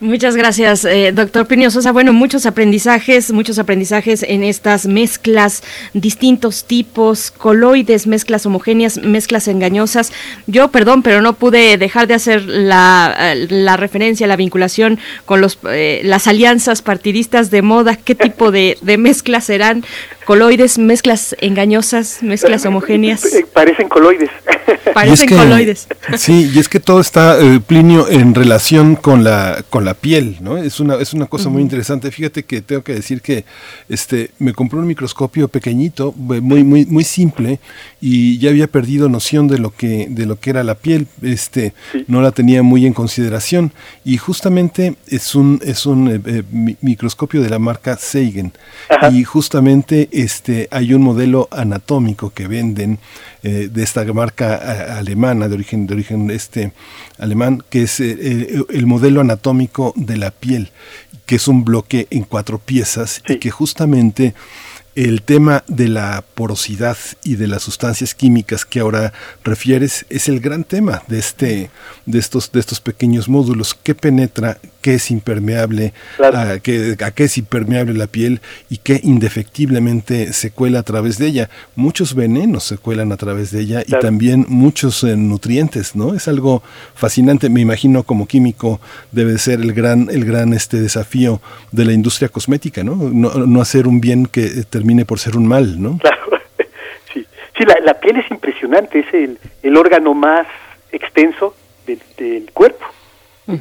Muchas 0.00 0.36
gracias, 0.36 0.86
eh, 0.86 1.12
doctor 1.12 1.46
Plinio 1.46 1.70
Sosa. 1.70 1.92
Bueno, 1.92 2.14
muchos 2.14 2.46
aprendizajes, 2.46 3.30
muchos 3.30 3.58
aprendizajes 3.58 4.22
en 4.22 4.42
estas 4.42 4.86
mezclas, 4.86 5.62
distintos 5.92 6.64
tipos, 6.64 7.30
coloides, 7.30 8.06
mezclas 8.06 8.46
homogéneas, 8.46 8.98
mezclas 8.98 9.48
engañosas. 9.48 10.12
Yo, 10.46 10.68
perdón, 10.68 11.02
pero 11.02 11.20
no 11.20 11.34
pude 11.34 11.76
dejar 11.76 12.06
de 12.06 12.14
hacer 12.14 12.44
la, 12.46 13.14
eh, 13.18 13.76
referencia, 13.76 14.26
la 14.26 14.36
vinculación 14.36 14.98
con 15.26 15.42
los, 15.42 15.58
eh, 15.68 16.00
las 16.04 16.26
alianzas 16.26 16.80
partidistas 16.80 17.50
de 17.50 17.60
moda. 17.60 17.96
¿Qué 17.96 18.14
tipo 18.14 18.50
de 18.50 18.96
mezclas 18.98 19.44
serán? 19.44 19.84
Coloides, 20.24 20.78
mezclas 20.78 21.36
engañosas, 21.40 22.22
mezclas 22.22 22.64
homogéneas. 22.64 23.26
Parecen 23.52 23.88
coloides. 23.88 24.30
Parecen 24.94 25.28
coloides. 25.28 25.88
Sí, 26.16 26.50
y 26.54 26.58
es 26.58 26.68
que 26.68 26.80
todo 26.80 27.00
está, 27.00 27.38
Plinio, 27.66 28.08
en 28.08 28.34
relación 28.34 28.96
con 28.96 29.24
la 29.24 29.64
con 29.70 29.84
la 29.84 29.94
piel, 29.94 30.36
¿no? 30.40 30.58
Es 30.58 30.80
una 30.80 30.96
es 30.96 31.12
una 31.12 31.26
cosa 31.26 31.48
muy 31.48 31.62
interesante. 31.62 32.10
Fíjate 32.10 32.44
que 32.44 32.60
tengo 32.60 32.82
que 32.82 32.94
decir 32.94 33.20
que 33.20 33.44
este 33.88 34.30
me 34.38 34.52
compré 34.52 34.78
un 34.78 34.86
microscopio 34.86 35.48
pequeñito, 35.48 36.12
muy 36.16 36.62
muy 36.62 36.84
muy 36.86 37.04
simple 37.04 37.58
y 38.00 38.38
ya 38.38 38.50
había 38.50 38.66
perdido 38.66 39.08
noción 39.08 39.48
de 39.48 39.58
lo 39.58 39.70
que 39.70 40.06
de 40.08 40.26
lo 40.26 40.38
que 40.38 40.50
era 40.50 40.62
la 40.62 40.74
piel, 40.74 41.06
este 41.22 41.74
no 42.06 42.20
la 42.22 42.32
tenía 42.32 42.62
muy 42.62 42.86
en 42.86 42.92
consideración 42.92 43.72
y 44.04 44.16
justamente 44.18 44.94
es 45.06 45.34
un 45.34 45.60
es 45.64 45.86
un 45.86 46.08
eh, 46.08 46.20
eh, 46.26 46.42
microscopio 46.80 47.40
de 47.42 47.50
la 47.50 47.58
marca 47.58 47.96
Seigen 47.96 48.52
y 49.12 49.24
justamente 49.24 50.08
este 50.22 50.68
hay 50.70 50.94
un 50.94 51.02
modelo 51.02 51.48
anatómico 51.50 52.30
que 52.30 52.48
venden 52.48 52.98
eh, 53.42 53.68
de 53.72 53.82
esta 53.82 54.04
marca 54.12 54.96
alemana 54.96 55.48
de 55.48 55.54
origen 55.54 55.86
de 55.86 55.94
origen 55.94 56.30
este 56.30 56.72
alemán 57.18 57.62
que 57.70 57.82
es 57.82 58.00
el, 58.00 58.66
el 58.68 58.86
modelo 58.86 59.20
anatómico 59.20 59.92
de 59.96 60.16
la 60.16 60.30
piel, 60.30 60.70
que 61.26 61.36
es 61.36 61.48
un 61.48 61.64
bloque 61.64 62.06
en 62.10 62.24
cuatro 62.24 62.58
piezas 62.58 63.22
y 63.28 63.36
que 63.36 63.50
justamente 63.50 64.34
el 64.94 65.22
tema 65.22 65.64
de 65.68 65.88
la 65.88 66.22
porosidad 66.34 66.98
y 67.24 67.36
de 67.36 67.46
las 67.46 67.62
sustancias 67.62 68.14
químicas 68.14 68.66
que 68.66 68.80
ahora 68.80 69.12
refieres 69.42 70.04
es 70.10 70.28
el 70.28 70.40
gran 70.40 70.64
tema 70.64 71.02
de 71.08 71.18
este 71.18 71.70
de 72.04 72.18
estos 72.18 72.52
de 72.52 72.60
estos 72.60 72.80
pequeños 72.80 73.28
módulos 73.28 73.74
qué 73.82 73.94
penetra 73.94 74.58
qué 74.82 74.94
es 74.94 75.10
impermeable 75.10 75.94
a, 76.18 76.58
qué, 76.62 76.96
a 77.02 77.10
qué 77.12 77.24
es 77.24 77.38
impermeable 77.38 77.94
la 77.94 78.06
piel 78.06 78.40
y 78.68 78.78
qué 78.78 79.00
indefectiblemente 79.02 80.32
se 80.32 80.50
cuela 80.50 80.80
a 80.80 80.82
través 80.82 81.16
de 81.18 81.28
ella. 81.28 81.48
Muchos 81.76 82.14
venenos 82.14 82.64
se 82.64 82.76
cuelan 82.76 83.12
a 83.12 83.16
través 83.16 83.50
de 83.52 83.60
ella 83.60 83.82
y 83.86 83.92
también 83.92 84.44
muchos 84.48 85.02
eh, 85.04 85.16
nutrientes 85.16 85.96
no 85.96 86.14
es 86.14 86.28
algo 86.28 86.62
fascinante. 86.94 87.48
Me 87.48 87.60
imagino 87.60 88.02
como 88.02 88.26
químico 88.26 88.80
debe 89.12 89.38
ser 89.38 89.60
el 89.60 89.72
gran 89.72 90.08
el 90.10 90.24
gran 90.24 90.52
este 90.52 90.80
desafío 90.80 91.40
de 91.70 91.84
la 91.84 91.92
industria 91.92 92.28
cosmética 92.28 92.84
no 92.84 92.96
no, 92.96 93.30
no 93.30 93.60
hacer 93.60 93.86
un 93.86 94.00
bien 94.00 94.26
que 94.26 94.44
eh, 94.44 94.64
termine 94.68 95.04
por 95.04 95.18
ser 95.18 95.36
un 95.36 95.46
mal, 95.46 95.80
¿no? 95.80 95.98
Claro, 95.98 96.40
sí, 97.14 97.24
sí 97.56 97.64
la, 97.64 97.94
piel 97.94 98.16
es 98.16 98.30
impresionante, 98.30 99.00
es 99.00 99.14
el, 99.14 99.38
el 99.62 99.76
órgano 99.76 100.14
más 100.14 100.46
extenso 100.90 101.54
del, 101.86 102.50
cuerpo. 102.52 102.84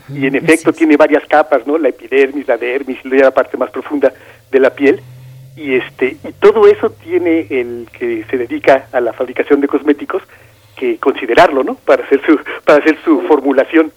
Y 0.10 0.26
en 0.26 0.36
efecto 0.36 0.74
tiene 0.74 0.98
varias 0.98 1.26
capas, 1.28 1.66
¿no? 1.66 1.78
La 1.78 1.90
epidermis, 1.90 2.48
la 2.48 2.58
dermis, 2.58 3.04
la 3.06 3.32
parte 3.32 3.58
más 3.58 3.70
profunda 3.70 4.14
de 4.52 4.60
la 4.60 4.70
piel. 4.72 5.02
Y 5.56 5.76
este 5.76 6.18
y 6.24 6.32
todo 6.40 6.68
eso 6.68 6.92
tiene 6.92 7.48
el 7.50 7.88
que 7.92 8.24
se 8.30 8.38
dedica 8.38 8.88
a 8.92 9.02
la 9.02 9.14
fabricación 9.14 9.60
de 9.62 9.68
cosméticos 9.68 10.24
que 10.76 10.98
considerarlo, 10.98 11.64
¿no? 11.64 11.76
Para 11.76 12.04
hacer 12.06 12.22
su 12.26 12.40
para 12.64 12.80
hacer 12.80 12.98
su 13.04 13.22
formulación. 13.22 13.92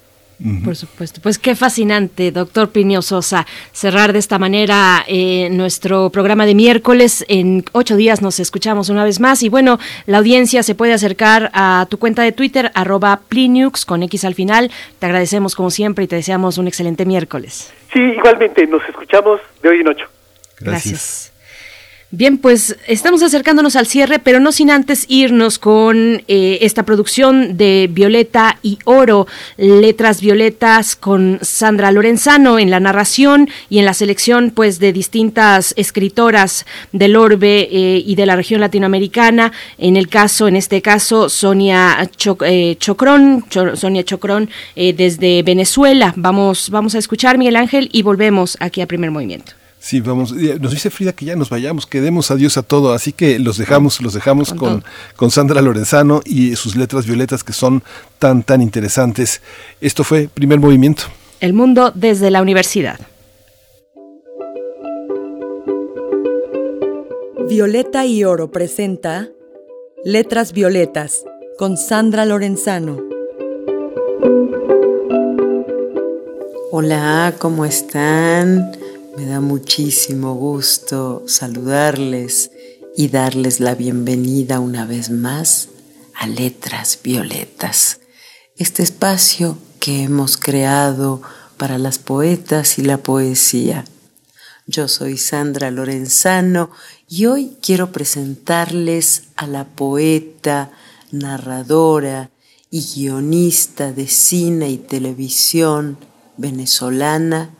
Por 0.64 0.76
supuesto. 0.76 1.20
Pues 1.22 1.38
qué 1.38 1.54
fascinante, 1.54 2.32
doctor 2.32 2.70
Pinio 2.70 3.02
Sosa, 3.02 3.46
cerrar 3.72 4.12
de 4.12 4.18
esta 4.18 4.38
manera 4.38 5.04
eh, 5.06 5.48
nuestro 5.50 6.10
programa 6.10 6.44
de 6.44 6.54
miércoles. 6.54 7.24
En 7.28 7.64
ocho 7.72 7.96
días 7.96 8.20
nos 8.20 8.40
escuchamos 8.40 8.88
una 8.88 9.04
vez 9.04 9.20
más. 9.20 9.42
Y 9.42 9.48
bueno, 9.48 9.78
la 10.06 10.18
audiencia 10.18 10.62
se 10.62 10.74
puede 10.74 10.92
acercar 10.92 11.50
a 11.54 11.86
tu 11.88 11.98
cuenta 11.98 12.22
de 12.22 12.32
Twitter, 12.32 12.70
arroba 12.74 13.20
Pliniux, 13.28 13.84
con 13.84 14.02
X 14.02 14.24
al 14.24 14.34
final. 14.34 14.70
Te 14.98 15.06
agradecemos 15.06 15.54
como 15.54 15.70
siempre 15.70 16.04
y 16.04 16.08
te 16.08 16.16
deseamos 16.16 16.58
un 16.58 16.66
excelente 16.66 17.06
miércoles. 17.06 17.72
Sí, 17.92 18.00
igualmente, 18.00 18.66
nos 18.66 18.82
escuchamos 18.88 19.40
de 19.62 19.68
hoy 19.68 19.80
en 19.80 19.88
ocho. 19.88 20.06
Gracias. 20.58 21.33
Bien, 22.16 22.38
pues 22.38 22.76
estamos 22.86 23.24
acercándonos 23.24 23.74
al 23.74 23.86
cierre, 23.86 24.20
pero 24.20 24.38
no 24.38 24.52
sin 24.52 24.70
antes 24.70 25.04
irnos 25.08 25.58
con 25.58 26.22
eh, 26.28 26.58
esta 26.60 26.84
producción 26.84 27.56
de 27.56 27.90
Violeta 27.90 28.60
y 28.62 28.78
Oro, 28.84 29.26
letras 29.56 30.20
violetas 30.20 30.94
con 30.94 31.40
Sandra 31.42 31.90
Lorenzano 31.90 32.60
en 32.60 32.70
la 32.70 32.78
narración 32.78 33.48
y 33.68 33.80
en 33.80 33.84
la 33.84 33.94
selección 33.94 34.52
pues 34.54 34.78
de 34.78 34.92
distintas 34.92 35.74
escritoras 35.76 36.66
del 36.92 37.16
orbe 37.16 37.68
eh, 37.72 38.04
y 38.06 38.14
de 38.14 38.26
la 38.26 38.36
región 38.36 38.60
latinoamericana. 38.60 39.50
En 39.76 39.96
el 39.96 40.06
caso, 40.06 40.46
en 40.46 40.54
este 40.54 40.82
caso, 40.82 41.28
Sonia 41.28 42.08
eh, 42.46 42.76
Chocrón, 42.78 43.44
Sonia 43.50 44.04
Chocrón 44.04 44.50
desde 44.76 45.42
Venezuela. 45.42 46.14
Vamos, 46.14 46.70
vamos 46.70 46.94
a 46.94 46.98
escuchar 46.98 47.38
Miguel 47.38 47.56
Ángel 47.56 47.88
y 47.90 48.02
volvemos 48.02 48.56
aquí 48.60 48.82
a 48.82 48.86
Primer 48.86 49.10
Movimiento. 49.10 49.63
Sí, 49.84 50.00
vamos. 50.00 50.32
Nos 50.32 50.70
dice 50.70 50.88
Frida 50.88 51.12
que 51.12 51.26
ya 51.26 51.36
nos 51.36 51.50
vayamos, 51.50 51.86
que 51.86 52.00
demos 52.00 52.30
adiós 52.30 52.56
a 52.56 52.62
todo, 52.62 52.94
así 52.94 53.12
que 53.12 53.38
los 53.38 53.58
dejamos, 53.58 54.00
los 54.00 54.14
dejamos 54.14 54.54
con, 54.54 54.82
con, 55.14 55.30
Sandra 55.30 55.60
Lorenzano 55.60 56.22
y 56.24 56.56
sus 56.56 56.74
letras 56.74 57.04
violetas 57.04 57.44
que 57.44 57.52
son 57.52 57.82
tan, 58.18 58.42
tan 58.44 58.62
interesantes. 58.62 59.42
Esto 59.82 60.02
fue 60.02 60.30
Primer 60.32 60.58
Movimiento. 60.58 61.02
El 61.40 61.52
mundo 61.52 61.92
desde 61.94 62.30
la 62.30 62.40
universidad. 62.40 62.98
Violeta 67.46 68.06
y 68.06 68.24
Oro 68.24 68.50
presenta 68.50 69.28
Letras 70.02 70.54
Violetas 70.54 71.24
con 71.58 71.76
Sandra 71.76 72.24
Lorenzano. 72.24 73.02
Hola, 76.72 77.34
¿cómo 77.38 77.66
están? 77.66 78.82
Me 79.16 79.26
da 79.26 79.40
muchísimo 79.40 80.34
gusto 80.34 81.22
saludarles 81.28 82.50
y 82.96 83.08
darles 83.08 83.60
la 83.60 83.76
bienvenida 83.76 84.58
una 84.58 84.86
vez 84.86 85.08
más 85.10 85.68
a 86.14 86.26
Letras 86.26 86.98
Violetas, 87.00 88.00
este 88.56 88.82
espacio 88.82 89.56
que 89.78 90.02
hemos 90.02 90.36
creado 90.36 91.22
para 91.56 91.78
las 91.78 91.98
poetas 91.98 92.76
y 92.80 92.82
la 92.82 92.98
poesía. 92.98 93.84
Yo 94.66 94.88
soy 94.88 95.16
Sandra 95.16 95.70
Lorenzano 95.70 96.70
Y 97.08 97.26
hoy 97.26 97.56
quiero 97.62 97.92
presentarles 97.92 99.24
a 99.36 99.46
la 99.46 99.64
poeta, 99.64 100.72
narradora 101.12 102.30
y 102.68 102.82
guionista 102.82 103.92
de 103.92 104.08
cine 104.08 104.70
y 104.70 104.78
televisión 104.78 105.98
venezolana 106.36 107.54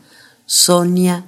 Sonia 0.45 1.25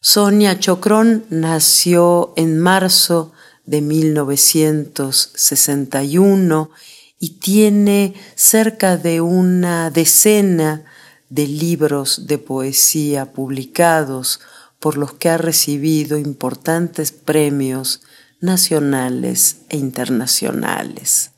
Sonia 0.00 0.58
Chocrón 0.58 1.26
nació 1.28 2.32
en 2.36 2.58
marzo 2.58 3.32
de 3.66 3.82
1961 3.82 6.70
y 7.18 7.28
tiene 7.38 8.14
cerca 8.36 8.96
de 8.96 9.20
una 9.20 9.90
decena 9.90 10.86
de 11.28 11.46
libros 11.46 12.26
de 12.28 12.38
poesía 12.38 13.32
publicados 13.32 14.40
por 14.78 14.96
los 14.96 15.12
que 15.12 15.28
ha 15.28 15.36
recibido 15.36 16.16
importantes 16.16 17.12
premios 17.12 18.00
nacionales 18.40 19.56
e 19.68 19.76
internacionales. 19.76 21.32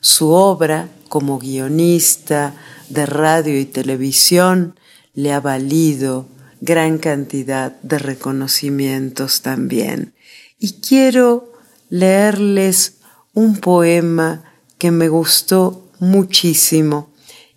Su 0.00 0.30
obra 0.30 0.88
como 1.10 1.38
guionista 1.38 2.54
de 2.88 3.04
radio 3.04 3.60
y 3.60 3.66
televisión 3.66 4.80
le 5.14 5.32
ha 5.32 5.40
valido 5.40 6.26
gran 6.60 6.98
cantidad 6.98 7.72
de 7.82 7.98
reconocimientos 7.98 9.42
también. 9.42 10.14
Y 10.58 10.74
quiero 10.74 11.52
leerles 11.88 12.94
un 13.34 13.56
poema 13.56 14.44
que 14.78 14.90
me 14.90 15.08
gustó 15.08 15.88
muchísimo 15.98 17.10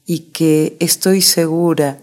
y 0.06 0.32
que 0.32 0.77
estoy 0.80 1.22
segura 1.22 1.99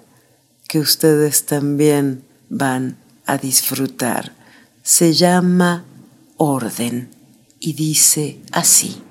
que 0.69 0.79
ustedes 0.79 1.47
también 1.47 2.23
van 2.49 2.97
a 3.27 3.39
disfrutar. 3.39 4.33
Se 4.83 5.13
llama 5.13 5.85
Orden 6.37 7.11
y 7.59 7.75
dice 7.75 8.41
así. 8.53 9.03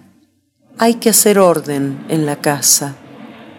Hay 0.77 0.95
que 0.95 1.09
hacer 1.09 1.37
orden 1.39 2.05
en 2.09 2.25
la 2.25 2.39
casa, 2.39 2.95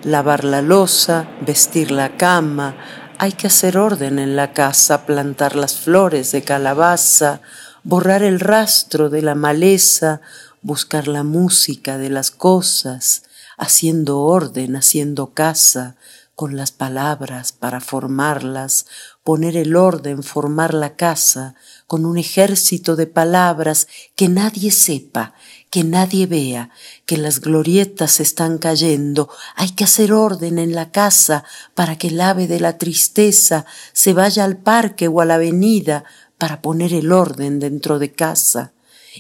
lavar 0.04 0.44
la 0.44 0.62
losa, 0.62 1.28
vestir 1.46 1.90
la 1.90 2.16
cama, 2.16 2.76
hay 3.18 3.32
que 3.32 3.48
hacer 3.48 3.76
orden 3.76 4.18
en 4.18 4.34
la 4.36 4.52
casa, 4.52 5.04
plantar 5.04 5.54
las 5.56 5.74
flores 5.74 6.32
de 6.32 6.42
calabaza, 6.42 7.40
borrar 7.82 8.22
el 8.22 8.40
rastro 8.40 9.10
de 9.10 9.22
la 9.22 9.34
maleza, 9.34 10.20
buscar 10.62 11.08
la 11.08 11.22
música 11.22 11.98
de 11.98 12.10
las 12.10 12.30
cosas, 12.30 13.24
haciendo 13.58 14.20
orden, 14.20 14.76
haciendo 14.76 15.34
casa, 15.34 15.96
con 16.34 16.56
las 16.56 16.72
palabras 16.72 17.52
para 17.52 17.82
formarlas, 17.82 18.86
poner 19.22 19.58
el 19.58 19.76
orden, 19.76 20.22
formar 20.22 20.72
la 20.72 20.96
casa, 20.96 21.54
con 21.86 22.06
un 22.06 22.16
ejército 22.16 22.96
de 22.96 23.06
palabras 23.06 23.88
que 24.16 24.30
nadie 24.30 24.70
sepa, 24.70 25.34
que 25.70 25.84
nadie 25.84 26.26
vea, 26.26 26.70
que 27.06 27.16
las 27.16 27.40
glorietas 27.40 28.18
están 28.18 28.58
cayendo, 28.58 29.30
hay 29.54 29.70
que 29.70 29.84
hacer 29.84 30.12
orden 30.12 30.58
en 30.58 30.74
la 30.74 30.90
casa 30.90 31.44
para 31.74 31.96
que 31.96 32.08
el 32.08 32.20
ave 32.20 32.48
de 32.48 32.58
la 32.58 32.76
tristeza 32.76 33.64
se 33.92 34.12
vaya 34.12 34.44
al 34.44 34.56
parque 34.56 35.06
o 35.06 35.20
a 35.20 35.24
la 35.24 35.34
avenida 35.36 36.04
para 36.38 36.60
poner 36.60 36.92
el 36.92 37.12
orden 37.12 37.60
dentro 37.60 38.00
de 38.00 38.12
casa 38.12 38.72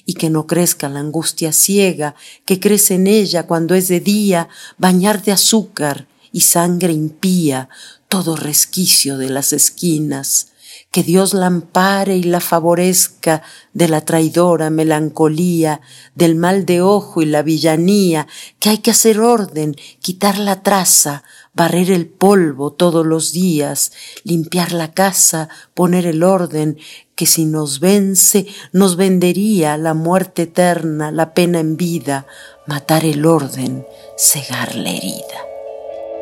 y 0.04 0.14
que 0.14 0.30
no 0.30 0.46
crezca 0.46 0.88
la 0.88 1.00
angustia 1.00 1.52
ciega 1.52 2.14
que 2.44 2.58
crece 2.58 2.94
en 2.94 3.06
ella 3.06 3.46
cuando 3.46 3.74
es 3.74 3.88
de 3.88 4.00
día, 4.00 4.48
bañar 4.76 5.22
de 5.22 5.32
azúcar 5.32 6.06
y 6.32 6.42
sangre 6.42 6.92
impía 6.92 7.68
todo 8.08 8.36
resquicio 8.36 9.18
de 9.18 9.30
las 9.30 9.52
esquinas, 9.52 10.49
que 10.90 11.02
Dios 11.04 11.34
la 11.34 11.46
ampare 11.46 12.16
y 12.16 12.24
la 12.24 12.40
favorezca 12.40 13.42
de 13.72 13.88
la 13.88 14.00
traidora 14.00 14.70
melancolía, 14.70 15.80
del 16.14 16.34
mal 16.34 16.66
de 16.66 16.82
ojo 16.82 17.22
y 17.22 17.26
la 17.26 17.42
villanía, 17.42 18.26
que 18.58 18.70
hay 18.70 18.78
que 18.78 18.90
hacer 18.90 19.20
orden, 19.20 19.76
quitar 20.00 20.38
la 20.38 20.62
traza, 20.62 21.22
barrer 21.54 21.90
el 21.90 22.08
polvo 22.08 22.72
todos 22.72 23.06
los 23.06 23.32
días, 23.32 23.92
limpiar 24.24 24.72
la 24.72 24.92
casa, 24.92 25.48
poner 25.74 26.06
el 26.06 26.24
orden, 26.24 26.78
que 27.14 27.26
si 27.26 27.44
nos 27.44 27.80
vence 27.80 28.46
nos 28.72 28.96
vendería 28.96 29.76
la 29.76 29.94
muerte 29.94 30.42
eterna, 30.42 31.12
la 31.12 31.34
pena 31.34 31.60
en 31.60 31.76
vida, 31.76 32.26
matar 32.66 33.04
el 33.04 33.26
orden, 33.26 33.86
cegar 34.16 34.74
la 34.74 34.90
herida. 34.90 35.44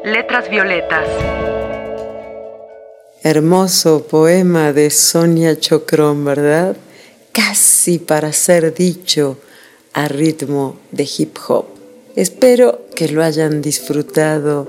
Letras 0.04 0.48
violetas. 0.50 1.06
Hermoso 3.24 4.04
poema 4.04 4.72
de 4.72 4.90
Sonia 4.90 5.58
Chocrón, 5.58 6.24
¿verdad? 6.24 6.76
Casi 7.32 7.98
para 7.98 8.32
ser 8.32 8.72
dicho 8.72 9.38
a 9.92 10.06
ritmo 10.06 10.76
de 10.92 11.08
hip 11.18 11.36
hop. 11.48 11.64
Espero 12.14 12.82
que 12.94 13.08
lo 13.08 13.24
hayan 13.24 13.60
disfrutado 13.60 14.68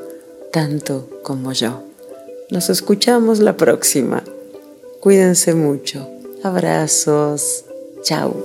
tanto 0.51 1.21
como 1.21 1.53
yo. 1.53 1.83
Nos 2.49 2.71
escuchamos 2.71 3.37
la 3.37 3.55
próxima. 3.55 4.23
Cuídense 4.99 5.53
mucho. 5.53 6.09
Abrazos. 6.41 7.65
Chao. 8.01 8.35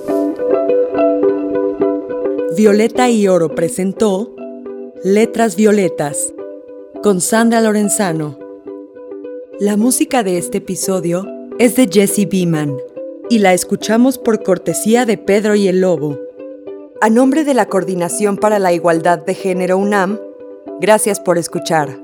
Violeta 2.55 3.09
y 3.09 3.27
Oro 3.27 3.55
presentó 3.55 4.37
Letras 5.03 5.57
Violetas 5.57 6.35
con 7.03 7.23
Sandra 7.23 7.63
Lorenzano. 7.63 8.44
La 9.61 9.77
música 9.77 10.23
de 10.23 10.39
este 10.39 10.59
episodio 10.59 11.27
es 11.59 11.77
de 11.77 11.89
Jesse 11.91 12.29
Beeman 12.29 12.77
y 13.31 13.39
la 13.39 13.55
escuchamos 13.55 14.19
por 14.19 14.43
cortesía 14.43 15.07
de 15.07 15.19
Pedro 15.19 15.55
y 15.55 15.69
el 15.69 15.81
Lobo. 15.81 16.19
A 17.01 17.09
nombre 17.09 17.45
de 17.45 17.55
la 17.55 17.67
Coordinación 17.67 18.37
para 18.37 18.59
la 18.59 18.73
Igualdad 18.73 19.19
de 19.19 19.35
Género 19.35 19.79
UNAM, 19.79 20.19
Gracias 20.81 21.21
por 21.21 21.39
escuchar. 21.39 21.99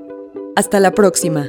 Hasta 0.55 0.79
la 0.79 0.91
próxima. 0.91 1.45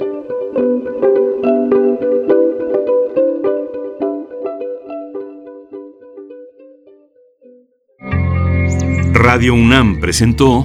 Radio 9.12 9.55
UNAM 9.55 10.00
presentó 10.00 10.64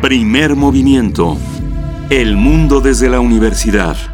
Primer 0.00 0.56
Movimiento. 0.56 1.36
El 2.10 2.36
mundo 2.36 2.80
desde 2.80 3.08
la 3.08 3.20
universidad. 3.20 4.13